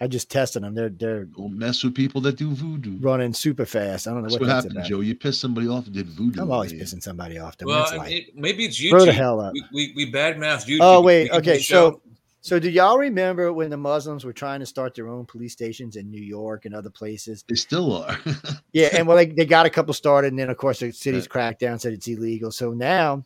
I 0.00 0.06
just 0.08 0.30
tested 0.30 0.62
them. 0.64 0.74
They're 0.74 0.88
they're 0.88 1.24
Don't 1.24 1.56
mess 1.56 1.82
with 1.84 1.94
people 1.94 2.20
that 2.22 2.36
do 2.36 2.50
voodoo. 2.52 2.98
running 3.00 3.32
super 3.32 3.64
fast. 3.64 4.06
I 4.06 4.10
don't 4.10 4.18
know 4.18 4.22
That's 4.24 4.34
what, 4.34 4.42
what 4.42 4.50
happened, 4.50 4.72
about. 4.72 4.86
Joe. 4.86 5.00
You 5.00 5.14
pissed 5.14 5.40
somebody 5.40 5.68
off 5.68 5.86
and 5.86 5.94
did 5.94 6.08
voodoo. 6.08 6.42
I'm 6.42 6.50
always 6.50 6.72
over 6.72 6.78
you. 6.78 6.84
pissing 6.84 7.02
somebody 7.02 7.38
off. 7.38 7.56
The 7.56 7.66
Well, 7.66 7.84
well, 7.88 7.98
like, 7.98 8.08
mean, 8.10 8.26
maybe 8.34 8.64
it's 8.64 8.80
YouTube. 8.80 8.90
throw 8.90 9.04
the 9.04 9.12
hell 9.12 9.40
up. 9.40 9.52
We, 9.52 9.64
we, 9.72 9.92
we 9.94 10.12
badmouth 10.12 10.66
YouTube. 10.66 10.78
Oh 10.80 11.00
wait, 11.00 11.30
okay. 11.30 11.58
So, 11.60 12.02
so 12.40 12.58
do 12.58 12.68
y'all 12.68 12.98
remember 12.98 13.52
when 13.52 13.70
the 13.70 13.76
Muslims 13.76 14.24
were 14.24 14.32
trying 14.34 14.60
to 14.60 14.66
start 14.66 14.94
their 14.94 15.08
own 15.08 15.24
police 15.26 15.52
stations 15.52 15.96
in 15.96 16.10
New 16.10 16.20
York 16.22 16.64
and 16.66 16.74
other 16.74 16.90
places? 16.90 17.44
They 17.48 17.54
still 17.54 18.02
are. 18.02 18.18
Yeah, 18.72 18.88
and 18.92 19.06
well, 19.06 19.16
they, 19.16 19.26
they 19.26 19.44
got 19.46 19.66
a 19.66 19.70
couple 19.70 19.94
started, 19.94 20.32
and 20.32 20.38
then 20.38 20.50
of 20.50 20.56
course 20.56 20.80
the 20.80 20.90
city's 20.90 21.22
Right. 21.22 21.30
cracked 21.30 21.60
down, 21.60 21.78
said 21.78 21.92
it's 21.92 22.08
illegal. 22.08 22.50
So 22.50 22.72
now, 22.72 23.24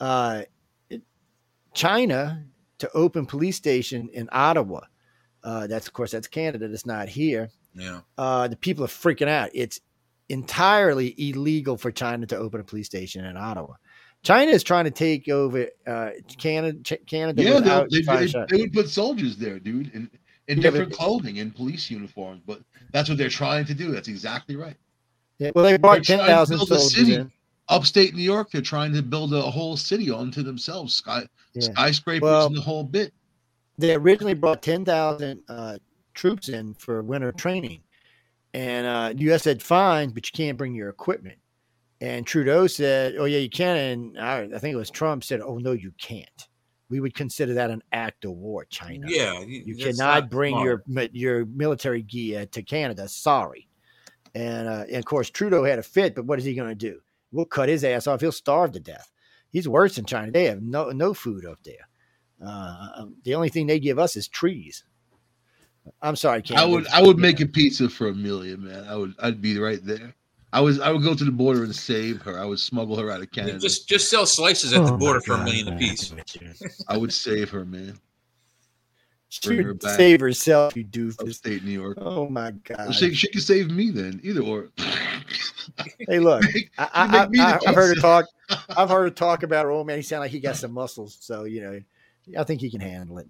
uh, 0.00 0.42
China 1.74 2.44
to 2.78 2.90
open 2.92 3.24
police 3.26 3.56
station 3.56 4.08
in 4.12 4.28
Ottawa. 4.32 4.80
Uh, 5.46 5.66
that's 5.68 5.86
of 5.86 5.92
course 5.94 6.10
that's 6.10 6.26
Canada. 6.26 6.66
That's 6.68 6.84
not 6.86 7.08
here. 7.08 7.48
yeah. 7.74 8.00
Uh, 8.18 8.48
the 8.48 8.56
people 8.56 8.84
are 8.84 8.88
freaking 8.88 9.28
out. 9.28 9.50
It's 9.54 9.80
entirely 10.28 11.14
illegal 11.16 11.76
for 11.76 11.90
China 11.92 12.26
to 12.26 12.36
open 12.36 12.60
a 12.60 12.64
police 12.64 12.86
station 12.86 13.24
in 13.24 13.36
Ottawa. 13.36 13.74
China 14.22 14.50
is 14.50 14.64
trying 14.64 14.84
to 14.86 14.90
take 14.90 15.28
over 15.28 15.66
uh, 15.86 16.10
Canada. 16.36 16.78
Ch- 16.82 17.06
Canada 17.06 17.42
yeah, 17.42 17.60
they, 17.88 18.00
they, 18.02 18.26
they, 18.26 18.44
they 18.50 18.56
would 18.62 18.72
put 18.72 18.88
soldiers 18.88 19.36
there, 19.36 19.60
dude, 19.60 19.94
in, 19.94 20.10
in 20.48 20.58
Yeah, 20.58 20.62
different 20.62 20.90
but- 20.90 20.98
clothing, 20.98 21.36
in 21.36 21.52
police 21.52 21.90
uniforms. 21.90 22.40
But 22.44 22.60
that's 22.92 23.08
what 23.08 23.18
they're 23.18 23.28
trying 23.28 23.66
to 23.66 23.74
do. 23.74 23.92
That's 23.92 24.08
exactly 24.08 24.56
right. 24.56 24.76
Yeah, 25.38 25.50
well, 25.54 25.64
they 25.64 25.76
brought 25.76 26.04
They're 26.06 26.16
ten 26.16 26.26
trying 26.26 26.44
to 26.46 26.50
build 26.50 26.62
a 26.72 26.74
soldiers 26.78 26.94
city. 26.96 27.14
in. 27.14 27.32
Upstate 27.68 28.14
New 28.14 28.22
York, 28.22 28.50
they're 28.52 28.62
trying 28.62 28.92
to 28.94 29.02
build 29.02 29.34
a 29.34 29.42
whole 29.42 29.76
city 29.76 30.10
onto 30.10 30.42
themselves, 30.42 30.94
sky 30.94 31.22
Yeah. 31.54 31.62
skyscrapers 31.62 32.22
Well- 32.22 32.46
and 32.46 32.56
the 32.56 32.60
whole 32.60 32.82
bit. 32.84 33.12
They 33.78 33.94
originally 33.94 34.34
brought 34.34 34.62
ten 34.62 34.84
thousand 34.84 35.42
uh, 35.48 35.78
troops 36.14 36.48
in 36.48 36.74
for 36.74 37.02
winter 37.02 37.32
training, 37.32 37.82
and 38.54 38.86
uh, 38.86 39.12
the 39.14 39.24
U.S. 39.24 39.42
said 39.42 39.62
fine, 39.62 40.10
but 40.10 40.26
you 40.26 40.32
can't 40.32 40.58
bring 40.58 40.74
your 40.74 40.88
equipment. 40.88 41.38
And 42.00 42.26
Trudeau 42.26 42.66
said, 42.66 43.16
"Oh 43.18 43.24
yeah, 43.24 43.38
you 43.38 43.50
can." 43.50 43.76
And 43.76 44.20
I, 44.20 44.42
I 44.42 44.58
think 44.58 44.74
it 44.74 44.76
was 44.76 44.90
Trump 44.90 45.24
said, 45.24 45.40
"Oh 45.40 45.58
no, 45.58 45.72
you 45.72 45.92
can't. 45.98 46.48
We 46.88 47.00
would 47.00 47.14
consider 47.14 47.54
that 47.54 47.70
an 47.70 47.82
act 47.92 48.24
of 48.24 48.32
war, 48.32 48.64
China. 48.66 49.06
Yeah. 49.08 49.40
You 49.40 49.74
cannot 49.76 50.30
bring 50.30 50.54
smart. 50.54 50.84
your 50.86 51.08
your 51.12 51.46
military 51.46 52.02
gear 52.02 52.46
to 52.46 52.62
Canada. 52.62 53.08
Sorry." 53.08 53.68
And, 54.36 54.68
uh, 54.68 54.84
and 54.86 54.96
of 54.96 55.06
course, 55.06 55.30
Trudeau 55.30 55.64
had 55.64 55.78
a 55.78 55.82
fit, 55.82 56.14
but 56.14 56.26
what 56.26 56.38
is 56.38 56.44
he 56.44 56.54
going 56.54 56.68
to 56.68 56.74
do? 56.74 57.00
We'll 57.32 57.46
cut 57.46 57.70
his 57.70 57.84
ass 57.84 58.06
off. 58.06 58.20
He'll 58.20 58.30
starve 58.30 58.72
to 58.72 58.80
death. 58.80 59.10
He's 59.50 59.66
worse 59.66 59.96
than 59.96 60.04
China. 60.04 60.30
They 60.30 60.44
have 60.44 60.62
no 60.62 60.90
no 60.90 61.14
food 61.14 61.46
up 61.46 61.58
there. 61.64 61.88
Uh, 62.44 62.88
um, 62.96 63.16
the 63.24 63.34
only 63.34 63.48
thing 63.48 63.66
they 63.66 63.80
give 63.80 63.98
us 63.98 64.16
is 64.16 64.28
trees. 64.28 64.84
I'm 66.02 66.16
sorry, 66.16 66.42
I 66.54 66.64
would 66.64 66.86
I 66.88 67.00
would 67.00 67.18
make 67.18 67.40
a 67.40 67.46
pizza 67.46 67.88
for 67.88 68.08
a 68.08 68.14
million, 68.14 68.64
man. 68.64 68.84
I 68.88 68.96
would 68.96 69.14
I'd 69.20 69.40
be 69.40 69.58
right 69.58 69.78
there. 69.84 70.14
I 70.52 70.60
was 70.60 70.80
I 70.80 70.90
would 70.90 71.02
go 71.02 71.14
to 71.14 71.24
the 71.24 71.30
border 71.30 71.62
and 71.64 71.74
save 71.74 72.22
her. 72.22 72.38
I 72.40 72.44
would 72.44 72.58
smuggle 72.58 72.96
her 72.96 73.10
out 73.10 73.20
of 73.20 73.30
Canada. 73.30 73.58
Just 73.58 73.88
just 73.88 74.10
sell 74.10 74.26
slices 74.26 74.72
at 74.72 74.84
the 74.84 74.92
Oh, 74.92 74.96
border 74.96 75.20
my 75.20 75.36
for 75.36 75.40
a 75.40 75.44
million 75.44 75.66
man. 75.66 75.76
apiece. 75.76 76.12
I 76.88 76.96
would 76.96 77.12
save 77.12 77.50
her, 77.50 77.64
man. 77.64 77.98
She 79.28 79.48
bring 79.48 79.60
her 79.62 79.68
would 79.68 79.80
back. 79.80 79.96
save 79.96 80.20
herself, 80.20 80.76
you 80.76 80.84
doofus. 80.84 81.20
Upstate 81.20 81.64
New 81.64 81.72
York. 81.72 81.98
Oh 82.00 82.28
my 82.28 82.52
God! 82.52 82.94
She, 82.94 83.12
she 83.14 83.28
could 83.28 83.42
save 83.42 83.70
me 83.70 83.90
then, 83.90 84.20
either 84.22 84.42
or. 84.42 84.70
Hey, 86.08 86.20
look, 86.20 86.42
Make- 86.54 86.70
I, 86.78 86.84
you 86.84 86.88
I, 86.92 87.20
make 87.22 87.30
me 87.30 87.38
the 87.38 87.44
I, 87.44 87.58
I've 87.66 87.74
heard 87.74 87.96
her 87.96 88.00
talk. 88.00 88.26
I've 88.76 88.88
heard 88.88 89.02
her 89.04 89.10
talk 89.10 89.42
about 89.42 89.64
her 89.64 89.70
old 89.70 89.86
man. 89.86 89.96
He 89.96 90.02
sound 90.02 90.20
like 90.20 90.30
he 90.30 90.38
got 90.38 90.56
some 90.56 90.72
muscles, 90.72 91.18
so 91.20 91.42
you 91.44 91.60
know, 91.60 91.80
I 92.38 92.44
think 92.44 92.60
he 92.60 92.70
can 92.70 92.80
handle 92.80 93.18
it. 93.18 93.28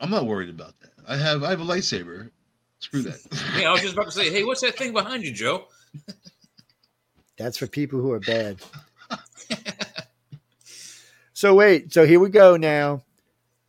I'm 0.00 0.10
not 0.10 0.26
worried 0.26 0.50
about 0.50 0.78
that. 0.80 0.90
I 1.06 1.16
have 1.16 1.42
I 1.42 1.50
have 1.50 1.60
a 1.60 1.64
lightsaber. 1.64 2.30
Screw 2.80 3.02
that. 3.02 3.18
Yeah, 3.58 3.68
I 3.68 3.72
was 3.72 3.80
just 3.80 3.94
about 3.94 4.06
to 4.06 4.12
say, 4.12 4.30
hey, 4.30 4.44
what's 4.44 4.60
that 4.60 4.76
thing 4.76 4.92
behind 4.92 5.24
you, 5.24 5.32
Joe? 5.32 5.66
That's 7.38 7.56
for 7.56 7.66
people 7.66 8.00
who 8.00 8.12
are 8.12 8.20
bad. 8.20 8.58
so 11.32 11.54
wait, 11.54 11.92
so 11.92 12.06
here 12.06 12.20
we 12.20 12.28
go 12.28 12.56
now. 12.56 13.02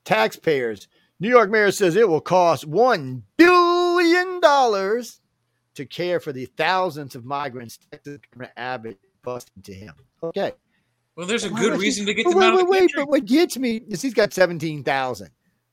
Taxpayers. 0.06 0.88
New 1.20 1.30
York 1.30 1.50
mayor 1.50 1.72
says 1.72 1.96
it 1.96 2.08
will 2.08 2.22
cost 2.22 2.66
one 2.66 3.24
billion 3.38 4.40
dollars 4.40 5.20
to 5.76 5.86
care 5.86 6.20
for 6.20 6.32
the 6.32 6.46
thousands 6.46 7.16
of 7.16 7.26
migrants 7.26 7.80
Texas 7.92 8.20
Governor 8.32 8.52
Abbott 8.58 9.00
busting 9.24 9.64
to 9.64 9.74
him. 9.74 9.94
Okay. 10.24 10.54
Well, 11.18 11.26
there's 11.28 11.44
a 11.46 11.50
Why 11.50 11.60
good 11.60 11.80
reason 11.80 12.06
he- 12.08 12.14
to 12.14 12.24
get 12.24 12.30
them 12.30 12.38
wait, 12.38 12.46
out 12.46 12.54
of 12.54 12.60
wait, 12.60 12.66
the 12.66 12.70
wait, 12.72 12.80
country. 12.80 13.02
but 13.02 13.10
what 13.10 13.26
gets 13.26 13.58
me 13.58 13.82
is 13.90 14.02
he's 14.02 14.14
got 14.14 14.34
17,000. 14.34 15.30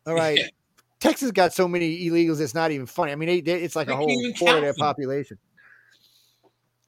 All 0.07 0.15
right. 0.15 0.39
Yeah. 0.39 0.47
Texas 1.01 1.31
got 1.33 1.53
so 1.53 1.69
many 1.69 2.09
illegals, 2.09 2.41
it's 2.41 2.55
not 2.55 2.71
even 2.71 2.87
funny. 2.87 3.13
I 3.13 3.15
mean, 3.17 3.29
they, 3.29 3.41
they, 3.43 3.61
it's 3.63 3.77
like 3.77 3.89
They 3.89 3.93
a 3.93 3.97
whole 3.97 4.33
quarter 4.39 4.57
of 4.57 4.63
their 4.63 4.75
population. 4.75 5.37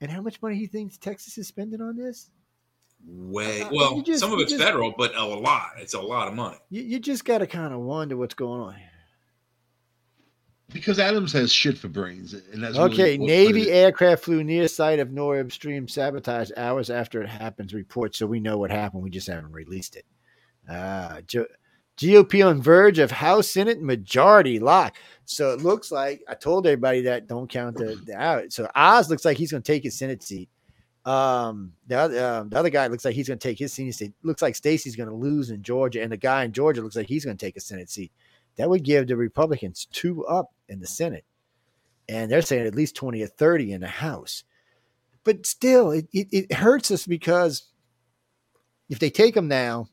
And 0.00 0.10
how 0.10 0.22
much 0.22 0.40
money 0.40 0.56
he 0.56 0.66
thinks 0.66 0.96
Texas 0.96 1.36
is 1.38 1.46
spending 1.48 1.82
on 1.82 1.96
this? 1.96 2.30
Way 3.06 3.60
Uh, 3.62 3.68
well, 3.72 4.00
just- 4.00 4.20
some 4.20 4.32
of 4.32 4.40
it's 4.40 4.52
just- 4.52 4.62
federal, 4.64 4.94
but 4.96 5.14
a 5.14 5.24
lot. 5.24 5.72
It's 5.78 5.92
a 5.94 6.00
lot 6.00 6.28
of 6.28 6.34
money. 6.34 6.56
You, 6.70 6.82
you 6.82 6.98
just 6.98 7.24
got 7.26 7.38
to 7.38 7.46
kind 7.46 7.74
of 7.74 7.80
wonder 7.80 8.16
what's 8.16 8.34
going 8.34 8.60
on. 8.62 8.76
Because 10.72 10.98
Adams 10.98 11.32
has 11.32 11.52
shit 11.52 11.78
for 11.78 11.88
brains, 11.88 12.34
and 12.34 12.62
that's 12.62 12.76
Okay, 12.76 13.16
what- 13.16 13.26
Navy 13.26 13.70
aircraft 13.70 14.24
flew 14.24 14.42
near 14.42 14.66
site 14.66 14.98
of 14.98 15.12
Nord 15.12 15.52
Stream 15.52 15.86
sabotage 15.86 16.50
hours 16.56 16.90
after 16.90 17.22
it 17.22 17.28
happens. 17.28 17.72
Report, 17.72 18.14
so 18.16 18.26
we 18.26 18.40
know 18.40 18.58
what 18.58 18.70
happened. 18.72 19.02
We 19.02 19.10
just 19.10 19.28
haven't 19.28 19.52
released 19.52 19.94
it. 19.94 20.04
Uh, 20.68 21.20
G- 21.26 21.44
GOP 21.96 22.46
on 22.46 22.60
verge 22.60 22.98
of 22.98 23.10
House 23.12 23.48
Senate 23.48 23.80
majority 23.80 24.58
lock. 24.58 24.96
So 25.24 25.52
it 25.52 25.62
looks 25.62 25.92
like 25.92 26.22
I 26.28 26.34
told 26.34 26.66
everybody 26.66 27.02
that 27.02 27.28
don't 27.28 27.48
count 27.48 27.76
the, 27.76 27.94
the 28.04 28.14
out. 28.16 28.52
So 28.52 28.68
Oz 28.74 29.08
looks 29.08 29.24
like 29.24 29.36
he's 29.38 29.52
going 29.52 29.62
to 29.62 29.72
take 29.72 29.84
his 29.84 29.96
Senate 29.96 30.22
seat. 30.22 30.48
Um, 31.04 31.72
the 31.86 31.96
other 31.96 32.26
um, 32.26 32.48
the 32.48 32.58
other 32.58 32.68
guy 32.70 32.88
looks 32.88 33.04
like 33.04 33.14
he's 33.14 33.28
going 33.28 33.38
to 33.38 33.48
take 33.48 33.58
his 33.60 33.72
Senate 33.72 33.94
seat. 33.94 34.12
Looks 34.24 34.42
like 34.42 34.56
Stacy's 34.56 34.96
going 34.96 35.08
to 35.08 35.14
lose 35.14 35.50
in 35.50 35.62
Georgia, 35.62 36.02
and 36.02 36.10
the 36.10 36.16
guy 36.16 36.42
in 36.44 36.50
Georgia 36.52 36.82
looks 36.82 36.96
like 36.96 37.06
he's 37.06 37.24
going 37.24 37.36
to 37.36 37.46
take 37.46 37.56
a 37.56 37.60
Senate 37.60 37.88
seat. 37.88 38.10
That 38.56 38.70
would 38.70 38.82
give 38.82 39.06
the 39.06 39.16
Republicans 39.16 39.86
two 39.92 40.24
up 40.26 40.52
in 40.68 40.80
the 40.80 40.86
Senate 40.86 41.24
and 42.08 42.30
they're 42.30 42.42
saying 42.42 42.66
at 42.66 42.74
least 42.74 42.96
20 42.96 43.22
or 43.22 43.26
30 43.26 43.72
in 43.72 43.80
the 43.80 43.88
house. 43.88 44.44
But 45.24 45.44
still, 45.46 45.90
it, 45.90 46.06
it, 46.12 46.28
it 46.30 46.52
hurts 46.52 46.90
us 46.90 47.06
because 47.06 47.64
if 48.88 48.98
they 48.98 49.10
take 49.10 49.34
them 49.34 49.48
now 49.48 49.88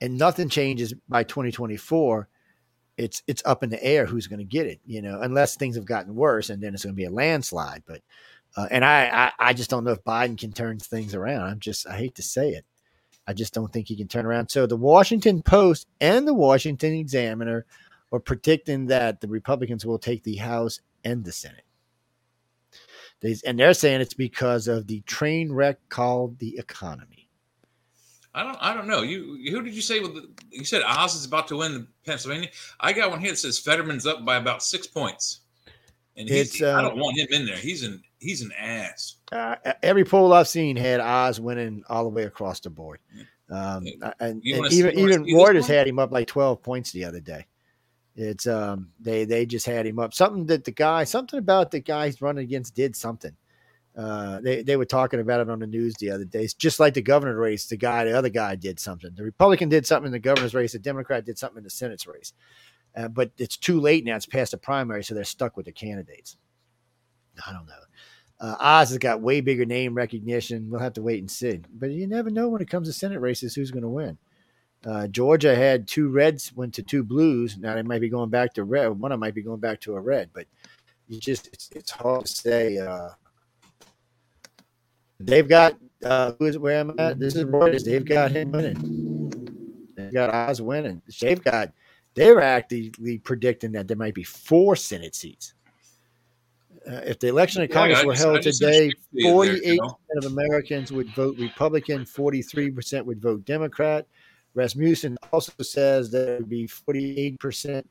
and 0.00 0.16
nothing 0.16 0.48
changes 0.48 0.94
by 1.08 1.24
2024, 1.24 2.28
it's 2.96 3.22
it's 3.26 3.42
up 3.44 3.64
in 3.64 3.70
the 3.70 3.82
air 3.82 4.06
who's 4.06 4.28
going 4.28 4.38
to 4.38 4.44
get 4.44 4.66
it, 4.66 4.80
you 4.86 5.02
know, 5.02 5.20
unless 5.20 5.56
things 5.56 5.74
have 5.74 5.84
gotten 5.84 6.14
worse 6.14 6.48
and 6.48 6.62
then 6.62 6.74
it's 6.74 6.84
going 6.84 6.94
to 6.94 6.96
be 6.96 7.04
a 7.04 7.10
landslide. 7.10 7.82
But 7.86 8.02
uh, 8.56 8.68
and 8.70 8.84
I, 8.84 9.32
I 9.40 9.48
I 9.48 9.52
just 9.52 9.68
don't 9.68 9.82
know 9.82 9.90
if 9.90 10.04
Biden 10.04 10.38
can 10.38 10.52
turn 10.52 10.78
things 10.78 11.12
around. 11.14 11.42
I'm 11.42 11.58
just 11.58 11.88
I 11.88 11.96
hate 11.96 12.14
to 12.14 12.22
say 12.22 12.50
it. 12.50 12.64
I 13.26 13.32
just 13.32 13.52
don't 13.52 13.72
think 13.72 13.88
he 13.88 13.96
can 13.96 14.06
turn 14.06 14.26
around. 14.26 14.48
So 14.48 14.66
the 14.66 14.76
Washington 14.76 15.42
Post 15.42 15.88
and 16.00 16.26
the 16.26 16.34
Washington 16.34 16.92
Examiner 16.92 17.66
are 18.14 18.20
predicting 18.20 18.86
that 18.86 19.20
the 19.20 19.28
Republicans 19.28 19.84
will 19.84 19.98
take 19.98 20.22
the 20.22 20.36
House 20.36 20.80
and 21.04 21.24
the 21.24 21.32
Senate. 21.32 21.64
They, 23.20 23.36
and 23.46 23.58
they're 23.58 23.74
saying 23.74 24.00
it's 24.00 24.14
because 24.14 24.68
of 24.68 24.86
the 24.86 25.00
train 25.02 25.52
wreck 25.52 25.78
called 25.88 26.38
the 26.38 26.58
economy. 26.58 27.28
I 28.34 28.42
don't. 28.42 28.58
I 28.60 28.74
don't 28.74 28.88
know. 28.88 29.02
You. 29.02 29.38
Who 29.52 29.62
did 29.62 29.74
you 29.74 29.80
say? 29.80 30.00
with 30.00 30.14
the- 30.14 30.28
You 30.50 30.64
said 30.64 30.82
Oz 30.84 31.14
is 31.14 31.24
about 31.24 31.46
to 31.48 31.56
win 31.56 31.72
the 31.72 31.86
Pennsylvania. 32.04 32.48
I 32.80 32.92
got 32.92 33.10
one 33.10 33.20
here 33.20 33.30
that 33.30 33.36
says 33.36 33.58
Fetterman's 33.58 34.06
up 34.06 34.24
by 34.24 34.36
about 34.36 34.62
six 34.62 34.88
points, 34.88 35.40
and 36.16 36.28
he's, 36.28 36.54
It's, 36.54 36.62
I 36.62 36.80
uh, 36.80 36.82
don't 36.82 36.98
want 36.98 37.16
him 37.16 37.28
in 37.30 37.46
there. 37.46 37.56
He's 37.56 37.84
an. 37.84 38.02
He's 38.18 38.42
an 38.42 38.52
ass. 38.58 39.16
Uh, 39.30 39.56
every 39.82 40.04
poll 40.04 40.32
I've 40.32 40.48
seen 40.48 40.76
had 40.76 40.98
Oz 40.98 41.38
winning 41.38 41.84
all 41.88 42.04
the 42.04 42.10
way 42.10 42.24
across 42.24 42.58
the 42.58 42.70
board. 42.70 42.98
Um, 43.50 43.86
and, 43.86 44.14
and 44.20 44.42
even 44.44 44.72
even 44.72 45.22
this 45.22 45.32
Reuters 45.32 45.66
had 45.66 45.86
him 45.86 45.98
up 45.98 46.10
like 46.10 46.26
12 46.26 46.62
points 46.62 46.90
the 46.92 47.04
other 47.04 47.20
day. 47.20 47.46
It's 48.16 48.46
um 48.46 48.90
they 49.00 49.24
they 49.24 49.44
just 49.46 49.66
had 49.66 49.86
him 49.86 49.98
up. 49.98 50.14
Something 50.14 50.46
that 50.46 50.64
the 50.64 50.70
guy, 50.70 51.04
something 51.04 51.38
about 51.38 51.70
the 51.70 51.80
guy 51.80 52.06
he's 52.06 52.22
running 52.22 52.44
against 52.44 52.74
did 52.74 52.94
something. 52.94 53.36
Uh, 53.96 54.40
they 54.40 54.62
they 54.62 54.76
were 54.76 54.84
talking 54.84 55.20
about 55.20 55.40
it 55.40 55.50
on 55.50 55.60
the 55.60 55.66
news 55.66 55.94
the 55.94 56.10
other 56.10 56.24
day. 56.24 56.42
It's 56.42 56.54
just 56.54 56.80
like 56.80 56.94
the 56.94 57.02
governor 57.02 57.36
race. 57.36 57.66
The 57.66 57.76
guy, 57.76 58.04
the 58.04 58.16
other 58.16 58.28
guy, 58.28 58.56
did 58.56 58.80
something. 58.80 59.10
The 59.14 59.24
Republican 59.24 59.68
did 59.68 59.86
something 59.86 60.06
in 60.06 60.12
the 60.12 60.18
governor's 60.18 60.54
race. 60.54 60.72
The 60.72 60.78
Democrat 60.78 61.24
did 61.24 61.38
something 61.38 61.58
in 61.58 61.64
the 61.64 61.70
Senate's 61.70 62.06
race. 62.06 62.32
Uh, 62.96 63.08
but 63.08 63.32
it's 63.38 63.56
too 63.56 63.80
late 63.80 64.04
now. 64.04 64.16
It's 64.16 64.26
past 64.26 64.52
the 64.52 64.58
primary, 64.58 65.02
so 65.02 65.14
they're 65.14 65.24
stuck 65.24 65.56
with 65.56 65.66
the 65.66 65.72
candidates. 65.72 66.36
I 67.46 67.52
don't 67.52 67.66
know. 67.66 67.72
Uh, 68.40 68.56
Oz 68.60 68.90
has 68.90 68.98
got 68.98 69.20
way 69.20 69.40
bigger 69.40 69.64
name 69.64 69.94
recognition. 69.94 70.70
We'll 70.70 70.80
have 70.80 70.92
to 70.94 71.02
wait 71.02 71.20
and 71.20 71.30
see. 71.30 71.62
But 71.72 71.90
you 71.90 72.06
never 72.06 72.30
know 72.30 72.48
when 72.48 72.62
it 72.62 72.70
comes 72.70 72.88
to 72.88 72.92
Senate 72.92 73.20
races 73.20 73.54
who's 73.54 73.70
going 73.70 73.82
to 73.82 73.88
win. 73.88 74.18
Uh, 74.86 75.06
Georgia 75.06 75.54
had 75.54 75.88
two 75.88 76.10
reds, 76.10 76.52
went 76.54 76.74
to 76.74 76.82
two 76.82 77.02
blues. 77.02 77.56
Now 77.56 77.74
they 77.74 77.82
might 77.82 78.00
be 78.00 78.10
going 78.10 78.28
back 78.28 78.52
to 78.54 78.64
red. 78.64 78.88
One 78.88 79.10
of 79.10 79.14
them 79.14 79.20
might 79.20 79.34
be 79.34 79.42
going 79.42 79.60
back 79.60 79.80
to 79.82 79.94
a 79.94 80.00
red, 80.00 80.28
but 80.34 80.46
you 81.08 81.18
just 81.18 81.46
it's, 81.48 81.70
it's 81.74 81.90
hard 81.90 82.26
to 82.26 82.32
say. 82.32 82.78
Uh, 82.78 83.08
they've 85.18 85.48
got 85.48 85.76
uh, 86.04 86.32
who 86.38 86.46
is 86.46 86.58
where 86.58 86.80
I'm 86.80 86.98
at. 86.98 87.18
This 87.18 87.34
is 87.34 87.44
Reuters. 87.44 87.84
They've 87.84 88.04
got 88.04 88.30
him 88.30 88.52
winning. 88.52 89.90
They've 89.96 90.12
got 90.12 90.30
Oz 90.30 90.60
winning. 90.60 91.00
They've 91.20 91.42
got. 91.42 91.72
They're 92.14 92.42
actively 92.42 93.18
predicting 93.18 93.72
that 93.72 93.88
there 93.88 93.96
might 93.96 94.14
be 94.14 94.22
four 94.22 94.76
Senate 94.76 95.16
seats. 95.16 95.54
Uh, 96.86 97.00
if 97.06 97.18
the 97.18 97.28
election 97.28 97.62
in 97.62 97.68
Yeah, 97.70 97.74
Congress 97.74 98.04
were 98.04 98.14
held 98.14 98.42
today, 98.42 98.92
there, 99.12 99.56
you 99.56 99.76
know. 99.78 99.98
of 100.18 100.26
Americans 100.26 100.92
would 100.92 101.08
vote 101.14 101.38
Republican, 101.38 102.04
forty-three 102.04 102.70
percent 102.70 103.06
would 103.06 103.20
vote 103.20 103.44
Democrat. 103.46 104.06
Rasmussen 104.54 105.16
also 105.32 105.52
says 105.60 106.10
that 106.12 106.28
it 106.28 106.40
would 106.40 106.48
be 106.48 106.66
forty-eight 106.66 107.38
percent 107.40 107.88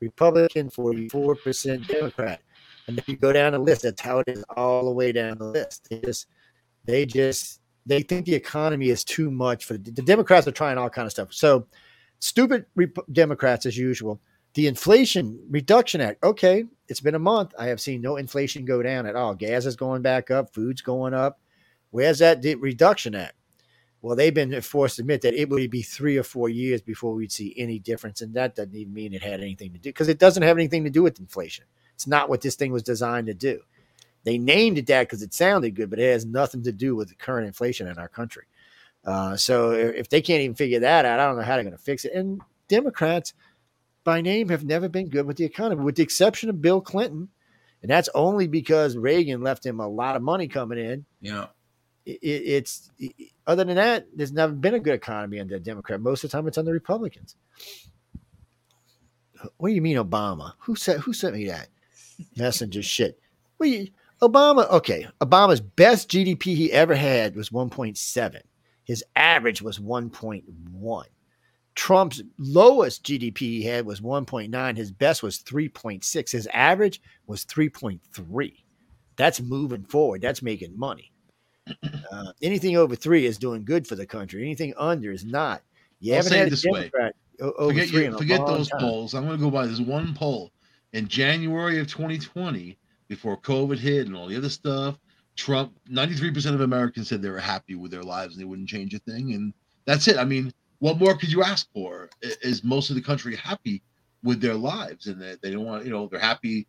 Republican, 0.00 0.70
forty-four 0.70 1.36
percent 1.36 1.86
Democrat. 1.86 2.40
And 2.86 2.98
if 2.98 3.08
you 3.08 3.16
go 3.16 3.32
down 3.32 3.52
the 3.52 3.58
list, 3.58 3.82
that's 3.82 4.00
how 4.00 4.20
it 4.20 4.28
is 4.28 4.44
all 4.56 4.84
the 4.84 4.92
way 4.92 5.12
down 5.12 5.38
the 5.38 5.44
list. 5.44 5.88
They 5.90 5.98
just, 5.98 6.26
they 6.84 7.04
just, 7.04 7.60
they 7.84 8.02
think 8.02 8.26
the 8.26 8.34
economy 8.34 8.90
is 8.90 9.02
too 9.02 9.30
much 9.30 9.64
for 9.64 9.76
the, 9.76 9.90
the 9.90 10.02
Democrats 10.02 10.46
are 10.46 10.52
trying 10.52 10.78
all 10.78 10.88
kind 10.88 11.06
of 11.06 11.12
stuff. 11.12 11.32
So, 11.32 11.66
stupid 12.20 12.66
Rep- 12.76 12.96
Democrats 13.12 13.66
as 13.66 13.76
usual. 13.76 14.20
The 14.54 14.68
Inflation 14.68 15.38
Reduction 15.50 16.00
Act. 16.00 16.22
Okay, 16.24 16.64
it's 16.88 17.00
been 17.00 17.16
a 17.16 17.18
month. 17.18 17.52
I 17.58 17.66
have 17.66 17.80
seen 17.80 18.00
no 18.00 18.16
inflation 18.16 18.64
go 18.64 18.82
down 18.82 19.04
at 19.04 19.16
all. 19.16 19.34
Gas 19.34 19.66
is 19.66 19.76
going 19.76 20.00
back 20.00 20.30
up. 20.30 20.54
Food's 20.54 20.80
going 20.80 21.12
up. 21.12 21.40
Where's 21.90 22.20
that 22.20 22.40
de- 22.40 22.54
Reduction 22.54 23.14
Act? 23.14 23.34
Well, 24.06 24.14
they've 24.14 24.32
been 24.32 24.60
forced 24.60 24.96
to 24.96 25.02
admit 25.02 25.22
that 25.22 25.34
it 25.34 25.48
would 25.48 25.68
be 25.68 25.82
three 25.82 26.16
or 26.16 26.22
four 26.22 26.48
years 26.48 26.80
before 26.80 27.12
we'd 27.12 27.32
see 27.32 27.52
any 27.56 27.80
difference, 27.80 28.20
and 28.20 28.34
that 28.34 28.54
doesn't 28.54 28.72
even 28.72 28.94
mean 28.94 29.12
it 29.12 29.20
had 29.20 29.40
anything 29.40 29.72
to 29.72 29.80
do 29.80 29.88
because 29.88 30.06
it 30.06 30.20
doesn't 30.20 30.44
have 30.44 30.56
anything 30.56 30.84
to 30.84 30.90
do 30.90 31.02
with 31.02 31.18
inflation. 31.18 31.64
It's 31.92 32.06
not 32.06 32.28
what 32.28 32.40
this 32.40 32.54
thing 32.54 32.70
was 32.70 32.84
designed 32.84 33.26
to 33.26 33.34
do. 33.34 33.62
They 34.22 34.38
named 34.38 34.78
it 34.78 34.86
that 34.86 35.08
because 35.08 35.22
it 35.22 35.34
sounded 35.34 35.74
good, 35.74 35.90
but 35.90 35.98
it 35.98 36.12
has 36.12 36.24
nothing 36.24 36.62
to 36.62 36.70
do 36.70 36.94
with 36.94 37.08
the 37.08 37.16
current 37.16 37.48
inflation 37.48 37.88
in 37.88 37.98
our 37.98 38.06
country. 38.06 38.44
Uh, 39.04 39.36
so 39.36 39.72
if 39.72 39.96
if 39.96 40.08
they 40.08 40.22
can't 40.22 40.42
even 40.42 40.54
figure 40.54 40.78
that 40.78 41.04
out, 41.04 41.18
I 41.18 41.26
don't 41.26 41.36
know 41.36 41.42
how 41.42 41.54
they're 41.54 41.64
going 41.64 41.76
to 41.76 41.82
fix 41.82 42.04
it. 42.04 42.12
And 42.12 42.40
Democrats, 42.68 43.34
by 44.04 44.20
name, 44.20 44.50
have 44.50 44.64
never 44.64 44.88
been 44.88 45.08
good 45.08 45.26
with 45.26 45.36
the 45.36 45.44
economy, 45.44 45.82
with 45.82 45.96
the 45.96 46.04
exception 46.04 46.48
of 46.48 46.62
Bill 46.62 46.80
Clinton, 46.80 47.28
and 47.82 47.90
that's 47.90 48.08
only 48.14 48.46
because 48.46 48.96
Reagan 48.96 49.42
left 49.42 49.66
him 49.66 49.80
a 49.80 49.88
lot 49.88 50.14
of 50.14 50.22
money 50.22 50.46
coming 50.46 50.78
in. 50.78 51.06
Yeah. 51.20 51.46
It, 52.06 52.18
it, 52.22 52.42
it's 52.46 52.90
other 53.46 53.64
than 53.64 53.76
that, 53.76 54.06
there's 54.14 54.32
never 54.32 54.52
been 54.52 54.74
a 54.74 54.80
good 54.80 54.94
economy 54.94 55.40
under 55.40 55.56
a 55.56 55.60
Democrat. 55.60 56.00
Most 56.00 56.24
of 56.24 56.30
the 56.30 56.36
time, 56.36 56.46
it's 56.46 56.58
under 56.58 56.72
Republicans. 56.72 57.36
What 59.58 59.68
do 59.68 59.74
you 59.74 59.82
mean, 59.82 59.96
Obama? 59.96 60.52
Who 60.60 60.76
said? 60.76 61.00
Who 61.00 61.12
sent 61.12 61.34
me 61.34 61.46
that 61.46 61.68
messenger 62.36 62.82
shit? 62.82 63.18
You, 63.60 63.88
Obama? 64.22 64.70
Okay, 64.70 65.06
Obama's 65.20 65.60
best 65.60 66.10
GDP 66.10 66.54
he 66.56 66.72
ever 66.72 66.94
had 66.94 67.36
was 67.36 67.50
1.7. 67.50 68.40
His 68.84 69.04
average 69.16 69.60
was 69.60 69.78
1.1. 69.78 71.04
Trump's 71.74 72.22
lowest 72.38 73.04
GDP 73.04 73.38
he 73.38 73.62
had 73.64 73.84
was 73.84 74.00
1.9. 74.00 74.76
His 74.76 74.92
best 74.92 75.22
was 75.22 75.38
3.6. 75.40 76.30
His 76.30 76.48
average 76.54 77.02
was 77.26 77.44
3.3. 77.44 78.52
That's 79.16 79.40
moving 79.40 79.84
forward. 79.84 80.22
That's 80.22 80.42
making 80.42 80.78
money. 80.78 81.12
Uh, 82.12 82.32
anything 82.42 82.76
over 82.76 82.94
three 82.94 83.26
is 83.26 83.36
doing 83.36 83.64
good 83.64 83.86
for 83.86 83.94
the 83.96 84.06
country. 84.06 84.42
Anything 84.42 84.72
under 84.76 85.10
is 85.10 85.24
not. 85.24 85.62
You 86.00 86.12
I'll 86.12 86.18
haven't 86.18 86.32
say 86.32 86.38
had 86.38 86.50
this 86.50 86.64
way. 86.64 86.90
Democrat 86.90 87.14
o- 87.40 87.52
over 87.52 87.72
forget 87.72 87.88
three 87.88 88.04
you, 88.04 88.18
forget 88.18 88.46
those 88.46 88.68
time. 88.68 88.80
polls. 88.80 89.14
I'm 89.14 89.26
going 89.26 89.38
to 89.38 89.44
go 89.44 89.50
by 89.50 89.66
this 89.66 89.80
one 89.80 90.14
poll 90.14 90.52
in 90.92 91.08
January 91.08 91.78
of 91.78 91.88
2020, 91.88 92.78
before 93.08 93.40
COVID 93.40 93.78
hit 93.78 94.06
and 94.06 94.16
all 94.16 94.26
the 94.26 94.36
other 94.36 94.48
stuff. 94.48 94.98
Trump, 95.36 95.78
93% 95.90 96.54
of 96.54 96.62
Americans 96.62 97.08
said 97.08 97.20
they 97.20 97.28
were 97.28 97.38
happy 97.38 97.74
with 97.74 97.90
their 97.90 98.02
lives 98.02 98.34
and 98.34 98.40
they 98.40 98.46
wouldn't 98.46 98.68
change 98.68 98.94
a 98.94 98.98
thing, 99.00 99.34
and 99.34 99.52
that's 99.84 100.08
it. 100.08 100.16
I 100.16 100.24
mean, 100.24 100.52
what 100.78 100.98
more 100.98 101.16
could 101.16 101.30
you 101.30 101.42
ask 101.42 101.70
for? 101.72 102.08
Is 102.22 102.64
most 102.64 102.90
of 102.90 102.96
the 102.96 103.02
country 103.02 103.36
happy 103.36 103.82
with 104.22 104.40
their 104.40 104.54
lives 104.54 105.06
and 105.06 105.20
that 105.20 105.42
they 105.42 105.50
don't 105.50 105.64
want, 105.64 105.84
you 105.84 105.90
know, 105.90 106.08
they're 106.08 106.18
happy. 106.18 106.66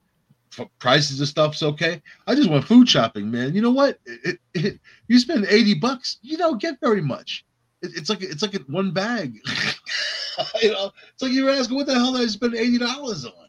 F- 0.57 0.67
Prices 0.79 1.21
of 1.21 1.27
stuff's 1.27 1.63
okay. 1.63 2.01
I 2.27 2.35
just 2.35 2.49
went 2.49 2.65
food 2.65 2.87
shopping, 2.89 3.29
man. 3.31 3.55
You 3.55 3.61
know 3.61 3.71
what? 3.71 3.99
It, 4.05 4.39
it, 4.53 4.65
it, 4.65 4.79
you 5.07 5.19
spend 5.19 5.45
80 5.45 5.75
bucks, 5.75 6.17
you 6.21 6.37
don't 6.37 6.61
get 6.61 6.79
very 6.81 7.01
much. 7.01 7.45
It, 7.81 7.91
it's 7.95 8.09
like 8.09 8.21
it's 8.21 8.41
like 8.41 8.55
one 8.67 8.91
bag. 8.91 9.39
you 10.61 10.71
know, 10.71 10.91
it's 11.13 11.21
like 11.21 11.31
you're 11.31 11.49
asking, 11.49 11.75
what 11.77 11.87
the 11.87 11.93
hell 11.93 12.13
did 12.13 12.21
I 12.21 12.27
spend 12.27 12.55
eighty 12.55 12.77
dollars 12.77 13.25
on? 13.25 13.47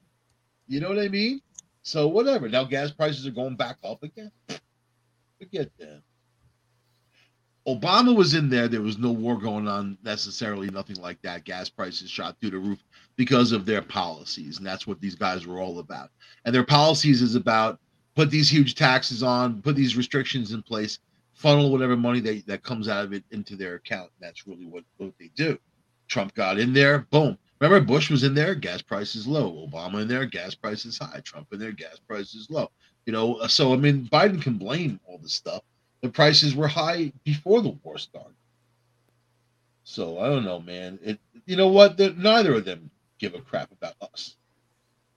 You 0.66 0.80
know 0.80 0.88
what 0.88 0.98
I 0.98 1.08
mean? 1.08 1.40
So 1.82 2.08
whatever. 2.08 2.48
Now 2.48 2.64
gas 2.64 2.90
prices 2.90 3.26
are 3.26 3.30
going 3.32 3.56
back 3.56 3.78
up 3.82 4.02
again. 4.02 4.30
Forget 5.38 5.70
that. 5.78 6.02
Obama 7.68 8.16
was 8.16 8.32
in 8.32 8.48
there. 8.48 8.66
There 8.66 8.80
was 8.80 8.96
no 8.96 9.12
war 9.12 9.36
going 9.36 9.68
on 9.68 9.98
necessarily, 10.02 10.70
nothing 10.70 10.96
like 10.96 11.20
that. 11.22 11.44
Gas 11.44 11.68
prices 11.68 12.08
shot 12.08 12.36
through 12.40 12.50
the 12.50 12.58
roof 12.58 12.82
because 13.16 13.52
of 13.52 13.66
their 13.66 13.82
policies. 13.82 14.56
And 14.56 14.66
that's 14.66 14.86
what 14.86 15.00
these 15.00 15.14
guys 15.14 15.46
were 15.46 15.60
all 15.60 15.78
about. 15.78 16.10
And 16.44 16.54
their 16.54 16.64
policies 16.64 17.20
is 17.20 17.34
about 17.34 17.78
put 18.14 18.30
these 18.30 18.50
huge 18.50 18.74
taxes 18.74 19.22
on, 19.22 19.60
put 19.60 19.76
these 19.76 19.96
restrictions 19.96 20.52
in 20.52 20.62
place, 20.62 20.98
funnel 21.34 21.70
whatever 21.70 21.96
money 21.96 22.20
they, 22.20 22.38
that 22.40 22.62
comes 22.62 22.88
out 22.88 23.04
of 23.04 23.12
it 23.12 23.22
into 23.32 23.54
their 23.54 23.74
account. 23.74 24.10
That's 24.18 24.46
really 24.46 24.64
what, 24.64 24.84
what 24.96 25.12
they 25.20 25.30
do. 25.36 25.58
Trump 26.08 26.34
got 26.34 26.58
in 26.58 26.72
there, 26.72 27.00
boom. 27.10 27.36
Remember, 27.60 27.84
Bush 27.84 28.08
was 28.10 28.22
in 28.22 28.34
there, 28.34 28.54
gas 28.54 28.80
prices 28.80 29.26
low. 29.26 29.68
Obama 29.68 30.00
in 30.00 30.08
there, 30.08 30.24
gas 30.24 30.54
prices 30.54 30.96
high. 30.96 31.20
Trump 31.22 31.48
in 31.52 31.58
there, 31.58 31.72
gas 31.72 31.98
prices 32.08 32.48
low. 32.48 32.70
You 33.04 33.12
know, 33.12 33.46
so 33.46 33.74
I 33.74 33.76
mean, 33.76 34.08
Biden 34.10 34.40
can 34.40 34.54
blame 34.54 34.98
all 35.06 35.18
this 35.18 35.34
stuff 35.34 35.62
the 36.00 36.08
prices 36.08 36.54
were 36.54 36.68
high 36.68 37.12
before 37.24 37.60
the 37.62 37.70
war 37.82 37.98
started. 37.98 38.34
So 39.84 40.18
I 40.18 40.28
don't 40.28 40.44
know, 40.44 40.60
man. 40.60 40.98
It 41.02 41.18
you 41.46 41.56
know 41.56 41.68
what? 41.68 41.96
They're, 41.96 42.12
neither 42.12 42.54
of 42.54 42.64
them 42.64 42.90
give 43.18 43.34
a 43.34 43.40
crap 43.40 43.72
about 43.72 43.94
us. 44.00 44.36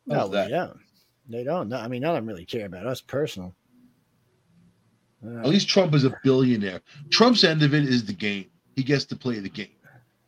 No, 0.06 0.28
they 0.28 0.48
don't. 0.48 0.80
They 1.28 1.44
don't. 1.44 1.70
No, 1.70 1.78
I 1.78 1.88
mean, 1.88 2.02
none 2.02 2.12
of 2.12 2.16
them 2.16 2.28
really 2.28 2.46
care 2.46 2.66
about 2.66 2.88
us 2.88 3.02
personal. 3.02 3.54
Uh, 5.26 5.40
At 5.40 5.50
least 5.50 5.70
Trump 5.70 5.94
is 5.94 6.04
a 6.04 6.18
billionaire. 6.24 6.82
Trump's 7.10 7.44
end 7.44 7.64
of 7.64 7.74
it 7.74 7.84
is 7.84 8.06
the 8.06 8.14
game. 8.14 8.46
He 8.76 8.84
gets 8.84 9.06
to 9.06 9.16
play 9.16 9.40
the 9.40 9.50
game. 9.50 9.68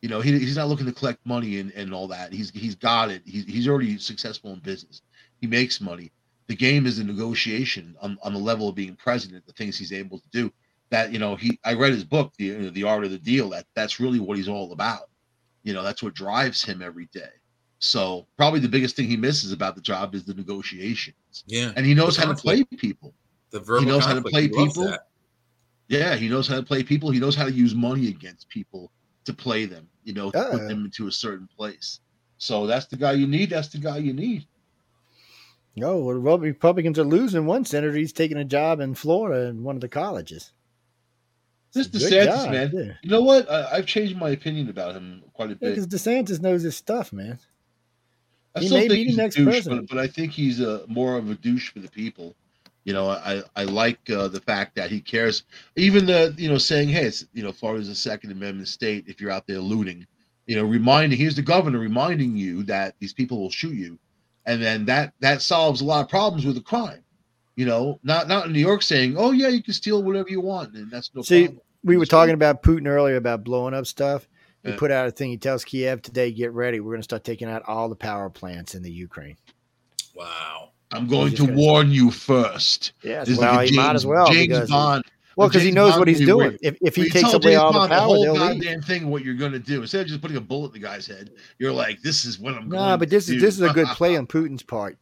You 0.01 0.09
know, 0.09 0.19
he, 0.19 0.37
he's 0.37 0.57
not 0.57 0.67
looking 0.67 0.85
to 0.85 0.91
collect 0.91 1.25
money 1.25 1.59
and, 1.59 1.71
and 1.71 1.93
all 1.93 2.07
that. 2.09 2.33
He's 2.33 2.51
he's 2.51 2.75
got 2.75 3.09
it. 3.09 3.21
He's 3.25 3.45
he's 3.45 3.67
already 3.67 3.97
successful 3.97 4.51
in 4.51 4.59
business. 4.59 5.01
He 5.39 5.47
makes 5.47 5.79
money 5.79 6.11
the 6.47 6.55
game 6.55 6.85
is 6.85 6.99
a 6.99 7.03
negotiation 7.03 7.95
on, 8.01 8.17
on 8.23 8.33
the 8.33 8.39
level 8.39 8.69
of 8.69 8.75
being 8.75 8.95
president, 8.95 9.45
the 9.45 9.53
things 9.53 9.77
he's 9.77 9.93
able 9.93 10.19
to 10.19 10.27
do. 10.31 10.51
That 10.89 11.11
you 11.11 11.19
know, 11.19 11.35
he 11.35 11.59
I 11.63 11.73
read 11.73 11.93
his 11.93 12.03
book, 12.03 12.33
the 12.37 12.45
you 12.45 12.57
know, 12.59 12.69
the 12.69 12.83
art 12.83 13.03
of 13.03 13.11
the 13.11 13.17
deal. 13.17 13.49
That 13.49 13.65
that's 13.75 13.99
really 13.99 14.19
what 14.19 14.37
he's 14.37 14.47
all 14.47 14.71
about. 14.73 15.09
You 15.63 15.73
know, 15.73 15.81
that's 15.81 16.03
what 16.03 16.13
drives 16.13 16.63
him 16.63 16.81
every 16.81 17.07
day. 17.13 17.31
So 17.79 18.27
probably 18.37 18.59
the 18.59 18.69
biggest 18.69 18.95
thing 18.95 19.07
he 19.07 19.17
misses 19.17 19.51
about 19.51 19.75
the 19.75 19.81
job 19.81 20.13
is 20.13 20.23
the 20.23 20.33
negotiations. 20.33 21.43
Yeah, 21.47 21.71
and 21.75 21.85
he 21.85 21.93
knows 21.93 22.15
how 22.15 22.31
to 22.31 22.35
play 22.35 22.63
people. 22.63 23.13
The 23.49 23.59
verbal 23.59 23.81
he 23.81 23.85
knows 23.87 24.05
conflict. 24.05 24.35
how 24.35 24.41
to 24.41 24.49
play 24.49 24.65
people. 24.65 24.97
Yeah, 25.87 26.15
he 26.15 26.29
knows 26.29 26.47
how 26.47 26.55
to 26.55 26.63
play 26.63 26.83
people. 26.83 27.11
He 27.11 27.19
knows 27.19 27.35
how 27.35 27.45
to 27.45 27.51
use 27.51 27.73
money 27.73 28.07
against 28.09 28.49
people 28.49 28.91
to 29.25 29.33
play 29.33 29.65
them. 29.65 29.87
You 30.03 30.13
know, 30.13 30.31
to 30.31 30.37
uh 30.37 30.51
put 30.51 30.67
them 30.67 30.85
into 30.85 31.07
a 31.07 31.11
certain 31.11 31.47
place. 31.57 32.01
So 32.37 32.67
that's 32.67 32.85
the 32.85 32.97
guy 32.97 33.13
you 33.13 33.25
need. 33.25 33.49
That's 33.49 33.69
the 33.69 33.79
guy 33.79 33.97
you 33.97 34.13
need. 34.13 34.47
No, 35.75 35.93
oh, 35.93 36.19
well, 36.19 36.37
Republicans 36.37 36.99
are 36.99 37.03
losing 37.03 37.45
one 37.45 37.65
senator. 37.65 37.93
He's 37.93 38.13
taking 38.13 38.37
a 38.37 38.45
job 38.45 38.79
in 38.79 38.93
Florida 38.93 39.47
in 39.47 39.63
one 39.63 39.75
of 39.75 39.81
the 39.81 39.89
colleges. 39.89 40.51
This 41.73 41.87
DeSantis, 41.87 42.25
job, 42.25 42.51
man. 42.51 42.71
Yeah. 42.71 42.93
You 43.01 43.09
know 43.09 43.23
what? 43.23 43.49
I, 43.49 43.77
have 43.77 43.87
changed 43.87 44.15
my 44.15 44.29
opinion 44.29 44.69
about 44.69 44.93
him 44.93 45.23
quite 45.33 45.49
a 45.49 45.55
bit. 45.55 45.75
Because 45.75 46.05
yeah, 46.05 46.21
DeSantis 46.21 46.39
knows 46.39 46.61
his 46.61 46.77
stuff, 46.77 47.11
man. 47.11 47.39
I 48.55 48.59
he 48.59 48.69
may 48.69 48.87
be 48.87 49.09
the 49.09 49.17
next 49.17 49.35
douche, 49.35 49.45
president, 49.45 49.89
but, 49.89 49.95
but, 49.95 50.03
I 50.03 50.07
think 50.07 50.31
he's 50.31 50.59
a 50.59 50.85
more 50.87 51.17
of 51.17 51.31
a 51.31 51.35
douche 51.35 51.71
for 51.71 51.79
the 51.79 51.89
people. 51.89 52.35
You 52.83 52.93
know, 52.93 53.09
I 53.09 53.41
I 53.55 53.63
like 53.63 53.97
uh, 54.11 54.27
the 54.27 54.41
fact 54.41 54.75
that 54.75 54.91
he 54.91 55.01
cares. 55.01 55.43
Even 55.75 56.05
the 56.05 56.35
you 56.37 56.49
know 56.49 56.59
saying, 56.59 56.89
hey, 56.89 57.05
it's 57.05 57.25
you 57.33 57.41
know 57.41 57.51
Florida's 57.51 57.89
a 57.89 57.95
Second 57.95 58.31
Amendment 58.31 58.67
state. 58.67 59.05
If 59.07 59.19
you're 59.19 59.31
out 59.31 59.47
there 59.47 59.57
looting, 59.57 60.05
you 60.45 60.55
know, 60.55 60.65
reminding 60.65 61.17
here's 61.17 61.35
the 61.35 61.41
governor 61.41 61.79
reminding 61.79 62.37
you 62.37 62.61
that 62.63 62.93
these 62.99 63.13
people 63.13 63.39
will 63.39 63.49
shoot 63.49 63.73
you 63.73 63.97
and 64.45 64.61
then 64.61 64.85
that 64.85 65.13
that 65.19 65.41
solves 65.41 65.81
a 65.81 65.85
lot 65.85 66.03
of 66.03 66.09
problems 66.09 66.45
with 66.45 66.55
the 66.55 66.61
crime. 66.61 67.03
You 67.55 67.65
know, 67.65 67.99
not 68.03 68.27
not 68.27 68.47
in 68.47 68.53
New 68.53 68.59
York 68.59 68.81
saying, 68.81 69.15
"Oh 69.17 69.31
yeah, 69.31 69.49
you 69.49 69.61
can 69.61 69.73
steal 69.73 70.01
whatever 70.01 70.29
you 70.29 70.41
want," 70.41 70.73
and 70.73 70.89
that's 70.89 71.11
no. 71.13 71.21
See, 71.21 71.45
problem. 71.45 71.61
we 71.83 71.97
were 71.97 72.05
talking 72.05 72.33
about 72.33 72.63
Putin 72.63 72.87
earlier 72.87 73.15
about 73.15 73.43
blowing 73.43 73.73
up 73.73 73.85
stuff. 73.85 74.27
He 74.63 74.69
yeah. 74.69 74.77
put 74.77 74.91
out 74.91 75.07
a 75.07 75.11
thing. 75.11 75.29
He 75.29 75.37
tells 75.37 75.63
Kiev 75.63 76.01
today, 76.01 76.31
"Get 76.31 76.51
ready. 76.51 76.79
We're 76.79 76.91
going 76.91 76.99
to 76.99 77.03
start 77.03 77.23
taking 77.23 77.47
out 77.47 77.63
all 77.67 77.89
the 77.89 77.95
power 77.95 78.29
plants 78.29 78.75
in 78.75 78.81
the 78.81 78.91
Ukraine." 78.91 79.37
Wow. 80.15 80.69
I'm 80.91 81.07
going 81.07 81.33
to 81.35 81.45
warn 81.45 81.91
you 81.91 82.11
first. 82.11 82.93
Yeah, 83.01 83.23
well, 83.27 83.55
like 83.55 83.69
he 83.69 83.75
James, 83.75 83.77
might 83.77 83.95
as 83.95 84.05
well. 84.05 84.31
James 84.31 84.69
Bond. 84.69 85.03
Well, 85.35 85.47
because 85.47 85.63
he 85.63 85.71
knows 85.71 85.97
what 85.97 86.07
he's 86.07 86.19
doing. 86.19 86.57
If, 86.61 86.77
if 86.81 86.95
he 86.95 87.09
takes 87.09 87.33
away 87.33 87.55
all 87.55 87.73
the 87.73 87.79
power, 87.79 87.89
the 87.89 87.99
whole 88.01 88.35
goddamn 88.35 88.59
leave. 88.59 88.85
thing 88.85 89.09
what 89.09 89.23
you're 89.23 89.33
going 89.33 89.51
to 89.51 89.59
do 89.59 89.81
instead 89.81 90.01
of 90.01 90.07
just 90.07 90.21
putting 90.21 90.37
a 90.37 90.41
bullet 90.41 90.67
in 90.67 90.73
the 90.73 90.79
guy's 90.79 91.07
head, 91.07 91.31
you're 91.57 91.71
like, 91.71 92.01
"This 92.01 92.25
is 92.25 92.39
what 92.39 92.53
I'm." 92.53 92.69
Going." 92.69 92.81
Nah, 92.81 92.97
but 92.97 93.09
this 93.09 93.29
is 93.29 93.41
this 93.41 93.55
is 93.55 93.61
a 93.61 93.73
good 93.73 93.87
play 93.87 94.15
on 94.15 94.27
Putin's 94.27 94.63
part. 94.63 94.97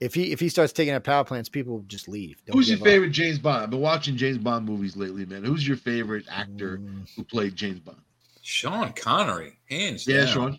If 0.00 0.14
he 0.14 0.32
if 0.32 0.40
he 0.40 0.48
starts 0.48 0.72
taking 0.72 0.94
out 0.94 1.04
power 1.04 1.24
plants, 1.24 1.48
people 1.48 1.84
just 1.86 2.08
leave. 2.08 2.42
Don't 2.46 2.56
Who's 2.56 2.68
your 2.68 2.78
favorite 2.78 3.08
up. 3.08 3.12
James 3.12 3.38
Bond? 3.38 3.62
I've 3.62 3.70
been 3.70 3.80
watching 3.80 4.16
James 4.16 4.38
Bond 4.38 4.66
movies 4.66 4.96
lately, 4.96 5.24
man. 5.24 5.44
Who's 5.44 5.66
your 5.66 5.76
favorite 5.76 6.24
actor 6.30 6.78
mm. 6.78 7.08
who 7.14 7.24
played 7.24 7.54
James 7.54 7.80
Bond? 7.80 7.98
Sean 8.42 8.92
Connery, 8.92 9.58
hands 9.70 10.06
yeah, 10.06 10.24
down. 10.24 10.26
Sean. 10.26 10.58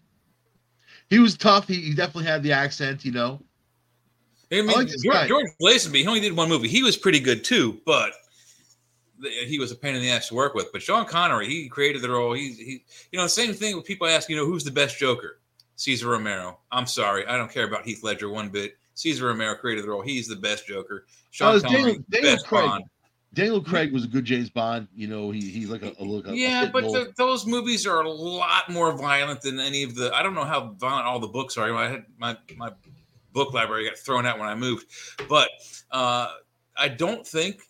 He 1.09 1.19
was 1.19 1.37
tough. 1.37 1.67
He, 1.67 1.75
he 1.75 1.93
definitely 1.93 2.25
had 2.25 2.41
the 2.41 2.51
accent, 2.51 3.05
you 3.05 3.11
know. 3.11 3.39
I 4.51 4.61
mean, 4.61 4.69
I 4.69 4.73
like 4.73 4.87
George, 4.87 5.27
George 5.27 5.47
Lazenby, 5.61 5.97
he 5.97 6.07
only 6.07 6.19
did 6.19 6.35
one 6.35 6.49
movie. 6.49 6.67
He 6.67 6.83
was 6.83 6.97
pretty 6.97 7.19
good 7.19 7.43
too, 7.43 7.79
but 7.85 8.13
he 9.21 9.59
was 9.59 9.71
a 9.71 9.75
pain 9.75 9.95
in 9.95 10.01
the 10.01 10.09
ass 10.09 10.29
to 10.29 10.35
work 10.35 10.53
with. 10.53 10.71
But 10.71 10.81
Sean 10.81 11.05
Connery, 11.05 11.47
he 11.47 11.67
created 11.69 12.01
the 12.01 12.09
role. 12.09 12.33
He's 12.33 12.57
he, 12.57 12.83
you 13.11 13.19
know, 13.19 13.27
same 13.27 13.53
thing 13.53 13.75
with 13.75 13.85
people 13.85 14.07
ask, 14.07 14.29
you 14.29 14.35
know, 14.35 14.45
who's 14.45 14.63
the 14.63 14.71
best 14.71 14.97
Joker? 14.97 15.39
Cesar 15.75 16.07
Romero. 16.07 16.59
I'm 16.71 16.87
sorry, 16.87 17.25
I 17.27 17.37
don't 17.37 17.51
care 17.51 17.67
about 17.67 17.85
Heath 17.85 18.03
Ledger 18.03 18.29
one 18.29 18.49
bit. 18.49 18.77
Cesar 18.93 19.27
Romero 19.27 19.55
created 19.55 19.83
the 19.83 19.89
role. 19.89 20.01
He's 20.01 20.27
the 20.27 20.35
best 20.35 20.67
Joker. 20.67 21.05
Sean 21.31 21.55
oh, 21.55 21.59
Connery, 21.59 21.81
Daniel, 21.81 22.05
Daniel 22.09 22.33
best 22.33 22.47
Craig. 22.47 22.65
Bond. 22.65 22.83
Daniel 23.33 23.61
Craig 23.61 23.91
was 23.91 24.05
a 24.05 24.07
good 24.07 24.23
James 24.23 24.49
Bond. 24.49 24.87
You 24.95 25.07
know, 25.07 25.29
he 25.29 25.41
he's 25.41 25.69
like 25.69 25.83
a, 25.83 25.93
a 25.99 26.03
look. 26.03 26.25
Yeah, 26.29 26.69
but 26.71 26.83
the, 26.85 27.11
those 27.17 27.45
movies 27.45 27.85
are 27.85 28.01
a 28.01 28.09
lot 28.09 28.69
more 28.69 28.93
violent 28.93 29.41
than 29.41 29.59
any 29.59 29.83
of 29.83 29.95
the. 29.95 30.13
I 30.15 30.23
don't 30.23 30.33
know 30.33 30.45
how 30.45 30.73
violent 30.79 31.05
all 31.05 31.19
the 31.19 31.27
books 31.27 31.57
are. 31.57 31.75
I 31.75 31.89
had 31.89 32.05
my 32.17 32.37
my 32.55 32.71
book 33.33 33.53
library 33.53 33.85
got 33.85 33.97
thrown 33.97 34.25
out 34.25 34.39
when 34.39 34.47
I 34.47 34.55
moved, 34.55 34.85
but 35.27 35.49
uh, 35.91 36.29
I 36.77 36.87
don't 36.87 37.27
think 37.27 37.61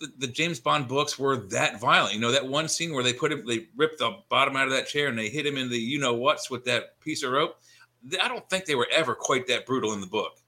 the, 0.00 0.12
the, 0.18 0.26
James 0.26 0.58
Bond 0.58 0.88
books 0.88 1.18
were 1.18 1.36
that 1.48 1.78
violent. 1.78 2.14
You 2.14 2.20
know, 2.20 2.32
that 2.32 2.46
one 2.46 2.68
scene 2.68 2.92
where 2.92 3.04
they 3.04 3.12
put 3.12 3.32
him, 3.32 3.46
they 3.46 3.66
ripped 3.76 3.98
the 3.98 4.16
bottom 4.28 4.56
out 4.56 4.66
of 4.66 4.72
that 4.72 4.88
chair 4.88 5.08
and 5.08 5.18
they 5.18 5.28
hit 5.28 5.46
him 5.46 5.56
in 5.56 5.68
the 5.68 5.78
you 5.78 5.98
know 5.98 6.14
what's 6.14 6.50
with 6.50 6.64
that 6.64 6.98
piece 7.00 7.22
of 7.22 7.32
rope. 7.32 7.60
I 8.20 8.28
don't 8.28 8.48
think 8.48 8.64
they 8.64 8.74
were 8.74 8.88
ever 8.90 9.14
quite 9.14 9.46
that 9.48 9.66
brutal 9.66 9.92
in 9.92 10.00
the 10.00 10.06
book. 10.06 10.38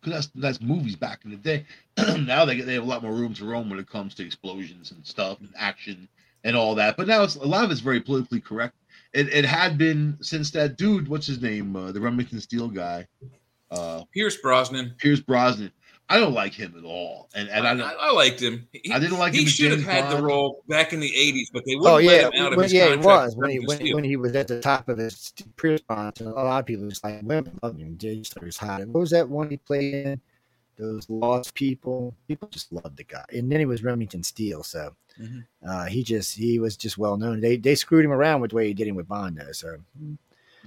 Because 0.00 0.26
that's 0.32 0.58
that's 0.58 0.60
movies 0.60 0.96
back 0.96 1.20
in 1.24 1.30
the 1.30 1.36
day. 1.36 1.66
now 2.20 2.44
they 2.44 2.60
they 2.60 2.74
have 2.74 2.82
a 2.82 2.86
lot 2.86 3.02
more 3.02 3.12
room 3.12 3.34
to 3.34 3.44
roam 3.44 3.68
when 3.68 3.78
it 3.78 3.88
comes 3.88 4.14
to 4.14 4.24
explosions 4.24 4.90
and 4.90 5.06
stuff 5.06 5.38
and 5.40 5.50
action 5.56 6.08
and 6.44 6.56
all 6.56 6.74
that. 6.74 6.96
But 6.96 7.06
now 7.06 7.22
it's 7.22 7.36
a 7.36 7.44
lot 7.44 7.64
of 7.64 7.70
it's 7.70 7.80
very 7.80 8.00
politically 8.00 8.40
correct. 8.40 8.74
It, 9.12 9.28
it 9.28 9.44
had 9.44 9.76
been 9.76 10.16
since 10.22 10.50
that 10.52 10.78
dude, 10.78 11.06
what's 11.06 11.26
his 11.26 11.42
name, 11.42 11.76
uh, 11.76 11.92
the 11.92 12.00
Remington 12.00 12.40
Steele 12.40 12.68
guy, 12.68 13.06
uh, 13.70 14.04
Pierce 14.12 14.38
Brosnan. 14.38 14.94
Pierce 14.98 15.20
Brosnan 15.20 15.70
I 16.08 16.18
don't 16.18 16.34
like 16.34 16.52
him 16.52 16.74
at 16.76 16.84
all, 16.84 17.30
and 17.34 17.48
and 17.48 17.66
I, 17.66 17.72
I, 17.72 17.92
I 17.92 18.12
liked 18.12 18.40
him. 18.40 18.68
He, 18.72 18.92
I 18.92 18.98
didn't 18.98 19.18
like 19.18 19.32
he 19.32 19.40
him. 19.40 19.44
He 19.46 19.50
should 19.50 19.70
have 19.70 19.84
had 19.84 20.04
Bond. 20.04 20.18
the 20.18 20.22
role 20.22 20.62
back 20.68 20.92
in 20.92 21.00
the 21.00 21.10
'80s, 21.10 21.46
but 21.52 21.64
they 21.64 21.74
wouldn't 21.74 21.94
oh, 21.94 21.98
yeah. 21.98 22.10
let 22.10 22.34
him 22.34 22.46
out 22.46 22.52
of 22.52 22.60
his 22.60 22.72
yeah, 22.72 22.88
contract. 22.88 23.04
Yeah, 23.04 23.22
it 23.22 23.24
was 23.24 23.36
when 23.36 23.50
he 23.50 23.58
when, 23.60 23.94
when, 23.94 24.04
he 24.04 24.16
was 24.16 24.34
at 24.34 24.48
the 24.48 24.60
top 24.60 24.88
of 24.88 24.98
his 24.98 25.32
Pierce 25.56 25.80
Bond. 25.80 26.20
A 26.20 26.28
lot 26.28 26.60
of 26.60 26.66
people 26.66 26.88
just 26.88 27.02
like 27.02 27.22
women 27.22 27.58
love 27.62 27.78
him. 27.78 27.96
Jay 27.96 28.22
was 28.42 28.58
hot. 28.58 28.86
What 28.88 29.00
was 29.00 29.10
that 29.10 29.28
one 29.28 29.48
he 29.48 29.56
played 29.56 29.94
in? 29.94 30.20
Those 30.78 31.08
Lost 31.08 31.54
People. 31.54 32.14
People 32.28 32.48
just 32.48 32.72
loved 32.72 32.96
the 32.96 33.04
guy, 33.04 33.24
and 33.32 33.50
then 33.50 33.60
he 33.60 33.66
was 33.66 33.82
Remington 33.82 34.22
Steele. 34.22 34.62
So 34.62 34.94
mm-hmm. 35.20 35.40
uh, 35.66 35.86
he 35.86 36.02
just 36.02 36.36
he 36.36 36.58
was 36.58 36.76
just 36.76 36.98
well 36.98 37.16
known. 37.16 37.40
They 37.40 37.56
they 37.56 37.74
screwed 37.74 38.04
him 38.04 38.12
around 38.12 38.40
with 38.40 38.50
the 38.50 38.56
way 38.56 38.66
he 38.66 38.74
did 38.74 38.88
him 38.88 38.96
with 38.96 39.08
Bond, 39.08 39.38
though. 39.38 39.52
So 39.52 39.76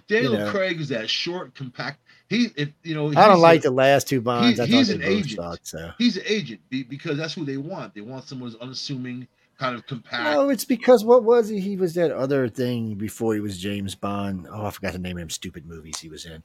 Daniel 0.07 0.33
you 0.33 0.39
know. 0.39 0.51
Craig 0.51 0.79
is 0.79 0.89
that 0.89 1.09
short, 1.09 1.55
compact. 1.55 1.99
He, 2.29 2.49
if, 2.55 2.69
you 2.83 2.95
know, 2.95 3.09
I 3.09 3.27
don't 3.27 3.39
like 3.39 3.59
a, 3.59 3.63
the 3.63 3.71
last 3.71 4.07
two 4.07 4.19
bonds. 4.19 4.59
He, 4.59 4.65
he's 4.65 4.89
an 4.89 5.03
agent. 5.03 5.41
Sucked, 5.41 5.67
so. 5.67 5.91
He's 5.97 6.17
an 6.17 6.23
agent 6.25 6.61
because 6.69 7.17
that's 7.17 7.33
who 7.33 7.45
they 7.45 7.57
want. 7.57 7.93
They 7.93 8.01
want 8.01 8.27
someone 8.27 8.49
who's 8.49 8.59
unassuming, 8.59 9.27
kind 9.59 9.75
of 9.75 9.85
compact. 9.85 10.35
No, 10.35 10.49
it's 10.49 10.65
because 10.65 11.05
what 11.05 11.23
was 11.23 11.49
he? 11.49 11.59
He 11.59 11.77
was 11.77 11.93
that 11.93 12.11
other 12.11 12.49
thing 12.49 12.95
before 12.95 13.35
he 13.35 13.41
was 13.41 13.59
James 13.59 13.93
Bond. 13.93 14.47
Oh, 14.51 14.65
I 14.65 14.71
forgot 14.71 14.93
the 14.93 14.99
name 14.99 15.17
of 15.17 15.21
them 15.21 15.29
stupid 15.29 15.67
movies 15.67 15.99
he 15.99 16.09
was 16.09 16.25
in. 16.25 16.41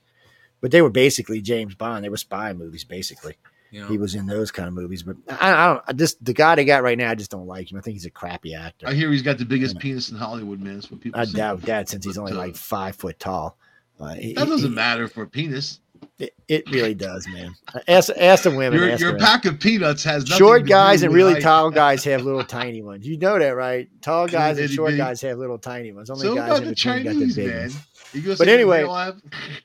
But 0.61 0.71
they 0.71 0.83
were 0.83 0.91
basically 0.91 1.41
James 1.41 1.75
Bond. 1.75 2.05
They 2.05 2.11
were 2.11 2.19
spy 2.19 2.53
movies, 2.53 2.85
basically. 2.85 3.37
Yeah. 3.71 3.89
He 3.89 3.97
was 3.97 4.15
in 4.15 4.27
those 4.27 4.51
kind 4.51 4.67
of 4.67 4.75
movies, 4.75 5.05
but 5.05 5.17
I, 5.29 5.53
I 5.53 5.67
don't. 5.69 5.85
I 5.87 5.93
just 5.93 6.23
the 6.23 6.33
guy 6.33 6.57
they 6.57 6.65
got 6.65 6.83
right 6.83 6.99
now, 6.99 7.09
I 7.09 7.15
just 7.15 7.31
don't 7.31 7.47
like 7.47 7.71
him. 7.71 7.79
I 7.79 7.81
think 7.81 7.95
he's 7.95 8.05
a 8.05 8.11
crappy 8.11 8.53
actor. 8.53 8.89
I 8.89 8.95
hear 8.95 9.13
he's 9.13 9.23
got 9.23 9.39
the 9.39 9.45
biggest 9.45 9.79
penis 9.79 10.11
in 10.11 10.17
Hollywood, 10.17 10.61
man. 10.61 10.75
That's 10.75 10.91
what 10.91 11.01
people. 11.01 11.21
I 11.21 11.25
say. 11.25 11.39
doubt 11.39 11.63
that 11.63 11.89
since 11.89 12.05
he's 12.05 12.19
only 12.19 12.33
like 12.33 12.55
uh, 12.55 12.57
five 12.57 12.97
foot 12.97 13.21
tall. 13.21 13.57
Uh, 14.01 14.15
that 14.37 14.47
doesn't 14.49 14.75
matter 14.75 15.09
for 15.09 15.27
penis. 15.27 15.81
It, 16.19 16.35
it, 16.49 16.71
really 16.71 16.95
does, 16.95 17.27
man. 17.29 17.55
Ask 17.89 18.11
ask 18.17 18.45
the 18.45 18.51
women. 18.51 18.79
Your, 18.79 18.97
your 18.97 19.19
pack 19.19 19.45
of 19.45 19.59
peanuts 19.59 20.03
has 20.05 20.27
short 20.27 20.67
guys 20.67 21.03
and 21.03 21.13
really 21.13 21.41
tall 21.41 21.71
guys 21.71 22.05
have 22.05 22.23
little 22.23 22.45
tiny 22.45 22.83
ones. 22.83 23.07
You 23.07 23.19
know 23.19 23.39
that, 23.39 23.51
right? 23.51 23.89
Tall 24.03 24.27
guys 24.27 24.59
and 24.59 24.71
short 24.71 24.97
guys 24.97 25.21
have 25.23 25.39
little 25.39 25.59
tiny 25.59 25.93
ones. 25.93 26.11
Only 26.11 26.27
so 26.27 26.35
guys 26.35 26.61
in 26.61 26.69
between 26.71 27.05
got 27.05 27.15
the 27.15 27.33
big 27.35 27.47
man. 27.47 28.37
But 28.37 28.49
anyway, 28.49 28.85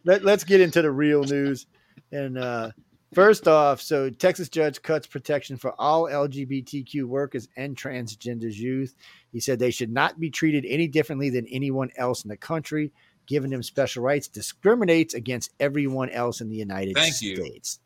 let, 0.04 0.26
us 0.26 0.44
get 0.44 0.62
into 0.62 0.82
the 0.82 0.92
real 0.92 1.24
news. 1.24 1.66
And 2.12 2.38
uh, 2.38 2.72
First 3.16 3.48
off, 3.48 3.80
so 3.80 4.10
Texas 4.10 4.50
judge 4.50 4.82
cuts 4.82 5.08
protection 5.08 5.56
for 5.56 5.74
all 5.80 6.04
LGBTQ 6.04 7.06
workers 7.06 7.48
and 7.56 7.74
transgenders 7.74 8.56
youth. 8.56 8.94
He 9.32 9.40
said 9.40 9.58
they 9.58 9.72
should 9.72 9.90
not 9.90 10.20
be 10.20 10.30
treated 10.30 10.66
any 10.68 10.90
differently 10.90 11.30
than 11.30 11.48
anyone 11.48 11.92
else 11.96 12.26
in 12.26 12.30
the 12.30 12.36
country, 12.36 12.92
giving 13.28 13.50
them 13.52 13.64
special 13.64 14.04
rights 14.04 14.28
discriminates 14.28 15.14
against 15.14 15.52
everyone 15.60 16.10
else 16.10 16.42
in 16.42 16.50
the 16.50 16.56
United 16.56 16.96
Thank 16.96 17.22
you. 17.22 17.36
States. 17.38 17.80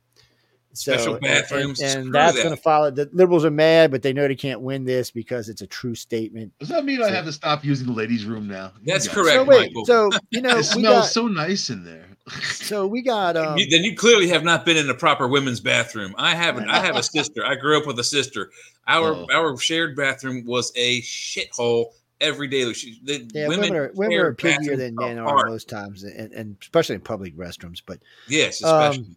Special 0.74 1.18
bathrooms, 1.20 1.82
and, 1.82 2.04
and 2.06 2.14
that's 2.14 2.36
that. 2.38 2.44
going 2.44 2.56
to 2.56 2.62
follow. 2.62 2.92
The 2.92 3.10
liberals 3.12 3.44
are 3.44 3.50
mad, 3.52 3.90
but 3.90 4.04
they 4.04 4.14
know 4.14 4.28
they 4.28 4.36
can't 4.36 4.62
win 4.62 4.86
this 4.86 5.10
because 5.10 5.50
it's 5.50 5.62
a 5.64 5.68
true 5.68 5.96
statement. 5.96 6.54
Does 6.60 6.70
that 6.70 6.86
mean 6.86 7.02
I 7.02 7.10
have 7.10 7.26
to 7.26 7.34
stop 7.34 7.66
using 7.66 7.88
the 7.88 7.94
ladies' 7.94 8.24
room 8.26 8.48
now? 8.48 8.74
That's 8.86 9.08
Yeah. 9.08 9.14
correct. 9.14 9.34
So 9.36 9.44
wait, 9.46 9.70
Michael. 9.74 9.86
so 9.86 10.10
you 10.30 10.42
know 10.42 10.52
It 10.52 10.58
we 10.58 10.64
smells 10.64 10.96
got 11.06 11.06
so 11.08 11.28
nice 11.28 11.72
in 11.72 11.84
there. 11.84 12.06
so 12.44 12.86
we 12.86 13.02
got 13.02 13.36
um, 13.36 13.58
You- 13.58 13.68
then 13.68 13.84
you 13.84 13.96
clearly 13.96 14.28
have 14.28 14.44
not 14.44 14.64
been 14.64 14.78
in 14.78 14.88
a 14.92 14.94
proper 14.94 15.28
women's 15.28 15.60
bathroom. 15.60 16.14
I 16.20 16.36
haven't. 16.36 16.70
I 16.70 16.80
have 16.86 16.96
a 16.96 17.04
sister. 17.18 17.44
I 17.44 17.56
grew 17.56 17.80
up 17.80 17.88
with 17.88 17.98
a 17.98 18.04
sister. 18.04 18.52
Our 18.88 19.16
Oh. 19.16 19.28
our 19.34 19.58
shared 19.58 19.96
bathroom 19.96 20.46
was 20.46 20.72
a 20.76 21.02
shithole 21.02 21.88
every 22.22 22.48
day. 22.48 22.72
She, 22.74 23.00
the 23.04 23.30
yeah, 23.34 23.48
women, 23.48 23.74
are 23.76 23.92
women 23.94 24.18
are 24.18 24.34
piggier 24.34 24.76
than 24.76 24.96
men 24.96 25.18
are 25.18 25.26
apart. 25.26 25.50
most 25.50 25.70
times, 25.70 26.04
and, 26.04 26.32
and 26.34 26.58
especially 26.62 26.96
in 26.96 27.02
public 27.02 27.36
restrooms. 27.36 27.82
But 27.86 28.00
Yes, 28.28 28.64
Um, 28.64 29.16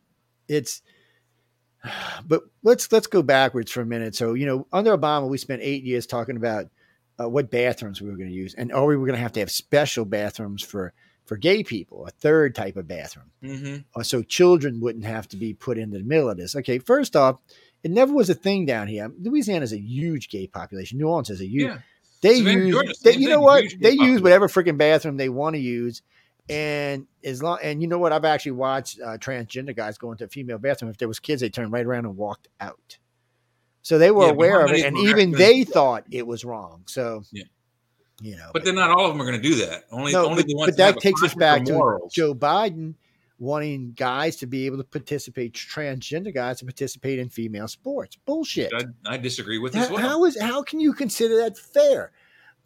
it's 0.49 0.83
but 2.27 2.43
let's 2.63 2.91
let's 2.93 3.07
go 3.07 3.23
backwards 3.23 3.71
for 3.71 3.81
a 3.81 3.87
minute. 3.87 4.15
So 4.15 4.35
you 4.35 4.47
know, 4.47 4.67
under 4.73 4.97
Obama, 4.97 5.29
we 5.29 5.39
spent 5.39 5.63
eight 5.63 5.85
years 5.85 6.07
talking 6.07 6.37
about 6.37 6.67
uh, 7.21 7.29
what 7.29 7.51
bathrooms 7.51 8.01
we 8.01 8.09
were 8.09 8.17
going 8.17 8.31
to 8.31 8.35
use, 8.35 8.55
and 8.55 8.73
are 8.73 8.87
we 8.87 8.97
were 8.97 9.07
going 9.07 9.17
to 9.17 9.23
have 9.23 9.33
to 9.33 9.41
have 9.41 9.51
special 9.51 10.05
bathrooms 10.05 10.63
for 10.63 10.93
for 11.25 11.37
gay 11.37 11.63
people, 11.63 12.05
a 12.07 12.11
third 12.11 12.55
type 12.55 12.77
of 12.77 12.89
bathroom, 12.89 13.31
hmm 13.43 13.77
uh, 13.95 14.03
so 14.03 14.23
children 14.23 14.81
wouldn't 14.81 15.05
have 15.05 15.29
to 15.29 15.37
be 15.37 15.55
put 15.55 15.79
into 15.79 15.99
the 15.99 16.05
middle 16.05 16.29
of 16.29 16.37
this. 16.37 16.57
Okay, 16.57 16.79
first 16.79 17.15
off, 17.15 17.39
it 17.83 17.91
never 17.91 18.13
was 18.13 18.31
a 18.31 18.35
thing 18.35 18.67
down 18.67 18.89
here. 18.89 19.11
Louisiana 19.21 19.65
is 19.65 19.73
a 19.73 19.81
huge 19.81 20.29
gay 20.29 20.47
population. 20.47 20.99
New 20.99 21.09
Orleans 21.09 21.31
is 21.31 21.41
a 21.41 21.47
huge. 21.47 21.69
Yeah. 21.69 21.79
They 22.23 22.37
Savannah, 22.37 22.67
use, 22.67 23.01
they, 23.01 23.17
you 23.17 23.29
know 23.29 23.41
what? 23.41 23.65
They 23.81 23.91
use 23.91 23.99
population. 23.99 24.23
whatever 24.23 24.49
freaking 24.49 24.79
bathroom 24.79 25.17
they 25.17 25.29
want 25.29 25.55
to 25.57 25.61
use, 25.61 26.03
and 26.49 27.07
as 27.25 27.43
long 27.43 27.59
and 27.63 27.83
you 27.83 27.89
know 27.89 27.99
what? 27.99 28.13
I've 28.13 28.25
actually 28.25 28.53
watched 28.53 29.01
uh, 29.01 29.19
transgender 29.19 29.75
guys 29.75 29.99
go 29.99 30.13
into 30.13 30.25
a 30.25 30.29
female 30.29 30.59
bathroom. 30.59 30.91
If 30.91 30.99
there 30.99 31.09
was 31.09 31.19
kids, 31.19 31.41
they 31.41 31.51
turned 31.51 31.73
right 31.73 31.85
around 31.85 32.07
and 32.07 32.17
walked 32.17 32.47
out. 32.61 32.97
So 33.83 33.99
they 33.99 34.13
were 34.13 34.27
Yeah, 34.27 34.31
aware 34.31 34.65
of 34.65 34.71
it, 34.71 34.85
and 34.85 34.97
even 34.97 35.33
they 35.33 35.65
thought 35.65 36.05
it 36.13 36.25
was 36.25 36.45
wrong. 36.45 36.85
So, 36.87 37.25
Yeah. 37.33 37.43
you 38.21 38.37
know, 38.37 38.51
But 38.53 38.65
then 38.65 38.77
not 38.77 38.91
all 38.91 39.07
of 39.07 39.13
them 39.13 39.21
are 39.21 39.29
going 39.29 39.43
to 39.43 39.49
do 39.49 39.57
that. 39.67 39.85
Only, 39.91 40.13
no, 40.13 40.27
only 40.27 40.45
but, 40.45 40.47
the 40.47 40.55
ones 40.55 40.71
but 40.71 40.77
that, 40.77 40.95
that 40.95 41.01
takes 41.01 41.23
us 41.25 41.35
back 41.35 41.65
to. 41.65 41.99
Joe 42.13 42.35
Biden 42.35 42.95
wanting 43.43 43.93
guys 43.97 44.37
to 44.37 44.47
be 44.47 44.67
able 44.67 44.77
to 44.77 44.85
participate, 44.85 45.53
transgender 45.53 46.33
guys 46.33 46.61
to 46.61 46.65
participate 46.65 47.19
in 47.19 47.29
female 47.29 47.67
sports. 47.67 48.17
Bullshit. 48.25 48.73
I, 48.73 49.15
I 49.15 49.17
disagree 49.17 49.59
with 49.59 49.75
as 49.75 49.89
How, 49.89 49.95
well. 49.95 50.03
how 50.03 50.25
is 50.25 50.41
how 50.41 50.63
can 50.63 50.79
you 50.79 50.93
consider 50.93 51.37
that 51.39 51.59
fair? 51.59 52.13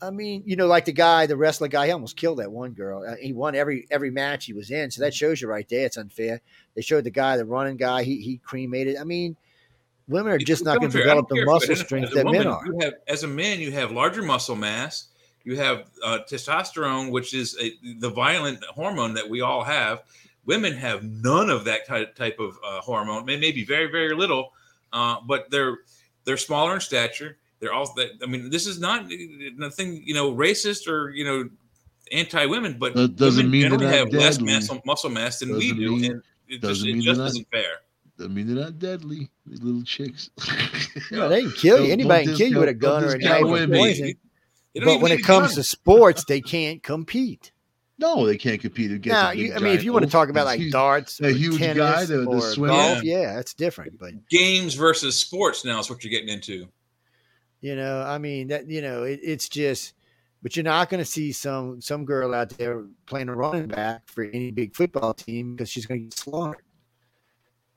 I 0.02 0.10
mean, 0.10 0.42
you 0.44 0.56
know, 0.56 0.66
like 0.66 0.84
the 0.84 0.92
guy, 0.92 1.24
the 1.24 1.38
wrestler 1.38 1.68
guy, 1.68 1.86
he 1.86 1.92
almost 1.92 2.18
killed 2.18 2.40
that 2.40 2.52
one 2.52 2.72
girl. 2.72 3.02
Uh, 3.08 3.16
he 3.16 3.32
won 3.32 3.54
every 3.54 3.86
every 3.90 4.10
match 4.10 4.44
he 4.44 4.52
was 4.52 4.70
in, 4.70 4.90
so 4.90 5.00
that 5.00 5.14
shows 5.14 5.40
you 5.40 5.48
right 5.48 5.66
there. 5.66 5.86
It's 5.86 5.96
unfair. 5.96 6.42
They 6.74 6.82
showed 6.82 7.04
the 7.04 7.10
guy, 7.10 7.38
the 7.38 7.46
running 7.46 7.78
guy, 7.78 8.02
he 8.02 8.20
he 8.20 8.36
cremated. 8.36 8.98
I 8.98 9.04
mean, 9.04 9.34
women 10.06 10.32
are 10.32 10.36
It's 10.36 10.44
just 10.44 10.62
not 10.62 10.78
going 10.78 10.90
to 10.90 10.98
unfair. 10.98 11.10
I 11.10 11.14
don't 11.14 11.26
develop 11.26 11.28
the 11.30 11.34
care 11.36 11.46
muscle 11.46 11.76
strength 11.76 12.12
that 12.12 12.26
men 12.26 12.46
are. 12.46 12.66
You 12.66 12.78
have, 12.82 12.94
as 13.08 13.24
a 13.24 13.28
man, 13.28 13.60
you 13.60 13.72
have 13.72 13.92
larger 13.92 14.22
muscle 14.22 14.56
mass. 14.56 15.08
You 15.44 15.56
have 15.56 15.88
uh, 16.04 16.18
testosterone, 16.30 17.10
which 17.10 17.32
is 17.32 17.56
a, 17.58 17.72
the 18.00 18.10
violent 18.10 18.62
hormone 18.64 19.14
that 19.14 19.30
we 19.30 19.40
all 19.40 19.64
have. 19.64 20.02
Women 20.46 20.74
have 20.74 21.02
none 21.02 21.50
of 21.50 21.64
that 21.64 21.86
type 21.86 22.14
type 22.16 22.38
of 22.38 22.56
uh, 22.64 22.80
hormone. 22.80 23.24
May- 23.26 23.36
Maybe 23.38 23.64
very 23.64 23.90
very 23.90 24.14
little, 24.14 24.52
uh, 24.92 25.16
but 25.26 25.50
they're 25.50 25.78
they're 26.24 26.36
smaller 26.36 26.74
in 26.74 26.80
stature. 26.80 27.36
They're 27.60 27.72
all. 27.72 27.92
That, 27.96 28.10
I 28.22 28.26
mean, 28.26 28.50
this 28.50 28.66
is 28.66 28.78
not 28.78 29.06
nothing 29.56 30.02
you 30.04 30.14
know 30.14 30.32
racist 30.34 30.86
or 30.88 31.10
you 31.10 31.24
know 31.24 31.48
anti 32.12 32.46
women, 32.46 32.76
but 32.78 32.94
That 32.94 33.16
doesn't 33.16 33.38
women 33.46 33.50
mean 33.50 33.60
they're 33.62 33.70
generally 33.70 33.86
not 33.86 33.98
have 33.98 34.12
less 34.12 34.36
deadly. 34.38 34.52
muscle, 34.54 34.82
muscle 34.86 35.10
mass 35.10 35.38
than 35.40 35.48
we 35.56 35.70
Doesn't 35.70 35.76
do, 35.78 35.90
mean- 35.96 36.04
and 36.12 36.22
it 36.48 36.60
doesn't 36.60 36.74
just, 36.74 36.84
mean 36.86 36.98
it 36.98 37.04
they're 37.04 37.14
just 37.14 37.18
not- 37.18 37.26
isn't 37.30 37.48
fair. 37.50 37.72
I 38.18 38.28
mean, 38.28 38.46
they're 38.46 38.64
not 38.64 38.78
deadly. 38.78 39.28
These 39.46 39.62
little 39.62 39.82
chicks. 39.82 40.30
No, 41.10 41.28
they 41.28 41.42
can 41.42 41.52
kill 41.52 41.84
you. 41.84 41.92
Anybody 41.92 42.24
can 42.26 42.36
kill 42.36 42.48
you 42.50 42.58
with 42.60 42.68
a 42.70 42.74
gun 42.74 43.04
or 43.04 43.14
a 43.14 43.18
knife 43.18 43.44
or 43.44 43.66
poison. 43.68 44.14
But 44.74 45.00
when 45.02 45.12
it 45.12 45.22
comes 45.22 45.48
gun. 45.48 45.54
to 45.56 45.62
sports, 45.64 46.24
they 46.26 46.40
can't 46.40 46.82
compete. 46.82 47.52
No, 47.98 48.26
they 48.26 48.36
can't 48.36 48.60
compete 48.60 48.90
against. 48.92 49.08
Now, 49.08 49.30
you, 49.30 49.54
I 49.54 49.58
mean, 49.58 49.74
if 49.74 49.82
you 49.84 49.92
want 49.92 50.04
to 50.04 50.10
talk 50.10 50.28
about 50.28 50.44
like 50.46 50.60
He's- 50.60 50.72
darts, 50.72 51.20
a 51.20 51.32
huge 51.32 51.58
tennis, 51.58 51.76
guy, 51.78 52.04
the- 52.04 52.18
the 52.18 52.26
or 52.26 52.40
swimmer. 52.40 52.72
golf, 52.74 53.02
yeah, 53.02 53.34
that's 53.34 53.54
different. 53.54 53.98
But 53.98 54.28
games 54.28 54.74
versus 54.74 55.18
sports 55.18 55.64
now 55.64 55.78
is 55.80 55.88
what 55.88 56.04
you're 56.04 56.10
getting 56.10 56.28
into. 56.28 56.66
You 57.60 57.74
know, 57.76 58.02
I 58.02 58.18
mean 58.18 58.48
that 58.48 58.68
you 58.68 58.82
know, 58.82 59.04
it, 59.04 59.20
it's 59.22 59.48
just 59.48 59.94
but 60.42 60.54
you're 60.54 60.62
not 60.64 60.90
going 60.90 61.02
to 61.02 61.10
see 61.10 61.32
some 61.32 61.80
some 61.80 62.04
girl 62.04 62.34
out 62.34 62.50
there 62.50 62.84
playing 63.06 63.28
a 63.30 63.34
running 63.34 63.66
back 63.68 64.02
for 64.06 64.24
any 64.24 64.50
big 64.50 64.74
football 64.76 65.14
team 65.14 65.56
because 65.56 65.70
she's 65.70 65.86
going 65.86 66.00
to 66.00 66.04
get 66.04 66.14
slaughtered. 66.18 66.62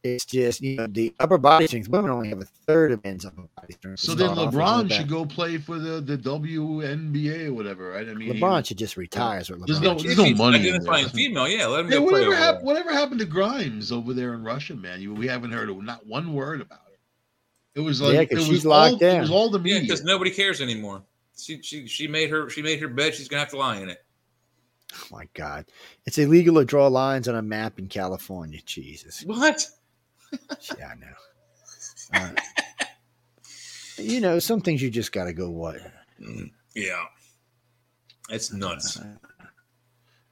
It's 0.03 0.23
just 0.25 0.61
you 0.61 0.77
know 0.77 0.87
the 0.87 1.13
upper 1.19 1.37
body 1.37 1.67
strength. 1.67 1.89
Women 1.89 2.09
only 2.11 2.29
have 2.29 2.39
a 2.39 2.45
third 2.45 2.93
of 2.93 3.03
men's 3.03 3.25
upper 3.25 3.43
body 3.57 3.73
strength. 3.73 3.99
So 3.99 4.13
then 4.15 4.27
start 4.33 4.47
off 4.47 4.53
with 4.53 4.61
LeBron 4.63 4.91
should 4.93 5.09
go 5.09 5.25
play 5.25 5.57
for 5.57 5.77
the 5.77 5.99
the 5.99 6.17
WNBA 6.17 7.47
or 7.47 7.53
whatever, 7.53 7.89
right? 7.91 8.07
I 8.07 8.13
mean, 8.13 8.33
LeBron 8.33 8.65
should 8.65 8.77
just 8.77 8.95
retire. 8.95 9.39
Is 9.41 9.47
There's 9.49 9.81
no- 9.81 9.95
there's 9.99 10.15
do. 10.15 10.21
no 10.21 10.23
If 10.23 10.29
he's 10.29 10.37
money 10.37 10.59
in 10.59 10.75
Identifying 10.75 11.03
there. 11.05 11.13
female, 11.13 11.47
yeah, 11.49 11.65
let 11.67 11.81
him 11.81 11.87
Hey, 11.91 11.97
go 11.97 12.03
whatever 12.03 12.27
over 12.27 12.35
happened? 12.35 12.65
Whatever 12.65 12.93
happened 12.93 13.19
to 13.19 13.25
Grimes 13.25 13.91
over 13.91 14.13
there 14.13 14.33
in 14.35 14.43
Russia, 14.43 14.75
man? 14.75 15.01
You, 15.01 15.13
we 15.13 15.27
haven't 15.27 15.51
heard 15.51 15.69
not 15.83 16.05
one 16.07 16.33
word 16.33 16.61
about 16.61 16.79
it. 16.93 16.99
It 17.79 17.81
was 17.81 17.99
like 18.01 18.13
Yeah, 18.13 18.21
it 18.21 18.29
'cause 18.29 18.39
was 18.39 18.47
she's 18.47 18.65
all, 18.65 18.91
locked 18.91 19.01
It 19.01 19.19
was 19.19 19.31
all 19.31 19.49
the 19.49 19.59
media. 19.59 19.81
because 19.81 20.03
nobody 20.03 20.31
cares 20.31 20.61
anymore. 20.61 21.03
She 21.37 21.61
she 21.61 21.87
she 21.87 22.07
made 22.07 22.29
her 22.29 22.49
she 22.49 22.61
made 22.61 22.79
her 22.79 22.87
bed. 22.87 23.15
She's 23.15 23.27
gonna 23.27 23.41
have 23.41 23.49
to 23.49 23.57
lie 23.57 23.77
in 23.77 23.89
it. 23.89 24.03
Oh 24.93 25.07
my 25.11 25.27
God, 25.33 25.65
it's 26.05 26.17
illegal 26.17 26.55
to 26.55 26.65
draw 26.65 26.87
lines 26.87 27.27
on 27.27 27.35
a 27.35 27.41
map 27.41 27.77
in 27.79 27.87
California. 27.87 28.59
Jesus, 28.65 29.23
What? 29.25 29.67
Yeah, 30.77 30.91
I 30.91 30.95
know. 30.95 31.07
Uh, 32.13 32.31
you 33.97 34.19
know, 34.19 34.39
some 34.39 34.61
things 34.61 34.81
you 34.81 34.89
just 34.89 35.11
got 35.11 35.25
to 35.25 35.33
go. 35.33 35.49
What? 35.49 35.77
Mm, 36.21 36.51
Yeah, 36.75 37.03
it's 38.29 38.51
nuts. 38.53 38.99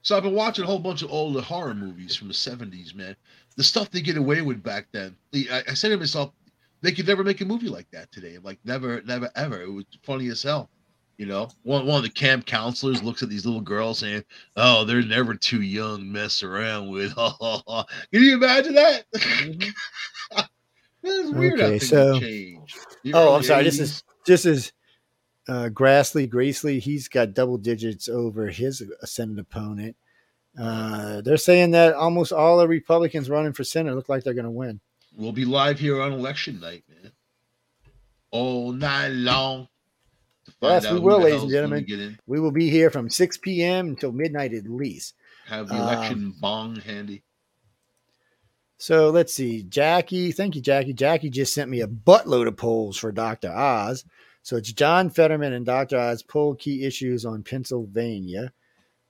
So 0.02 0.16
I've 0.16 0.22
been 0.22 0.34
watching 0.34 0.64
a 0.64 0.66
whole 0.66 0.78
bunch 0.78 1.02
of 1.02 1.10
old 1.10 1.42
horror 1.42 1.74
movies 1.74 2.16
from 2.16 2.28
the 2.28 2.34
'70s, 2.34 2.94
man. 2.94 3.16
The 3.56 3.64
stuff 3.64 3.90
they 3.90 4.00
get 4.00 4.16
away 4.16 4.40
with 4.42 4.62
back 4.62 4.86
then. 4.92 5.16
I, 5.34 5.62
I 5.68 5.74
said 5.74 5.88
to 5.90 5.96
myself, 5.96 6.32
they 6.80 6.92
could 6.92 7.06
never 7.06 7.24
make 7.24 7.40
a 7.40 7.44
movie 7.44 7.68
like 7.68 7.90
that 7.90 8.10
today. 8.12 8.38
Like 8.42 8.58
never, 8.64 9.02
never, 9.02 9.30
ever. 9.34 9.62
It 9.62 9.72
was 9.72 9.84
funny 10.02 10.28
as 10.28 10.42
hell. 10.42 10.70
You 11.18 11.26
know, 11.26 11.48
one 11.64 11.84
one 11.84 11.96
of 11.98 12.04
the 12.04 12.10
camp 12.10 12.46
counselors 12.46 13.02
looks 13.02 13.24
at 13.24 13.28
these 13.28 13.44
little 13.44 13.60
girls 13.60 13.98
saying, 13.98 14.22
"Oh, 14.56 14.84
they're 14.84 15.02
never 15.02 15.34
too 15.34 15.62
young 15.62 15.98
to 15.98 16.04
mess 16.04 16.44
around 16.44 16.88
with." 16.90 17.12
Can 17.16 17.84
you 18.12 18.34
imagine 18.34 18.74
that? 18.74 19.04
It's 21.00 21.30
weird 21.30 21.60
Okay, 21.60 21.78
so- 21.78 22.14
have 22.14 22.22
changed. 22.22 22.76
Oh, 23.14 23.28
I'm 23.30 23.34
early 23.36 23.42
sorry. 23.44 23.64
This 23.64 23.78
is 23.78 24.02
this 24.26 24.44
is 24.44 24.72
uh, 25.48 25.70
Grassley. 25.72 26.28
Gracely, 26.28 26.80
he's 26.80 27.08
got 27.08 27.34
double 27.34 27.56
digits 27.56 28.08
over 28.08 28.48
his 28.48 28.82
Senate 29.04 29.38
opponent. 29.38 29.96
Uh, 30.58 31.20
they're 31.20 31.36
saying 31.36 31.70
that 31.70 31.94
almost 31.94 32.32
all 32.32 32.58
the 32.58 32.66
Republicans 32.68 33.30
running 33.30 33.52
for 33.52 33.64
Senate 33.64 33.94
look 33.94 34.08
like 34.08 34.24
they're 34.24 34.34
going 34.34 34.44
to 34.44 34.50
win. 34.50 34.80
We'll 35.16 35.32
be 35.32 35.44
live 35.44 35.78
here 35.78 36.02
on 36.02 36.12
election 36.12 36.60
night, 36.60 36.84
man. 36.88 37.12
All 38.30 38.72
night 38.72 39.08
long. 39.12 39.68
Yes, 40.60 40.90
we 40.90 40.98
will, 40.98 41.20
ladies 41.20 41.42
and 41.42 41.50
gentlemen. 41.50 42.18
We 42.26 42.40
will 42.40 42.50
be 42.50 42.68
here 42.68 42.90
from 42.90 43.08
6 43.08 43.36
p.m. 43.38 43.88
until 43.88 44.12
midnight 44.12 44.52
at 44.54 44.68
least. 44.68 45.14
have 45.46 45.68
the 45.68 45.74
Um, 45.74 45.80
election 45.80 46.34
bong 46.40 46.76
handy. 46.76 47.22
So 48.78 49.10
let's 49.10 49.32
see. 49.34 49.62
Jackie, 49.64 50.30
thank 50.32 50.54
you, 50.54 50.60
Jackie. 50.62 50.92
Jackie 50.92 51.30
just 51.30 51.52
sent 51.54 51.70
me 51.70 51.80
a 51.80 51.86
buttload 51.88 52.46
of 52.46 52.56
polls 52.56 52.96
for 52.96 53.10
Dr. 53.12 53.50
Oz. 53.50 54.04
So 54.42 54.56
it's 54.56 54.72
John 54.72 55.10
Fetterman 55.10 55.52
and 55.52 55.66
Dr. 55.66 55.98
Oz 55.98 56.22
poll 56.22 56.54
key 56.54 56.84
issues 56.84 57.24
on 57.24 57.42
Pennsylvania. 57.42 58.52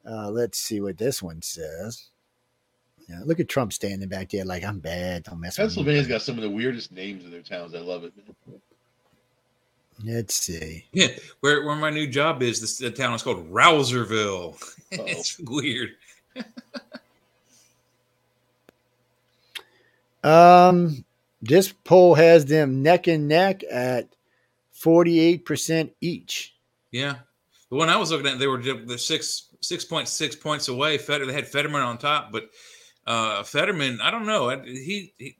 Uh, 0.09 0.31
let's 0.31 0.59
see 0.59 0.81
what 0.81 0.97
this 0.97 1.23
one 1.23 1.43
says. 1.43 2.09
Yeah, 3.09 3.21
look 3.25 3.41
at 3.41 3.49
Trump 3.49 3.73
standing 3.73 4.09
back 4.09 4.31
there 4.31 4.45
like 4.45 4.65
I'm 4.65 4.81
bad. 4.81 5.25
Don't 5.25 5.41
mess 5.41 5.57
with 5.57 5.65
me. 5.65 5.65
Pennsylvania's 5.69 6.07
got 6.09 6.23
some 6.23 6.37
of 6.37 6.43
the 6.43 6.51
weirdest 6.51 6.93
names 6.93 7.25
in 7.25 7.31
their 7.31 7.43
towns. 7.43 7.75
I 7.75 7.79
love 7.79 8.05
it. 8.05 8.13
Man. 8.17 8.61
Let's 10.05 10.35
see. 10.35 10.85
Yeah, 10.93 11.09
where 11.41 11.65
where 11.65 11.77
my 11.77 11.91
new 11.91 12.07
job 12.07 12.43
is, 12.43 12.61
this 12.61 12.79
the 12.79 12.91
town 12.91 13.15
is 13.15 13.23
called 13.23 13.51
Rouserville. 13.51 14.57
It's 14.91 15.39
weird. 15.41 15.91
Um, 20.25 21.05
this 21.41 21.73
poll 21.85 22.15
has 22.15 22.45
them 22.45 22.83
neck 22.83 23.07
and 23.07 23.29
neck 23.29 23.63
at 23.71 24.09
48% 24.75 25.91
each. 26.01 26.55
Yeah, 26.91 27.15
the 27.71 27.77
one 27.77 27.89
I 27.89 27.97
was 27.97 28.11
looking 28.11 28.27
at, 28.27 28.39
they 28.39 28.47
were 28.47 28.59
the 28.59 28.99
six 28.99 29.49
six 29.61 29.85
point 29.85 30.09
six 30.09 30.35
points 30.35 30.69
away. 30.69 30.99
Feder, 30.99 31.27
they 31.27 31.33
had 31.33 31.47
Fetterman 31.47 31.83
on 31.83 31.99
top, 31.99 32.33
but 32.33 32.51
uh 33.07 33.43
Fetterman, 33.43 34.01
I 34.01 34.11
don't 34.11 34.27
know. 34.27 34.49
He, 34.65 35.13
he 35.19 35.37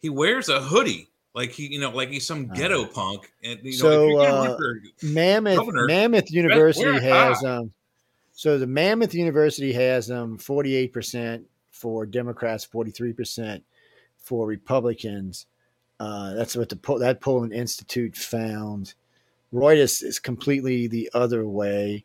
he 0.00 0.08
wears 0.10 0.48
a 0.48 0.60
hoodie 0.60 1.08
like 1.36 1.52
he, 1.52 1.66
you 1.66 1.78
know, 1.78 1.90
like 1.90 2.08
he's 2.08 2.26
some 2.26 2.48
ghetto 2.48 2.84
Uh, 2.84 2.88
punk. 2.88 3.30
And 3.44 3.60
you 3.62 3.72
know, 3.72 3.76
so, 3.76 4.04
if 4.04 4.10
you're 4.10 4.26
gonna 4.26 4.50
run 4.50 4.80
uh, 4.82 5.06
Mammoth 5.06 5.56
Governor, 5.58 5.86
Monmouth 5.86 6.30
University 6.32 6.98
has 6.98 7.42
tie. 7.42 7.56
um 7.56 7.72
so 8.32 8.58
the 8.58 8.66
Monmouth 8.66 9.14
University 9.14 9.72
has 9.74 10.10
um 10.10 10.38
48% 10.38 11.44
for 11.70 12.06
Democrats, 12.06 12.66
43% 12.66 13.62
for 14.16 14.46
Republicans. 14.46 15.46
Uh, 16.00 16.34
that's 16.34 16.56
what 16.56 16.70
the 16.70 16.76
poll, 16.76 16.98
that 16.98 17.20
polling 17.20 17.52
institute 17.52 18.16
found. 18.16 18.94
Reuters 19.52 20.02
is 20.02 20.18
completely 20.18 20.86
the 20.88 21.10
other 21.12 21.46
way. 21.46 22.04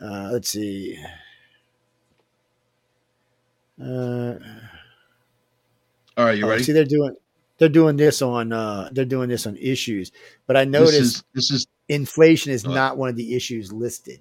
Uh, 0.00 0.30
let's 0.32 0.48
see. 0.48 0.98
Uh, 3.80 4.34
All 6.16 6.24
right, 6.24 6.38
you 6.38 6.46
oh, 6.46 6.48
ready? 6.48 6.62
see, 6.64 6.72
they're 6.72 6.84
doing 6.84 7.16
they're 7.58 7.68
doing 7.68 7.96
this 7.96 8.22
on 8.22 8.52
uh, 8.52 8.88
they're 8.92 9.04
doing 9.04 9.28
this 9.28 9.46
on 9.46 9.56
issues, 9.56 10.12
but 10.46 10.56
I 10.56 10.64
this 10.64 10.72
noticed 10.72 10.94
is 11.00 11.24
this 11.34 11.50
is 11.50 11.66
inflation 11.88 12.52
is 12.52 12.64
Uh, 12.66 12.74
not 12.74 12.96
one 12.96 13.08
of 13.08 13.16
the 13.16 13.34
issues 13.34 13.72
listed. 13.72 14.20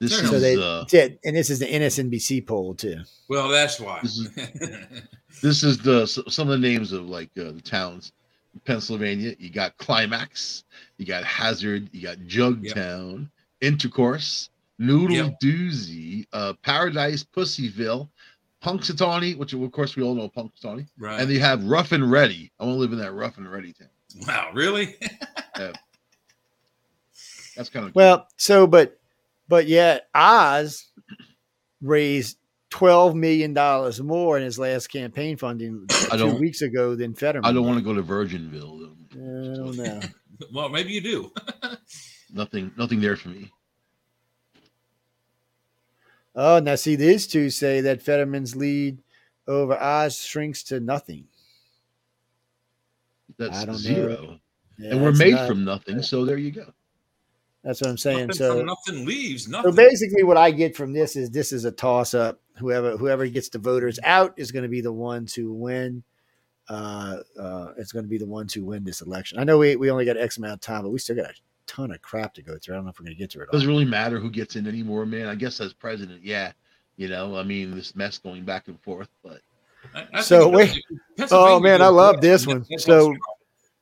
this 0.00 0.16
So 0.16 0.34
is 0.36 0.42
they 0.42 0.56
uh, 0.56 0.84
did, 0.84 1.18
and 1.24 1.34
this 1.36 1.50
is 1.50 1.58
the 1.58 1.66
MSNBC 1.66 2.46
poll 2.46 2.74
too. 2.74 2.98
well, 3.28 3.48
that's 3.48 3.80
why. 3.80 4.00
This 4.02 4.18
is- 4.18 4.30
this 5.42 5.62
is 5.62 5.78
the 5.78 6.06
some 6.06 6.48
of 6.48 6.60
the 6.60 6.68
names 6.68 6.92
of 6.92 7.08
like 7.08 7.30
uh, 7.38 7.52
the 7.52 7.60
towns 7.62 8.12
in 8.54 8.60
Pennsylvania. 8.60 9.34
You 9.38 9.50
got 9.50 9.76
Climax, 9.78 10.64
you 10.98 11.06
got 11.06 11.24
Hazard, 11.24 11.88
you 11.92 12.02
got 12.02 12.18
Jugtown, 12.18 13.28
Intercourse, 13.60 14.50
Noodle 14.78 15.16
Yep. 15.16 15.40
Doozy, 15.42 16.26
uh, 16.32 16.52
Paradise, 16.62 17.24
Pussyville, 17.24 18.08
Punxsutawney, 18.62 19.36
which 19.36 19.52
of 19.52 19.72
course 19.72 19.96
we 19.96 20.02
all 20.02 20.14
know 20.14 20.28
Punxsutawney, 20.28 20.88
right. 20.98 21.20
and 21.20 21.30
you 21.30 21.40
have 21.40 21.64
Rough 21.64 21.92
and 21.92 22.10
Ready. 22.10 22.50
I 22.58 22.64
want 22.64 22.76
to 22.76 22.80
live 22.80 22.92
in 22.92 22.98
that 22.98 23.12
Rough 23.12 23.38
and 23.38 23.50
Ready 23.50 23.72
town. 23.72 23.88
wow, 24.26 24.50
really? 24.52 24.96
That's 27.56 27.70
kind 27.70 27.86
of 27.86 27.94
Well, 27.94 28.26
so 28.36 28.66
but 28.66 28.98
but 29.48 29.66
yet 29.66 30.08
Oz 30.14 30.86
raised 31.80 32.38
twelve 32.70 33.14
million 33.14 33.54
dollars 33.54 34.00
more 34.00 34.36
in 34.36 34.44
his 34.44 34.58
last 34.58 34.88
campaign 34.88 35.36
funding 35.36 35.86
I 36.12 36.16
two 36.16 36.36
weeks 36.36 36.62
ago 36.62 36.94
than 36.94 37.14
Fetterman. 37.14 37.48
I 37.48 37.52
don't 37.52 37.66
want 37.66 37.78
to 37.78 37.84
go 37.84 37.94
to 37.94 38.02
Virginville. 38.02 38.80
though. 38.80 38.94
I 39.12 39.56
don't 39.56 39.76
know. 39.76 40.00
well, 40.52 40.68
maybe 40.68 40.92
you 40.92 41.00
do. 41.00 41.32
Nothing, 42.30 42.70
nothing 42.76 43.00
there 43.00 43.16
for 43.16 43.30
me. 43.30 43.50
Oh, 46.40 46.60
now 46.60 46.76
see, 46.76 46.94
these 46.94 47.26
two 47.26 47.50
say 47.50 47.80
that 47.80 48.00
Fetterman's 48.00 48.54
lead 48.54 48.98
over 49.48 49.76
Oz 49.76 50.20
shrinks 50.20 50.62
to 50.64 50.78
nothing. 50.78 51.24
That's 53.38 53.58
I 53.58 53.64
don't 53.64 53.74
know. 53.74 53.78
zero. 53.78 54.40
Yeah, 54.78 54.92
and 54.92 55.02
we're 55.02 55.12
made 55.12 55.34
not- 55.34 55.48
from 55.48 55.64
nothing, 55.64 56.00
so 56.00 56.24
there 56.24 56.38
you 56.38 56.52
go. 56.52 56.72
That's 57.64 57.80
what 57.80 57.90
I'm 57.90 57.98
saying. 57.98 58.28
nothing, 58.28 58.34
So 58.36 58.62
nothing 58.62 59.04
leaves. 59.04 59.50
So 59.50 59.72
basically, 59.72 60.22
what 60.22 60.36
I 60.36 60.52
get 60.52 60.76
from 60.76 60.92
this 60.92 61.16
is 61.16 61.28
this 61.30 61.52
is 61.52 61.64
a 61.64 61.72
toss 61.72 62.14
up. 62.14 62.40
Whoever 62.58 62.96
whoever 62.96 63.26
gets 63.26 63.48
the 63.48 63.58
voters 63.58 63.98
out 64.04 64.32
is 64.36 64.52
going 64.52 64.62
to 64.62 64.68
be 64.68 64.80
the 64.80 64.92
ones 64.92 65.34
who 65.34 65.52
win. 65.52 66.04
Uh, 66.68 67.16
uh, 67.38 67.72
it's 67.76 67.90
going 67.90 68.04
to 68.04 68.08
be 68.08 68.16
the 68.18 68.26
ones 68.26 68.54
who 68.54 68.64
win 68.64 68.84
this 68.84 69.00
election. 69.00 69.38
I 69.40 69.44
know 69.44 69.58
we, 69.58 69.74
we 69.74 69.90
only 69.90 70.04
got 70.04 70.16
X 70.16 70.36
amount 70.38 70.52
of 70.54 70.60
time, 70.60 70.82
but 70.82 70.90
we 70.90 70.98
still 71.00 71.16
got 71.16 71.30
a 71.30 71.34
ton 71.68 71.92
of 71.92 72.02
crap 72.02 72.34
to 72.34 72.42
go 72.42 72.58
through. 72.58 72.74
I 72.74 72.78
don't 72.78 72.84
know 72.86 72.90
if 72.90 72.98
we're 72.98 73.04
going 73.04 73.14
to 73.16 73.18
get 73.18 73.30
through 73.30 73.42
it 73.44 73.48
all. 73.48 73.52
Doesn't 73.52 73.68
really 73.68 73.84
matter 73.84 74.18
who 74.18 74.30
gets 74.30 74.56
in 74.56 74.66
anymore, 74.66 75.06
man. 75.06 75.26
I 75.28 75.34
guess 75.36 75.60
as 75.60 75.72
president, 75.72 76.24
yeah, 76.24 76.52
you 76.96 77.08
know, 77.08 77.36
I 77.36 77.44
mean, 77.44 77.70
this 77.74 77.94
mess 77.94 78.18
going 78.18 78.44
back 78.44 78.66
and 78.68 78.80
forth, 78.80 79.08
but 79.22 79.40
I- 79.94 80.06
I 80.14 80.20
So 80.22 80.44
think 80.52 80.84
wait- 81.18 81.28
Oh, 81.30 81.60
man, 81.60 81.80
I 81.82 81.86
love 81.88 82.20
this 82.20 82.46
one. 82.46 82.64
So- 82.78 83.14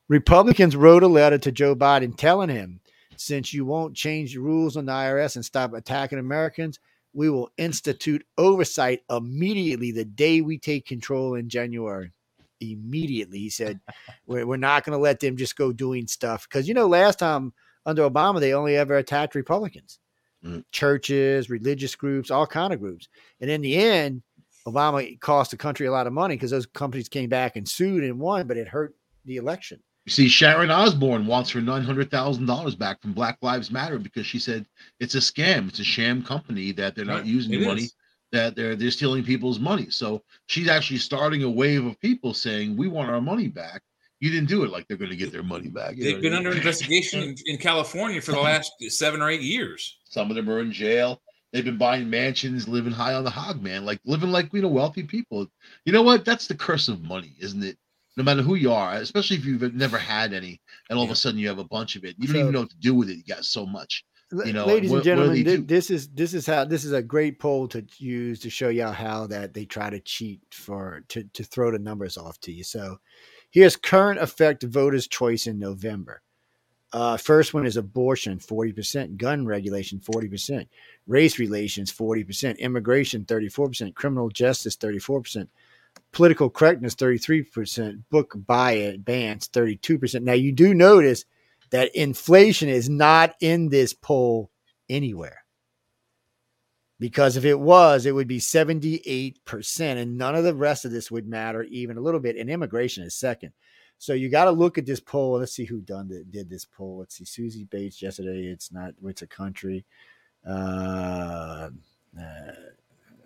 Republicans 0.08 0.76
wrote 0.76 1.02
a 1.02 1.08
letter 1.08 1.38
to 1.38 1.50
Joe 1.50 1.74
Biden 1.74 2.16
telling 2.16 2.48
him, 2.48 2.80
since 3.16 3.52
you 3.52 3.64
won't 3.64 3.96
change 3.96 4.34
the 4.34 4.40
rules 4.40 4.76
on 4.76 4.86
the 4.86 4.92
IRS 4.92 5.36
and 5.36 5.44
stop 5.44 5.72
attacking 5.72 6.18
Americans, 6.18 6.78
we 7.12 7.30
will 7.30 7.50
institute 7.56 8.24
oversight 8.38 9.02
immediately 9.10 9.90
the 9.90 10.04
day 10.04 10.42
we 10.42 10.58
take 10.58 10.86
control 10.86 11.34
in 11.34 11.48
January. 11.48 12.12
Immediately, 12.60 13.38
he 13.38 13.50
said, 13.50 13.80
we're, 14.26 14.46
we're 14.46 14.56
not 14.58 14.84
going 14.84 14.96
to 14.96 15.02
let 15.02 15.18
them 15.18 15.36
just 15.36 15.56
go 15.56 15.72
doing 15.72 16.06
stuff. 16.06 16.46
Because, 16.48 16.68
you 16.68 16.74
know, 16.74 16.86
last 16.86 17.18
time 17.18 17.52
under 17.86 18.08
Obama, 18.08 18.40
they 18.40 18.52
only 18.52 18.76
ever 18.76 18.96
attacked 18.96 19.34
Republicans, 19.34 19.98
Mm. 20.44 20.64
churches, 20.70 21.48
religious 21.48 21.94
groups, 21.94 22.30
all 22.30 22.46
kind 22.46 22.72
of 22.74 22.80
groups. 22.80 23.08
And 23.40 23.50
in 23.50 23.62
the 23.62 23.76
end, 23.76 24.22
Obama 24.66 25.18
cost 25.20 25.50
the 25.52 25.56
country 25.56 25.86
a 25.86 25.92
lot 25.92 26.06
of 26.06 26.12
money 26.12 26.34
because 26.34 26.50
those 26.50 26.66
companies 26.66 27.08
came 27.08 27.28
back 27.30 27.56
and 27.56 27.66
sued 27.68 28.04
and 28.04 28.18
won, 28.20 28.46
but 28.46 28.56
it 28.56 28.68
hurt 28.68 28.94
the 29.24 29.36
election. 29.36 29.80
you 30.04 30.12
see, 30.12 30.28
Sharon 30.28 30.70
Osbourne 30.70 31.26
wants 31.26 31.50
her 31.50 31.60
nine 31.60 31.82
hundred 31.82 32.10
thousand 32.10 32.46
dollars 32.46 32.74
back 32.74 33.00
from 33.00 33.12
Black 33.12 33.38
Lives 33.42 33.70
Matter 33.70 33.98
because 33.98 34.26
she 34.26 34.38
said 34.38 34.66
it's 35.00 35.14
a 35.14 35.18
scam, 35.18 35.68
it's 35.68 35.78
a 35.80 35.84
sham 35.84 36.22
company 36.22 36.70
that 36.72 36.94
they're 36.94 37.04
not 37.04 37.18
Right, 37.22 37.26
using 37.26 37.52
the 37.60 37.66
money, 37.66 37.82
is. 37.84 37.94
that 38.32 38.54
they're 38.56 38.76
they're 38.76 38.90
stealing 38.90 39.24
people's 39.24 39.58
money. 39.58 39.88
So 39.90 40.22
she's 40.46 40.68
actually 40.68 40.98
starting 40.98 41.42
a 41.44 41.50
wave 41.50 41.84
of 41.86 41.98
people 42.00 42.34
saying 42.34 42.76
we 42.76 42.88
want 42.88 43.10
our 43.10 43.20
money 43.20 43.48
back. 43.48 43.82
You 44.20 44.30
didn't 44.30 44.48
do 44.48 44.64
it 44.64 44.70
like 44.70 44.88
they're 44.88 44.96
going 44.96 45.10
to 45.10 45.16
get 45.16 45.30
their 45.32 45.42
money 45.42 45.68
back. 45.68 45.96
They've 45.96 46.20
been 46.20 46.32
I 46.32 46.38
under 46.38 46.52
investigation 46.52 47.22
in, 47.22 47.34
in 47.46 47.58
California 47.58 48.20
for 48.20 48.32
the 48.32 48.40
last 48.40 48.72
seven 48.88 49.20
or 49.20 49.28
eight 49.28 49.42
years. 49.42 49.98
Some 50.04 50.30
of 50.30 50.36
them 50.36 50.48
are 50.48 50.60
in 50.60 50.72
jail. 50.72 51.20
They've 51.52 51.64
been 51.64 51.78
buying 51.78 52.08
mansions, 52.10 52.66
living 52.66 52.92
high 52.92 53.14
on 53.14 53.24
the 53.24 53.30
hog, 53.30 53.62
man. 53.62 53.84
Like 53.84 54.00
living 54.04 54.30
like 54.30 54.52
you 54.52 54.62
know 54.62 54.68
wealthy 54.68 55.02
people. 55.02 55.46
You 55.84 55.92
know 55.92 56.02
what? 56.02 56.24
That's 56.24 56.46
the 56.46 56.54
curse 56.54 56.88
of 56.88 57.02
money, 57.02 57.34
isn't 57.38 57.62
it? 57.62 57.76
No 58.16 58.24
matter 58.24 58.42
who 58.42 58.54
you 58.54 58.72
are, 58.72 58.94
especially 58.94 59.36
if 59.36 59.44
you've 59.44 59.74
never 59.74 59.98
had 59.98 60.32
any, 60.32 60.60
and 60.88 60.98
all 60.98 61.04
of 61.04 61.10
a 61.10 61.16
sudden 61.16 61.38
you 61.38 61.48
have 61.48 61.58
a 61.58 61.64
bunch 61.64 61.96
of 61.96 62.04
it. 62.04 62.16
You 62.18 62.26
don't 62.28 62.36
even 62.36 62.52
know 62.52 62.60
what 62.60 62.70
to 62.70 62.78
do 62.78 62.94
with 62.94 63.10
it. 63.10 63.18
You 63.18 63.24
got 63.24 63.44
so 63.44 63.66
much. 63.66 64.04
You 64.44 64.52
know, 64.52 64.66
ladies 64.66 64.90
what- 64.90 65.06
and 65.06 65.18
what 65.20 65.26
do 65.26 65.34
gentlemen, 65.34 65.44
they 65.44 65.56
do? 65.56 65.62
this 65.62 65.90
is 65.90 66.08
this 66.08 66.34
is 66.34 66.46
how 66.46 66.64
this 66.64 66.84
is 66.84 66.92
a 66.92 67.02
great 67.02 67.38
poll 67.38 67.68
to 67.68 67.84
use 67.98 68.40
to 68.40 68.50
show 68.50 68.70
y'all 68.70 68.92
how 68.92 69.26
that 69.28 69.54
they 69.54 69.64
try 69.64 69.88
to 69.88 70.00
cheat 70.00 70.40
for 70.50 71.04
to 71.08 71.24
to 71.34 71.44
throw 71.44 71.70
the 71.70 71.78
numbers 71.78 72.16
off 72.16 72.40
to 72.40 72.52
you. 72.52 72.64
So 72.64 72.98
here's 73.56 73.74
current 73.74 74.20
effect 74.20 74.62
voters' 74.62 75.08
choice 75.08 75.46
in 75.46 75.58
November. 75.58 76.20
Uh, 76.92 77.16
first 77.16 77.54
one 77.54 77.64
is 77.64 77.78
abortion, 77.78 78.38
forty 78.38 78.70
percent, 78.70 79.16
gun 79.16 79.46
regulation, 79.46 79.98
forty 79.98 80.28
percent, 80.28 80.68
race 81.06 81.38
relations, 81.38 81.90
forty 81.90 82.22
percent, 82.22 82.58
immigration, 82.58 83.24
thirty-four 83.24 83.68
percent, 83.68 83.96
criminal 83.96 84.28
justice, 84.28 84.76
thirty-four 84.76 85.22
percent, 85.22 85.48
political 86.12 86.50
correctness, 86.50 86.92
thirty-three 86.94 87.44
percent, 87.44 88.06
book 88.10 88.34
buy 88.46 88.72
it, 88.72 89.02
bans, 89.02 89.46
thirty-two 89.46 89.98
percent. 89.98 90.22
Now 90.22 90.34
you 90.34 90.52
do 90.52 90.74
notice 90.74 91.24
that 91.70 91.94
inflation 91.94 92.68
is 92.68 92.90
not 92.90 93.34
in 93.40 93.70
this 93.70 93.94
poll 93.94 94.50
anywhere. 94.90 95.45
Because 96.98 97.36
if 97.36 97.44
it 97.44 97.58
was, 97.60 98.06
it 98.06 98.14
would 98.14 98.28
be 98.28 98.38
78%, 98.38 99.80
and 99.80 100.16
none 100.16 100.34
of 100.34 100.44
the 100.44 100.54
rest 100.54 100.84
of 100.84 100.92
this 100.92 101.10
would 101.10 101.28
matter 101.28 101.62
even 101.64 101.98
a 101.98 102.00
little 102.00 102.20
bit. 102.20 102.36
And 102.36 102.48
immigration 102.48 103.04
is 103.04 103.14
second. 103.14 103.52
So 103.98 104.14
you 104.14 104.30
got 104.30 104.46
to 104.46 104.50
look 104.50 104.78
at 104.78 104.86
this 104.86 105.00
poll. 105.00 105.38
Let's 105.38 105.52
see 105.52 105.64
who 105.64 105.80
done 105.80 106.08
the, 106.08 106.24
did 106.24 106.48
this 106.48 106.64
poll. 106.64 106.98
Let's 106.98 107.16
see. 107.16 107.24
Susie 107.24 107.64
Bates 107.64 108.00
yesterday. 108.00 108.46
It's 108.46 108.72
not, 108.72 108.94
it's 109.04 109.22
a 109.22 109.26
country. 109.26 109.84
Uh, 110.46 111.70
uh, 112.18 112.52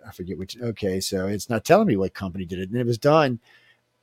I 0.05 0.11
forget 0.13 0.37
which. 0.37 0.57
Okay. 0.59 0.99
So 0.99 1.27
it's 1.27 1.49
not 1.49 1.63
telling 1.63 1.87
me 1.87 1.95
what 1.95 2.13
company 2.13 2.45
did 2.45 2.59
it. 2.59 2.69
And 2.69 2.79
it 2.79 2.85
was 2.85 2.97
done 2.97 3.39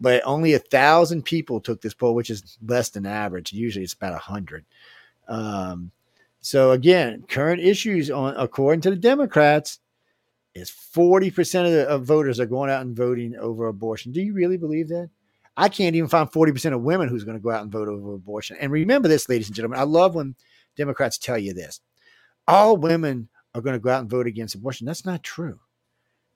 but 0.01 0.23
only 0.25 0.55
a 0.55 0.59
thousand 0.59 1.25
people 1.25 1.61
took 1.61 1.81
this 1.81 1.95
poll, 1.95 2.15
which 2.15 2.31
is 2.31 2.59
less 2.65 2.91
than 2.91 3.07
average. 3.07 3.53
Usually 3.53 3.85
it's 3.85 3.95
about 3.95 4.15
a 4.15 4.19
hundred. 4.19 4.65
Um, 5.27 5.91
so 6.41 6.71
again, 6.73 7.25
current 7.29 7.61
issues 7.61 8.11
on 8.11 8.35
according 8.37 8.81
to 8.83 8.91
the 8.91 8.97
Democrats 8.97 9.81
is 10.55 10.71
forty 10.71 11.31
percent 11.31 11.67
of, 11.67 11.73
the, 11.73 11.89
of 11.89 12.05
voters 12.05 12.41
are 12.41 12.47
going 12.47 12.71
out 12.71 12.83
and 12.83 12.97
voting 12.97 13.37
over 13.37 13.67
abortion. 13.67 14.13
Do 14.13 14.21
you 14.21 14.33
really 14.33 14.57
believe 14.57 14.89
that? 14.89 15.11
I 15.57 15.69
can't 15.69 15.97
even 15.97 16.09
find 16.09 16.33
forty 16.33 16.53
percent 16.53 16.75
of 16.75 16.83
women 16.83 17.09
who's 17.09 17.25
going 17.25 17.37
to 17.37 17.43
go 17.43 17.51
out 17.51 17.63
and 17.63 17.73
vote 17.73 17.89
over 17.89 18.15
abortion. 18.15 18.57
And 18.61 18.73
remember 18.73 19.09
this, 19.09 19.29
ladies 19.29 19.49
and 19.49 19.57
gentlemen, 19.57 19.79
I 19.79 19.85
love 19.85 20.15
when 20.15 20.37
Democrats 20.77 21.19
tell 21.19 21.39
you 21.39 21.53
this: 21.53 21.81
all 22.47 22.77
women 22.77 23.29
are 23.55 23.61
going 23.61 23.75
to 23.75 23.81
go 23.81 23.91
out 23.91 24.01
and 24.01 24.11
vote 24.11 24.27
against 24.27 24.55
abortion. 24.55 24.87
That's 24.87 25.05
not 25.05 25.23
true. 25.23 25.59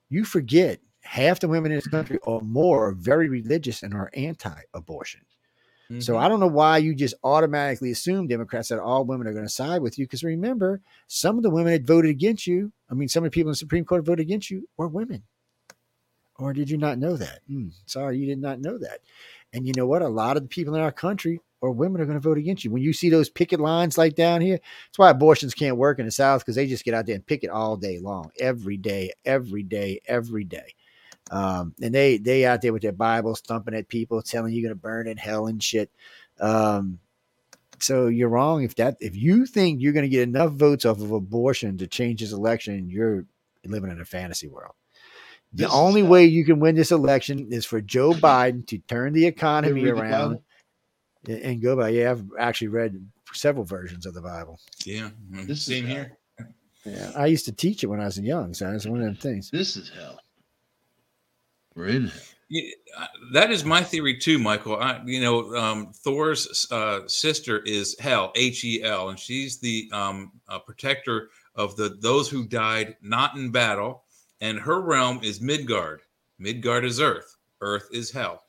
You 0.09 0.25
forget 0.25 0.79
half 1.01 1.39
the 1.39 1.47
women 1.47 1.71
in 1.71 1.77
this 1.77 1.87
country 1.87 2.17
or 2.23 2.41
more 2.41 2.87
are 2.87 2.93
very 2.93 3.29
religious 3.29 3.83
and 3.83 3.93
are 3.93 4.11
So 5.99 6.13
Mhm. 6.13 6.19
I 6.19 6.27
don't 6.27 6.39
know 6.39 6.47
why 6.47 6.77
you 6.77 6.95
just 6.95 7.15
automatically 7.23 7.91
assume 7.91 8.27
Democrats 8.27 8.69
that 8.69 8.79
all 8.79 9.05
women 9.05 9.27
are 9.27 9.33
going 9.33 9.45
to 9.45 9.51
side 9.51 9.81
with 9.81 9.97
you. 9.97 10.05
Because 10.05 10.23
remember, 10.23 10.81
some 11.07 11.37
of 11.37 11.43
the 11.43 11.49
women 11.49 11.73
that 11.73 11.83
voted 11.85 12.11
against 12.11 12.47
you, 12.47 12.71
I 12.89 12.93
mean, 12.93 13.07
some 13.07 13.23
of 13.23 13.31
the 13.31 13.35
people 13.35 13.49
in 13.49 13.53
the 13.53 13.57
Supreme 13.57 13.85
Court 13.85 14.05
voted 14.05 14.25
against 14.25 14.49
you 14.49 14.67
were 14.77 14.87
women. 14.87 15.23
Or 16.39 16.51
did 16.53 16.69
you 16.69 16.77
not 16.77 16.97
know 16.97 17.15
that? 17.15 17.41
Hmm, 17.47 17.69
sorry, 17.85 18.17
you 18.17 18.25
did 18.25 18.39
not 18.39 18.59
know 18.59 18.77
that. 18.79 19.01
And 19.53 19.67
you 19.67 19.73
know 19.75 19.85
what? 19.85 20.01
A 20.01 20.07
lot 20.09 20.35
of 20.35 20.43
the 20.43 20.49
people 20.49 20.73
in 20.75 20.81
our 20.81 20.91
country 20.91 21.39
or 21.61 21.71
women 21.71 22.01
are 22.01 22.05
going 22.05 22.17
to 22.17 22.21
vote 22.21 22.37
against 22.37 22.65
you. 22.65 22.71
When 22.71 22.81
you 22.81 22.91
see 22.91 23.09
those 23.09 23.29
picket 23.29 23.59
lines 23.59 23.97
like 23.97 24.15
down 24.15 24.41
here, 24.41 24.57
that's 24.57 24.97
why 24.97 25.09
abortions 25.11 25.53
can't 25.53 25.77
work 25.77 25.99
in 25.99 26.05
the 26.05 26.11
South 26.11 26.41
because 26.41 26.55
they 26.55 26.67
just 26.67 26.83
get 26.83 26.93
out 26.93 27.05
there 27.05 27.15
and 27.15 27.25
picket 27.25 27.51
all 27.51 27.77
day 27.77 27.99
long, 27.99 28.31
every 28.39 28.77
day, 28.77 29.11
every 29.23 29.63
day, 29.63 30.01
every 30.07 30.43
day. 30.43 30.73
Um, 31.31 31.73
and 31.81 31.93
they 31.93 32.17
they 32.17 32.45
out 32.45 32.61
there 32.61 32.73
with 32.73 32.81
their 32.81 32.91
Bibles 32.91 33.41
thumping 33.41 33.73
at 33.75 33.87
people, 33.87 34.21
telling 34.21 34.53
you 34.53 34.61
you're 34.61 34.69
gonna 34.69 34.75
burn 34.79 35.07
in 35.07 35.17
hell 35.17 35.47
and 35.47 35.61
shit. 35.63 35.89
Um, 36.39 36.99
so 37.79 38.07
you're 38.07 38.29
wrong 38.29 38.63
if 38.63 38.75
that 38.75 38.97
if 38.99 39.15
you 39.15 39.45
think 39.45 39.81
you're 39.81 39.93
gonna 39.93 40.07
get 40.07 40.23
enough 40.27 40.51
votes 40.53 40.85
off 40.85 40.99
of 41.01 41.11
abortion 41.11 41.77
to 41.79 41.87
change 41.87 42.21
this 42.21 42.31
election, 42.31 42.89
you're 42.89 43.25
living 43.65 43.91
in 43.91 44.01
a 44.01 44.05
fantasy 44.05 44.47
world. 44.47 44.73
The 45.53 45.65
This 45.65 45.73
only 45.73 46.01
way 46.03 46.25
you 46.25 46.45
can 46.45 46.59
win 46.59 46.75
this 46.75 46.91
election 46.91 47.51
is 47.51 47.65
for 47.65 47.79
Joe 47.79 48.11
Biden 48.13 48.65
to 48.67 48.77
turn 48.79 49.13
the 49.13 49.25
economy 49.25 49.83
read 49.83 49.95
the 49.95 50.01
around 50.01 50.39
and 51.27 51.61
go 51.61 51.75
by. 51.75 51.89
Yeah, 51.89 52.11
I've 52.11 52.25
actually 52.39 52.69
read 52.69 53.05
several 53.33 53.63
versions 53.63 54.05
of 54.05 54.13
the 54.13 54.21
Bible. 54.21 54.59
Yeah, 54.83 55.11
mm, 55.31 55.45
This 55.47 55.61
same 55.63 55.85
hell. 55.85 55.95
here. 55.95 56.17
Yeah, 56.85 57.11
I 57.15 57.27
used 57.27 57.45
to 57.45 57.51
teach 57.53 57.83
it 57.83 57.87
when 57.87 58.01
I 58.01 58.05
was 58.05 58.19
young, 58.19 58.53
so 58.53 58.69
that's 58.69 58.85
one 58.85 58.99
of 58.99 59.05
them 59.05 59.15
things. 59.15 59.49
This 59.51 59.77
is 59.77 59.89
hell. 59.89 60.19
We're 61.75 61.87
in 61.87 62.07
hell. 62.07 62.21
Yeah, 62.49 62.69
uh, 62.99 63.07
that 63.31 63.49
is 63.51 63.65
my 63.65 63.83
theory 63.83 64.17
too, 64.17 64.37
Michael. 64.37 64.77
I, 64.77 65.01
you 65.05 65.21
know, 65.21 65.55
um, 65.55 65.91
Thor's 65.93 66.67
uh, 66.71 67.07
sister 67.07 67.59
is 67.59 67.95
Hel, 67.99 68.31
H 68.35 68.63
E 68.63 68.83
L, 68.83 69.09
and 69.09 69.17
she's 69.17 69.59
the 69.59 69.89
um, 69.91 70.31
uh, 70.47 70.59
protector 70.59 71.29
of 71.55 71.75
the 71.75 71.97
those 72.01 72.29
who 72.29 72.45
died 72.45 72.95
not 73.01 73.35
in 73.35 73.51
battle. 73.51 74.03
And 74.41 74.59
her 74.59 74.81
realm 74.81 75.21
is 75.23 75.39
Midgard. 75.41 76.01
Midgard 76.37 76.83
is 76.85 76.99
Earth. 76.99 77.37
Earth 77.61 77.87
is 77.93 78.11
Hell. 78.11 78.43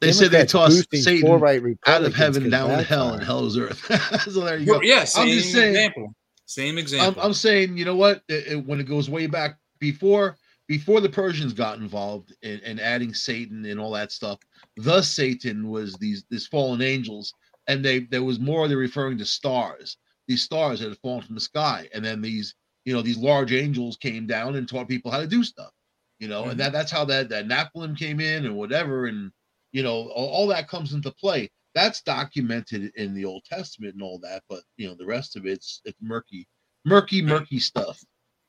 They 0.00 0.12
say 0.12 0.28
they 0.28 0.44
Democrats 0.46 0.52
tossed 0.52 1.04
Satan 1.04 1.28
far-right 1.28 1.62
out 1.86 2.04
of 2.04 2.14
heaven 2.14 2.48
down 2.48 2.70
to 2.70 2.82
hell, 2.82 3.12
and 3.12 3.22
hell 3.22 3.44
is 3.44 3.58
earth. 3.58 3.84
so 4.32 4.40
there 4.44 4.56
you 4.56 4.64
go. 4.64 4.72
Well, 4.74 4.84
yeah, 4.84 5.04
same 5.04 5.22
I'm 5.24 5.28
just 5.28 5.52
saying. 5.52 5.70
example. 5.74 6.14
Same 6.46 6.74
I'm, 6.74 6.78
example. 6.78 7.22
I'm 7.22 7.34
saying, 7.34 7.76
you 7.76 7.84
know 7.84 7.96
what? 7.96 8.22
It- 8.28 8.46
it- 8.52 8.66
when 8.66 8.80
it 8.80 8.84
goes 8.84 9.10
way 9.10 9.26
back 9.26 9.58
before 9.80 10.36
before 10.68 11.00
the 11.00 11.08
Persians 11.08 11.52
got 11.52 11.78
involved 11.78 12.32
in, 12.42 12.60
in 12.60 12.78
adding 12.78 13.12
Satan 13.12 13.64
and 13.66 13.80
all 13.80 13.90
that 13.90 14.12
stuff, 14.12 14.38
the 14.76 15.02
Satan 15.02 15.68
was 15.68 15.94
these 15.94 16.24
these 16.30 16.46
fallen 16.46 16.80
angels, 16.80 17.34
and 17.66 17.84
they 17.84 18.00
there 18.00 18.22
was 18.22 18.38
more 18.38 18.68
they're 18.68 18.76
referring 18.76 19.18
to 19.18 19.24
stars. 19.26 19.96
These 20.28 20.42
stars 20.42 20.78
that 20.80 20.88
had 20.90 20.98
fallen 20.98 21.22
from 21.22 21.34
the 21.34 21.40
sky, 21.40 21.88
and 21.92 22.04
then 22.04 22.20
these 22.22 22.54
you 22.84 22.94
know 22.94 23.02
these 23.02 23.18
large 23.18 23.52
angels 23.52 23.96
came 23.96 24.26
down 24.26 24.54
and 24.56 24.68
taught 24.68 24.88
people 24.88 25.10
how 25.10 25.18
to 25.20 25.26
do 25.26 25.42
stuff. 25.42 25.72
You 26.20 26.28
know, 26.28 26.44
Mhm. 26.44 26.50
and 26.52 26.60
that 26.60 26.72
that's 26.72 26.92
how 26.92 27.04
that 27.06 27.28
that 27.30 27.46
Nephilim 27.48 27.98
came 27.98 28.20
in 28.20 28.44
and 28.46 28.54
whatever, 28.56 29.06
and 29.06 29.32
you 29.72 29.82
know 29.82 30.08
all, 30.10 30.28
all 30.28 30.46
that 30.48 30.68
comes 30.68 30.92
into 30.92 31.10
play. 31.10 31.50
That's 31.74 32.02
documented 32.02 32.92
in 32.96 33.14
the 33.14 33.24
Old 33.24 33.44
Testament 33.44 33.94
and 33.94 34.02
all 34.02 34.18
that, 34.20 34.42
but 34.48 34.62
you 34.76 34.86
know 34.86 34.94
the 34.94 35.06
rest 35.06 35.34
of 35.36 35.46
it's 35.46 35.80
it's 35.84 35.98
murky, 36.00 36.46
murky, 36.84 37.22
murky 37.22 37.58
stuff. 37.58 38.00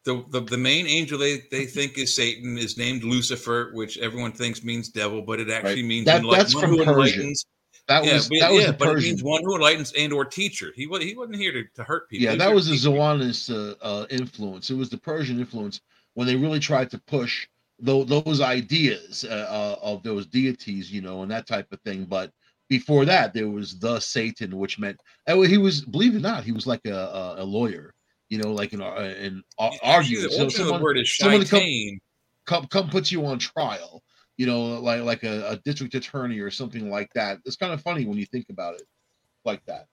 The, 0.06 0.24
the 0.32 0.42
the 0.42 0.58
main 0.58 0.88
angel 0.88 1.18
they, 1.20 1.44
they 1.52 1.66
think 1.66 1.98
is 1.98 2.16
Satan 2.16 2.58
is 2.58 2.78
named 2.78 3.04
Lucifer, 3.04 3.72
which 3.74 3.98
everyone 4.00 4.32
thinks 4.32 4.64
means 4.64 4.90
devil, 4.90 5.22
but 5.22 5.40
it 5.40 5.50
actually 5.50 5.84
means 5.84 6.06
That- 6.06 6.22
enlight- 6.24 6.38
that's 6.38 6.56
one 6.56 6.64
from 6.64 6.72
who 6.72 6.84
Persia. 6.86 7.14
enlightens. 7.16 7.46
That 7.88 8.06
yeah, 8.06 8.14
was 8.14 8.30
but, 8.30 8.40
that 8.40 8.52
was 8.52 8.62
yeah, 8.62 8.68
the 8.72 8.74
but 8.78 8.88
it 8.90 8.94
Persian. 8.94 9.10
means 9.10 9.24
one 9.24 9.42
who 9.44 9.56
enlightens 9.56 9.92
and 9.98 10.14
or 10.14 10.24
teacher. 10.26 10.72
He 10.76 10.88
was 10.88 11.04
he 11.04 11.16
wasn't 11.16 11.38
here 11.38 11.52
to, 11.52 11.64
to 11.76 11.84
hurt 11.84 12.10
people. 12.10 12.24
yeah, 12.26 12.36
that 12.36 12.54
was 12.54 12.68
the. 12.68 12.78
Zionist 12.78 13.50
uh, 13.50 13.76
uh, 13.82 14.06
influence. 14.10 14.70
It 14.70 14.76
was 14.76 14.90
the 14.90 14.98
Persian 14.98 15.40
influence 15.40 15.82
when 16.14 16.28
they 16.28 16.36
really 16.36 16.60
tried 16.60 16.90
to 16.92 17.00
push 17.00 17.48
tho- 17.80 18.04
those 18.04 18.40
ideas 18.40 19.26
uh, 19.26 19.34
uh, 19.50 19.76
of 19.84 20.04
those 20.04 20.26
deities, 20.28 20.92
you 20.92 21.02
know, 21.02 21.24
and 21.24 21.32
that 21.32 21.48
type 21.48 21.72
of 21.72 21.82
thing. 21.82 22.06
But 22.06 22.32
before 22.70 23.04
that, 23.06 23.34
there 23.34 23.50
was 23.50 23.78
the 23.80 24.00
Satan, 24.00 24.58
which 24.58 24.80
meant 24.80 25.00
he 25.28 25.58
was, 25.58 25.82
believe 25.82 26.14
it 26.14 26.18
or 26.18 26.22
not, 26.22 26.44
he 26.44 26.52
was 26.52 26.68
like 26.68 26.82
a, 26.86 26.94
a, 26.96 27.36
a 27.40 27.44
lawyer, 27.44 27.94
you 28.32 28.38
know, 28.38 28.54
like 28.54 28.72
an, 28.72 28.82
uh, 28.82 28.94
an 28.96 29.44
uh, 29.60 29.66
Actually, 29.84 29.90
arguing. 29.90 30.30
So 30.32 30.48
someone 30.48 30.82
word 30.82 30.98
is 30.98 31.16
someone 31.18 31.46
come- 31.46 31.60
shaitan. 31.60 32.00
come 32.46 32.66
come 32.68 32.90
puts 32.90 33.12
you 33.12 33.26
on 33.26 33.38
trial, 33.38 34.02
you 34.38 34.48
know, 34.48 34.80
like 34.80 35.02
like 35.02 35.24
a, 35.24 35.50
a 35.50 35.58
district 35.66 35.94
attorney 35.96 36.40
or 36.40 36.50
something 36.50 36.90
like 36.90 37.12
that. 37.14 37.40
It's 37.46 37.58
kind 37.58 37.74
of 37.74 37.82
funny 37.82 38.06
when 38.06 38.18
you 38.18 38.26
think 38.26 38.46
about 38.50 38.76
it 38.76 38.84
like 39.44 39.64
that. 39.66 39.88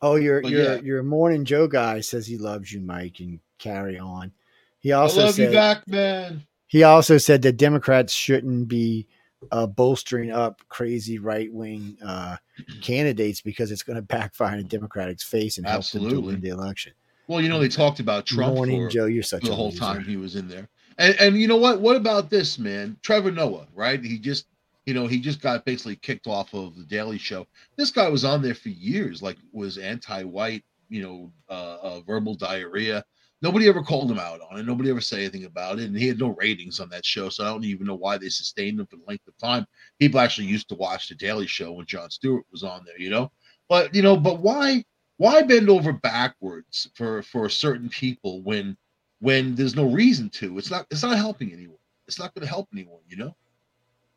Oh, 0.00 0.14
your 0.14 0.40
But 0.40 0.52
your 0.52 0.74
yeah. 0.76 0.80
your 0.82 1.02
morning 1.02 1.44
Joe 1.44 1.66
guy 1.66 1.98
says 1.98 2.28
he 2.28 2.38
loves 2.38 2.72
you, 2.72 2.80
Mike, 2.80 3.18
and 3.18 3.40
carry 3.58 3.98
on. 3.98 4.30
He 4.78 4.92
I 4.92 4.98
also 4.98 5.24
love 5.24 5.34
said 5.34 5.48
you 5.48 5.56
back, 5.56 5.88
man. 5.88 6.44
he 6.68 6.84
also 6.84 7.18
said 7.18 7.42
that 7.42 7.56
Democrats 7.56 8.12
shouldn't 8.12 8.68
be 8.68 9.08
uh, 9.52 9.66
bolstering 9.66 10.30
up 10.30 10.60
crazy 10.68 11.18
right 11.18 11.52
wing 11.52 11.96
uh, 12.04 12.36
candidates 12.82 13.40
because 13.40 13.70
it's 13.70 13.82
going 13.82 13.96
to 13.96 14.02
backfire 14.02 14.54
in 14.54 14.58
the 14.58 14.68
Democratic's 14.68 15.24
face 15.24 15.58
and 15.58 15.66
help 15.66 15.88
them 15.90 16.08
to 16.08 16.20
win 16.20 16.40
the 16.40 16.48
election. 16.48 16.92
Well, 17.26 17.40
you 17.40 17.48
know, 17.48 17.58
they 17.58 17.68
talked 17.68 18.00
about 18.00 18.26
Trump 18.26 18.54
morning 18.54 18.86
for, 18.86 18.90
Joe, 18.90 19.06
you're 19.06 19.22
such 19.22 19.44
the 19.44 19.52
a 19.52 19.54
whole 19.54 19.70
loser. 19.70 19.78
time 19.78 20.04
he 20.04 20.16
was 20.16 20.36
in 20.36 20.48
there. 20.48 20.68
And 20.98 21.16
and 21.18 21.36
you 21.36 21.48
know 21.48 21.56
what? 21.56 21.80
What 21.80 21.96
about 21.96 22.30
this 22.30 22.58
man, 22.58 22.96
Trevor 23.02 23.32
Noah? 23.32 23.66
Right? 23.74 24.02
He 24.04 24.18
just, 24.18 24.46
you 24.86 24.94
know, 24.94 25.06
he 25.06 25.18
just 25.18 25.40
got 25.40 25.64
basically 25.64 25.96
kicked 25.96 26.26
off 26.26 26.54
of 26.54 26.76
the 26.76 26.84
Daily 26.84 27.18
Show. 27.18 27.46
This 27.76 27.90
guy 27.90 28.08
was 28.08 28.24
on 28.24 28.42
there 28.42 28.54
for 28.54 28.68
years, 28.68 29.22
like 29.22 29.36
was 29.52 29.78
anti-white, 29.78 30.62
you 30.88 31.02
know, 31.02 31.32
uh, 31.48 31.78
uh, 31.82 32.00
verbal 32.02 32.34
diarrhea. 32.34 33.04
Nobody 33.44 33.68
ever 33.68 33.82
called 33.82 34.10
him 34.10 34.18
out 34.18 34.40
on 34.50 34.58
it. 34.58 34.64
Nobody 34.64 34.88
ever 34.88 35.02
said 35.02 35.18
anything 35.18 35.44
about 35.44 35.78
it, 35.78 35.84
and 35.84 35.94
he 35.94 36.08
had 36.08 36.18
no 36.18 36.28
ratings 36.28 36.80
on 36.80 36.88
that 36.88 37.04
show. 37.04 37.28
So 37.28 37.44
I 37.44 37.48
don't 37.48 37.62
even 37.62 37.86
know 37.86 37.94
why 37.94 38.16
they 38.16 38.30
sustained 38.30 38.80
him 38.80 38.86
for 38.86 38.96
the 38.96 39.04
length 39.06 39.28
of 39.28 39.36
time. 39.36 39.66
People 39.98 40.18
actually 40.18 40.46
used 40.46 40.66
to 40.70 40.74
watch 40.76 41.10
the 41.10 41.14
Daily 41.14 41.46
Show 41.46 41.72
when 41.72 41.84
Jon 41.84 42.08
Stewart 42.08 42.46
was 42.50 42.62
on 42.62 42.86
there, 42.86 42.98
you 42.98 43.10
know. 43.10 43.30
But 43.68 43.94
you 43.94 44.00
know, 44.00 44.16
but 44.16 44.40
why? 44.40 44.82
Why 45.18 45.42
bend 45.42 45.68
over 45.68 45.92
backwards 45.92 46.88
for 46.94 47.22
for 47.22 47.50
certain 47.50 47.90
people 47.90 48.40
when 48.40 48.78
when 49.20 49.54
there's 49.54 49.76
no 49.76 49.90
reason 49.90 50.30
to. 50.30 50.56
It's 50.56 50.70
not 50.70 50.86
it's 50.90 51.02
not 51.02 51.18
helping 51.18 51.52
anyone. 51.52 51.76
It's 52.08 52.18
not 52.18 52.34
going 52.34 52.46
to 52.46 52.50
help 52.50 52.70
anyone, 52.72 53.02
you 53.10 53.18
know. 53.18 53.36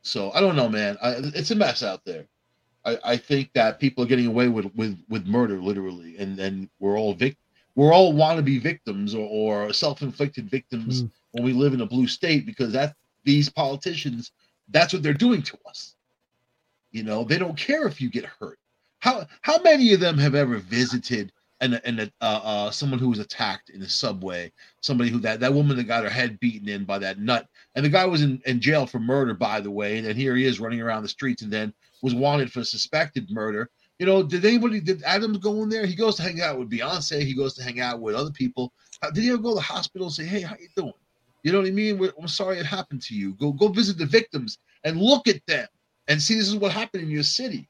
So 0.03 0.31
I 0.31 0.39
don't 0.39 0.55
know, 0.55 0.69
man. 0.69 0.97
I, 1.03 1.15
it's 1.35 1.51
a 1.51 1.55
mess 1.55 1.83
out 1.83 2.05
there. 2.05 2.27
I, 2.85 2.97
I 3.03 3.17
think 3.17 3.51
that 3.55 3.77
people 3.77 4.05
are 4.05 4.07
getting 4.07 4.27
away 4.27 4.47
with 4.47 4.73
with 4.73 4.97
with 5.09 5.27
murder, 5.27 5.61
literally, 5.61 6.15
and 6.17 6.37
then 6.37 6.69
we're 6.79 6.97
all 6.97 7.13
vic 7.13 7.35
we're 7.77 7.93
all 7.93 8.13
wannabe 8.13 8.59
victims 8.61 9.15
or, 9.15 9.27
or 9.27 9.71
self-inflicted 9.73 10.49
victims 10.49 11.03
Mm. 11.03 11.11
when 11.31 11.43
we 11.45 11.53
live 11.53 11.73
in 11.73 11.81
a 11.81 11.85
blue 11.85 12.07
state 12.07 12.45
because 12.45 12.73
that 12.73 12.95
these 13.23 13.49
politicians 13.49 14.31
that's 14.69 14.93
what 14.93 15.03
they're 15.03 15.13
doing 15.13 15.41
to 15.43 15.57
us. 15.69 15.95
You 16.91 17.03
know, 17.03 17.23
they 17.23 17.37
don't 17.37 17.57
care 17.57 17.87
if 17.87 18.01
you 18.01 18.09
get 18.09 18.25
hurt. 18.25 18.59
How 18.99 19.27
how 19.41 19.61
many 19.61 19.93
of 19.93 19.99
them 20.01 20.17
have 20.17 20.35
ever 20.35 20.57
visited 20.57 21.31
and 21.61 21.79
and 21.85 21.99
uh, 22.01 22.41
uh, 22.43 22.71
someone 22.71 22.99
who 22.99 23.09
was 23.09 23.19
attacked 23.19 23.69
in 23.69 23.79
the 23.79 23.89
subway, 23.89 24.51
somebody 24.81 25.09
who 25.09 25.19
that 25.19 25.39
that 25.39 25.53
woman 25.53 25.77
that 25.77 25.85
got 25.85 26.03
her 26.03 26.09
head 26.09 26.39
beaten 26.39 26.67
in 26.69 26.83
by 26.83 26.99
that 26.99 27.19
nut, 27.19 27.47
and 27.75 27.85
the 27.85 27.89
guy 27.89 28.05
was 28.05 28.21
in, 28.23 28.41
in 28.45 28.59
jail 28.59 28.85
for 28.87 28.99
murder, 28.99 29.33
by 29.33 29.61
the 29.61 29.71
way, 29.71 29.97
and 29.97 30.07
then 30.07 30.15
here 30.15 30.35
he 30.35 30.45
is 30.45 30.59
running 30.59 30.81
around 30.81 31.03
the 31.03 31.09
streets, 31.09 31.43
and 31.43 31.51
then 31.53 31.73
was 32.01 32.15
wanted 32.15 32.51
for 32.51 32.63
suspected 32.63 33.29
murder. 33.31 33.69
You 33.99 34.05
know, 34.05 34.21
did 34.21 34.45
anybody 34.45 34.79
did 34.79 35.01
Adams 35.03 35.39
go 35.39 35.63
in 35.63 35.69
there? 35.69 35.85
He 35.85 35.95
goes 35.95 36.15
to 36.15 36.23
hang 36.23 36.39
out 36.41 36.59
with 36.59 36.69
Beyonce. 36.69 37.21
He 37.23 37.33
goes 37.33 37.53
to 37.55 37.63
hang 37.63 37.79
out 37.79 37.99
with 37.99 38.13
other 38.15 38.29
people. 38.31 38.71
How- 39.01 39.09
Did 39.09 39.23
he 39.23 39.29
ever 39.29 39.39
go 39.39 39.49
to 39.49 39.55
the 39.55 39.61
hospital 39.61 40.07
and 40.07 40.13
say, 40.13 40.25
"Hey, 40.25 40.41
how 40.41 40.55
you 40.59 40.67
doing?" 40.75 40.93
You 41.43 41.51
know 41.51 41.59
what 41.59 41.67
I 41.67 41.71
mean? 41.71 41.97
We're, 41.97 42.13
I'm 42.19 42.27
sorry 42.27 42.59
it 42.59 42.65
happened 42.65 43.01
to 43.03 43.15
you. 43.15 43.33
Go 43.35 43.51
go 43.51 43.69
visit 43.69 43.97
the 43.97 44.05
victims 44.05 44.59
and 44.83 44.99
look 45.01 45.27
at 45.27 45.43
them 45.47 45.67
and 46.07 46.21
see 46.21 46.35
this 46.35 46.47
is 46.47 46.55
what 46.55 46.71
happened 46.71 47.03
in 47.03 47.09
your 47.09 47.23
city. 47.23 47.67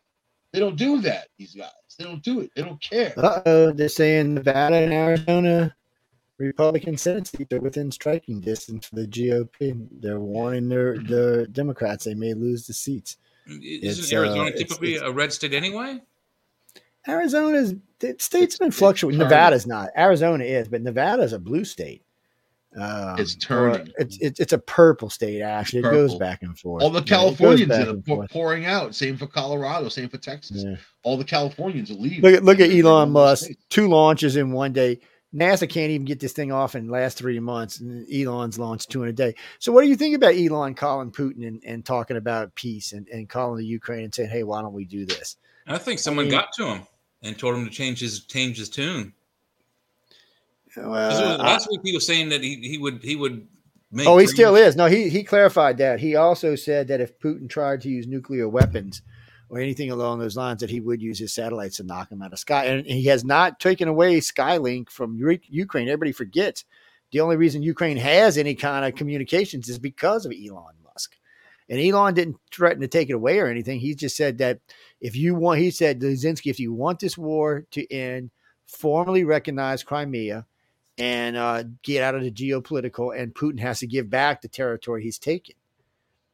They 0.52 0.60
don't 0.60 0.76
do 0.78 1.00
that. 1.02 1.28
These 1.38 1.56
guys, 1.56 1.70
they 1.98 2.04
don't 2.06 2.24
do 2.24 2.40
it. 2.42 2.52
They 2.56 2.62
don't 2.62 2.82
care. 2.82 3.14
Uh 3.18 3.42
oh, 3.46 3.72
they're 3.72 3.88
saying 3.90 4.34
Nevada 4.34 4.76
and 4.76 4.94
Arizona 4.94 5.76
Republican 6.40 6.98
Senate 6.98 7.28
seats 7.28 7.52
are 7.54 7.60
within 7.60 7.90
striking 7.92 8.40
distance 8.42 8.88
for 8.88 8.96
the 8.96 9.08
GOP. 9.08 9.88
They're 10.02 10.20
warning 10.20 10.68
their 10.70 10.98
the 10.98 11.48
Democrats 11.52 12.04
they 12.06 12.14
may 12.16 12.34
lose 12.34 12.68
the 12.68 12.74
seats. 12.74 13.18
Isn't 13.48 13.62
It's, 13.64 14.12
Arizona 14.14 14.42
uh, 14.44 14.46
it's- 14.48 14.60
typically 14.60 14.96
it's- 14.96 15.10
a 15.10 15.12
red 15.14 15.32
state 15.34 15.54
anyway? 15.54 16.02
Arizona's 17.08 17.74
the 18.00 18.16
state's 18.20 18.58
been 18.58 18.72
fluctuating. 18.72 19.20
it's 19.22 19.30
Nevada's 19.30 19.66
not. 19.68 19.90
Arizona 19.98 20.44
is, 20.44 20.68
but 20.68 20.82
Nevada's 20.82 21.34
a 21.34 21.40
blue 21.40 21.66
state. 21.66 22.04
Um, 22.80 23.18
It's 23.18 23.36
or 23.36 23.40
turning. 23.40 23.92
It's, 23.98 24.18
it's 24.20 24.40
it's 24.40 24.54
a 24.54 24.58
purple 24.60 25.10
state. 25.10 25.42
Actually, 25.42 25.80
it 25.80 25.84
goes 25.84 26.16
back 26.16 26.44
and 26.44 26.58
forth. 26.58 26.84
All 26.84 26.90
the 26.92 27.00
Yeah, 27.00 27.02
it 27.02 27.08
goes 27.08 27.10
Californians 27.38 27.70
back 27.70 27.86
that 27.86 27.96
are 27.96 28.02
forth. 28.02 28.30
pouring 28.30 28.66
out. 28.66 28.94
Same 28.94 29.18
for 29.18 29.26
Colorado. 29.26 29.90
Same 29.90 30.10
for 30.10 30.18
Texas. 30.18 30.64
Yeah. 30.64 30.76
All 31.04 31.18
the 31.18 31.24
Californians 31.24 31.90
are 31.90 31.96
leaving. 31.96 32.22
Look 32.22 32.36
at 32.36 32.44
look 32.44 32.60
at 32.60 32.70
Elon 32.70 33.12
Musk. 33.12 33.50
Two 33.70 33.88
launches 33.88 34.36
in 34.36 34.52
one 34.52 34.74
day. 34.74 35.00
NASA 35.36 35.70
can't 35.70 35.92
even 35.92 36.06
get 36.06 36.20
this 36.22 36.32
thing 36.34 36.52
off 36.52 36.74
in 36.76 36.88
the 36.88 36.94
last 36.94 37.18
three 37.18 37.40
months, 37.40 37.80
and 37.82 38.08
Elon's 38.14 38.58
launched 38.58 38.90
two 38.90 39.04
in 39.04 39.10
a 39.10 39.14
day. 39.14 39.36
So, 39.60 39.72
what 39.72 39.82
do 39.82 39.88
you 39.90 39.96
think 39.96 40.16
about 40.16 40.36
Elon 40.36 40.74
calling 40.74 41.12
Putin 41.12 41.46
and, 41.48 41.62
and 41.66 41.86
talking 41.86 42.16
about 42.16 42.56
peace 42.56 42.94
and, 42.94 43.08
and 43.10 43.28
calling 43.28 43.58
the 43.58 43.66
Ukraine 43.66 44.04
and 44.06 44.14
saying, 44.16 44.30
"Hey, 44.30 44.44
why 44.44 44.62
don't 44.62 44.74
we 44.74 44.86
do 44.86 45.06
this?" 45.06 45.36
I 45.68 45.78
think 45.80 46.00
someone 46.00 46.26
mean- 46.26 46.32
got 46.32 46.54
to 46.54 46.66
him 46.66 46.82
and 47.24 47.38
told 47.38 47.56
him 47.56 47.66
to 47.66 47.72
change 47.72 48.00
his 48.00 48.26
change 48.26 48.58
his 48.58 48.70
tune. 48.70 49.14
Well, 50.76 50.90
was- 50.90 51.40
last 51.40 51.68
week 51.72 51.82
he 51.84 51.94
was 51.94 52.06
saying 52.06 52.30
that 52.30 52.44
he, 52.44 52.56
he 52.58 52.78
would 52.78 53.02
he 53.04 53.16
would 53.16 53.48
make. 53.92 54.08
oh, 54.08 54.18
he 54.18 54.28
still 54.28 54.56
is. 54.56 54.76
No, 54.76 54.86
he 54.86 55.10
he 55.10 55.24
clarified 55.24 55.78
that. 55.78 56.00
He 56.00 56.16
also 56.16 56.56
said 56.56 56.88
that 56.90 57.02
if 57.02 57.20
Putin 57.20 57.50
tried 57.50 57.82
to 57.82 57.90
use 57.90 58.06
nuclear 58.08 58.48
weapons 58.48 59.02
or 59.50 59.60
anything 59.60 59.90
along 59.90 60.20
those 60.20 60.36
lines, 60.36 60.60
that 60.60 60.70
he 60.70 60.80
would 60.82 61.02
use 61.02 61.18
his 61.18 61.34
satellites 61.34 61.78
to 61.78 61.84
knock 61.84 62.12
him 62.12 62.22
out 62.22 62.34
of 62.34 62.40
sky. 62.40 62.66
And 62.66 62.86
he 62.86 63.06
has 63.06 63.24
not 63.24 63.60
taken 63.60 63.88
away 63.88 64.20
Skylink 64.20 64.90
from 64.90 65.18
Ukraine. 65.18 65.88
Everybody 65.88 66.12
forgets 66.12 66.66
The 67.12 67.22
only 67.22 67.38
reason 67.38 67.64
Ukraine 67.64 67.98
has 67.98 68.38
any 68.38 68.56
kind 68.56 68.86
of 68.86 68.96
communications 68.96 69.70
is 69.70 69.80
because 69.80 70.26
of 70.26 70.34
Elon 70.34 70.76
Musk. 70.84 71.16
And 71.70 71.80
Elon 71.80 72.14
didn't 72.14 72.38
threaten 72.52 72.82
to 72.82 72.88
take 72.88 73.10
it 73.10 73.14
away 73.14 73.40
or 73.40 73.48
anything. 73.48 73.80
He 73.80 73.96
just 73.96 74.16
said 74.18 74.38
that 74.40 74.60
if 75.02 75.16
you 75.16 75.36
want, 75.36 75.60
he 75.60 75.72
said, 75.72 76.00
Zelensky, 76.00 76.50
if 76.50 76.60
you 76.60 76.74
want 76.74 77.00
this 77.00 77.18
war 77.18 77.66
to 77.72 77.92
end, 77.92 78.32
formally 78.66 79.24
recognize 79.24 79.84
Crimea 79.84 80.46
and 80.98 81.38
uh, 81.38 81.64
get 81.84 82.04
out 82.04 82.16
of 82.16 82.24
the 82.24 82.32
geopolitical, 82.32 83.18
and 83.18 83.34
Putin 83.34 83.60
has 83.60 83.80
to 83.80 83.88
give 83.88 84.10
back 84.10 84.42
the 84.42 84.48
territory 84.48 85.04
he's 85.04 85.20
taken. 85.20 85.56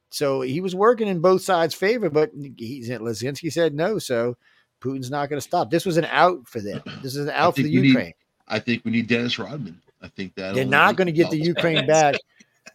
So 0.10 0.42
he 0.42 0.62
was 0.62 0.76
working 0.76 1.08
in 1.08 1.20
both 1.20 1.42
sides' 1.42 1.74
favor, 1.74 2.10
but 2.10 2.32
he, 2.36 2.82
Zelensky 2.88 3.52
said 3.52 3.74
no. 3.74 4.00
So 4.00 4.38
Putin's 4.80 5.10
not 5.10 5.28
going 5.28 5.38
to 5.38 5.42
stop. 5.46 5.70
This 5.70 5.86
was 5.86 5.98
an 5.98 6.06
out 6.06 6.48
for 6.48 6.62
them. 6.62 6.82
This 7.02 7.16
is 7.16 7.26
an 7.26 7.32
out 7.32 7.56
for 7.56 7.64
the 7.64 7.70
Ukraine. 7.70 8.06
Need, 8.06 8.16
I 8.48 8.60
think 8.60 8.86
we 8.86 8.92
need 8.92 9.08
Dennis 9.08 9.40
Rodman. 9.40 9.82
I 10.02 10.10
think 10.10 10.36
that 10.36 10.54
they're 10.54 10.66
not 10.66 10.98
going 10.98 11.08
to 11.08 11.14
get 11.14 11.32
the 11.32 11.38
Ukraine 11.38 11.88
back. 11.88 12.16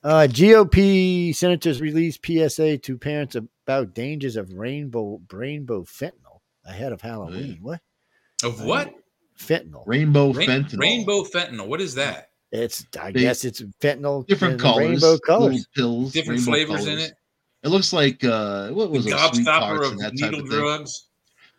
Uh, 0.05 0.27
GOP 0.31 1.35
senators 1.35 1.81
released 1.81 2.24
PSA 2.24 2.78
to 2.78 2.98
parents 2.98 3.36
about 3.36 3.94
dangers 3.94 4.36
of 4.36 4.52
rainbow 4.52 5.20
rainbow 5.32 5.82
fentanyl 5.82 6.40
ahead 6.65 6.93
of 6.93 7.01
Halloween. 7.01 7.59
What? 7.60 7.81
Of 8.44 8.62
what? 8.65 8.93
Fentanyl. 9.39 9.82
Rainbow 9.86 10.32
Rain, 10.32 10.48
fentanyl. 10.48 10.78
Rainbow 10.81 11.23
fentanyl. 11.24 11.66
What 11.66 11.81
is 11.81 11.94
that? 11.94 12.31
It's 12.52 12.86
I 12.98 13.12
they, 13.12 13.20
guess 13.20 13.44
it's 13.44 13.60
fentanyl. 13.81 14.27
Different 14.27 14.60
colors. 14.60 14.89
Rainbow 15.02 15.19
colors. 15.19 15.66
Pills. 15.74 16.12
Different 16.12 16.40
flavors 16.40 16.85
colors. 16.85 16.86
in 16.86 16.98
it. 16.98 17.12
It 17.65 17.69
looks 17.69 17.93
like 17.93 18.24
uh 18.24 18.70
what 18.70 18.90
was 18.90 19.05
the 19.05 19.10
it? 19.12 19.16
Gobstopper 19.16 19.85
of 19.85 19.98
that 19.98 20.15
needle 20.15 20.40
of 20.40 20.48
drugs. 20.48 21.09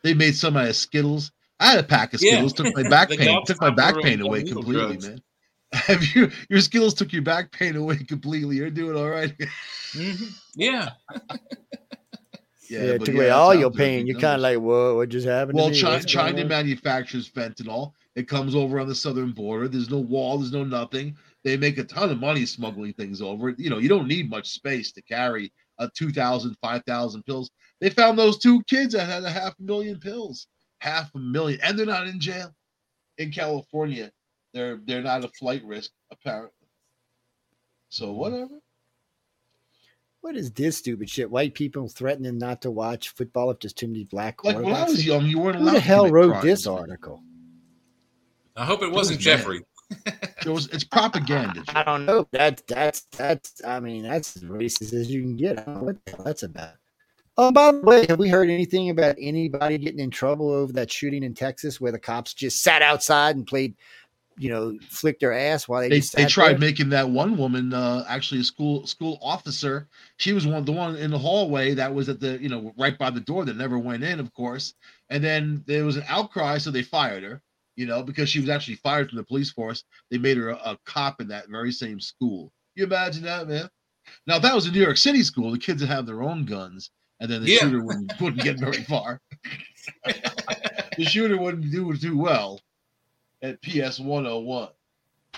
They 0.04 0.14
made 0.14 0.36
some 0.36 0.56
out 0.56 0.70
of 0.70 0.76
Skittles. 0.76 1.32
I 1.60 1.72
had 1.72 1.80
a 1.80 1.84
pack 1.84 2.14
of 2.14 2.22
Skittles. 2.22 2.54
Yeah. 2.58 2.66
Took 2.66 2.76
my 2.76 2.90
back 2.90 3.10
pain. 3.18 3.46
Took 3.46 3.60
my 3.62 3.70
back 3.70 3.96
pain 4.02 4.22
away 4.22 4.44
completely, 4.44 4.74
drugs. 4.74 5.10
man. 5.10 5.22
Have 5.74 6.04
you 6.16 6.32
your 6.50 6.62
skills 6.62 6.94
took 6.94 7.14
your 7.14 7.22
back 7.22 7.52
pain 7.52 7.76
away 7.76 7.98
completely? 7.98 8.58
You're 8.58 8.72
doing 8.72 8.98
all 8.98 9.10
right. 9.10 9.38
mm-hmm. 9.94 10.26
Yeah. 10.56 10.90
Yeah, 12.70 12.84
yeah 12.84 12.98
took 12.98 13.10
yeah, 13.10 13.14
away 13.14 13.30
all 13.30 13.54
your 13.54 13.72
pain. 13.72 14.08
You're 14.08 14.20
kind 14.20 14.36
of 14.36 14.42
like, 14.42 14.58
whoa, 14.58 14.96
what 14.96 15.10
just 15.10 15.28
happened? 15.28 15.58
Well, 15.58 15.72
China, 15.72 16.04
China 16.04 16.46
manufactures 16.46 17.30
fentanyl. 17.30 17.94
It 18.16 18.28
comes 18.28 18.56
over 18.56 18.80
on 18.80 18.88
the 18.88 18.96
southern 18.96 19.32
border. 19.32 19.68
There's 19.68 19.90
no 19.90 20.00
wall. 20.00 20.38
There's 20.38 20.52
no 20.52 20.64
nothing. 20.64 21.16
They 21.44 21.56
make 21.56 21.78
a 21.78 21.84
ton 21.84 22.10
of 22.10 22.20
money 22.20 22.46
smuggling 22.46 22.94
things 22.94 23.22
over. 23.22 23.56
You 23.58 23.70
know, 23.70 23.78
you 23.78 23.90
don't 23.90 24.08
need 24.08 24.30
much 24.30 24.50
space 24.50 24.92
to 24.94 25.02
carry 25.04 25.52
a 25.80 25.90
2,000, 25.96 26.56
5,000 26.62 27.24
pills. 27.24 27.50
They 27.80 27.90
found 27.90 28.20
those 28.20 28.38
two 28.38 28.62
kids 28.64 28.94
that 28.94 29.06
had 29.06 29.24
a 29.24 29.30
half 29.30 29.54
million 29.60 30.00
pills, 30.00 30.48
half 30.80 31.10
a 31.16 31.20
million, 31.20 31.60
and 31.64 31.78
they're 31.78 31.86
not 31.86 32.08
in 32.08 32.20
jail 32.20 32.54
in 33.18 33.32
California. 33.32 34.12
They're 34.54 34.80
they're 34.84 35.02
not 35.02 35.24
a 35.24 35.30
flight 35.30 35.64
risk 35.64 35.92
apparently. 36.12 36.52
So 37.90 38.08
mm-hmm. 38.08 38.16
whatever. 38.16 38.60
What 40.22 40.36
is 40.36 40.52
this 40.52 40.78
stupid 40.78 41.10
shit? 41.10 41.32
White 41.32 41.54
people 41.54 41.88
threatening 41.88 42.38
not 42.38 42.62
to 42.64 42.72
watch 42.72 43.10
football 43.10 43.52
if 43.52 43.60
there's 43.62 43.74
too 43.74 43.88
many 43.88 44.04
black 44.04 44.44
Like 44.44 44.58
when 44.58 44.74
I 44.74 44.84
was 44.84 45.06
young, 45.06 45.26
you 45.26 45.40
weren't 45.40 45.56
allowed. 45.56 45.72
Who 45.72 45.78
the 45.78 45.80
hell 45.80 46.10
wrote 46.10 46.42
this 46.42 46.68
article? 46.68 47.24
I 48.58 48.66
hope 48.66 48.84
it 48.84 48.92
wasn't 48.92 49.22
Jeffrey. 49.22 49.64
it 50.06 50.46
was. 50.46 50.68
It's 50.68 50.84
propaganda. 50.84 51.64
I 51.70 51.84
don't 51.84 52.06
know. 52.06 52.28
That 52.32 52.62
that's 52.68 53.02
that's. 53.18 53.64
I 53.66 53.80
mean, 53.80 54.04
that's 54.04 54.36
as 54.36 54.44
racist 54.44 54.94
as 54.94 55.10
you 55.10 55.22
can 55.22 55.38
get. 55.38 55.60
I 55.60 55.64
don't 55.64 55.76
know 55.76 55.84
what 55.84 56.06
the 56.06 56.12
hell 56.12 56.26
that's 56.26 56.44
about. 56.44 56.74
Oh, 57.38 57.54
by 57.54 57.72
the 57.72 57.80
way, 57.80 58.06
have 58.10 58.20
we 58.20 58.28
heard 58.28 58.50
anything 58.50 58.90
about 58.90 59.16
anybody 59.18 59.78
getting 59.78 60.02
in 60.02 60.12
trouble 60.12 60.52
over 60.52 60.74
that 60.74 60.92
shooting 60.92 61.24
in 61.24 61.34
Texas 61.34 61.80
where 61.80 61.94
the 61.94 61.98
cops 61.98 62.34
just 62.34 62.62
sat 62.62 62.82
outside 62.82 63.38
and 63.38 63.48
played 63.48 63.76
you 64.40 64.50
know, 64.50 64.74
flick 64.88 65.20
their 65.20 65.34
ass 65.34 65.68
while 65.68 65.82
they 65.82 65.90
they, 65.90 66.00
they 66.00 66.26
tried 66.26 66.54
there. 66.54 66.60
making 66.60 66.90
that 66.90 67.10
one 67.10 67.38
woman 67.38 67.74
uh, 67.74 68.06
actually 68.08 68.40
a 68.40 68.44
school 68.46 68.88
school 68.88 69.20
officer. 69.22 69.90
She 70.16 70.32
was 70.32 70.48
one 70.48 70.64
the 70.64 70.72
one 70.72 70.96
in 70.96 71.12
the 71.12 71.20
hallway 71.20 71.74
that 71.74 71.94
was 71.94 72.08
at 72.08 72.22
the 72.22 72.42
you 72.42 72.48
know 72.48 72.74
right 72.78 72.98
by 72.98 73.10
the 73.10 73.20
door 73.20 73.44
that 73.44 73.58
never 73.58 73.78
went 73.78 74.02
in, 74.02 74.18
of 74.18 74.34
course. 74.34 74.74
And 75.10 75.22
then 75.22 75.62
there 75.68 75.84
was 75.84 75.98
an 75.98 76.06
outcry, 76.08 76.58
so 76.58 76.72
they 76.72 76.84
fired 76.84 77.24
her. 77.24 77.42
You 77.76 77.86
know, 77.86 78.02
because 78.02 78.30
she 78.30 78.40
was 78.40 78.50
actually 78.50 78.76
fired 78.76 79.10
from 79.10 79.18
the 79.18 79.26
police 79.26 79.52
force. 79.52 79.84
They 80.10 80.18
made 80.18 80.38
her 80.38 80.50
a, 80.50 80.56
a 80.56 80.78
cop 80.86 81.20
in 81.20 81.28
that 81.28 81.50
very 81.50 81.74
same 81.74 82.00
school. 82.00 82.54
You 82.76 82.86
imagine 82.86 83.24
that, 83.24 83.48
man? 83.48 83.70
Now, 84.26 84.38
if 84.38 84.42
that 84.44 84.56
was 84.56 84.68
a 84.68 84.72
New 84.72 84.82
York 84.82 84.98
City 84.98 85.24
school, 85.24 85.52
the 85.52 85.58
kids 85.58 85.82
would 85.82 85.90
have 85.90 86.06
their 86.06 86.24
own 86.24 86.46
guns, 86.46 86.92
and 87.20 87.30
then 87.30 87.44
the 87.44 87.52
yeah. 87.52 87.60
shooter 87.60 87.84
wouldn't, 87.84 88.14
wouldn't 88.22 88.42
get 88.42 88.60
very 88.60 88.84
far. 88.84 89.20
the 90.06 91.06
shooter 91.06 91.38
wouldn't 91.38 91.72
do 91.72 91.96
too 91.96 92.18
well 92.18 92.60
at 93.42 93.62
PS 93.62 94.00
101. 94.00 94.70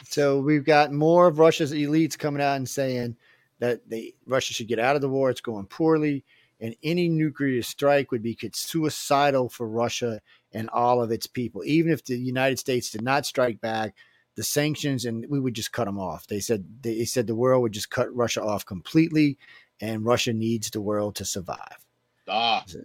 So 0.03 0.39
we've 0.39 0.65
got 0.65 0.91
more 0.91 1.27
of 1.27 1.39
Russia's 1.39 1.73
elites 1.73 2.17
coming 2.17 2.41
out 2.41 2.57
and 2.57 2.67
saying 2.67 3.15
that 3.59 3.87
they 3.87 4.13
Russia 4.25 4.53
should 4.53 4.67
get 4.67 4.79
out 4.79 4.95
of 4.95 5.01
the 5.01 5.09
war. 5.09 5.29
It's 5.29 5.41
going 5.41 5.65
poorly, 5.67 6.23
and 6.59 6.75
any 6.83 7.09
nuclear 7.09 7.61
strike 7.61 8.11
would 8.11 8.23
be 8.23 8.37
suicidal 8.53 9.49
for 9.49 9.67
Russia 9.67 10.21
and 10.53 10.69
all 10.69 11.01
of 11.01 11.11
its 11.11 11.27
people. 11.27 11.63
Even 11.63 11.91
if 11.91 12.03
the 12.03 12.17
United 12.17 12.59
States 12.59 12.89
did 12.89 13.01
not 13.01 13.25
strike 13.25 13.61
back, 13.61 13.95
the 14.35 14.43
sanctions 14.43 15.05
and 15.05 15.25
we 15.29 15.39
would 15.39 15.53
just 15.53 15.71
cut 15.71 15.85
them 15.85 15.99
off. 15.99 16.27
They 16.27 16.39
said 16.39 16.65
they 16.81 17.05
said 17.05 17.27
the 17.27 17.35
world 17.35 17.61
would 17.61 17.73
just 17.73 17.89
cut 17.89 18.13
Russia 18.15 18.43
off 18.43 18.65
completely, 18.65 19.37
and 19.79 20.05
Russia 20.05 20.33
needs 20.33 20.69
the 20.69 20.81
world 20.81 21.15
to 21.15 21.25
survive. 21.25 21.85
Ah. 22.27 22.63
So, 22.65 22.79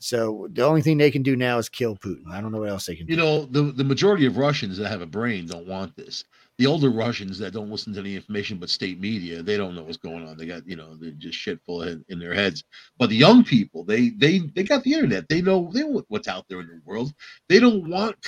so 0.00 0.48
the 0.52 0.64
only 0.64 0.82
thing 0.82 0.98
they 0.98 1.10
can 1.10 1.22
do 1.22 1.36
now 1.36 1.58
is 1.58 1.68
kill 1.68 1.94
Putin. 1.96 2.30
I 2.30 2.40
don't 2.40 2.52
know 2.52 2.60
what 2.60 2.70
else 2.70 2.86
they 2.86 2.96
can 2.96 3.06
you 3.06 3.16
do. 3.16 3.22
You 3.22 3.28
know, 3.28 3.44
the, 3.44 3.62
the 3.72 3.84
majority 3.84 4.26
of 4.26 4.38
Russians 4.38 4.78
that 4.78 4.88
have 4.88 5.02
a 5.02 5.06
brain 5.06 5.46
don't 5.46 5.66
want 5.66 5.94
this. 5.96 6.24
The 6.58 6.66
older 6.66 6.90
Russians 6.90 7.38
that 7.38 7.52
don't 7.52 7.70
listen 7.70 7.92
to 7.94 8.00
any 8.00 8.16
information 8.16 8.58
but 8.58 8.70
state 8.70 9.00
media, 9.00 9.42
they 9.42 9.56
don't 9.56 9.74
know 9.74 9.82
what's 9.82 9.96
going 9.96 10.26
on. 10.26 10.36
They 10.36 10.46
got, 10.46 10.66
you 10.66 10.76
know, 10.76 10.94
they're 10.94 11.10
just 11.12 11.38
shit 11.38 11.60
full 11.64 11.82
of 11.82 12.02
in 12.08 12.18
their 12.18 12.34
heads. 12.34 12.64
But 12.98 13.08
the 13.10 13.16
young 13.16 13.44
people, 13.44 13.84
they 13.84 14.10
they 14.10 14.38
they 14.54 14.62
got 14.62 14.82
the 14.82 14.92
internet. 14.92 15.28
They 15.28 15.40
know 15.40 15.70
they 15.72 15.80
know 15.82 16.02
what's 16.08 16.28
out 16.28 16.46
there 16.48 16.60
in 16.60 16.66
the 16.66 16.80
world. 16.84 17.12
They 17.48 17.60
don't 17.60 17.88
want 17.88 18.20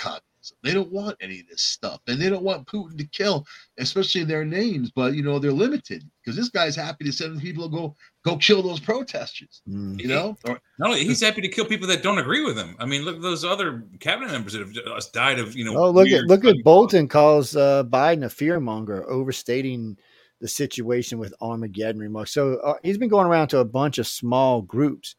communism. 0.53 0.59
They 0.63 0.73
don't 0.73 0.93
want 0.93 1.17
any 1.21 1.41
of 1.41 1.49
this 1.49 1.63
stuff. 1.63 2.01
And 2.07 2.21
they 2.21 2.29
don't 2.29 2.43
want 2.43 2.67
Putin 2.67 2.99
to 2.99 3.05
kill, 3.07 3.47
especially 3.79 4.25
their 4.25 4.45
names. 4.45 4.91
But 4.91 5.15
you 5.15 5.23
know, 5.23 5.39
they're 5.39 5.53
limited 5.53 6.05
because 6.23 6.37
this 6.37 6.49
guy's 6.49 6.77
happy 6.77 7.05
to 7.05 7.13
send 7.13 7.41
people 7.41 7.69
to 7.69 7.75
go 7.75 7.97
go 8.25 8.37
kill 8.37 8.63
those 8.63 8.81
protesters. 8.81 9.63
Mm. 9.69 10.01
You 10.01 10.09
know, 10.09 10.37
or, 10.45 10.61
no, 10.79 10.95
he's 10.95 11.21
happy 11.21 11.41
to 11.41 11.49
kill 11.49 11.65
people 11.65 11.89
that 11.89 12.03
don't 12.03 12.19
agree 12.19 12.45
with 12.45 12.57
him. 12.57 12.77
I 12.79 12.87
mean, 12.87 13.03
look 13.03 13.17
at 13.17 13.23
those 13.23 13.45
other 13.45 13.85
cabinet 14.01 14.31
members 14.31 14.53
that 14.53 14.61
have 14.61 15.13
died 15.13 15.39
of 15.39 15.57
you 15.57 15.65
know. 15.65 15.77
Oh, 15.77 15.91
look 15.91 16.09
at 16.09 16.25
look 16.25 16.45
at 16.45 16.57
Bolton 16.65 17.09
calls 17.09 17.57
uh, 17.57 17.85
Biden 17.85 18.25
a 18.25 18.29
fearmonger, 18.29 19.05
overstating 19.07 19.97
the 20.41 20.49
situation 20.49 21.19
with 21.19 21.33
Armageddon 21.41 22.01
remarks. 22.01 22.33
So 22.33 22.57
uh, 22.57 22.75
he's 22.83 22.99
been 22.99 23.09
going 23.09 23.29
around 23.29 23.49
to 23.49 23.59
a 23.59 23.65
bunch 23.65 23.99
of 23.99 24.09
small 24.09 24.61
groups 24.61 25.15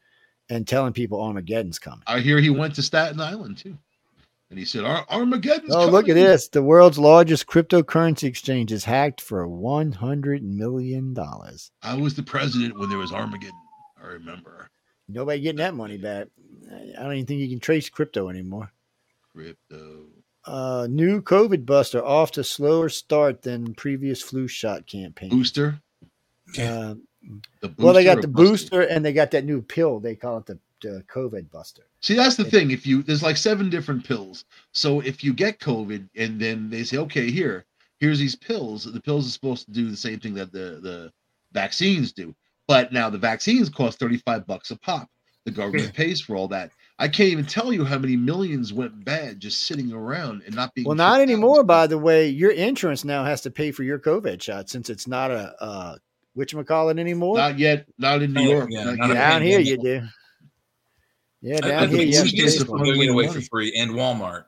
and 0.50 0.68
telling 0.68 0.92
people 0.92 1.22
Armageddon's 1.22 1.78
coming. 1.78 2.02
I 2.06 2.20
hear 2.20 2.38
he 2.38 2.50
went 2.50 2.74
to 2.74 2.82
Staten 2.82 3.18
Island 3.18 3.56
too. 3.56 3.78
And 4.54 4.58
he 4.60 4.64
said, 4.64 4.84
Ar- 4.84 5.04
Armageddon. 5.10 5.72
Oh, 5.72 5.78
coming. 5.78 5.90
look 5.90 6.08
at 6.08 6.14
this. 6.14 6.46
The 6.46 6.62
world's 6.62 6.96
largest 6.96 7.48
cryptocurrency 7.48 8.22
exchange 8.22 8.70
is 8.70 8.84
hacked 8.84 9.20
for 9.20 9.44
$100 9.48 10.42
million. 10.42 11.12
I 11.82 11.96
was 11.96 12.14
the 12.14 12.22
president 12.22 12.78
when 12.78 12.88
there 12.88 12.98
was 12.98 13.10
Armageddon. 13.10 13.58
I 14.00 14.06
remember. 14.06 14.70
Nobody 15.08 15.40
getting 15.40 15.58
that 15.58 15.74
money 15.74 15.96
back. 15.96 16.28
I 16.70 17.02
don't 17.02 17.14
even 17.14 17.26
think 17.26 17.40
you 17.40 17.48
can 17.48 17.58
trace 17.58 17.88
crypto 17.88 18.28
anymore. 18.28 18.70
Crypto. 19.32 20.04
Uh, 20.44 20.86
new 20.88 21.20
COVID 21.20 21.66
buster 21.66 22.04
off 22.04 22.30
to 22.30 22.44
slower 22.44 22.88
start 22.88 23.42
than 23.42 23.74
previous 23.74 24.22
flu 24.22 24.46
shot 24.46 24.86
campaign. 24.86 25.30
Booster. 25.30 25.80
Uh, 26.56 26.94
the 27.60 27.74
well, 27.76 27.94
they 27.94 28.04
got 28.04 28.22
the 28.22 28.28
booster 28.28 28.82
and 28.82 29.04
they 29.04 29.12
got 29.12 29.32
that 29.32 29.44
new 29.44 29.62
pill. 29.62 29.98
They 29.98 30.14
call 30.14 30.38
it 30.38 30.46
the, 30.46 30.60
the 30.90 31.02
COVID 31.04 31.50
buster. 31.50 31.82
See, 32.00 32.14
that's 32.14 32.36
the 32.36 32.46
it, 32.46 32.50
thing. 32.50 32.70
If 32.70 32.86
you 32.86 33.02
there's 33.02 33.22
like 33.22 33.36
seven 33.36 33.70
different 33.70 34.04
pills. 34.04 34.44
So 34.72 35.00
if 35.00 35.22
you 35.24 35.32
get 35.32 35.60
COVID 35.60 36.08
and 36.16 36.40
then 36.40 36.70
they 36.70 36.84
say, 36.84 36.98
okay, 36.98 37.30
here, 37.30 37.64
here's 37.98 38.18
these 38.18 38.36
pills. 38.36 38.84
The 38.84 39.00
pills 39.00 39.26
are 39.26 39.30
supposed 39.30 39.66
to 39.66 39.72
do 39.72 39.90
the 39.90 39.96
same 39.96 40.20
thing 40.20 40.34
that 40.34 40.52
the 40.52 40.80
the 40.82 41.12
vaccines 41.52 42.12
do. 42.12 42.34
But 42.66 42.92
now 42.92 43.10
the 43.10 43.18
vaccines 43.18 43.68
cost 43.68 43.98
35 43.98 44.46
bucks 44.46 44.70
a 44.70 44.76
pop. 44.76 45.08
The 45.44 45.50
government 45.50 45.92
pays 45.94 46.20
for 46.20 46.36
all 46.36 46.48
that. 46.48 46.70
I 46.98 47.08
can't 47.08 47.28
even 47.28 47.44
tell 47.44 47.72
you 47.72 47.84
how 47.84 47.98
many 47.98 48.16
millions 48.16 48.72
went 48.72 49.04
bad 49.04 49.40
just 49.40 49.66
sitting 49.66 49.92
around 49.92 50.42
and 50.46 50.54
not 50.54 50.72
being. 50.74 50.86
Well, 50.86 50.96
not 50.96 51.20
anymore. 51.20 51.64
By 51.64 51.86
the 51.86 51.98
way, 51.98 52.28
your 52.28 52.52
insurance 52.52 53.04
now 53.04 53.24
has 53.24 53.40
to 53.42 53.50
pay 53.50 53.72
for 53.72 53.82
your 53.82 53.98
COVID 53.98 54.40
shot 54.40 54.70
since 54.70 54.88
it's 54.88 55.06
not 55.06 55.30
a 55.30 55.54
uh, 55.60 55.96
which 56.34 56.54
call 56.66 56.88
it 56.88 56.98
anymore. 56.98 57.36
Not 57.36 57.58
yet. 57.58 57.86
Not 57.98 58.22
in 58.22 58.32
New 58.32 58.42
York. 58.42 58.68
Yeah, 58.70 58.94
down 58.96 59.42
here 59.42 59.60
you 59.60 59.76
do. 59.76 60.02
Yeah, 61.44 61.58
down 61.58 61.84
I, 61.84 61.86
here 61.88 62.00
you 62.00 62.16
have 62.16 62.26
to 62.26 62.64
pay 62.64 63.06
away 63.06 63.28
for 63.28 63.42
free, 63.42 63.74
and 63.76 63.90
Walmart. 63.90 64.46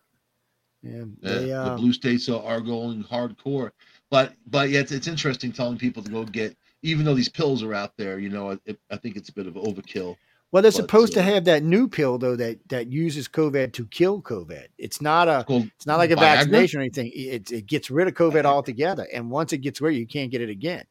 Yeah, 0.82 1.02
they, 1.20 1.52
uh, 1.52 1.70
the 1.70 1.76
blue 1.76 1.92
states 1.92 2.26
are, 2.30 2.60
going 2.60 3.04
hardcore, 3.04 3.70
but 4.10 4.32
but 4.46 4.70
yeah, 4.70 4.80
it's, 4.80 4.92
it's 4.92 5.06
interesting 5.06 5.52
telling 5.52 5.76
people 5.76 6.02
to 6.02 6.10
go 6.10 6.24
get, 6.24 6.56
even 6.80 7.04
though 7.04 7.12
these 7.14 7.28
pills 7.28 7.62
are 7.62 7.74
out 7.74 7.92
there. 7.98 8.18
You 8.18 8.30
know, 8.30 8.58
it, 8.64 8.80
I 8.90 8.96
think 8.96 9.16
it's 9.16 9.28
a 9.28 9.32
bit 9.34 9.46
of 9.46 9.54
overkill. 9.54 10.16
Well, 10.52 10.62
they're 10.62 10.70
But, 10.70 10.76
supposed 10.76 11.12
to 11.14 11.20
uh, 11.20 11.24
have 11.24 11.44
that 11.44 11.62
new 11.62 11.86
pill 11.86 12.16
though 12.16 12.36
that 12.36 12.66
that 12.70 12.86
uses 12.86 13.28
COVID 13.28 13.74
to 13.74 13.86
kill 13.88 14.22
COVID. 14.22 14.68
It's 14.78 15.02
not 15.02 15.28
a 15.28 15.44
Called 15.46 15.70
it's 15.76 15.86
not 15.86 15.98
like 15.98 16.12
a 16.12 16.14
Viagra? 16.14 16.20
vaccination 16.20 16.80
or 16.80 16.82
anything. 16.82 17.12
It 17.14 17.50
it 17.52 17.66
gets 17.66 17.90
rid 17.90 18.08
of 18.08 18.14
COVID 18.14 18.46
altogether, 18.46 19.06
and 19.12 19.30
once 19.30 19.52
it 19.52 19.58
gets 19.58 19.82
rid, 19.82 19.96
you 19.96 20.06
can't 20.06 20.30
get 20.30 20.40
it 20.40 20.48
again. 20.48 20.84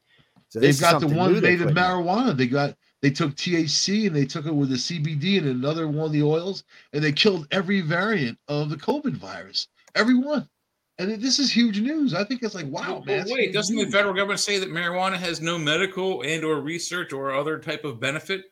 So 0.49 0.59
They've 0.59 0.79
got 0.79 1.01
the 1.01 1.07
one 1.07 1.33
new 1.33 1.41
made 1.41 1.63
of 1.63 1.71
marijuana. 1.71 2.37
They 2.37 2.45
got 2.45 2.77
they 3.05 3.11
took 3.11 3.35
THC 3.35 4.07
and 4.07 4.15
they 4.15 4.25
took 4.25 4.47
it 4.47 4.55
with 4.55 4.69
the 4.69 4.77
CBD 4.77 5.37
and 5.37 5.45
another 5.45 5.87
one 5.87 6.07
of 6.07 6.11
the 6.11 6.23
oils, 6.23 6.63
and 6.91 7.03
they 7.03 7.11
killed 7.11 7.47
every 7.51 7.79
variant 7.81 8.35
of 8.47 8.71
the 8.71 8.77
COVID 8.77 9.13
virus. 9.13 9.67
Every 9.93 10.15
one. 10.15 10.49
And 10.97 11.21
this 11.21 11.37
is 11.37 11.51
huge 11.51 11.79
news. 11.79 12.15
I 12.15 12.23
think 12.23 12.41
it's 12.41 12.55
like, 12.55 12.65
wow, 12.65 13.03
man. 13.05 13.27
wait, 13.29 13.53
doesn't 13.53 13.75
the 13.75 13.91
federal 13.91 14.15
government 14.15 14.39
say 14.39 14.57
that 14.57 14.71
marijuana 14.71 15.17
has 15.17 15.39
no 15.39 15.55
medical 15.55 16.23
and 16.23 16.43
or 16.43 16.61
research 16.61 17.13
or 17.13 17.31
other 17.31 17.59
type 17.59 17.85
of 17.85 17.99
benefit? 17.99 18.45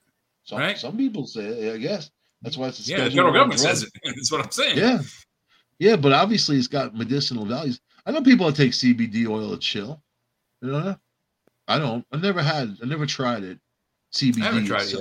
some, 0.43 0.59
right? 0.59 0.77
some 0.77 0.97
people 0.97 1.25
say 1.25 1.45
it, 1.45 1.73
I 1.73 1.77
guess. 1.77 2.11
That's 2.43 2.55
why 2.55 2.67
it's 2.67 2.88
a 2.88 2.91
Yeah, 2.91 3.05
the 3.05 3.09
federal 3.09 3.34
government 3.34 3.59
drug. 3.59 3.75
says 3.75 3.81
it. 3.81 3.89
That's 4.03 4.31
what 4.31 4.45
I'm 4.45 4.51
saying. 4.51 4.77
Yeah. 4.77 4.99
Yeah, 5.80 5.95
but 5.95 6.11
obviously 6.11 6.57
it's 6.57 6.67
got 6.67 6.93
medicinal 6.93 7.45
values. 7.45 7.81
I 8.05 8.11
know 8.11 8.21
people 8.21 8.45
that 8.45 8.55
take 8.55 8.73
CBD 8.73 9.27
oil 9.27 9.49
to 9.49 9.57
chill. 9.57 9.99
You 10.61 10.73
know? 10.73 10.95
I 11.67 11.80
don't. 11.80 12.05
I 12.11 12.17
never 12.17 12.43
had. 12.43 12.77
I 12.84 12.85
never 12.85 13.07
tried 13.07 13.43
it. 13.43 13.57
CBD 14.14 14.41
I 14.41 14.45
haven't 14.45 14.65
tried 14.65 14.84
it 14.84 14.94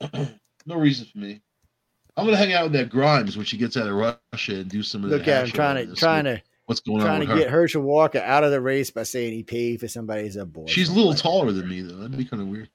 itself. 0.00 0.28
no 0.66 0.76
reason 0.76 1.06
for 1.12 1.18
me. 1.18 1.40
I'm 2.16 2.24
gonna 2.24 2.36
hang 2.36 2.52
out 2.52 2.64
with 2.64 2.72
that 2.72 2.88
Grimes 2.90 3.36
when 3.36 3.46
she 3.46 3.56
gets 3.56 3.76
out 3.76 3.86
of 3.88 3.94
Russia 3.94 4.54
and 4.56 4.68
do 4.68 4.82
some 4.82 5.04
of 5.04 5.10
Look 5.10 5.24
the 5.24 5.32
at 5.34 5.44
him 5.46 5.50
trying 5.52 5.84
to 5.84 5.90
this, 5.90 5.98
trying 5.98 6.24
what- 6.26 6.36
to 6.36 6.42
what's 6.66 6.80
going 6.80 7.00
on 7.00 7.06
trying 7.06 7.20
with 7.20 7.28
to 7.28 7.34
her. 7.34 7.40
get 7.40 7.50
Herschel 7.50 7.82
Walker 7.82 8.18
out 8.18 8.44
of 8.44 8.50
the 8.50 8.60
race 8.60 8.90
by 8.90 9.02
saying 9.02 9.32
he 9.32 9.42
paid 9.42 9.80
for 9.80 9.88
somebody's 9.88 10.36
abortion. 10.36 10.72
She's 10.74 10.88
a 10.90 10.92
little 10.94 11.14
taller 11.14 11.50
than 11.52 11.68
me 11.68 11.80
though. 11.82 11.96
That'd 11.96 12.16
be 12.16 12.24
kind 12.24 12.42
of 12.42 12.48
weird. 12.48 12.68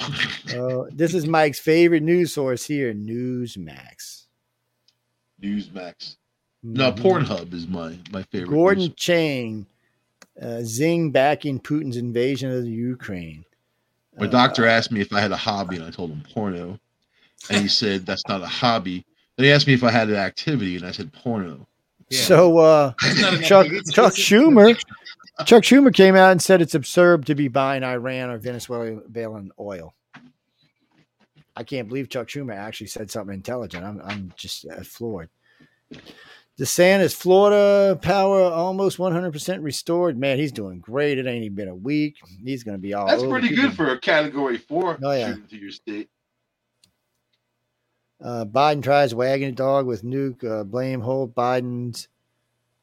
Uh, 0.00 0.84
this 0.92 1.14
is 1.14 1.26
Mike's 1.26 1.58
favorite 1.60 2.02
news 2.02 2.32
source 2.34 2.64
here, 2.66 2.92
Newsmax. 2.94 4.24
Newsmax. 5.42 6.16
No, 6.62 6.92
Mhm. 6.92 6.98
Pornhub 6.98 7.52
is 7.52 7.66
my 7.66 7.96
my 8.10 8.22
favorite. 8.24 8.50
Gordon 8.54 8.84
news. 8.86 8.94
Chang, 8.96 9.66
uh, 10.40 10.60
Zing 10.62 11.10
backing 11.12 11.60
Putin's 11.60 11.96
invasion 11.96 12.50
of 12.50 12.62
the 12.62 12.70
Ukraine. 12.70 13.44
My 14.18 14.26
Uh, 14.26 14.30
doctor 14.30 14.66
asked 14.66 14.90
me 14.92 15.00
if 15.00 15.12
I 15.12 15.20
had 15.20 15.32
a 15.32 15.36
hobby, 15.36 15.76
and 15.76 15.84
I 15.84 15.90
told 15.90 16.10
him 16.10 16.22
porno. 16.32 16.78
And 17.50 17.60
he 17.62 17.68
said 17.68 18.06
that's 18.06 18.26
not 18.28 18.42
a 18.42 18.46
hobby. 18.46 19.04
Then 19.36 19.44
he 19.44 19.52
asked 19.52 19.66
me 19.66 19.74
if 19.74 19.84
I 19.84 19.90
had 19.90 20.08
an 20.08 20.16
activity, 20.16 20.76
and 20.76 20.86
I 20.86 20.90
said 20.90 21.12
porno. 21.12 21.66
Yeah. 22.08 22.20
So 22.22 22.58
uh, 22.58 22.92
It's 23.02 23.20
not 23.20 23.34
an 23.34 23.42
Chuck 23.42 23.66
Chuck 23.92 24.12
Schumer 24.14 24.78
Chuck 25.44 25.62
Schumer 25.64 25.92
came 25.92 26.16
out 26.16 26.32
and 26.32 26.40
said 26.40 26.62
it's 26.62 26.74
absurd 26.74 27.26
to 27.26 27.34
be 27.34 27.48
buying 27.48 27.82
Iran 27.84 28.30
or 28.30 28.38
Venezuelan 28.38 29.50
oil. 29.60 29.92
I 31.54 31.62
can't 31.64 31.88
believe 31.88 32.08
Chuck 32.08 32.28
Schumer 32.28 32.54
actually 32.56 32.86
said 32.86 33.10
something 33.10 33.34
intelligent. 33.34 33.84
I'm 33.84 34.00
I'm 34.02 34.32
just 34.36 34.66
uh, 34.66 34.82
floored. 34.82 35.28
DeSantis, 36.58 37.14
Florida 37.14 37.98
power 38.00 38.40
almost 38.44 38.96
100% 38.96 39.62
restored. 39.62 40.18
Man, 40.18 40.38
he's 40.38 40.52
doing 40.52 40.80
great. 40.80 41.18
It 41.18 41.26
ain't 41.26 41.44
even 41.44 41.54
been 41.54 41.68
a 41.68 41.74
week. 41.74 42.16
He's 42.42 42.64
going 42.64 42.76
to 42.78 42.80
be 42.80 42.94
all 42.94 43.06
That's 43.06 43.22
over. 43.22 43.38
pretty 43.38 43.54
good 43.54 43.74
for 43.74 43.90
a 43.90 43.98
category 44.00 44.56
four 44.56 44.98
Oh, 45.02 45.12
yeah. 45.12 45.28
shooting 45.28 45.46
to 45.48 45.56
your 45.58 45.70
state. 45.70 46.08
Uh, 48.22 48.46
Biden 48.46 48.82
tries 48.82 49.14
wagging 49.14 49.48
a 49.50 49.52
dog 49.52 49.86
with 49.86 50.02
nuke. 50.02 50.42
Uh, 50.42 50.64
blame 50.64 51.02
hold 51.02 51.34
Biden's 51.34 52.08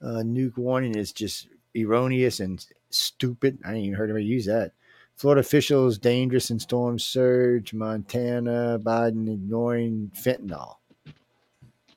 uh, 0.04 0.22
nuke 0.24 0.58
warning 0.58 0.96
is 0.96 1.12
just 1.12 1.48
erroneous 1.76 2.40
and 2.40 2.64
stupid. 2.92 3.58
I 3.66 3.74
ain't 3.74 3.86
even 3.86 3.98
heard 3.98 4.10
anybody 4.12 4.26
use 4.26 4.46
that. 4.46 4.74
Florida 5.16 5.40
officials 5.42 5.98
dangerous 5.98 6.52
in 6.52 6.60
storm 6.60 7.00
surge. 7.00 7.74
Montana 7.74 8.80
Biden 8.80 9.32
ignoring 9.32 10.12
fentanyl. 10.16 10.76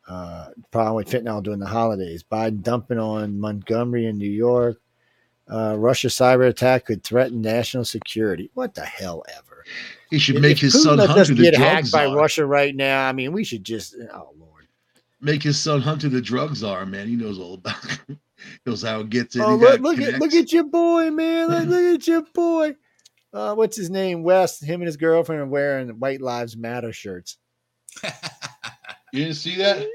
Uh, 0.09 0.51
problem 0.71 0.95
with 0.97 1.09
fentanyl 1.11 1.43
during 1.43 1.59
the 1.59 1.67
holidays. 1.67 2.23
Biden 2.23 2.63
dumping 2.63 2.99
on 2.99 3.41
Montgomery 3.41 4.07
in 4.07 4.19
New 4.19 4.31
York. 4.31 4.81
Uh, 5.51 5.75
Russia 5.79 6.09
cyber 6.09 6.49
attack 6.49 6.87
could 6.87 7.03
threaten 7.05 7.41
national 7.41 7.85
security. 7.85 8.51
What 8.55 8.75
the 8.75 8.85
hell 8.85 9.25
ever. 9.37 9.65
He 10.11 10.19
should 10.19 10.37
If- 10.37 10.43
make 10.43 10.53
if 10.53 10.61
his 10.61 10.77
Putin 10.77 10.83
son 10.83 10.99
Hunter 10.99 11.35
the 11.35 11.43
get 11.43 11.57
hacked 11.57 11.91
by 11.91 12.07
czar. 12.07 12.17
Russia 12.17 12.47
right 12.47 12.75
now. 12.75 13.07
I 13.09 13.13
mean, 13.13 13.33
we 13.33 13.43
should 13.45 13.65
just 13.65 13.97
oh 14.13 14.31
lord. 14.39 14.67
Make 15.21 15.43
his 15.43 15.59
son 15.59 15.81
Hunter 15.81 16.09
the 16.09 16.21
drug 16.21 16.55
czar, 16.55 16.87
man. 16.87 17.09
He 17.09 17.17
knows 17.17 17.39
all 17.41 17.55
about 17.55 17.85
it. 18.09 18.17
knows 18.67 18.83
how 18.83 19.01
it 19.01 19.11
gets 19.11 19.35
in. 19.35 19.43
Oh 19.43 19.57
look, 19.57 19.81
look 19.81 20.01
at 20.01 20.21
look 20.21 20.35
at 20.35 20.53
your 20.53 20.65
boy, 20.65 21.11
man. 21.11 21.49
Look, 21.49 21.67
look 21.69 21.95
at 22.01 22.07
your 22.07 22.23
boy. 22.23 22.77
Uh, 23.33 23.55
what's 23.55 23.77
his 23.77 23.91
name? 23.91 24.23
West. 24.23 24.63
Him 24.65 24.81
and 24.81 24.87
his 24.87 24.97
girlfriend 24.97 25.43
are 25.43 25.47
wearing 25.47 25.89
White 25.99 26.21
Lives 26.21 26.57
Matter 26.57 26.93
shirts. 26.93 27.39
You 29.13 29.25
didn't 29.25 29.37
see 29.37 29.57
that? 29.57 29.87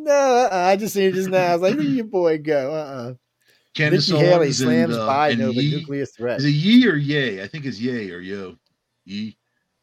No, 0.00 0.12
uh-uh, 0.12 0.56
I 0.56 0.76
just 0.76 0.94
seen 0.94 1.08
it 1.10 1.14
just 1.14 1.28
now. 1.30 1.46
I 1.46 1.52
was 1.54 1.62
like, 1.62 1.74
look 1.74 1.86
at 1.86 1.92
your 1.92 2.04
boy 2.06 2.38
go. 2.38 2.72
Uh-uh. 2.72 3.14
Candace 3.74 4.10
Nikki 4.10 4.24
Haley 4.24 4.34
Owens 4.46 4.58
slams 4.58 4.94
and, 4.96 5.02
uh, 5.02 5.08
Biden 5.08 5.32
and 5.32 5.42
over 5.42 5.60
Yee. 5.60 5.76
nuclear 5.76 6.06
threat. 6.06 6.38
Is 6.38 6.44
it 6.46 6.50
Yee 6.50 6.86
or 6.88 6.96
Yay? 6.96 7.42
I 7.42 7.46
think 7.46 7.64
it's 7.64 7.80
Yay 7.80 8.10
or 8.10 8.20
Yo. 8.20 8.56
Yee. 9.04 9.36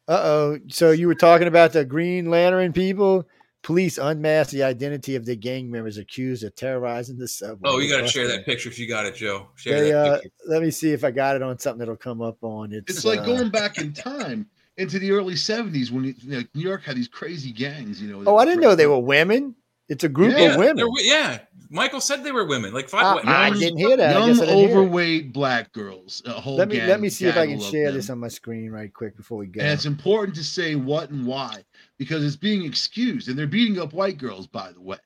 Uh 0.08 0.22
oh. 0.24 0.60
So 0.68 0.92
you 0.92 1.08
were 1.08 1.16
talking 1.16 1.48
about 1.48 1.74
the 1.74 1.86
Green 1.86 2.30
Lantern 2.30 2.74
people? 2.74 3.28
Police 3.64 3.98
unmask 3.98 4.52
the 4.52 4.62
identity 4.62 5.16
of 5.16 5.26
the 5.26 5.36
gang 5.36 5.72
members 5.72 5.98
accused 5.98 6.44
of 6.44 6.56
terrorizing 6.56 7.18
the 7.18 7.28
subway. 7.28 7.68
Oh, 7.68 7.80
you 7.80 7.90
got 7.90 8.02
to 8.02 8.08
share 8.08 8.28
that 8.28 8.46
picture 8.46 8.70
if 8.70 8.78
you 8.78 8.88
got 8.88 9.08
it, 9.08 9.16
Joe. 9.16 9.48
Share 9.56 9.82
They, 9.82 9.92
that 9.92 9.98
uh, 9.98 10.16
picture. 10.18 10.30
let 10.48 10.62
me 10.62 10.70
see 10.70 10.92
if 10.92 11.04
I 11.04 11.10
got 11.10 11.36
it 11.36 11.42
on 11.42 11.58
something 11.58 11.80
that'll 11.80 11.96
come 11.96 12.22
up 12.22 12.38
on. 12.44 12.72
it. 12.74 12.84
It's 12.88 13.04
like 13.04 13.22
uh, 13.22 13.26
going 13.26 13.50
back 13.50 13.80
in 13.80 13.92
time 13.92 14.46
into 14.78 15.00
the 15.00 15.10
early 15.12 15.34
70s 15.34 15.90
when 15.90 16.04
you 16.04 16.14
know, 16.26 16.44
New 16.54 16.62
York 16.62 16.84
had 16.84 16.96
these 16.96 17.08
crazy 17.08 17.52
gangs, 17.52 18.00
you 18.00 18.12
know. 18.12 18.24
Oh, 18.28 18.38
I 18.38 18.46
didn't 18.46 18.62
know 18.62 18.76
they 18.76 18.86
were 18.86 19.00
women. 19.00 19.56
It's 19.88 20.04
a 20.04 20.10
group 20.10 20.34
Yeah, 20.36 20.54
of 20.54 20.58
women. 20.58 20.88
yeah. 21.00 21.40
Michael 21.70 22.00
said 22.02 22.24
they 22.24 22.32
were 22.32 22.46
women. 22.46 22.74
Like 22.74 22.90
ah, 22.94 23.18
I, 23.18 23.22
five. 23.22 23.28
I 23.28 23.48
young- 23.48 23.60
didn't 23.60 23.78
hear 23.80 23.98
that. 23.98 24.16
Young, 24.16 24.30
guess 24.30 24.42
I 24.42 24.46
didn't 24.46 24.60
hear 24.70 24.70
overweight 24.80 25.34
black 25.34 25.72
girls. 25.74 26.22
A 26.26 26.32
whole 26.32 26.56
Let 26.56 26.70
me 26.70 26.78
gang, 26.78 26.88
let 26.88 27.00
me 27.02 27.10
see 27.10 27.26
if 27.26 27.36
I 27.38 27.48
can 27.48 27.60
share 27.60 27.88
them. 27.88 27.96
this 27.96 28.10
on 28.10 28.20
my 28.20 28.28
screen 28.28 28.72
right 28.72 28.94
quick 28.94 29.16
before 29.18 29.38
we 29.40 29.48
go. 29.48 29.62
And 29.62 29.72
it's 29.72 29.86
important 29.86 30.36
to 30.38 30.44
say 30.44 30.76
what 30.76 31.10
and 31.10 31.26
why 31.26 31.64
because 31.98 32.24
it's 32.26 32.36
being 32.36 32.64
excused. 32.66 33.30
And 33.30 33.38
they're 33.38 33.48
beating 33.48 33.80
up 33.80 33.94
white 33.94 34.18
girls, 34.18 34.48
by 34.48 34.72
the 34.72 34.82
way. 34.82 34.98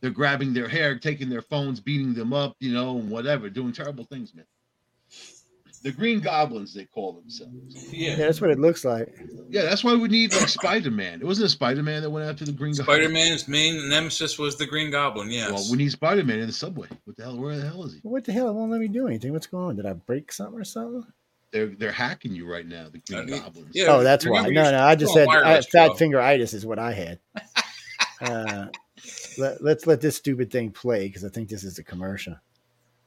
They're 0.00 0.10
grabbing 0.10 0.52
their 0.54 0.68
hair, 0.68 0.98
taking 0.98 1.28
their 1.28 1.42
phones, 1.42 1.80
beating 1.80 2.14
them 2.14 2.32
up, 2.32 2.54
you 2.60 2.72
know, 2.72 2.98
and 2.98 3.10
whatever, 3.10 3.50
doing 3.50 3.72
terrible 3.72 4.04
things, 4.04 4.34
man. 4.34 4.44
The 5.82 5.92
Green 5.92 6.20
Goblins, 6.20 6.74
they 6.74 6.84
call 6.84 7.12
themselves. 7.12 7.92
yeah, 7.92 8.10
Yeah. 8.10 8.16
that's 8.16 8.40
what 8.40 8.50
it 8.50 8.58
looks 8.58 8.84
like. 8.84 9.14
Yeah, 9.48 9.62
that's 9.62 9.84
why 9.84 9.94
we 9.94 10.08
need 10.08 10.32
like 10.34 10.48
Spider 10.48 10.90
Man. 10.90 11.20
It 11.20 11.24
wasn't 11.24 11.46
a 11.46 11.50
Spider 11.50 11.82
Man 11.82 12.02
that 12.02 12.10
went 12.10 12.28
after 12.28 12.44
the 12.44 12.52
Green 12.52 12.74
Spider 12.74 13.02
Goblin. 13.04 13.12
Man's 13.12 13.46
main 13.48 13.88
nemesis 13.88 14.38
was 14.38 14.56
the 14.56 14.66
Green 14.66 14.90
Goblin. 14.90 15.30
Yes. 15.30 15.52
Well, 15.52 15.64
we 15.70 15.78
need 15.78 15.90
Spider 15.92 16.24
Man 16.24 16.40
in 16.40 16.46
the 16.48 16.52
subway. 16.52 16.88
What 17.04 17.16
the 17.16 17.22
hell? 17.24 17.38
Where 17.38 17.56
the 17.56 17.66
hell 17.68 17.84
is 17.84 17.94
he? 17.94 18.00
What 18.02 18.24
the 18.24 18.32
hell? 18.32 18.48
It 18.48 18.54
won't 18.54 18.70
let 18.70 18.80
me 18.80 18.88
do 18.88 19.06
anything. 19.06 19.32
What's 19.32 19.46
going 19.46 19.64
on? 19.68 19.76
Did 19.76 19.86
I 19.86 19.92
break 19.92 20.32
something 20.32 20.58
or 20.60 20.64
something? 20.64 21.04
They're 21.52 21.68
they're 21.68 21.92
hacking 21.92 22.34
you 22.34 22.50
right 22.50 22.66
now. 22.66 22.88
The 22.90 22.98
Green 22.98 23.20
Uh, 23.20 23.36
yeah. 23.36 23.42
Goblins. 23.42 23.70
Yeah. 23.72 23.84
oh, 23.88 24.02
that's 24.02 24.26
why. 24.26 24.48
No, 24.48 24.70
no. 24.70 24.82
I 24.84 24.94
just 24.96 25.12
still 25.12 25.24
said 25.26 25.28
on 25.28 25.36
I, 25.44 25.48
wireless, 25.48 25.66
fat 25.70 25.88
Joe. 25.88 25.94
fingeritis 25.94 26.54
is 26.54 26.66
what 26.66 26.78
I 26.78 26.92
had. 26.92 27.18
Uh, 28.20 28.66
let, 29.38 29.62
let's 29.62 29.86
let 29.86 30.00
this 30.00 30.16
stupid 30.16 30.50
thing 30.50 30.72
play 30.72 31.06
because 31.06 31.24
I 31.24 31.28
think 31.28 31.48
this 31.48 31.62
is 31.62 31.78
a 31.78 31.84
commercial. 31.84 32.34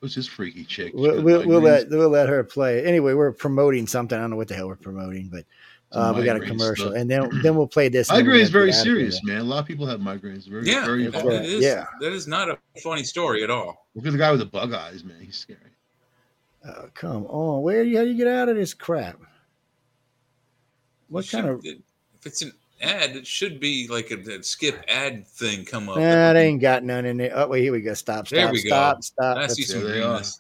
Who's 0.02 0.16
this 0.16 0.28
freaky 0.28 0.64
chick? 0.66 0.94
We'll, 0.96 1.22
we'll, 1.22 1.48
we'll 1.48 1.62
let 1.62 1.90
we'll 1.90 2.10
let 2.10 2.28
her 2.28 2.44
play. 2.44 2.84
Anyway, 2.84 3.14
we're 3.14 3.32
promoting 3.32 3.86
something. 3.86 4.18
I 4.18 4.22
don't 4.22 4.32
know 4.32 4.36
what 4.36 4.48
the 4.48 4.56
hell 4.56 4.68
we're 4.68 4.76
promoting, 4.76 5.30
but 5.32 5.46
uh, 5.92 6.12
we 6.18 6.24
got 6.24 6.38
a 6.38 6.40
commercial, 6.40 6.88
stuff. 6.88 6.98
and 7.00 7.10
then 7.10 7.30
then 7.44 7.56
we'll 7.56 7.68
play 7.68 7.88
this. 7.88 8.10
and 8.10 8.18
then 8.18 8.26
we're 8.26 8.32
Migraine 8.32 8.42
is 8.44 8.50
very 8.50 8.66
get 8.72 8.76
out 8.76 8.80
of 8.82 8.86
here. 8.88 8.96
serious, 8.96 9.24
man. 9.24 9.38
A 9.42 9.44
lot 9.44 9.60
of 9.60 9.66
people 9.68 9.86
have 9.86 10.00
migraines. 10.00 10.48
Very, 10.50 10.66
Yeah, 10.66 10.86
very 10.86 11.04
it- 11.06 11.14
important. 11.14 11.46
Yeah. 11.62 11.86
That 12.00 12.14
is 12.14 12.28
not 12.28 12.50
a 12.50 12.58
funny 12.82 13.04
story 13.04 13.44
at 13.44 13.52
all. 13.52 13.86
Look 13.94 14.08
at 14.08 14.12
the 14.14 14.18
guy 14.18 14.32
with 14.32 14.40
the 14.40 14.46
bug 14.48 14.74
eyes, 14.74 15.04
man. 15.04 15.18
He's 15.22 15.38
scary. 15.38 15.60
Oh, 16.68 16.90
come 16.96 17.26
on. 17.28 17.62
Where 17.62 17.84
do 17.84 17.90
you, 17.90 17.98
how 17.98 18.04
do 18.04 18.10
you 18.10 18.18
get 18.18 18.28
out 18.28 18.50
of 18.50 18.56
this 18.56 18.74
crap? 18.74 19.20
What 21.10 21.26
It 21.26 21.30
kind 21.32 21.46
should- 21.46 21.52
of. 21.54 21.66
if 21.66 22.26
it's 22.26 22.42
an 22.42 22.54
ad, 22.82 23.16
it 23.16 23.26
should 23.27 23.60
be 23.60 23.88
like 23.88 24.11
a, 24.11 24.18
a 24.40 24.43
skip 24.43 24.84
ad 24.88 25.27
thing 25.27 25.66
come 25.66 25.90
up. 25.90 25.98
Nah, 25.98 26.34
they 26.34 26.48
ain't 26.48 26.61
got 26.61 26.84
none 26.84 27.06
in 27.06 27.18
there. 27.18 27.32
Oh, 27.35 27.48
wait, 27.48 27.61
here 27.64 27.72
we 27.72 27.82
go. 27.82 27.93
Stop, 27.93 28.27
stop, 28.27 28.35
There 28.38 28.51
we 28.51 28.64
go. 28.64 28.69
stop, 28.69 29.03
stop. 29.03 29.38
I 29.38 29.42
Let's, 29.42 29.56
see 29.56 29.64
some 29.64 29.82
greenness. 29.82 30.40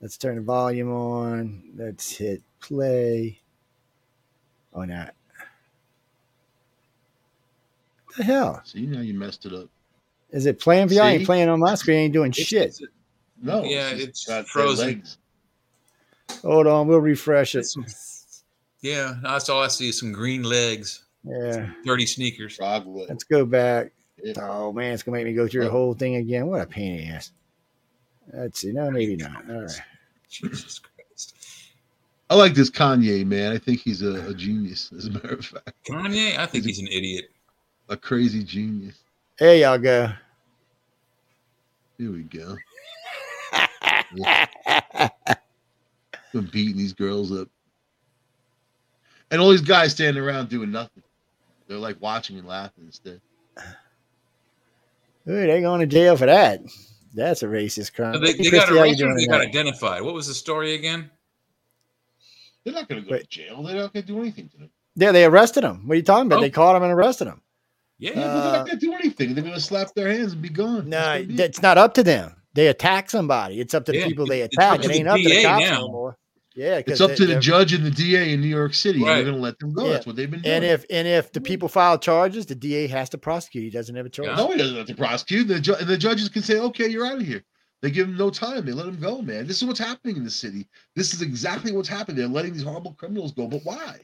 let's 0.00 0.16
turn 0.16 0.36
the 0.36 0.42
volume 0.42 0.92
on. 0.92 1.62
Let's 1.76 2.10
hit 2.16 2.42
play. 2.60 3.40
Oh, 4.74 4.84
not. 4.84 5.14
The 8.16 8.24
hell? 8.24 8.60
See, 8.64 8.86
now 8.86 9.00
you 9.00 9.14
messed 9.14 9.46
it 9.46 9.52
up. 9.52 9.68
Is 10.30 10.46
it 10.46 10.58
playing 10.60 10.88
for 10.88 10.94
you? 10.94 11.00
I 11.00 11.10
ain't 11.12 11.26
playing 11.26 11.48
on 11.48 11.58
my 11.60 11.74
screen. 11.74 11.98
Ain't 11.98 12.12
doing 12.12 12.30
It's- 12.30 12.46
shit. 12.46 12.62
it's- 12.68 12.82
No, 13.42 13.64
Yeah, 13.64 13.90
just 13.94 14.08
it's 14.08 14.24
got 14.26 14.34
their 14.34 14.44
frozen. 14.44 15.02
Hold 16.42 16.66
on. 16.66 16.86
We'll 16.86 17.00
refresh 17.00 17.54
it. 17.54 17.60
it's 17.60 18.42
yeah, 18.82 19.16
that's 19.22 19.48
all 19.48 19.62
I 19.62 19.68
see. 19.68 19.92
Some 19.92 20.12
green 20.12 20.42
legs, 20.42 21.04
Yeah. 21.24 21.70
dirty 21.84 22.06
sneakers. 22.06 22.56
Frog 22.56 22.86
leg. 22.86 23.06
Let's 23.08 23.24
go 23.24 23.44
back. 23.44 23.92
Yeah. 24.22 24.34
Oh, 24.38 24.72
man. 24.72 24.92
It's 24.92 25.02
going 25.02 25.18
to 25.18 25.24
make 25.24 25.32
me 25.32 25.36
go 25.36 25.48
through 25.48 25.62
the 25.64 25.68
oh. 25.68 25.72
whole 25.72 25.94
thing 25.94 26.16
again. 26.16 26.46
What 26.46 26.60
a 26.60 26.66
pain 26.66 26.98
in 26.98 27.08
the 27.08 27.14
ass. 27.14 27.32
Let's 28.32 28.60
see. 28.60 28.72
No, 28.72 28.90
maybe 28.90 29.16
not. 29.16 29.48
All 29.48 29.62
right. 29.62 29.82
Jesus 30.28 30.78
Christ. 30.78 30.90
I 32.30 32.36
like 32.36 32.54
this 32.54 32.70
Kanye 32.70 33.26
man. 33.26 33.52
I 33.52 33.58
think 33.58 33.80
he's 33.80 34.02
a, 34.02 34.28
a 34.28 34.34
genius. 34.34 34.92
As 34.96 35.06
a 35.06 35.10
matter 35.10 35.34
of 35.34 35.44
fact, 35.44 35.72
Kanye, 35.88 36.38
I 36.38 36.46
think 36.46 36.64
he's 36.64 36.78
an 36.78 36.86
idiot. 36.86 37.24
a 37.88 37.96
crazy 37.96 38.44
genius. 38.44 38.94
There 39.38 39.56
y'all 39.56 39.78
go. 39.78 40.12
Here 41.98 42.12
we 42.12 42.22
go. 42.22 42.56
Been 46.32 46.46
beating 46.52 46.76
these 46.76 46.92
girls 46.92 47.32
up, 47.32 47.48
and 49.32 49.40
all 49.40 49.50
these 49.50 49.60
guys 49.60 49.90
standing 49.90 50.22
around 50.22 50.48
doing 50.48 50.70
nothing. 50.70 51.02
They're 51.70 51.78
like 51.78 51.98
watching 52.02 52.36
and 52.36 52.48
laughing 52.48 52.82
instead. 52.86 53.20
Ooh, 53.60 53.62
they're 55.46 55.60
going 55.60 55.78
to 55.78 55.86
jail 55.86 56.16
for 56.16 56.26
that. 56.26 56.60
That's 57.14 57.44
a 57.44 57.46
racist 57.46 57.94
crime. 57.94 58.20
They, 58.20 58.32
they 58.32 58.50
got 58.50 58.66
Christy, 58.66 58.76
how 58.76 58.82
arrested. 58.82 59.06
They 59.16 59.26
got 59.26 59.38
tonight? 59.38 59.48
identified. 59.48 60.02
What 60.02 60.14
was 60.14 60.26
the 60.26 60.34
story 60.34 60.74
again? 60.74 61.08
They're 62.64 62.74
not 62.74 62.88
going 62.88 63.02
to 63.04 63.08
go 63.08 63.12
Wait. 63.12 63.22
to 63.22 63.26
jail. 63.28 63.62
They're 63.62 63.76
not 63.76 63.92
going 63.92 64.04
to 64.04 64.12
do 64.12 64.18
anything 64.20 64.48
to 64.48 64.58
them. 64.58 64.70
Yeah, 64.96 65.12
they 65.12 65.24
arrested 65.24 65.62
him. 65.62 65.86
What 65.86 65.92
are 65.94 65.96
you 65.98 66.02
talking 66.02 66.26
about? 66.26 66.38
Oh. 66.38 66.42
They 66.42 66.50
caught 66.50 66.74
him 66.74 66.82
and 66.82 66.90
arrested 66.92 67.28
him. 67.28 67.40
Yeah. 68.00 68.10
Yeah, 68.10 68.14
but 68.16 68.22
they're 68.32 68.32
Uh, 68.52 68.56
not 68.56 68.66
going 68.66 68.78
to 68.80 68.86
do 68.86 68.94
anything. 68.94 69.34
They're 69.34 69.44
going 69.44 69.54
to 69.54 69.60
slap 69.60 69.94
their 69.94 70.10
hands 70.10 70.32
and 70.32 70.42
be 70.42 70.48
gone. 70.48 70.88
No, 70.88 70.98
That's 70.98 71.22
gonna 71.26 71.36
that's 71.36 71.62
not 71.62 71.78
up 71.78 71.94
to 71.94 72.02
them. 72.02 72.34
They 72.54 72.66
attack 72.66 73.10
somebody. 73.10 73.60
It's 73.60 73.74
up 73.74 73.84
to 73.84 73.92
the 73.92 73.98
Yeah, 73.98 74.06
people 74.08 74.26
they 74.26 74.40
attack. 74.40 74.80
up 74.80 74.80
to 74.80 74.86
It 74.86 74.88
the 74.88 74.98
ain't 74.98 75.08
up 75.08 75.18
to 75.18 75.22
the 75.28 75.42
cops 75.44 75.64
now. 75.70 75.80
no 75.82 75.88
more. 75.88 76.16
Yeah, 76.60 76.76
It's 76.76 76.88
'cause 76.90 77.00
up 77.00 77.10
they- 77.10 77.16
to 77.16 77.26
the 77.26 77.40
judge 77.40 77.72
and 77.72 77.86
the 77.86 77.90
DA 77.90 78.34
in 78.34 78.42
New 78.42 78.48
York 78.48 78.74
City. 78.74 79.02
Right. 79.02 79.14
They're 79.14 79.24
going 79.24 79.36
to 79.36 79.40
let 79.40 79.58
them 79.58 79.72
go. 79.72 79.86
Yeah. 79.86 79.92
That's 79.92 80.06
what 80.06 80.16
they've 80.16 80.30
been 80.30 80.42
doing. 80.42 80.56
And 80.56 80.64
if 80.64 80.84
and 80.90 81.08
if 81.08 81.32
the 81.32 81.40
mm-hmm. 81.40 81.46
people 81.46 81.68
file 81.68 81.98
charges, 81.98 82.44
the 82.44 82.54
DA 82.54 82.86
has 82.88 83.08
to 83.10 83.18
prosecute. 83.18 83.64
He 83.64 83.70
doesn't 83.70 83.96
have 83.96 84.04
a 84.04 84.10
choice. 84.10 84.26
Yeah. 84.26 84.34
no, 84.36 84.50
he 84.50 84.58
doesn't 84.58 84.76
have 84.76 84.86
to 84.86 84.94
prosecute. 84.94 85.48
The, 85.48 85.58
ju- 85.58 85.76
and 85.76 85.88
the 85.88 85.96
judges 85.96 86.28
can 86.28 86.42
say, 86.42 86.58
"Okay, 86.58 86.86
you're 86.88 87.06
out 87.06 87.16
of 87.18 87.26
here." 87.26 87.42
They 87.80 87.90
give 87.90 88.08
him 88.08 88.16
no 88.18 88.28
time. 88.28 88.66
They 88.66 88.72
let 88.72 88.86
him 88.86 89.00
go, 89.00 89.22
man. 89.22 89.46
This 89.46 89.62
is 89.62 89.64
what's 89.64 89.78
happening 89.78 90.16
in 90.16 90.24
the 90.24 90.30
city. 90.30 90.68
This 90.96 91.14
is 91.14 91.22
exactly 91.22 91.72
what's 91.72 91.88
happening. 91.88 92.18
They're 92.18 92.28
letting 92.28 92.52
these 92.52 92.62
horrible 92.62 92.92
criminals 92.92 93.32
go. 93.32 93.46
But 93.46 93.62
why? 93.64 94.00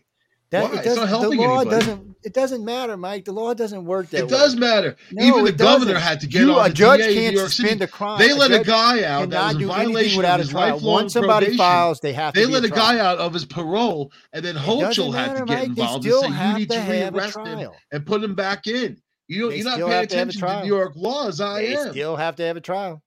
That, 0.52 0.64
Why? 0.64 0.78
it 0.80 0.84
It's 0.84 0.84
doesn't, 0.84 1.00
not 1.00 1.08
helping 1.08 1.38
the 1.40 1.44
law 1.44 1.60
anybody. 1.60 1.70
doesn't. 1.70 2.16
It 2.22 2.34
doesn't 2.34 2.64
matter, 2.64 2.96
Mike. 2.96 3.24
The 3.24 3.32
law 3.32 3.54
doesn't 3.54 3.84
work 3.84 4.10
that 4.10 4.18
it 4.18 4.22
way. 4.22 4.26
It 4.26 4.30
does 4.30 4.56
matter. 4.56 4.96
No, 5.12 5.24
Even 5.26 5.44
the 5.44 5.52
governor 5.52 5.94
doesn't. 5.94 6.08
had 6.08 6.20
to 6.20 6.26
get 6.26 6.42
You, 6.42 6.54
on 6.54 6.70
a 6.70 6.74
judge 6.74 7.00
DA 7.00 7.14
can't 7.14 7.34
New 7.34 7.40
York 7.40 7.50
City. 7.50 7.68
suspend 7.68 7.82
a 7.82 7.86
crime. 7.88 8.18
They 8.18 8.30
A 8.30 8.36
let 8.36 8.52
a 8.52 8.64
guy 8.64 9.04
out 9.04 9.30
that 9.30 9.44
was 9.44 9.54
in 9.56 9.68
violation 9.68 10.16
without 10.18 10.40
of 10.40 10.46
his 10.46 10.50
trial. 10.50 10.74
lifelong 10.74 10.92
Once 10.94 11.12
somebody 11.12 11.46
probation. 11.46 11.58
files, 11.58 12.00
they 12.00 12.12
have. 12.12 12.34
They 12.34 12.46
let 12.46 12.64
a 12.64 12.68
trial. 12.68 12.92
guy 12.96 13.00
out 13.00 13.18
of 13.18 13.34
his 13.34 13.44
parole, 13.44 14.12
and 14.32 14.44
then 14.44 14.54
Hochul 14.56 15.14
had 15.14 15.36
to 15.36 15.44
get 15.44 15.58
Mike. 15.58 15.68
involved 15.68 16.04
They 16.04 16.10
and 16.10 16.20
say, 16.20 16.26
"You 16.48 16.54
need 16.54 16.70
to 16.70 16.76
a 16.78 16.80
rearrest 17.10 17.46
him 17.46 17.70
and 17.92 18.06
put 18.06 18.22
him 18.24 18.34
back 18.34 18.66
in." 18.66 19.00
You 19.28 19.42
know, 19.42 19.48
They 19.50 19.56
you're 19.56 19.64
not 19.64 19.78
paying 19.78 20.04
attention 20.04 20.40
to. 20.40 20.62
New 20.62 20.68
York 20.68 20.92
laws. 20.96 21.40
I 21.40 21.62
They 21.62 21.76
am. 21.76 21.90
still 21.90 22.16
have 22.16 22.36
to 22.36 22.44
have 22.44 22.56
a 22.56 22.60
trial. 22.60 23.02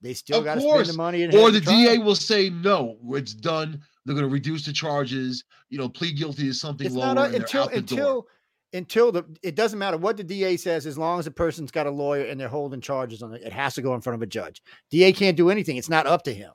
They 0.00 0.14
still 0.14 0.42
got 0.42 0.56
to 0.56 0.60
spend 0.60 0.86
the 0.86 0.92
money. 0.94 1.24
Or 1.26 1.50
the 1.50 1.58
a. 1.58 1.60
DA 1.60 1.98
will 1.98 2.14
say 2.16 2.50
no, 2.50 2.98
it's 3.10 3.34
done. 3.34 3.82
They're 4.04 4.14
going 4.14 4.26
to 4.28 4.32
reduce 4.32 4.64
the 4.66 4.72
charges. 4.72 5.44
You 5.70 5.78
know, 5.78 5.88
plead 5.88 6.16
guilty 6.16 6.44
to 6.44 6.52
something 6.54 6.86
It's 6.86 6.96
lower 6.96 7.14
not 7.14 7.34
until 7.34 7.62
out 7.64 7.72
the 7.72 7.80
door. 7.80 7.98
until 7.98 8.26
until 8.74 9.12
the. 9.12 9.24
It 9.42 9.54
doesn't 9.54 9.78
matter 9.78 9.96
what 9.98 10.16
the 10.16 10.24
DA 10.24 10.56
says 10.56 10.86
as 10.86 10.96
long 10.98 11.18
as 11.18 11.24
the 11.26 11.30
person's 11.30 11.70
got 11.70 11.86
a 11.86 11.90
lawyer 11.90 12.24
and 12.24 12.40
they're 12.40 12.48
holding 12.48 12.80
charges 12.80 13.22
on 13.22 13.32
it. 13.34 13.42
It 13.42 13.52
has 13.52 13.74
to 13.74 13.82
go 13.82 13.94
in 13.94 14.00
front 14.00 14.14
of 14.14 14.22
a 14.22 14.26
judge. 14.26 14.62
DA 14.90 15.12
can't 15.12 15.36
do 15.36 15.50
anything. 15.50 15.76
It's 15.76 15.90
not 15.90 16.06
up 16.06 16.22
to 16.24 16.34
him. 16.34 16.52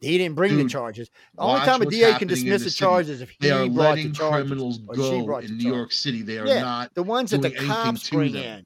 He 0.00 0.16
didn't 0.16 0.34
bring 0.34 0.56
the 0.56 0.64
charges. 0.66 1.10
The 1.34 1.42
only 1.42 1.60
time 1.60 1.82
a 1.82 1.86
DA 1.86 2.14
can 2.14 2.26
dismiss 2.26 2.64
the 2.64 2.70
city. 2.70 2.78
charges 2.84 3.20
if 3.20 3.28
he 3.30 3.36
They 3.40 3.50
are 3.50 3.66
brought 3.66 3.74
the 3.74 3.80
letting 3.80 4.12
charges. 4.14 4.48
criminals 4.48 4.78
go 4.78 5.38
in 5.40 5.58
New 5.58 5.70
York. 5.74 5.92
City. 5.92 6.22
They 6.22 6.38
are 6.38 6.46
Yeah, 6.46 6.62
not. 6.62 6.94
the 6.94 7.02
ones 7.02 7.30
that 7.32 7.42
the 7.42 7.50
cops 7.50 8.08
bring 8.08 8.32
them. 8.32 8.42
in. 8.60 8.64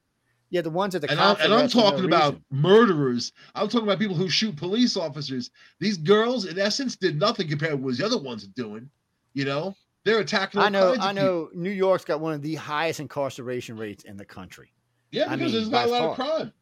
Yeah, 0.51 0.61
the 0.61 0.69
ones 0.69 0.95
at 0.95 1.01
the 1.01 1.09
And, 1.11 1.19
I, 1.19 1.23
cops. 1.23 1.43
and 1.43 1.53
I'm 1.53 1.61
arrest 1.61 1.73
for 1.73 1.79
no 1.79 1.89
talking 1.91 2.05
about 2.05 2.33
reason. 2.33 2.45
murderers. 2.51 3.31
I'm 3.55 3.67
talking 3.67 3.87
about 3.87 3.99
people 3.99 4.15
who 4.15 4.29
shoot 4.29 4.55
police 4.55 4.95
officers. 4.95 5.49
These 5.79 5.97
girls, 5.97 6.45
in 6.45 6.59
essence, 6.59 6.95
did 6.95 7.19
nothing 7.19 7.47
compared 7.47 7.71
to 7.71 7.77
what 7.77 7.97
the 7.97 8.05
other 8.05 8.17
ones 8.19 8.43
are 8.45 8.53
doing. 8.55 8.89
You 9.33 9.45
know, 9.45 9.75
they're 10.05 10.19
attacking. 10.19 10.61
I 10.61 10.69
know. 10.69 10.91
I 10.93 10.95
people. 10.95 11.13
know. 11.13 11.49
New 11.53 11.71
York's 11.71 12.05
got 12.05 12.19
one 12.21 12.33
of 12.33 12.41
the 12.41 12.55
highest 12.55 12.99
incarceration 12.99 13.75
rates 13.75 14.03
in 14.03 14.17
the 14.17 14.25
country. 14.25 14.71
Yeah, 15.11 15.25
I 15.31 15.35
because 15.35 15.51
mean, 15.53 15.61
there's 15.61 15.69
not 15.69 15.87
a 15.87 15.91
lot 15.91 16.01
of 16.09 16.15
crime. 16.15 16.53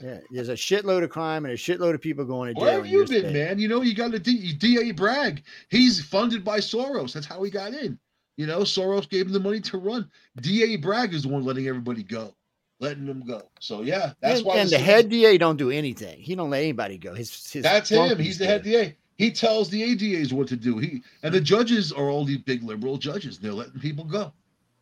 Yeah, 0.00 0.18
there's 0.32 0.48
a 0.48 0.54
shitload 0.54 1.04
of 1.04 1.10
crime 1.10 1.44
and 1.44 1.54
a 1.54 1.56
shitload 1.56 1.94
of 1.94 2.00
people 2.00 2.24
going 2.24 2.48
to 2.48 2.54
jail. 2.54 2.64
Where 2.64 2.74
have 2.74 2.86
you 2.86 3.00
been, 3.06 3.20
state. 3.20 3.32
man? 3.32 3.58
You 3.60 3.68
know, 3.68 3.82
you 3.82 3.94
got 3.94 4.12
a 4.12 4.18
D, 4.18 4.52
DA 4.52 4.90
Bragg. 4.90 5.44
He's 5.70 6.04
funded 6.04 6.44
by 6.44 6.58
Soros. 6.58 7.12
That's 7.12 7.26
how 7.26 7.40
he 7.44 7.50
got 7.52 7.72
in. 7.72 7.98
You 8.36 8.46
know, 8.46 8.60
Soros 8.60 9.08
gave 9.08 9.26
him 9.26 9.32
the 9.32 9.38
money 9.40 9.60
to 9.60 9.78
run. 9.78 10.10
DA 10.40 10.76
Bragg 10.76 11.14
is 11.14 11.22
the 11.22 11.28
one 11.28 11.44
letting 11.44 11.68
everybody 11.68 12.02
go, 12.02 12.34
letting 12.82 13.06
them 13.06 13.24
go. 13.24 13.40
So 13.60 13.82
yeah, 13.82 14.12
that's 14.20 14.40
and, 14.40 14.46
why. 14.46 14.56
and 14.58 14.68
the 14.68 14.78
head 14.78 15.08
DA 15.08 15.38
don't 15.38 15.56
do 15.56 15.70
anything. 15.70 16.18
He 16.18 16.34
don't 16.34 16.50
let 16.50 16.58
anybody 16.58 16.98
go. 16.98 17.14
His, 17.14 17.50
his 17.50 17.62
That's 17.62 17.88
him. 17.88 18.18
He's 18.18 18.38
the 18.38 18.46
head 18.46 18.64
DA. 18.64 18.96
He 19.16 19.30
tells 19.30 19.70
the 19.70 19.82
ADAs 19.82 20.32
what 20.32 20.48
to 20.48 20.56
do. 20.56 20.78
He 20.78 21.02
and 21.22 21.32
the 21.32 21.40
judges 21.40 21.92
are 21.92 22.10
all 22.10 22.24
these 22.24 22.38
big 22.38 22.64
liberal 22.64 22.98
judges. 22.98 23.38
They're 23.38 23.52
letting 23.52 23.80
people 23.80 24.04
go. 24.04 24.32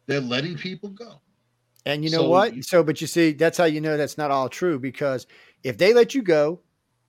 They're 0.06 0.20
letting 0.20 0.56
people 0.56 0.88
go. 0.88 1.20
And 1.84 2.02
you 2.02 2.10
know 2.10 2.22
So 2.22 2.28
what? 2.28 2.64
So, 2.64 2.82
but 2.82 3.00
you 3.00 3.06
see, 3.06 3.32
that's 3.32 3.58
how 3.58 3.64
you 3.64 3.80
know 3.80 3.96
that's 3.96 4.16
not 4.16 4.30
all 4.30 4.48
true 4.48 4.78
because 4.78 5.26
if 5.62 5.76
they 5.76 5.92
let 5.92 6.14
you 6.14 6.22
go 6.22 6.60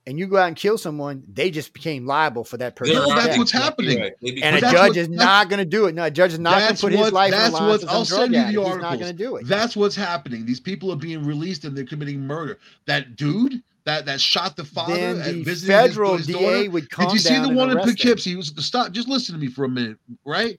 and 0.06 0.18
you 0.18 0.26
go 0.26 0.36
out 0.36 0.48
and 0.48 0.56
kill 0.56 0.76
someone, 0.78 1.22
they 1.32 1.50
just 1.50 1.72
became 1.72 2.06
liable 2.06 2.42
for 2.44 2.56
that 2.56 2.74
person. 2.76 2.94
No, 2.96 3.06
that's 3.06 3.28
right. 3.28 3.38
what's 3.38 3.52
Exactly 3.54 3.96
happening. 3.96 4.00
right. 4.00 4.42
And 4.42 4.56
become- 4.56 4.56
a 4.56 4.60
judge 4.60 4.88
what- 4.88 4.96
is 4.96 5.08
that's- 5.08 5.24
not 5.24 5.48
going 5.48 5.58
to 5.58 5.64
do 5.64 5.86
it. 5.86 5.94
No, 5.94 6.04
a 6.04 6.10
judge 6.10 6.32
is 6.32 6.38
not 6.38 6.50
going 6.50 6.62
to 6.62 6.68
That's 6.68 6.80
put 6.80 6.92
his 6.92 7.00
what- 7.00 7.12
life 7.12 7.32
on 7.32 7.38
that's 7.38 7.50
the 7.54 7.56
line 7.60 7.68
what- 7.68 7.88
I'll 7.88 8.04
send 8.04 8.34
you 8.34 8.40
the 8.40 8.46
addict. 8.46 8.58
He's 8.66 8.76
not 8.82 8.98
going 8.98 9.16
to 9.16 9.24
do 9.24 9.36
it. 9.36 9.46
That's 9.46 9.76
what's 9.76 9.94
happening. 9.96 10.44
These 10.46 10.60
people 10.60 10.90
are 10.92 10.96
being 10.96 11.24
released 11.24 11.64
and 11.64 11.76
they're 11.76 11.84
committing 11.84 12.20
murder. 12.20 12.58
That 12.86 13.16
dude 13.16 13.62
that 13.84 14.06
that 14.06 14.20
shot 14.20 14.56
the 14.56 14.64
father 14.64 14.94
then 14.94 15.20
and 15.20 15.40
the 15.40 15.42
visited 15.42 15.72
his- 15.72 15.90
federal 15.90 16.16
his 16.16 16.26
DA 16.28 16.32
daughter. 16.34 16.70
would 16.70 16.90
come 16.90 17.06
Did 17.06 17.14
you 17.14 17.18
see 17.18 17.28
down 17.30 17.42
the 17.42 17.48
one 17.54 17.70
in 17.70 17.76
arrest 17.76 17.88
him. 17.88 17.94
Poughkeepsie? 17.96 18.30
He 18.30 18.36
was 18.36 18.52
stop. 18.58 18.92
Just 18.92 19.08
listen 19.08 19.34
to 19.34 19.40
me 19.40 19.48
for 19.48 19.64
a 19.64 19.68
minute, 19.68 19.98
right? 20.24 20.58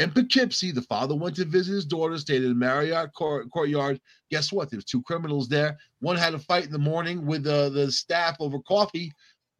In 0.00 0.10
Poughkeepsie, 0.10 0.72
the 0.72 0.80
father 0.80 1.14
went 1.14 1.36
to 1.36 1.44
visit 1.44 1.74
his 1.74 1.84
daughter, 1.84 2.16
stayed 2.16 2.42
in 2.42 2.52
a 2.52 2.54
Marriott 2.54 3.12
court, 3.12 3.50
courtyard. 3.50 4.00
Guess 4.30 4.50
what? 4.50 4.70
There 4.70 4.78
was 4.78 4.86
two 4.86 5.02
criminals 5.02 5.46
there. 5.46 5.76
One 5.98 6.16
had 6.16 6.32
a 6.32 6.38
fight 6.38 6.64
in 6.64 6.72
the 6.72 6.78
morning 6.78 7.26
with 7.26 7.46
uh, 7.46 7.68
the 7.68 7.92
staff 7.92 8.38
over 8.40 8.60
coffee. 8.60 9.12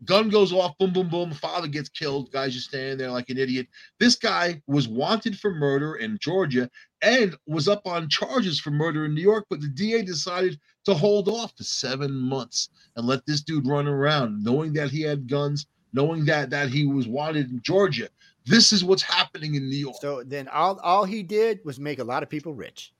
Gun 0.07 0.31
goes 0.31 0.51
off, 0.51 0.79
boom, 0.79 0.95
boom, 0.95 1.11
boom. 1.11 1.35
Father 1.35 1.69
gets 1.69 1.91
killed. 1.91 2.33
Guy's 2.33 2.55
just 2.55 2.69
standing 2.69 2.97
there 2.97 3.11
like 3.11 3.29
an 3.29 3.37
idiot. 3.37 3.69
This 3.99 4.17
guy 4.17 4.63
was 4.67 4.89
wanted 4.89 5.39
for 5.39 5.51
murder 5.51 5.97
in 5.97 6.17
Georgia 6.23 6.71
and 7.03 7.37
was 7.47 7.69
up 7.69 7.87
on 7.87 8.09
charges 8.09 8.59
for 8.59 8.71
murder 8.71 9.05
in 9.05 9.15
New 9.15 9.21
York, 9.21 9.45
but 9.51 9.61
the 9.61 9.69
DA 9.69 10.01
decided 10.01 10.59
to 10.87 10.95
hold 10.95 11.29
off 11.29 11.55
for 11.55 11.65
seven 11.65 12.15
months 12.15 12.71
and 12.97 13.07
let 13.07 13.27
this 13.27 13.43
dude 13.43 13.67
run 13.67 13.87
around, 13.87 14.43
knowing 14.43 14.73
that 14.73 14.91
he 14.91 15.03
had 15.03 15.29
guns, 15.29 15.67
knowing 15.93 16.25
that 16.25 16.49
that 16.49 16.71
he 16.71 16.87
was 16.87 17.07
wanted 17.07 17.51
in 17.51 17.61
Georgia. 17.61 18.09
This 18.51 18.73
is 18.73 18.85
what's 18.85 19.03
happening 19.03 19.55
in 19.55 19.69
New 19.69 19.77
York. 19.77 19.97
So 20.01 20.23
then 20.25 20.49
all, 20.49 20.79
all 20.81 21.05
he 21.05 21.23
did 21.23 21.61
was 21.65 21.79
make 21.79 21.99
a 22.01 22.05
lot 22.05 22.23
of 22.23 22.29
people 22.29 22.53
rich. 22.53 22.93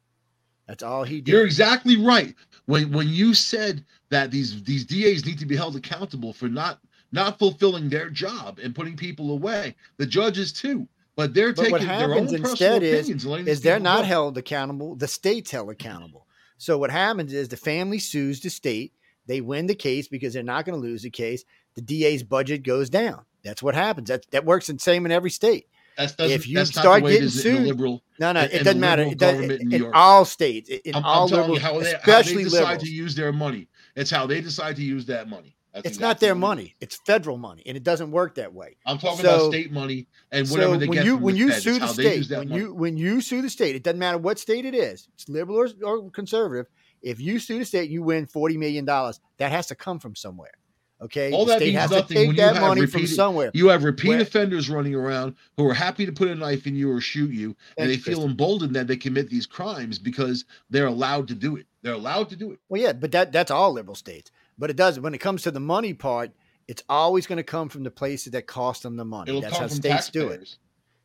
That's 0.69 0.83
all 0.85 1.03
he 1.03 1.21
did. 1.21 1.33
You're 1.33 1.45
exactly 1.45 1.97
right. 1.97 2.35
When 2.67 2.93
when 2.93 3.09
you 3.09 3.35
said 3.35 3.85
that 4.11 4.31
these 4.31 4.63
these 4.63 4.85
DAs 4.85 5.27
need 5.27 5.39
to 5.41 5.47
be 5.47 5.57
held 5.57 5.75
accountable 5.75 6.33
for 6.33 6.49
not 6.49 6.79
not 7.11 7.39
fulfilling 7.41 7.89
their 7.89 8.09
job 8.09 8.61
and 8.63 8.73
putting 8.75 8.97
people 8.97 9.33
away, 9.33 9.75
the 9.97 10.07
judges 10.07 10.53
too. 10.53 10.87
But 11.17 11.35
they're 11.35 11.53
But 11.53 11.73
what 11.73 11.81
taking 11.81 11.89
their 11.99 12.15
own 12.15 12.23
happens 12.29 12.31
personal 12.31 12.51
instead 12.53 12.83
is- 12.85 13.01
opinions. 13.01 13.25
and 13.25 13.31
letting 13.33 13.47
these 13.47 13.53
is 13.59 13.61
they're 13.63 13.81
not 13.81 14.03
go. 14.03 14.07
held 14.07 14.39
accountable. 14.39 14.95
The 14.95 15.09
state's 15.09 15.51
held 15.51 15.71
accountable. 15.71 16.29
So 16.57 16.79
what 16.79 16.91
happens 16.93 17.33
is 17.33 17.49
the 17.49 17.57
family 17.57 17.99
sues 17.99 18.41
the 18.41 18.49
state. 18.51 18.93
They 19.27 19.41
win 19.41 19.67
the 19.67 19.75
case 19.75 20.07
because 20.07 20.33
they're 20.35 20.43
not 20.45 20.65
going 20.65 20.81
to 20.81 20.87
lose 20.87 21.03
the 21.03 21.11
case. 21.11 21.45
The 21.75 21.83
DA's 21.83 22.23
budget 22.23 22.63
goes 22.63 22.89
down. 22.91 23.25
That's 23.43 23.63
what 23.63 23.75
happens. 23.75 24.09
That 24.09 24.27
that 24.31 24.45
works 24.45 24.67
the 24.67 24.79
same 24.79 25.07
in 25.07 25.13
every 25.13 25.31
state. 25.31 25.67
If 25.99 26.49
you 26.49 26.65
start 26.65 27.03
getting 27.05 27.23
is 27.25 27.45
in 27.45 27.53
the 27.53 27.59
sued- 27.59 27.67
liberal. 27.69 28.03
No, 28.19 28.33
no, 28.33 28.41
And- 28.41 28.53
it 28.53 28.65
doesn't 28.65 28.81
matter. 28.81 29.03
It 29.03 29.19
does, 29.19 29.39
in 29.39 29.73
in, 29.73 29.91
all 29.93 30.25
states, 30.25 30.71
in 30.71 30.95
I'm, 30.95 31.05
all 31.05 31.35
I'm 31.35 31.51
you 31.53 31.59
how 31.61 31.79
they, 31.79 31.91
how 31.91 31.99
especially 31.99 32.37
they 32.45 32.45
decide 32.45 32.61
liberals. 32.63 32.83
to 32.85 32.91
use 32.91 33.15
their 33.15 33.33
money. 33.33 33.69
It's 33.97 34.11
how 34.11 34.27
they 34.27 34.41
decide 34.41 34.77
to 34.77 34.83
use 34.83 35.05
that 35.07 35.29
money. 35.29 35.57
It's 35.75 36.01
not 36.01 36.19
their 36.19 36.35
what 36.35 36.37
it 36.37 36.39
is. 36.39 36.41
money. 36.41 36.75
It's 36.81 36.97
federal 37.07 37.37
money, 37.39 37.63
and 37.67 37.77
it 37.77 37.83
doesn't 37.85 38.11
work 38.11 38.37
that 38.37 38.53
way. 38.55 38.77
I'm 38.87 38.99
talking 38.99 39.25
So- 39.25 39.35
about 39.37 39.53
state 39.53 39.71
money 39.73 40.07
and 40.33 40.49
whatever 40.49 40.75
so 40.75 40.79
they 40.81 40.87
when 40.89 40.97
get 40.97 41.05
you 41.05 41.15
from 41.17 41.23
when 41.23 41.35
the 41.35 41.39
you 41.41 41.49
feds. 41.51 41.63
sue 41.65 41.75
the 41.75 41.81
how 41.81 41.93
state, 41.93 42.31
when 42.31 42.49
money. 42.49 42.61
you 42.63 42.75
when 42.75 42.97
you 42.97 43.21
sue 43.21 43.43
the 43.43 43.51
state, 43.51 43.77
it 43.77 43.83
doesn't 43.83 43.99
matter 43.99 44.19
what 44.19 44.39
state 44.39 44.65
it 44.65 44.75
is. 44.75 45.07
It's 45.15 45.29
liberal 45.29 45.59
or, 45.59 45.69
or 45.85 46.11
conservative. 46.11 46.67
If 47.03 47.21
you 47.21 47.39
sue 47.39 47.59
the 47.59 47.65
state, 47.65 47.91
you 47.91 48.03
win 48.03 48.27
forty 48.27 48.57
million 48.57 48.85
dollars. 48.85 49.21
That 49.39 49.53
has 49.53 49.67
to 49.69 49.75
come 49.75 49.99
from 49.99 50.17
somewhere. 50.17 50.53
Okay, 51.03 51.33
All 51.33 51.47
the 51.47 51.53
that 51.53 51.59
state 51.61 51.67
means 51.69 51.79
has 51.81 51.91
nothing 51.91 52.07
to 52.09 52.15
take 52.15 52.27
when 52.29 52.37
you 52.37 52.43
that 52.43 52.57
have 52.57 52.69
money 52.69 52.87
from 52.87 53.07
somewhere. 53.07 53.51
You 53.55 53.69
have 53.69 53.85
repeat 53.85 54.09
Where- 54.09 54.21
offenders 54.21 54.69
running 54.69 54.95
around 54.95 55.35
who 55.57 55.67
are 55.69 55.73
happy 55.75 56.05
to 56.05 56.13
put 56.13 56.29
a 56.29 56.35
knife 56.35 56.67
in 56.67 56.77
you 56.77 56.91
or 56.93 57.01
shoot 57.01 57.31
you, 57.33 57.57
and 57.79 57.89
they 57.89 57.97
feel 57.97 58.17
Kristen. 58.17 58.31
emboldened 58.33 58.77
that 58.77 58.87
they 58.87 58.97
commit 58.99 59.31
these 59.31 59.47
crimes 59.47 59.99
because 59.99 60.45
they're 60.69 60.87
allowed 60.87 61.29
to 61.29 61.35
do 61.35 61.57
it. 61.57 61.67
They're 61.83 61.95
allowed 61.95 62.29
to 62.31 62.37
do 62.37 62.53
it. 62.53 62.59
Well, 62.69 62.83
yeah, 62.83 62.93
but 62.93 63.13
that 63.13 63.33
that's 63.33 63.51
all 63.51 63.73
liberal 63.73 63.95
states. 63.95 64.31
But 64.59 64.69
it 64.69 64.77
does 64.77 65.01
when 65.01 65.15
it 65.15 65.19
comes 65.19 65.43
to 65.43 65.51
the 65.51 65.61
money 65.61 65.95
part. 65.95 66.33
It's 66.69 66.85
always 66.89 67.27
going 67.27 67.39
to 67.39 67.43
come 67.43 67.69
from 67.69 67.83
the 67.83 67.91
places 67.91 68.31
that 68.33 68.47
cost 68.47 68.85
them 68.85 68.97
the 68.97 69.05
money. 69.05 69.31
It'll 69.31 69.41
that's 69.41 69.57
how 69.57 69.67
states 69.67 70.09
do 70.11 70.29
it. 70.29 70.39
taxpayers. 70.39 70.59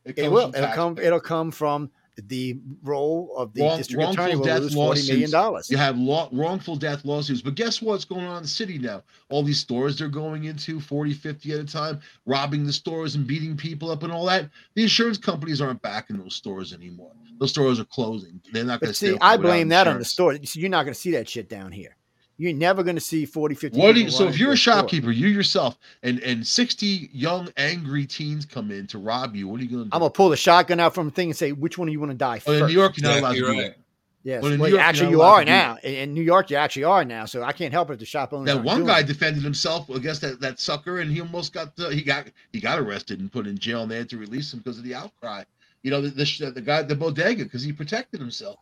It 0.04 0.30
will. 0.30 0.54
It'll 0.54 0.68
come. 0.68 0.96
It'll 0.98 1.18
come 1.18 1.50
from 1.50 1.90
the 2.28 2.58
role 2.82 3.32
of 3.36 3.52
the 3.52 3.62
Wrong- 3.62 3.76
district 3.78 4.02
wrongful 4.02 4.24
attorney 4.24 4.36
will 4.38 4.44
death 4.46 4.60
lose 4.62 4.74
forty 4.74 5.00
million 5.02 5.16
lawsuits. 5.20 5.30
dollars. 5.32 5.70
You 5.70 5.76
have 5.76 5.98
law, 5.98 6.28
wrongful 6.32 6.76
death 6.76 7.04
lawsuits. 7.04 7.42
But 7.42 7.54
guess 7.56 7.82
what's 7.82 8.04
going 8.04 8.24
on 8.24 8.38
in 8.38 8.42
the 8.44 8.48
city 8.48 8.78
now? 8.78 9.02
All 9.28 9.42
these 9.42 9.60
stores 9.60 9.98
they're 9.98 10.08
going 10.08 10.44
into 10.44 10.80
40, 10.80 11.12
50 11.12 11.52
at 11.52 11.60
a 11.60 11.64
time, 11.64 12.00
robbing 12.24 12.64
the 12.64 12.72
stores 12.72 13.14
and 13.16 13.26
beating 13.26 13.56
people 13.56 13.90
up 13.90 14.02
and 14.02 14.10
all 14.12 14.24
that. 14.26 14.48
The 14.74 14.82
insurance 14.82 15.18
companies 15.18 15.60
aren't 15.60 15.82
back 15.82 16.10
in 16.10 16.18
those 16.18 16.34
stores 16.34 16.72
anymore. 16.72 17.12
Those 17.38 17.50
stores 17.50 17.78
are 17.78 17.84
closing. 17.84 18.40
They're 18.52 18.64
not 18.64 18.80
going 18.80 18.88
to 18.90 18.94
see, 18.94 19.16
I 19.20 19.36
blame 19.36 19.68
that 19.68 19.86
on 19.86 19.98
the 19.98 20.04
store. 20.06 20.34
See, 20.42 20.60
You're 20.60 20.70
not 20.70 20.84
going 20.84 20.94
to 20.94 20.98
see 21.00 21.10
that 21.12 21.28
shit 21.28 21.50
down 21.50 21.70
here. 21.70 21.96
You're 22.38 22.52
never 22.52 22.82
going 22.82 22.96
to 22.96 23.00
see 23.00 23.24
40, 23.24 23.54
50 23.54 23.78
What 23.80 23.94
do 23.94 24.02
you, 24.02 24.10
so 24.10 24.28
if 24.28 24.38
you're 24.38 24.48
a 24.48 24.52
into 24.52 24.60
store. 24.62 24.74
shopkeeper, 24.74 25.10
you 25.10 25.28
yourself, 25.28 25.78
and 26.02 26.20
and 26.20 26.46
60 26.46 27.10
young 27.12 27.48
angry 27.56 28.04
teens 28.06 28.44
come 28.44 28.70
in 28.70 28.86
to 28.88 28.98
rob 28.98 29.34
you, 29.34 29.48
what 29.48 29.60
are 29.60 29.64
you 29.64 29.70
going 29.70 29.84
to 29.84 29.90
do? 29.90 29.94
I'm 29.94 30.00
gonna 30.00 30.10
pull 30.10 30.28
the 30.28 30.36
shotgun 30.36 30.78
out 30.80 30.94
from 30.94 31.06
the 31.06 31.12
thing 31.12 31.30
and 31.30 31.36
say, 31.36 31.52
which 31.52 31.78
one 31.78 31.86
do 31.86 31.92
you 31.92 32.00
want 32.00 32.12
to 32.12 32.18
die 32.18 32.40
Oh, 32.46 32.52
in? 32.52 32.66
New 32.66 32.72
York, 32.72 32.96
you're 32.98 33.08
not 33.10 33.18
allowed 33.20 33.30
Exactly 33.36 33.40
to 33.40 33.46
do 33.46 33.62
right. 33.62 33.68
that. 33.70 33.76
Yes. 34.22 34.42
Well, 34.42 34.52
in 34.52 34.58
Well, 34.58 34.70
York, 34.70 34.82
actually, 34.82 35.10
you 35.10 35.22
are 35.22 35.44
now. 35.44 35.78
In, 35.84 35.94
in 35.94 36.14
New 36.14 36.22
York, 36.22 36.50
you 36.50 36.56
actually 36.56 36.82
are 36.84 37.04
now. 37.04 37.26
So 37.26 37.44
I 37.44 37.52
can't 37.52 37.72
help 37.72 37.90
it 37.90 38.00
the 38.00 38.04
shop 38.04 38.32
owner. 38.32 38.44
That 38.52 38.64
one 38.64 38.84
guy 38.84 38.98
it. 39.00 39.06
defended 39.06 39.44
himself 39.44 39.88
against 39.88 40.20
that, 40.22 40.40
that 40.40 40.58
sucker, 40.58 40.98
and 40.98 41.12
he 41.12 41.20
almost 41.20 41.52
got 41.54 41.76
the, 41.76 41.94
he 41.94 42.02
got 42.02 42.26
he 42.52 42.60
got 42.60 42.80
arrested 42.80 43.20
and 43.20 43.30
put 43.30 43.46
in 43.46 43.56
jail, 43.56 43.82
and 43.82 43.90
they 43.90 43.96
had 43.96 44.08
to 44.10 44.18
release 44.18 44.52
him 44.52 44.58
because 44.60 44.78
of 44.78 44.84
the 44.84 44.96
outcry. 44.96 45.44
You 45.84 45.92
know, 45.92 46.00
the 46.00 46.08
the, 46.10 46.50
the 46.50 46.60
guy 46.60 46.82
the 46.82 46.96
bodega 46.96 47.44
because 47.44 47.62
he 47.62 47.72
protected 47.72 48.18
himself 48.18 48.58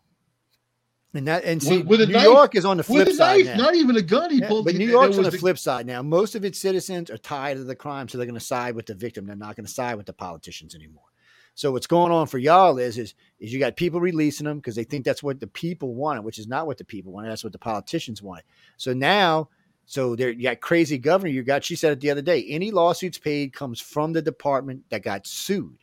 and 1.14 1.26
that 1.28 1.44
and 1.44 1.62
see, 1.62 1.78
with- 1.78 1.86
with 2.00 2.08
New 2.08 2.14
knife- 2.14 2.24
York 2.24 2.54
is 2.56 2.64
on 2.64 2.76
the 2.76 2.82
flip 2.82 3.06
with 3.06 3.14
a 3.14 3.16
side 3.16 3.44
knife, 3.46 3.56
now. 3.56 3.64
not 3.64 3.74
even 3.76 3.96
a 3.96 4.02
gun. 4.02 4.30
He 4.30 4.40
Yeah, 4.40 4.48
pulled. 4.48 4.64
but 4.66 4.74
New 4.74 4.86
York's 4.88 5.16
on 5.16 5.24
was 5.24 5.32
the 5.32 5.38
flip 5.38 5.58
side 5.58 5.86
now. 5.86 6.02
Most 6.02 6.34
of 6.34 6.44
its 6.44 6.58
citizens 6.58 7.10
are 7.10 7.16
tired 7.18 7.56
of 7.58 7.66
the 7.66 7.76
crime, 7.76 8.08
so 8.08 8.18
they're 8.18 8.26
going 8.26 8.38
to 8.38 8.44
side 8.44 8.74
with 8.74 8.86
the 8.86 8.94
victim. 8.94 9.24
They're 9.26 9.36
not 9.36 9.56
going 9.56 9.66
to 9.66 9.72
side 9.72 9.94
with 9.96 10.06
the 10.06 10.12
politicians 10.12 10.74
anymore. 10.74 11.04
So 11.56 11.70
what's 11.70 11.86
going 11.86 12.10
on 12.10 12.26
for 12.26 12.38
y'all 12.38 12.78
is 12.78 12.98
is 12.98 13.14
is 13.38 13.52
you 13.52 13.60
got 13.60 13.76
people 13.76 14.00
releasing 14.00 14.44
them 14.44 14.58
because 14.58 14.74
they 14.74 14.82
think 14.84 15.04
that's 15.04 15.22
what 15.22 15.38
the 15.38 15.46
people 15.46 15.94
wanted, 15.94 16.24
which 16.24 16.38
is 16.38 16.48
not 16.48 16.66
what 16.66 16.78
the 16.78 16.84
people 16.84 17.12
wanted. 17.12 17.30
That's 17.30 17.44
what 17.44 17.52
the 17.52 17.58
politicians 17.60 18.20
wanted. 18.20 18.42
So 18.76 18.92
now, 18.92 19.50
so 19.86 20.16
there 20.16 20.30
you 20.30 20.42
got 20.42 20.60
crazy 20.60 20.98
governor. 20.98 21.30
You 21.30 21.44
got 21.44 21.62
she 21.62 21.76
said 21.76 21.92
it 21.92 22.00
the 22.00 22.10
other 22.10 22.22
day. 22.22 22.44
Any 22.48 22.72
lawsuits 22.72 23.18
paid 23.18 23.52
comes 23.52 23.80
from 23.80 24.12
the 24.12 24.20
department 24.22 24.82
that 24.90 25.02
got 25.04 25.28
sued. 25.28 25.76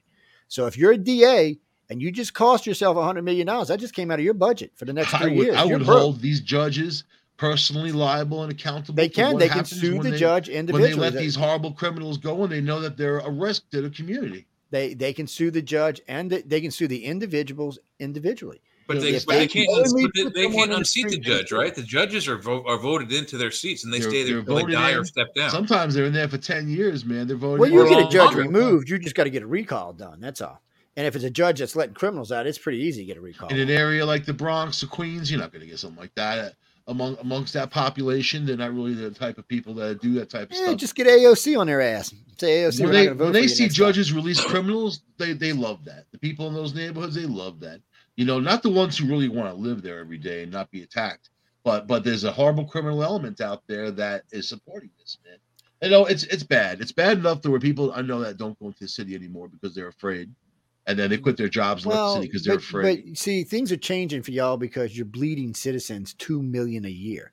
So 0.49 0.65
if 0.65 0.77
you're 0.77 0.91
a 0.91 0.97
DA 0.97 1.57
and 1.91 2.01
you 2.01 2.09
just 2.11 2.33
cost 2.33 2.65
yourself 2.65 2.95
a 2.97 3.03
hundred 3.03 3.23
million 3.23 3.45
dollars, 3.45 3.67
that 3.67 3.79
just 3.79 3.93
came 3.93 4.09
out 4.09 4.17
of 4.19 4.25
your 4.25 4.33
budget 4.33 4.71
for 4.75 4.85
the 4.85 4.93
next 4.93 5.13
I 5.13 5.19
three 5.19 5.35
would, 5.37 5.45
years. 5.47 5.57
I 5.57 5.65
You're 5.65 5.77
would 5.77 5.85
broke. 5.85 5.99
hold 5.99 6.21
these 6.21 6.39
judges 6.39 7.03
personally 7.37 7.91
liable 7.91 8.43
and 8.43 8.51
accountable. 8.51 8.95
They 8.95 9.09
for 9.09 9.15
can. 9.15 9.33
what 9.33 9.39
They 9.39 9.49
can 9.49 9.65
sue 9.65 10.01
the 10.01 10.11
they- 10.11 10.17
judge 10.17 10.47
individually. 10.49 10.93
when 10.93 10.99
they 11.11 11.17
let 11.17 11.19
these 11.21 11.35
horrible 11.35 11.71
criminals 11.73 12.17
go, 12.17 12.43
and 12.43 12.51
they 12.51 12.61
know 12.61 12.79
that 12.79 12.97
they're 12.97 13.19
a 13.19 13.29
risk 13.29 13.69
to 13.71 13.81
the 13.81 13.89
community. 13.89 14.45
They 14.71 14.93
they 14.93 15.11
can 15.11 15.27
sue 15.27 15.51
the 15.51 15.61
judge 15.61 15.99
and 16.07 16.29
the, 16.31 16.41
they 16.45 16.61
can 16.61 16.71
sue 16.71 16.87
the 16.87 17.03
individuals 17.03 17.77
individually. 17.99 18.61
But 18.87 18.97
You 18.97 19.03
know, 19.03 19.11
they, 19.11 19.25
but 19.25 19.33
they 19.33 19.39
they 19.39 19.47
can't. 19.47 19.67
but 19.69 20.13
they, 20.15 20.23
they 20.23 20.47
can't 20.49 20.63
in 20.65 20.69
the 20.71 20.75
unseat 20.77 21.09
the 21.09 21.17
judge, 21.17 21.37
next 21.41 21.51
right? 21.51 21.75
The 21.75 21.83
judges 21.83 22.27
are 22.27 22.37
vo- 22.37 22.63
are 22.65 22.77
voted 22.77 23.11
into 23.11 23.37
their 23.37 23.51
seats, 23.51 23.83
and 23.83 23.93
they 23.93 23.99
They're- 23.99 24.09
stay 24.09 24.23
there 24.23 24.41
they're 24.41 24.55
until 24.57 24.67
they 24.67 24.73
die 24.73 24.91
in. 24.91 24.97
or 24.99 25.05
step 25.05 25.33
down. 25.35 25.49
Sometimes 25.49 25.93
they're 25.93 26.05
in 26.05 26.13
there 26.13 26.27
for 26.29 26.37
ten 26.37 26.69
years, 26.69 27.03
man. 27.05 27.27
They're 27.27 27.35
voting. 27.37 27.59
Well, 27.59 27.69
you 27.69 27.89
get 27.89 27.99
a 28.05 28.09
judge 28.09 28.33
longer. 28.35 28.41
removed. 28.43 28.89
You 28.89 28.97
just 28.97 29.15
got 29.15 29.25
to 29.25 29.29
get 29.29 29.43
a 29.43 29.47
recall 29.47 29.91
done. 29.93 30.19
That's 30.21 30.41
all. 30.41 30.61
And 30.97 31.07
if 31.07 31.15
it's 31.15 31.23
a 31.23 31.29
judge 31.29 31.59
that's 31.59 31.75
letting 31.75 31.93
criminals 31.95 32.31
out, 32.31 32.45
it's 32.47 32.57
pretty 32.57 32.79
easy 32.79 33.01
to 33.01 33.05
get 33.05 33.17
a 33.17 33.21
recall. 33.21 33.49
in 33.49 33.59
an 33.59 33.69
area 33.69 34.05
like 34.05 34.25
the 34.25 34.33
Bronx 34.33 34.83
or 34.83 34.87
Queens, 34.87 35.31
you're 35.31 35.39
not 35.39 35.51
going 35.51 35.61
to 35.61 35.67
get 35.67 35.79
something 35.79 35.99
like 35.99 36.13
that 36.15 36.37
uh, 36.39 36.49
among 36.87 37.17
amongst 37.21 37.53
that 37.53 37.69
population. 37.71 38.45
They're 38.45 38.57
not 38.57 38.73
really 38.73 38.93
the 38.93 39.09
type 39.11 39.37
of 39.37 39.47
people 39.47 39.73
that 39.75 40.01
do 40.01 40.13
that 40.15 40.29
type 40.29 40.51
of 40.51 40.57
Yeah, 40.57 40.65
stuff. 40.65 40.77
just 40.77 40.95
get 40.95 41.07
AOC 41.07 41.57
on 41.57 41.67
their 41.67 41.79
ass. 41.81 42.13
Say 42.37 42.63
AOC. 42.63 42.81
when 42.83 42.91
they 42.91 43.05
not 43.05 43.09
gonna 43.11 43.15
vote 43.15 43.23
when 43.25 43.33
they 43.33 43.47
see 43.47 43.63
next 43.63 43.77
time." 43.77 43.85
judges 43.87 44.11
release 44.13 44.43
criminals, 44.43 45.01
they 45.17 45.31
they 45.33 45.53
love 45.53 45.85
that. 45.85 46.05
The 46.11 46.17
people 46.19 46.47
in 46.47 46.53
those 46.53 46.73
neighborhoods, 46.73 47.15
they 47.15 47.25
love 47.25 47.59
that. 47.61 47.79
You 48.17 48.25
know, 48.25 48.39
not 48.41 48.61
the 48.61 48.69
ones 48.69 48.97
who 48.97 49.07
really 49.07 49.29
want 49.29 49.47
to 49.49 49.55
live 49.55 49.81
there 49.81 49.99
every 49.99 50.17
day 50.17 50.43
and 50.43 50.51
not 50.51 50.69
be 50.71 50.81
attacked, 50.83 51.29
but 51.63 51.87
but 51.87 52.03
there's 52.03 52.25
a 52.25 52.31
horrible 52.33 52.65
criminal 52.65 53.01
element 53.03 53.39
out 53.39 53.61
there 53.67 53.91
that 53.91 54.23
is 54.31 54.49
supporting 54.49 54.89
this, 54.99 55.17
man. 55.25 55.37
You 55.81 55.89
know, 55.89 56.05
it's 56.05 56.23
it's 56.25 56.43
bad. 56.43 56.81
It's 56.81 56.91
bad 56.91 57.17
enough 57.17 57.39
to 57.41 57.49
where 57.51 57.59
people 57.61 57.93
I 57.93 58.01
know 58.01 58.19
that 58.19 58.37
don't 58.37 58.59
go 58.59 58.67
into 58.67 58.79
the 58.81 58.87
city 58.89 59.15
anymore 59.15 59.47
because 59.47 59.73
they're 59.73 59.87
afraid, 59.87 60.29
and 60.87 60.97
then 60.97 61.09
they 61.09 61.17
quit 61.17 61.37
their 61.37 61.49
jobs 61.49 61.85
and 61.85 61.93
left 61.93 62.01
the 62.01 62.13
city 62.15 62.27
because 62.27 62.43
they're 62.43 62.55
afraid. 62.57 63.05
but 63.05 63.17
see, 63.17 63.43
things 63.43 63.71
are 63.71 63.77
changing 63.77 64.23
for 64.23 64.31
y'all 64.31 64.57
because 64.57 64.95
you're 64.95 65.05
bleeding 65.05 65.53
citizens 65.53 66.13
two 66.15 66.41
million 66.41 66.85
a 66.85 66.89
year. 66.89 67.31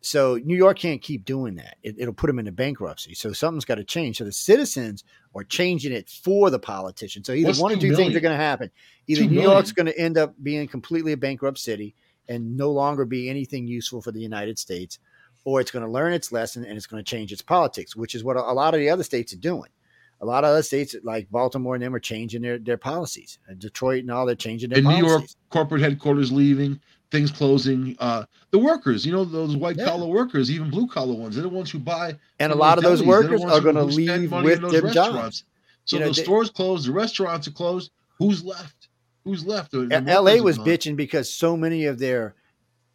So 0.00 0.38
New 0.44 0.56
York 0.56 0.78
can't 0.78 1.00
keep 1.00 1.24
doing 1.24 1.54
that. 1.54 1.78
It, 1.82 1.96
it'll 1.98 2.12
put 2.12 2.26
them 2.26 2.38
into 2.38 2.52
bankruptcy. 2.52 3.14
So 3.14 3.32
something's 3.32 3.64
got 3.64 3.76
to 3.76 3.84
change. 3.84 4.18
So 4.18 4.24
the 4.24 4.32
citizens 4.32 5.02
are 5.34 5.44
changing 5.44 5.92
it 5.92 6.10
for 6.10 6.50
the 6.50 6.58
politicians. 6.58 7.26
So 7.26 7.32
either 7.32 7.48
What's 7.48 7.58
one 7.58 7.72
or 7.72 7.76
two 7.76 7.88
two 7.88 7.96
things 7.96 8.14
are 8.14 8.20
going 8.20 8.36
to 8.36 8.44
happen. 8.44 8.70
Either 9.06 9.22
Two 9.22 9.28
New 9.28 9.36
million? 9.36 9.52
York's 9.52 9.72
going 9.72 9.86
to 9.86 9.98
end 9.98 10.18
up 10.18 10.34
being 10.42 10.68
completely 10.68 11.12
a 11.12 11.16
bankrupt 11.16 11.58
city 11.58 11.94
and 12.28 12.54
no 12.54 12.70
longer 12.70 13.06
be 13.06 13.30
anything 13.30 13.66
useful 13.66 14.02
for 14.02 14.12
the 14.12 14.20
United 14.20 14.58
States, 14.58 14.98
or 15.44 15.58
it's 15.60 15.70
going 15.70 15.84
to 15.84 15.90
learn 15.90 16.12
its 16.12 16.30
lesson 16.30 16.66
and 16.66 16.76
it's 16.76 16.86
going 16.86 17.02
to 17.02 17.10
change 17.10 17.32
its 17.32 17.42
politics, 17.42 17.96
which 17.96 18.14
is 18.14 18.22
what 18.22 18.36
a 18.36 18.40
lot 18.40 18.74
of 18.74 18.80
the 18.80 18.90
other 18.90 19.04
states 19.04 19.32
are 19.32 19.38
doing. 19.38 19.70
A 20.20 20.24
lot 20.26 20.44
of 20.44 20.50
other 20.50 20.62
states 20.62 20.94
like 21.02 21.30
Baltimore 21.30 21.74
and 21.74 21.82
them 21.84 21.94
are 21.94 21.98
changing 22.00 22.42
their, 22.42 22.58
their 22.58 22.76
policies. 22.78 23.38
Uh, 23.50 23.54
Detroit 23.54 24.00
and 24.02 24.10
all 24.10 24.24
they're 24.26 24.34
changing 24.34 24.70
their 24.70 24.78
in 24.78 24.84
New. 24.84 25.06
York, 25.06 25.24
corporate 25.50 25.82
headquarters 25.82 26.32
leaving, 26.32 26.80
things 27.10 27.30
closing. 27.30 27.94
Uh, 27.98 28.24
the 28.50 28.58
workers, 28.58 29.04
you 29.04 29.12
know, 29.12 29.24
those 29.24 29.56
white 29.56 29.76
Yeah. 29.76 29.86
collar 29.86 30.06
workers, 30.06 30.50
even 30.50 30.70
blue 30.70 30.86
collar 30.86 31.14
ones, 31.14 31.34
they're 31.34 31.42
the 31.42 31.48
ones 31.48 31.70
who 31.70 31.78
buy. 31.78 32.16
and 32.38 32.52
a 32.52 32.54
lot 32.54 32.78
of 32.78 32.84
those 32.84 33.02
delis. 33.02 33.06
They're 33.06 33.22
the 33.22 33.28
workers 33.30 33.44
are 33.52 33.60
going 33.60 33.74
to 33.76 33.84
leave 33.84 34.32
with 34.32 34.64
in 34.64 34.70
their 34.70 34.90
jobs. 34.92 35.44
So 35.84 35.96
You 35.96 36.02
know, 36.04 36.08
the 36.08 36.14
stores 36.14 36.48
closed, 36.50 36.88
the 36.88 36.92
restaurants 36.92 37.46
are 37.46 37.52
closed. 37.52 37.90
Who's 38.18 38.42
left? 38.44 38.88
Who's 39.24 39.44
left? 39.44 39.72
The- 39.72 39.86
the 39.86 40.02
LA 40.06 40.40
was 40.40 40.56
gone. 40.56 40.66
bitching 40.66 40.96
because 40.96 41.30
so 41.30 41.56
many 41.56 41.84
of 41.86 41.98
their 41.98 42.34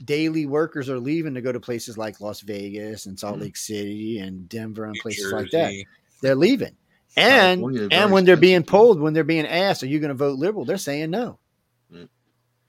daily 0.06 0.46
workers 0.46 0.90
are 0.90 1.00
leaving 1.00 1.34
to 1.36 1.42
go 1.42 1.52
to 1.52 1.60
places 1.60 1.98
like 1.98 2.22
Las 2.22 2.42
Vegas 2.42 3.06
and 3.06 3.20
Salt 3.20 3.38
Mhm. 3.38 3.42
Lake 3.42 3.58
City 3.58 4.18
and 4.20 4.48
Denver 4.50 4.86
and 4.86 4.94
New 4.94 5.02
places 5.02 5.32
like 5.32 5.52
that. 5.52 5.74
They're 6.22 6.36
leaving. 6.36 6.76
And 7.20 7.92
and 7.92 8.12
when 8.12 8.26
they're 8.26 8.38
being 8.38 8.64
polled, 8.64 9.00
when 9.00 9.14
they're 9.14 9.24
being 9.24 9.46
asked, 9.48 9.84
are 9.84 9.88
you 9.88 10.00
going 10.00 10.10
to 10.10 10.16
vote 10.16 10.38
liberal? 10.40 10.66
They're 10.66 10.78
saying 10.78 11.12
no. 11.12 11.40
Yeah. 11.92 12.04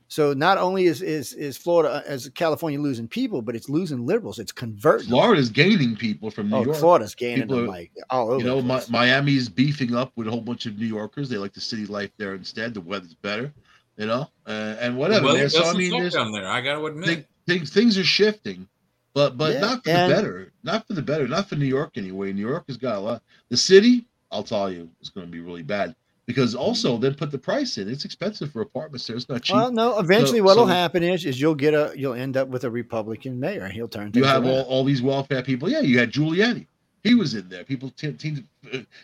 So 0.09 0.33
not 0.33 0.59
only 0.59 0.87
is 0.87 1.03
is 1.03 1.33
is 1.35 1.57
Florida 1.57 1.95
uh, 1.95 2.03
as 2.05 2.29
California 2.31 2.81
losing 2.81 3.07
people, 3.07 3.43
but 3.43 3.55
it's 3.55 3.69
losing 3.69 4.05
liberals. 4.07 4.39
It's 4.41 4.51
converting. 4.53 5.09
them. 5.09 5.19
Florida's 5.19 5.51
gaining 5.51 5.95
people 5.95 6.31
from 6.33 6.51
New 6.51 6.57
oh, 6.57 6.65
York. 6.65 6.77
Florida's 6.79 7.15
gaining 7.15 7.43
People 7.43 7.57
them 7.59 7.65
are- 7.67 7.69
like 7.69 7.93
all 8.11 8.31
over. 8.31 8.39
You 8.41 8.45
know, 8.45 8.61
the 8.61 8.67
Mi- 8.67 8.81
Miami's 8.91 9.49
beefing 9.49 9.95
up 9.95 10.11
with 10.17 10.27
a 10.27 10.31
whole 10.31 10.41
bunch 10.41 10.67
of 10.67 10.77
New 10.79 10.87
Yorkers. 10.87 11.29
They 11.29 11.37
like 11.37 11.53
the 11.53 11.61
city 11.61 11.87
life 11.87 12.11
there 12.19 12.35
instead. 12.35 12.75
The 12.75 12.81
weather's 12.81 13.15
better, 13.15 13.53
you 13.97 14.07
know, 14.07 14.29
uh, 14.47 14.77
and 14.81 14.97
whatever. 14.97 15.27
Well, 15.27 15.35
man. 15.35 15.43
there's 15.43 15.55
So 15.57 15.65
I 15.65 15.75
mean, 15.75 15.93
there's, 15.93 16.15
down 16.15 16.33
there. 16.33 16.49
I 16.49 16.61
got 16.61 16.75
to 16.81 16.87
admit. 16.87 17.09
thi- 17.09 17.25
things 17.47 17.71
things 17.73 17.97
are 17.97 18.03
shifting, 18.05 18.67
but 19.15 19.39
but 19.39 19.55
Yeah, 19.55 19.61
not 19.61 19.85
for 19.85 19.91
and- 19.91 20.11
the 20.11 20.15
better. 20.17 20.53
Not 20.65 20.87
for 20.89 20.95
the 20.95 21.03
better. 21.03 21.29
Not 21.29 21.49
for 21.49 21.55
New 21.55 21.67
York 21.67 21.93
anyway. 21.97 22.33
New 22.33 22.47
York 22.49 22.65
has 22.67 22.77
got 22.77 22.97
a 22.97 23.01
lot. 23.01 23.23
The 23.49 23.57
city, 23.57 24.07
I'll 24.33 24.43
tell 24.43 24.71
you, 24.73 24.89
it's 25.01 25.09
going 25.11 25.27
to 25.27 25.31
be 25.31 25.41
really 25.41 25.63
bad 25.63 25.95
because 26.27 26.55
also 26.55 26.97
then 26.97 27.15
put 27.15 27.31
the 27.33 27.39
price 27.39 27.79
in. 27.79 27.89
It's 27.91 28.05
expensive 28.05 28.53
for 28.53 28.61
apartments 28.63 29.07
there. 29.07 29.17
It's 29.17 29.29
not 29.29 29.43
cheap. 29.43 29.57
Well, 29.57 29.73
no. 29.73 29.99
Eventually, 29.99 30.39
So- 30.39 30.45
what'll 30.45 30.65
so- 30.67 30.73
happen 30.73 31.03
is 31.03 31.25
is 31.25 31.41
you'll 31.41 31.55
get 31.57 31.75
a 31.75 31.93
you'll 31.97 32.15
end 32.15 32.37
up 32.37 32.49
with 32.49 32.65
a 32.65 32.71
Republican 32.71 33.41
mayor. 33.41 33.69
He'll 33.69 33.89
turn. 33.89 34.13
you 34.15 34.25
have 34.25 34.45
around. 34.45 34.53
all, 34.53 34.63
all 34.63 34.85
these 34.85 35.03
welfare 35.03 35.43
people. 35.43 35.69
Yeah, 35.69 35.81
you 35.81 35.99
had 35.99 36.13
Giuliani. 36.13 36.67
He 37.03 37.15
was 37.15 37.35
in 37.35 37.49
there. 37.49 37.65
People 37.65 37.91
t- 37.97 38.13
t- 38.13 38.45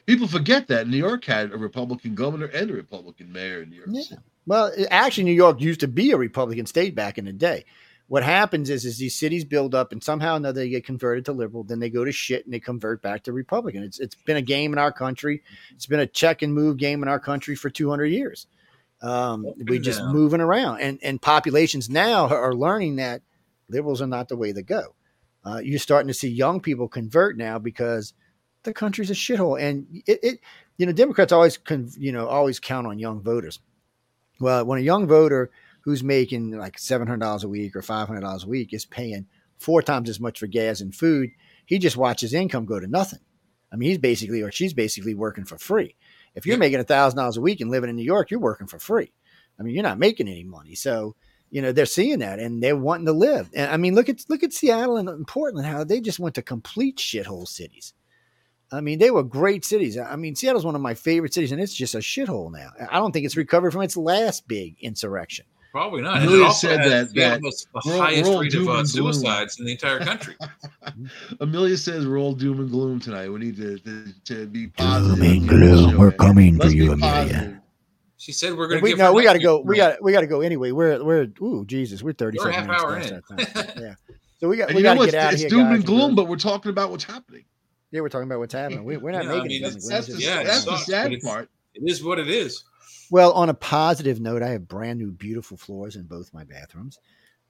people 0.05 0.29
forget 0.29 0.69
that 0.69 0.87
New 0.87 0.99
York 0.99 1.25
had 1.25 1.51
a 1.53 1.57
Republican 1.57 2.15
governor 2.15 2.45
and 2.47 2.71
a 2.71 2.75
Republican 2.75 3.33
mayor 3.33 3.63
in 3.63 3.71
New 3.71 3.77
York 3.77 3.89
Yeah. 3.91 4.19
Well, 4.47 4.71
actually, 4.91 5.25
New 5.25 5.33
York 5.33 5.61
used 5.61 5.81
to 5.81 5.89
be 5.89 6.13
a 6.13 6.17
Republican 6.17 6.67
state 6.67 6.95
back 6.95 7.17
in 7.19 7.25
the 7.25 7.33
day. 7.33 7.65
What 8.09 8.23
happens 8.23 8.71
is, 8.71 8.85
is 8.85 8.99
these 8.99 9.17
cities 9.17 9.45
build 9.45 9.75
up, 9.75 9.91
and 9.91 10.03
somehow 10.03 10.35
or 10.35 10.37
another 10.37 10.61
they 10.61 10.69
get 10.69 10.87
converted 10.87 11.25
to 11.25 11.33
liberal. 11.33 11.65
Then 11.65 11.81
they 11.81 11.91
go 11.91 12.05
to 12.05 12.13
shit, 12.13 12.45
and 12.45 12.55
they 12.55 12.61
convert 12.61 13.03
back 13.03 13.25
to 13.25 13.33
Republican. 13.33 13.83
It's 13.83 13.99
it's 13.99 14.15
been 14.15 14.37
a 14.37 14.43
game 14.43 14.73
in 14.73 14.79
our 14.79 14.93
country. 14.93 15.43
It's 15.75 15.87
been 15.87 16.01
a 16.01 16.07
check 16.07 16.43
and 16.43 16.55
move 16.55 16.77
game 16.77 17.03
in 17.03 17.09
our 17.09 17.19
country 17.19 17.57
for 17.57 17.69
two 17.69 17.91
hundred 17.91 18.07
years. 18.07 18.47
Um, 19.03 19.45
we 19.67 19.79
just 19.79 20.03
moving 20.05 20.41
around, 20.41 20.81
and 20.81 21.01
and 21.03 21.21
populations 21.21 21.91
now 21.91 22.29
are 22.29 22.55
learning 22.55 22.97
that 22.97 23.23
liberals 23.69 24.01
are 24.01 24.07
not 24.07 24.29
the 24.29 24.37
way 24.37 24.53
to 24.53 24.63
go. 24.63 24.95
Uh, 25.45 25.59
you're 25.59 25.79
starting 25.79 26.09
to 26.09 26.15
see 26.15 26.29
young 26.29 26.61
people 26.61 26.89
convert 26.89 27.37
now 27.37 27.59
because 27.59 28.15
the 28.63 28.73
country's 28.73 29.11
a 29.11 29.15
shithole, 29.15 29.61
and 29.61 29.87
it, 30.07 30.21
it 30.23 30.41
you 30.77 30.87
know 30.87 30.93
Democrats 30.93 31.33
always 31.33 31.59
con, 31.59 31.91
you 31.99 32.13
know 32.13 32.29
always 32.29 32.61
count 32.61 32.87
on 32.87 32.99
young 32.99 33.21
voters. 33.21 33.59
Well, 34.39 34.65
when 34.65 34.79
a 34.79 34.83
young 34.83 35.07
voter 35.07 35.51
who's 35.87 36.03
making 36.03 36.51
like 36.51 36.79
seven 36.81 37.07
hundred 37.07 37.21
dollars 37.21 37.45
a 37.45 37.49
week 37.49 37.77
or 37.77 37.81
five 37.81 38.09
hundred 38.09 38.23
dollars 38.23 38.43
a 38.43 38.49
week 38.49 38.75
is 38.75 38.85
paying 38.85 39.25
four 39.57 39.81
times 39.81 40.11
as 40.11 40.19
much 40.19 40.41
for 40.41 40.49
gas 40.49 40.81
and 40.81 40.93
food, 40.93 41.31
he 41.65 41.79
just 41.79 41.97
watches 41.97 42.35
income 42.35 42.67
go 42.67 42.81
to 42.81 42.89
nothing. 42.89 43.21
I 43.73 43.77
mean, 43.77 43.91
he's 43.91 43.99
basically 43.99 44.43
or 44.43 44.51
she's 44.51 44.75
basically 44.75 45.15
working 45.15 45.45
for 45.45 45.57
free. 45.57 45.95
If 46.35 46.45
you're 46.45 46.59
making 46.59 46.81
a 46.81 46.85
thousand 46.85 47.19
dollars 47.19 47.37
a 47.37 47.41
week 47.41 47.61
and 47.61 47.71
living 47.71 47.89
in 47.89 47.95
New 47.95 48.03
York, 48.03 48.33
you're 48.33 48.41
working 48.41 48.67
for 48.67 48.81
free. 48.81 49.13
I 49.59 49.63
mean, 49.63 49.75
you're 49.75 49.85
not 49.85 50.01
making 50.01 50.27
any 50.27 50.43
money. 50.43 50.75
So, 50.75 51.15
you 51.51 51.63
know, 51.63 51.71
they're 51.71 51.87
seeing 51.87 52.19
that 52.19 52.41
and 52.41 52.61
they're 52.61 52.77
wanting 52.77 53.07
to 53.07 53.13
live. 53.13 53.49
And 53.55 53.71
I 53.71 53.77
mean, 53.77 53.95
look 53.95 54.09
at 54.09 54.25
look 54.29 54.43
at 54.43 54.53
Seattle 54.53 54.97
and 54.97 55.27
Portland, 55.29 55.69
how 55.69 55.85
they 55.85 56.01
just 56.01 56.19
went 56.19 56.35
to 56.35 56.43
complete 56.43 56.99
shithole 56.99 57.47
cities. 57.47 57.95
I 58.73 58.81
mean, 58.81 58.99
they 58.99 59.13
were 59.13 59.23
great 59.23 59.65
cities. 59.65 59.97
I 59.97 60.17
mean, 60.17 60.35
Seattle's 60.35 60.65
one 60.65 60.75
of 60.75 60.81
my 60.81 60.95
favorite 60.95 61.33
cities, 61.33 61.53
and 61.53 61.61
it's 61.61 61.73
just 61.73 61.95
a 61.95 61.99
shithole 61.99 62.51
now. 62.51 62.73
I 62.91 62.99
don't 62.99 63.13
think 63.13 63.25
it's 63.25 63.37
recovered 63.37 63.71
from 63.71 63.83
its 63.83 63.97
last 63.97 64.49
big 64.49 64.75
insurrection. 64.81 65.47
Probably 65.77 66.01
not. 66.01 66.17
And 66.17 66.25
Amelia 66.25 66.43
it 66.45 66.47
also 66.47 66.69
said 66.69 66.81
has 66.81 67.13
that- 67.13 67.15
the 67.15 67.21
that 67.21 67.41
the 67.43 67.81
we're 67.85 67.99
highest 67.99 68.25
we're 68.31 68.35
all 68.37 68.41
rate 68.41 68.55
of 68.55 68.67
uh, 68.67 68.85
suicides 68.87 69.59
in 69.59 69.67
the 69.67 69.73
entire 69.73 69.99
country. 69.99 70.35
Amelia 71.41 71.77
says 71.77 72.07
we're 72.07 72.19
all 72.19 72.33
doom 72.33 72.61
and 72.61 72.71
gloom 72.71 72.99
tonight. 72.99 73.29
We 73.29 73.41
need 73.41 73.57
to 73.59 73.79
to, 73.81 74.13
to 74.25 74.47
be 74.47 74.69
positive. 74.69 75.19
Doom 75.19 75.27
and 75.33 75.49
gloom. 75.49 75.99
We're 75.99 76.13
coming 76.13 76.57
for 76.57 76.63
Let's 76.63 76.75
you, 76.75 76.93
Amelia. 76.93 77.13
positive. 77.29 77.57
She 78.17 78.33
said 78.33 78.57
we're 78.57 78.69
going 78.69 78.81
to 78.81 78.85
We, 78.85 78.91
give 78.93 78.99
no, 79.01 79.13
we 79.13 79.23
got 79.23 79.35
to 79.35 79.39
go. 79.39 79.61
We 79.61 79.77
got 79.77 80.03
we 80.03 80.13
got 80.13 80.23
to 80.23 80.27
go 80.27 80.41
anyway. 80.41 80.71
We're 80.71 81.05
we're 81.05 81.27
ooh 81.43 81.67
Jesus, 81.67 82.03
we're 82.03 82.15
thirty 82.15 82.39
We're 82.39 82.53
half 82.53 82.67
minutes 82.67 82.83
hour 82.83 82.97
past 82.99 83.13
our 83.13 83.65
time. 83.65 83.73
Yeah. 83.83 83.95
So 84.41 84.49
we 84.49 84.57
got 84.57 84.69
And 84.71 84.77
we 84.77 84.83
got 84.83 84.95
to 84.95 85.05
get 85.05 85.15
out 85.15 85.27
of 85.29 85.33
It's 85.35 85.43
here. 85.43 85.51
doom 85.51 85.65
guys. 85.65 85.75
and 85.75 85.85
gloom, 85.85 86.15
but 86.15 86.27
we're 86.27 86.37
talking 86.37 86.71
about 86.71 86.91
what's 86.91 87.05
happening. 87.05 87.45
yeah, 87.91 88.01
we're 88.01 88.09
talking 88.09 88.29
about 88.29 88.39
what's 88.39 88.55
happening. 88.55 88.83
We, 88.85 88.97
we're 88.97 89.11
not 89.13 89.25
Yeah, 89.25 89.31
I 89.31 89.35
making 89.43 89.49
mean, 89.49 89.65
it. 89.65 89.67
it's- 89.67 89.87
That's 89.89 90.07
the, 90.07 90.19
Yeah, 90.23 90.43
that's 90.43 90.65
the 90.65 90.71
sucks, 90.79 90.87
but 90.87 90.91
sad 90.91 91.13
part. 91.23 91.51
It 91.75 91.83
is 91.91 92.03
what 92.03 92.19
it 92.19 92.29
is. 92.29 92.65
Well, 93.11 93.33
on 93.33 93.49
a 93.49 93.55
positive 93.55 94.21
note, 94.21 94.43
I 94.43 94.49
have 94.49 94.69
brand 94.69 94.99
new, 94.99 95.11
beautiful 95.13 95.57
floors 95.57 95.97
in 95.97 96.05
both 96.05 96.33
my 96.35 96.45
bathrooms. 96.45 96.99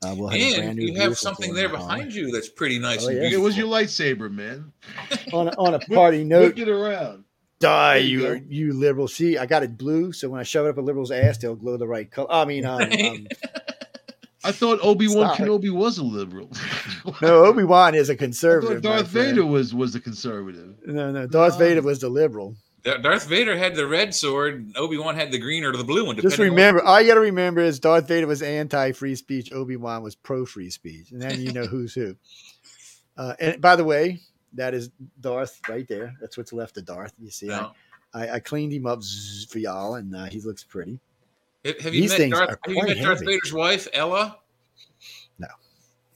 Uh, 0.03 0.15
we'll 0.17 0.29
have 0.29 0.39
a 0.39 0.55
brand 0.57 0.69
And 0.71 0.79
new, 0.79 0.93
you 0.93 1.01
have 1.01 1.17
something 1.17 1.55
there 1.55 1.67
in 1.67 1.73
the 1.73 1.79
behind 1.79 2.15
you 2.15 2.31
that's 2.31 2.51
pretty 2.51 2.79
nice 2.79 3.05
Oh, 3.05 3.09
and 3.09 3.17
yeah. 3.17 3.31
It 3.31 3.41
was 3.41 3.57
your 3.57 3.67
lightsaber, 3.67 4.31
man. 4.31 4.73
On 5.33 5.49
a, 5.49 5.53
on 5.53 5.75
a 5.75 5.79
party 5.79 6.23
note, 6.23 6.57
Whip 6.57 6.59
it 6.59 6.69
around. 6.69 7.25
die 7.61 7.97
you 7.97 8.35
you 8.35 8.45
you 8.49 8.73
liberal. 8.75 9.09
See, 9.09 9.39
I 9.39 9.47
got 9.47 9.63
it 9.63 9.79
blue, 9.79 10.13
so 10.13 10.29
when 10.29 10.39
I 10.39 10.43
shove 10.43 10.67
it 10.67 10.71
up 10.71 10.77
a 10.77 10.83
liberal's 10.83 11.11
ass, 11.11 11.39
they'll 11.39 11.57
glow 11.57 11.79
the 11.79 11.87
right 11.87 12.11
color. 12.11 12.31
I 12.31 12.45
mean, 12.45 12.65
um, 12.67 12.83
um, 12.83 13.27
I 14.45 14.53
thought 14.53 14.79
Obi 14.83 15.09
Wan 15.09 15.35
Kenobi 15.37 15.71
was 15.73 15.97
a 15.99 16.05
liberal. 16.05 16.51
no, 17.23 17.47
Obi 17.47 17.65
Wan 17.65 17.95
is 17.95 18.11
a 18.11 18.17
conservative. 18.17 18.83
thought 18.83 18.89
my 18.91 18.97
Darth. 18.99 19.09
Vader 19.09 19.47
was 19.47 19.75
was 19.75 19.95
a 19.95 20.01
conservative. 20.01 20.77
No, 20.85 21.11
no, 21.11 21.27
Darth 21.27 21.55
No. 21.55 21.59
Vader 21.59 21.83
was 21.83 22.01
the 22.01 22.09
liberal. 22.11 22.55
Dar- 22.87 22.99
Darth 22.99 23.27
Vader 23.27 23.59
had 23.59 23.75
the 23.75 23.87
red 23.87 24.15
sword. 24.15 24.73
Obi 24.77 24.97
Wan 24.97 25.17
had 25.17 25.33
the 25.33 25.39
green 25.39 25.65
or 25.65 25.77
the 25.77 25.83
blue 25.85 26.07
one. 26.07 26.15
Just 26.17 26.37
depending 26.37 26.51
on- 26.53 26.57
remember, 26.57 26.83
all 26.85 27.01
you 27.01 27.09
got 27.09 27.15
to 27.15 27.21
remember 27.21 27.61
is 27.61 27.81
Darth 27.81 28.07
Vader 28.07 28.29
was 28.29 28.43
anti-free 28.43 29.17
speech. 29.17 29.53
Obi 29.53 29.77
Wan 29.77 30.03
was 30.05 30.15
pro-free 30.15 30.71
speech, 30.71 31.11
and 31.11 31.21
then 31.21 31.41
you 31.41 31.53
know 31.53 31.67
who's 31.67 31.93
who. 31.95 32.17
Uh, 33.19 33.33
and 33.41 33.63
by 33.63 33.75
the 33.77 33.83
way, 33.83 34.21
that 34.53 34.75
is 34.75 34.91
Darth 35.23 35.59
right 35.71 35.89
there. 35.89 36.13
That's 36.21 36.37
what's 36.37 36.53
left 36.53 36.77
of 36.77 36.85
Darth. 36.85 37.15
You 37.19 37.31
see, 37.31 37.47
No. 37.47 37.73
I, 38.13 38.27
I, 38.27 38.35
I 38.35 38.41
cleaned 38.41 38.75
him 38.75 38.85
up 38.85 39.01
for 39.49 39.59
y'all, 39.59 39.95
and 39.95 40.15
uh, 40.15 40.27
he 40.27 40.39
looks 40.43 40.63
pretty. 40.63 41.01
Have 41.65 41.95
you 41.95 42.03
These 42.03 42.19
met 42.19 42.31
Darth? 42.31 42.59
Have 42.67 42.75
you 42.75 42.83
met 42.83 42.99
Darth. 42.99 43.25
Vader's 43.25 43.55
wife, 43.55 43.89
Ella? 43.95 44.37
No, 45.39 45.47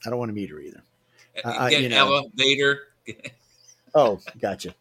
I 0.05 0.11
don't 0.11 0.19
want 0.19 0.29
to 0.29 0.33
meet 0.35 0.51
her 0.51 0.59
either. 0.59 0.83
I- 1.43 1.71
Get 1.71 1.81
you 1.81 1.89
know. 1.89 1.97
Ella 2.17 2.23
Vader. 2.35 2.79
Oh, 3.95 4.19
gotcha. 4.39 4.75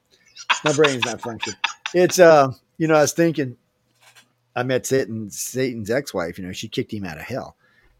My 0.62 0.74
brain's 0.74 1.04
not 1.06 1.22
functioning. 1.22 1.58
It's 1.94 2.18
uh, 2.18 2.52
you 2.78 2.86
know, 2.86 2.94
I 2.94 3.02
was 3.02 3.12
thinking, 3.12 3.56
I 4.54 4.62
met 4.62 4.86
Satan, 4.86 5.30
Satan's 5.30 5.90
ex-wife. 5.90 6.38
You 6.38 6.46
know, 6.46 6.52
she 6.52 6.68
kicked 6.68 6.92
him 6.92 7.04
out 7.04 7.16
of 7.16 7.24
hell, 7.24 7.56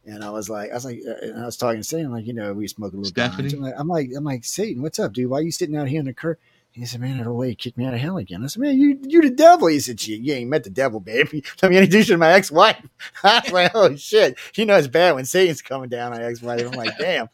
and 0.07 0.25
I 0.25 0.31
was 0.31 0.49
like, 0.49 0.71
I 0.71 0.75
was 0.75 0.85
like, 0.85 1.01
uh, 1.07 1.15
and 1.23 1.43
I 1.43 1.47
was 1.47 1.57
talking 1.57 1.81
to 1.81 1.85
Satan, 1.85 2.13
like, 2.13 2.27
you 2.27 2.35
know, 2.35 2.53
we 2.53 2.67
smoke 2.69 2.93
a 2.93 2.97
little. 2.97 3.11
Stephanie? 3.11 3.53
I'm 3.53 3.61
like, 3.61 3.75
I'm 3.77 3.89
like, 3.89 4.11
I'm 4.17 4.25
like, 4.25 4.45
Satan, 4.45 4.83
what's 4.83 4.99
up, 4.99 5.13
dude? 5.13 5.31
Why 5.31 5.39
are 5.39 5.43
you 5.43 5.53
sitting 5.53 5.77
out 5.77 5.89
here 5.89 6.01
in 6.01 6.07
the 6.07 6.15
curb? 6.15 6.39
He 6.73 6.87
said, 6.87 7.01
"Man, 7.01 7.19
that 7.19 7.27
old 7.27 7.41
lady 7.41 7.57
kicked 7.57 7.77
me 7.77 7.85
out 7.85 7.95
of 7.95 8.01
hell 8.01 8.17
again." 8.17 8.45
I 8.45 8.47
said, 8.47 8.63
"Man, 8.63 8.79
you 8.79 8.99
you 9.03 9.23
the 9.23 9.31
devil." 9.31 9.67
He 9.67 9.81
said, 9.81 10.07
"You, 10.07 10.17
you 10.17 10.35
ain't 10.35 10.51
met 10.51 10.63
the 10.63 10.71
devil, 10.71 11.01
baby. 11.01 11.43
Let 11.63 11.71
me 11.71 11.79
introduce 11.79 12.09
you 12.09 12.15
to 12.15 12.19
my 12.19 12.33
ex-wife." 12.33 12.81
I 13.25 13.41
was 13.45 13.53
like, 13.53 13.73
"Oh 13.75 13.97
shit!" 13.97 14.39
You 14.55 14.67
know 14.67 14.77
it's 14.77 14.87
bad 14.87 15.17
when 15.17 15.25
Satan's 15.25 15.63
coming 15.63 15.89
down 15.89 16.13
on 16.13 16.21
ex-wife. 16.21 16.65
I'm 16.65 16.73
like, 16.73 16.97
"Damn." 16.99 17.29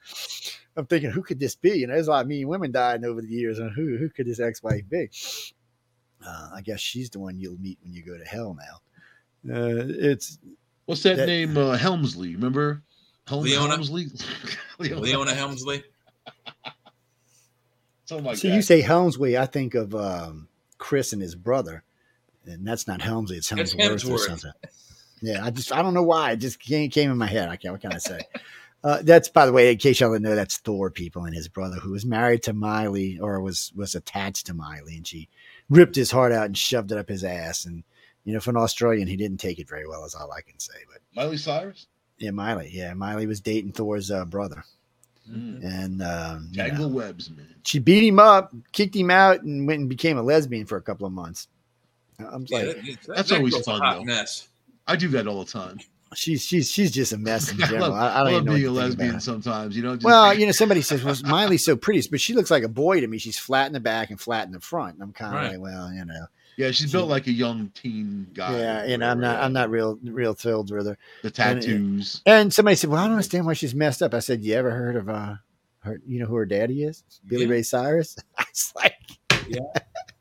I'm 0.78 0.84
thinking, 0.84 1.10
who 1.10 1.22
could 1.22 1.40
this 1.40 1.54
be? 1.54 1.70
You 1.70 1.86
know, 1.86 1.94
there's 1.94 2.06
a 2.06 2.10
lot 2.10 2.20
of 2.20 2.28
mean 2.28 2.48
women 2.48 2.70
dying 2.70 3.02
over 3.02 3.22
the 3.22 3.28
years, 3.28 3.58
and 3.58 3.72
who 3.72 3.96
who 3.96 4.10
could 4.10 4.26
this 4.26 4.40
ex-wife 4.40 4.88
be? 4.88 5.08
Uh, 6.26 6.50
I 6.54 6.60
guess 6.60 6.80
she's 6.80 7.08
the 7.10 7.18
one 7.20 7.38
you'll 7.38 7.58
meet 7.58 7.78
when 7.82 7.92
you 7.92 8.02
go 8.02 8.16
to 8.18 8.24
hell. 8.24 8.56
Now, 9.44 9.54
uh, 9.54 9.84
it's 9.86 10.38
What's 10.86 11.02
that, 11.04 11.16
That- 11.16 11.26
name? 11.26 11.56
Uh, 11.56 11.76
Helmsley. 11.76 12.34
Remember? 12.34 12.82
Helm- 13.26 13.42
Leona? 13.44 13.68
Helmsley. 13.74 14.06
Leona. 14.78 15.00
Leona 15.00 15.34
Helmsley. 15.34 15.82
Something 18.04 18.24
like 18.24 18.36
see 18.36 18.48
that. 18.50 18.54
you 18.54 18.62
say 18.62 18.80
Helmsley, 18.82 19.36
I 19.36 19.46
think 19.46 19.74
of 19.74 19.94
um, 19.94 20.48
Chris 20.78 21.12
and 21.12 21.20
his 21.20 21.34
brother, 21.34 21.82
and 22.44 22.66
that's 22.66 22.86
not 22.86 23.02
Helmsley. 23.02 23.36
It's 23.38 23.50
It's 23.50 23.72
Helmsworth, 23.72 24.20
or 24.20 24.28
something. 24.28 24.52
Yeah, 25.20 25.44
I 25.44 25.50
just 25.50 25.72
I 25.72 25.82
don't 25.82 25.94
know 25.94 26.04
why 26.04 26.30
it 26.32 26.36
just 26.36 26.60
came, 26.60 26.88
came 26.90 27.10
in 27.10 27.18
my 27.18 27.26
head. 27.26 27.48
I 27.48 27.56
can't. 27.56 27.72
What 27.72 27.80
can 27.80 27.92
I 27.92 27.98
say? 27.98 28.20
Uh, 28.84 29.02
that's 29.02 29.28
by 29.28 29.44
the 29.44 29.52
way, 29.52 29.72
in 29.72 29.78
case 29.78 29.98
y'all 29.98 30.12
didn't 30.12 30.22
know, 30.22 30.36
that's 30.36 30.58
Thor 30.58 30.88
people 30.90 31.24
and 31.24 31.34
his 31.34 31.48
brother 31.48 31.76
who 31.76 31.90
was 31.90 32.06
married 32.06 32.44
to 32.44 32.52
Miley 32.52 33.18
or 33.18 33.40
was 33.40 33.72
was 33.74 33.96
attached 33.96 34.46
to 34.46 34.54
Miley, 34.54 34.94
and 34.96 35.04
she 35.06 35.28
ripped 35.68 35.96
his 35.96 36.10
heart 36.10 36.32
out 36.32 36.46
and 36.46 36.56
shoved 36.58 36.92
it 36.92 36.98
up 36.98 37.08
his 37.08 37.24
ass. 37.24 37.64
And 37.64 37.82
you 38.24 38.32
know, 38.34 38.40
for 38.40 38.50
an 38.50 38.56
Australian, 38.56 39.06
he 39.08 39.16
didn't 39.16 39.38
take 39.38 39.58
it 39.58 39.68
very 39.68 39.86
well, 39.86 40.04
is 40.04 40.14
all 40.14 40.30
I 40.32 40.40
can 40.40 40.58
say. 40.58 40.74
But 40.92 41.00
Miley 41.14 41.36
Cyrus. 41.36 41.86
yeah, 42.18 42.30
Miley, 42.32 42.70
yeah, 42.72 42.92
Miley 42.94 43.26
was 43.26 43.40
dating 43.40 43.72
Thor's 43.72 44.10
uh, 44.10 44.24
brother, 44.24 44.64
Mm. 45.30 45.64
and 45.64 46.02
um, 46.02 46.48
you 46.52 46.72
know, 46.72 46.86
webs, 46.86 47.30
man. 47.30 47.48
she 47.64 47.80
beat 47.80 48.06
him 48.06 48.20
up, 48.20 48.52
kicked 48.70 48.94
him 48.94 49.10
out, 49.10 49.42
and 49.42 49.66
went 49.66 49.80
and 49.80 49.88
became 49.88 50.18
a 50.18 50.22
lesbian 50.22 50.66
for 50.66 50.76
a 50.76 50.82
couple 50.82 51.04
of 51.06 51.12
months. 51.12 51.48
I'm 52.20 52.46
Yeah, 52.48 52.58
like, 52.58 52.66
that- 52.66 52.84
that- 52.84 53.16
That's 53.16 53.28
that 53.30 53.38
always 53.38 53.56
fun, 53.64 53.80
though. 53.80 54.04
mess. 54.04 54.48
I 54.86 54.94
do 54.94 55.08
that 55.08 55.26
all 55.26 55.44
the 55.44 55.50
time. 55.50 55.80
She's 56.16 56.44
she's 56.44 56.70
she's 56.70 56.90
just 56.90 57.12
a 57.12 57.18
mess 57.18 57.52
in 57.52 57.62
I 57.62 57.66
general. 57.66 57.90
love, 57.90 57.94
I, 57.94 58.18
don't 58.18 58.26
I 58.26 58.30
even 58.30 58.34
love 58.34 58.44
know 58.46 58.54
being 58.54 58.66
a 58.66 58.72
what 58.72 58.80
to 58.80 58.88
think 58.88 58.94
about 58.94 58.98
lesbian 59.04 59.20
sometimes. 59.20 59.76
You 59.76 59.82
know. 59.82 59.98
Well, 60.02 60.34
you 60.34 60.46
know, 60.46 60.52
somebody 60.52 60.82
says, 60.82 61.04
"Well, 61.04 61.14
Miley's 61.24 61.64
so 61.64 61.76
pretty," 61.76 62.06
but 62.10 62.20
she 62.20 62.34
looks 62.34 62.50
like 62.50 62.62
a 62.64 62.68
boy 62.68 63.00
to 63.00 63.06
me. 63.06 63.18
She's 63.18 63.38
flat 63.38 63.66
in 63.68 63.72
the 63.72 63.80
back 63.80 64.10
and 64.10 64.20
flat 64.20 64.46
in 64.46 64.52
the 64.52 64.60
front. 64.60 64.94
And 64.94 65.02
I'm 65.02 65.12
kind 65.12 65.34
of 65.34 65.40
Right. 65.42 65.50
like, 65.52 65.60
well, 65.60 65.92
you 65.92 66.04
know, 66.04 66.26
yeah, 66.56 66.70
she's 66.70 66.90
built 66.92 67.08
like 67.08 67.26
a 67.26 67.32
young 67.32 67.70
teen 67.74 68.26
guy. 68.34 68.58
yeah, 68.86 68.96
know, 68.96 69.08
I'm 69.10 69.20
not. 69.20 69.42
I'm 69.42 69.52
not 69.52 69.70
real, 69.70 69.98
real 70.02 70.34
thrilled 70.34 70.70
with 70.72 70.86
her. 70.86 70.98
The 71.22 71.30
tattoos. 71.30 72.22
And 72.26 72.52
somebody 72.52 72.76
said, 72.76 72.90
"Well, 72.90 73.00
I 73.00 73.04
don't 73.04 73.12
understand 73.12 73.44
why 73.46 73.52
she's 73.52 73.74
messed 73.74 74.02
up." 74.02 74.14
I 74.14 74.20
said, 74.20 74.44
"You 74.44 74.54
ever 74.54 74.70
heard 74.70 74.96
of 74.96 75.08
uh, 75.08 75.34
her? 75.80 76.00
You 76.06 76.20
know 76.20 76.26
who 76.26 76.36
her 76.36 76.46
daddy 76.46 76.82
is? 76.84 77.04
Billy 77.26 77.44
Yeah. 77.44 77.50
Ray 77.50 77.62
Cyrus." 77.62 78.16
I 78.38 78.44
was 78.50 78.72
like, 78.74 78.94
Yeah. 79.48 79.60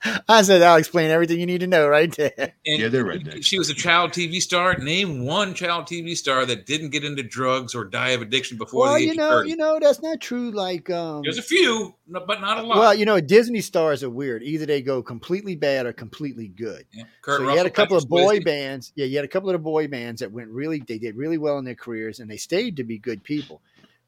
I 0.30 0.42
said, 0.43 0.61
"I'll 0.61 0.77
explain 0.77 1.09
everything 1.11 1.40
you 1.40 1.45
need 1.45 1.59
to 1.61 1.67
know 1.67 1.88
right 1.88 2.11
there." 2.16 2.53
And 2.66 2.80
Yeah, 2.80 2.88
they're 2.90 3.06
rednecks. 3.06 3.45
She 3.45 3.58
was 3.58 3.69
a 3.69 3.74
child 3.74 4.11
TV 4.11 4.42
star. 4.42 4.77
Name 4.77 5.25
one 5.25 5.53
child 5.53 5.85
TV 5.85 6.16
star 6.16 6.45
that 6.45 6.66
didn't 6.66 6.90
get 6.90 7.03
into 7.03 7.24
drugs 7.24 7.74
or 7.75 7.85
die 7.85 8.09
of 8.09 8.22
addiction 8.22 8.58
before 8.58 8.82
Well, 8.85 8.93
the 8.93 9.00
age 9.00 9.06
you 9.06 9.11
of 9.11 9.17
know, 9.17 9.30
30. 9.38 9.50
you 9.50 9.56
know, 9.58 9.80
that's 9.82 10.01
not 10.01 10.22
true. 10.22 10.51
Like, 10.51 10.90
um, 10.90 11.22
There's 11.24 11.38
a 11.38 11.42
few, 11.43 11.95
but 12.08 12.42
not 12.42 12.58
a 12.58 12.61
lot. 12.64 12.77
well, 12.77 12.93
you 12.95 13.06
know, 13.06 13.19
Disney 13.19 13.61
stars 13.61 14.03
are 14.03 14.09
weird. 14.09 14.43
Either 14.43 14.66
they 14.66 14.82
go 14.82 15.01
completely 15.03 15.56
bad 15.56 15.85
or 15.85 15.93
completely 15.93 16.48
good. 16.48 16.85
Yeah. 16.93 17.03
Kurt 17.22 17.40
so 17.42 17.50
you 17.51 17.58
had 17.58 17.66
a 17.66 17.69
couple 17.72 17.98
of 17.98 18.08
boy 18.08 18.38
Swayze. 18.40 18.45
bands. 18.45 18.93
Yeah, 18.95 19.06
you 19.06 19.16
had 19.17 19.25
a 19.25 19.30
couple 19.30 19.50
of 19.50 19.53
the 19.53 19.59
boy 19.59 19.88
bands 19.88 20.22
that 20.22 20.32
went 20.32 20.50
really. 20.50 20.80
They 20.85 20.98
did 20.98 21.16
really 21.16 21.38
well 21.38 21.58
in 21.58 21.66
their 21.66 21.75
careers, 21.75 22.19
and 22.19 22.30
they 22.30 22.38
stayed 22.38 22.77
to 22.77 22.84
be 22.84 22.98
good 22.98 23.24
people. 23.24 23.61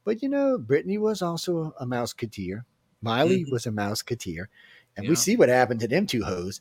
But 0.03 0.21
you 0.23 0.29
know, 0.29 0.57
Britney 0.57 0.97
was 0.99 1.21
also 1.21 1.73
a, 1.79 1.83
a 1.83 1.85
mouseketeer. 1.85 2.61
Miley 3.01 3.45
Mhm. 3.45 3.51
was 3.51 3.65
a 3.67 3.71
mouseketeer, 3.71 4.45
and 4.97 5.05
Yeah. 5.05 5.09
we 5.11 5.15
see 5.15 5.37
what 5.37 5.47
happened 5.49 5.79
to 5.81 5.87
them 5.87 6.05
two 6.07 6.23
hoes. 6.23 6.59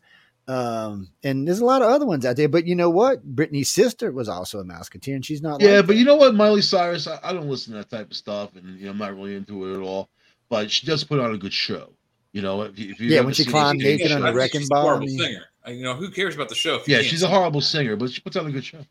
Um, 0.49 1.09
and 1.25 1.47
there's 1.49 1.59
a 1.59 1.65
lot 1.65 1.83
of 1.83 1.89
other 1.89 2.07
ones 2.07 2.25
out 2.25 2.37
there. 2.37 2.49
But 2.49 2.67
you 2.67 2.77
know 2.77 2.89
what? 2.91 3.35
Britney's 3.35 3.69
sister 3.69 4.13
was 4.13 4.29
also 4.29 4.61
a 4.61 4.65
mouseketeer, 4.65 5.17
and 5.17 5.27
she's 5.27 5.43
not. 5.43 5.61
Yeah, 5.61 5.79
like 5.79 5.87
but 5.87 5.93
that. 5.95 5.99
you 5.99 6.05
know 6.05 6.15
what, 6.15 6.35
Miley 6.37 6.63
Cyrus, 6.63 7.09
I, 7.09 7.19
I 7.25 7.33
don't 7.33 7.49
listen 7.49 7.73
to 7.73 7.79
that 7.79 7.91
type 7.91 8.11
of 8.11 8.17
stuff, 8.17 8.55
and 8.55 8.79
you 8.79 8.85
know, 8.85 8.93
I'm 8.93 8.99
not 8.99 9.17
really 9.17 9.35
into 9.35 9.69
it 9.69 9.75
at 9.77 9.81
all. 9.83 10.09
But 10.49 10.71
she 10.71 10.87
does 10.87 11.03
put 11.03 11.19
on 11.19 11.35
a 11.35 11.39
good 11.39 11.53
show. 11.53 11.91
You 12.33 12.43
know, 12.43 12.63
if 12.63 12.79
you, 12.79 12.91
if 12.93 13.01
you 13.01 13.09
Yeah, 13.09 13.23
when 13.23 13.35
she 13.35 13.43
seen 13.43 13.51
climbed 13.51 13.81
any 13.83 13.97
naked 13.97 14.13
on 14.13 14.19
a 14.23 14.27
I 14.27 14.29
think 14.29 14.37
wrecking 14.39 14.67
ball, 14.69 14.79
A 14.79 14.81
I 14.81 14.85
horrible 14.85 15.07
mean- 15.07 15.19
singer. 15.19 15.43
You 15.67 15.83
know, 15.83 15.95
who 15.95 16.11
cares 16.13 16.37
about 16.37 16.49
the 16.49 16.55
show? 16.55 16.77
if 16.77 16.87
you 16.87 16.93
Yeah, 16.95 17.01
can't 17.01 17.11
she's 17.11 17.25
a 17.25 17.29
horrible 17.29 17.61
singer, 17.61 17.97
but 17.97 18.13
she 18.13 18.21
puts 18.21 18.37
on 18.37 18.47
a 18.47 18.53
good 18.53 18.65
show. 18.65 18.87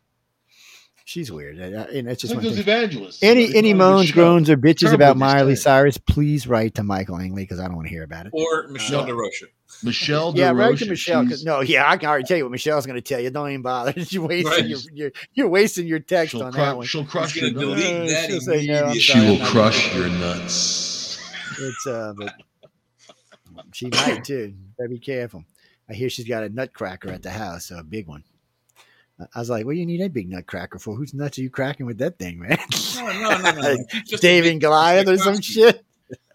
She's 1.08 1.30
weird. 1.30 1.60
I- 1.60 1.66
I- 1.66 1.68
and 1.98 2.08
it's 2.08 2.20
Just 2.20 2.20
just 2.20 2.34
like 2.34 2.36
one 2.38 2.44
those 2.46 2.52
thing. 2.54 2.62
evangelists. 2.62 3.22
Any 3.22 3.42
They 3.46 3.52
put 3.52 3.56
any 3.58 3.68
on 3.70 3.76
a 3.76 3.78
good 3.78 3.78
moans, 3.78 4.10
groans, 4.10 4.50
or 4.50 4.56
bitches 4.56 4.92
about 4.92 5.16
Miley 5.16 5.52
days. 5.52 5.62
Cyrus, 5.62 5.98
please 5.98 6.48
write 6.48 6.74
to 6.74 6.82
Michael 6.82 7.16
Angley 7.18 7.44
because 7.44 7.60
I 7.60 7.66
don't 7.66 7.76
want 7.76 7.86
to 7.86 7.90
hear 7.94 8.02
about 8.02 8.26
it. 8.26 8.30
Or 8.34 8.66
Michelle 8.66 9.06
No. 9.06 9.14
DeRoche. 9.14 9.44
Michelle 9.84 10.32
Yeah, 10.36 10.50
write 10.50 10.78
to 10.78 10.86
Michelle. 10.86 11.22
Michelle. 11.22 11.22
'cause- 11.22 11.30
she's- 11.38 11.44
No, 11.44 11.60
yeah, 11.60 11.88
I 11.88 11.96
can 11.96 12.08
already 12.08 12.24
tell 12.24 12.36
you 12.36 12.42
what 12.42 12.50
Michelle's 12.50 12.86
going 12.86 12.96
to 13.00 13.00
tell 13.08 13.20
you. 13.20 13.30
Don't 13.30 13.48
even 13.50 13.62
bother. 13.62 13.92
you're 14.08 14.26
wasting 14.26 14.50
Right. 14.50 14.66
your, 14.66 14.78
you're, 14.92 15.12
you're 15.32 15.48
wasting 15.48 15.86
your 15.86 16.00
text 16.00 16.32
She'll, 16.32 16.42
on 16.42 16.52
cru- 16.52 16.60
that 16.62 16.76
one. 16.76 16.86
she'll 16.86 17.04
crush 17.04 17.34
She's 17.34 17.42
your 17.42 17.52
nuts. 17.52 17.80
delete 17.82 17.86
Uh, 17.86 18.06
that 18.12 18.26
she'll 18.28 18.40
say, 18.40 18.66
no, 18.66 18.84
I'm. 18.86 18.98
She 18.98 19.20
will 19.20 19.46
crush 19.46 19.94
your 19.94 20.08
nuts. 20.08 21.20
It's 21.60 21.86
uh, 21.86 22.14
but 22.16 22.34
she 23.72 23.86
might 23.90 24.24
too. 24.24 24.54
Better 24.76 24.88
be 24.88 24.98
careful. 24.98 25.44
I 25.88 25.94
hear 25.94 26.08
she's 26.10 26.26
got 26.26 26.42
a 26.42 26.48
nutcracker 26.48 27.10
at 27.10 27.22
the 27.22 27.30
house, 27.30 27.66
so 27.66 27.78
a 27.78 27.84
big 27.84 28.08
one. 28.08 28.24
I- 29.18 29.24
I 29.34 29.38
was 29.38 29.50
like, 29.50 29.64
"What 29.66 29.72
do 29.72 29.78
you 29.78 29.86
need 29.86 30.00
a 30.02 30.08
big 30.08 30.28
nutcracker 30.28 30.78
for? 30.78 30.94
Whose 30.94 31.14
nuts 31.14 31.38
are 31.38 31.42
you 31.42 31.50
cracking 31.50 31.86
with 31.86 31.98
that 31.98 32.18
thing, 32.18 32.38
man?" 32.38 32.58
No, 32.96 33.06
no, 33.06 33.38
no, 33.38 33.50
no. 33.52 33.60
no. 33.60 33.76
She's 33.90 34.02
just 34.10 34.24
a 34.24 34.26
David 34.26 34.52
and 34.52 34.60
Goliath 34.60 35.08
or 35.08 35.16
some 35.18 35.40
shit. 35.40 35.84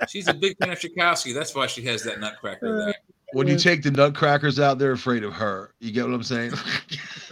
She's 0.10 0.28
a 0.28 0.34
big 0.34 0.58
fan 0.58 0.70
of 0.72 0.80
Tchaikovsky. 0.80 1.32
That's 1.34 1.54
why 1.56 1.68
she 1.68 1.84
has 1.84 2.04
that 2.04 2.20
nutcracker 2.20 2.86
there. 2.86 2.96
When 3.34 3.48
you 3.48 3.58
take 3.58 3.82
the 3.84 3.92
nutcrackers 3.92 4.60
out, 4.60 4.78
they're 4.78 4.92
afraid 4.92 5.24
of 5.24 5.32
her. 5.34 5.74
You 5.80 5.92
get 5.94 6.06
what 6.06 6.14
I'm 6.14 6.24
saying? 6.24 6.52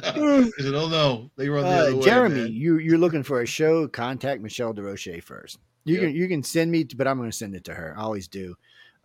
They 0.02 0.64
said, 0.64 0.74
oh 0.76 0.88
no, 0.88 1.30
they 1.36 1.50
run 1.50 1.64
the 1.66 1.70
Uh, 1.70 1.74
other 1.74 1.96
way. 1.98 2.02
Jeremy, 2.04 2.36
man." 2.44 2.54
you 2.54 2.78
you're 2.78 2.98
looking 2.98 3.24
for 3.24 3.42
a 3.42 3.46
show? 3.46 3.88
Contact 3.88 4.42
Michelle 4.42 4.74
DeRoche 4.74 5.22
first. 5.22 5.60
You 5.84 5.96
Yep. 5.96 6.04
can 6.04 6.16
you 6.16 6.28
can 6.30 6.44
send 6.44 6.72
me, 6.72 6.84
but 6.86 7.06
I'm 7.08 7.18
going 7.18 7.30
to 7.32 7.36
send 7.36 7.54
it 7.56 7.66
to 7.66 7.74
her. 7.74 7.94
I 7.98 8.02
always 8.04 8.28
do. 8.30 8.56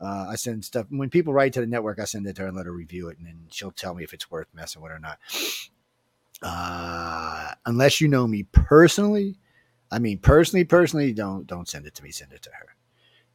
Uh, 0.00 0.26
I 0.30 0.36
send 0.36 0.64
stuff 0.64 0.86
when 0.90 1.10
people 1.10 1.32
write 1.32 1.52
to 1.54 1.60
the 1.60 1.66
network. 1.66 1.98
I 1.98 2.04
send 2.04 2.26
it 2.26 2.36
to 2.36 2.42
her 2.42 2.48
and 2.48 2.56
let 2.56 2.66
her 2.66 2.72
review 2.72 3.08
it, 3.08 3.18
and 3.18 3.26
then 3.26 3.46
she'll 3.50 3.70
tell 3.72 3.94
me 3.94 4.04
if 4.04 4.12
it's 4.12 4.30
worth 4.30 4.46
messing 4.54 4.82
with 4.82 4.92
or 4.92 4.98
not. 5.00 5.18
Uh, 6.44 7.52
unless 7.66 8.00
you 8.00 8.08
know 8.08 8.26
me 8.26 8.44
personally, 8.44 9.38
I 9.90 9.98
mean 9.98 10.18
personally, 10.18 10.64
personally, 10.64 11.12
don't 11.14 11.46
don't 11.46 11.68
send 11.68 11.86
it 11.86 11.94
to 11.96 12.04
me. 12.04 12.10
Send 12.12 12.32
it 12.32 12.42
to 12.42 12.50
her. 12.50 12.76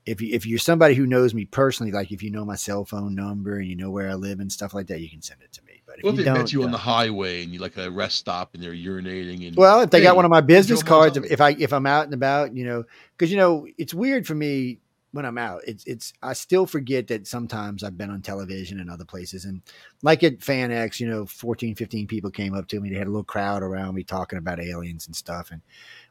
If 0.06 0.22
you 0.22 0.34
if 0.36 0.46
you're 0.46 0.60
somebody 0.60 0.96
who 0.96 1.08
knows 1.08 1.34
me 1.34 1.46
personally, 1.46 1.92
like 1.92 2.12
if 2.12 2.24
you 2.24 2.32
know 2.32 2.46
my 2.46 2.56
cell 2.56 2.86
phone 2.86 3.16
number 3.16 3.58
and 3.58 3.68
you 3.68 3.76
know 3.76 3.92
where 3.92 4.10
I 4.10 4.16
live 4.16 4.40
and 4.40 4.52
stuff 4.52 4.74
like 4.76 4.88
that, 4.88 5.02
you 5.02 5.10
can 5.10 5.22
send 5.24 5.42
it 5.42 5.52
to 5.54 5.64
me. 5.66 5.82
But 5.88 6.00
if 6.00 6.10
if 6.10 6.12
you 6.12 6.18
they 6.18 6.24
don't, 6.24 6.38
met 6.40 6.54
you 6.54 6.64
on 6.64 6.72
the 6.72 6.78
highway 6.78 7.44
and 7.44 7.52
you 7.54 7.60
like 7.60 7.78
a 7.78 7.90
rest 7.90 8.18
stop 8.18 8.54
and 8.54 8.64
they're 8.64 8.74
urinating 8.74 9.48
and 9.48 9.58
Well, 9.58 9.82
if 9.82 9.90
they 9.90 10.00
Hey, 10.00 10.04
got 10.04 10.16
one 10.16 10.26
of 10.26 10.32
my 10.32 10.42
business 10.42 10.84
cards, 10.84 11.18
if 11.18 11.42
I 11.42 11.52
if 11.52 11.74
I'm 11.74 11.86
out 11.86 12.06
and 12.06 12.14
about, 12.14 12.54
you 12.56 12.66
know, 12.66 12.84
because 13.18 13.32
you 13.32 13.38
know 13.38 13.68
it's 13.78 13.94
weird 13.94 14.28
for 14.28 14.36
me 14.36 14.80
when 15.12 15.26
I'm 15.26 15.38
out. 15.38 15.62
It's 15.66 15.84
it's 15.86 16.14
I 16.22 16.34
still 16.34 16.66
forget 16.66 17.08
that 17.08 17.28
sometimes 17.28 17.84
I've 17.84 17.98
been 17.98 18.12
on 18.12 18.22
television 18.22 18.80
and 18.80 18.90
other 18.90 19.06
places, 19.06 19.46
and 19.46 19.62
like 20.02 20.24
at 20.24 20.40
FanX, 20.40 21.00
you 21.00 21.08
know, 21.08 21.26
14, 21.26 21.76
15 21.76 22.08
people 22.08 22.30
came 22.30 22.54
up 22.54 22.68
to 22.68 22.80
me. 22.80 22.90
They 22.90 22.98
had 22.98 23.08
a 23.08 23.12
little 23.12 23.24
crowd 23.24 23.64
around 23.64 23.96
me 23.96 24.04
talking 24.04 24.38
about 24.40 24.60
aliens 24.60 25.08
and 25.08 25.16
stuff. 25.16 25.52
And 25.52 25.62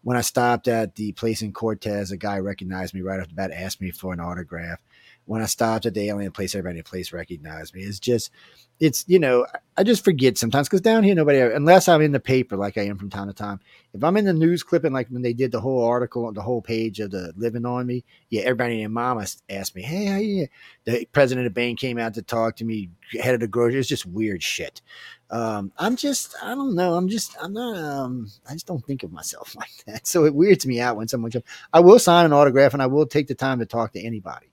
when 0.02 0.16
I 0.16 0.22
stopped 0.22 0.68
at 0.68 0.96
the 0.96 1.12
place 1.12 1.42
in 1.42 1.52
Cortez, 1.52 2.10
a 2.10 2.16
guy 2.16 2.38
recognized 2.38 2.94
me 2.94 3.02
right 3.02 3.20
off 3.20 3.28
the 3.28 3.34
bat, 3.34 3.52
asked 3.52 3.80
me 3.80 3.90
for 3.90 4.12
an 4.12 4.20
autograph. 4.20 4.80
When 5.28 5.42
I 5.42 5.46
stopped 5.46 5.86
at 5.86 5.94
the 5.94 6.08
alien 6.08 6.32
place, 6.32 6.54
everybody 6.54 6.78
in 6.78 6.84
the 6.84 6.88
place 6.88 7.12
recognized 7.12 7.74
me. 7.74 7.82
It's 7.82 8.00
just, 8.00 8.30
it's 8.80 9.04
you 9.08 9.18
know, 9.18 9.46
I 9.76 9.82
just 9.82 10.04
forget 10.04 10.38
sometimes 10.38 10.68
because 10.68 10.80
down 10.80 11.04
here 11.04 11.14
nobody, 11.14 11.40
unless 11.40 11.88
I'm 11.88 12.00
in 12.00 12.12
the 12.12 12.20
paper 12.20 12.56
like 12.56 12.78
I 12.78 12.82
am 12.86 12.96
from 12.96 13.10
time 13.10 13.28
to 13.28 13.34
time. 13.34 13.60
If 13.92 14.02
I'm 14.02 14.16
in 14.16 14.24
the 14.24 14.32
news 14.32 14.62
clipping, 14.62 14.92
like 14.92 15.08
when 15.08 15.22
they 15.22 15.32
did 15.32 15.52
the 15.52 15.60
whole 15.60 15.84
article, 15.84 16.32
the 16.32 16.42
whole 16.42 16.62
page 16.62 16.98
of 17.00 17.10
the 17.10 17.32
living 17.36 17.66
on 17.66 17.86
me, 17.86 18.04
yeah, 18.30 18.42
everybody 18.42 18.78
their 18.78 18.88
mama 18.88 19.26
asked 19.50 19.76
me, 19.76 19.82
"Hey, 19.82 20.06
how 20.06 20.16
you?" 20.18 20.48
The 20.84 21.06
president 21.12 21.46
of 21.46 21.54
bank 21.54 21.78
came 21.78 21.98
out 21.98 22.14
to 22.14 22.22
talk 22.22 22.56
to 22.56 22.64
me, 22.64 22.90
head 23.20 23.34
of 23.34 23.40
the 23.40 23.48
grocery. 23.48 23.80
It's 23.80 23.88
just 23.88 24.06
weird 24.06 24.42
shit. 24.42 24.80
Um, 25.30 25.72
I'm 25.76 25.96
just, 25.96 26.34
I 26.42 26.54
don't 26.54 26.74
know. 26.74 26.94
I'm 26.94 27.08
just, 27.08 27.36
I'm 27.42 27.52
not. 27.52 27.76
Um, 27.76 28.28
I 28.48 28.54
just 28.54 28.66
don't 28.66 28.84
think 28.84 29.02
of 29.02 29.12
myself 29.12 29.54
like 29.56 29.84
that. 29.86 30.06
So 30.06 30.24
it 30.24 30.34
weirds 30.34 30.66
me 30.66 30.80
out 30.80 30.96
when 30.96 31.08
someone 31.08 31.30
comes. 31.30 31.44
I 31.72 31.80
will 31.80 31.98
sign 31.98 32.24
an 32.24 32.32
autograph 32.32 32.72
and 32.72 32.82
I 32.82 32.86
will 32.86 33.06
take 33.06 33.26
the 33.28 33.34
time 33.34 33.58
to 33.58 33.66
talk 33.66 33.92
to 33.92 34.00
anybody. 34.00 34.46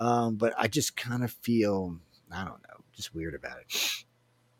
Um, 0.00 0.36
but 0.36 0.54
I 0.58 0.68
just 0.68 0.96
kind 0.96 1.24
of 1.24 1.32
feel, 1.32 1.96
I 2.32 2.44
don't 2.44 2.62
know, 2.62 2.84
just 2.94 3.14
weird 3.14 3.34
about 3.34 3.58
it. 3.60 4.04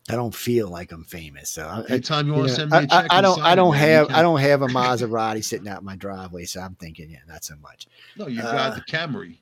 I 0.09 0.13
don't 0.15 0.33
feel 0.33 0.67
like 0.69 0.91
I'm 0.91 1.03
famous. 1.03 1.51
So 1.51 1.63
I, 1.63 1.83
anytime 1.87 2.25
you 2.27 2.33
you 2.33 2.39
want 2.39 2.47
know, 2.49 2.55
to 2.55 2.59
send 2.61 2.71
me 2.71 2.77
a 2.77 2.81
I, 2.81 2.85
check, 3.01 3.07
I, 3.11 3.17
I 3.19 3.21
don't. 3.21 3.41
I 3.41 3.55
don't 3.55 3.75
have. 3.75 4.09
I 4.09 4.21
don't 4.23 4.39
have 4.39 4.63
a 4.63 4.67
Maserati 4.67 5.43
sitting 5.43 5.67
out 5.67 5.79
in 5.81 5.85
my 5.85 5.95
driveway. 5.95 6.45
So 6.45 6.61
I'm 6.61 6.73
thinking, 6.75 7.11
yeah, 7.11 7.19
not 7.27 7.43
so 7.43 7.55
much. 7.61 7.87
No, 8.17 8.25
you 8.27 8.41
uh, 8.41 8.51
got 8.51 8.75
the 8.75 8.81
Camry, 8.91 9.37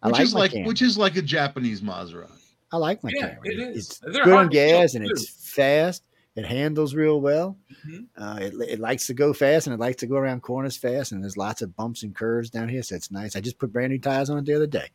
I 0.00 0.08
which 0.08 0.12
like 0.18 0.22
is 0.22 0.34
like 0.34 0.50
Camry. 0.52 0.66
which 0.66 0.82
is 0.82 0.96
like 0.96 1.16
a 1.16 1.22
Japanese 1.22 1.80
Maserati. 1.80 2.30
I 2.70 2.76
like 2.76 3.02
my 3.02 3.10
Yeah, 3.12 3.30
Camry. 3.30 3.40
it 3.46 3.58
is. 3.58 3.76
It's 3.88 3.98
They're 3.98 4.12
good 4.24 4.26
on 4.26 4.30
hard 4.32 4.50
to 4.52 4.56
kill, 4.56 4.80
gas 4.80 4.94
and 4.94 5.04
too. 5.04 5.10
it's 5.10 5.28
fast. 5.54 6.04
It 6.38 6.46
handles 6.46 6.94
real 6.94 7.20
well. 7.20 7.56
Mhm. 7.84 8.06
Uh, 8.16 8.38
it, 8.40 8.54
it 8.70 8.78
likes 8.78 9.06
to 9.08 9.14
go 9.14 9.32
fast 9.32 9.66
and 9.66 9.74
it 9.74 9.80
likes 9.80 9.96
to 9.96 10.06
go 10.06 10.14
around 10.16 10.42
corners 10.42 10.76
fast. 10.76 11.10
And 11.10 11.20
there's 11.22 11.36
lots 11.36 11.62
of 11.62 11.74
bumps 11.74 12.04
and 12.04 12.14
curves 12.14 12.48
down 12.48 12.68
here, 12.68 12.82
so 12.84 12.94
it's 12.94 13.10
nice. 13.10 13.34
I 13.34 13.40
just 13.40 13.58
put 13.58 13.72
brand 13.72 13.90
new 13.90 13.98
tires 13.98 14.30
on 14.30 14.38
it 14.38 14.44
the 14.44 14.54
other 14.54 14.66
day. 14.68 14.88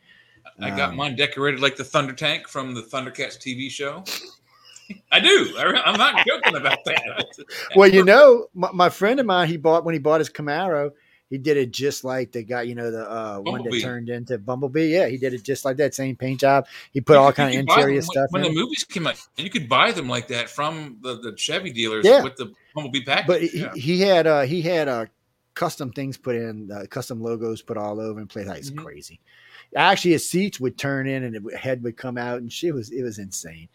I 0.59 0.69
got 0.69 0.91
Um, 0.91 0.95
mine 0.95 1.15
decorated 1.17 1.59
like 1.59 1.75
the 1.75 1.83
Thunder 1.83 2.13
Tank 2.13 2.47
from 2.47 2.73
the 2.73 2.81
Thundercats 2.81 3.37
TV 3.37 3.69
show. 3.69 4.03
I 5.11 5.19
do. 5.19 5.53
I, 5.57 5.81
I'm 5.85 5.97
not 5.97 6.25
joking 6.25 6.55
about 6.55 6.79
that. 6.85 7.25
Well, 7.75 7.89
you 7.89 8.03
know, 8.05 8.47
my, 8.53 8.69
my 8.71 8.89
friend 8.89 9.19
of 9.19 9.25
mine, 9.25 9.47
he 9.49 9.57
bought 9.57 9.83
when 9.83 9.93
he 9.93 9.99
bought 9.99 10.19
his 10.19 10.29
Camaro, 10.29 10.91
he 11.33 11.39
did 11.39 11.57
it 11.57 11.71
just 11.71 12.03
like 12.03 12.31
the 12.31 12.43
guy, 12.43 12.61
you 12.61 12.75
know, 12.75 12.91
the 12.91 13.09
uh, 13.11 13.39
one 13.39 13.63
that 13.63 13.81
turned 13.81 14.07
into 14.09 14.37
Bumblebee. 14.37 14.93
Yeah, 14.93 15.07
he 15.07 15.17
did 15.17 15.33
it 15.33 15.41
just 15.41 15.65
like 15.65 15.77
that, 15.77 15.95
same 15.95 16.15
paint 16.15 16.39
job. 16.41 16.67
He 16.91 17.01
put 17.01 17.17
all 17.17 17.25
You 17.25 17.31
could- 17.31 17.35
kind 17.37 17.53
of 17.55 17.59
interior 17.61 18.01
them 18.01 18.09
stuff. 18.11 18.27
When, 18.29 18.45
in 18.45 18.53
the 18.53 18.59
movies 18.59 18.83
came 18.83 19.07
out, 19.07 19.19
you 19.35 19.49
could 19.49 19.67
buy 19.67 19.91
them 19.91 20.07
like 20.07 20.27
that 20.27 20.47
from 20.47 20.97
the, 21.01 21.15
the 21.19 21.35
Chevy 21.35 21.71
dealers 21.71 22.05
Yeah. 22.05 22.21
with 22.21 22.35
the 22.35 22.53
Bumblebee 22.75 23.03
package. 23.03 23.25
but 23.27 23.41
he, 23.41 23.59
Yeah. 23.61 23.73
he 23.73 24.01
had 24.01 24.27
uh 24.27 24.41
he 24.41 24.61
had 24.61 24.87
uh 24.87 25.05
custom 25.55 25.91
things 25.91 26.17
put 26.17 26.35
in 26.35 26.71
uh, 26.71 26.85
custom 26.89 27.21
logos 27.21 27.61
put 27.61 27.77
all 27.77 27.99
over 27.99 28.19
and 28.19 28.29
play 28.29 28.43
it's 28.43 28.71
Mhm. 28.71 28.83
crazy 28.83 29.19
actually 29.75 30.11
his 30.11 30.29
seats 30.29 30.59
would 30.59 30.77
turn 30.77 31.07
in 31.07 31.23
and 31.23 31.35
the 31.35 31.57
head 31.57 31.83
would 31.83 31.97
come 31.97 32.17
out 32.17 32.39
and 32.39 32.51
shit 32.51 32.73
was 32.73 32.91
it 32.91 33.03
was 33.03 33.19
insane 33.19 33.67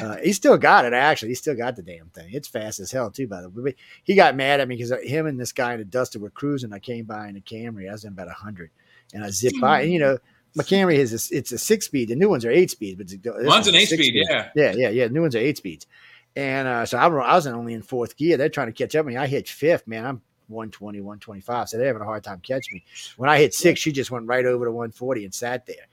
uh, 0.00 0.16
he 0.16 0.32
still 0.32 0.56
got 0.56 0.84
it 0.84 0.92
actually 0.92 1.28
he 1.28 1.34
still 1.34 1.54
got 1.54 1.76
the 1.76 1.82
damn 1.82 2.08
thing 2.10 2.28
it's 2.32 2.48
fast 2.48 2.80
as 2.80 2.90
hell 2.90 3.10
too 3.10 3.26
by 3.26 3.40
the 3.40 3.48
way 3.48 3.62
But 3.62 3.74
he 4.04 4.14
got 4.14 4.36
mad 4.36 4.60
at 4.60 4.68
me 4.68 4.76
because 4.76 4.92
him 5.04 5.26
and 5.26 5.38
this 5.38 5.52
guy 5.52 5.72
in 5.72 5.78
the 5.78 5.84
duster 5.84 6.18
were 6.18 6.30
cruising 6.30 6.72
i 6.72 6.78
came 6.78 7.04
by 7.04 7.28
in 7.28 7.36
a 7.36 7.40
camry 7.40 7.88
i 7.88 7.92
was 7.92 8.04
in 8.04 8.12
about 8.12 8.26
100 8.26 8.70
and 9.14 9.24
i 9.24 9.30
zipped 9.30 9.60
by 9.60 9.82
and 9.82 9.92
you 9.92 9.98
know 9.98 10.18
my 10.54 10.64
camry 10.64 10.94
is 10.94 11.12
a, 11.12 11.36
it's 11.36 11.52
a 11.52 11.58
six 11.58 11.86
speed 11.86 12.08
the 12.08 12.16
new 12.16 12.28
ones 12.28 12.44
are 12.44 12.50
eight 12.50 12.70
speed 12.70 12.98
but 12.98 13.08
one's 13.44 13.68
an 13.68 13.74
eight 13.74 13.88
six 13.88 14.02
speed, 14.02 14.24
yeah. 14.28 14.50
yeah, 14.54 14.72
yeah, 14.74 14.88
yeah. 14.88 15.08
New 15.08 15.22
ones 15.22 15.34
are 15.36 15.40
eight 15.40 15.56
speeds. 15.56 15.86
And 16.34 16.68
uh, 16.68 16.86
so 16.86 16.98
I, 16.98 17.06
I 17.06 17.34
was 17.34 17.46
only 17.46 17.72
in 17.72 17.82
fourth 17.82 18.16
gear. 18.16 18.36
They're 18.36 18.48
trying 18.48 18.66
to 18.68 18.72
catch 18.72 18.94
up 18.94 19.06
with 19.06 19.14
me. 19.14 19.18
I 19.20 19.26
hit 19.26 19.48
fifth, 19.48 19.86
man. 19.86 20.04
I'm 20.04 20.22
120, 20.48 21.00
125. 21.00 21.68
So 21.68 21.78
they're 21.78 21.86
having 21.86 22.02
a 22.02 22.06
hard 22.06 22.24
time 22.24 22.40
catching 22.40 22.76
me. 22.76 22.84
When 23.16 23.30
I 23.30 23.38
hit 23.38 23.54
six, 23.54 23.80
she 23.80 23.92
just 23.92 24.10
went 24.10 24.26
right 24.26 24.44
over 24.44 24.64
to 24.64 24.70
140 24.70 25.24
and 25.24 25.34
sat 25.34 25.66
there. 25.66 25.86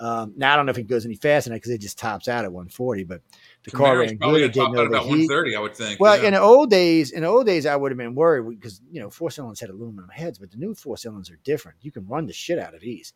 Um, 0.00 0.32
now 0.34 0.54
I 0.54 0.56
don't 0.56 0.64
know 0.64 0.70
if 0.70 0.78
it 0.78 0.88
goes 0.88 1.04
any 1.04 1.14
faster 1.14 1.50
because 1.50 1.70
it 1.70 1.78
just 1.78 1.98
tops 1.98 2.26
out 2.26 2.46
at 2.46 2.52
140, 2.52 3.04
but 3.04 3.20
the 3.64 3.70
car 3.70 3.98
ran 3.98 4.16
good. 4.16 4.40
It 4.40 4.54
didn't 4.54 4.78
out 4.78 4.86
about 4.86 5.04
130, 5.04 5.54
I 5.54 5.60
would 5.60 5.76
think. 5.76 6.00
Well, 6.00 6.16
yeah. 6.18 6.28
in 6.28 6.32
the 6.32 6.40
old 6.40 6.70
days, 6.70 7.10
in 7.10 7.20
the 7.20 7.28
old 7.28 7.44
days, 7.44 7.66
I 7.66 7.76
would 7.76 7.92
have 7.92 7.98
been 7.98 8.14
worried 8.14 8.48
because 8.48 8.80
you 8.90 8.98
know 8.98 9.10
four 9.10 9.30
cylinders 9.30 9.60
had 9.60 9.68
aluminum 9.68 10.08
heads, 10.08 10.38
but 10.38 10.50
the 10.50 10.56
new 10.56 10.74
four 10.74 10.96
cylinders 10.96 11.30
are 11.30 11.38
different. 11.44 11.76
You 11.82 11.92
can 11.92 12.06
run 12.06 12.24
the 12.24 12.32
shit 12.32 12.58
out 12.58 12.74
of 12.74 12.80
these. 12.80 13.12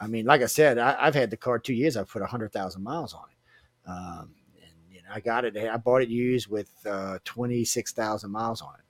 I 0.00 0.06
mean, 0.06 0.24
like 0.24 0.42
I 0.42 0.46
said, 0.46 0.78
I, 0.78 0.96
I've 1.00 1.14
had 1.16 1.30
the 1.30 1.36
car 1.36 1.58
two 1.58 1.74
years. 1.74 1.96
I've 1.96 2.08
put 2.08 2.22
hundred 2.22 2.52
thousand 2.52 2.84
miles 2.84 3.14
on 3.14 3.24
it, 3.28 3.90
um, 3.90 4.30
and 4.62 4.72
you 4.92 5.02
know, 5.02 5.08
I 5.12 5.18
got 5.18 5.44
it. 5.44 5.56
I 5.56 5.76
bought 5.76 6.02
it 6.02 6.08
used 6.08 6.46
with 6.46 6.70
uh, 6.86 7.18
twenty 7.24 7.64
six 7.64 7.92
thousand 7.92 8.30
miles 8.30 8.62
on 8.62 8.74
it. 8.78 8.81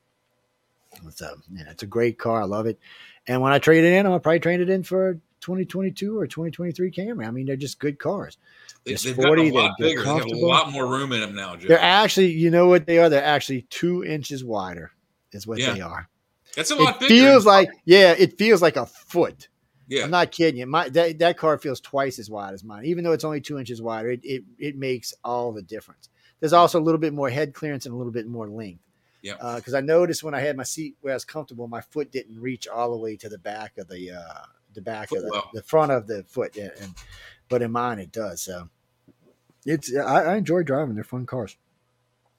It's 1.06 1.22
um, 1.22 1.42
a, 1.54 1.58
yeah, 1.58 1.70
it's 1.70 1.82
a 1.82 1.86
great 1.86 2.18
car. 2.18 2.42
I 2.42 2.44
love 2.44 2.66
it. 2.66 2.78
And 3.26 3.40
when 3.40 3.52
I 3.52 3.58
trade 3.58 3.84
it 3.84 3.92
in, 3.92 4.06
I'll 4.06 4.18
probably 4.20 4.40
trade 4.40 4.60
it 4.60 4.68
in 4.70 4.82
for 4.82 5.10
a 5.10 5.14
2022 5.40 6.18
or 6.18 6.26
2023 6.26 6.90
Camry. 6.90 7.26
I 7.26 7.30
mean, 7.30 7.46
they're 7.46 7.56
just 7.56 7.78
good 7.78 7.98
cars. 7.98 8.36
They, 8.84 8.92
just 8.92 9.04
they've 9.04 9.14
40, 9.16 9.28
gotten 9.28 9.52
a 9.52 9.54
lot 9.54 9.74
they're- 9.78 9.86
they're 9.88 9.96
bigger. 9.96 10.02
They 10.02 10.18
have 10.18 10.26
a 10.42 10.46
lot 10.46 10.70
more 10.72 10.86
room 10.86 11.12
in 11.12 11.20
them 11.20 11.34
now, 11.34 11.56
Joe. 11.56 11.68
They're 11.68 11.78
actually, 11.80 12.32
you 12.32 12.50
know 12.50 12.66
what 12.68 12.86
they 12.86 12.98
are? 12.98 13.08
They're 13.08 13.24
actually 13.24 13.62
two 13.62 14.04
inches 14.04 14.44
wider, 14.44 14.90
is 15.32 15.46
what 15.46 15.58
Yeah. 15.58 15.74
they 15.74 15.80
are. 15.80 16.08
That's 16.56 16.70
a 16.70 16.76
lot 16.76 16.96
It 16.96 17.00
bigger. 17.08 17.14
feels 17.14 17.46
like, 17.46 17.70
yeah, 17.84 18.14
it 18.18 18.36
feels 18.38 18.60
like 18.60 18.76
a 18.76 18.84
foot. 18.86 19.48
yeah. 19.88 20.04
I'm 20.04 20.10
not 20.10 20.30
kidding 20.32 20.60
you. 20.60 20.66
My 20.66 20.88
that, 20.90 21.18
that 21.20 21.38
car 21.38 21.56
feels 21.58 21.80
twice 21.80 22.18
as 22.18 22.28
wide 22.30 22.52
as 22.54 22.62
mine, 22.62 22.84
even 22.84 23.04
though 23.04 23.12
it's 23.12 23.24
only 23.24 23.40
two 23.40 23.58
inches 23.58 23.80
wider. 23.80 24.10
It, 24.10 24.20
it 24.24 24.44
it 24.58 24.76
makes 24.76 25.14
all 25.24 25.52
the 25.52 25.62
difference. 25.62 26.08
There's 26.40 26.52
also 26.52 26.78
a 26.78 26.82
little 26.82 27.00
bit 27.00 27.14
more 27.14 27.30
head 27.30 27.54
clearance 27.54 27.86
and 27.86 27.94
a 27.94 27.96
little 27.96 28.12
bit 28.12 28.26
more 28.26 28.48
length. 28.48 28.82
Yeah. 29.22 29.54
Because 29.56 29.74
I 29.74 29.80
noticed 29.80 30.22
when 30.24 30.34
I 30.34 30.40
had 30.40 30.56
my 30.56 30.64
seat 30.64 30.96
where 31.00 31.12
I 31.12 31.16
was 31.16 31.24
comfortable, 31.24 31.68
my 31.68 31.80
foot 31.80 32.10
didn't 32.12 32.40
reach 32.40 32.66
all 32.68 32.90
the 32.90 32.96
way 32.98 33.16
to 33.16 33.28
the 33.28 33.38
back 33.38 33.78
of 33.78 33.88
the 33.88 34.10
uh, 34.12 34.46
the 34.74 34.82
back 34.82 35.12
of 35.12 35.18
the, 35.18 35.22
Footwell. 35.24 35.50
the 35.54 35.62
front 35.62 35.92
of 35.92 36.06
the 36.06 36.24
foot. 36.24 36.56
Yeah, 36.56 36.70
and 36.80 36.92
but 37.48 37.62
in 37.62 37.70
mine 37.72 37.98
it 38.00 38.10
does. 38.12 38.42
So 38.42 38.68
it's 39.64 39.94
I, 39.96 40.24
I 40.24 40.36
enjoy 40.36 40.62
driving. 40.62 40.94
They're 40.94 41.04
fun 41.04 41.26
cars. 41.26 41.56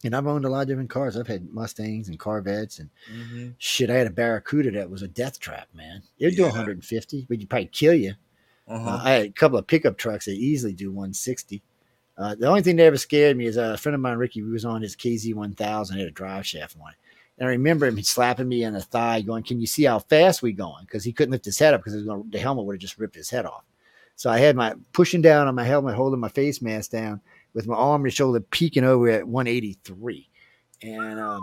And 0.06 0.14
I've 0.14 0.28
owned 0.28 0.44
a 0.44 0.50
lot 0.50 0.64
of 0.64 0.68
different 0.68 0.90
cars. 0.90 1.16
I've 1.16 1.28
had 1.28 1.54
Mustangs 1.54 2.10
and 2.10 2.20
Corvettes 2.20 2.80
and 2.80 2.90
Mhm. 3.10 3.54
shit. 3.58 3.90
I 3.90 3.94
had 3.94 4.08
a 4.08 4.12
Barracuda 4.12 4.72
that 4.72 4.90
was 4.90 5.02
a 5.02 5.08
death 5.08 5.40
trap, 5.40 5.70
man. 5.74 6.04
It'd 6.20 6.36
do 6.36 6.42
Yeah. 6.42 6.50
150, 6.50 7.26
but 7.30 7.40
you'd 7.40 7.50
probably 7.50 7.68
kill 7.68 7.94
you. 7.94 8.16
Uh-huh. 8.68 8.90
Uh, 8.90 9.02
I 9.02 9.12
had 9.12 9.26
a 9.28 9.32
couple 9.32 9.58
of 9.58 9.66
pickup 9.68 9.98
trucks 9.98 10.26
that 10.26 10.34
easily 10.34 10.74
do 10.74 10.92
160. 10.92 11.62
Uh, 12.18 12.36
the 12.36 12.48
only 12.48 12.62
thing 12.62 12.76
that 12.76 12.84
ever 12.84 12.98
scared 12.98 13.38
me 13.38 13.46
is 13.46 13.58
a 13.58 13.78
friend 13.78 13.96
of 13.96 14.02
mine, 14.02 14.18
Ricky, 14.18 14.42
he 14.42 14.44
was 14.44 14.66
on 14.66 14.82
his 14.82 14.96
KZ 14.96 15.34
1000, 15.34 15.98
had 15.98 16.08
a 16.08 16.12
drive 16.12 16.46
shaft 16.46 16.76
on 16.80 16.92
it. 16.92 16.96
And 17.40 17.48
I 17.48 17.52
remember 17.52 17.88
him 17.88 18.02
slapping 18.04 18.48
me 18.48 18.64
in 18.64 18.74
the 18.74 18.82
thigh, 18.82 19.22
going, 19.22 19.44
Can 19.44 19.60
you 19.60 19.66
see 19.66 19.84
how 19.84 20.00
fast 20.00 20.44
we 20.44 20.54
going? 20.54 20.86
Because 20.86 21.04
he 21.04 21.12
couldn't 21.12 21.32
lift 21.32 21.46
his 21.46 21.58
head 21.58 21.74
up 21.74 21.84
because 21.84 22.06
the 22.06 22.40
helmet 22.40 22.66
would 22.66 22.76
have 22.76 22.82
just 22.82 23.00
ripped 23.00 23.16
his 23.16 23.30
head 23.30 23.46
off. 23.46 23.64
So 24.16 24.30
I 24.30 24.38
had 24.38 24.56
my 24.56 24.76
pushing 24.92 25.22
down 25.22 25.48
on 25.48 25.56
my 25.56 25.64
helmet, 25.64 25.96
holding 25.96 26.20
my 26.20 26.30
face 26.30 26.62
mask 26.62 26.92
down 26.92 27.20
with 27.54 27.68
my 27.68 27.76
arm 27.76 28.04
and 28.04 28.14
shoulder 28.14 28.40
peeking 28.40 28.84
over 28.84 29.10
at 29.10 29.28
183. 29.28 30.30
And 30.84 31.20
um, 31.20 31.42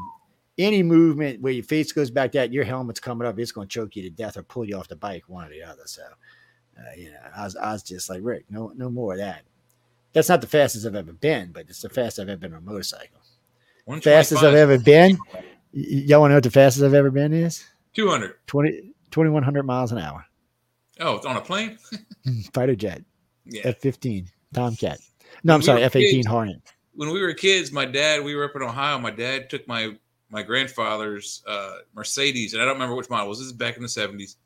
any 0.59 0.83
movement 0.83 1.41
where 1.41 1.53
your 1.53 1.65
face 1.65 1.91
goes 1.93 2.11
back, 2.11 2.33
that 2.33 2.53
your 2.53 2.65
helmet's 2.65 3.01
coming 3.01 3.27
up, 3.27 3.39
it's 3.39 3.53
going 3.53 3.67
to 3.67 3.73
choke 3.73 3.97
you 3.97 4.03
to 4.03 4.11
death 4.11 4.37
or 4.37 4.43
pull 4.43 4.65
you 4.65 4.77
off 4.77 4.89
the 4.89 4.97
bike, 4.97 5.25
one 5.27 5.47
or 5.47 5.51
the 5.51 5.63
other. 5.63 5.83
So, 5.87 6.03
uh, 6.79 6.95
you 6.97 7.11
know, 7.11 7.19
I 7.37 7.45
was, 7.45 7.57
I 7.57 7.73
was 7.73 7.83
just 7.83 8.09
like, 8.09 8.21
Rick, 8.23 8.45
no, 8.51 8.73
no 8.77 8.91
more 8.91 9.15
of 9.15 9.19
that. 9.19 9.43
That's 10.13 10.29
not 10.29 10.41
the 10.41 10.47
fastest 10.47 10.87
I've 10.87 10.95
ever 10.97 11.13
been, 11.13 11.53
but 11.53 11.67
it's 11.69 11.83
the 11.83 11.89
fastest 11.89 12.21
I've 12.21 12.29
ever 12.29 12.39
been 12.39 12.53
on 12.53 12.59
a 12.59 12.63
motorcycle. 12.63 13.21
Fastest 14.03 14.43
I've 14.43 14.55
ever 14.55 14.79
been. 14.79 15.19
Y- 15.33 15.43
y'all 15.73 16.21
want 16.21 16.31
to 16.31 16.33
know 16.33 16.37
what 16.37 16.45
the 16.45 16.51
fastest 16.51 16.85
I've 16.85 16.95
ever 16.95 17.11
been 17.11 17.33
is? 17.33 17.65
200. 17.95 18.35
20, 18.47 18.93
2100 19.11 19.63
miles 19.65 19.93
an 19.93 19.99
hour. 19.99 20.25
Oh, 21.01 21.17
it's 21.17 21.27
on 21.27 21.37
a 21.37 21.41
plane? 21.41 21.79
Fighter 22.55 22.77
jet, 22.77 23.03
Yeah. 23.47 23.63
F 23.65 23.79
15, 23.79 24.29
Tomcat. 24.53 24.99
No, 25.45 25.55
I'm 25.55 25.61
We 25.61 25.67
sorry, 25.67 25.83
F 25.83 25.97
18. 25.97 26.27
Hornet. 26.27 26.61
when 26.95 27.11
we 27.11 27.21
were 27.23 27.33
kids, 27.33 27.73
my 27.73 27.85
dad, 27.85 28.23
we 28.23 28.35
were 28.35 28.45
up 28.45 28.53
in 28.57 28.63
Ohio. 28.63 28.99
My 28.99 29.11
dad 29.11 29.49
took 29.51 29.67
my 29.67 29.97
my 30.33 30.43
grandfather's 30.45 31.43
uh, 31.49 31.79
Mercedes, 31.95 32.53
and 32.53 32.63
I 32.63 32.65
don't 32.65 32.75
remember 32.75 32.95
which 32.95 33.11
model 33.11 33.27
it 33.27 33.29
was. 33.31 33.39
This 33.39 33.47
is 33.47 33.53
back 33.53 33.77
in 33.77 33.83
the 33.83 33.89
seventies, 33.89 34.37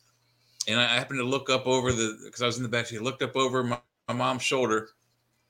and 0.68 0.78
I 0.80 0.86
happened 0.86 1.18
to 1.20 1.24
look 1.24 1.50
up 1.50 1.66
over 1.66 1.92
the 1.92 2.18
because 2.24 2.40
I 2.42 2.46
was 2.46 2.56
in 2.56 2.62
the 2.62 2.68
back 2.70 2.86
seat. 2.86 3.02
Looked 3.02 3.22
up 3.22 3.36
over 3.36 3.62
my, 3.64 3.78
my 4.08 4.14
mom's 4.14 4.42
shoulder, 4.42 4.88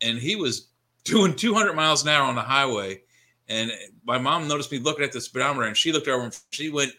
and 0.04 0.18
he 0.18 0.36
was 0.36 0.68
doing 1.04 1.34
200 1.34 1.74
miles 1.74 2.02
an 2.02 2.08
hour 2.10 2.24
on 2.24 2.34
the 2.34 2.40
highway. 2.42 3.00
And 3.48 3.70
my 4.04 4.18
mom 4.18 4.48
noticed 4.48 4.72
me 4.72 4.78
looking 4.78 5.04
at 5.04 5.12
the 5.12 5.20
speedometer, 5.20 5.66
and 5.66 5.76
she 5.76 5.92
looked 5.92 6.08
over 6.08 6.22
and 6.24 6.38
she 6.50 6.70
went, 6.70 6.92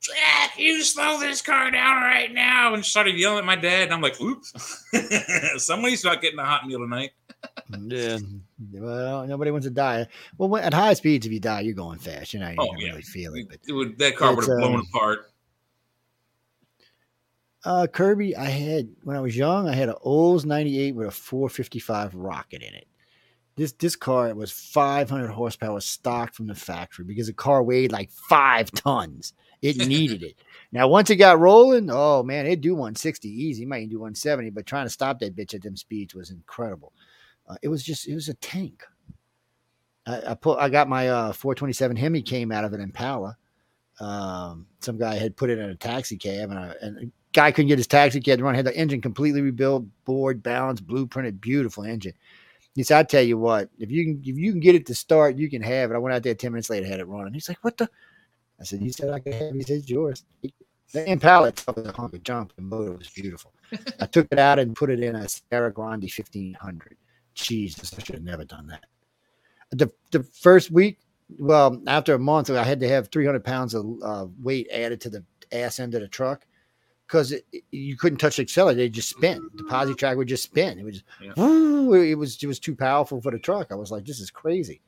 Jack, 0.00 0.58
you 0.58 0.82
slow 0.82 1.18
this 1.20 1.40
car 1.42 1.70
down 1.70 2.02
right 2.02 2.32
now. 2.32 2.74
And 2.74 2.84
started 2.84 3.16
yelling 3.16 3.38
at 3.38 3.44
my 3.44 3.56
dad. 3.56 3.84
And 3.84 3.92
I'm 3.94 4.00
like, 4.00 4.20
oops, 4.20 4.52
somebody's 5.64 6.04
not 6.04 6.20
getting 6.20 6.38
a 6.40 6.44
hot 6.44 6.66
meal 6.66 6.78
tonight. 6.80 7.10
yeah. 7.88 8.18
Well, 8.72 9.26
nobody 9.26 9.50
wants 9.50 9.66
to 9.66 9.70
die. 9.70 10.06
Well, 10.38 10.56
at 10.56 10.74
high 10.74 10.94
speeds, 10.94 11.26
if 11.26 11.32
you 11.32 11.40
die, 11.40 11.60
you're 11.60 11.74
going 11.74 11.98
fast. 11.98 12.32
You 12.34 12.40
know, 12.40 12.48
you 12.50 12.56
Oh, 12.58 12.66
don't 12.66 12.78
yeah. 12.78 12.88
really 12.90 13.02
feeling 13.02 13.42
it. 13.42 13.48
But 13.48 13.58
It 13.68 13.72
would, 13.72 13.98
that 13.98 14.16
car 14.16 14.34
would 14.34 14.46
have 14.46 14.58
blown 14.58 14.74
um, 14.76 14.86
apart. 14.92 15.31
Uh, 17.64 17.86
Kirby, 17.86 18.36
I 18.36 18.46
had 18.46 18.88
when 19.04 19.16
I 19.16 19.20
was 19.20 19.36
young, 19.36 19.68
I 19.68 19.74
had 19.74 19.88
an 19.88 19.94
Olds 20.02 20.44
98 20.44 20.94
with 20.94 21.08
a 21.08 21.10
455 21.10 22.14
rocket 22.14 22.62
in 22.62 22.74
it. 22.74 22.86
This 23.54 23.72
this 23.72 23.96
car 23.96 24.34
was 24.34 24.50
500 24.50 25.28
horsepower 25.28 25.80
stock 25.80 26.34
from 26.34 26.46
the 26.46 26.54
factory 26.54 27.04
because 27.04 27.26
the 27.26 27.34
car 27.34 27.62
weighed 27.62 27.92
like 27.92 28.10
five 28.10 28.70
tons. 28.72 29.34
It 29.60 29.76
needed 29.86 30.22
it. 30.22 30.36
Now, 30.72 30.88
once 30.88 31.10
it 31.10 31.16
got 31.16 31.38
rolling, 31.38 31.88
oh 31.90 32.22
man, 32.22 32.46
it'd 32.46 32.62
do 32.62 32.74
160 32.74 33.28
easy. 33.28 33.62
It 33.62 33.68
might 33.68 33.78
even 33.78 33.90
do 33.90 34.00
170, 34.00 34.50
but 34.50 34.66
trying 34.66 34.86
to 34.86 34.90
stop 34.90 35.20
that 35.20 35.36
bitch 35.36 35.54
at 35.54 35.62
them 35.62 35.76
speeds 35.76 36.14
was 36.14 36.30
incredible. 36.30 36.92
Uh, 37.48 37.56
it 37.62 37.68
was 37.68 37.82
just, 37.82 38.08
it 38.08 38.14
was 38.14 38.28
a 38.28 38.34
tank. 38.34 38.84
I, 40.06 40.30
I 40.30 40.34
put, 40.34 40.58
I 40.58 40.68
got 40.68 40.88
my 40.88 41.08
uh, 41.08 41.32
427 41.32 41.96
Hemi 41.96 42.22
came 42.22 42.50
out 42.50 42.64
of 42.64 42.72
an 42.72 42.80
Impala. 42.80 43.36
Um, 44.00 44.66
some 44.80 44.98
guy 44.98 45.14
had 45.16 45.36
put 45.36 45.50
it 45.50 45.58
in 45.58 45.70
a 45.70 45.76
taxi 45.76 46.16
cab, 46.16 46.50
and, 46.50 46.58
I, 46.58 46.74
and 46.80 47.12
guy 47.32 47.50
couldn't 47.50 47.68
get 47.68 47.78
his 47.78 47.86
taxi 47.86 48.20
cab 48.20 48.38
to 48.38 48.44
run. 48.44 48.54
Had 48.54 48.66
the 48.66 48.76
engine 48.76 49.00
completely 49.00 49.40
rebuilt, 49.40 49.84
bored, 50.04 50.42
balanced, 50.42 50.86
blueprinted, 50.86 51.40
beautiful 51.40 51.84
engine. 51.84 52.14
He 52.74 52.82
said, 52.82 52.98
"I 52.98 53.02
tell 53.02 53.22
you 53.22 53.38
what, 53.38 53.68
if 53.78 53.90
you 53.90 54.04
can, 54.04 54.22
if 54.24 54.38
you 54.38 54.52
can 54.52 54.60
get 54.60 54.74
it 54.74 54.86
to 54.86 54.94
start, 54.94 55.36
you 55.36 55.50
can 55.50 55.62
have 55.62 55.90
it." 55.90 55.94
I 55.94 55.98
went 55.98 56.14
out 56.14 56.22
there 56.22 56.34
ten 56.34 56.52
minutes 56.52 56.70
later, 56.70 56.86
had 56.86 57.00
it 57.00 57.06
running. 57.06 57.34
He's 57.34 57.48
like, 57.48 57.62
"What 57.62 57.76
the?" 57.76 57.88
I 58.60 58.64
said, 58.64 58.82
"You 58.82 58.92
said 58.92 59.10
I 59.10 59.18
could 59.18 59.34
have." 59.34 59.54
it." 59.54 59.54
He 59.54 59.62
said, 59.62 59.76
"It's 59.78 59.90
yours." 59.90 60.24
The 60.92 61.10
Impala 61.10 61.48
itself 61.48 61.78
was 61.78 61.86
a 61.86 61.92
hunk 61.92 62.12
of 62.12 62.22
junk. 62.22 62.54
The 62.54 62.62
motor 62.62 62.92
was 62.92 63.08
beautiful. 63.08 63.52
I 63.98 64.06
took 64.06 64.28
it 64.30 64.38
out 64.38 64.58
and 64.58 64.76
put 64.76 64.90
it 64.90 65.02
in 65.02 65.16
a 65.16 65.26
Sierra 65.26 65.72
Grande 65.72 66.10
fifteen 66.10 66.54
hundred. 66.54 66.96
Jesus, 67.34 67.94
I 67.94 68.02
should 68.02 68.16
have 68.16 68.24
never 68.24 68.44
done 68.44 68.66
that. 68.66 68.84
The 69.70 69.90
the 70.10 70.22
first 70.22 70.70
week, 70.70 70.98
well, 71.38 71.80
after 71.86 72.14
a 72.14 72.18
month, 72.18 72.50
I 72.50 72.62
had 72.62 72.80
to 72.80 72.88
have 72.88 73.08
three 73.08 73.24
hundred 73.24 73.44
pounds 73.44 73.74
of 73.74 73.86
uh, 74.02 74.26
weight 74.42 74.68
added 74.70 75.00
to 75.02 75.10
the 75.10 75.24
ass 75.50 75.80
end 75.80 75.94
of 75.94 76.02
the 76.02 76.08
truck 76.08 76.46
because 77.12 77.34
you 77.70 77.94
couldn't 77.94 78.16
touch 78.18 78.36
the 78.36 78.42
accelerator; 78.42 78.78
they 78.78 78.88
just 78.88 79.10
spin. 79.10 79.46
The 79.54 79.64
posi 79.64 79.94
track 79.96 80.16
would 80.16 80.28
just 80.28 80.44
spin. 80.44 80.78
It 80.78 80.84
was, 80.84 81.02
Yeah. 81.20 81.32
woo, 81.36 81.92
it 81.92 82.14
was, 82.14 82.42
it 82.42 82.46
was 82.46 82.58
too 82.58 82.74
powerful 82.74 83.20
for 83.20 83.30
the 83.30 83.38
truck. 83.38 83.70
I 83.70 83.74
was 83.74 83.90
like, 83.90 84.06
this 84.06 84.18
is 84.18 84.30
crazy. 84.30 84.80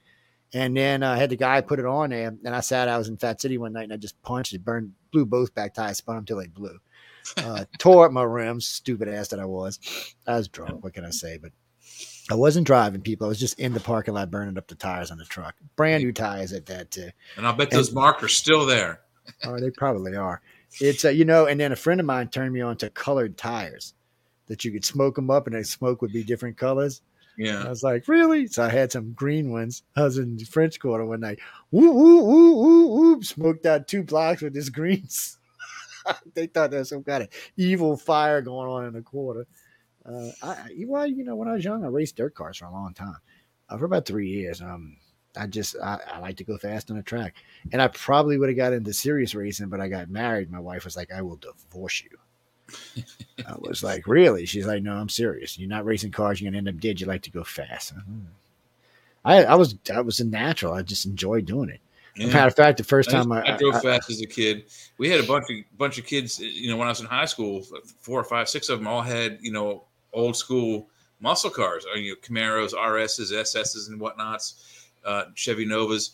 And 0.54 0.74
then 0.74 1.02
uh, 1.02 1.12
I 1.12 1.16
had 1.18 1.28
the 1.28 1.36
guy 1.36 1.60
put 1.60 1.80
it 1.80 1.84
on 1.84 2.10
there, 2.10 2.28
and 2.44 2.54
I 2.54 2.60
sat. 2.60 2.88
I 2.88 2.96
was 2.96 3.08
in 3.08 3.18
Fat 3.18 3.42
City 3.42 3.58
one 3.58 3.74
night, 3.74 3.84
and 3.84 3.92
I 3.92 3.98
just 3.98 4.20
punched 4.22 4.54
it, 4.54 4.64
burned, 4.64 4.92
blew 5.12 5.26
both 5.26 5.54
back 5.54 5.74
tires, 5.74 5.98
spun 5.98 6.16
them 6.16 6.24
till 6.24 6.38
they 6.38 6.46
blew. 6.46 6.78
Uh, 7.36 7.66
tore 7.78 8.06
up 8.06 8.12
my 8.12 8.22
rims, 8.22 8.66
stupid 8.66 9.06
ass 9.08 9.28
that 9.28 9.40
I 9.40 9.44
was. 9.44 9.78
I 10.26 10.36
was 10.36 10.48
drunk. 10.48 10.82
What 10.82 10.94
can 10.94 11.04
I 11.04 11.10
say? 11.10 11.36
But 11.36 11.52
I 12.30 12.36
wasn't 12.36 12.66
driving 12.66 13.02
people. 13.02 13.26
I 13.26 13.28
was 13.28 13.40
just 13.40 13.58
in 13.60 13.74
the 13.74 13.80
parking 13.80 14.14
lot 14.14 14.30
burning 14.30 14.56
up 14.56 14.68
the 14.68 14.76
tires 14.76 15.10
on 15.10 15.18
the 15.18 15.24
truck. 15.26 15.56
Brand 15.76 16.02
new 16.02 16.12
tires 16.12 16.54
at 16.54 16.66
that 16.66 16.90
too. 16.90 17.10
And 17.36 17.46
I 17.46 17.52
bet 17.52 17.70
those 17.70 17.92
markers 17.92 18.34
still 18.34 18.64
there. 18.64 19.00
Oh, 19.42 19.58
they 19.58 19.70
probably 19.70 20.16
are. 20.16 20.40
It's 20.80 21.04
uh, 21.04 21.10
you 21.10 21.24
know, 21.24 21.46
and 21.46 21.58
then 21.60 21.72
a 21.72 21.76
friend 21.76 22.00
of 22.00 22.06
mine 22.06 22.28
turned 22.28 22.52
me 22.52 22.60
on 22.60 22.76
to 22.78 22.90
colored 22.90 23.36
tires 23.36 23.94
that 24.46 24.64
you 24.64 24.72
could 24.72 24.84
smoke 24.84 25.14
them 25.16 25.30
up, 25.30 25.46
and 25.46 25.56
the 25.56 25.64
smoke 25.64 26.02
would 26.02 26.12
be 26.12 26.22
different 26.22 26.56
colors. 26.56 27.02
Yeah. 27.36 27.64
I 27.64 27.68
was 27.68 27.82
like, 27.82 28.06
really? 28.06 28.46
So 28.46 28.62
I 28.62 28.68
had 28.68 28.92
some 28.92 29.12
green 29.12 29.50
ones. 29.50 29.82
I 29.96 30.02
was 30.02 30.18
in 30.18 30.36
the 30.36 30.44
French 30.44 30.78
Quarter 30.78 31.04
one 31.06 31.20
night. 31.20 31.40
Woo, 31.72 31.90
woo, 31.90 32.22
woo, 32.22 32.56
woo, 32.56 32.86
woo. 32.86 33.22
Smoked 33.22 33.66
out 33.66 33.88
two 33.88 34.04
blocks 34.04 34.42
with 34.42 34.54
this 34.54 34.68
greens. 34.68 35.38
they 36.34 36.46
thought 36.46 36.70
there 36.70 36.80
was 36.80 36.90
some 36.90 37.02
kind 37.02 37.24
of 37.24 37.28
evil 37.56 37.96
fire 37.96 38.40
going 38.40 38.68
on 38.68 38.84
in 38.84 38.92
the 38.92 39.02
quarter. 39.02 39.46
Uh, 40.06 40.28
I, 40.42 40.48
I- 40.48 40.84
well, 40.86 41.06
you 41.06 41.24
know, 41.24 41.34
when 41.34 41.48
I 41.48 41.52
was 41.54 41.64
young, 41.64 41.84
I 41.84 41.88
raced 41.88 42.16
dirt 42.16 42.34
cars 42.34 42.58
for 42.58 42.66
a 42.66 42.70
long 42.72 42.94
time, 42.94 43.16
uh, 43.68 43.78
for 43.78 43.86
about 43.86 44.06
three 44.06 44.28
years. 44.28 44.60
Um, 44.62 44.96
I 45.36 45.46
just 45.46 45.76
I, 45.82 45.98
I 46.12 46.18
like 46.20 46.36
to 46.36 46.44
go 46.44 46.56
fast 46.58 46.90
on 46.90 46.96
a 46.96 47.02
track, 47.02 47.34
and 47.72 47.82
I 47.82 47.88
probably 47.88 48.38
would 48.38 48.48
have 48.48 48.56
got 48.56 48.72
into 48.72 48.92
serious 48.92 49.34
racing, 49.34 49.68
but 49.68 49.80
I 49.80 49.88
got 49.88 50.08
married. 50.08 50.50
My 50.50 50.60
wife 50.60 50.84
was 50.84 50.96
like, 50.96 51.12
"I 51.12 51.22
will 51.22 51.36
divorce 51.36 52.02
you." 52.02 52.18
I 53.46 53.54
was 53.58 53.82
like, 53.82 54.06
"Really?" 54.06 54.46
She's 54.46 54.66
like, 54.66 54.82
"No, 54.82 54.94
I'm 54.94 55.08
serious. 55.08 55.58
You're 55.58 55.68
not 55.68 55.84
racing 55.84 56.12
cars. 56.12 56.40
You're 56.40 56.50
gonna 56.50 56.58
end 56.58 56.68
up 56.68 56.80
dead. 56.80 57.00
You 57.00 57.06
like 57.06 57.22
to 57.22 57.30
go 57.30 57.44
fast." 57.44 57.94
I, 59.24 59.42
hmm. 59.42 59.50
I 59.50 59.54
was 59.54 59.76
I 59.92 60.00
was 60.00 60.20
a 60.20 60.24
natural. 60.24 60.74
I 60.74 60.82
just 60.82 61.06
enjoyed 61.06 61.46
doing 61.46 61.70
it. 61.70 61.80
yeah. 62.16 62.26
Matter 62.26 62.48
of 62.48 62.56
fact, 62.56 62.78
the 62.78 62.84
first 62.84 63.10
I, 63.10 63.12
time 63.12 63.32
I, 63.32 63.54
I 63.54 63.56
drove 63.56 63.74
I- 63.76 63.80
fast 63.80 64.10
as 64.10 64.20
a 64.22 64.26
kid. 64.26 64.64
We 64.98 65.08
had 65.08 65.20
a 65.20 65.26
bunch 65.26 65.50
of 65.50 65.56
bunch 65.76 65.98
of 65.98 66.06
kids. 66.06 66.40
Eh, 66.40 66.46
you 66.46 66.70
know, 66.70 66.76
when 66.76 66.86
I 66.86 66.90
was 66.90 67.00
in 67.00 67.06
high 67.06 67.26
school, 67.26 67.62
four 67.98 68.20
or 68.20 68.24
five, 68.24 68.48
six 68.48 68.68
of 68.68 68.78
them 68.78 68.86
all 68.86 69.02
had 69.02 69.38
you 69.40 69.52
know 69.52 69.84
old 70.12 70.36
school 70.36 70.88
muscle 71.20 71.50
cars, 71.50 71.86
you 71.96 72.10
know 72.10 72.16
Camaros, 72.22 72.72
RSs, 72.72 73.32
SSs, 73.32 73.88
and 73.88 74.00
whatnots, 74.00 74.83
uh, 75.04 75.24
Chevy 75.34 75.64
Novas, 75.64 76.12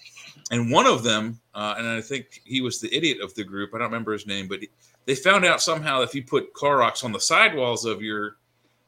and 0.50 0.70
one 0.70 0.86
of 0.86 1.02
them, 1.02 1.40
uh, 1.54 1.74
and 1.78 1.86
I 1.88 2.00
think 2.00 2.40
he 2.44 2.60
was 2.60 2.80
the 2.80 2.94
idiot 2.94 3.20
of 3.20 3.34
the 3.34 3.44
group. 3.44 3.70
I 3.74 3.78
don't 3.78 3.86
remember 3.88 4.12
his 4.12 4.26
name, 4.26 4.48
but 4.48 4.60
he, 4.60 4.68
they 5.06 5.14
found 5.14 5.44
out 5.44 5.62
somehow 5.62 6.02
if 6.02 6.14
you 6.14 6.22
put 6.24 6.52
Clorox 6.54 7.04
on 7.04 7.12
the 7.12 7.20
sidewalls 7.20 7.84
of 7.84 8.02
your 8.02 8.36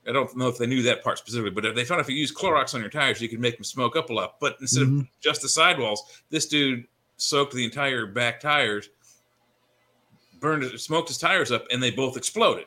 I 0.04 0.10
don't 0.10 0.36
know 0.36 0.48
if 0.48 0.58
they 0.58 0.66
knew 0.66 0.82
that 0.82 1.04
part 1.04 1.18
specifically, 1.18 1.52
but 1.52 1.64
if 1.64 1.76
they 1.76 1.84
found 1.84 2.00
if 2.00 2.08
you 2.08 2.16
use 2.16 2.34
Clorox 2.34 2.74
on 2.74 2.80
your 2.80 2.90
tires, 2.90 3.20
you 3.20 3.28
could 3.28 3.38
make 3.38 3.54
them 3.56 3.62
smoke 3.62 3.94
up 3.94 4.10
a 4.10 4.12
lot. 4.12 4.34
But 4.40 4.56
instead 4.60 4.82
of 4.82 4.88
Mhm. 4.88 5.08
just 5.20 5.42
the 5.42 5.48
sidewalls, 5.48 6.02
this 6.28 6.46
dude 6.46 6.88
soaked 7.18 7.54
the 7.54 7.62
entire 7.64 8.06
back 8.06 8.40
tires, 8.40 8.88
burned 10.40 10.64
it, 10.64 10.76
smoked 10.80 11.06
his 11.08 11.18
tires 11.18 11.52
up, 11.52 11.66
and 11.70 11.80
they 11.80 11.92
both 11.92 12.16
exploded. 12.16 12.66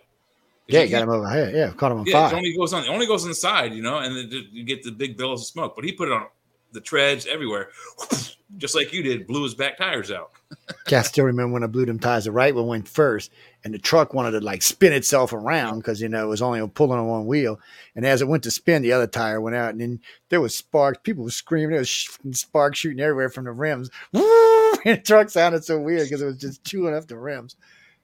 yeah, 0.67 0.83
You 0.83 0.89
got 0.89 1.03
him 1.03 1.09
over 1.09 1.29
here. 1.29 1.51
Yeah, 1.53 1.73
caught 1.73 1.91
him 1.91 1.99
on 1.99 2.05
yeah, 2.05 2.27
it 2.27 2.29
fire. 2.29 2.37
only 2.37 2.55
goes 2.55 2.71
on. 2.73 2.83
It 2.85 2.89
only 2.89 3.05
goes 3.05 3.23
on 3.23 3.29
the 3.29 3.35
side, 3.35 3.73
you 3.73 3.81
know, 3.83 3.97
and 3.97 4.15
then 4.15 4.47
you 4.51 4.63
get 4.63 4.83
the 4.83 4.91
big 4.91 5.17
billows 5.17 5.41
of 5.41 5.47
smoke. 5.47 5.75
But 5.75 5.83
he 5.83 5.91
put 5.91 6.07
it 6.07 6.13
on 6.13 6.27
the 6.75 6.81
treads 6.81 7.25
everywhere, 7.25 7.69
just 8.57 8.75
like 8.75 8.93
you 8.93 9.01
did. 9.01 9.25
Blew 9.25 9.43
his 9.43 9.55
back 9.55 9.77
tires 9.77 10.11
out. 10.11 10.31
yeah, 10.89 10.99
I 10.99 11.01
still 11.01 11.25
remember 11.25 11.53
when 11.53 11.63
I 11.63 11.67
blew 11.67 11.85
them 11.85 11.97
tires. 11.97 12.25
The 12.25 12.31
right 12.31 12.53
one 12.53 12.67
went 12.67 12.87
first, 12.87 13.31
and 13.63 13.73
the 13.73 13.79
truck 13.79 14.13
wanted 14.13 14.31
to 14.31 14.41
like 14.41 14.61
spin 14.61 14.93
itself 14.93 15.33
around 15.33 15.79
because 15.79 15.99
you 15.99 16.09
know 16.09 16.23
it 16.23 16.29
was 16.29 16.43
only 16.43 16.65
pulling 16.67 16.99
on 16.99 17.07
one 17.07 17.25
wheel. 17.25 17.59
And 17.95 18.05
as 18.05 18.21
it 18.21 18.27
went 18.27 18.43
to 18.43 18.51
spin, 18.51 18.83
the 18.83 18.91
other 18.91 19.07
tire 19.07 19.41
went 19.41 19.55
out, 19.55 19.71
and 19.71 19.81
then 19.81 19.99
there 20.29 20.41
was 20.41 20.55
sparks. 20.55 20.99
People 21.03 21.23
were 21.23 21.31
screaming. 21.31 21.71
There 21.71 21.79
was 21.79 22.19
sparks 22.31 22.79
shooting 22.79 22.99
everywhere 22.99 23.29
from 23.29 23.45
the 23.45 23.51
rims. 23.51 23.89
And 24.85 24.99
the 24.99 25.01
truck 25.01 25.31
sounded 25.31 25.65
so 25.65 25.79
weird 25.79 26.03
because 26.03 26.21
it 26.21 26.25
was 26.25 26.37
just 26.37 26.63
chewing 26.63 26.93
up 26.93 27.07
the 27.07 27.17
rims. 27.17 27.55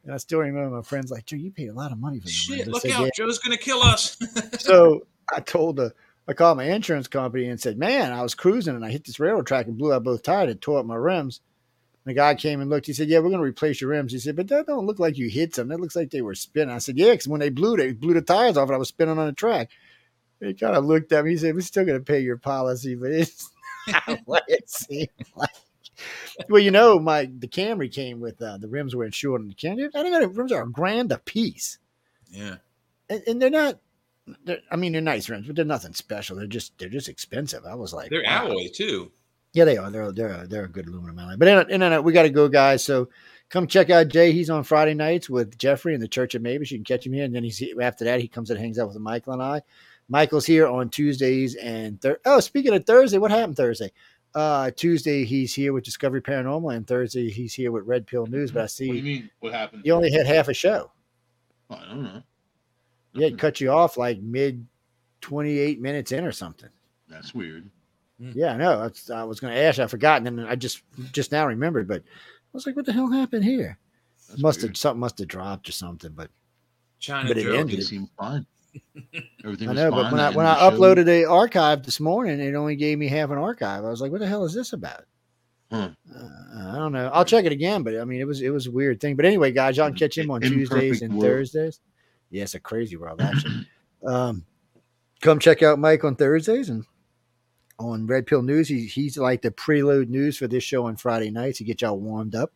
And 0.04 0.14
I 0.14 0.18
still 0.18 0.40
remember 0.40 0.78
my 0.78 0.82
friends 0.82 1.12
like, 1.12 1.28
"Joe, 1.28 1.36
you 1.36 1.52
paid 1.52 1.68
a 1.68 1.74
lot 1.74 1.92
of 1.92 2.00
money 2.00 2.20
for 2.20 2.26
them." 2.26 2.34
Shit! 2.34 2.68
Look 2.68 2.82
said, 2.82 2.92
out! 2.92 3.04
"Yeah." 3.04 3.10
Joe's 3.16 3.38
gonna 3.38 3.58
kill 3.58 3.84
us. 3.84 4.18
so 4.58 5.06
I 5.32 5.42
told 5.42 5.76
the 5.76 5.94
I 6.28 6.34
called 6.34 6.58
my 6.58 6.66
insurance 6.66 7.08
company 7.08 7.48
and 7.48 7.60
said, 7.60 7.78
"Man, 7.78 8.12
I 8.12 8.22
was 8.22 8.36
cruising 8.36 8.76
and 8.76 8.86
I 8.86 8.92
hit 8.92 9.06
this 9.06 9.20
railroad 9.20 9.48
track 9.48 9.68
and 9.68 9.78
blew 9.78 9.94
out 9.94 10.04
both 10.04 10.24
tires 10.24 10.52
and 10.52 10.62
tore 10.62 10.80
up 10.80 10.86
my 10.86 10.96
rims." 10.96 11.42
The 12.04 12.14
guy 12.14 12.34
came 12.34 12.62
and 12.62 12.70
looked. 12.70 12.88
He 12.88 12.94
said, 12.94 13.10
"Yeah, 13.10 13.20
we're 13.20 13.30
going 13.30 13.42
to 13.42 13.48
replace 13.48 13.82
your 13.82 13.92
rims." 13.92 14.12
He 14.12 14.20
said, 14.20 14.36
"But 14.36 14.48
that 14.48 14.68
don't 14.68 14.86
look 14.86 15.00
like 15.00 15.18
you 15.18 15.30
hit 15.30 15.54
them. 15.54 15.68
That 15.68 15.80
looks 15.80 15.96
like 15.96 16.12
they 16.12 16.22
were 16.22 16.36
spinning." 16.36 16.74
I 16.74 16.80
said, 16.80 16.98
"Yeah, 16.98 17.12
because 17.12 17.28
when 17.28 17.40
they 17.40 17.50
blew, 17.50 17.78
they 17.78 17.94
blew 17.94 18.14
the 18.14 18.22
tires 18.22 18.58
off, 18.58 18.70
and 18.70 18.76
I 18.76 18.80
was 18.80 18.90
spinning 18.90 19.20
on 19.20 19.28
the 19.28 19.34
track." 19.34 19.70
He 20.40 20.54
kind 20.54 20.76
of 20.76 20.86
looked 20.86 21.12
at 21.12 21.26
me. 21.26 21.32
He 21.32 21.38
said, 21.38 21.54
"We're 21.54 21.62
still 21.62 21.86
going 21.86 22.00
to 22.00 22.04
pay 22.04 22.22
your 22.22 22.38
policy, 22.38 22.96
but 22.96 23.12
it's 23.12 23.50
not 23.88 24.20
what 24.26 24.44
it 24.48 24.70
seemed 24.70 25.10
like." 25.36 25.50
Well, 26.50 26.62
you 26.62 26.72
know, 26.72 27.00
my 27.00 27.26
the 27.26 27.48
Camry 27.48 27.92
came 27.92 28.20
with 28.20 28.42
uh, 28.42 28.58
the 28.58 28.68
rims 28.68 28.96
were 28.96 29.06
insured 29.06 29.42
on 29.42 29.48
the 29.48 29.54
Camry. 29.54 29.90
I 29.94 30.02
think 30.02 30.20
the 30.20 30.28
rims 30.30 30.52
are 30.52 30.64
a 30.64 30.72
grand 30.72 31.12
a 31.12 31.20
piece 31.20 31.78
yeah. 32.32 32.56
and, 33.10 33.22
and 33.28 33.42
they're 33.42 33.50
not. 33.50 33.80
They're, 34.46 34.60
I 34.72 34.76
mean, 34.76 34.92
they're 34.92 35.02
nice 35.02 35.30
rims, 35.30 35.48
but 35.48 35.56
they're 35.56 35.66
nothing 35.66 35.94
special. 35.94 36.38
They're 36.38 36.48
just 36.48 36.78
they're 36.78 36.90
just 36.90 37.10
expensive. 37.10 37.66
I 37.66 37.76
was 37.76 37.94
like, 37.94 38.10
They're 38.10 38.24
wow. 38.24 38.48
alloy 38.48 38.68
too. 38.74 39.12
Yeah, 39.54 39.66
they 39.66 39.78
are. 39.78 39.90
They're 39.90 40.12
they're 40.12 40.48
they're 40.48 40.66
a 40.66 40.70
good 40.70 40.88
aluminum 40.88 41.20
alloy. 41.20 41.36
But 41.38 41.48
in, 41.48 41.82
in, 41.82 41.94
in, 41.94 42.04
we 42.04 42.14
got 42.14 42.24
to 42.24 42.30
go, 42.30 42.48
guys. 42.48 42.84
So 42.84 43.10
come 43.50 43.68
check 43.68 43.90
out 43.90 44.08
Jay. 44.08 44.32
He's 44.32 44.50
on 44.50 44.64
Friday 44.64 44.94
nights 44.94 45.30
with 45.30 45.58
Jeffrey 45.58 45.94
in 45.94 46.00
the 46.00 46.08
Church 46.08 46.36
of 46.36 46.42
Mavis. 46.42 46.72
You 46.72 46.78
can 46.78 46.86
catch 46.86 47.06
him 47.06 47.14
here, 47.14 47.26
and 47.26 47.36
then 47.36 47.44
he's 47.44 47.62
after 47.82 48.06
that 48.06 48.22
he 48.22 48.28
comes 48.28 48.50
and 48.50 48.60
hangs 48.60 48.80
out 48.80 48.88
with 48.88 48.98
Michael 48.98 49.34
and 49.34 49.44
I. 49.44 49.62
Michael's 50.08 50.46
here 50.46 50.68
on 50.68 50.90
Tuesdays 50.90 51.56
and 51.56 52.02
thir- 52.02 52.20
oh, 52.26 52.42
speaking 52.42 52.74
of 52.74 52.86
Thursday, 52.86 53.18
what 53.18 53.32
happened 53.32 53.56
Thursday? 53.56 53.92
Uh, 54.34 54.72
Tuesday 54.72 55.26
he's 55.26 55.54
here 55.54 55.74
with 55.74 55.84
Discovery 55.84 56.22
Paranormal, 56.22 56.76
and 56.76 56.88
Thursday 56.88 57.30
he's 57.30 57.54
here 57.54 57.72
with 57.72 57.86
Red 57.86 58.08
Pill 58.08 58.26
News. 58.28 58.52
But 58.52 58.64
I 58.64 58.68
see. 58.68 58.88
What 58.88 58.94
do 58.94 58.98
you 59.00 59.04
mean? 59.04 59.30
What 59.40 59.54
happened? 59.54 59.84
you 59.86 59.94
only 59.94 60.12
had 60.12 60.26
half 60.26 60.48
a 60.48 60.54
show. 60.54 60.92
I 61.70 61.86
don't 61.86 62.04
know. 62.04 62.24
Yeah, 63.14 63.28
it 63.28 63.38
cut 63.38 63.60
you 63.62 63.72
off 63.72 63.98
like 63.98 64.20
mid 64.22 64.66
twenty 65.22 65.58
eight 65.60 65.82
minutes 65.82 66.12
in 66.12 66.24
or 66.26 66.32
something. 66.32 66.70
That's 67.10 67.34
weird. 67.36 67.70
Yeah, 68.20 68.54
I 68.54 68.58
know. 68.58 68.90
I 69.14 69.24
was 69.24 69.40
going 69.40 69.54
to 69.54 69.60
ask. 69.60 69.80
I 69.80 69.88
forgot, 69.88 70.18
and 70.18 70.26
then 70.40 70.46
I 70.46 70.56
just 70.56 70.84
just 71.12 71.32
now 71.32 71.48
remembered. 71.48 71.88
But 71.88 72.04
I 72.04 72.50
was 72.54 72.66
like, 72.68 72.76
"What 72.76 72.86
the 72.86 72.94
hell 72.94 73.10
happened 73.12 73.44
here?" 73.44 73.78
That's 74.30 74.42
must 74.42 74.62
have 74.62 74.78
something 74.78 75.00
must 75.00 75.18
have 75.20 75.28
dropped 75.28 75.68
or 75.68 75.72
something. 75.72 76.12
But 76.16 76.30
China 77.00 77.28
But 77.30 77.38
it 77.40 77.44
Joe. 77.44 77.54
ended. 77.56 77.80
They 77.80 77.84
seem 77.84 78.08
fine. 78.20 78.46
Everything 79.44 79.68
I 79.70 79.72
was 79.72 79.82
know, 79.82 79.92
but 79.92 80.04
fine. 80.04 80.12
when 80.12 80.22
I 80.22 80.30
when 80.30 80.46
I 80.46 80.58
show- 80.60 80.72
uploaded 80.72 81.06
the 81.06 81.26
archive 81.26 81.84
this 81.84 82.00
morning, 82.00 82.40
it 82.40 82.54
only 82.56 82.76
gave 82.76 82.98
me 83.00 83.08
half 83.08 83.32
an 83.32 83.38
archive. 83.40 83.84
I 83.84 83.90
was 83.90 84.02
like, 84.02 84.12
"What 84.12 84.22
the 84.22 84.28
hell 84.28 84.46
is 84.46 84.54
this 84.54 84.72
about?" 84.74 85.04
Huh. 85.72 85.90
Uh, 86.16 86.28
I 86.74 86.76
don't 86.76 86.92
know. 86.92 87.10
I'll 87.14 87.26
check 87.26 87.46
it 87.46 87.52
again, 87.52 87.82
but 87.82 87.98
I 88.00 88.04
mean, 88.06 88.22
it 88.22 88.28
was 88.28 88.42
it 88.42 88.50
was 88.52 88.68
a 88.68 88.72
weird 88.72 89.00
thing. 89.02 89.16
But 89.16 89.26
anyway, 89.26 89.52
guys, 89.52 89.78
y'all 89.78 89.88
can 89.90 89.98
catch 89.98 90.18
him 90.18 90.30
on 90.30 90.44
Imperfect 90.44 90.70
Tuesdays 90.70 91.02
and 91.02 91.14
world. 91.14 91.24
Thursdays. 91.26 91.80
Yeah, 92.32 92.44
it's 92.44 92.56
a 92.56 92.60
crazy 92.60 92.98
world 92.98 93.22
actually. 93.22 93.68
um, 94.08 94.46
come 95.22 95.38
check 95.40 95.62
out 95.62 95.80
Mike 95.80 96.04
on 96.04 96.16
Thursdays 96.16 96.70
and 96.70 96.86
on 97.78 98.08
Red 98.08 98.26
Pill 98.26 98.42
News. 98.42 98.68
He, 98.68 98.86
he's 98.88 99.18
like 99.18 99.42
the 99.42 99.52
prelude 99.52 100.10
news 100.10 100.38
for 100.38 100.48
this 100.48 100.64
show 100.64 100.86
on 100.88 100.96
Friday 100.96 101.30
nights. 101.30 101.60
to 101.60 101.64
get 101.64 101.82
y'all 101.82 102.00
warmed 102.00 102.36
up. 102.36 102.52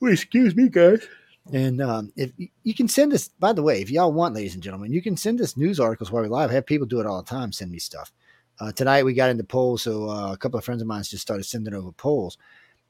Well, 0.00 0.12
excuse 0.12 0.56
me, 0.56 0.68
guys. 0.68 1.06
And 1.52 1.82
um, 1.82 2.12
if 2.16 2.30
you 2.62 2.74
can 2.74 2.88
send 2.88 3.12
us, 3.12 3.28
by 3.28 3.52
the 3.52 3.62
way, 3.62 3.80
if 3.80 3.90
y'all 3.90 4.12
want, 4.12 4.34
ladies 4.34 4.54
and 4.54 4.62
gentlemen, 4.62 4.92
you 4.92 5.02
can 5.02 5.16
send 5.16 5.40
us 5.40 5.56
news 5.56 5.80
articles 5.80 6.10
while 6.10 6.22
we're 6.22 6.28
live. 6.28 6.50
I 6.50 6.54
have 6.54 6.66
people 6.66 6.86
do 6.86 7.00
it 7.00 7.06
all 7.06 7.20
the 7.20 7.28
time. 7.28 7.52
Send 7.52 7.70
me 7.70 7.78
stuff. 7.78 8.12
Uh, 8.60 8.70
tonight 8.70 9.04
we 9.04 9.12
got 9.12 9.30
into 9.30 9.42
polls, 9.42 9.82
so 9.82 10.08
uh, 10.08 10.32
a 10.32 10.36
couple 10.36 10.58
of 10.58 10.64
friends 10.64 10.82
of 10.82 10.88
mine 10.88 11.02
just 11.02 11.22
started 11.22 11.42
sending 11.42 11.74
over 11.74 11.90
polls, 11.92 12.38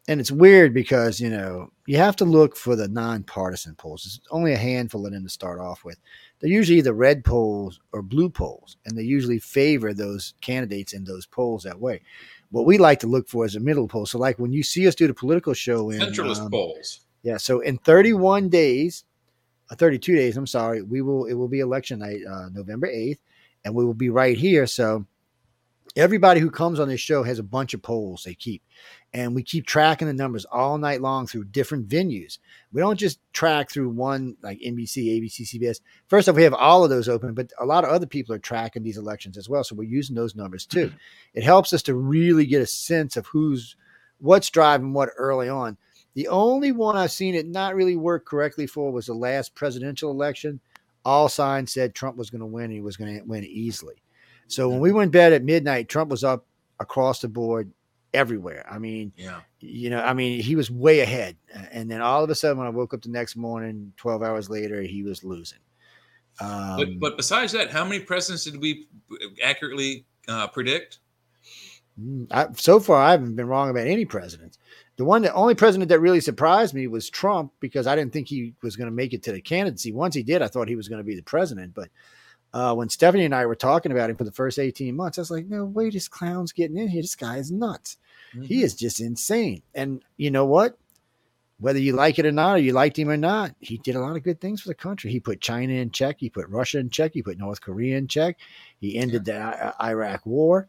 and 0.09 0.21
it's 0.21 0.33
weird 0.33 0.75
because 0.75 1.21
you 1.21 1.31
know 1.31 1.71
you 1.87 1.97
have 1.97 2.17
to 2.17 2.25
look 2.25 2.57
for 2.57 2.77
the 2.77 2.89
nonpartisan 2.89 3.75
polls. 3.77 4.03
There's 4.05 4.21
only 4.31 4.53
a 4.53 4.59
handful 4.59 5.07
of 5.07 5.13
them 5.13 5.23
to 5.23 5.29
start 5.29 5.61
off 5.61 5.85
with. 5.85 5.99
They're 6.41 6.51
usually 6.51 6.79
either 6.79 6.93
red 6.93 7.25
polls 7.25 7.81
or 7.93 8.03
blue 8.03 8.29
polls, 8.29 8.77
and 8.85 8.97
they 8.97 9.03
usually 9.03 9.39
favor 9.39 9.95
those 9.95 10.35
candidates 10.41 10.93
in 10.93 11.05
those 11.05 11.27
polls 11.27 11.63
that 11.63 11.81
way. 11.81 12.01
What 12.51 12.67
we 12.67 12.79
like 12.79 13.01
to 13.01 13.07
look 13.07 13.29
for 13.29 13.47
is 13.47 13.57
a 13.57 13.61
middle 13.61 13.89
poll. 13.89 14.07
So, 14.07 14.19
like 14.19 14.39
when 14.39 14.53
you 14.53 14.63
see 14.63 14.87
us 14.89 14.95
do 14.95 15.07
the 15.07 15.15
political 15.15 15.55
show 15.55 15.91
in 15.91 16.01
Centralist 16.01 16.41
um, 16.41 16.51
polls. 16.51 17.01
yeah. 17.23 17.37
So 17.37 17.61
in 17.61 17.79
31 17.79 18.49
days, 18.49 19.05
uh, 19.71 19.77
32 19.77 20.15
days, 20.17 20.37
I'm 20.37 20.47
sorry, 20.47 20.83
we 20.83 21.01
will, 21.01 21.27
it 21.27 21.35
will 21.35 21.49
be 21.49 21.61
election 21.61 22.01
night, 22.01 22.21
uh, 22.29 22.49
November 22.53 22.89
8th, 22.89 23.19
and 23.65 23.75
we 23.75 23.85
will 23.85 23.95
be 23.95 24.11
right 24.11 24.37
here. 24.37 24.67
So 24.67 25.07
everybody 25.97 26.41
who 26.41 26.51
comes 26.51 26.81
on 26.81 26.89
this 26.89 27.01
show 27.01 27.23
has 27.23 27.39
a 27.39 27.45
bunch 27.45 27.75
of 27.75 27.83
polls 27.83 28.25
they 28.25 28.35
keep. 28.35 28.63
And 29.13 29.35
we 29.35 29.43
keep 29.43 29.67
tracking 29.67 30.09
the 30.09 30.15
numbers 30.15 30.47
all 30.47 30.79
night 30.79 31.03
long 31.03 31.27
through 31.27 31.45
different 31.45 31.89
venues. 31.89 32.39
We 32.73 32.81
don't 32.81 32.99
just 32.99 33.21
track 33.33 33.71
through 33.71 33.91
one 33.91 34.37
like 34.43 34.59
NBC, 34.61 35.21
ABC, 35.21 35.43
CBS. 35.43 35.81
First 36.09 36.29
off, 36.29 36.37
we 36.37 36.45
have 36.45 36.55
all 36.55 36.83
of 36.83 36.91
those 36.91 37.09
open, 37.09 37.35
but 37.35 37.53
a 37.61 37.67
lot 37.67 37.85
of 37.85 37.91
other 37.91 38.07
people 38.07 38.35
are 38.35 38.39
tracking 38.39 38.83
these 38.83 38.97
elections 38.97 39.37
as 39.37 39.49
well. 39.49 39.65
So 39.65 39.75
we're 39.75 39.85
using 39.85 40.17
those 40.17 40.35
numbers 40.35 40.67
too. 40.67 40.93
It 41.35 41.45
helps 41.45 41.73
us 41.73 41.83
to 41.85 41.95
really 41.95 42.45
get 42.45 42.61
a 42.61 42.67
sense 42.67 43.17
of 43.17 43.27
who's 43.27 43.77
what's 44.19 44.51
driving 44.51 44.93
what 44.93 45.11
early 45.17 45.49
on. 45.49 45.79
The 46.15 46.29
only 46.29 46.73
one 46.73 46.97
I've 46.97 47.11
seen 47.11 47.35
it 47.35 47.47
not 47.47 47.75
really 47.75 47.97
work 47.97 48.27
correctly 48.27 48.67
for 48.67 48.93
was 48.93 49.07
the 49.07 49.15
last 49.15 49.55
presidential 49.55 50.11
election. 50.11 50.61
All 51.05 51.29
signs 51.29 51.73
said 51.73 51.95
Trump 51.95 52.17
was 52.17 52.31
going 52.31 52.41
to 52.41 52.47
win. 52.47 52.71
He 52.71 52.81
was 52.81 52.97
going 52.97 53.19
to 53.19 53.25
win 53.25 53.45
easily. 53.45 54.03
So 54.49 54.69
when 54.69 54.81
we 54.81 54.93
went 54.93 55.13
to 55.13 55.19
bed 55.19 55.33
at 55.33 55.45
midnight, 55.45 55.89
Trump 55.89 56.11
was 56.11 56.25
up 56.25 56.45
across 56.81 57.21
the 57.21 57.29
board 57.29 57.73
everywhere. 58.13 58.67
I 58.71 58.79
mean, 58.79 59.13
Yeah. 59.17 59.41
you 59.61 59.89
know, 59.91 60.01
I 60.03 60.13
mean, 60.13 60.41
he 60.41 60.57
was 60.57 60.71
way 60.71 61.01
ahead. 61.01 61.37
And 61.71 61.91
then 61.91 62.01
all 62.01 62.23
of 62.23 62.31
a 62.31 62.35
sudden, 62.35 62.59
when 62.59 62.67
I 62.67 62.71
woke 62.71 62.93
up 62.93 63.03
the 63.03 63.09
next 63.09 63.37
morning, 63.37 63.93
12 63.97 64.23
hours 64.23 64.51
later, 64.51 64.83
he 64.83 65.03
was 65.03 65.25
losing. 65.25 65.59
Um, 66.41 66.77
But 66.77 67.01
but 67.01 67.17
besides 67.17 67.53
that, 67.53 67.71
how 67.71 67.85
many 67.85 68.01
presidents 68.01 68.45
did 68.45 68.61
we 68.61 68.87
accurately 69.43 70.05
uh, 70.29 70.49
predict? 70.49 70.99
Mm, 72.01 72.27
I, 72.31 72.49
so 72.55 72.81
far, 72.81 73.03
I 73.03 73.13
haven't 73.13 73.37
been 73.37 73.47
wrong 73.47 73.71
about 73.71 73.87
any 73.87 74.05
presidents. 74.05 74.59
The 74.97 75.05
one, 75.05 75.23
the 75.23 75.33
only 75.35 75.55
president 75.55 75.89
that 75.91 76.01
really 76.01 76.21
surprised 76.21 76.75
me 76.75 76.87
was 76.87 77.11
Trump 77.11 77.53
because 77.61 77.87
I 77.87 77.97
didn't 77.97 78.13
think 78.13 78.29
he 78.29 78.55
was 78.63 78.77
going 78.77 78.89
to 78.89 78.95
make 78.95 79.13
it 79.13 79.23
to 79.25 79.33
the 79.33 79.41
candidacy. 79.41 79.93
Once 79.93 80.15
he 80.15 80.23
did, 80.23 80.43
I 80.43 80.49
thought 80.49 80.69
he 80.69 80.77
was 80.77 80.89
going 80.89 81.01
to 81.01 81.05
be 81.05 81.17
the 81.17 81.23
president. 81.23 81.75
But 81.75 81.89
uh, 82.53 82.75
when 82.75 82.89
Stephanie 82.89 83.25
and 83.25 83.35
I 83.35 83.47
were 83.47 83.55
talking 83.55 83.93
about 83.93 84.11
him 84.11 84.17
for 84.17 84.25
the 84.25 84.33
first 84.33 84.59
18 84.59 84.95
months, 84.95 85.19
I 85.19 85.23
was 85.23 85.31
like, 85.31 85.47
no, 85.47 85.65
wait, 85.65 85.95
this 85.95 86.09
clown's 86.09 86.53
getting 86.53 86.77
in 86.77 86.89
here. 86.89 87.03
This 87.03 87.15
guy 87.15 87.39
is 87.39 87.51
nuts. 87.51 87.97
He 88.43 88.63
is 88.63 88.75
just 88.75 89.01
insane. 89.01 89.63
And 89.75 90.03
you 90.17 90.31
know 90.31 90.47
what? 90.47 90.79
Whether 91.59 91.79
you 91.79 91.93
like 91.93 92.19
it 92.19 92.27
or 92.27 92.33
not, 92.33 92.57
or 92.57 92.59
you 92.59 92.73
liked 92.73 92.99
him 92.99 93.09
or 93.09 93.17
not, 93.17 93.55
he 93.61 93.79
did 93.79 93.95
a 93.95 94.01
lot 94.01 94.17
of 94.17 94.25
good 94.25 94.41
things 94.41 94.61
for 94.61 94.69
the 94.69 94.75
country. 94.75 95.13
He 95.13 95.21
put 95.21 95.41
China 95.41 95.75
in 95.75 95.91
check. 95.91 96.17
He 96.19 96.29
put 96.29 96.49
Russia 96.49 96.79
in 96.79 96.91
check. 96.91 97.13
He 97.15 97.23
put 97.23 97.39
North 97.39 97.61
Korea 97.61 97.97
in 97.97 98.09
check. 98.09 98.39
He 98.81 98.97
ended 98.97 99.25
the 99.27 99.39
I- 99.39 99.91
Iraq 99.91 100.27
war. 100.27 100.67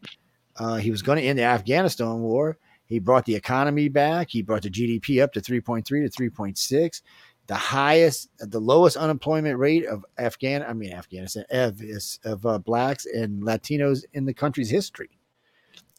Uh, 0.56 0.76
he 0.76 0.90
was 0.90 1.02
going 1.02 1.18
to 1.18 1.24
end 1.24 1.38
the 1.38 1.44
Afghanistan 1.44 2.20
war. 2.20 2.58
He 2.86 2.98
brought 2.98 3.24
the 3.24 3.34
economy 3.34 3.88
back. 3.88 4.30
He 4.30 4.42
brought 4.42 4.62
the 4.62 4.70
GDP 4.70 5.22
up 5.22 5.32
to 5.32 5.40
3.3 5.40 5.84
to 5.84 5.94
3.6, 5.94 7.02
the 7.46 7.54
highest, 7.54 8.30
the 8.38 8.60
lowest 8.60 8.96
unemployment 8.96 9.58
rate 9.58 9.86
of 9.86 10.04
Afghan, 10.18 10.62
I 10.62 10.72
mean 10.72 10.92
Afghanistan, 10.92 11.44
of, 11.50 11.80
of 12.24 12.46
uh, 12.46 12.58
blacks 12.58 13.06
and 13.06 13.42
Latinos 13.42 14.04
in 14.14 14.24
the 14.24 14.34
country's 14.34 14.70
history. 14.70 15.10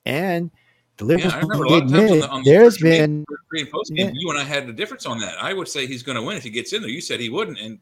And 0.05 0.49
the 0.97 1.05
liberals 1.05 1.33
Yeah, 1.33 1.39
I 1.39 1.41
remember 1.41 1.65
a 1.65 1.69
they 1.69 1.73
lot 1.75 1.83
of 1.83 1.91
times 1.91 2.11
on 2.23 2.39
admit 2.39 2.45
the, 2.45 2.51
there's 2.51 2.77
been 2.77 3.25
post 3.71 3.91
Yeah. 3.93 4.05
game, 4.05 4.13
you 4.15 4.29
and 4.29 4.39
I 4.39 4.43
had 4.43 4.67
a 4.67 4.73
difference 4.73 5.05
on 5.05 5.19
that. 5.19 5.35
I 5.41 5.53
would 5.53 5.67
say 5.67 5.85
he's 5.87 6.03
going 6.03 6.15
to 6.15 6.21
win 6.21 6.37
if 6.37 6.43
he 6.43 6.49
gets 6.49 6.73
in 6.73 6.81
there. 6.81 6.89
You 6.89 7.01
said 7.01 7.19
he 7.19 7.29
wouldn't, 7.29 7.59
and 7.59 7.79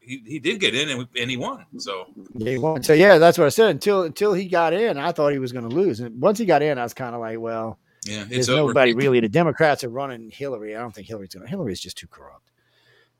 he, 0.00 0.22
he 0.26 0.38
did 0.38 0.60
get 0.60 0.74
in 0.74 0.88
and, 0.88 1.06
and 1.16 1.30
he 1.30 1.36
won. 1.36 1.64
So 1.78 2.06
They 2.34 2.58
won. 2.58 2.82
So 2.82 2.92
yeah, 2.92 3.18
that's 3.18 3.38
what 3.38 3.46
I 3.46 3.50
said. 3.50 3.70
Until 3.70 4.02
until 4.02 4.32
he 4.32 4.46
got 4.46 4.72
in, 4.72 4.98
I 4.98 5.12
thought 5.12 5.32
he 5.32 5.38
was 5.38 5.52
going 5.52 5.68
to 5.68 5.74
lose. 5.74 6.00
And 6.00 6.20
once 6.20 6.38
he 6.38 6.44
got 6.44 6.62
in, 6.62 6.78
I 6.78 6.82
was 6.82 6.94
kind 6.94 7.14
of 7.14 7.20
like, 7.20 7.38
well, 7.38 7.78
yeah, 8.04 8.22
it's 8.22 8.30
there's 8.30 8.48
over. 8.50 8.68
nobody 8.68 8.94
really. 8.94 9.20
The 9.20 9.28
Democrats 9.28 9.84
are 9.84 9.90
running 9.90 10.30
Hillary. 10.30 10.76
I 10.76 10.80
don't 10.80 10.94
think 10.94 11.06
Hillary's 11.06 11.30
going 11.34 11.44
to. 11.44 11.50
Hillary 11.50 11.72
is 11.72 11.80
just 11.80 11.98
too 11.98 12.08
corrupt. 12.08 12.49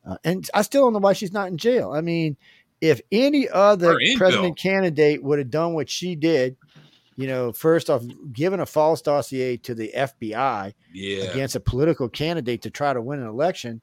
Uh, 0.04 0.16
and 0.24 0.48
I 0.54 0.62
still 0.62 0.82
don't 0.82 0.94
know 0.94 0.98
why 0.98 1.12
she's 1.12 1.32
not 1.32 1.48
in 1.48 1.58
jail. 1.58 1.92
I 1.92 2.00
mean, 2.00 2.36
if 2.80 3.00
any 3.12 3.48
other 3.48 3.94
Or 3.94 4.00
in 4.00 4.16
president 4.16 4.56
candidate 4.58 5.22
would 5.22 5.38
have 5.38 5.50
done 5.50 5.74
what 5.74 5.90
she 5.90 6.14
did, 6.16 6.56
you 7.16 7.26
know, 7.26 7.52
first 7.52 7.90
off, 7.90 8.02
given 8.32 8.60
a 8.60 8.66
false 8.66 9.02
dossier 9.02 9.58
to 9.58 9.74
the 9.74 9.92
FBI 9.94 10.72
Yeah, 10.92 11.24
against 11.24 11.54
a 11.54 11.60
political 11.60 12.08
candidate 12.08 12.62
to 12.62 12.70
try 12.70 12.94
to 12.94 13.02
win 13.02 13.20
an 13.20 13.26
election, 13.26 13.82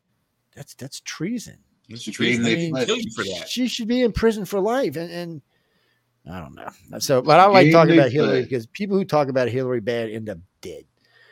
that's 0.56 0.74
that's 0.74 1.02
treason. 1.02 1.60
it's 1.88 2.02
She 2.02 2.12
treason. 2.12 2.44
gave 2.46 2.58
They 2.58 2.72
me- 2.72 2.78
can 2.80 2.86
kill 2.88 2.98
you 2.98 3.12
for 3.12 3.24
that. 3.24 3.48
She 3.48 3.68
should 3.68 3.88
be 3.88 4.02
in 4.02 4.12
prison 4.12 4.46
for 4.46 4.60
life. 4.60 4.96
And, 4.96 5.12
and 5.12 5.42
I 6.30 6.40
don't 6.40 6.56
know. 6.56 6.70
So, 7.00 7.22
but 7.22 7.40
I 7.40 7.46
like 7.46 7.66
Game 7.66 7.74
talking 7.74 7.94
about 7.94 8.12
Hillary 8.12 8.42
because 8.42 8.66
people 8.66 8.98
who 8.98 9.06
talk 9.06 9.28
about 9.28 9.50
Hillary 9.50 9.82
bad 9.82 10.10
end 10.10 10.30
up 10.30 10.40
dead. 10.62 10.86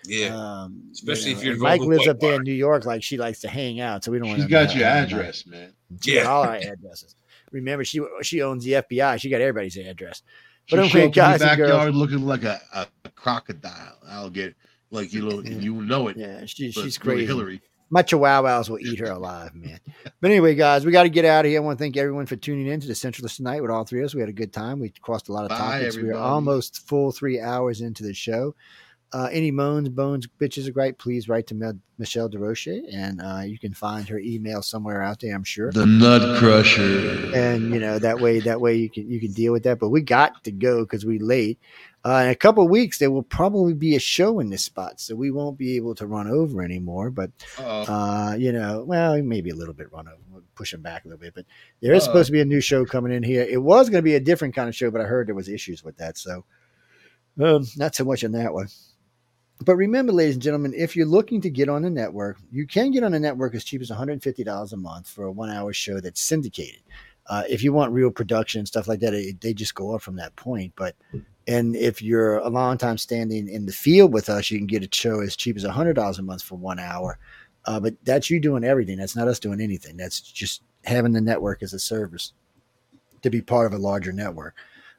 Yeah, 0.08 0.36
Um, 0.36 0.84
Especially 0.92 1.32
if 1.32 1.38
know, 1.38 1.44
you're 1.44 1.58
Mike 1.58 1.82
lives 1.82 2.08
up 2.08 2.20
there 2.20 2.36
in 2.36 2.44
New 2.44 2.54
York, 2.54 2.86
like 2.86 3.04
she 3.04 3.18
likes 3.18 3.40
to 3.42 3.48
hang 3.48 3.80
out. 3.80 4.04
So 4.04 4.12
we 4.12 4.20
don't 4.20 4.28
want 4.30 4.40
She's 4.40 4.46
to. 4.46 4.52
got 4.52 4.76
your 4.76 4.86
address, 4.86 5.46
man. 5.46 5.74
She 6.02 6.16
Yeah. 6.16 6.24
all 6.24 6.44
our 6.44 6.56
addresses. 6.62 7.16
Remember, 7.52 7.84
she 7.86 8.02
she 8.22 8.42
owns 8.42 8.64
the 8.66 8.74
FBI. 8.74 9.20
She 9.20 9.30
got 9.30 9.42
everybody's 9.42 9.78
address. 9.78 10.22
She 10.66 10.76
But 10.76 10.78
show 10.78 10.82
anyway, 10.84 10.90
up 10.90 10.96
in 10.96 11.02
your 11.02 11.10
guys 11.12 11.40
girls- 11.40 11.50
backyard 11.70 11.96
looking 11.96 12.22
like 12.26 12.44
a, 12.44 12.60
a, 12.74 12.88
a 13.06 13.10
crocodile. 13.10 13.98
I'll 14.08 14.30
get 14.30 14.56
like 14.92 15.14
you 15.14 15.28
know 15.28 15.42
Yeah. 15.42 15.58
you 15.60 15.74
know 15.82 16.08
it. 16.08 16.18
Yeah, 16.18 16.46
she, 16.46 16.72
she's 16.72 17.00
really 17.04 17.18
crazy. 17.18 17.26
Hillary. 17.28 17.62
My 17.92 18.02
chihuahuas 18.02 18.68
will 18.68 18.80
eat 18.80 18.98
her 19.00 19.12
alive, 19.12 19.54
man. 19.54 19.80
But 20.20 20.32
anyway, 20.32 20.56
guys, 20.56 20.88
we 20.88 20.92
got 20.92 21.04
to 21.04 21.10
get 21.10 21.24
out 21.24 21.46
of 21.46 21.52
here. 21.52 21.62
I 21.62 21.64
want 21.64 21.78
to 21.78 21.84
thank 21.84 21.96
everyone 21.98 22.26
for 22.26 22.36
tuning 22.36 22.66
in 22.66 22.80
to 22.82 22.88
the 22.88 22.94
Centralist 22.94 23.36
tonight 23.38 23.62
with 23.62 23.70
all 23.70 23.84
three 23.86 24.00
of 24.00 24.06
us. 24.06 24.16
We 24.16 24.22
had 24.22 24.30
a 24.30 24.34
good 24.34 24.52
time. 24.52 24.80
We 24.80 24.90
crossed 24.90 25.30
a 25.30 25.34
lot 25.34 25.44
of 25.44 25.50
Bye, 25.50 25.58
topics. 25.82 25.96
We 25.96 26.10
are 26.10 26.16
almost 26.18 26.88
full 26.88 27.12
three 27.12 27.40
hours 27.40 27.82
into 27.82 28.02
the 28.02 28.14
show. 28.16 28.56
Uh, 29.16 29.30
any 29.32 29.50
moans, 29.50 29.88
bones, 29.88 30.28
bitches 30.42 30.68
are 30.68 30.74
great. 30.74 30.98
Please 30.98 31.30
write 31.30 31.48
to 31.48 31.56
Mel- 31.56 31.80
Michelle 31.98 32.30
DeRoche, 32.30 32.84
and 32.94 33.22
uh, 33.22 33.44
you 33.46 33.58
can 33.58 33.74
find 33.74 34.10
her 34.10 34.20
email 34.20 34.62
somewhere 34.62 35.02
out 35.02 35.22
there. 35.22 35.34
I'm 35.34 35.46
sure. 35.46 35.72
The 35.72 35.86
Nut 35.86 36.38
Crusher. 36.38 37.32
and 37.34 37.74
you 37.74 37.80
know 37.80 37.98
that 37.98 38.20
way 38.20 38.42
that 38.42 38.60
way 38.60 38.76
you 38.76 38.90
can 38.90 39.10
you 39.10 39.22
can 39.22 39.32
deal 39.32 39.54
with 39.54 39.64
that 39.64 39.80
but 39.80 39.88
we 39.88 40.02
got 40.02 40.44
to 40.44 40.52
go 40.52 40.84
because 40.84 41.06
we're 41.06 41.24
late 41.24 41.58
uh, 42.04 42.24
in 42.26 42.30
a 42.30 42.36
couple 42.36 42.64
of 42.66 42.70
weeks 42.70 42.98
there 42.98 43.10
will 43.10 43.24
probably 43.24 43.74
be 43.74 43.96
a 43.96 44.00
show 44.00 44.40
in 44.42 44.50
this 44.50 44.66
spot 44.66 45.00
so 45.00 45.16
we 45.16 45.32
won't 45.32 45.58
be 45.58 45.78
able 45.78 45.96
to 45.96 46.06
run 46.06 46.28
over 46.28 46.62
anymore 46.62 47.10
but 47.10 47.32
uh 47.58 48.36
you 48.38 48.52
know 48.52 48.84
well 48.86 49.22
maybe 49.24 49.50
a 49.50 49.56
little 49.56 49.74
bit 49.74 49.92
run 49.94 50.08
over 50.08 50.18
we'll 50.32 50.44
push 50.56 50.72
them 50.72 50.82
back 50.82 51.06
a 51.06 51.08
little 51.08 51.20
bit 51.22 51.34
but 51.34 51.46
there 51.82 51.94
is 51.94 52.04
supposed 52.04 52.28
to 52.28 52.32
be 52.34 52.42
a 52.42 52.46
new 52.46 52.62
show 52.62 52.86
coming 52.86 53.14
in 53.14 53.24
here 53.24 53.44
it 53.50 53.62
was 53.62 53.90
going 53.90 54.00
to 54.02 54.10
be 54.10 54.16
a 54.16 54.20
different 54.20 54.54
kind 54.54 54.68
of 54.70 54.76
show 54.76 54.92
but 54.92 55.02
i 55.02 55.06
heard 55.06 55.28
there 55.28 55.36
was 55.36 55.48
issues 55.50 55.84
with 55.84 55.96
that 55.98 56.18
so 56.18 56.44
um 57.42 57.66
not 57.78 57.96
so 57.96 58.04
much 58.04 58.24
on 58.24 58.32
that 58.34 58.54
one 58.54 58.68
but 59.62 59.76
remember, 59.76 60.12
ladies 60.12 60.36
and 60.36 60.44
gentlemen, 60.44 60.74
if 60.76 60.96
you're 60.96 61.06
looking 61.06 61.40
to 61.42 61.50
get 61.50 61.70
on 61.70 61.82
the 61.82 61.90
network, 61.90 62.38
you 62.52 62.68
can 62.68 62.92
get 62.92 63.04
on 63.04 63.14
the 63.14 63.20
network 63.20 63.56
as 63.56 63.64
cheap 63.64 63.82
as 63.82 63.90
$150 63.90 64.74
a 64.74 64.78
month 64.78 65.10
for 65.10 65.26
a 65.26 65.32
one 65.32 65.50
hour 65.50 65.72
show 65.72 66.00
that's 66.00 66.22
syndicated. 66.22 66.82
Uh, 67.28 67.44
if 67.50 67.64
you 67.64 67.74
want 67.74 67.94
real 67.94 68.12
production 68.12 68.60
and 68.60 68.68
stuff 68.68 68.88
like 68.88 69.00
that, 69.00 69.14
it, 69.14 69.42
they 69.42 69.54
just 69.54 69.74
go 69.74 69.96
up 69.96 70.02
from 70.02 70.18
that 70.18 70.36
point. 70.36 70.74
But 70.76 70.96
and 71.48 71.76
if 71.76 72.02
you're 72.02 72.40
a 72.40 72.50
long 72.50 72.78
time 72.78 72.98
standing 72.98 73.48
in 73.48 73.66
the 73.66 73.72
field 73.72 74.14
with 74.14 74.30
us, 74.30 74.52
you 74.52 74.58
can 74.58 74.68
get 74.68 74.84
a 74.84 74.90
show 74.96 75.22
as 75.22 75.36
cheap 75.36 75.56
as 75.56 75.64
$100 75.64 76.20
a 76.20 76.22
month 76.22 76.44
for 76.44 76.56
one 76.56 76.80
hour. 76.80 77.18
Uh, 77.66 77.80
but 77.80 77.96
that's 78.04 78.30
you 78.30 78.40
doing 78.40 78.64
everything. 78.64 78.98
That's 78.98 79.16
not 79.16 79.28
us 79.28 79.40
doing 79.40 79.62
anything. 79.62 79.98
That's 79.98 80.20
just 80.20 80.62
having 80.84 81.14
the 81.14 81.22
network 81.22 81.64
as 81.64 81.74
a 81.74 81.80
service 81.80 82.34
to 83.24 83.30
be 83.30 83.42
part 83.42 83.66
of 83.66 83.74
a 83.74 83.82
larger 83.82 84.12
network. 84.12 84.56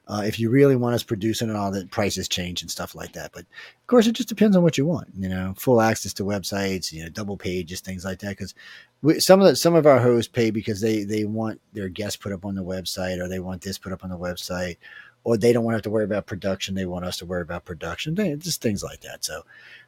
Uh, 0.08 0.22
if 0.24 0.38
you 0.38 0.50
really 0.50 0.76
want 0.76 0.94
us 0.94 1.02
producing 1.02 1.48
and 1.48 1.58
all 1.58 1.72
that, 1.72 1.90
prices 1.90 2.28
change 2.28 2.62
and 2.62 2.70
stuff 2.70 2.94
like 2.94 3.12
that. 3.12 3.32
But 3.32 3.40
of 3.42 3.86
course, 3.88 4.06
it 4.06 4.12
just 4.12 4.28
depends 4.28 4.56
on 4.56 4.62
what 4.62 4.78
you 4.78 4.86
want. 4.86 5.08
You 5.18 5.28
know, 5.28 5.54
full 5.56 5.80
access 5.80 6.12
to 6.14 6.24
websites, 6.24 6.92
you 6.92 7.02
know, 7.02 7.08
double 7.08 7.36
pages, 7.36 7.80
things 7.80 8.04
like 8.04 8.20
that. 8.20 8.36
Because 8.36 8.54
some 9.18 9.40
of 9.40 9.48
the, 9.48 9.56
some 9.56 9.74
of 9.74 9.86
our 9.86 9.98
hosts 9.98 10.30
pay 10.30 10.50
because 10.50 10.80
they 10.80 11.02
they 11.02 11.24
want 11.24 11.60
their 11.72 11.88
guests 11.88 12.16
put 12.16 12.32
up 12.32 12.44
on 12.44 12.54
the 12.54 12.62
website, 12.62 13.20
or 13.20 13.28
they 13.28 13.40
want 13.40 13.62
this 13.62 13.78
put 13.78 13.92
up 13.92 14.04
on 14.04 14.10
the 14.10 14.18
website, 14.18 14.76
or 15.24 15.36
they 15.36 15.52
don't 15.52 15.64
want 15.64 15.72
to 15.72 15.78
have 15.78 15.82
to 15.82 15.90
worry 15.90 16.04
about 16.04 16.26
production. 16.26 16.76
They 16.76 16.86
want 16.86 17.04
us 17.04 17.16
to 17.18 17.26
worry 17.26 17.42
about 17.42 17.64
production. 17.64 18.14
Just 18.38 18.62
things 18.62 18.84
like 18.84 19.00
that. 19.00 19.24
So, 19.24 19.42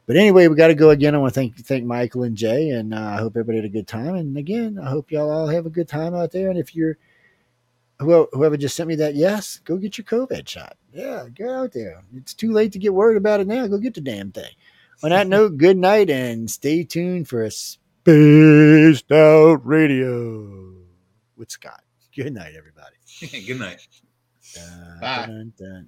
but 0.05 0.17
anyway, 0.17 0.49
we 0.49 0.55
got 0.55 0.67
to 0.67 0.75
go 0.75 0.89
again. 0.89 1.15
I 1.15 1.17
want 1.17 1.33
to 1.33 1.39
thank 1.39 1.55
thank 1.65 1.85
Michael 1.85 2.23
and 2.23 2.35
Jay, 2.35 2.71
and 2.71 2.93
uh, 2.93 2.97
I 2.97 3.17
hope 3.17 3.37
everybody 3.37 3.59
had 3.59 3.65
a 3.65 3.69
good 3.69 3.87
time. 3.87 4.15
And 4.15 4.35
again, 4.35 4.77
I 4.77 4.89
hope 4.89 5.11
y'all 5.11 5.31
all 5.31 5.47
have 5.47 5.65
a 5.65 5.69
good 5.69 5.87
time 5.87 6.13
out 6.13 6.31
there. 6.31 6.49
And 6.49 6.59
if 6.59 6.75
you're 6.75 6.97
whoever 7.99 8.57
just 8.57 8.75
sent 8.75 8.87
me 8.89 8.95
that 8.95 9.15
yes, 9.15 9.59
go 9.63 9.77
get 9.77 9.97
your 9.97 10.05
COVID 10.05 10.47
shot. 10.47 10.77
Yeah, 10.93 11.25
get 11.33 11.49
out 11.49 11.73
there. 11.73 12.01
It's 12.15 12.33
too 12.33 12.51
late 12.51 12.71
to 12.73 12.79
get 12.79 12.93
worried 12.93 13.17
about 13.17 13.39
it 13.39 13.47
now. 13.47 13.67
Go 13.67 13.77
get 13.77 13.93
the 13.93 14.01
damn 14.01 14.31
thing. 14.31 14.51
On 15.03 15.11
that 15.11 15.27
note, 15.27 15.57
good 15.57 15.77
night 15.77 16.09
and 16.09 16.49
stay 16.49 16.83
tuned 16.83 17.27
for 17.27 17.43
a 17.43 17.51
spaced 17.51 19.11
out 19.11 19.65
radio 19.65 20.73
with 21.37 21.51
Scott. 21.51 21.83
Good 22.15 22.33
night, 22.33 22.53
everybody. 22.57 22.95
good 23.47 23.59
night. 23.59 23.87
Dun, 24.55 24.97
Bye. 24.99 25.25
Dun, 25.27 25.53
dun, 25.57 25.87